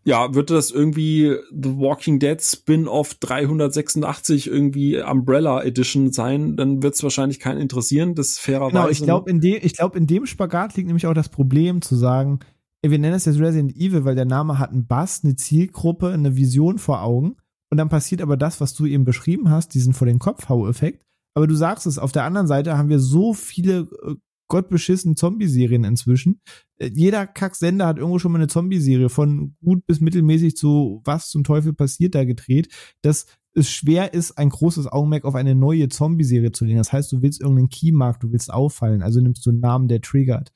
Ja, 0.04 0.34
würde 0.34 0.54
das 0.54 0.70
irgendwie 0.70 1.36
The 1.50 1.76
Walking 1.76 2.18
Dead 2.18 2.40
Spin-off 2.40 3.14
386 3.14 4.46
irgendwie 4.46 5.00
Umbrella 5.02 5.62
Edition 5.62 6.10
sein, 6.10 6.56
dann 6.56 6.82
wird 6.82 6.94
es 6.94 7.02
wahrscheinlich 7.02 7.38
keinen 7.38 7.60
interessieren, 7.60 8.14
das 8.14 8.38
fairerweise. 8.38 8.72
Genau, 8.72 8.88
ich 8.88 9.02
glaube, 9.02 9.30
in 9.30 9.40
dem, 9.40 9.58
ich 9.62 9.76
glaube, 9.76 9.98
in 9.98 10.06
dem 10.06 10.24
Spagat 10.24 10.76
liegt 10.76 10.86
nämlich 10.86 11.06
auch 11.06 11.14
das 11.14 11.28
Problem 11.28 11.82
zu 11.82 11.96
sagen, 11.96 12.40
wir 12.82 12.98
nennen 12.98 13.14
es 13.14 13.26
jetzt 13.26 13.38
Resident 13.38 13.76
Evil, 13.76 14.04
weil 14.04 14.14
der 14.14 14.24
Name 14.24 14.58
hat 14.58 14.70
einen 14.70 14.86
Bass, 14.86 15.22
eine 15.22 15.36
Zielgruppe, 15.36 16.12
eine 16.12 16.36
Vision 16.36 16.78
vor 16.78 17.02
Augen. 17.02 17.36
Und 17.70 17.78
dann 17.78 17.88
passiert 17.88 18.22
aber 18.22 18.36
das, 18.36 18.60
was 18.60 18.74
du 18.74 18.86
eben 18.86 19.04
beschrieben 19.04 19.50
hast, 19.50 19.74
diesen 19.74 19.92
vor 19.92 20.06
den 20.06 20.18
Kopf-Hau-Effekt. 20.18 21.04
Aber 21.34 21.46
du 21.46 21.54
sagst 21.54 21.86
es, 21.86 21.98
auf 21.98 22.12
der 22.12 22.24
anderen 22.24 22.46
Seite 22.46 22.76
haben 22.76 22.88
wir 22.88 22.98
so 22.98 23.32
viele 23.32 23.88
äh, 24.04 24.14
gottbeschissen 24.48 25.16
Zombie-Serien 25.16 25.84
inzwischen. 25.84 26.40
Äh, 26.78 26.90
jeder 26.92 27.26
Kacksender 27.26 27.86
hat 27.86 27.98
irgendwo 27.98 28.18
schon 28.18 28.32
mal 28.32 28.38
eine 28.38 28.48
Zombie-Serie 28.48 29.08
von 29.08 29.56
gut 29.64 29.86
bis 29.86 30.00
mittelmäßig 30.00 30.56
zu 30.56 31.00
was 31.04 31.30
zum 31.30 31.44
Teufel 31.44 31.72
passiert 31.72 32.14
da 32.14 32.24
gedreht, 32.24 32.68
dass 33.02 33.26
es 33.52 33.70
schwer 33.70 34.14
ist, 34.14 34.38
ein 34.38 34.48
großes 34.48 34.86
Augenmerk 34.86 35.24
auf 35.24 35.34
eine 35.34 35.54
neue 35.54 35.88
Zombie-Serie 35.88 36.52
zu 36.52 36.64
legen. 36.64 36.78
Das 36.78 36.92
heißt, 36.92 37.10
du 37.10 37.22
willst 37.22 37.40
irgendeinen 37.40 37.68
Keymark, 37.68 38.20
du 38.20 38.30
willst 38.32 38.52
auffallen, 38.52 39.02
also 39.02 39.20
nimmst 39.20 39.44
du 39.44 39.50
einen 39.50 39.60
Namen, 39.60 39.88
der 39.88 40.00
triggert. 40.00 40.52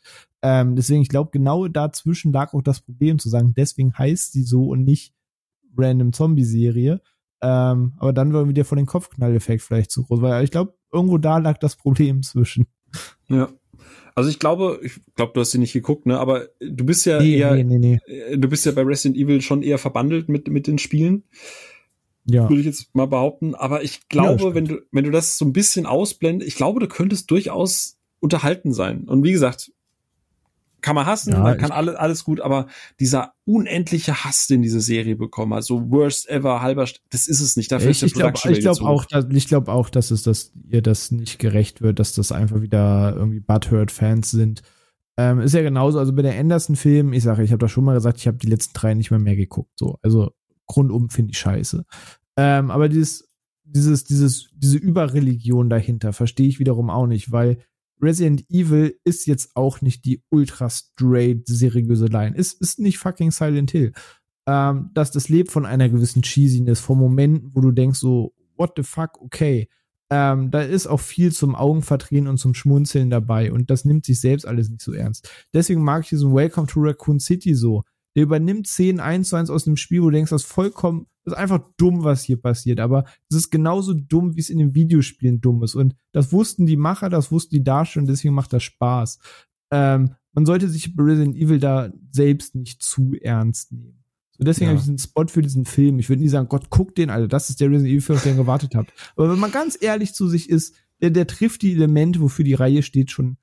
Ähm, 0.47 0.77
deswegen, 0.77 1.01
ich 1.01 1.09
glaube, 1.09 1.31
genau 1.33 1.69
dazwischen 1.69 2.31
lag 2.31 2.53
auch 2.53 2.61
das 2.61 2.83
Problem 2.83 3.19
zu 3.19 3.31
sagen, 3.31 3.55
deswegen 3.57 3.97
heißt 3.97 4.33
sie 4.33 4.43
so 4.43 4.67
und 4.67 4.85
nicht 4.85 5.15
Random 5.75 6.13
Zombie-Serie. 6.13 7.01
Ähm, 7.41 7.95
aber 7.97 8.13
dann 8.13 8.35
war 8.35 8.47
wieder 8.47 8.67
von 8.67 8.77
den 8.77 8.85
Kopfknalleffekt 8.85 9.63
vielleicht 9.63 9.91
zu 9.91 10.05
groß, 10.05 10.21
weil 10.21 10.45
ich 10.45 10.51
glaube, 10.51 10.75
irgendwo 10.93 11.17
da 11.17 11.39
lag 11.39 11.57
das 11.57 11.77
Problem 11.77 12.23
zwischen. 12.23 12.67
Ja. 13.29 13.49
Also 14.15 14.29
ich 14.29 14.39
glaube, 14.39 14.81
ich 14.83 15.01
glaube, 15.15 15.33
du 15.33 15.41
hast 15.41 15.53
sie 15.53 15.59
nicht 15.59 15.73
geguckt, 15.73 16.05
ne? 16.05 16.21
Aber 16.21 16.49
du 16.61 16.85
bist 16.85 17.07
ja 17.07 17.21
nee, 17.21 17.39
eher, 17.39 17.55
nee, 17.55 17.79
nee, 17.79 17.99
äh, 18.07 18.37
du 18.37 18.47
bist 18.47 18.67
ja 18.67 18.73
bei 18.73 18.83
Resident 18.83 19.17
Evil 19.17 19.41
schon 19.41 19.63
eher 19.63 19.79
verbandelt 19.79 20.29
mit 20.29 20.47
mit 20.49 20.67
den 20.67 20.77
Spielen. 20.77 21.25
Ja. 22.27 22.49
Würde 22.51 22.61
ich 22.61 22.67
jetzt 22.67 22.95
mal 22.95 23.07
behaupten. 23.07 23.55
Aber 23.55 23.83
ich 23.83 24.09
glaube, 24.09 24.45
ja, 24.45 24.55
wenn 24.55 24.67
du 24.67 24.81
wenn 24.93 25.05
du 25.05 25.11
das 25.11 25.39
so 25.39 25.47
ein 25.47 25.55
bisschen 25.55 25.87
ausblendest, 25.87 26.47
ich 26.47 26.55
glaube, 26.55 26.81
du 26.81 26.87
könntest 26.87 27.31
durchaus 27.31 27.99
unterhalten 28.21 28.75
sein. 28.75 29.05
Und 29.05 29.25
wie 29.25 29.33
gesagt, 29.33 29.73
kann 30.85 30.95
man 30.95 31.07
hassen, 31.07 31.33
ja, 31.33 31.41
man 31.41 31.57
kann 31.57 31.71
alles, 31.73 31.95
alles 31.95 32.25
gut, 32.25 32.43
aber 32.43 32.67
dieser 33.01 33.33
unendliche 33.47 34.23
Hass, 34.23 34.47
den 34.49 34.61
diese 34.61 34.83
Serie 34.83 35.17
bekommen 35.17 35.55
hat, 35.55 35.65
so 35.65 35.91
worst 35.91 36.29
ever, 36.29 36.61
halber, 36.61 36.87
das 37.09 37.27
ist 37.27 37.41
es 37.41 37.57
nicht. 37.57 37.73
Dafür 37.73 37.89
ich, 37.89 38.03
ist 38.03 38.19
der 38.19 38.35
ich 38.35 38.43
glaube 38.43 38.61
glaub 38.61 38.83
auch, 38.83 39.07
dass, 39.07 39.25
ich 39.31 39.49
glaube 39.49 39.73
auch, 39.73 39.89
dass 39.89 40.11
es, 40.11 40.25
dass 40.25 40.53
ihr 40.69 40.83
das 40.83 41.11
nicht 41.11 41.39
gerecht 41.39 41.81
wird, 41.81 41.99
dass 42.01 42.13
das 42.13 42.33
einfach 42.33 42.61
wieder 42.61 43.15
irgendwie 43.17 43.41
Butthurt-Fans 43.41 44.31
sind. 44.31 44.61
Ähm, 45.17 45.41
ist 45.41 45.55
ja 45.55 45.63
genauso, 45.63 45.99
also 45.99 46.13
bei 46.13 46.21
der 46.21 46.39
Anderson-Film, 46.39 47.15
ich 47.15 47.23
sage, 47.23 47.43
ich 47.45 47.53
habe 47.53 47.61
da 47.61 47.69
schon 47.69 47.85
mal 47.85 47.95
gesagt, 47.95 48.19
ich 48.19 48.27
habe 48.27 48.37
die 48.37 48.49
letzten 48.49 48.75
drei 48.75 48.93
nicht 48.93 49.11
mehr 49.11 49.21
mehr 49.21 49.37
geguckt, 49.37 49.73
so. 49.77 49.99
Also, 50.03 50.33
grundum 50.67 51.09
finde 51.09 51.31
ich 51.31 51.39
scheiße. 51.39 51.87
Ähm, 52.37 52.71
aber 52.71 52.91
dieses, 52.91 53.31
dieses, 53.63 54.05
dieses, 54.05 54.51
diese 54.55 54.77
Überreligion 54.77 55.71
dahinter 55.71 56.13
verstehe 56.13 56.49
ich 56.49 56.59
wiederum 56.59 56.91
auch 56.91 57.07
nicht, 57.07 57.33
weil 57.33 57.57
Resident 58.01 58.45
Evil 58.51 58.99
ist 59.05 59.27
jetzt 59.27 59.57
auch 59.57 59.81
nicht 59.81 60.05
die 60.05 60.23
ultra 60.31 60.69
straight 60.69 61.47
seriöse 61.47 62.07
Line. 62.07 62.35
Es 62.37 62.53
ist 62.53 62.79
nicht 62.79 62.99
fucking 62.99 63.31
Silent 63.31 63.71
Hill. 63.71 63.93
Ähm, 64.47 64.91
dass 64.93 65.11
das 65.11 65.29
lebt 65.29 65.51
von 65.51 65.65
einer 65.65 65.89
gewissen 65.89 66.23
Cheesiness, 66.23 66.81
von 66.81 66.99
Momenten, 66.99 67.55
wo 67.55 67.61
du 67.61 67.71
denkst 67.71 67.99
so, 67.99 68.35
what 68.57 68.73
the 68.77 68.83
fuck, 68.83 69.21
okay. 69.23 69.69
Ähm, 70.11 70.51
da 70.51 70.61
ist 70.61 70.87
auch 70.87 71.01
viel 71.01 71.33
zum 71.33 71.55
Augenverdrehen 71.55 72.29
und 72.29 72.37
zum 72.37 72.53
Schmunzeln 72.53 73.09
dabei 73.09 73.51
und 73.51 73.71
das 73.71 73.87
nimmt 73.87 74.05
sich 74.05 74.21
selbst 74.21 74.47
alles 74.47 74.69
nicht 74.69 74.83
so 74.83 74.93
ernst. 74.93 75.31
Deswegen 75.55 75.83
mag 75.83 76.03
ich 76.03 76.11
diesen 76.11 76.35
Welcome 76.35 76.67
to 76.67 76.81
Raccoon 76.81 77.21
City 77.21 77.55
so. 77.55 77.85
Der 78.15 78.25
übernimmt 78.25 78.67
Szenen 78.67 79.01
eins 79.01 79.31
zu 79.31 79.37
eins 79.37 79.51
aus 79.51 79.65
dem 79.65 79.77
Spiel, 79.77 80.03
wo 80.03 80.11
du 80.11 80.17
denkst, 80.17 80.31
das 80.31 80.43
ist 80.43 80.53
vollkommen, 80.53 81.07
das 81.25 81.33
ist 81.33 81.39
einfach 81.39 81.61
dumm, 81.77 82.05
was 82.05 82.23
hier 82.23 82.41
passiert. 82.41 82.81
Aber 82.81 83.05
es 83.31 83.37
ist 83.37 83.51
genauso 83.51 83.95
dumm, 83.95 84.37
wie 84.37 84.41
es 84.41 84.51
in 84.51 84.59
den 84.59 84.75
Videospielen 84.75 85.41
dumm 85.41 85.63
ist. 85.63 85.75
Und 85.75 85.97
das 86.13 86.33
wussten 86.33 86.67
die 86.67 86.77
Macher, 86.77 87.09
das 87.09 87.33
wussten 87.33 87.55
die 87.55 87.65
Darsteller 87.65 88.03
und 88.03 88.09
deswegen 88.09 88.35
macht 88.35 88.53
das 88.53 88.63
Spaß. 88.63 89.19
Ähm, 89.71 90.15
man 90.33 90.47
sollte 90.47 90.69
sich 90.69 90.93
Resident 90.99 91.37
Evil 91.37 91.59
da 91.59 91.93
selbst 92.11 92.55
nicht 92.55 92.83
zu 92.83 93.15
ernst 93.21 93.73
nehmen. 93.73 94.05
So 94.37 94.45
deswegen 94.45 94.67
ja. 94.67 94.71
habe 94.71 94.79
ich 94.79 94.85
diesen 94.85 94.99
Spot 94.99 95.27
für 95.29 95.43
diesen 95.43 95.65
Film. 95.65 95.99
Ich 95.99 96.09
würde 96.09 96.23
nie 96.23 96.29
sagen, 96.29 96.49
Gott, 96.49 96.69
guck 96.69 96.95
den, 96.95 97.09
Alter, 97.09 97.29
das 97.29 97.51
ist 97.51 97.61
der 97.61 97.69
Resident 97.69 97.91
Evil 97.91 98.01
Film, 98.01 98.17
auf 98.17 98.23
den 98.25 98.33
ihr 98.35 98.43
gewartet 98.43 98.75
habt. 98.75 98.93
Aber 99.17 99.31
wenn 99.31 99.39
man 99.39 99.53
ganz 99.53 99.79
ehrlich 99.81 100.13
zu 100.13 100.29
sich 100.29 100.51
ist, 100.51 100.75
der, 101.01 101.11
der 101.11 101.27
trifft 101.27 101.63
die 101.63 101.73
Elemente, 101.73 102.21
wofür 102.21 102.45
die 102.45 102.55
Reihe 102.55 102.83
steht, 102.83 103.11
schon 103.11 103.37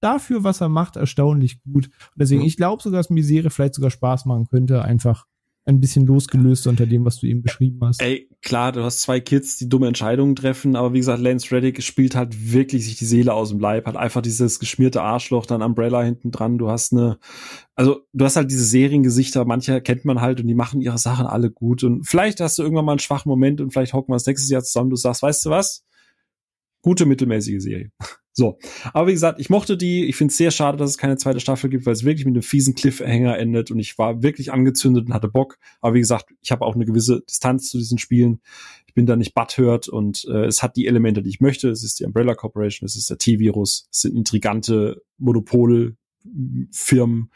dafür, 0.00 0.44
was 0.44 0.60
er 0.60 0.68
macht, 0.68 0.96
erstaunlich 0.96 1.62
gut. 1.62 1.86
Und 1.86 2.16
deswegen, 2.16 2.42
mhm. 2.42 2.46
ich 2.48 2.56
glaube 2.56 2.82
sogar, 2.82 2.98
dass 2.98 3.10
mir 3.10 3.16
die 3.16 3.26
Serie 3.26 3.50
vielleicht 3.50 3.74
sogar 3.74 3.90
Spaß 3.90 4.24
machen 4.24 4.46
könnte, 4.46 4.82
einfach 4.82 5.26
ein 5.68 5.80
bisschen 5.80 6.06
losgelöst 6.06 6.66
unter 6.66 6.86
dem, 6.86 7.04
was 7.04 7.20
du 7.20 7.26
eben 7.26 7.42
beschrieben 7.42 7.78
hast. 7.82 8.00
Ey, 8.00 8.30
klar, 8.42 8.72
du 8.72 8.82
hast 8.82 9.02
zwei 9.02 9.20
Kids, 9.20 9.58
die 9.58 9.68
dumme 9.68 9.86
Entscheidungen 9.86 10.34
treffen, 10.34 10.76
aber 10.76 10.94
wie 10.94 10.98
gesagt, 10.98 11.20
Lance 11.20 11.54
Reddick 11.54 11.82
spielt 11.82 12.14
halt 12.14 12.52
wirklich 12.52 12.86
sich 12.86 12.96
die 12.96 13.04
Seele 13.04 13.34
aus 13.34 13.50
dem 13.50 13.60
Leib, 13.60 13.86
hat 13.86 13.96
einfach 13.96 14.22
dieses 14.22 14.58
geschmierte 14.60 15.02
Arschloch, 15.02 15.44
dann 15.44 15.62
Umbrella 15.62 16.02
hinten 16.02 16.30
dran, 16.30 16.56
du 16.56 16.70
hast 16.70 16.92
eine, 16.92 17.18
also 17.74 18.00
du 18.14 18.24
hast 18.24 18.36
halt 18.36 18.50
diese 18.50 18.64
Seriengesichter, 18.64 19.44
manche 19.44 19.82
kennt 19.82 20.06
man 20.06 20.22
halt 20.22 20.40
und 20.40 20.46
die 20.46 20.54
machen 20.54 20.80
ihre 20.80 20.98
Sachen 20.98 21.26
alle 21.26 21.50
gut 21.50 21.84
und 21.84 22.08
vielleicht 22.08 22.40
hast 22.40 22.58
du 22.58 22.62
irgendwann 22.62 22.86
mal 22.86 22.92
einen 22.92 22.98
schwachen 23.00 23.28
Moment 23.28 23.60
und 23.60 23.72
vielleicht 23.72 23.92
hocken 23.92 24.12
wir 24.12 24.16
das 24.16 24.26
nächstes 24.26 24.50
Jahr 24.50 24.62
zusammen, 24.62 24.90
du 24.90 24.96
sagst, 24.96 25.22
weißt 25.22 25.44
du 25.44 25.50
was? 25.50 25.84
Gute 26.80 27.04
mittelmäßige 27.04 27.62
Serie. 27.62 27.90
So. 28.38 28.58
Aber 28.92 29.08
wie 29.08 29.12
gesagt, 29.12 29.40
ich 29.40 29.50
mochte 29.50 29.76
die. 29.76 30.04
Ich 30.04 30.14
finde 30.14 30.30
es 30.30 30.36
sehr 30.36 30.52
schade, 30.52 30.78
dass 30.78 30.90
es 30.90 30.96
keine 30.96 31.16
zweite 31.16 31.40
Staffel 31.40 31.68
gibt, 31.68 31.86
weil 31.86 31.92
es 31.92 32.04
wirklich 32.04 32.24
mit 32.24 32.36
einem 32.36 32.42
fiesen 32.42 32.76
Cliffhanger 32.76 33.36
endet 33.36 33.72
und 33.72 33.80
ich 33.80 33.98
war 33.98 34.22
wirklich 34.22 34.52
angezündet 34.52 35.06
und 35.06 35.12
hatte 35.12 35.26
Bock. 35.26 35.58
Aber 35.80 35.94
wie 35.94 35.98
gesagt, 35.98 36.26
ich 36.40 36.52
habe 36.52 36.64
auch 36.64 36.76
eine 36.76 36.86
gewisse 36.86 37.22
Distanz 37.28 37.68
zu 37.68 37.78
diesen 37.78 37.98
Spielen. 37.98 38.40
Ich 38.86 38.94
bin 38.94 39.06
da 39.06 39.16
nicht 39.16 39.34
butthurt 39.34 39.88
und 39.88 40.24
äh, 40.30 40.44
es 40.44 40.62
hat 40.62 40.76
die 40.76 40.86
Elemente, 40.86 41.20
die 41.20 41.30
ich 41.30 41.40
möchte. 41.40 41.68
Es 41.68 41.82
ist 41.82 41.98
die 41.98 42.04
Umbrella 42.04 42.36
Corporation, 42.36 42.86
es 42.86 42.94
ist 42.94 43.10
der 43.10 43.18
T-Virus, 43.18 43.88
es 43.90 44.02
sind 44.02 44.14
intrigante 44.14 45.02
Monopolfirmen 45.16 47.32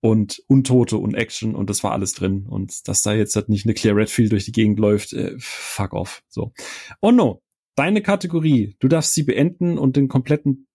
und 0.00 0.42
Untote 0.48 0.96
und 0.96 1.14
Action 1.14 1.54
und 1.54 1.70
das 1.70 1.84
war 1.84 1.92
alles 1.92 2.14
drin. 2.14 2.46
Und 2.48 2.88
dass 2.88 3.02
da 3.02 3.14
jetzt 3.14 3.36
halt 3.36 3.48
nicht 3.48 3.64
eine 3.64 3.74
Clear 3.74 3.94
Redfield 3.94 4.32
durch 4.32 4.44
die 4.44 4.50
Gegend 4.50 4.80
läuft, 4.80 5.12
äh, 5.12 5.36
fuck 5.38 5.92
off. 5.92 6.24
So. 6.28 6.52
Oh 7.00 7.12
no, 7.12 7.42
deine 7.74 8.02
Kategorie. 8.02 8.76
Du 8.78 8.88
darfst 8.88 9.14
sie 9.14 9.22
beenden 9.22 9.78
und 9.78 9.96
den 9.96 10.08
kompletten, 10.08 10.66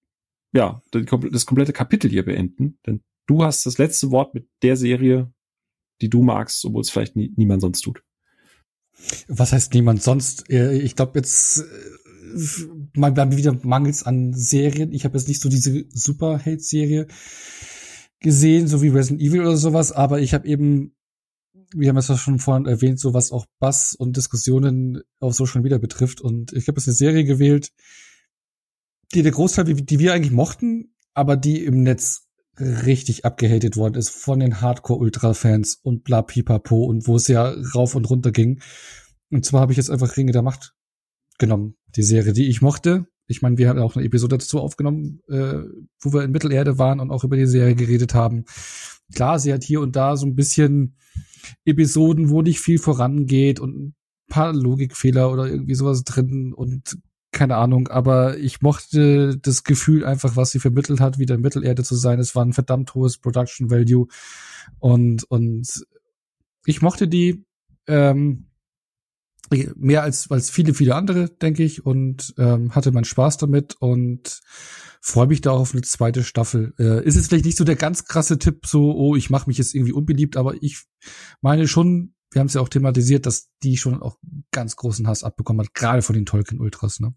ja, 0.53 0.81
das 0.91 1.45
komplette 1.45 1.73
Kapitel 1.73 2.09
hier 2.09 2.25
beenden, 2.25 2.79
denn 2.85 3.01
du 3.27 3.43
hast 3.43 3.65
das 3.65 3.77
letzte 3.77 4.11
Wort 4.11 4.33
mit 4.33 4.47
der 4.63 4.77
Serie, 4.77 5.31
die 6.01 6.09
du 6.09 6.23
magst, 6.23 6.63
obwohl 6.65 6.81
es 6.81 6.89
vielleicht 6.89 7.15
nie, 7.15 7.33
niemand 7.35 7.61
sonst 7.61 7.81
tut. 7.81 8.03
Was 9.27 9.53
heißt 9.53 9.73
niemand 9.73 10.01
sonst? 10.01 10.49
Äh, 10.49 10.79
ich 10.79 10.95
glaube 10.95 11.19
jetzt 11.19 11.59
äh, 11.59 12.99
mal 12.99 13.15
wieder 13.15 13.53
mangels 13.63 14.03
an 14.03 14.33
Serien. 14.33 14.91
Ich 14.91 15.05
habe 15.05 15.17
jetzt 15.17 15.27
nicht 15.27 15.41
so 15.41 15.49
diese 15.49 15.85
Superheld-Serie 15.89 17.07
gesehen, 18.19 18.67
so 18.67 18.81
wie 18.81 18.89
Resident 18.89 19.21
Evil 19.21 19.41
oder 19.41 19.57
sowas, 19.57 19.91
aber 19.91 20.19
ich 20.19 20.33
habe 20.33 20.47
eben 20.47 20.96
wir 21.73 21.89
haben 21.89 21.97
es 21.97 22.07
ja 22.07 22.17
schon 22.17 22.39
vorhin 22.39 22.65
erwähnt, 22.65 22.99
so 22.99 23.13
was 23.13 23.31
auch 23.31 23.45
Bass 23.59 23.93
und 23.93 24.17
Diskussionen 24.17 25.01
auf 25.19 25.35
Social 25.35 25.61
Media 25.61 25.77
betrifft. 25.77 26.21
Und 26.21 26.53
ich 26.53 26.67
habe 26.67 26.79
jetzt 26.79 26.87
eine 26.87 26.95
Serie 26.95 27.23
gewählt, 27.23 27.71
die 29.13 29.23
der 29.23 29.31
Großteil, 29.31 29.65
die 29.65 29.99
wir 29.99 30.13
eigentlich 30.13 30.33
mochten, 30.33 30.93
aber 31.13 31.37
die 31.37 31.63
im 31.63 31.83
Netz 31.83 32.27
richtig 32.59 33.25
abgehatet 33.25 33.77
worden 33.77 33.95
ist 33.95 34.09
von 34.09 34.39
den 34.39 34.61
Hardcore-Ultra-Fans 34.61 35.79
und 35.83 36.03
bla 36.03 36.21
pipapo 36.21 36.85
und 36.85 37.07
wo 37.07 37.15
es 37.15 37.27
ja 37.27 37.53
rauf 37.75 37.95
und 37.95 38.09
runter 38.09 38.31
ging. 38.31 38.61
Und 39.29 39.45
zwar 39.45 39.61
habe 39.61 39.73
ich 39.73 39.77
jetzt 39.77 39.91
einfach 39.91 40.17
Ringe 40.17 40.31
der 40.31 40.41
Macht 40.41 40.73
genommen, 41.37 41.75
die 41.95 42.03
Serie, 42.03 42.33
die 42.33 42.47
ich 42.47 42.61
mochte. 42.61 43.05
Ich 43.27 43.41
meine, 43.41 43.57
wir 43.57 43.69
haben 43.69 43.79
auch 43.79 43.95
eine 43.95 44.05
Episode 44.05 44.37
dazu 44.37 44.59
aufgenommen, 44.59 45.21
äh, 45.27 45.59
wo 46.01 46.13
wir 46.13 46.23
in 46.23 46.31
Mittelerde 46.31 46.77
waren 46.77 46.99
und 46.99 47.11
auch 47.11 47.23
über 47.23 47.35
die 47.35 47.45
Serie 47.45 47.75
geredet 47.75 48.13
haben. 48.13 48.45
Klar, 49.13 49.37
sie 49.37 49.53
hat 49.53 49.63
hier 49.63 49.81
und 49.81 49.95
da 49.95 50.15
so 50.15 50.25
ein 50.25 50.35
bisschen 50.35 50.97
Episoden, 51.65 52.29
wo 52.29 52.41
nicht 52.41 52.59
viel 52.59 52.79
vorangeht 52.79 53.59
und 53.59 53.77
ein 53.77 53.95
paar 54.29 54.53
Logikfehler 54.53 55.31
oder 55.31 55.47
irgendwie 55.47 55.75
sowas 55.75 56.03
drin 56.03 56.53
und 56.53 56.97
keine 57.31 57.57
Ahnung, 57.57 57.87
aber 57.87 58.37
ich 58.37 58.61
mochte 58.61 59.37
das 59.37 59.63
Gefühl 59.63 60.05
einfach, 60.05 60.35
was 60.35 60.51
sie 60.51 60.59
vermittelt 60.59 60.99
hat, 61.01 61.19
wieder 61.19 61.35
in 61.35 61.41
Mittelerde 61.41 61.83
zu 61.83 61.95
sein. 61.95 62.19
Es 62.19 62.35
war 62.35 62.43
ein 62.43 62.53
verdammt 62.53 62.95
hohes 62.95 63.17
Production 63.17 63.69
Value 63.69 64.07
und 64.79 65.23
und 65.25 65.85
ich 66.65 66.81
mochte 66.81 67.07
die 67.07 67.45
ähm, 67.87 68.46
mehr 69.75 70.03
als 70.03 70.29
als 70.29 70.49
viele 70.49 70.73
viele 70.73 70.95
andere, 70.95 71.29
denke 71.29 71.63
ich, 71.63 71.85
und 71.85 72.33
ähm, 72.37 72.73
hatte 72.75 72.91
meinen 72.91 73.05
Spaß 73.05 73.37
damit 73.37 73.75
und 73.79 74.41
freue 75.01 75.27
mich 75.27 75.41
da 75.41 75.51
auch 75.51 75.61
auf 75.61 75.73
eine 75.73 75.81
zweite 75.81 76.23
Staffel. 76.23 76.73
Äh, 76.77 77.05
ist 77.05 77.15
jetzt 77.15 77.29
vielleicht 77.29 77.45
nicht 77.45 77.57
so 77.57 77.63
der 77.63 77.75
ganz 77.75 78.05
krasse 78.05 78.39
Tipp, 78.39 78.65
so, 78.65 78.93
oh, 78.95 79.15
ich 79.15 79.29
mache 79.29 79.47
mich 79.47 79.57
jetzt 79.57 79.73
irgendwie 79.73 79.93
unbeliebt, 79.93 80.37
aber 80.37 80.61
ich 80.61 80.83
meine 81.41 81.67
schon, 81.67 82.13
wir 82.31 82.39
haben 82.39 82.47
es 82.47 82.53
ja 82.53 82.61
auch 82.61 82.69
thematisiert, 82.69 83.25
dass 83.25 83.49
die 83.63 83.77
schon 83.77 84.01
auch 84.01 84.17
ganz 84.51 84.75
großen 84.75 85.07
Hass 85.07 85.23
abbekommen 85.23 85.65
hat, 85.65 85.73
gerade 85.73 86.01
von 86.01 86.15
den 86.15 86.25
Tolkien 86.25 86.59
Ultras, 86.59 86.99
ne? 86.99 87.13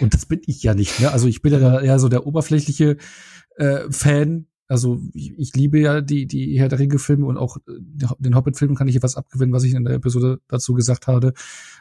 Und 0.00 0.14
das 0.14 0.26
bin 0.26 0.40
ich 0.46 0.62
ja 0.62 0.74
nicht, 0.74 1.00
ne? 1.00 1.10
Also 1.10 1.26
ich 1.26 1.42
bin 1.42 1.52
ja 1.52 1.80
eher 1.80 1.98
so 1.98 2.08
der 2.08 2.26
oberflächliche 2.26 2.96
äh, 3.56 3.90
Fan. 3.90 4.46
Also 4.68 5.00
ich, 5.12 5.32
ich 5.38 5.54
liebe 5.54 5.78
ja 5.78 6.00
die 6.00 6.26
die 6.26 6.58
Herr 6.58 6.68
der 6.68 6.78
Ringe 6.78 6.98
Filme 6.98 7.26
und 7.26 7.36
auch 7.36 7.56
äh, 7.58 8.06
den 8.18 8.34
Hobbit 8.34 8.56
Filmen 8.56 8.74
kann 8.74 8.88
ich 8.88 8.94
hier 8.94 9.02
was 9.02 9.16
abgewinnen, 9.16 9.52
was 9.52 9.64
ich 9.64 9.74
in 9.74 9.84
der 9.84 9.94
Episode 9.94 10.40
dazu 10.48 10.74
gesagt 10.74 11.06
habe. 11.06 11.32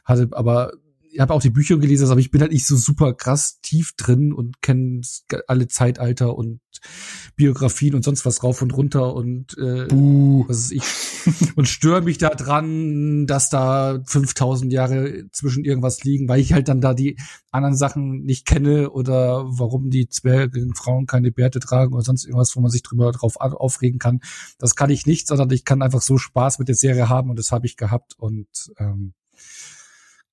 Hatte 0.03 0.29
aber 0.31 0.73
ich 1.11 1.19
habe 1.19 1.33
auch 1.33 1.41
die 1.41 1.49
Bücher 1.49 1.77
gelesen, 1.77 2.09
aber 2.09 2.19
ich 2.19 2.31
bin 2.31 2.41
halt 2.41 2.51
nicht 2.51 2.65
so 2.65 2.75
super 2.77 3.13
krass 3.13 3.59
tief 3.61 3.93
drin 3.97 4.31
und 4.31 4.61
kenne 4.61 5.01
alle 5.47 5.67
Zeitalter 5.67 6.35
und 6.35 6.61
Biografien 7.35 7.95
und 7.95 8.03
sonst 8.03 8.25
was 8.25 8.43
rauf 8.43 8.61
und 8.61 8.73
runter 8.73 9.13
und 9.13 9.57
äh, 9.57 9.87
Buh. 9.87 10.45
was 10.47 10.71
ist 10.71 10.71
ich 10.71 11.53
und 11.55 11.67
störe 11.67 12.01
mich 12.01 12.17
da 12.17 12.29
dran, 12.29 13.27
dass 13.27 13.49
da 13.49 14.01
5000 14.05 14.71
Jahre 14.71 15.25
zwischen 15.31 15.65
irgendwas 15.65 16.03
liegen, 16.03 16.29
weil 16.29 16.39
ich 16.39 16.53
halt 16.53 16.69
dann 16.69 16.81
da 16.81 16.93
die 16.93 17.17
anderen 17.51 17.75
Sachen 17.75 18.23
nicht 18.23 18.45
kenne 18.45 18.89
oder 18.91 19.43
warum 19.45 19.89
die 19.89 20.07
Zwerge 20.07 20.65
Frauen 20.75 21.07
keine 21.07 21.31
Bärte 21.31 21.59
tragen 21.59 21.93
oder 21.93 22.03
sonst 22.03 22.25
irgendwas, 22.25 22.55
wo 22.55 22.61
man 22.61 22.71
sich 22.71 22.83
drüber 22.83 23.11
drauf 23.11 23.35
aufregen 23.37 23.99
kann. 23.99 24.21
Das 24.57 24.75
kann 24.75 24.89
ich 24.89 25.05
nicht, 25.05 25.27
sondern 25.27 25.51
ich 25.51 25.65
kann 25.65 25.81
einfach 25.81 26.01
so 26.01 26.17
Spaß 26.17 26.59
mit 26.59 26.69
der 26.69 26.75
Serie 26.75 27.09
haben 27.09 27.29
und 27.29 27.37
das 27.37 27.51
habe 27.51 27.65
ich 27.65 27.75
gehabt 27.75 28.13
und 28.17 28.47
ähm, 28.77 29.13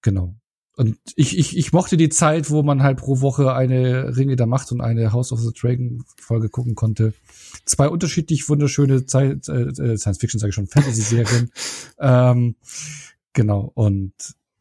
genau. 0.02 0.36
Und 0.78 0.96
ich, 1.16 1.36
ich, 1.36 1.56
ich 1.56 1.72
mochte 1.72 1.96
die 1.96 2.08
Zeit, 2.08 2.50
wo 2.50 2.62
man 2.62 2.84
halt 2.84 2.98
pro 2.98 3.20
Woche 3.20 3.52
eine 3.52 4.16
Ringe 4.16 4.36
der 4.36 4.46
Macht 4.46 4.70
und 4.70 4.80
eine 4.80 5.12
House 5.12 5.32
of 5.32 5.40
the 5.40 5.52
Dragon 5.52 6.04
Folge 6.16 6.48
gucken 6.48 6.76
konnte. 6.76 7.14
Zwei 7.64 7.88
unterschiedlich 7.88 8.48
wunderschöne 8.48 9.04
Zeit, 9.04 9.48
äh, 9.48 9.62
äh 9.62 9.96
Science 9.98 10.18
Fiction, 10.18 10.38
sage 10.38 10.50
ich 10.50 10.54
schon, 10.54 10.68
Fantasy-Serien. 10.68 11.50
ähm, 11.98 12.54
genau, 13.32 13.72
und 13.74 14.12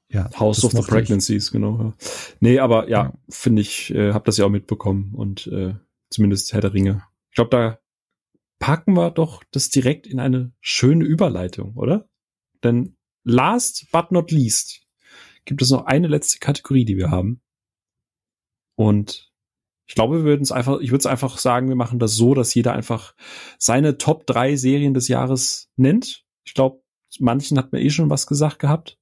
ja. 0.10 0.28
House 0.40 0.66
of 0.66 0.72
the 0.72 0.82
Pregnancies, 0.82 1.46
ich. 1.46 1.52
genau. 1.52 1.94
Nee, 2.40 2.58
aber 2.58 2.90
ja, 2.90 3.04
ja. 3.04 3.14
finde 3.30 3.62
ich, 3.62 3.94
äh, 3.94 4.12
habe 4.14 4.26
das 4.26 4.38
ja 4.38 4.46
auch 4.46 4.50
mitbekommen 4.50 5.14
und 5.14 5.46
äh, 5.46 5.76
zumindest 6.10 6.52
Herr 6.52 6.62
der 6.62 6.74
Ringe. 6.74 7.04
Ich 7.30 7.36
glaube, 7.36 7.52
da 7.52 7.78
packen 8.58 8.94
wir 8.96 9.12
doch 9.12 9.44
das 9.52 9.70
direkt 9.70 10.08
in 10.08 10.20
eine 10.20 10.52
schöne 10.62 11.06
Überleitung, 11.06 11.76
oder? 11.76 12.10
Denn 12.64 12.96
last 13.24 13.86
but 13.92 14.12
not 14.12 14.32
least 14.32 14.87
gibt 15.48 15.62
es 15.62 15.72
noch 15.72 15.86
eine 15.86 16.08
letzte 16.08 16.40
Kategorie, 16.40 16.86
die 16.86 16.98
wir 16.98 17.10
haben. 17.10 17.42
Und 18.76 19.32
ich 19.88 19.96
glaube, 19.96 20.18
wir 20.18 20.24
würden 20.26 20.44
es 20.44 20.52
einfach, 20.52 20.80
ich 20.80 20.92
würde 20.92 21.00
es 21.00 21.06
einfach 21.06 21.38
sagen, 21.38 21.70
wir 21.70 21.76
machen 21.76 21.98
das 21.98 22.16
so, 22.16 22.34
dass 22.34 22.54
jeder 22.54 22.74
einfach 22.74 23.16
seine 23.58 23.98
Top 23.98 24.28
drei 24.28 24.56
Serien 24.58 24.94
des 24.94 25.08
Jahres 25.08 25.72
nennt. 25.78 26.26
Ich 26.44 26.54
glaube, 26.54 26.84
manchen 27.20 27.58
hat 27.58 27.72
mir 27.72 27.82
eh 27.82 27.90
schon 27.90 28.10
was 28.10 28.28
gesagt 28.28 28.60
gehabt. 28.60 29.00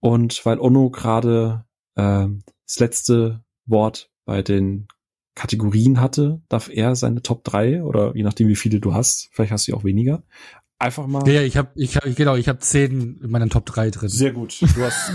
Und 0.00 0.44
weil 0.44 0.60
Onno 0.60 0.90
gerade 0.90 1.64
äh, 1.94 2.28
das 2.66 2.78
letzte 2.78 3.42
Wort 3.64 4.10
bei 4.26 4.42
den 4.42 4.86
Kategorien 5.34 6.00
hatte, 6.00 6.42
darf 6.48 6.68
er 6.68 6.94
seine 6.94 7.22
Top 7.22 7.42
drei 7.42 7.82
oder 7.82 8.14
je 8.14 8.22
nachdem 8.22 8.48
wie 8.48 8.56
viele 8.56 8.80
du 8.80 8.92
hast, 8.92 9.30
vielleicht 9.32 9.52
hast 9.52 9.66
du 9.66 9.74
auch 9.74 9.84
weniger, 9.84 10.22
einfach 10.84 11.06
mal. 11.06 11.26
Ja, 11.28 11.42
ich 11.42 11.56
habe 11.56 11.70
ich 11.74 11.96
hab, 11.96 12.04
genau, 12.14 12.36
ich 12.36 12.48
habe 12.48 12.58
zehn 12.60 13.18
in 13.22 13.30
meinen 13.30 13.50
Top 13.50 13.66
3 13.66 13.90
drin. 13.90 14.08
Sehr 14.08 14.32
gut. 14.32 14.60
Du 14.60 14.82
hast 14.82 15.12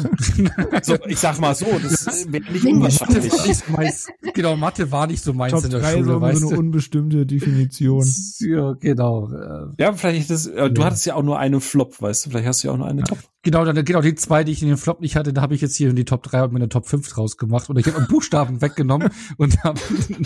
so, 0.86 0.98
ich 1.06 1.20
sag 1.20 1.40
mal 1.40 1.56
so, 1.56 1.66
das 1.82 2.32
wäre 2.32 2.52
nicht 2.52 2.66
unwahrscheinlich. 2.66 3.32
Mathe 3.32 3.48
nicht 3.48 3.70
meins, 3.70 4.08
genau, 4.34 4.56
Mathe 4.56 4.92
war 4.92 5.08
nicht 5.08 5.24
so 5.24 5.34
meins 5.34 5.54
Top 5.54 5.64
in 5.66 5.72
der 5.72 5.80
3 5.80 5.94
Schule, 5.94 6.22
weißt 6.22 6.42
so 6.42 6.50
eine 6.50 6.60
unbestimmte 6.60 7.26
Definition. 7.26 8.06
Ja, 8.40 8.74
genau. 8.74 9.30
Ja, 9.78 9.94
vielleicht 9.94 10.30
das 10.30 10.48
äh, 10.48 10.70
du 10.70 10.82
ja. 10.82 10.88
hattest 10.88 11.06
ja 11.06 11.16
auch 11.16 11.24
nur 11.24 11.40
eine 11.40 11.62
Flop, 11.62 12.02
weißt 12.02 12.26
du, 12.26 12.30
vielleicht 12.32 12.48
hast 12.48 12.64
du 12.64 12.68
ja 12.68 12.74
auch 12.74 12.78
nur 12.78 12.88
eine 12.88 13.02
ja. 13.02 13.06
Top. 13.06 13.20
Genau, 13.42 13.64
dann 13.64 13.86
genau 13.86 14.02
die 14.02 14.16
zwei, 14.16 14.44
die 14.44 14.52
ich 14.52 14.62
in 14.62 14.68
den 14.68 14.76
Flop 14.76 15.00
nicht 15.00 15.16
hatte, 15.16 15.32
da 15.32 15.42
habe 15.42 15.56
ich 15.56 15.62
jetzt 15.62 15.78
hier 15.78 15.90
in 15.90 15.96
die 15.96 16.04
Top 16.04 16.24
3 16.24 16.44
und 16.44 16.54
meine 16.54 16.68
Top 16.68 16.88
5 16.88 17.08
draus 17.08 17.38
gemacht 17.38 17.70
oder 17.70 17.80
ich 17.80 17.88
habe 17.88 17.98
einen 17.98 18.08
Buchstaben 18.08 18.62
weggenommen 18.62 19.10
und 19.38 19.64
habe 19.64 19.80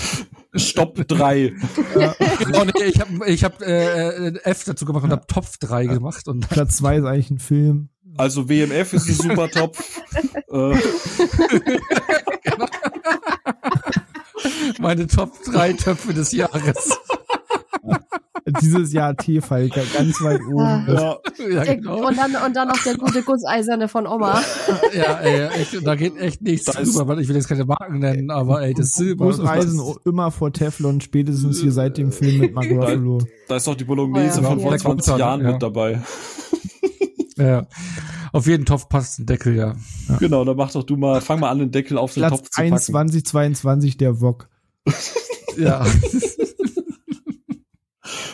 Stopp 0.55 1.07
3. 1.07 1.53
ja, 1.99 2.15
genau, 2.43 2.65
nee, 2.65 2.85
ich 2.85 2.99
habe 2.99 3.29
ich 3.29 3.43
hab, 3.43 3.61
äh, 3.61 4.29
äh, 4.29 4.39
F 4.43 4.63
dazu 4.63 4.85
gemacht 4.85 5.03
und 5.03 5.11
habe 5.11 5.27
Topf 5.27 5.57
3 5.57 5.85
gemacht 5.85 6.27
und 6.27 6.49
Platz 6.49 6.77
2 6.77 6.97
ist 6.97 7.05
eigentlich 7.05 7.29
ein 7.29 7.39
Film. 7.39 7.89
Also 8.17 8.49
WMF 8.49 8.93
ist 8.93 9.07
ein 9.07 9.15
super 9.15 9.49
Topf. 9.49 10.01
äh. 10.51 10.75
Meine 14.79 15.05
Top 15.07 15.33
3 15.45 15.73
Töpfe 15.73 16.13
des 16.13 16.31
Jahres 16.31 16.97
dieses 18.61 18.93
Jahr 18.93 19.15
Tefal 19.15 19.69
ganz 19.69 20.21
weit 20.21 20.41
oben. 20.41 20.85
Ja. 20.87 21.17
ja 21.49 21.63
genau. 21.75 22.07
Und 22.07 22.17
dann 22.17 22.35
und 22.35 22.55
dann 22.55 22.67
noch 22.67 22.81
der 22.83 22.95
gute 22.95 23.23
Gusseiserne 23.23 23.87
von 23.87 24.07
Oma. 24.07 24.41
ja, 24.93 25.19
ey, 25.19 25.61
echt, 25.61 25.85
da 25.85 25.95
geht 25.95 26.17
echt 26.17 26.41
nichts 26.41 26.65
drüber, 26.65 27.07
weil 27.07 27.19
ich 27.19 27.27
will 27.27 27.35
jetzt 27.35 27.47
keine 27.47 27.65
Marken 27.65 27.99
nennen, 27.99 28.31
aber 28.31 28.61
ey, 28.61 28.73
das 28.73 28.93
Silber. 28.93 29.25
Gusseisen 29.25 29.81
immer 30.05 30.31
vor 30.31 30.51
Teflon, 30.51 31.01
spätestens 31.01 31.61
hier 31.61 31.71
seit 31.71 31.97
dem 31.97 32.11
Film 32.11 32.39
mit 32.39 32.53
Mark 32.53 32.69
Ruffalo. 32.69 33.19
Da, 33.19 33.25
da 33.49 33.55
ist 33.57 33.67
doch 33.67 33.75
die 33.75 33.85
Bolognese 33.85 34.41
ja, 34.41 34.47
von 34.47 34.59
vor 34.59 34.77
20 34.77 35.17
Jahren 35.17 35.41
ja. 35.41 35.51
mit 35.51 35.61
dabei. 35.61 36.01
Ja. 37.37 37.67
Auf 38.31 38.47
jeden 38.47 38.65
Topf 38.65 38.89
passt 38.89 39.19
ein 39.19 39.25
Deckel, 39.25 39.55
ja. 39.55 39.75
ja. 40.09 40.17
Genau, 40.17 40.43
dann 40.43 40.57
mach 40.57 40.71
doch 40.71 40.83
du 40.83 40.97
mal, 40.97 41.21
fang 41.21 41.39
mal 41.39 41.49
an, 41.49 41.59
den 41.59 41.71
Deckel 41.71 41.97
auf 41.97 42.13
den 42.13 42.21
Platz 42.21 42.31
Topf 42.31 42.49
zu 42.49 42.61
packen. 42.61 42.73
21, 42.73 43.25
22 43.25 43.97
der 43.97 44.21
Wok. 44.21 44.49
ja. 45.57 45.85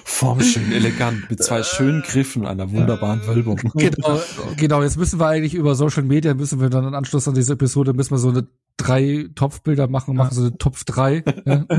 Formschön, 0.03 0.71
elegant, 0.71 1.29
mit 1.29 1.43
zwei 1.43 1.63
schönen 1.63 2.01
Griffen, 2.01 2.45
einer 2.45 2.71
wunderbaren 2.71 3.25
Wölbung. 3.27 3.59
Genau, 3.75 4.21
genau, 4.57 4.83
jetzt 4.83 4.97
müssen 4.97 5.19
wir 5.19 5.27
eigentlich 5.27 5.55
über 5.55 5.75
Social 5.75 6.03
Media, 6.03 6.33
müssen 6.33 6.59
wir 6.59 6.69
dann 6.69 6.87
im 6.87 6.93
Anschluss 6.93 7.27
an 7.27 7.35
diese 7.35 7.53
Episode, 7.53 7.93
müssen 7.93 8.11
wir 8.11 8.17
so 8.17 8.29
eine 8.29 8.47
drei 8.77 9.29
Topfbilder 9.35 9.87
machen, 9.87 10.15
machen 10.15 10.33
so 10.33 10.41
eine 10.41 10.57
Topf 10.57 10.83
drei. 10.83 11.23
Ja. 11.45 11.65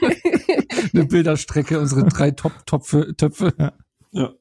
eine 0.94 1.04
Bilderstrecke, 1.04 1.78
unsere 1.78 2.04
drei 2.04 2.30
Top-Töpfe. 2.30 3.14
Töpfe. 3.16 3.52
Ja. 3.58 3.72
ja. 4.12 4.32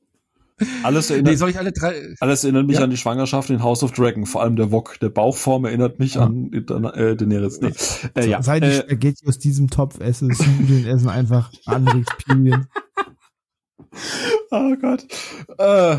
Alles 0.84 1.10
erinnert, 1.10 1.32
nee, 1.32 1.38
soll 1.38 1.50
ich 1.50 1.58
alle 1.58 1.72
drei? 1.72 2.16
Alles 2.20 2.44
erinnert 2.44 2.68
mich 2.68 2.78
ja. 2.78 2.84
an 2.84 2.90
die 2.90 2.98
Schwangerschaft 2.98 3.50
in 3.50 3.64
House 3.64 3.84
of 3.84 3.92
Dragon, 3.92 4.26
vor 4.26 4.42
allem 4.42 4.56
der 4.56 4.72
Wok, 4.72 5.00
der 5.00 5.10
Bauchform 5.10 5.66
erinnert 5.66 6.00
mich 6.00 6.16
ja. 6.16 6.26
an 6.26 6.52
äh, 6.54 7.16
Daenerys. 7.16 7.60
Nee. 7.62 7.74
Äh, 8.16 8.30
ja. 8.30 8.42
Seit 8.42 8.64
ich 8.64 8.70
äh, 8.70 8.82
Spaghetti 8.82 9.28
aus 9.28 9.40
diesem 9.40 9.70
Topf 9.70 10.00
esse, 10.00 10.26
Nudeln 10.26 10.86
essen 10.86 11.10
einfach 11.10 11.52
andere 11.66 12.00
Experience. 12.00 12.68
Oh 14.52 14.76
Gott. 14.80 15.06
Äh, 15.58 15.98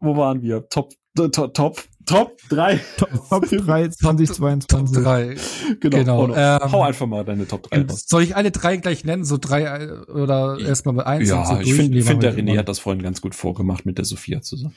wo 0.00 0.16
waren 0.16 0.42
wir? 0.42 0.68
Top, 0.68 0.92
top, 1.14 1.54
top, 1.54 1.82
Top 2.10 2.40
3. 2.48 2.80
Top, 2.96 3.28
Top 3.28 3.46
3 3.50 3.88
2022. 3.88 4.66
Top 4.66 4.92
3. 4.92 5.36
Genau. 5.80 6.26
genau. 6.26 6.34
Ähm, 6.34 6.72
Hau 6.72 6.82
einfach 6.82 7.06
mal 7.06 7.24
deine 7.24 7.46
Top 7.46 7.70
3 7.70 7.82
raus. 7.82 8.04
Soll 8.08 8.22
ich 8.22 8.34
alle 8.34 8.50
drei 8.50 8.78
gleich 8.78 9.04
nennen? 9.04 9.24
So 9.24 9.36
drei 9.38 9.62
äh, 9.62 9.92
oder 10.10 10.58
erstmal 10.58 10.94
mit 10.94 11.06
eins? 11.06 11.28
Ja, 11.28 11.44
so 11.44 11.60
ich 11.60 11.72
finde, 11.72 12.02
find, 12.02 12.22
der 12.22 12.36
René 12.36 12.58
hat 12.58 12.68
das 12.68 12.80
vorhin 12.80 13.02
ganz 13.02 13.20
gut 13.20 13.34
vorgemacht 13.36 13.86
mit 13.86 13.98
der 13.98 14.04
Sophia 14.04 14.40
zusammen. 14.40 14.74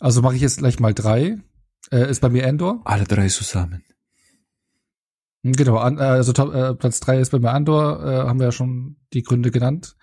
Also 0.00 0.22
mache 0.22 0.36
ich 0.36 0.40
jetzt 0.40 0.58
gleich 0.58 0.80
mal 0.80 0.94
drei. 0.94 1.36
Äh, 1.90 2.10
ist 2.10 2.20
bei 2.20 2.30
mir 2.30 2.44
Endor. 2.44 2.80
Alle 2.84 3.04
drei 3.04 3.28
zusammen. 3.28 3.84
Genau, 5.42 5.76
an, 5.76 5.98
äh, 5.98 6.02
also 6.02 6.32
top, 6.32 6.54
äh, 6.54 6.74
Platz 6.74 7.00
drei 7.00 7.18
ist 7.18 7.32
bei 7.32 7.38
mir 7.38 7.50
Andor, 7.50 8.02
äh, 8.02 8.26
haben 8.26 8.38
wir 8.38 8.46
ja 8.46 8.52
schon 8.52 8.96
die 9.12 9.22
Gründe 9.22 9.50
genannt. 9.50 9.94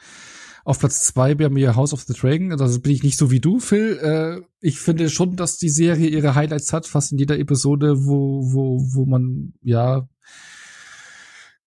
Auf 0.63 0.79
Platz 0.79 1.05
zwei 1.05 1.35
bei 1.35 1.49
mir 1.49 1.75
House 1.75 1.93
of 1.93 2.03
the 2.03 2.13
Dragon. 2.13 2.51
Also 2.59 2.79
bin 2.79 2.91
ich 2.91 3.03
nicht 3.03 3.17
so 3.17 3.31
wie 3.31 3.39
du, 3.39 3.59
Phil. 3.59 3.97
Äh, 4.01 4.41
ich 4.59 4.79
finde 4.79 5.09
schon, 5.09 5.35
dass 5.35 5.57
die 5.57 5.69
Serie 5.69 6.07
ihre 6.07 6.35
Highlights 6.35 6.71
hat, 6.73 6.85
fast 6.85 7.11
in 7.11 7.17
jeder 7.17 7.39
Episode, 7.39 8.05
wo, 8.05 8.41
wo, 8.53 8.79
wo 8.93 9.05
man, 9.05 9.53
ja, 9.61 10.07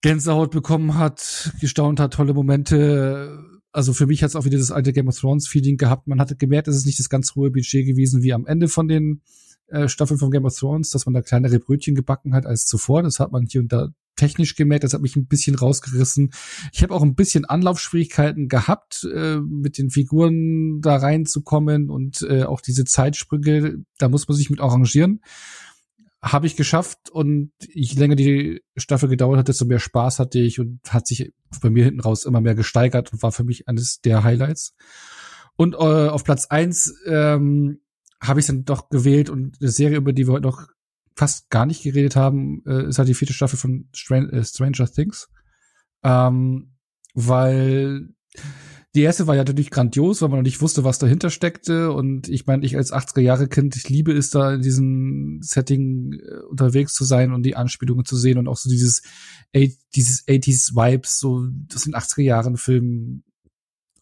Gänsehaut 0.05 0.51
bekommen 0.51 0.97
hat, 0.97 1.53
gestaunt 1.61 1.99
hat, 1.99 2.13
tolle 2.13 2.35
Momente. 2.35 3.39
Also 3.73 3.95
für 3.95 4.07
mich 4.07 4.23
hat 4.23 4.29
es 4.29 4.37
auch 4.37 4.45
wieder 4.45 4.59
das 4.59 4.71
alte 4.71 4.93
Game 4.93 5.09
of 5.09 5.19
Thrones 5.19 5.49
Feeling 5.49 5.79
gehabt. 5.79 6.07
Man 6.07 6.21
hatte 6.21 6.37
gemerkt, 6.37 6.69
es 6.69 6.77
ist 6.77 6.85
nicht 6.87 6.99
das 6.99 7.09
ganz 7.09 7.35
hohe 7.35 7.51
Budget 7.51 7.87
gewesen 7.87 8.23
wie 8.23 8.35
am 8.35 8.47
Ende 8.47 8.69
von 8.69 8.87
den 8.87 9.23
äh, 9.69 9.89
Staffeln 9.89 10.19
von 10.19 10.31
Game 10.31 10.45
of 10.45 10.55
Thrones, 10.55 10.91
dass 10.91 11.07
man 11.07 11.15
da 11.15 11.23
kleinere 11.23 11.59
Brötchen 11.59 11.95
gebacken 11.95 12.35
hat 12.35 12.45
als 12.45 12.67
zuvor. 12.67 13.03
Das 13.03 13.19
hat 13.19 13.33
man 13.33 13.47
hier 13.47 13.63
und 13.63 13.73
da 13.73 13.89
technisch 14.17 14.57
gemerkt, 14.57 14.85
das 14.85 14.95
hat 14.95 15.03
mich 15.03 15.17
ein 15.17 15.27
bisschen 15.27 15.55
rausgerissen. 15.55 16.33
Ich 16.73 16.83
habe 16.83 16.95
auch 16.95 17.03
ein 17.03 17.15
bisschen 17.15 17.45
Anlaufschwierigkeiten 17.45 18.49
gehabt, 18.49 19.07
äh, 19.13 19.39
mit 19.39 19.79
den 19.79 19.91
Figuren 19.91 20.81
da 20.81 20.97
reinzukommen 20.97 21.91
und 21.91 22.23
äh, 22.23 22.45
auch 22.45 22.61
diese 22.61 22.85
Zeitsprünge, 22.85 23.85
da 23.99 24.09
muss 24.09 24.29
man 24.29 24.37
sich 24.37 24.51
mit 24.51 24.61
arrangieren. 24.61 25.21
Habe 26.23 26.47
ich 26.47 26.57
geschafft 26.57 27.11
und 27.11 27.53
je 27.69 27.99
länger 27.99 28.17
die 28.17 28.63
Staffel 28.77 29.11
gedauert 29.11 29.39
hat, 29.39 29.49
desto 29.49 29.67
mehr 29.67 29.79
Spaß 29.79 30.19
hatte 30.19 30.39
ich 30.39 30.59
und 30.59 30.81
hat 30.89 31.07
sich 31.07 31.33
bei 31.61 31.69
mir 31.69 31.85
hinten 31.85 32.01
raus 32.01 32.25
immer 32.25 32.41
mehr 32.41 32.55
gesteigert 32.55 33.13
und 33.13 33.23
war 33.23 33.33
für 33.33 33.45
mich 33.45 33.69
eines 33.69 34.01
der 34.01 34.25
Highlights. 34.25 34.75
Und 35.57 35.75
äh, 35.75 35.77
auf 35.77 36.25
Platz 36.25 36.47
eins 36.47 36.95
ähm, 37.07 37.81
habe 38.21 38.41
ich 38.41 38.47
dann 38.47 38.65
doch 38.65 38.89
gewählt 38.89 39.29
und 39.29 39.59
eine 39.61 39.71
Serie, 39.71 39.99
über 39.99 40.13
die 40.13 40.27
wir 40.27 40.33
heute 40.33 40.47
noch 40.47 40.69
fast 41.15 41.51
gar 41.51 41.67
nicht 41.67 41.83
geredet 41.83 42.17
haben, 42.17 42.63
äh, 42.67 42.89
ist 42.89 42.99
halt 42.99 43.09
die 43.09 43.15
vierte 43.15 43.35
Staffel 43.35 43.59
von 43.59 43.89
Stran 43.95 44.29
äh, 44.31 44.45
Stranger 44.45 44.91
Things. 44.91 45.29
Ähm, 46.03 46.75
weil 47.15 48.09
die 48.95 49.03
erste 49.03 49.27
war 49.27 49.35
ja 49.35 49.41
natürlich 49.41 49.71
grandios, 49.71 50.23
weil 50.23 50.29
man 50.29 50.39
noch 50.39 50.45
nicht 50.45 50.61
wusste, 50.61 50.85
was 50.85 50.99
dahinter 50.99 51.31
steckte. 51.31 51.93
Und 51.93 52.29
ich 52.29 52.47
meine, 52.47 52.65
ich 52.65 52.77
als 52.77 52.93
80er-Jahre-Kind, 52.93 53.75
ich 53.77 53.89
liebe 53.89 54.13
es 54.13 54.31
da 54.31 54.55
in 54.55 54.63
diesem 54.63 55.41
Setting 55.43 56.13
äh, 56.13 56.41
unterwegs 56.49 56.95
zu 56.95 57.05
sein 57.05 57.33
und 57.33 57.43
die 57.43 57.57
Anspielungen 57.57 58.05
zu 58.05 58.17
sehen 58.17 58.39
und 58.39 58.47
auch 58.47 58.57
so 58.57 58.71
dieses, 58.71 59.03
dieses 59.95 60.27
80s-Vibes, 60.29 61.19
so 61.19 61.47
das 61.69 61.83
sind 61.83 61.97
80er-Jahren-Film. 61.97 63.25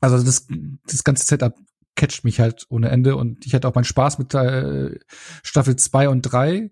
Also 0.00 0.22
das, 0.22 0.46
das 0.86 1.04
ganze 1.04 1.24
Setup 1.24 1.54
catcht 1.96 2.24
mich 2.24 2.40
halt 2.40 2.66
ohne 2.68 2.88
Ende 2.88 3.16
und 3.16 3.44
ich 3.46 3.54
hatte 3.54 3.68
auch 3.68 3.74
meinen 3.74 3.84
Spaß 3.84 4.18
mit 4.18 4.34
äh, 4.34 4.98
Staffel 5.42 5.76
zwei 5.76 6.08
und 6.08 6.22
drei. 6.22 6.70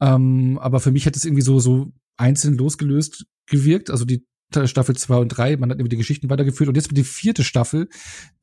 Ähm, 0.00 0.58
aber 0.60 0.80
für 0.80 0.92
mich 0.92 1.06
hat 1.06 1.16
es 1.16 1.24
irgendwie 1.24 1.42
so, 1.42 1.60
so 1.60 1.92
einzeln 2.16 2.54
losgelöst 2.54 3.26
gewirkt. 3.46 3.90
Also 3.90 4.04
die 4.04 4.26
Staffel 4.64 4.96
zwei 4.96 5.16
und 5.16 5.28
drei, 5.28 5.56
man 5.56 5.70
hat 5.70 5.78
irgendwie 5.78 5.90
die 5.90 5.96
Geschichten 5.96 6.30
weitergeführt 6.30 6.68
und 6.68 6.76
jetzt 6.76 6.88
mit 6.88 6.96
die 6.96 7.04
vierte 7.04 7.42
Staffel, 7.42 7.88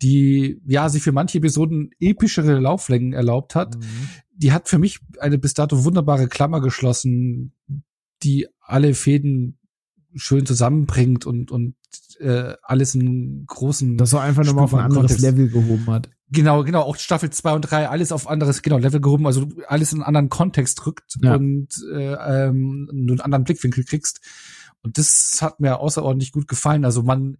die 0.01 0.61
ja 0.65 0.89
sich 0.89 1.01
für 1.01 1.13
manche 1.13 1.37
Episoden 1.37 1.91
epischere 1.99 2.59
Lauflängen 2.59 3.13
erlaubt 3.13 3.55
hat, 3.55 3.77
mhm. 3.77 4.09
die 4.35 4.51
hat 4.51 4.67
für 4.67 4.79
mich 4.79 4.99
eine 5.19 5.37
bis 5.37 5.53
dato 5.53 5.85
wunderbare 5.85 6.27
Klammer 6.27 6.61
geschlossen, 6.61 7.53
die 8.21 8.47
alle 8.59 8.93
Fäden 8.93 9.59
schön 10.15 10.45
zusammenbringt 10.45 11.25
und 11.25 11.51
und 11.51 11.75
äh, 12.19 12.53
alles 12.61 12.95
in 12.95 13.45
großen 13.45 13.97
das 13.97 14.11
so 14.11 14.17
einfach 14.17 14.43
nochmal 14.43 14.65
auf 14.65 14.73
ein 14.73 14.81
anderes 14.81 15.17
Kontext. 15.17 15.21
Level 15.21 15.49
gehoben 15.49 15.87
hat. 15.87 16.09
Genau, 16.29 16.63
genau, 16.63 16.81
auch 16.81 16.95
Staffel 16.95 17.29
2 17.29 17.53
und 17.53 17.61
3, 17.61 17.89
alles 17.89 18.11
auf 18.11 18.27
anderes, 18.27 18.61
genau, 18.61 18.77
Level 18.79 19.01
gehoben, 19.01 19.27
also 19.27 19.47
alles 19.67 19.93
in 19.93 19.99
einen 19.99 20.07
anderen 20.07 20.29
Kontext 20.29 20.85
rückt 20.85 21.17
ja. 21.21 21.35
und 21.35 21.67
äh, 21.93 22.13
ähm, 22.13 22.89
einen 22.91 23.21
anderen 23.21 23.43
Blickwinkel 23.43 23.83
kriegst. 23.83 24.19
Und 24.81 24.97
das 24.97 25.39
hat 25.41 25.59
mir 25.59 25.79
außerordentlich 25.79 26.31
gut 26.31 26.47
gefallen. 26.47 26.85
Also 26.85 27.03
man 27.03 27.37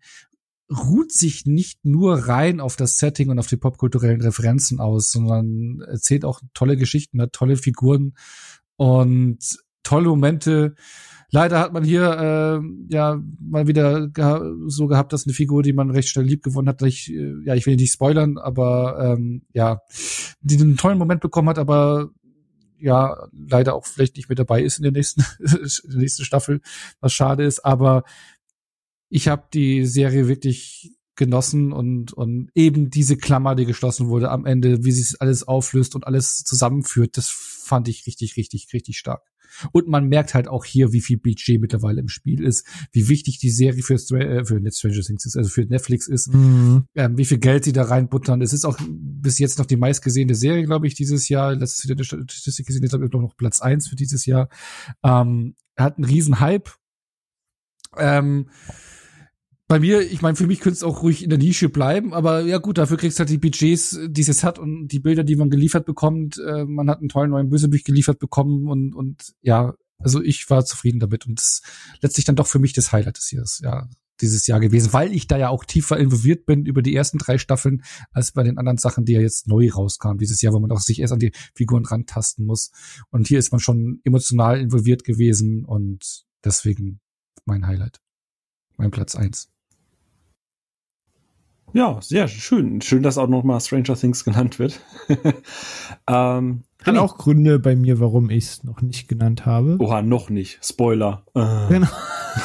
ruht 0.69 1.11
sich 1.11 1.45
nicht 1.45 1.83
nur 1.85 2.27
rein 2.27 2.59
auf 2.59 2.75
das 2.75 2.97
Setting 2.97 3.29
und 3.29 3.39
auf 3.39 3.47
die 3.47 3.57
popkulturellen 3.57 4.21
Referenzen 4.21 4.79
aus, 4.79 5.11
sondern 5.11 5.81
erzählt 5.81 6.25
auch 6.25 6.41
tolle 6.53 6.77
Geschichten, 6.77 7.21
hat 7.21 7.33
tolle 7.33 7.57
Figuren 7.57 8.13
und 8.75 9.39
tolle 9.83 10.09
Momente, 10.09 10.75
Leider 11.33 11.57
hat 11.59 11.73
man 11.73 11.83
hier 11.83 12.61
äh, 12.61 12.93
ja 12.93 13.19
mal 13.39 13.65
wieder 13.65 14.07
geha 14.07 14.53
so 14.67 14.85
gehabt, 14.85 15.13
dass 15.13 15.25
eine 15.25 15.33
Figur, 15.33 15.63
die 15.63 15.73
man 15.73 15.89
recht 15.89 16.09
schnell 16.09 16.25
lieb 16.25 16.43
gewonnen 16.43 16.69
hat, 16.69 16.83
ich, 16.83 17.11
äh, 17.11 17.33
ja, 17.43 17.55
ich 17.55 17.65
will 17.65 17.75
nicht 17.75 17.91
spoilern, 17.91 18.37
aber 18.37 18.99
ähm, 19.17 19.41
ja, 19.51 19.81
die 20.41 20.61
einen 20.61 20.77
tollen 20.77 20.99
Moment 20.99 21.21
bekommen 21.21 21.49
hat, 21.49 21.57
aber 21.57 22.11
ja, 22.77 23.27
leider 23.31 23.73
auch 23.73 23.87
vielleicht 23.87 24.15
nicht 24.15 24.29
mehr 24.29 24.35
dabei 24.35 24.61
ist 24.61 24.77
in 24.77 24.83
der 24.83 24.91
nächsten, 24.91 25.25
in 25.39 25.89
der 25.89 26.01
nächsten 26.01 26.23
Staffel, 26.23 26.61
was 26.99 27.13
schade 27.13 27.43
ist, 27.43 27.65
aber 27.65 28.03
ich 29.09 29.27
habe 29.27 29.47
die 29.51 29.87
Serie 29.87 30.27
wirklich 30.27 30.93
genossen 31.15 31.73
und, 31.73 32.13
und 32.13 32.51
eben 32.53 32.91
diese 32.91 33.17
Klammer, 33.17 33.55
die 33.55 33.65
geschlossen 33.65 34.07
wurde 34.07 34.29
am 34.29 34.45
Ende, 34.45 34.83
wie 34.85 34.91
sie 34.91 35.01
es 35.01 35.19
alles 35.19 35.47
auflöst 35.47 35.95
und 35.95 36.05
alles 36.05 36.43
zusammenführt, 36.43 37.17
das 37.17 37.29
fand 37.29 37.87
ich 37.87 38.05
richtig, 38.05 38.37
richtig, 38.37 38.67
richtig 38.71 38.99
stark. 38.99 39.32
Und 39.71 39.87
man 39.87 40.07
merkt 40.07 40.33
halt 40.33 40.47
auch 40.47 40.65
hier, 40.65 40.93
wie 40.93 41.01
viel 41.01 41.17
Budget 41.17 41.59
mittlerweile 41.59 42.01
im 42.01 42.07
Spiel 42.07 42.43
ist, 42.43 42.65
wie 42.91 43.09
wichtig 43.09 43.39
die 43.39 43.49
Serie 43.49 43.83
für, 43.83 43.97
Stra 43.97 44.17
äh, 44.17 44.45
für 44.45 44.59
Stranger 44.71 45.01
Things 45.01 45.25
ist, 45.25 45.37
also 45.37 45.49
für 45.49 45.65
Netflix 45.65 46.07
ist, 46.07 46.33
mhm. 46.33 46.85
ähm, 46.95 47.17
wie 47.17 47.25
viel 47.25 47.39
Geld 47.39 47.63
sie 47.63 47.73
da 47.73 47.83
reinbuttern. 47.83 48.41
Es 48.41 48.53
ist 48.53 48.65
auch 48.65 48.77
bis 48.89 49.39
jetzt 49.39 49.59
noch 49.59 49.65
die 49.65 49.77
meistgesehene 49.77 50.35
Serie, 50.35 50.65
glaube 50.65 50.87
ich, 50.87 50.95
dieses 50.95 51.29
Jahr. 51.29 51.55
Letztes 51.55 51.85
Jahr 51.85 51.95
eine 51.95 52.03
Statistik 52.03 52.65
gesehen, 52.65 52.83
jetzt 52.83 52.93
habe 52.93 53.05
ich 53.05 53.11
noch 53.11 53.37
Platz 53.37 53.59
eins 53.61 53.87
für 53.87 53.95
dieses 53.95 54.25
Jahr. 54.25 54.49
Ähm, 55.03 55.55
hat 55.77 55.97
einen 55.97 56.05
riesen 56.05 56.39
Hype. 56.39 56.69
Ähm, 57.97 58.49
bei 59.67 59.79
mir, 59.79 60.01
ich 60.01 60.21
meine, 60.21 60.35
für 60.35 60.47
mich 60.47 60.59
könnte 60.59 60.75
es 60.75 60.83
auch 60.83 61.03
ruhig 61.03 61.23
in 61.23 61.29
der 61.29 61.39
Nische 61.39 61.69
bleiben, 61.69 62.13
aber 62.13 62.41
ja 62.41 62.57
gut, 62.57 62.77
dafür 62.77 62.97
kriegst 62.97 63.17
du 63.17 63.21
halt 63.21 63.29
die 63.29 63.37
Budgets, 63.37 63.97
die 64.07 64.21
es 64.21 64.43
hat 64.43 64.59
und 64.59 64.89
die 64.89 64.99
Bilder, 64.99 65.23
die 65.23 65.35
man 65.35 65.49
geliefert 65.49 65.85
bekommt. 65.85 66.37
Äh, 66.37 66.65
man 66.65 66.89
hat 66.89 66.99
einen 66.99 67.09
tollen 67.09 67.31
neuen 67.31 67.49
Bösewicht 67.49 67.85
geliefert 67.85 68.19
bekommen 68.19 68.67
und, 68.67 68.93
und 68.93 69.33
ja, 69.41 69.73
also 69.99 70.21
ich 70.21 70.49
war 70.49 70.65
zufrieden 70.65 70.99
damit 70.99 71.25
und 71.25 71.39
das 71.39 71.61
letztlich 72.01 72.25
dann 72.25 72.35
doch 72.35 72.47
für 72.47 72.59
mich 72.59 72.73
das 72.73 72.91
Highlight 72.91 73.17
des 73.17 73.31
Jahres, 73.31 73.61
ja, 73.63 73.87
dieses 74.21 74.47
Jahr 74.47 74.59
gewesen, 74.59 74.93
weil 74.93 75.13
ich 75.13 75.27
da 75.27 75.37
ja 75.37 75.49
auch 75.49 75.65
tiefer 75.65 75.97
involviert 75.97 76.45
bin 76.45 76.65
über 76.65 76.81
die 76.81 76.95
ersten 76.95 77.17
drei 77.17 77.37
Staffeln 77.37 77.83
als 78.11 78.31
bei 78.31 78.43
den 78.43 78.57
anderen 78.57 78.77
Sachen, 78.77 79.05
die 79.05 79.13
ja 79.13 79.21
jetzt 79.21 79.47
neu 79.47 79.69
rauskamen 79.69 80.17
dieses 80.17 80.41
Jahr, 80.41 80.53
wo 80.53 80.59
man 80.59 80.71
auch 80.71 80.79
sich 80.79 80.99
erst 80.99 81.13
an 81.13 81.19
die 81.19 81.31
Figuren 81.55 81.85
rantasten 81.85 82.45
muss. 82.45 82.71
Und 83.09 83.27
hier 83.27 83.39
ist 83.39 83.51
man 83.51 83.59
schon 83.59 84.01
emotional 84.03 84.59
involviert 84.59 85.03
gewesen 85.03 85.65
und 85.65 86.25
deswegen 86.43 86.99
mein 87.45 87.65
Highlight. 87.65 87.99
Mein 88.77 88.91
Platz 88.91 89.15
eins. 89.15 89.52
Ja, 91.73 91.97
sehr 92.01 92.27
schön. 92.27 92.81
Schön, 92.81 93.01
dass 93.01 93.17
auch 93.17 93.27
noch 93.27 93.43
mal 93.43 93.59
Stranger 93.59 93.95
Things 93.95 94.23
genannt 94.23 94.59
wird. 94.59 94.79
ähm, 96.07 96.61
Hat 96.83 96.97
auch 96.97 97.17
Gründe 97.17 97.57
bei 97.57 97.75
mir, 97.75 97.99
warum 97.99 98.29
ich 98.29 98.45
es 98.45 98.63
noch 98.63 98.81
nicht 98.81 99.07
genannt 99.07 99.47
habe. 99.47 99.77
Oha, 99.79 100.03
noch 100.03 100.29
nicht. 100.29 100.59
Spoiler. 100.61 101.25
Äh. 101.33 101.69
Genau. 101.69 101.87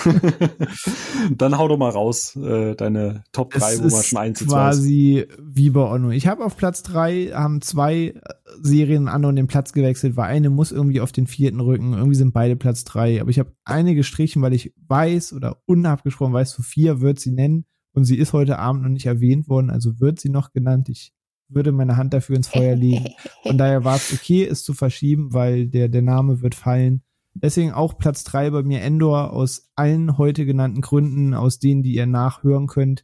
Dann 1.36 1.58
hau 1.58 1.68
doch 1.68 1.76
mal 1.76 1.90
raus, 1.90 2.36
äh, 2.36 2.74
deine 2.74 3.22
Top 3.32 3.52
3, 3.52 3.72
es 3.72 3.82
wo 3.82 3.88
man 3.88 4.02
schon 4.02 4.18
eins 4.18 4.46
quasi 4.46 5.26
wie 5.38 5.70
bei 5.70 5.82
Onno. 5.82 6.10
Ich 6.10 6.26
habe 6.26 6.42
auf 6.42 6.56
Platz 6.56 6.82
3, 6.82 7.32
haben 7.34 7.60
zwei 7.60 8.14
Serien 8.62 9.08
an 9.08 9.26
und 9.26 9.36
den 9.36 9.46
Platz 9.46 9.74
gewechselt, 9.74 10.16
weil 10.16 10.30
eine 10.30 10.48
muss 10.48 10.72
irgendwie 10.72 11.02
auf 11.02 11.12
den 11.12 11.26
vierten 11.26 11.60
rücken. 11.60 11.92
Irgendwie 11.92 12.16
sind 12.16 12.32
beide 12.32 12.56
Platz 12.56 12.84
3. 12.84 13.20
Aber 13.20 13.28
ich 13.28 13.38
habe 13.38 13.52
eine 13.64 13.94
gestrichen, 13.94 14.40
weil 14.40 14.54
ich 14.54 14.72
weiß 14.86 15.34
oder 15.34 15.58
unabgesprochen 15.66 16.32
weiß, 16.32 16.52
Sophia 16.52 17.00
wird 17.02 17.20
sie 17.20 17.32
nennen 17.32 17.66
und 17.92 18.04
sie 18.04 18.16
ist 18.16 18.32
heute 18.32 18.58
Abend 18.58 18.82
noch 18.82 18.90
nicht 18.90 19.06
erwähnt 19.06 19.48
worden, 19.48 19.70
also 19.70 20.00
wird 20.00 20.20
sie 20.20 20.28
noch 20.28 20.52
genannt. 20.52 20.88
Ich 20.88 21.12
würde 21.48 21.72
meine 21.72 21.96
Hand 21.96 22.12
dafür 22.12 22.36
ins 22.36 22.48
Feuer 22.48 22.76
legen. 22.76 23.06
Von 23.42 23.58
daher 23.58 23.84
war 23.84 23.96
es 23.96 24.12
okay, 24.12 24.44
es 24.44 24.64
zu 24.64 24.74
verschieben, 24.74 25.32
weil 25.32 25.66
der, 25.66 25.88
der 25.88 26.02
Name 26.02 26.42
wird 26.42 26.54
fallen. 26.54 27.02
Deswegen 27.34 27.72
auch 27.72 27.98
Platz 27.98 28.24
drei 28.24 28.50
bei 28.50 28.62
mir 28.62 28.82
Endor 28.82 29.32
aus 29.32 29.70
allen 29.76 30.18
heute 30.18 30.44
genannten 30.44 30.80
Gründen, 30.80 31.34
aus 31.34 31.58
denen, 31.58 31.82
die 31.82 31.94
ihr 31.94 32.06
nachhören 32.06 32.66
könnt. 32.66 33.02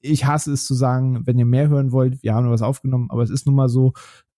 Ich 0.00 0.26
hasse 0.26 0.52
es 0.52 0.66
zu 0.66 0.74
sagen, 0.74 1.26
wenn 1.26 1.38
ihr 1.38 1.46
mehr 1.46 1.68
hören 1.68 1.92
wollt, 1.92 2.22
wir 2.22 2.34
haben 2.34 2.44
noch 2.44 2.52
was 2.52 2.62
aufgenommen, 2.62 3.10
aber 3.10 3.22
es 3.22 3.30
ist 3.30 3.46
nun 3.46 3.54
mal 3.54 3.68
so. 3.68 3.92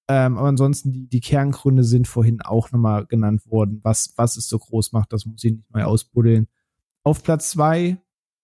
Ähm, 0.06 0.38
aber 0.38 0.48
ansonsten, 0.48 0.92
die, 0.92 1.08
die 1.08 1.20
Kerngründe 1.20 1.84
sind 1.84 2.08
vorhin 2.08 2.40
auch 2.40 2.72
nochmal 2.72 3.06
genannt 3.06 3.46
worden. 3.46 3.80
Was, 3.82 4.14
was 4.16 4.36
es 4.36 4.48
so 4.48 4.58
groß 4.58 4.92
macht, 4.92 5.12
das 5.12 5.26
muss 5.26 5.44
ich 5.44 5.52
nicht 5.52 5.70
neu 5.70 5.84
ausbuddeln. 5.84 6.46
Auf 7.02 7.22
Platz 7.22 7.50
zwei 7.50 7.98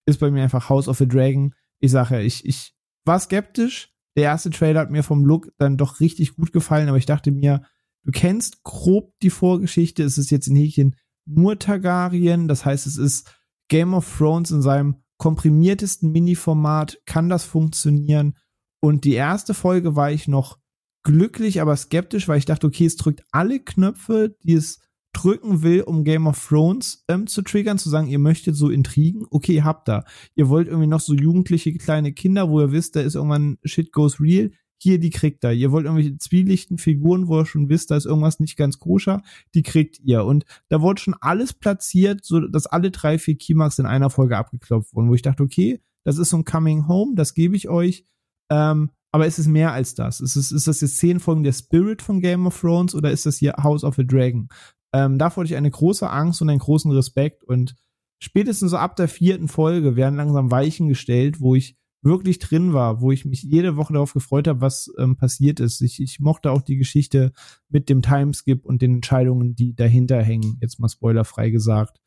ist 0.06 0.20
bei 0.20 0.30
mir 0.30 0.42
einfach 0.42 0.68
House 0.68 0.88
of 0.88 0.98
the 0.98 1.08
Dragon. 1.08 1.54
Ich 1.80 1.90
sage 1.90 2.22
ich, 2.22 2.44
ich 2.44 2.74
war 3.04 3.18
skeptisch. 3.18 3.92
Der 4.16 4.24
erste 4.24 4.50
Trailer 4.50 4.80
hat 4.80 4.90
mir 4.90 5.02
vom 5.02 5.24
Look 5.24 5.52
dann 5.58 5.76
doch 5.76 6.00
richtig 6.00 6.36
gut 6.36 6.52
gefallen, 6.52 6.88
aber 6.88 6.98
ich 6.98 7.06
dachte 7.06 7.32
mir, 7.32 7.62
du 8.04 8.12
kennst 8.12 8.62
grob 8.62 9.12
die 9.22 9.30
Vorgeschichte. 9.30 10.04
Es 10.04 10.18
ist 10.18 10.30
jetzt 10.30 10.46
in 10.46 10.56
Häkchen 10.56 10.96
nur 11.26 11.58
Targaryen. 11.58 12.48
Das 12.48 12.64
heißt, 12.64 12.86
es 12.86 12.96
ist 12.96 13.34
Game 13.68 13.94
of 13.94 14.18
Thrones 14.18 14.50
in 14.50 14.62
seinem 14.62 15.02
komprimiertesten 15.18 16.12
Mini-Format. 16.12 17.00
Kann 17.06 17.28
das 17.28 17.44
funktionieren? 17.44 18.36
Und 18.80 19.04
die 19.04 19.14
erste 19.14 19.54
Folge 19.54 19.96
war 19.96 20.10
ich 20.10 20.28
noch 20.28 20.58
glücklich, 21.02 21.60
aber 21.60 21.76
skeptisch, 21.76 22.28
weil 22.28 22.38
ich 22.38 22.44
dachte, 22.44 22.66
okay, 22.66 22.86
es 22.86 22.96
drückt 22.96 23.24
alle 23.30 23.60
Knöpfe, 23.60 24.36
die 24.42 24.54
es 24.54 24.80
drücken 25.14 25.62
will, 25.62 25.82
um 25.82 26.04
Game 26.04 26.26
of 26.26 26.46
Thrones 26.46 27.04
ähm, 27.08 27.26
zu 27.26 27.42
triggern, 27.42 27.78
zu 27.78 27.88
sagen, 27.88 28.08
ihr 28.08 28.18
möchtet 28.18 28.56
so 28.56 28.68
Intrigen, 28.68 29.26
okay, 29.30 29.62
habt 29.62 29.88
da. 29.88 30.04
Ihr 30.34 30.48
wollt 30.48 30.68
irgendwie 30.68 30.86
noch 30.86 31.00
so 31.00 31.14
jugendliche 31.14 31.72
kleine 31.74 32.12
Kinder, 32.12 32.50
wo 32.50 32.60
ihr 32.60 32.72
wisst, 32.72 32.96
da 32.96 33.00
ist 33.00 33.14
irgendwann 33.14 33.58
Shit 33.64 33.92
goes 33.92 34.20
real. 34.20 34.50
Hier, 34.78 34.98
die 34.98 35.10
kriegt 35.10 35.44
ihr. 35.44 35.52
Ihr 35.52 35.72
wollt 35.72 35.86
irgendwelche 35.86 36.18
zwielichten 36.18 36.76
Figuren, 36.76 37.28
wo 37.28 37.40
ihr 37.40 37.46
schon 37.46 37.70
wisst, 37.70 37.90
da 37.90 37.96
ist 37.96 38.04
irgendwas 38.04 38.40
nicht 38.40 38.56
ganz 38.56 38.78
koscher, 38.78 39.22
die 39.54 39.62
kriegt 39.62 40.00
ihr. 40.00 40.24
Und 40.24 40.44
da 40.68 40.82
wurde 40.82 41.00
schon 41.00 41.14
alles 41.20 41.54
platziert, 41.54 42.24
so 42.24 42.40
dass 42.40 42.66
alle 42.66 42.90
drei, 42.90 43.18
vier 43.18 43.38
Keymarks 43.38 43.78
in 43.78 43.86
einer 43.86 44.10
Folge 44.10 44.36
abgeklopft 44.36 44.94
wurden, 44.94 45.08
wo 45.08 45.14
ich 45.14 45.22
dachte, 45.22 45.42
okay, 45.42 45.80
das 46.04 46.18
ist 46.18 46.30
so 46.30 46.36
ein 46.36 46.44
Coming 46.44 46.86
Home, 46.86 47.14
das 47.14 47.32
gebe 47.32 47.56
ich 47.56 47.68
euch. 47.68 48.04
Ähm, 48.50 48.90
aber 49.14 49.28
ist 49.28 49.38
es 49.38 49.46
mehr 49.46 49.72
als 49.72 49.94
das? 49.94 50.18
Ist, 50.20 50.34
es, 50.34 50.50
ist 50.50 50.66
das 50.66 50.80
jetzt 50.80 50.98
zehn 50.98 51.20
Folgen 51.20 51.44
der 51.44 51.52
Spirit 51.52 52.02
von 52.02 52.20
Game 52.20 52.48
of 52.48 52.60
Thrones 52.60 52.96
oder 52.96 53.12
ist 53.12 53.26
das 53.26 53.36
hier 53.36 53.54
House 53.62 53.84
of 53.84 53.96
a 53.96 54.02
Dragon? 54.02 54.48
Ähm, 54.94 55.18
davor 55.18 55.42
hatte 55.42 55.52
ich 55.52 55.56
eine 55.56 55.72
große 55.72 56.08
Angst 56.08 56.40
und 56.40 56.48
einen 56.48 56.60
großen 56.60 56.92
Respekt 56.92 57.42
und 57.42 57.74
spätestens 58.20 58.70
so 58.70 58.76
ab 58.76 58.94
der 58.94 59.08
vierten 59.08 59.48
Folge 59.48 59.96
werden 59.96 60.14
langsam 60.14 60.52
Weichen 60.52 60.88
gestellt, 60.88 61.40
wo 61.40 61.56
ich 61.56 61.76
wirklich 62.00 62.38
drin 62.38 62.74
war, 62.74 63.00
wo 63.00 63.10
ich 63.10 63.24
mich 63.24 63.42
jede 63.42 63.76
Woche 63.76 63.94
darauf 63.94 64.12
gefreut 64.12 64.46
habe, 64.46 64.60
was 64.60 64.92
ähm, 64.98 65.16
passiert 65.16 65.58
ist. 65.58 65.80
Ich, 65.80 66.00
ich 66.00 66.20
mochte 66.20 66.52
auch 66.52 66.62
die 66.62 66.76
Geschichte 66.76 67.32
mit 67.68 67.88
dem 67.88 68.02
Timeskip 68.02 68.64
und 68.64 68.82
den 68.82 68.96
Entscheidungen, 68.96 69.56
die 69.56 69.74
dahinter 69.74 70.22
hängen, 70.22 70.58
jetzt 70.60 70.78
mal 70.78 70.88
spoilerfrei 70.88 71.50
gesagt. 71.50 71.98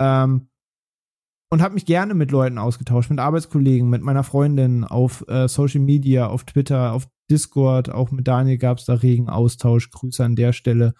Ähm, 0.00 0.48
und 1.50 1.62
habe 1.62 1.74
mich 1.74 1.86
gerne 1.86 2.14
mit 2.14 2.32
Leuten 2.32 2.58
ausgetauscht, 2.58 3.10
mit 3.10 3.20
Arbeitskollegen, 3.20 3.88
mit 3.88 4.02
meiner 4.02 4.24
Freundin 4.24 4.82
auf 4.82 5.24
äh, 5.28 5.46
Social 5.46 5.82
Media, 5.82 6.26
auf 6.26 6.42
Twitter, 6.42 6.94
auf 6.94 7.06
Discord, 7.30 7.90
auch 7.90 8.10
mit 8.10 8.26
Daniel 8.26 8.58
gab 8.58 8.78
es 8.78 8.86
da 8.86 8.94
regen 8.94 9.28
Austausch. 9.28 9.90
Grüße 9.90 10.24
an 10.24 10.36
der 10.36 10.52
Stelle. 10.52 10.94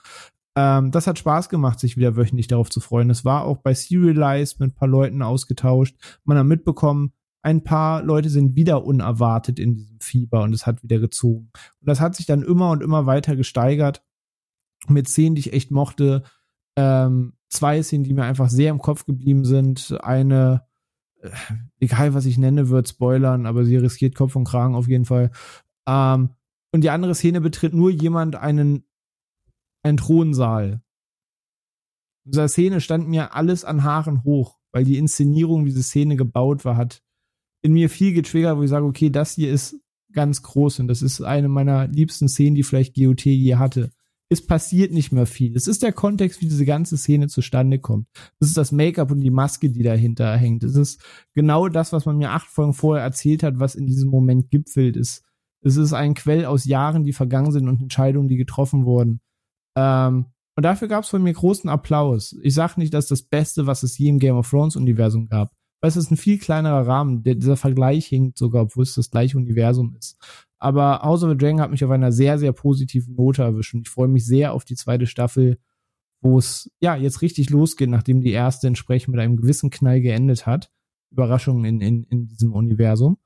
Ähm, 0.56 0.90
das 0.90 1.06
hat 1.06 1.18
Spaß 1.18 1.48
gemacht, 1.48 1.80
sich 1.80 1.96
wieder 1.96 2.16
wöchentlich 2.16 2.46
darauf 2.46 2.70
zu 2.70 2.80
freuen. 2.80 3.10
Es 3.10 3.24
war 3.24 3.44
auch 3.44 3.58
bei 3.58 3.74
Serialize 3.74 4.56
mit 4.58 4.70
ein 4.70 4.74
paar 4.74 4.88
Leuten 4.88 5.22
ausgetauscht. 5.22 5.96
Man 6.24 6.38
hat 6.38 6.46
mitbekommen, 6.46 7.12
ein 7.42 7.62
paar 7.62 8.02
Leute 8.02 8.30
sind 8.30 8.56
wieder 8.56 8.84
unerwartet 8.84 9.58
in 9.58 9.74
diesem 9.74 10.00
Fieber 10.00 10.42
und 10.42 10.54
es 10.54 10.66
hat 10.66 10.82
wieder 10.82 10.98
gezogen. 10.98 11.50
Und 11.80 11.88
das 11.88 12.00
hat 12.00 12.16
sich 12.16 12.26
dann 12.26 12.42
immer 12.42 12.70
und 12.70 12.82
immer 12.82 13.06
weiter 13.06 13.36
gesteigert 13.36 14.02
mit 14.88 15.08
Szenen, 15.08 15.34
die 15.34 15.40
ich 15.40 15.52
echt 15.52 15.70
mochte. 15.70 16.22
Ähm, 16.76 17.34
zwei 17.48 17.82
Szenen, 17.82 18.04
die 18.04 18.14
mir 18.14 18.24
einfach 18.24 18.48
sehr 18.48 18.70
im 18.70 18.78
Kopf 18.78 19.04
geblieben 19.04 19.44
sind. 19.44 19.96
Eine, 20.02 20.64
äh, 21.20 21.30
egal 21.80 22.14
was 22.14 22.26
ich 22.26 22.38
nenne, 22.38 22.70
wird 22.70 22.88
spoilern, 22.88 23.46
aber 23.46 23.64
sie 23.64 23.76
riskiert 23.76 24.14
Kopf 24.14 24.36
und 24.36 24.44
Kragen 24.44 24.74
auf 24.74 24.88
jeden 24.88 25.04
Fall. 25.04 25.30
Ähm, 25.86 26.30
und 26.72 26.82
die 26.82 26.90
andere 26.90 27.14
Szene 27.14 27.40
betritt 27.40 27.74
nur 27.74 27.90
jemand 27.90 28.36
einen 28.36 28.84
ein 29.84 29.96
Thronsaal. 29.96 30.82
In 32.24 32.32
dieser 32.32 32.48
Szene 32.48 32.80
stand 32.80 33.08
mir 33.08 33.34
alles 33.34 33.64
an 33.64 33.84
Haaren 33.84 34.24
hoch, 34.24 34.58
weil 34.72 34.84
die 34.84 34.98
Inszenierung, 34.98 35.64
wie 35.64 35.70
diese 35.70 35.82
Szene 35.82 36.16
gebaut 36.16 36.64
war, 36.64 36.76
hat 36.76 37.02
in 37.62 37.72
mir 37.72 37.90
viel 37.90 38.12
getriggert, 38.12 38.56
wo 38.56 38.62
ich 38.62 38.70
sage, 38.70 38.86
okay, 38.86 39.10
das 39.10 39.34
hier 39.34 39.52
ist 39.52 39.76
ganz 40.12 40.42
groß 40.42 40.80
und 40.80 40.88
das 40.88 41.02
ist 41.02 41.20
eine 41.20 41.48
meiner 41.48 41.86
liebsten 41.88 42.28
Szenen, 42.28 42.54
die 42.54 42.62
vielleicht 42.62 42.94
GOT 42.96 43.24
je 43.26 43.56
hatte. 43.56 43.90
Es 44.30 44.46
passiert 44.46 44.92
nicht 44.92 45.12
mehr 45.12 45.26
viel. 45.26 45.54
Es 45.54 45.66
ist 45.66 45.82
der 45.82 45.92
Kontext, 45.92 46.40
wie 46.40 46.46
diese 46.46 46.64
ganze 46.64 46.96
Szene 46.96 47.28
zustande 47.28 47.78
kommt. 47.78 48.08
Es 48.40 48.48
ist 48.48 48.56
das 48.56 48.72
Make-up 48.72 49.10
und 49.10 49.20
die 49.20 49.30
Maske, 49.30 49.70
die 49.70 49.82
dahinter 49.82 50.34
hängt. 50.36 50.64
Es 50.64 50.76
ist 50.76 51.02
genau 51.34 51.68
das, 51.68 51.92
was 51.92 52.06
man 52.06 52.16
mir 52.16 52.30
acht 52.30 52.48
Folgen 52.48 52.72
vorher 52.72 53.04
erzählt 53.04 53.42
hat, 53.42 53.60
was 53.60 53.74
in 53.74 53.86
diesem 53.86 54.10
Moment 54.10 54.50
gipfelt. 54.50 54.96
Es, 54.96 55.22
es 55.60 55.76
ist 55.76 55.92
ein 55.92 56.14
Quell 56.14 56.46
aus 56.46 56.64
Jahren, 56.64 57.04
die 57.04 57.12
vergangen 57.12 57.52
sind 57.52 57.68
und 57.68 57.82
Entscheidungen, 57.82 58.28
die 58.28 58.36
getroffen 58.36 58.86
wurden. 58.86 59.20
Ähm, 59.76 60.26
und 60.56 60.62
dafür 60.62 60.88
gab 60.88 61.04
es 61.04 61.10
von 61.10 61.22
mir 61.22 61.32
großen 61.32 61.68
Applaus. 61.68 62.36
Ich 62.42 62.54
sage 62.54 62.74
nicht, 62.76 62.94
dass 62.94 63.08
das 63.08 63.22
Beste, 63.22 63.66
was 63.66 63.82
es 63.82 63.98
je 63.98 64.08
im 64.08 64.18
Game 64.18 64.36
of 64.36 64.48
Thrones 64.48 64.76
Universum 64.76 65.28
gab. 65.28 65.50
Weil 65.80 65.88
es 65.88 65.96
ist 65.96 66.10
ein 66.10 66.16
viel 66.16 66.38
kleinerer 66.38 66.86
Rahmen. 66.86 67.22
Der, 67.24 67.34
dieser 67.34 67.56
Vergleich 67.56 68.06
hinkt 68.06 68.38
sogar, 68.38 68.62
obwohl 68.62 68.84
es 68.84 68.94
das 68.94 69.10
gleiche 69.10 69.36
Universum 69.36 69.96
ist. 69.98 70.16
Aber 70.58 71.02
House 71.02 71.22
of 71.24 71.30
the 71.30 71.36
Dragon 71.36 71.60
hat 71.60 71.70
mich 71.70 71.84
auf 71.84 71.90
einer 71.90 72.12
sehr, 72.12 72.38
sehr 72.38 72.52
positiven 72.52 73.16
Note 73.16 73.42
erwischt. 73.42 73.74
Und 73.74 73.82
ich 73.82 73.90
freue 73.90 74.08
mich 74.08 74.24
sehr 74.24 74.52
auf 74.52 74.64
die 74.64 74.76
zweite 74.76 75.06
Staffel, 75.06 75.58
wo 76.22 76.38
es 76.38 76.70
ja 76.80 76.96
jetzt 76.96 77.20
richtig 77.20 77.50
losgeht, 77.50 77.90
nachdem 77.90 78.20
die 78.20 78.30
erste 78.30 78.66
entsprechend 78.66 79.14
mit 79.14 79.20
einem 79.20 79.36
gewissen 79.36 79.70
Knall 79.70 80.00
geendet 80.00 80.46
hat. 80.46 80.70
Überraschungen 81.10 81.64
in, 81.64 81.80
in, 81.80 82.04
in 82.04 82.28
diesem 82.28 82.52
Universum. 82.52 83.18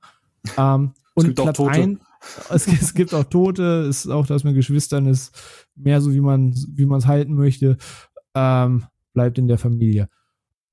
Ähm, 0.57 0.93
und 1.13 1.35
Platz 1.35 1.59
1 1.59 1.99
es, 2.49 2.67
es, 2.67 2.93
gibt 2.93 3.13
auch 3.13 3.23
Tote, 3.23 3.85
es 3.89 4.05
ist 4.05 4.11
auch 4.11 4.27
das 4.27 4.43
mit 4.43 4.55
Geschwistern 4.55 5.05
ist 5.05 5.31
mehr 5.79 6.01
so, 6.01 6.13
wie 6.13 6.21
man 6.21 6.53
wie 6.69 6.85
man 6.85 6.99
es 6.99 7.07
halten 7.07 7.33
möchte. 7.33 7.77
Ähm, 8.35 8.85
bleibt 9.13 9.37
in 9.37 9.47
der 9.47 9.57
Familie. 9.57 10.09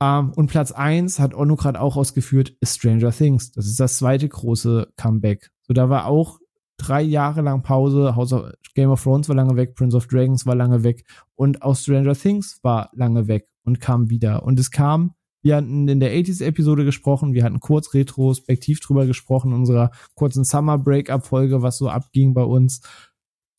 Ähm, 0.00 0.32
und 0.36 0.48
Platz 0.48 0.72
eins 0.72 1.18
hat 1.18 1.34
Onno 1.34 1.56
gerade 1.56 1.80
auch 1.80 1.96
ausgeführt, 1.96 2.54
ist 2.60 2.76
Stranger 2.76 3.10
Things. 3.10 3.52
Das 3.52 3.66
ist 3.66 3.80
das 3.80 3.98
zweite 3.98 4.28
große 4.28 4.92
Comeback. 4.96 5.50
So, 5.62 5.72
da 5.72 5.88
war 5.88 6.06
auch 6.06 6.38
drei 6.76 7.02
Jahre 7.02 7.40
lang 7.40 7.62
Pause. 7.62 8.14
House 8.14 8.32
of, 8.32 8.52
Game 8.74 8.90
of 8.90 9.02
Thrones 9.02 9.28
war 9.28 9.36
lange 9.36 9.56
weg, 9.56 9.74
Prince 9.74 9.96
of 9.96 10.06
Dragons 10.06 10.44
war 10.44 10.54
lange 10.54 10.84
weg 10.84 11.04
und 11.34 11.62
auch 11.62 11.74
Stranger 11.74 12.14
Things 12.14 12.60
war 12.62 12.90
lange 12.92 13.26
weg 13.26 13.48
und 13.64 13.80
kam 13.80 14.10
wieder. 14.10 14.42
Und 14.42 14.60
es 14.60 14.70
kam 14.70 15.14
wir 15.46 15.54
hatten 15.54 15.86
in 15.86 16.00
der 16.00 16.12
80s-Episode 16.12 16.84
gesprochen, 16.84 17.32
wir 17.32 17.44
hatten 17.44 17.60
kurz 17.60 17.94
retrospektiv 17.94 18.80
drüber 18.80 19.06
gesprochen, 19.06 19.52
in 19.52 19.58
unserer 19.58 19.92
kurzen 20.16 20.42
Summer 20.42 20.76
Break-Up-Folge, 20.76 21.62
was 21.62 21.78
so 21.78 21.88
abging 21.88 22.34
bei 22.34 22.42
uns. 22.42 22.80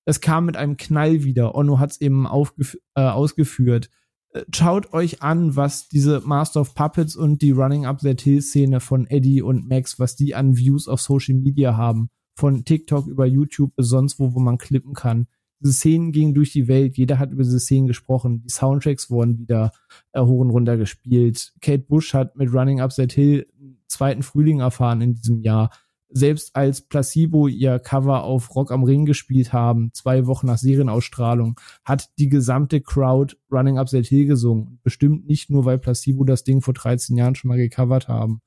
Es 0.07 0.21
kam 0.21 0.45
mit 0.45 0.55
einem 0.57 0.77
Knall 0.77 1.23
wieder. 1.23 1.55
Onno 1.55 1.79
hat 1.79 1.91
es 1.91 2.01
eben 2.01 2.25
äh, 2.25 3.01
ausgeführt. 3.01 3.89
Äh, 4.31 4.43
schaut 4.53 4.93
euch 4.93 5.21
an, 5.21 5.55
was 5.55 5.89
diese 5.89 6.21
Master 6.21 6.61
of 6.61 6.75
Puppets 6.75 7.15
und 7.15 7.41
die 7.41 7.51
Running 7.51 7.85
Up 7.85 7.99
That 7.99 8.21
Hill-Szene 8.21 8.79
von 8.79 9.05
Eddie 9.07 9.41
und 9.41 9.67
Max, 9.67 9.99
was 9.99 10.15
die 10.15 10.35
an 10.35 10.57
Views 10.57 10.87
auf 10.87 11.01
Social 11.01 11.35
Media 11.35 11.75
haben. 11.75 12.09
Von 12.35 12.63
TikTok 12.65 13.07
über 13.07 13.25
YouTube 13.25 13.75
bis 13.75 13.89
sonst 13.89 14.19
wo, 14.19 14.33
wo 14.33 14.39
man 14.39 14.57
klippen 14.57 14.93
kann 14.93 15.27
diese 15.59 15.73
Szenen 15.73 16.11
gingen 16.11 16.33
durch 16.33 16.51
die 16.51 16.67
Welt, 16.67 16.97
jeder 16.97 17.19
hat 17.19 17.31
über 17.31 17.43
diese 17.43 17.59
Szenen 17.59 17.87
gesprochen, 17.87 18.43
die 18.43 18.49
Soundtracks 18.49 19.09
wurden 19.09 19.39
wieder 19.39 19.71
äh, 20.11 20.21
hoch 20.21 20.39
und 20.39 20.51
runter 20.51 20.77
gespielt. 20.77 21.53
Kate 21.61 21.83
Bush 21.83 22.13
hat 22.13 22.35
mit 22.35 22.53
Running 22.53 22.79
Up 22.79 22.93
That 22.95 23.13
Hill 23.13 23.47
einen 23.59 23.77
zweiten 23.87 24.23
Frühling 24.23 24.59
erfahren 24.59 25.01
in 25.01 25.15
diesem 25.15 25.41
Jahr. 25.41 25.71
Selbst 26.09 26.55
als 26.55 26.81
Placebo 26.81 27.47
ihr 27.47 27.79
Cover 27.79 28.23
auf 28.23 28.55
Rock 28.55 28.71
am 28.71 28.83
Ring 28.83 29.05
gespielt 29.05 29.51
haben, 29.51 29.91
zwei 29.93 30.25
Wochen 30.25 30.47
nach 30.47 30.57
Serienausstrahlung, 30.57 31.59
hat 31.83 32.09
die 32.17 32.29
gesamte 32.29 32.81
Crowd 32.81 33.35
Running 33.51 33.77
Up 33.77 33.89
That 33.89 34.05
Hill 34.05 34.25
gesungen. 34.25 34.79
Bestimmt 34.83 35.27
nicht 35.27 35.49
nur, 35.49 35.65
weil 35.65 35.79
Placebo 35.79 36.23
das 36.23 36.43
Ding 36.43 36.61
vor 36.61 36.73
13 36.73 37.17
Jahren 37.17 37.35
schon 37.35 37.49
mal 37.49 37.57
gecovert 37.57 38.07
haben. 38.07 38.41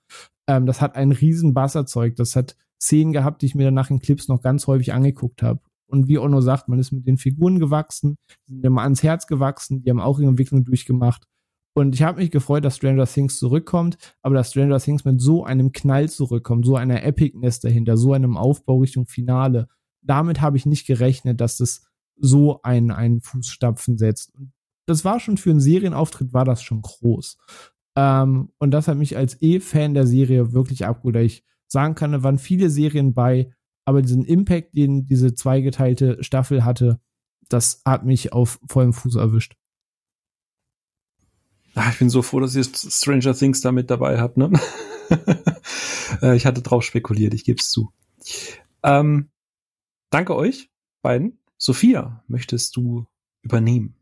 Ähm, 0.47 0.67
das 0.67 0.81
hat 0.81 0.97
einen 0.97 1.13
riesen 1.13 1.55
Bass 1.55 1.75
erzeugt. 1.75 2.19
Das 2.19 2.35
hat 2.35 2.57
Szenen 2.81 3.13
gehabt, 3.13 3.43
die 3.43 3.47
ich 3.47 3.55
mir 3.55 3.65
danach 3.65 3.91
in 3.91 4.01
Clips 4.01 4.29
noch 4.29 4.41
ganz 4.41 4.67
häufig 4.67 4.93
angeguckt 4.93 5.43
habe. 5.43 5.61
Und 5.87 6.09
wie 6.09 6.19
Ono 6.19 6.41
sagt, 6.41 6.69
man 6.69 6.79
ist 6.79 6.93
mit 6.93 7.07
den 7.07 7.19
Figuren 7.19 7.59
gewachsen, 7.59 8.17
sind 8.47 8.65
immer 8.65 8.83
ans 8.83 9.03
Herz 9.03 9.27
gewachsen, 9.27 9.83
die 9.83 9.91
haben 9.91 10.01
auch 10.01 10.21
ihre 10.21 10.31
Entwicklung 10.31 10.65
durchgemacht. 10.65 11.27
Und 11.75 11.95
ich 11.95 12.03
habe 12.03 12.21
mich 12.21 12.31
gefreut, 12.31 12.65
dass 12.65 12.77
Stranger 12.77 13.07
Things 13.07 13.39
zurückkommt, 13.39 13.97
aber 14.23 14.35
dass 14.35 14.51
Stranger 14.51 14.81
Things 14.81 15.05
mit 15.05 15.21
so 15.21 15.45
einem 15.45 15.73
Knall 15.73 16.09
zurückkommt, 16.09 16.67
so 16.67 16.77
einer 16.77 17.05
Epicness 17.05 17.61
dahinter, 17.61 17.97
so 17.97 18.13
einem 18.13 18.37
Aufbau 18.37 18.79
Richtung 18.79 19.07
Finale. 19.07 19.69
Damit 20.03 20.41
habe 20.41 20.57
ich 20.57 20.67
nicht 20.67 20.87
gerechnet, 20.87 21.41
dass 21.41 21.59
das 21.59 21.87
so 22.17 22.61
ein, 22.63 22.91
ein 22.91 23.21
Fußstapfen 23.21 23.99
setzt. 23.99 24.35
Und 24.35 24.53
das 24.87 25.05
war 25.05 25.21
schon 25.21 25.37
für 25.37 25.51
einen 25.51 25.61
Serienauftritt, 25.61 26.33
war 26.33 26.45
das 26.45 26.63
schon 26.63 26.83
groß. 26.83 27.39
Ähm, 27.97 28.51
und 28.59 28.71
das 28.73 28.89
hat 28.89 28.99
mich 28.99 29.17
als 29.17 29.41
E-Fan 29.41 29.95
der 29.95 30.07
Serie 30.07 30.53
wirklich 30.53 30.87
abgeholt, 30.87 31.17
ich 31.17 31.45
sagen 31.69 31.95
kann, 31.95 32.13
da 32.13 32.23
waren 32.23 32.39
viele 32.39 32.69
Serien 32.69 33.15
bei, 33.15 33.53
aber 33.85 34.03
diesen 34.03 34.25
Impact, 34.25 34.77
den 34.77 35.07
diese 35.07 35.35
zweigeteilte 35.35 36.23
Staffel 36.23 36.65
hatte, 36.65 37.01
das 37.49 37.83
hat 37.85 38.05
mich 38.05 38.33
auf 38.33 38.61
vollem 38.69 38.93
Fuß 38.93 39.17
erwischt. 39.17 39.57
Ach, 41.75 41.93
ich 41.93 41.99
bin 41.99 42.11
so 42.11 42.23
froh, 42.23 42.41
dass 42.41 42.57
ihr 42.57 42.65
Stranger 42.65 43.35
Things 43.35 43.61
da 43.61 43.73
mit 43.73 43.91
dabei 43.91 44.21
habt, 44.21 44.37
ne? 44.37 44.51
Äh, 46.23 46.35
ich 46.35 46.45
hatte 46.45 46.61
drauf 46.61 46.83
spekuliert, 46.83 47.35
ich 47.35 47.45
gebe 47.45 47.61
es 47.61 47.71
zu. 47.71 47.93
Ähm, 48.83 49.31
danke 50.11 50.35
euch 50.35 50.69
beiden. 51.03 51.39
Sophia, 51.57 52.25
möchtest 52.27 52.75
du 52.77 53.07
übernehmen? 53.43 53.95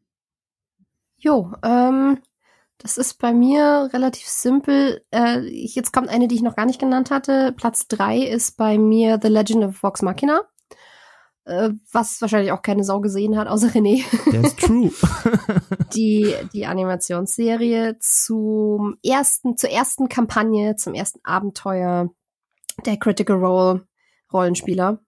Jo, 1.19 1.53
ähm, 1.63 2.19
das 2.79 2.97
ist 2.97 3.19
bei 3.19 3.33
mir 3.33 3.91
relativ 3.93 4.27
simpel. 4.27 5.05
Äh, 5.11 5.41
jetzt 5.41 5.93
kommt 5.93 6.09
eine, 6.09 6.29
die 6.29 6.37
ich 6.37 6.43
noch 6.43 6.57
gar 6.57 6.67
nicht 6.67 6.81
genannt 6.81 7.11
hatte. 7.11 7.53
Platz 7.57 7.89
drei 7.89 8.19
ist 8.19 8.57
bei 8.57 8.79
mir 8.79 9.19
The 9.21 9.29
Legend 9.29 9.65
of 9.65 9.83
Vox 9.83 10.01
Machina. 10.03 10.43
Äh, 11.49 11.71
was 11.93 12.21
wahrscheinlich 12.21 12.53
auch 12.53 12.61
keine 12.61 12.85
Sau 12.85 13.01
gesehen 13.01 13.39
hat, 13.39 13.49
außer 13.49 13.69
René. 13.69 14.05
That's 14.31 14.55
true. 14.57 14.91
die, 15.95 16.35
die 16.53 16.67
Animationsserie 16.67 17.97
zum 18.01 18.99
ersten, 19.03 19.57
zur 19.57 19.71
ersten 19.71 20.11
Kampagne, 20.11 20.77
zum 20.77 20.93
ersten 20.93 21.21
Abenteuer 21.25 22.11
der 22.85 22.99
Critical 22.99 23.37
Role 23.37 23.87
Rollenspieler. 24.31 25.01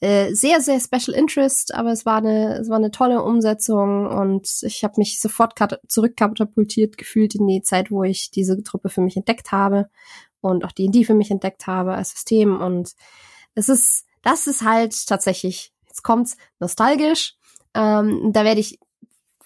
Äh, 0.00 0.32
sehr, 0.32 0.62
sehr 0.62 0.80
Special 0.80 1.14
Interest, 1.14 1.74
aber 1.74 1.92
es 1.92 2.06
war 2.06 2.16
eine, 2.16 2.58
es 2.58 2.70
war 2.70 2.76
eine 2.76 2.90
tolle 2.90 3.22
Umsetzung 3.22 4.06
und 4.06 4.48
ich 4.62 4.82
habe 4.82 4.94
mich 4.96 5.20
sofort 5.20 5.54
zurückkatapultiert 5.88 6.96
gefühlt 6.96 7.34
in 7.34 7.46
die 7.46 7.60
Zeit, 7.60 7.90
wo 7.90 8.02
ich 8.02 8.30
diese 8.30 8.62
Truppe 8.62 8.88
für 8.88 9.02
mich 9.02 9.16
entdeckt 9.18 9.52
habe 9.52 9.90
und 10.40 10.64
auch 10.64 10.72
D&D 10.72 11.04
für 11.04 11.14
mich 11.14 11.30
entdeckt 11.30 11.66
habe 11.66 11.94
als 11.94 12.12
System 12.12 12.60
und 12.60 12.92
es 13.54 13.68
ist, 13.68 14.05
das 14.26 14.48
ist 14.48 14.64
halt 14.64 15.06
tatsächlich, 15.06 15.72
jetzt 15.86 16.02
kommt's, 16.02 16.36
nostalgisch. 16.58 17.36
Ähm, 17.74 18.32
da 18.32 18.42
werde 18.42 18.60
ich 18.60 18.80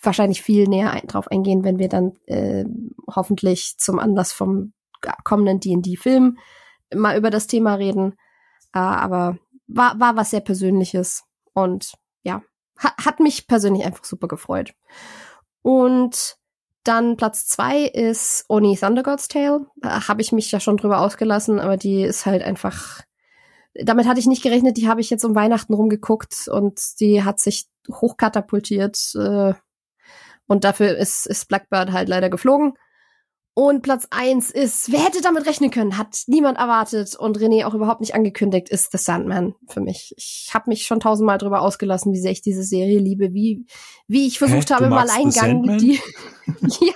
wahrscheinlich 0.01 0.41
viel 0.41 0.67
näher 0.67 0.91
ein, 0.91 1.07
drauf 1.07 1.29
eingehen, 1.29 1.65
wenn 1.65 1.79
wir 1.79 1.91
dann 1.91 2.17
äh, 2.25 2.65
hoffentlich 3.15 3.77
zum 3.77 3.99
Anlass 3.99 4.33
vom 4.33 4.73
kommenden 5.23 5.61
D&D-Film 5.61 6.39
mal 6.95 7.19
über 7.19 7.29
das 7.29 7.47
Thema 7.47 7.75
reden. 7.75 8.15
Äh, 8.73 8.79
aber 8.79 9.37
war, 9.67 10.01
war 10.01 10.17
was 10.17 10.31
sehr 10.31 10.41
Persönliches 10.41 11.25
und 11.53 11.93
ja, 12.23 12.43
hat, 12.79 12.95
hat 13.05 13.21
mich 13.21 13.47
persönlich 13.47 13.85
einfach 13.85 14.05
super 14.05 14.29
gefreut. 14.29 14.73
Und 15.61 16.39
dann 16.85 17.19
Platz 17.19 17.47
zwei 17.47 17.83
ist 17.83 18.47
Oni 18.49 18.79
Thunder 18.79 19.03
God's 19.03 19.29
Tale. 19.29 19.67
Da 19.77 20.09
habe 20.09 20.23
ich 20.23 20.33
mich 20.33 20.51
ja 20.51 20.59
schon 20.59 20.79
drüber 20.79 21.01
ausgelassen, 21.01 21.61
aber 21.61 21.77
die 21.77 22.03
ist 22.03 22.25
halt 22.25 22.43
einfach. 22.43 23.03
Damit 23.75 24.07
hatte 24.07 24.21
ich 24.21 24.27
nicht 24.27 24.43
gerechnet. 24.43 24.77
Die 24.77 24.89
habe 24.89 25.01
ich 25.01 25.11
jetzt 25.11 25.25
um 25.25 25.35
Weihnachten 25.35 25.75
rumgeguckt 25.75 26.49
und 26.49 26.81
die 27.01 27.23
hat 27.23 27.39
sich 27.39 27.69
hochkatapultiert. 27.91 29.15
Äh, 29.15 29.55
und 30.47 30.65
dafür 30.65 30.97
ist, 30.97 31.27
ist 31.27 31.49
Blackbird 31.49 31.93
halt 31.93 32.09
leider 32.09 32.29
geflogen. 32.29 32.75
Und 33.61 33.83
Platz 33.83 34.07
eins 34.09 34.51
ist, 34.51 34.91
wer 34.91 35.05
hätte 35.05 35.21
damit 35.21 35.47
rechnen 35.47 35.71
können, 35.71 35.99
hat 35.99 36.23
niemand 36.29 36.57
erwartet 36.57 37.15
und 37.15 37.37
René 37.39 37.67
auch 37.67 37.75
überhaupt 37.75 38.01
nicht 38.01 38.15
angekündigt, 38.15 38.71
ist 38.71 38.91
The 38.91 38.97
Sandman 38.97 39.55
für 39.69 39.83
mich. 39.83 40.15
Ich 40.17 40.49
habe 40.55 40.71
mich 40.71 40.87
schon 40.87 40.99
tausendmal 40.99 41.37
drüber 41.37 41.61
ausgelassen, 41.61 42.15
wie 42.15 42.21
sehr 42.21 42.31
ich 42.31 42.41
diese 42.41 42.63
Serie 42.63 42.99
liebe, 42.99 43.35
wie, 43.35 43.67
wie 44.09 44.27
ich 44.27 44.39
versucht 44.39 44.71
Hä, 44.71 44.75
habe 44.77 44.87
im 44.87 44.95
Alleingang 44.95 45.77
die, 45.77 46.01
ja, 46.81 46.95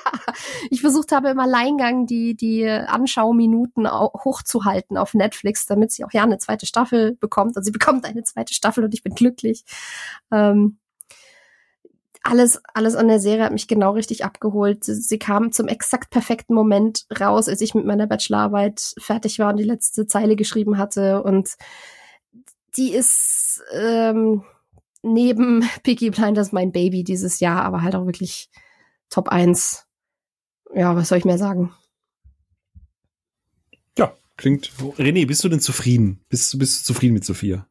ich 0.70 0.80
versucht 0.80 1.12
habe 1.12 1.28
im 1.28 1.38
Alleingang 1.38 2.06
die, 2.06 2.34
die 2.34 2.66
Anschauminuten 2.66 3.86
hochzuhalten 3.86 4.96
auf 4.96 5.12
Netflix, 5.12 5.66
damit 5.66 5.92
sie 5.92 6.02
auch 6.02 6.12
ja 6.12 6.22
eine 6.22 6.38
zweite 6.38 6.64
Staffel 6.64 7.14
bekommt. 7.16 7.58
Also 7.58 7.66
sie 7.66 7.72
bekommt 7.72 8.06
eine 8.06 8.22
zweite 8.22 8.54
Staffel 8.54 8.84
und 8.84 8.94
ich 8.94 9.02
bin 9.02 9.14
glücklich. 9.14 9.64
Ähm, 10.32 10.78
alles, 12.24 12.60
alles 12.72 12.96
an 12.96 13.06
der 13.06 13.20
Serie 13.20 13.44
hat 13.44 13.52
mich 13.52 13.68
genau 13.68 13.92
richtig 13.92 14.24
abgeholt. 14.24 14.82
Sie, 14.82 14.94
sie 14.94 15.18
kam 15.18 15.52
zum 15.52 15.68
exakt 15.68 16.10
perfekten 16.10 16.54
Moment 16.54 17.06
raus, 17.20 17.48
als 17.48 17.60
ich 17.60 17.74
mit 17.74 17.84
meiner 17.84 18.06
Bachelorarbeit 18.06 18.94
fertig 18.98 19.38
war 19.38 19.50
und 19.50 19.58
die 19.58 19.64
letzte 19.64 20.06
Zeile 20.06 20.34
geschrieben 20.34 20.78
hatte. 20.78 21.22
Und 21.22 21.50
die 22.76 22.92
ist 22.92 23.62
ähm, 23.72 24.42
neben 25.02 25.68
Peaky 25.82 26.10
Blinders 26.10 26.50
mein 26.50 26.72
Baby 26.72 27.04
dieses 27.04 27.40
Jahr, 27.40 27.62
aber 27.62 27.82
halt 27.82 27.94
auch 27.94 28.06
wirklich 28.06 28.48
Top 29.10 29.28
1. 29.28 29.86
Ja, 30.74 30.96
was 30.96 31.10
soll 31.10 31.18
ich 31.18 31.26
mehr 31.26 31.38
sagen? 31.38 31.74
Ja, 33.98 34.16
klingt. 34.38 34.72
René, 34.98 35.26
bist 35.26 35.44
du 35.44 35.50
denn 35.50 35.60
zufrieden? 35.60 36.24
Bist, 36.30 36.58
bist 36.58 36.80
du 36.80 36.94
zufrieden 36.94 37.12
mit 37.12 37.24
Sophia? 37.26 37.68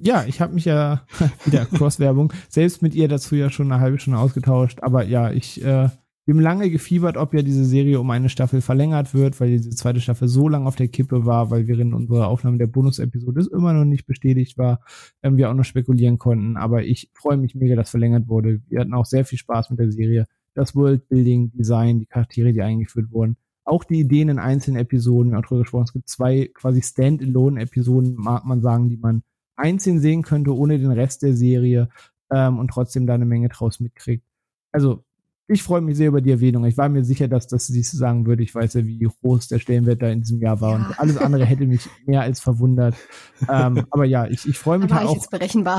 Ja, 0.00 0.24
ich 0.26 0.40
habe 0.40 0.54
mich 0.54 0.64
ja 0.64 1.02
wieder 1.44 1.66
Cross-Werbung 1.66 2.32
selbst 2.48 2.82
mit 2.82 2.94
ihr 2.94 3.08
dazu 3.08 3.34
ja 3.34 3.50
schon 3.50 3.70
eine 3.70 3.80
halbe 3.80 3.98
Stunde 3.98 4.18
ausgetauscht. 4.18 4.82
Aber 4.82 5.04
ja, 5.04 5.30
ich 5.30 5.64
äh, 5.64 5.88
bin 6.24 6.38
lange 6.38 6.70
gefiebert, 6.70 7.16
ob 7.16 7.34
ja 7.34 7.42
diese 7.42 7.64
Serie 7.64 7.98
um 7.98 8.10
eine 8.10 8.28
Staffel 8.28 8.60
verlängert 8.60 9.12
wird, 9.12 9.40
weil 9.40 9.50
diese 9.50 9.70
zweite 9.70 10.00
Staffel 10.00 10.28
so 10.28 10.48
lange 10.48 10.66
auf 10.66 10.76
der 10.76 10.88
Kippe 10.88 11.26
war, 11.26 11.50
weil 11.50 11.68
in 11.68 11.94
unserer 11.94 12.28
Aufnahme 12.28 12.58
der 12.58 12.68
Bonus-Episode 12.68 13.46
immer 13.52 13.72
noch 13.72 13.84
nicht 13.84 14.06
bestätigt 14.06 14.56
war, 14.56 14.80
ähm, 15.22 15.36
wir 15.36 15.50
auch 15.50 15.54
noch 15.54 15.64
spekulieren 15.64 16.18
konnten. 16.18 16.56
Aber 16.56 16.84
ich 16.84 17.10
freue 17.12 17.36
mich 17.36 17.54
mega, 17.54 17.74
dass 17.74 17.90
verlängert 17.90 18.28
wurde. 18.28 18.60
Wir 18.68 18.80
hatten 18.80 18.94
auch 18.94 19.06
sehr 19.06 19.24
viel 19.24 19.38
Spaß 19.38 19.70
mit 19.70 19.80
der 19.80 19.90
Serie. 19.90 20.26
Das 20.54 20.76
Worldbuilding, 20.76 21.52
Design, 21.52 22.00
die 22.00 22.06
Charaktere, 22.06 22.52
die 22.52 22.62
eingeführt 22.62 23.10
wurden. 23.10 23.36
Auch 23.64 23.84
die 23.84 24.00
Ideen 24.00 24.28
in 24.28 24.38
einzelnen 24.38 24.80
Episoden, 24.80 25.30
wir 25.30 25.36
haben 25.36 25.44
auch 25.44 25.48
drüber 25.48 25.62
gesprochen, 25.62 25.84
es 25.84 25.92
gibt 25.92 26.08
zwei 26.08 26.50
quasi 26.52 26.82
Stand-alone-Episoden, 26.82 28.14
mag 28.16 28.44
man 28.44 28.60
sagen, 28.60 28.88
die 28.88 28.96
man 28.96 29.22
einzeln 29.62 30.00
sehen 30.00 30.22
könnte, 30.22 30.54
ohne 30.54 30.78
den 30.78 30.90
Rest 30.90 31.22
der 31.22 31.34
Serie 31.34 31.88
ähm, 32.30 32.58
und 32.58 32.68
trotzdem 32.68 33.06
da 33.06 33.14
eine 33.14 33.24
Menge 33.24 33.48
draus 33.48 33.80
mitkriegt. 33.80 34.24
Also, 34.72 35.04
ich 35.48 35.62
freue 35.62 35.80
mich 35.82 35.96
sehr 35.96 36.08
über 36.08 36.20
die 36.20 36.30
Erwähnung. 36.30 36.64
Ich 36.64 36.78
war 36.78 36.88
mir 36.88 37.04
sicher, 37.04 37.28
dass 37.28 37.46
das 37.46 37.66
sie 37.66 37.82
sagen 37.82 38.26
würde. 38.26 38.42
Ich 38.42 38.54
weiß 38.54 38.74
ja, 38.74 38.86
wie 38.86 38.98
groß 38.98 39.48
der 39.48 39.58
Stellenwert 39.58 40.00
da 40.00 40.08
in 40.08 40.20
diesem 40.20 40.40
Jahr 40.40 40.60
war. 40.60 40.78
Ja. 40.78 40.86
Und 40.86 41.00
alles 41.00 41.16
andere 41.18 41.44
hätte 41.44 41.66
mich 41.66 41.88
mehr 42.06 42.22
als 42.22 42.40
verwundert. 42.40 42.94
ähm, 43.48 43.84
aber 43.90 44.04
ja, 44.04 44.26
ich, 44.26 44.48
ich 44.48 44.58
freue 44.58 44.78
mich 44.78 44.92
halt 44.92 45.06
auch, 45.06 45.26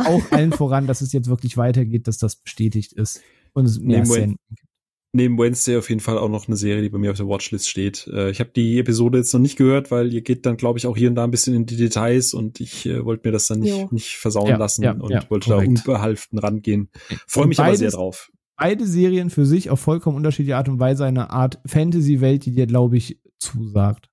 auch 0.06 0.32
allen 0.32 0.52
voran, 0.52 0.86
dass 0.86 1.02
es 1.02 1.12
jetzt 1.12 1.28
wirklich 1.28 1.58
weitergeht, 1.58 2.08
dass 2.08 2.18
das 2.18 2.36
bestätigt 2.36 2.94
ist 2.94 3.22
und 3.54 3.66
es 3.66 3.80
mehr 3.80 4.06
Sinn 4.06 4.38
gibt 4.50 4.73
neben 5.14 5.38
Wednesday 5.38 5.78
auf 5.78 5.90
jeden 5.90 6.02
Fall 6.02 6.18
auch 6.18 6.28
noch 6.28 6.48
eine 6.48 6.58
Serie, 6.58 6.82
die 6.82 6.90
bei 6.90 6.98
mir 6.98 7.12
auf 7.12 7.18
der 7.18 7.28
Watchlist 7.28 7.70
steht. 7.70 8.08
Äh, 8.08 8.32
ich 8.32 8.40
habe 8.40 8.50
die 8.50 8.80
Episode 8.80 9.20
jetzt 9.20 9.32
noch 9.34 9.40
nicht 9.40 9.58
gehört, 9.58 9.92
weil 9.92 10.12
ihr 10.12 10.22
geht 10.22 10.46
dann, 10.46 10.58
glaube 10.58 10.80
ich, 10.80 10.88
auch 10.88 10.98
hier 10.98 11.08
und 11.10 11.16
da 11.16 11.24
ein 11.24 11.32
bisschen 11.32 11.54
in 11.54 11.66
die 11.66 11.78
Details 11.78 12.34
und 12.34 12.60
ich 12.60 12.88
äh, 12.88 13.06
wollte 13.06 13.28
mir 13.28 13.32
das 13.32 13.48
dann 13.48 13.60
nicht, 13.60 13.92
nicht 13.92 14.18
versauen 14.18 14.50
ja, 14.50 14.58
lassen 14.58 14.84
ja, 14.84 14.92
und 14.92 15.12
ja, 15.12 15.24
wollte 15.30 15.52
korrekt. 15.52 15.68
da 15.68 15.92
unbehalften 15.92 16.40
rangehen. 16.40 16.90
Freue 17.28 17.48
mich 17.48 17.58
beides, 17.58 17.82
aber 17.82 17.90
sehr 17.90 17.92
drauf. 17.92 18.32
Beide 18.58 18.86
Serien 18.86 19.30
für 19.30 19.46
sich 19.46 19.70
auf 19.70 19.80
vollkommen 19.80 20.18
unterschiedliche 20.18 20.58
Art 20.58 20.68
und 20.68 20.80
Weise 20.80 21.06
eine 21.06 21.30
Art 21.30 21.60
Fantasy-Welt, 21.66 22.46
die 22.46 22.54
dir, 22.54 22.66
glaube 22.66 22.98
ich, 22.98 23.20
zusagt. 23.38 24.10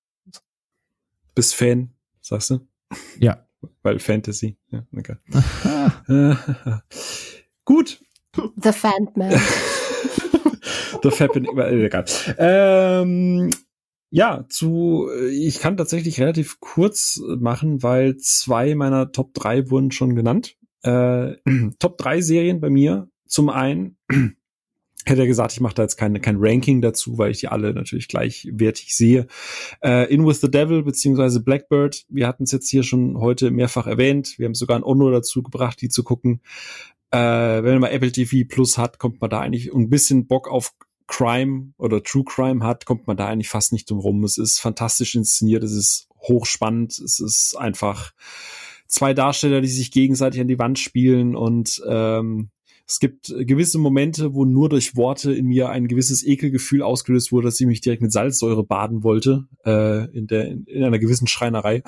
Bist 1.34 1.54
Fan, 1.54 1.90
sagst 2.20 2.50
du? 2.50 2.60
Ja. 3.18 3.46
Weil 3.82 3.98
Fantasy. 4.00 4.56
Ja, 4.70 4.86
okay. 4.94 5.16
Gut. 7.64 8.02
The 8.62 8.72
Fandman. 8.72 9.40
The 11.02 11.08
äh, 11.08 11.86
egal. 11.86 12.04
Ähm, 12.38 13.50
ja, 14.10 14.44
zu, 14.48 15.08
ich 15.30 15.60
kann 15.60 15.76
tatsächlich 15.76 16.20
relativ 16.20 16.58
kurz 16.58 17.20
machen, 17.38 17.82
weil 17.82 18.16
zwei 18.16 18.74
meiner 18.74 19.12
Top 19.12 19.34
3 19.34 19.70
wurden 19.70 19.92
schon 19.92 20.16
genannt. 20.16 20.56
Äh, 20.82 21.36
Top 21.78 21.96
3 21.98 22.20
Serien 22.20 22.60
bei 22.60 22.70
mir. 22.70 23.08
Zum 23.26 23.48
einen 23.48 23.96
hätte 25.06 25.20
er 25.20 25.26
gesagt, 25.26 25.52
ich 25.52 25.60
mache 25.60 25.74
da 25.74 25.82
jetzt 25.82 25.96
kein, 25.96 26.20
kein 26.20 26.36
Ranking 26.38 26.80
dazu, 26.82 27.18
weil 27.18 27.30
ich 27.30 27.40
die 27.40 27.48
alle 27.48 27.72
natürlich 27.72 28.08
gleichwertig 28.08 28.96
sehe. 28.96 29.28
Äh, 29.82 30.12
In 30.12 30.26
With 30.26 30.40
the 30.40 30.50
Devil 30.50 30.82
beziehungsweise 30.82 31.40
Blackbird, 31.40 32.04
wir 32.08 32.26
hatten 32.26 32.42
es 32.44 32.52
jetzt 32.52 32.68
hier 32.68 32.82
schon 32.82 33.16
heute 33.18 33.52
mehrfach 33.52 33.86
erwähnt. 33.86 34.34
Wir 34.38 34.46
haben 34.46 34.54
sogar 34.54 34.76
ein 34.76 34.84
Onno 34.84 35.10
dazu 35.10 35.42
gebracht, 35.42 35.80
die 35.80 35.88
zu 35.88 36.02
gucken. 36.02 36.40
Äh, 37.12 37.18
wenn 37.18 37.80
man 37.80 37.90
Apple 37.90 38.12
TV 38.12 38.46
Plus 38.48 38.76
hat, 38.76 38.98
kommt 38.98 39.20
man 39.20 39.30
da 39.30 39.40
eigentlich 39.40 39.72
ein 39.72 39.88
bisschen 39.88 40.26
Bock 40.26 40.48
auf 40.48 40.74
Crime 41.10 41.72
oder 41.76 42.02
True 42.02 42.24
Crime 42.24 42.64
hat, 42.64 42.86
kommt 42.86 43.06
man 43.06 43.16
da 43.16 43.26
eigentlich 43.26 43.48
fast 43.48 43.72
nicht 43.72 43.90
drum 43.90 43.98
rum. 43.98 44.24
Es 44.24 44.38
ist 44.38 44.60
fantastisch 44.60 45.14
inszeniert, 45.14 45.64
es 45.64 45.72
ist 45.72 46.08
hochspannend. 46.22 46.98
Es 46.98 47.18
ist 47.20 47.56
einfach 47.58 48.12
zwei 48.86 49.12
Darsteller, 49.12 49.60
die 49.60 49.68
sich 49.68 49.90
gegenseitig 49.90 50.40
an 50.40 50.48
die 50.48 50.58
Wand 50.58 50.78
spielen 50.78 51.34
und 51.34 51.82
ähm, 51.86 52.50
es 52.86 52.98
gibt 52.98 53.32
gewisse 53.38 53.78
Momente, 53.78 54.34
wo 54.34 54.44
nur 54.44 54.68
durch 54.68 54.96
Worte 54.96 55.32
in 55.32 55.46
mir 55.46 55.68
ein 55.68 55.86
gewisses 55.86 56.26
Ekelgefühl 56.26 56.82
ausgelöst 56.82 57.30
wurde, 57.30 57.46
dass 57.46 57.60
ich 57.60 57.66
mich 57.68 57.80
direkt 57.80 58.02
mit 58.02 58.10
Salzsäure 58.10 58.64
baden 58.64 59.04
wollte, 59.04 59.46
äh, 59.64 60.06
in, 60.10 60.26
der, 60.26 60.48
in 60.48 60.82
einer 60.82 60.98
gewissen 60.98 61.28
Schreinerei. 61.28 61.84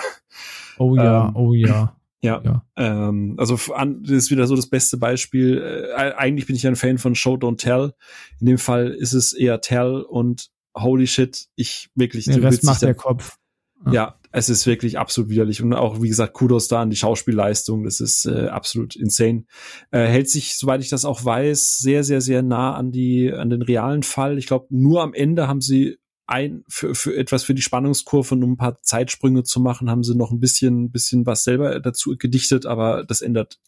Oh 0.78 0.97
ja, 0.97 1.28
ähm, 1.28 1.36
oh 1.36 1.55
ja. 1.55 1.97
Ja, 2.23 2.41
ja. 2.44 2.65
Ähm, 2.76 3.34
also 3.36 3.57
das 3.57 4.10
ist 4.10 4.31
wieder 4.31 4.47
so 4.47 4.55
das 4.55 4.68
beste 4.68 4.97
Beispiel. 4.97 5.59
Äh, 5.59 6.12
eigentlich 6.15 6.47
bin 6.47 6.55
ich 6.55 6.67
ein 6.67 6.76
Fan 6.76 6.99
von 6.99 7.17
Show 7.17 7.34
Don't 7.34 7.59
Tell. 7.59 7.94
In 8.41 8.47
dem 8.47 8.59
Fall 8.59 8.91
ist 8.91 9.12
es 9.12 9.33
eher 9.33 9.60
Tell 9.60 10.02
und 10.02 10.51
Holy 10.76 11.07
Shit, 11.07 11.49
ich 11.57 11.91
wirklich. 11.94 12.26
Der 12.26 12.42
Rest 12.42 12.65
macht 12.65 12.83
der 12.83 12.94
Kopf. 12.94 13.39
Ja. 13.86 13.92
ja. 13.92 14.20
es 14.31 14.49
ist 14.49 14.65
wirklich 14.68 14.97
absolut 14.97 15.28
widerlich 15.28 15.60
und 15.60 15.75
auch 15.75 16.01
wie 16.01 16.09
gesagt 16.09 16.34
Kudos 16.34 16.68
da 16.68 16.81
an 16.81 16.91
die 16.91 16.97
Schauspielleistung. 16.97 17.83
Das 17.83 17.99
ist 17.99 18.25
äh, 18.26 18.47
absolut 18.47 18.94
insane. 18.94 19.44
Äh, 19.91 20.07
hält 20.07 20.31
sich, 20.31 20.57
soweit 20.57 20.81
ich 20.81 20.89
das 20.89 21.05
auch 21.05 21.25
weiß, 21.25 21.78
sehr 21.78 22.05
sehr 22.05 22.20
sehr 22.20 22.42
nah 22.42 22.75
an 22.75 22.92
die 22.92 23.33
an 23.33 23.51
den 23.51 23.62
realen 23.62 24.05
Fall. 24.05 24.39
Ich 24.39 24.47
glaube, 24.47 24.67
nur 24.70 25.02
am 25.02 25.12
Ende 25.12 25.49
haben 25.49 25.60
sie 25.60 25.99
ein 26.26 26.65
für, 26.68 26.94
für 26.94 27.17
etwas 27.17 27.44
für 27.44 27.55
die 27.55 27.62
Spannungskurve 27.62 28.34
und 28.34 28.44
um 28.44 28.52
ein 28.52 28.57
paar 28.57 28.81
Zeitsprünge 28.83 29.42
zu 29.44 29.60
machen, 29.60 29.91
haben 29.91 30.05
sie 30.05 30.15
noch 30.15 30.31
ein 30.31 30.41
bisschen 30.41 30.91
bisschen 30.91 31.26
was 31.26 31.44
selber 31.44 31.81
dazu 31.81 32.17
gedichtet, 32.17 32.67
aber 32.67 33.05
das 33.05 33.23
ändert 33.23 33.59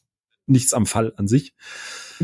nichts 0.46 0.72
am 0.72 0.86
Fall 0.86 1.12
an 1.16 1.28
sich. 1.28 1.54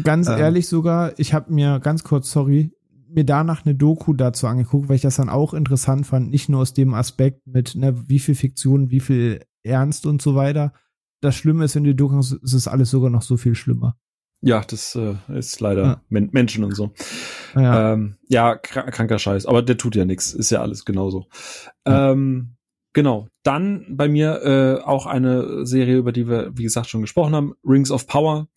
Ganz 0.03 0.29
ähm, 0.29 0.39
ehrlich 0.39 0.69
sogar, 0.69 1.19
ich 1.19 1.35
habe 1.35 1.53
mir 1.53 1.81
ganz 1.81 2.05
kurz, 2.05 2.31
sorry, 2.31 2.73
mir 3.09 3.25
danach 3.25 3.65
eine 3.65 3.75
Doku 3.75 4.13
dazu 4.13 4.47
angeguckt, 4.47 4.89
weil 4.89 4.97
ich 4.97 5.03
das 5.03 5.17
dann 5.17 5.29
auch 5.29 5.55
interessant 5.55 6.07
fand, 6.07 6.31
nicht 6.31 6.49
nur 6.49 6.61
aus 6.61 6.75
dem 6.75 6.95
Aspekt 6.95 7.47
mit, 7.47 7.75
ne, 7.75 8.09
wie 8.09 8.21
viel 8.21 8.35
Fiktion, 8.35 8.91
wie 8.91 9.01
viel 9.01 9.45
Ernst 9.63 10.07
und 10.07 10.23
so 10.23 10.35
weiter. 10.35 10.73
Das 11.21 11.35
Schlimme 11.35 11.65
ist, 11.65 11.75
wenn 11.75 11.85
du 11.85 11.95
Doku 11.95 12.19
ist 12.19 12.55
es 12.55 12.69
alles 12.69 12.91
sogar 12.91 13.11
noch 13.11 13.23
so 13.23 13.37
viel 13.37 13.55
schlimmer. 13.55 13.97
Ja, 14.43 14.63
das 14.67 14.95
äh, 14.95 15.17
ist 15.29 15.61
leider 15.61 15.83
ja. 15.83 16.01
Men 16.09 16.31
Menschen 16.33 16.65
und 16.65 16.75
so. 16.75 16.93
Ja, 17.55 17.93
ähm, 17.93 18.17
ja 18.29 18.57
kr 18.57 18.91
kranker 18.91 19.19
Scheiß, 19.19 19.47
aber 19.47 19.63
der 19.63 19.77
tut 19.77 19.97
ja 19.97 20.05
nichts, 20.05 20.33
ist 20.33 20.51
ja 20.51 20.63
alles 20.63 20.85
genauso. 20.85 21.27
Ja. 21.87 22.13
Ähm, 22.13 22.57
genau, 22.93 23.29
dann 23.43 23.85
bei 23.91 24.09
mir 24.09 24.43
äh, 24.43 24.83
auch 24.83 25.07
eine 25.07 25.67
Serie, 25.67 25.99
über 25.99 26.13
die 26.13 26.27
wir, 26.27 26.57
wie 26.57 26.63
gesagt, 26.63 26.89
schon 26.89 27.03
gesprochen 27.03 27.35
haben, 27.35 27.55
Rings 27.65 27.91
of 27.91 28.07
Power. 28.07 28.49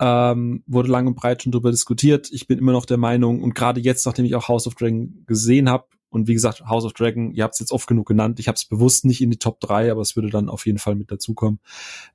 Ähm, 0.00 0.62
wurde 0.68 0.92
lang 0.92 1.08
und 1.08 1.16
breit 1.16 1.42
schon 1.42 1.50
drüber 1.50 1.72
diskutiert. 1.72 2.28
Ich 2.30 2.46
bin 2.46 2.58
immer 2.60 2.70
noch 2.70 2.86
der 2.86 2.98
Meinung, 2.98 3.42
und 3.42 3.56
gerade 3.56 3.80
jetzt, 3.80 4.06
nachdem 4.06 4.24
ich 4.26 4.36
auch 4.36 4.46
House 4.46 4.68
of 4.68 4.76
Dragon 4.76 5.24
gesehen 5.26 5.68
habe, 5.68 5.86
und 6.10 6.28
wie 6.28 6.34
gesagt, 6.34 6.64
House 6.66 6.84
of 6.84 6.92
Dragon, 6.92 7.32
ihr 7.32 7.42
habt 7.42 7.54
es 7.54 7.60
jetzt 7.60 7.72
oft 7.72 7.86
genug 7.86 8.06
genannt, 8.06 8.38
ich 8.38 8.48
habe 8.48 8.56
es 8.56 8.64
bewusst 8.64 9.04
nicht 9.04 9.20
in 9.20 9.30
die 9.30 9.38
Top 9.38 9.60
3, 9.60 9.90
aber 9.90 10.00
es 10.00 10.16
würde 10.16 10.30
dann 10.30 10.48
auf 10.48 10.66
jeden 10.66 10.78
Fall 10.78 10.94
mit 10.94 11.10
dazukommen. 11.10 11.58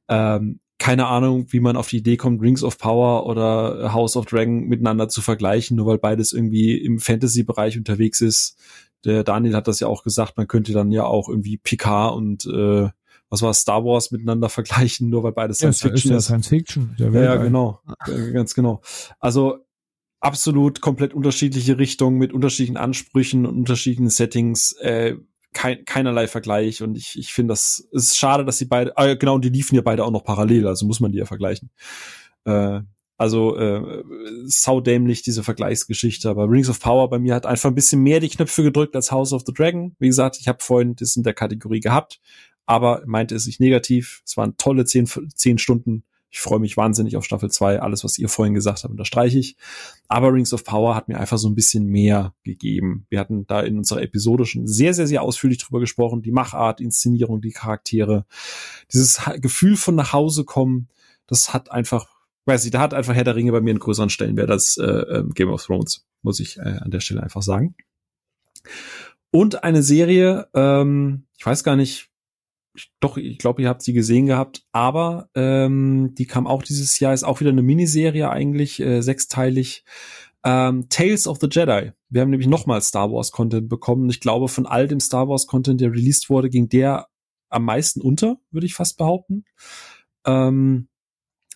Ähm, 0.07 0.61
keine 0.79 1.07
Ahnung, 1.07 1.47
wie 1.49 1.59
man 1.59 1.77
auf 1.77 1.87
die 1.87 1.97
Idee 1.97 2.17
kommt, 2.17 2.41
Rings 2.41 2.63
of 2.63 2.77
Power 2.77 3.25
oder 3.25 3.93
House 3.93 4.17
of 4.17 4.25
Dragon 4.25 4.67
miteinander 4.67 5.07
zu 5.07 5.21
vergleichen, 5.21 5.77
nur 5.77 5.85
weil 5.85 5.97
beides 5.97 6.33
irgendwie 6.33 6.77
im 6.77 6.99
Fantasy-Bereich 6.99 7.77
unterwegs 7.77 8.21
ist. 8.21 8.57
Der 9.05 9.23
Daniel 9.23 9.55
hat 9.55 9.67
das 9.67 9.79
ja 9.79 9.87
auch 9.87 10.03
gesagt, 10.03 10.37
man 10.37 10.47
könnte 10.47 10.73
dann 10.73 10.91
ja 10.91 11.05
auch 11.05 11.29
irgendwie 11.29 11.57
Picard 11.57 12.15
und 12.15 12.45
äh, 12.45 12.89
was 13.29 13.41
war 13.41 13.53
Star 13.53 13.83
Wars 13.83 14.11
miteinander 14.11 14.49
vergleichen, 14.49 15.09
nur 15.09 15.23
weil 15.23 15.31
beides 15.31 15.57
Science 15.57 15.81
ja, 15.81 15.89
Fiction 15.89 16.11
ist. 16.11 16.25
Ja, 16.25 16.27
Science 16.27 16.47
Fiction. 16.49 16.95
Ja, 16.97 17.09
ja, 17.09 17.35
genau. 17.35 17.79
Ganz 18.33 18.53
genau. 18.53 18.81
Also 19.19 19.59
absolut 20.19 20.81
komplett 20.81 21.13
unterschiedliche 21.13 21.77
Richtungen 21.77 22.17
mit 22.17 22.31
unterschiedlichen 22.31 22.77
Ansprüchen 22.77 23.45
und 23.45 23.57
unterschiedlichen 23.57 24.09
Settings. 24.09 24.71
Äh, 24.73 25.15
kein, 25.53 25.85
keinerlei 25.85 26.27
Vergleich 26.27 26.81
und 26.81 26.97
ich, 26.97 27.17
ich 27.17 27.33
finde 27.33 27.53
das 27.53 27.87
ist 27.91 28.17
schade, 28.17 28.45
dass 28.45 28.57
sie 28.57 28.65
beide, 28.65 28.97
ah, 28.97 29.13
genau, 29.13 29.35
und 29.35 29.45
die 29.45 29.49
liefen 29.49 29.75
ja 29.75 29.81
beide 29.81 30.03
auch 30.03 30.11
noch 30.11 30.23
parallel, 30.23 30.67
also 30.67 30.85
muss 30.85 30.99
man 30.99 31.11
die 31.11 31.19
ja 31.19 31.25
vergleichen. 31.25 31.69
Äh, 32.45 32.81
also 33.17 33.55
äh, 33.57 34.03
saudämlich 34.45 35.21
diese 35.21 35.43
Vergleichsgeschichte, 35.43 36.29
aber 36.29 36.49
Rings 36.49 36.69
of 36.69 36.79
Power 36.79 37.09
bei 37.09 37.19
mir 37.19 37.35
hat 37.35 37.45
einfach 37.45 37.69
ein 37.69 37.75
bisschen 37.75 38.01
mehr 38.01 38.19
die 38.19 38.29
Knöpfe 38.29 38.63
gedrückt 38.63 38.95
als 38.95 39.11
House 39.11 39.33
of 39.33 39.43
the 39.45 39.53
Dragon. 39.53 39.95
Wie 39.99 40.07
gesagt, 40.07 40.37
ich 40.39 40.47
habe 40.47 40.57
vorhin 40.61 40.95
das 40.95 41.15
in 41.15 41.23
der 41.23 41.33
Kategorie 41.33 41.79
gehabt, 41.79 42.19
aber 42.65 43.03
meinte 43.05 43.35
es 43.35 43.45
nicht 43.45 43.59
negativ. 43.59 44.23
Es 44.25 44.35
waren 44.35 44.57
tolle 44.57 44.85
zehn, 44.85 45.07
zehn 45.35 45.57
Stunden 45.57 46.03
ich 46.33 46.39
freue 46.39 46.59
mich 46.59 46.77
wahnsinnig 46.77 47.15
auf 47.15 47.23
Staffel 47.23 47.51
2. 47.51 47.79
Alles, 47.79 48.03
was 48.03 48.17
ihr 48.17 48.27
vorhin 48.27 48.55
gesagt 48.55 48.83
habt, 48.83 48.89
unterstreiche 48.91 49.37
ich. 49.37 49.55
Aber 50.07 50.33
Rings 50.33 50.51
of 50.51 50.63
Power 50.63 50.95
hat 50.95 51.07
mir 51.07 51.19
einfach 51.19 51.37
so 51.37 51.47
ein 51.47 51.53
bisschen 51.53 51.85
mehr 51.85 52.33
gegeben. 52.43 53.05
Wir 53.09 53.19
hatten 53.19 53.45
da 53.45 53.61
in 53.61 53.77
unserer 53.77 54.01
Episode 54.01 54.47
schon 54.47 54.65
sehr, 54.65 54.95
sehr, 54.95 55.05
sehr 55.05 55.21
ausführlich 55.21 55.59
drüber 55.59 55.79
gesprochen. 55.79 56.23
Die 56.23 56.31
Machart, 56.31 56.81
Inszenierung, 56.81 57.39
die 57.39 57.51
Charaktere. 57.51 58.25
Dieses 58.91 59.21
Gefühl 59.41 59.77
von 59.77 59.93
nach 59.93 60.11
Hause 60.11 60.43
kommen, 60.43 60.89
das 61.27 61.53
hat 61.53 61.71
einfach, 61.71 62.07
weiß 62.45 62.65
ich, 62.65 62.71
da 62.71 62.79
hat 62.79 62.95
einfach 62.95 63.13
Herr 63.13 63.25
der 63.25 63.35
Ringe 63.35 63.51
bei 63.51 63.61
mir 63.61 63.69
einen 63.69 63.79
größeren 63.79 64.09
Stellenwert 64.09 64.49
als 64.49 64.77
äh, 64.77 64.85
ähm, 64.85 65.35
Game 65.35 65.49
of 65.49 65.63
Thrones, 65.63 66.07
muss 66.23 66.39
ich 66.39 66.57
äh, 66.57 66.79
an 66.81 66.89
der 66.89 66.99
Stelle 66.99 67.21
einfach 67.21 67.43
sagen. 67.43 67.75
Und 69.29 69.63
eine 69.63 69.83
Serie, 69.83 70.47
ähm, 70.55 71.25
ich 71.37 71.45
weiß 71.45 71.63
gar 71.63 71.75
nicht, 71.75 72.09
doch, 72.99 73.17
ich 73.17 73.37
glaube, 73.37 73.61
ihr 73.61 73.69
habt 73.69 73.83
sie 73.83 73.93
gesehen 73.93 74.25
gehabt, 74.25 74.63
aber 74.71 75.29
ähm, 75.35 76.15
die 76.15 76.25
kam 76.25 76.47
auch 76.47 76.63
dieses 76.63 76.99
Jahr, 76.99 77.13
ist 77.13 77.23
auch 77.23 77.39
wieder 77.39 77.51
eine 77.51 77.61
Miniserie 77.61 78.29
eigentlich, 78.29 78.79
äh, 78.79 79.01
sechsteilig. 79.01 79.83
Ähm, 80.43 80.87
Tales 80.89 81.27
of 81.27 81.37
the 81.39 81.47
Jedi. 81.49 81.91
Wir 82.09 82.21
haben 82.21 82.29
nämlich 82.29 82.49
nochmal 82.49 82.81
Star 82.81 83.11
Wars 83.11 83.31
Content 83.31 83.69
bekommen. 83.69 84.09
Ich 84.09 84.19
glaube, 84.19 84.47
von 84.47 84.65
all 84.65 84.87
dem 84.87 84.99
Star 84.99 85.29
Wars 85.29 85.47
Content, 85.47 85.79
der 85.79 85.91
released 85.91 86.29
wurde, 86.29 86.49
ging 86.49 86.67
der 86.67 87.07
am 87.49 87.65
meisten 87.65 88.01
unter, 88.01 88.39
würde 88.51 88.65
ich 88.65 88.73
fast 88.73 88.97
behaupten. 88.97 89.45
Ähm, 90.25 90.89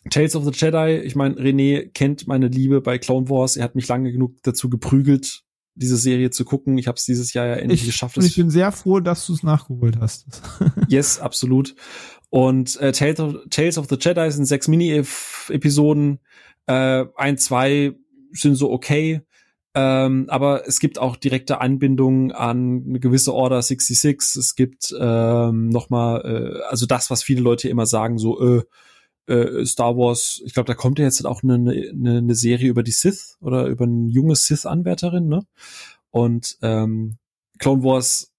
Tales 0.09 0.35
of 0.35 0.45
the 0.45 0.51
Jedi, 0.53 1.01
ich 1.03 1.15
meine, 1.15 1.35
René 1.35 1.91
kennt 1.91 2.27
meine 2.27 2.47
Liebe 2.47 2.81
bei 2.81 2.97
Clone 2.97 3.29
Wars. 3.29 3.57
Er 3.57 3.63
hat 3.63 3.75
mich 3.75 3.87
lange 3.87 4.11
genug 4.11 4.41
dazu 4.43 4.69
geprügelt, 4.69 5.43
diese 5.77 5.97
Serie 5.97 6.29
zu 6.29 6.45
gucken. 6.45 6.77
Ich 6.77 6.87
habe 6.87 6.97
es 6.97 7.05
dieses 7.05 7.33
Jahr 7.33 7.47
ja 7.47 7.55
endlich 7.55 7.81
ich, 7.81 7.87
geschafft. 7.87 8.17
Ich 8.17 8.35
bin 8.35 8.49
sehr 8.49 8.71
froh, 8.71 8.99
dass 8.99 9.25
du 9.25 9.33
es 9.33 9.43
nachgeholt 9.43 9.97
hast. 9.99 10.25
yes, 10.87 11.19
absolut. 11.19 11.75
Und 12.29 12.79
äh, 12.81 12.91
Tales, 12.91 13.19
of, 13.19 13.35
Tales 13.49 13.77
of 13.77 13.87
the 13.89 13.97
Jedi 13.99 14.29
sind 14.31 14.45
sechs 14.45 14.67
Mini-Episoden. 14.67 16.19
Äh, 16.65 17.05
ein, 17.15 17.37
zwei 17.37 17.95
sind 18.31 18.55
so 18.55 18.71
okay. 18.71 19.21
Ähm, 19.73 20.25
aber 20.29 20.67
es 20.67 20.79
gibt 20.79 20.97
auch 20.97 21.15
direkte 21.15 21.61
Anbindungen 21.61 22.31
an 22.31 22.83
eine 22.87 22.99
gewisse 22.99 23.33
Order 23.33 23.61
66. 23.61 24.35
Es 24.35 24.55
gibt 24.55 24.93
ähm, 24.99 25.69
nochmal, 25.69 26.21
äh, 26.25 26.63
also 26.67 26.87
das, 26.87 27.11
was 27.11 27.21
viele 27.21 27.41
Leute 27.41 27.69
immer 27.69 27.85
sagen, 27.85 28.17
so, 28.17 28.57
äh, 28.57 28.63
äh, 29.27 29.65
Star 29.65 29.97
Wars, 29.97 30.41
ich 30.45 30.53
glaube, 30.53 30.67
da 30.67 30.73
kommt 30.73 30.99
ja 30.99 31.05
jetzt 31.05 31.25
auch 31.25 31.43
eine, 31.43 31.55
eine, 31.55 32.17
eine 32.17 32.35
Serie 32.35 32.69
über 32.69 32.83
die 32.83 32.91
Sith 32.91 33.37
oder 33.41 33.67
über 33.67 33.85
eine 33.85 34.09
junge 34.09 34.35
Sith-Anwärterin, 34.35 35.27
ne? 35.27 35.45
Und 36.09 36.57
ähm, 36.61 37.17
Clone 37.59 37.83
Wars, 37.83 38.31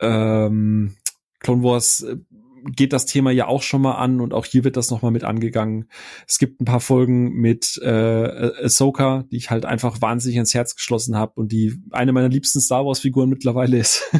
ähm, 0.00 0.96
Clone 1.40 1.62
Wars 1.62 2.02
äh, 2.02 2.16
geht 2.64 2.92
das 2.92 3.06
Thema 3.06 3.30
ja 3.30 3.46
auch 3.46 3.62
schon 3.62 3.82
mal 3.82 3.96
an 3.96 4.20
und 4.20 4.32
auch 4.32 4.46
hier 4.46 4.64
wird 4.64 4.76
das 4.76 4.90
nochmal 4.90 5.10
mit 5.10 5.24
angegangen. 5.24 5.88
Es 6.26 6.38
gibt 6.38 6.60
ein 6.60 6.64
paar 6.64 6.80
Folgen 6.80 7.32
mit 7.34 7.78
äh, 7.82 8.64
Ahsoka, 8.64 9.24
die 9.30 9.36
ich 9.36 9.50
halt 9.50 9.66
einfach 9.66 10.00
wahnsinnig 10.00 10.38
ins 10.38 10.54
Herz 10.54 10.74
geschlossen 10.74 11.16
habe 11.16 11.32
und 11.34 11.52
die 11.52 11.74
eine 11.90 12.12
meiner 12.12 12.28
liebsten 12.28 12.60
Star 12.60 12.86
Wars 12.86 13.00
Figuren 13.00 13.28
mittlerweile 13.28 13.78
ist. 13.78 14.10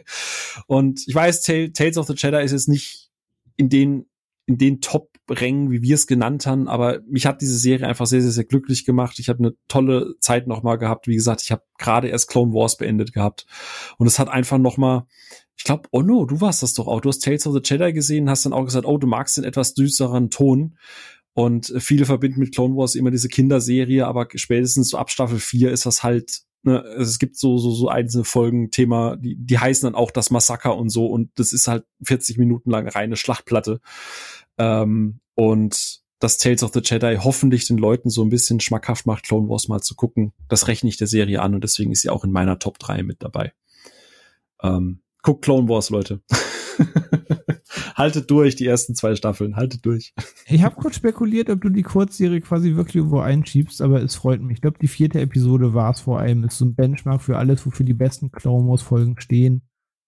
und 0.66 1.06
ich 1.06 1.14
weiß, 1.14 1.42
Tales 1.42 1.98
of 1.98 2.06
the 2.06 2.14
Jedi 2.16 2.42
ist 2.42 2.52
jetzt 2.52 2.68
nicht 2.68 3.10
in 3.56 3.68
den 3.68 4.06
in 4.46 4.58
den 4.58 4.80
Top-Rängen, 4.80 5.70
wie 5.70 5.82
wir 5.82 5.94
es 5.94 6.06
genannt 6.06 6.46
haben, 6.46 6.68
aber 6.68 7.00
mich 7.08 7.26
hat 7.26 7.40
diese 7.40 7.56
Serie 7.56 7.86
einfach 7.86 8.06
sehr, 8.06 8.22
sehr, 8.22 8.32
sehr 8.32 8.44
glücklich 8.44 8.84
gemacht. 8.84 9.18
Ich 9.18 9.28
habe 9.28 9.38
eine 9.38 9.54
tolle 9.68 10.14
Zeit 10.20 10.46
nochmal 10.46 10.78
gehabt. 10.78 11.06
Wie 11.06 11.14
gesagt, 11.14 11.42
ich 11.42 11.52
habe 11.52 11.62
gerade 11.78 12.08
erst 12.08 12.28
Clone 12.28 12.52
Wars 12.52 12.76
beendet 12.76 13.12
gehabt. 13.12 13.46
Und 13.98 14.06
es 14.06 14.18
hat 14.18 14.28
einfach 14.28 14.58
nochmal, 14.58 15.06
ich 15.56 15.64
glaube, 15.64 15.88
oh 15.92 16.02
no, 16.02 16.24
du 16.24 16.40
warst 16.40 16.62
das 16.62 16.74
doch 16.74 16.88
auch. 16.88 17.00
Du 17.00 17.08
hast 17.08 17.20
Tales 17.20 17.46
of 17.46 17.54
the 17.54 17.60
Jedi 17.62 17.92
gesehen, 17.92 18.28
hast 18.28 18.44
dann 18.44 18.52
auch 18.52 18.64
gesagt, 18.64 18.86
oh, 18.86 18.98
du 18.98 19.06
magst 19.06 19.36
den 19.36 19.44
etwas 19.44 19.74
düsteren 19.74 20.30
Ton. 20.30 20.76
Und 21.34 21.72
viele 21.78 22.04
verbinden 22.04 22.40
mit 22.40 22.54
Clone 22.54 22.76
Wars 22.76 22.94
immer 22.94 23.10
diese 23.10 23.28
Kinderserie, 23.28 24.06
aber 24.06 24.26
spätestens 24.34 24.90
so 24.90 24.98
ab 24.98 25.10
Staffel 25.10 25.38
4 25.38 25.70
ist 25.70 25.86
das 25.86 26.02
halt 26.02 26.42
Ne, 26.64 26.78
es 26.98 27.18
gibt 27.18 27.36
so, 27.36 27.58
so, 27.58 27.72
so 27.72 27.88
einzelne 27.88 28.24
Folgen, 28.24 28.70
Thema, 28.70 29.16
die, 29.16 29.34
die 29.36 29.58
heißen 29.58 29.84
dann 29.86 29.96
auch 29.96 30.12
das 30.12 30.30
Massaker 30.30 30.76
und 30.76 30.90
so 30.90 31.06
und 31.06 31.30
das 31.34 31.52
ist 31.52 31.66
halt 31.66 31.84
40 32.04 32.38
Minuten 32.38 32.70
lang 32.70 32.86
reine 32.88 33.16
Schlachtplatte. 33.16 33.80
Ähm, 34.58 35.18
und 35.34 36.02
das 36.20 36.38
Tales 36.38 36.62
of 36.62 36.72
the 36.72 36.80
Jedi 36.84 37.18
hoffentlich 37.20 37.66
den 37.66 37.78
Leuten 37.78 38.08
so 38.08 38.22
ein 38.22 38.28
bisschen 38.28 38.60
schmackhaft 38.60 39.06
macht, 39.06 39.24
Clone 39.24 39.48
Wars 39.48 39.66
mal 39.66 39.80
zu 39.80 39.96
gucken. 39.96 40.32
Das 40.48 40.68
rechne 40.68 40.88
ich 40.88 40.96
der 40.96 41.08
Serie 41.08 41.42
an 41.42 41.54
und 41.54 41.64
deswegen 41.64 41.90
ist 41.90 42.02
sie 42.02 42.10
auch 42.10 42.22
in 42.22 42.30
meiner 42.30 42.60
Top 42.60 42.78
3 42.78 43.02
mit 43.02 43.24
dabei. 43.24 43.52
Ähm, 44.62 45.00
guckt 45.22 45.42
Clone 45.44 45.68
Wars, 45.68 45.90
Leute. 45.90 46.20
haltet 48.02 48.30
durch, 48.30 48.56
die 48.56 48.66
ersten 48.66 48.94
zwei 48.94 49.14
Staffeln, 49.14 49.56
haltet 49.56 49.86
durch. 49.86 50.12
Ich 50.46 50.62
habe 50.62 50.74
kurz 50.76 50.96
spekuliert, 50.96 51.48
ob 51.50 51.60
du 51.62 51.68
die 51.70 51.82
Kurzserie 51.82 52.40
quasi 52.40 52.74
wirklich 52.74 52.96
irgendwo 52.96 53.20
einschiebst, 53.20 53.80
aber 53.80 54.02
es 54.02 54.14
freut 54.16 54.42
mich. 54.42 54.56
Ich 54.56 54.60
glaube, 54.60 54.78
die 54.80 54.88
vierte 54.88 55.20
Episode 55.20 55.72
war 55.72 55.90
es 55.92 56.00
vor 56.00 56.18
allem. 56.18 56.44
Ist 56.44 56.58
so 56.58 56.64
ein 56.66 56.74
Benchmark 56.74 57.22
für 57.22 57.38
alles, 57.38 57.64
wofür 57.64 57.86
die 57.86 57.94
besten 57.94 58.30
Clone 58.32 58.68
Wars 58.68 58.82
Folgen 58.82 59.18
stehen. 59.20 59.62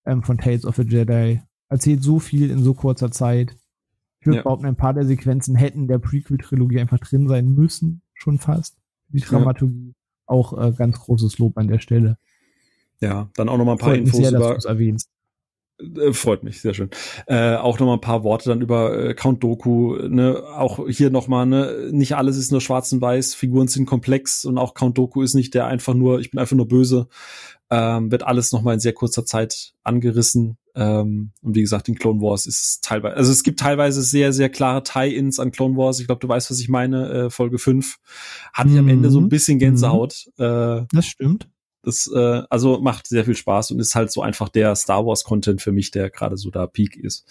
ähm, 0.06 0.22
von 0.22 0.36
Tales 0.36 0.66
of 0.66 0.76
the 0.76 0.82
Jedi. 0.82 1.40
Erzählt 1.70 2.02
so 2.02 2.18
viel 2.18 2.50
in 2.50 2.62
so 2.62 2.74
kurzer 2.74 3.10
Zeit. 3.10 3.56
Ich 4.20 4.26
würde 4.26 4.36
Ja. 4.38 4.42
behaupten, 4.42 4.66
ein 4.66 4.76
paar 4.76 4.92
der 4.92 5.06
Sequenzen 5.06 5.54
hätten 5.56 5.88
der 5.88 5.98
Prequel-Trilogie 5.98 6.78
einfach 6.80 6.98
drin 6.98 7.26
sein 7.26 7.48
müssen, 7.54 8.02
schon 8.12 8.38
fast. 8.38 8.76
Die 9.08 9.20
Dramaturgie. 9.20 9.94
Auch 10.26 10.52
äh, 10.58 10.72
ganz 10.72 10.98
großes 11.00 11.38
Lob 11.38 11.56
an 11.56 11.68
der 11.68 11.78
Stelle. 11.78 12.18
Ja, 13.00 13.30
dann 13.36 13.48
auch 13.48 13.56
noch 13.56 13.64
mal 13.64 13.72
ein 13.72 13.78
paar 13.78 13.94
Infos 13.94 14.20
sehr, 14.20 14.30
über 14.32 14.58
freut 16.12 16.44
mich, 16.44 16.60
sehr 16.60 16.74
schön. 16.74 16.90
Äh, 17.26 17.56
auch 17.56 17.78
noch 17.78 17.86
mal 17.86 17.94
ein 17.94 18.00
paar 18.00 18.22
Worte 18.24 18.48
dann 18.48 18.60
über 18.60 18.96
äh, 19.10 19.14
Count 19.14 19.42
Doku. 19.42 19.96
Ne? 20.08 20.42
Auch 20.56 20.88
hier 20.88 21.10
noch 21.10 21.26
mal, 21.28 21.46
ne? 21.46 21.88
nicht 21.90 22.16
alles 22.16 22.36
ist 22.36 22.52
nur 22.52 22.60
schwarz 22.60 22.92
und 22.92 23.00
weiß, 23.00 23.34
Figuren 23.34 23.68
sind 23.68 23.86
komplex 23.86 24.44
und 24.44 24.56
auch 24.58 24.74
Count 24.74 24.96
Doku 24.98 25.22
ist 25.22 25.34
nicht 25.34 25.54
der 25.54 25.66
einfach 25.66 25.94
nur, 25.94 26.20
ich 26.20 26.30
bin 26.30 26.38
einfach 26.40 26.56
nur 26.56 26.68
böse. 26.68 27.08
Ähm, 27.70 28.12
wird 28.12 28.22
alles 28.24 28.52
noch 28.52 28.62
mal 28.62 28.74
in 28.74 28.80
sehr 28.80 28.92
kurzer 28.92 29.24
Zeit 29.24 29.72
angerissen. 29.82 30.58
Ähm, 30.76 31.30
und 31.42 31.54
wie 31.54 31.60
gesagt, 31.62 31.88
in 31.88 31.94
Clone 31.96 32.20
Wars 32.20 32.46
ist 32.46 32.60
es 32.64 32.80
teilweise, 32.80 33.16
also 33.16 33.32
es 33.32 33.42
gibt 33.42 33.58
teilweise 33.60 34.02
sehr, 34.02 34.32
sehr 34.32 34.50
klare 34.50 34.82
Tie-Ins 34.82 35.38
an 35.40 35.50
Clone 35.50 35.76
Wars. 35.76 35.98
Ich 35.98 36.06
glaube, 36.06 36.20
du 36.20 36.28
weißt, 36.28 36.50
was 36.50 36.60
ich 36.60 36.68
meine. 36.68 37.08
Äh, 37.08 37.30
Folge 37.30 37.58
5 37.58 37.98
hatte 38.52 38.70
ich 38.70 38.78
am 38.78 38.84
Mhm. 38.84 38.90
Ende 38.90 39.10
so 39.10 39.18
ein 39.20 39.28
bisschen 39.28 39.58
Gänsehaut. 39.58 40.26
Äh, 40.38 40.82
Das 40.92 41.06
stimmt. 41.06 41.48
Das 41.84 42.10
äh, 42.12 42.42
also 42.50 42.80
macht 42.80 43.06
sehr 43.06 43.24
viel 43.24 43.36
Spaß 43.36 43.70
und 43.70 43.80
ist 43.80 43.94
halt 43.94 44.10
so 44.10 44.22
einfach 44.22 44.48
der 44.48 44.74
Star 44.76 45.06
Wars 45.06 45.24
Content 45.24 45.62
für 45.62 45.72
mich, 45.72 45.90
der 45.90 46.10
gerade 46.10 46.36
so 46.36 46.50
da 46.50 46.66
Peak 46.66 46.96
ist. 46.96 47.26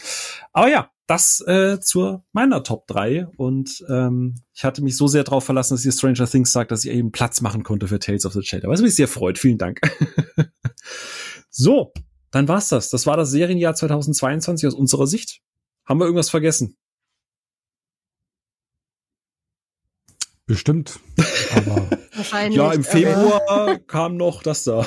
Aber 0.52 0.70
ja, 0.70 0.90
das 1.08 1.42
äh, 1.48 1.80
zur 1.80 2.24
meiner 2.32 2.64
Top 2.64 2.88
3 2.88 3.28
und 3.38 3.84
ähm, 3.90 4.36
ich 4.54 4.64
hatte 4.64 4.84
mich 4.84 4.96
so 4.96 5.08
sehr 5.08 5.24
darauf 5.24 5.44
verlassen, 5.44 5.74
dass 5.74 5.86
ihr 5.86 5.92
Stranger 5.92 6.28
Things 6.28 6.52
sagt, 6.52 6.72
dass 6.72 6.86
ich 6.86 6.92
eben 6.92 7.12
Platz 7.12 7.42
machen 7.42 7.64
konnte 7.64 7.88
für 7.88 8.00
Tales 8.00 8.26
of 8.26 8.34
the 8.34 8.42
Jedi. 8.42 8.68
Was 8.68 8.82
mich 8.82 8.96
sehr 8.96 9.08
freut. 9.08 9.38
Vielen 9.38 9.58
Dank. 9.58 9.82
so, 11.50 11.92
dann 12.32 12.48
war's 12.48 12.70
das. 12.70 12.90
Das 12.90 13.06
war 13.06 13.18
das 13.18 13.32
Serienjahr 13.32 13.76
2022 13.76 14.68
aus 14.68 14.74
unserer 14.74 15.08
Sicht. 15.08 15.42
Haben 15.86 16.00
wir 16.00 16.06
irgendwas 16.06 16.30
vergessen? 16.30 16.78
Bestimmt. 20.46 21.00
Aber 21.56 21.88
Wahrscheinlich. 22.16 22.58
ja, 22.58 22.72
im 22.74 22.84
Februar 22.84 23.80
kam 23.88 24.18
noch 24.18 24.44
das 24.44 24.66
da. 24.66 24.86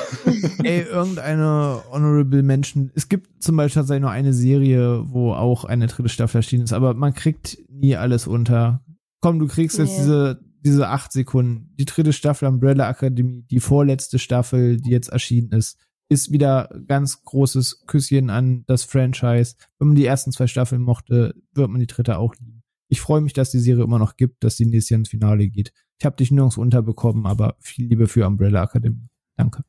Ey, 0.63 0.81
irgendeine 0.83 1.81
Honorable 1.91 2.43
Mention. 2.43 2.91
Es 2.95 3.09
gibt 3.09 3.41
zum 3.43 3.57
Beispiel 3.57 3.81
tatsächlich 3.81 4.01
nur 4.01 4.11
eine 4.11 4.33
Serie, 4.33 5.03
wo 5.11 5.33
auch 5.33 5.65
eine 5.65 5.87
dritte 5.87 6.09
Staffel 6.09 6.37
erschienen 6.37 6.63
ist, 6.65 6.73
aber 6.73 6.93
man 6.93 7.13
kriegt 7.13 7.57
nie 7.69 7.95
alles 7.95 8.27
unter. 8.27 8.83
Komm, 9.19 9.39
du 9.39 9.47
kriegst 9.47 9.77
jetzt 9.79 9.91
Nee. 9.93 9.97
diese, 9.97 10.39
diese 10.63 10.87
acht 10.89 11.11
Sekunden. 11.11 11.73
Die 11.79 11.85
dritte 11.85 12.13
Staffel 12.13 12.47
Umbrella 12.47 12.87
Academy, 12.89 13.43
die 13.49 13.59
vorletzte 13.59 14.19
Staffel, 14.19 14.77
die 14.77 14.91
jetzt 14.91 15.09
erschienen 15.09 15.51
ist, 15.51 15.79
ist 16.09 16.31
wieder 16.31 16.69
ganz 16.87 17.23
großes 17.23 17.83
Küsschen 17.87 18.29
an 18.29 18.63
das 18.67 18.83
Franchise. 18.83 19.55
Wenn 19.79 19.89
man 19.89 19.95
die 19.97 20.05
ersten 20.05 20.31
zwei 20.31 20.47
Staffeln 20.47 20.81
mochte, 20.83 21.33
wird 21.53 21.69
man 21.69 21.79
die 21.81 21.87
dritte 21.87 22.19
auch 22.19 22.35
lieben. 22.35 22.56
Ich 22.87 23.01
freue 23.01 23.21
mich, 23.21 23.33
dass 23.33 23.51
die 23.51 23.59
Serie 23.59 23.83
immer 23.83 23.99
noch 23.99 24.15
gibt, 24.15 24.43
dass 24.43 24.55
die 24.55 24.65
nächstes 24.65 24.89
Jahr 24.89 24.99
ins 24.99 25.09
Finale 25.09 25.47
geht. 25.47 25.73
Ich 25.99 26.05
habe 26.05 26.15
dich 26.15 26.31
nirgends 26.31 26.57
unterbekommen, 26.57 27.25
aber 27.25 27.55
viel 27.59 27.87
Liebe 27.87 28.07
für 28.07 28.25
Umbrella 28.25 28.63
Academy. 28.63 29.09
Danke. 29.35 29.63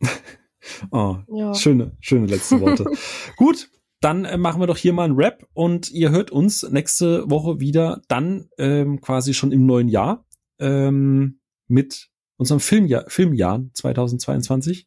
Oh, 0.92 1.16
Ja. 1.26 1.54
Schöne, 1.54 1.96
schöne 1.98 2.26
letzte 2.26 2.60
Worte. 2.60 2.84
Gut, 3.36 3.68
dann 4.00 4.24
äh, 4.24 4.36
machen 4.36 4.60
wir 4.60 4.66
doch 4.66 4.76
hier 4.76 4.92
mal 4.92 5.04
einen 5.04 5.16
Rap 5.16 5.46
und 5.54 5.90
ihr 5.90 6.10
hört 6.10 6.30
uns 6.30 6.62
nächste 6.70 7.28
Woche 7.28 7.60
wieder, 7.60 8.00
dann 8.08 8.48
ähm, 8.58 9.00
quasi 9.00 9.34
schon 9.34 9.52
im 9.52 9.66
neuen 9.66 9.88
Jahr 9.88 10.24
ähm, 10.58 11.40
mit 11.68 12.10
unserem 12.36 12.60
Filmjahr, 12.60 13.04
Filmjahr 13.08 13.64
2022. 13.74 14.86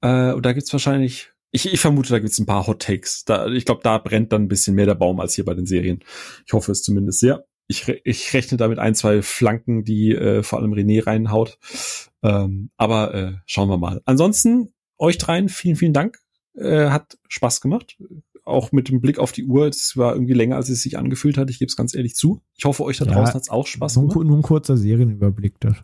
Äh, 0.00 0.32
und 0.32 0.44
da 0.44 0.52
gibt's 0.52 0.72
wahrscheinlich, 0.72 1.31
ich, 1.52 1.72
ich 1.72 1.78
vermute, 1.80 2.08
da 2.10 2.18
gibt's 2.18 2.38
ein 2.38 2.46
paar 2.46 2.66
Hot 2.66 2.82
Takes. 2.82 3.24
Da, 3.24 3.46
ich 3.46 3.64
glaube, 3.64 3.82
da 3.84 3.98
brennt 3.98 4.32
dann 4.32 4.42
ein 4.44 4.48
bisschen 4.48 4.74
mehr 4.74 4.86
der 4.86 4.94
Baum 4.94 5.20
als 5.20 5.34
hier 5.34 5.44
bei 5.44 5.54
den 5.54 5.66
Serien. 5.66 6.00
Ich 6.46 6.52
hoffe 6.52 6.72
es 6.72 6.82
zumindest 6.82 7.20
sehr. 7.20 7.44
Ich, 7.68 7.86
re- 7.86 8.00
ich 8.04 8.32
rechne 8.34 8.58
damit 8.58 8.78
ein, 8.78 8.94
zwei 8.94 9.22
Flanken, 9.22 9.84
die 9.84 10.10
äh, 10.12 10.42
vor 10.42 10.58
allem 10.58 10.72
René 10.72 11.06
reinhaut. 11.06 11.58
Ähm, 12.22 12.70
aber 12.76 13.14
äh, 13.14 13.32
schauen 13.46 13.68
wir 13.68 13.78
mal. 13.78 14.00
Ansonsten 14.04 14.72
euch 14.98 15.18
dreien 15.18 15.48
vielen, 15.48 15.76
vielen 15.76 15.92
Dank. 15.92 16.18
Äh, 16.54 16.88
hat 16.90 17.18
Spaß 17.28 17.60
gemacht. 17.60 17.96
Auch 18.44 18.72
mit 18.72 18.88
dem 18.88 19.00
Blick 19.00 19.18
auf 19.18 19.30
die 19.32 19.44
Uhr. 19.44 19.66
Es 19.68 19.96
war 19.96 20.14
irgendwie 20.14 20.32
länger, 20.34 20.56
als 20.56 20.68
es 20.68 20.82
sich 20.82 20.98
angefühlt 20.98 21.38
hat. 21.38 21.48
Ich 21.50 21.58
gebe 21.60 21.68
es 21.68 21.76
ganz 21.76 21.94
ehrlich 21.94 22.14
zu. 22.16 22.42
Ich 22.56 22.64
hoffe, 22.64 22.82
euch 22.82 22.98
da 22.98 23.04
Ja, 23.04 23.12
draußen 23.12 23.34
hat's 23.34 23.48
auch 23.50 23.66
Spaß 23.66 23.96
Nur, 23.96 24.02
gemacht. 24.04 24.14
ku- 24.16 24.24
nur 24.24 24.36
ein 24.38 24.42
kurzer 24.42 24.76
Serienüberblick. 24.76 25.60
Das. 25.60 25.76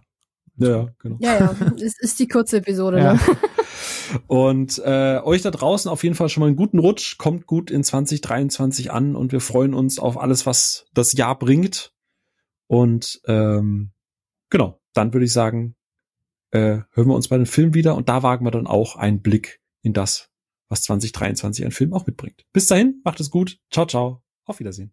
Ja, 0.59 0.69
ja, 0.69 0.89
genau. 0.99 1.17
Ja, 1.21 1.39
ja, 1.39 1.57
es 1.77 1.99
ist 1.99 2.19
die 2.19 2.29
kurze 2.29 2.59
Episode. 2.59 2.99
Ja. 2.99 3.15
Ne? 3.15 3.21
Und 4.27 4.79
äh, 4.85 5.21
euch 5.23 5.43
da 5.43 5.51
draußen 5.51 5.91
auf 5.91 6.03
jeden 6.03 6.15
Fall 6.15 6.29
schon 6.29 6.41
mal 6.41 6.47
einen 6.47 6.57
guten 6.57 6.79
Rutsch. 6.79 7.19
Kommt 7.19 7.47
gut 7.47 7.71
in 7.71 7.85
2023 7.85 8.91
an 8.91 9.15
und 9.15 9.33
wir 9.33 9.41
freuen 9.41 9.75
uns 9.75 9.99
auf 9.99 10.19
alles, 10.19 10.47
was 10.47 10.87
das 10.95 11.13
Jahr 11.13 11.39
bringt. 11.39 11.93
Und 12.67 13.21
ähm, 13.27 13.93
genau, 14.51 14.81
dann 14.95 15.13
würde 15.13 15.27
ich 15.27 15.33
sagen, 15.33 15.77
äh, 16.51 16.81
hören 16.93 17.09
wir 17.09 17.15
uns 17.15 17.29
bei 17.29 17.37
den 17.37 17.47
Filmen 17.47 17.75
wieder 17.75 17.95
und 17.95 18.09
da 18.09 18.23
wagen 18.23 18.45
wir 18.45 18.51
dann 18.51 18.67
auch 18.67 18.97
einen 18.97 19.21
Blick 19.21 19.61
in 19.83 19.93
das, 19.93 20.31
was 20.69 20.83
2023 20.83 21.65
ein 21.65 21.71
Film 21.71 21.93
auch 21.93 22.07
mitbringt. 22.07 22.47
Bis 22.53 22.67
dahin, 22.67 23.01
macht 23.05 23.21
es 23.21 23.31
gut. 23.31 23.59
Ciao, 23.71 23.87
ciao. 23.87 24.23
Auf 24.45 24.61
Wiedersehen. 24.61 24.93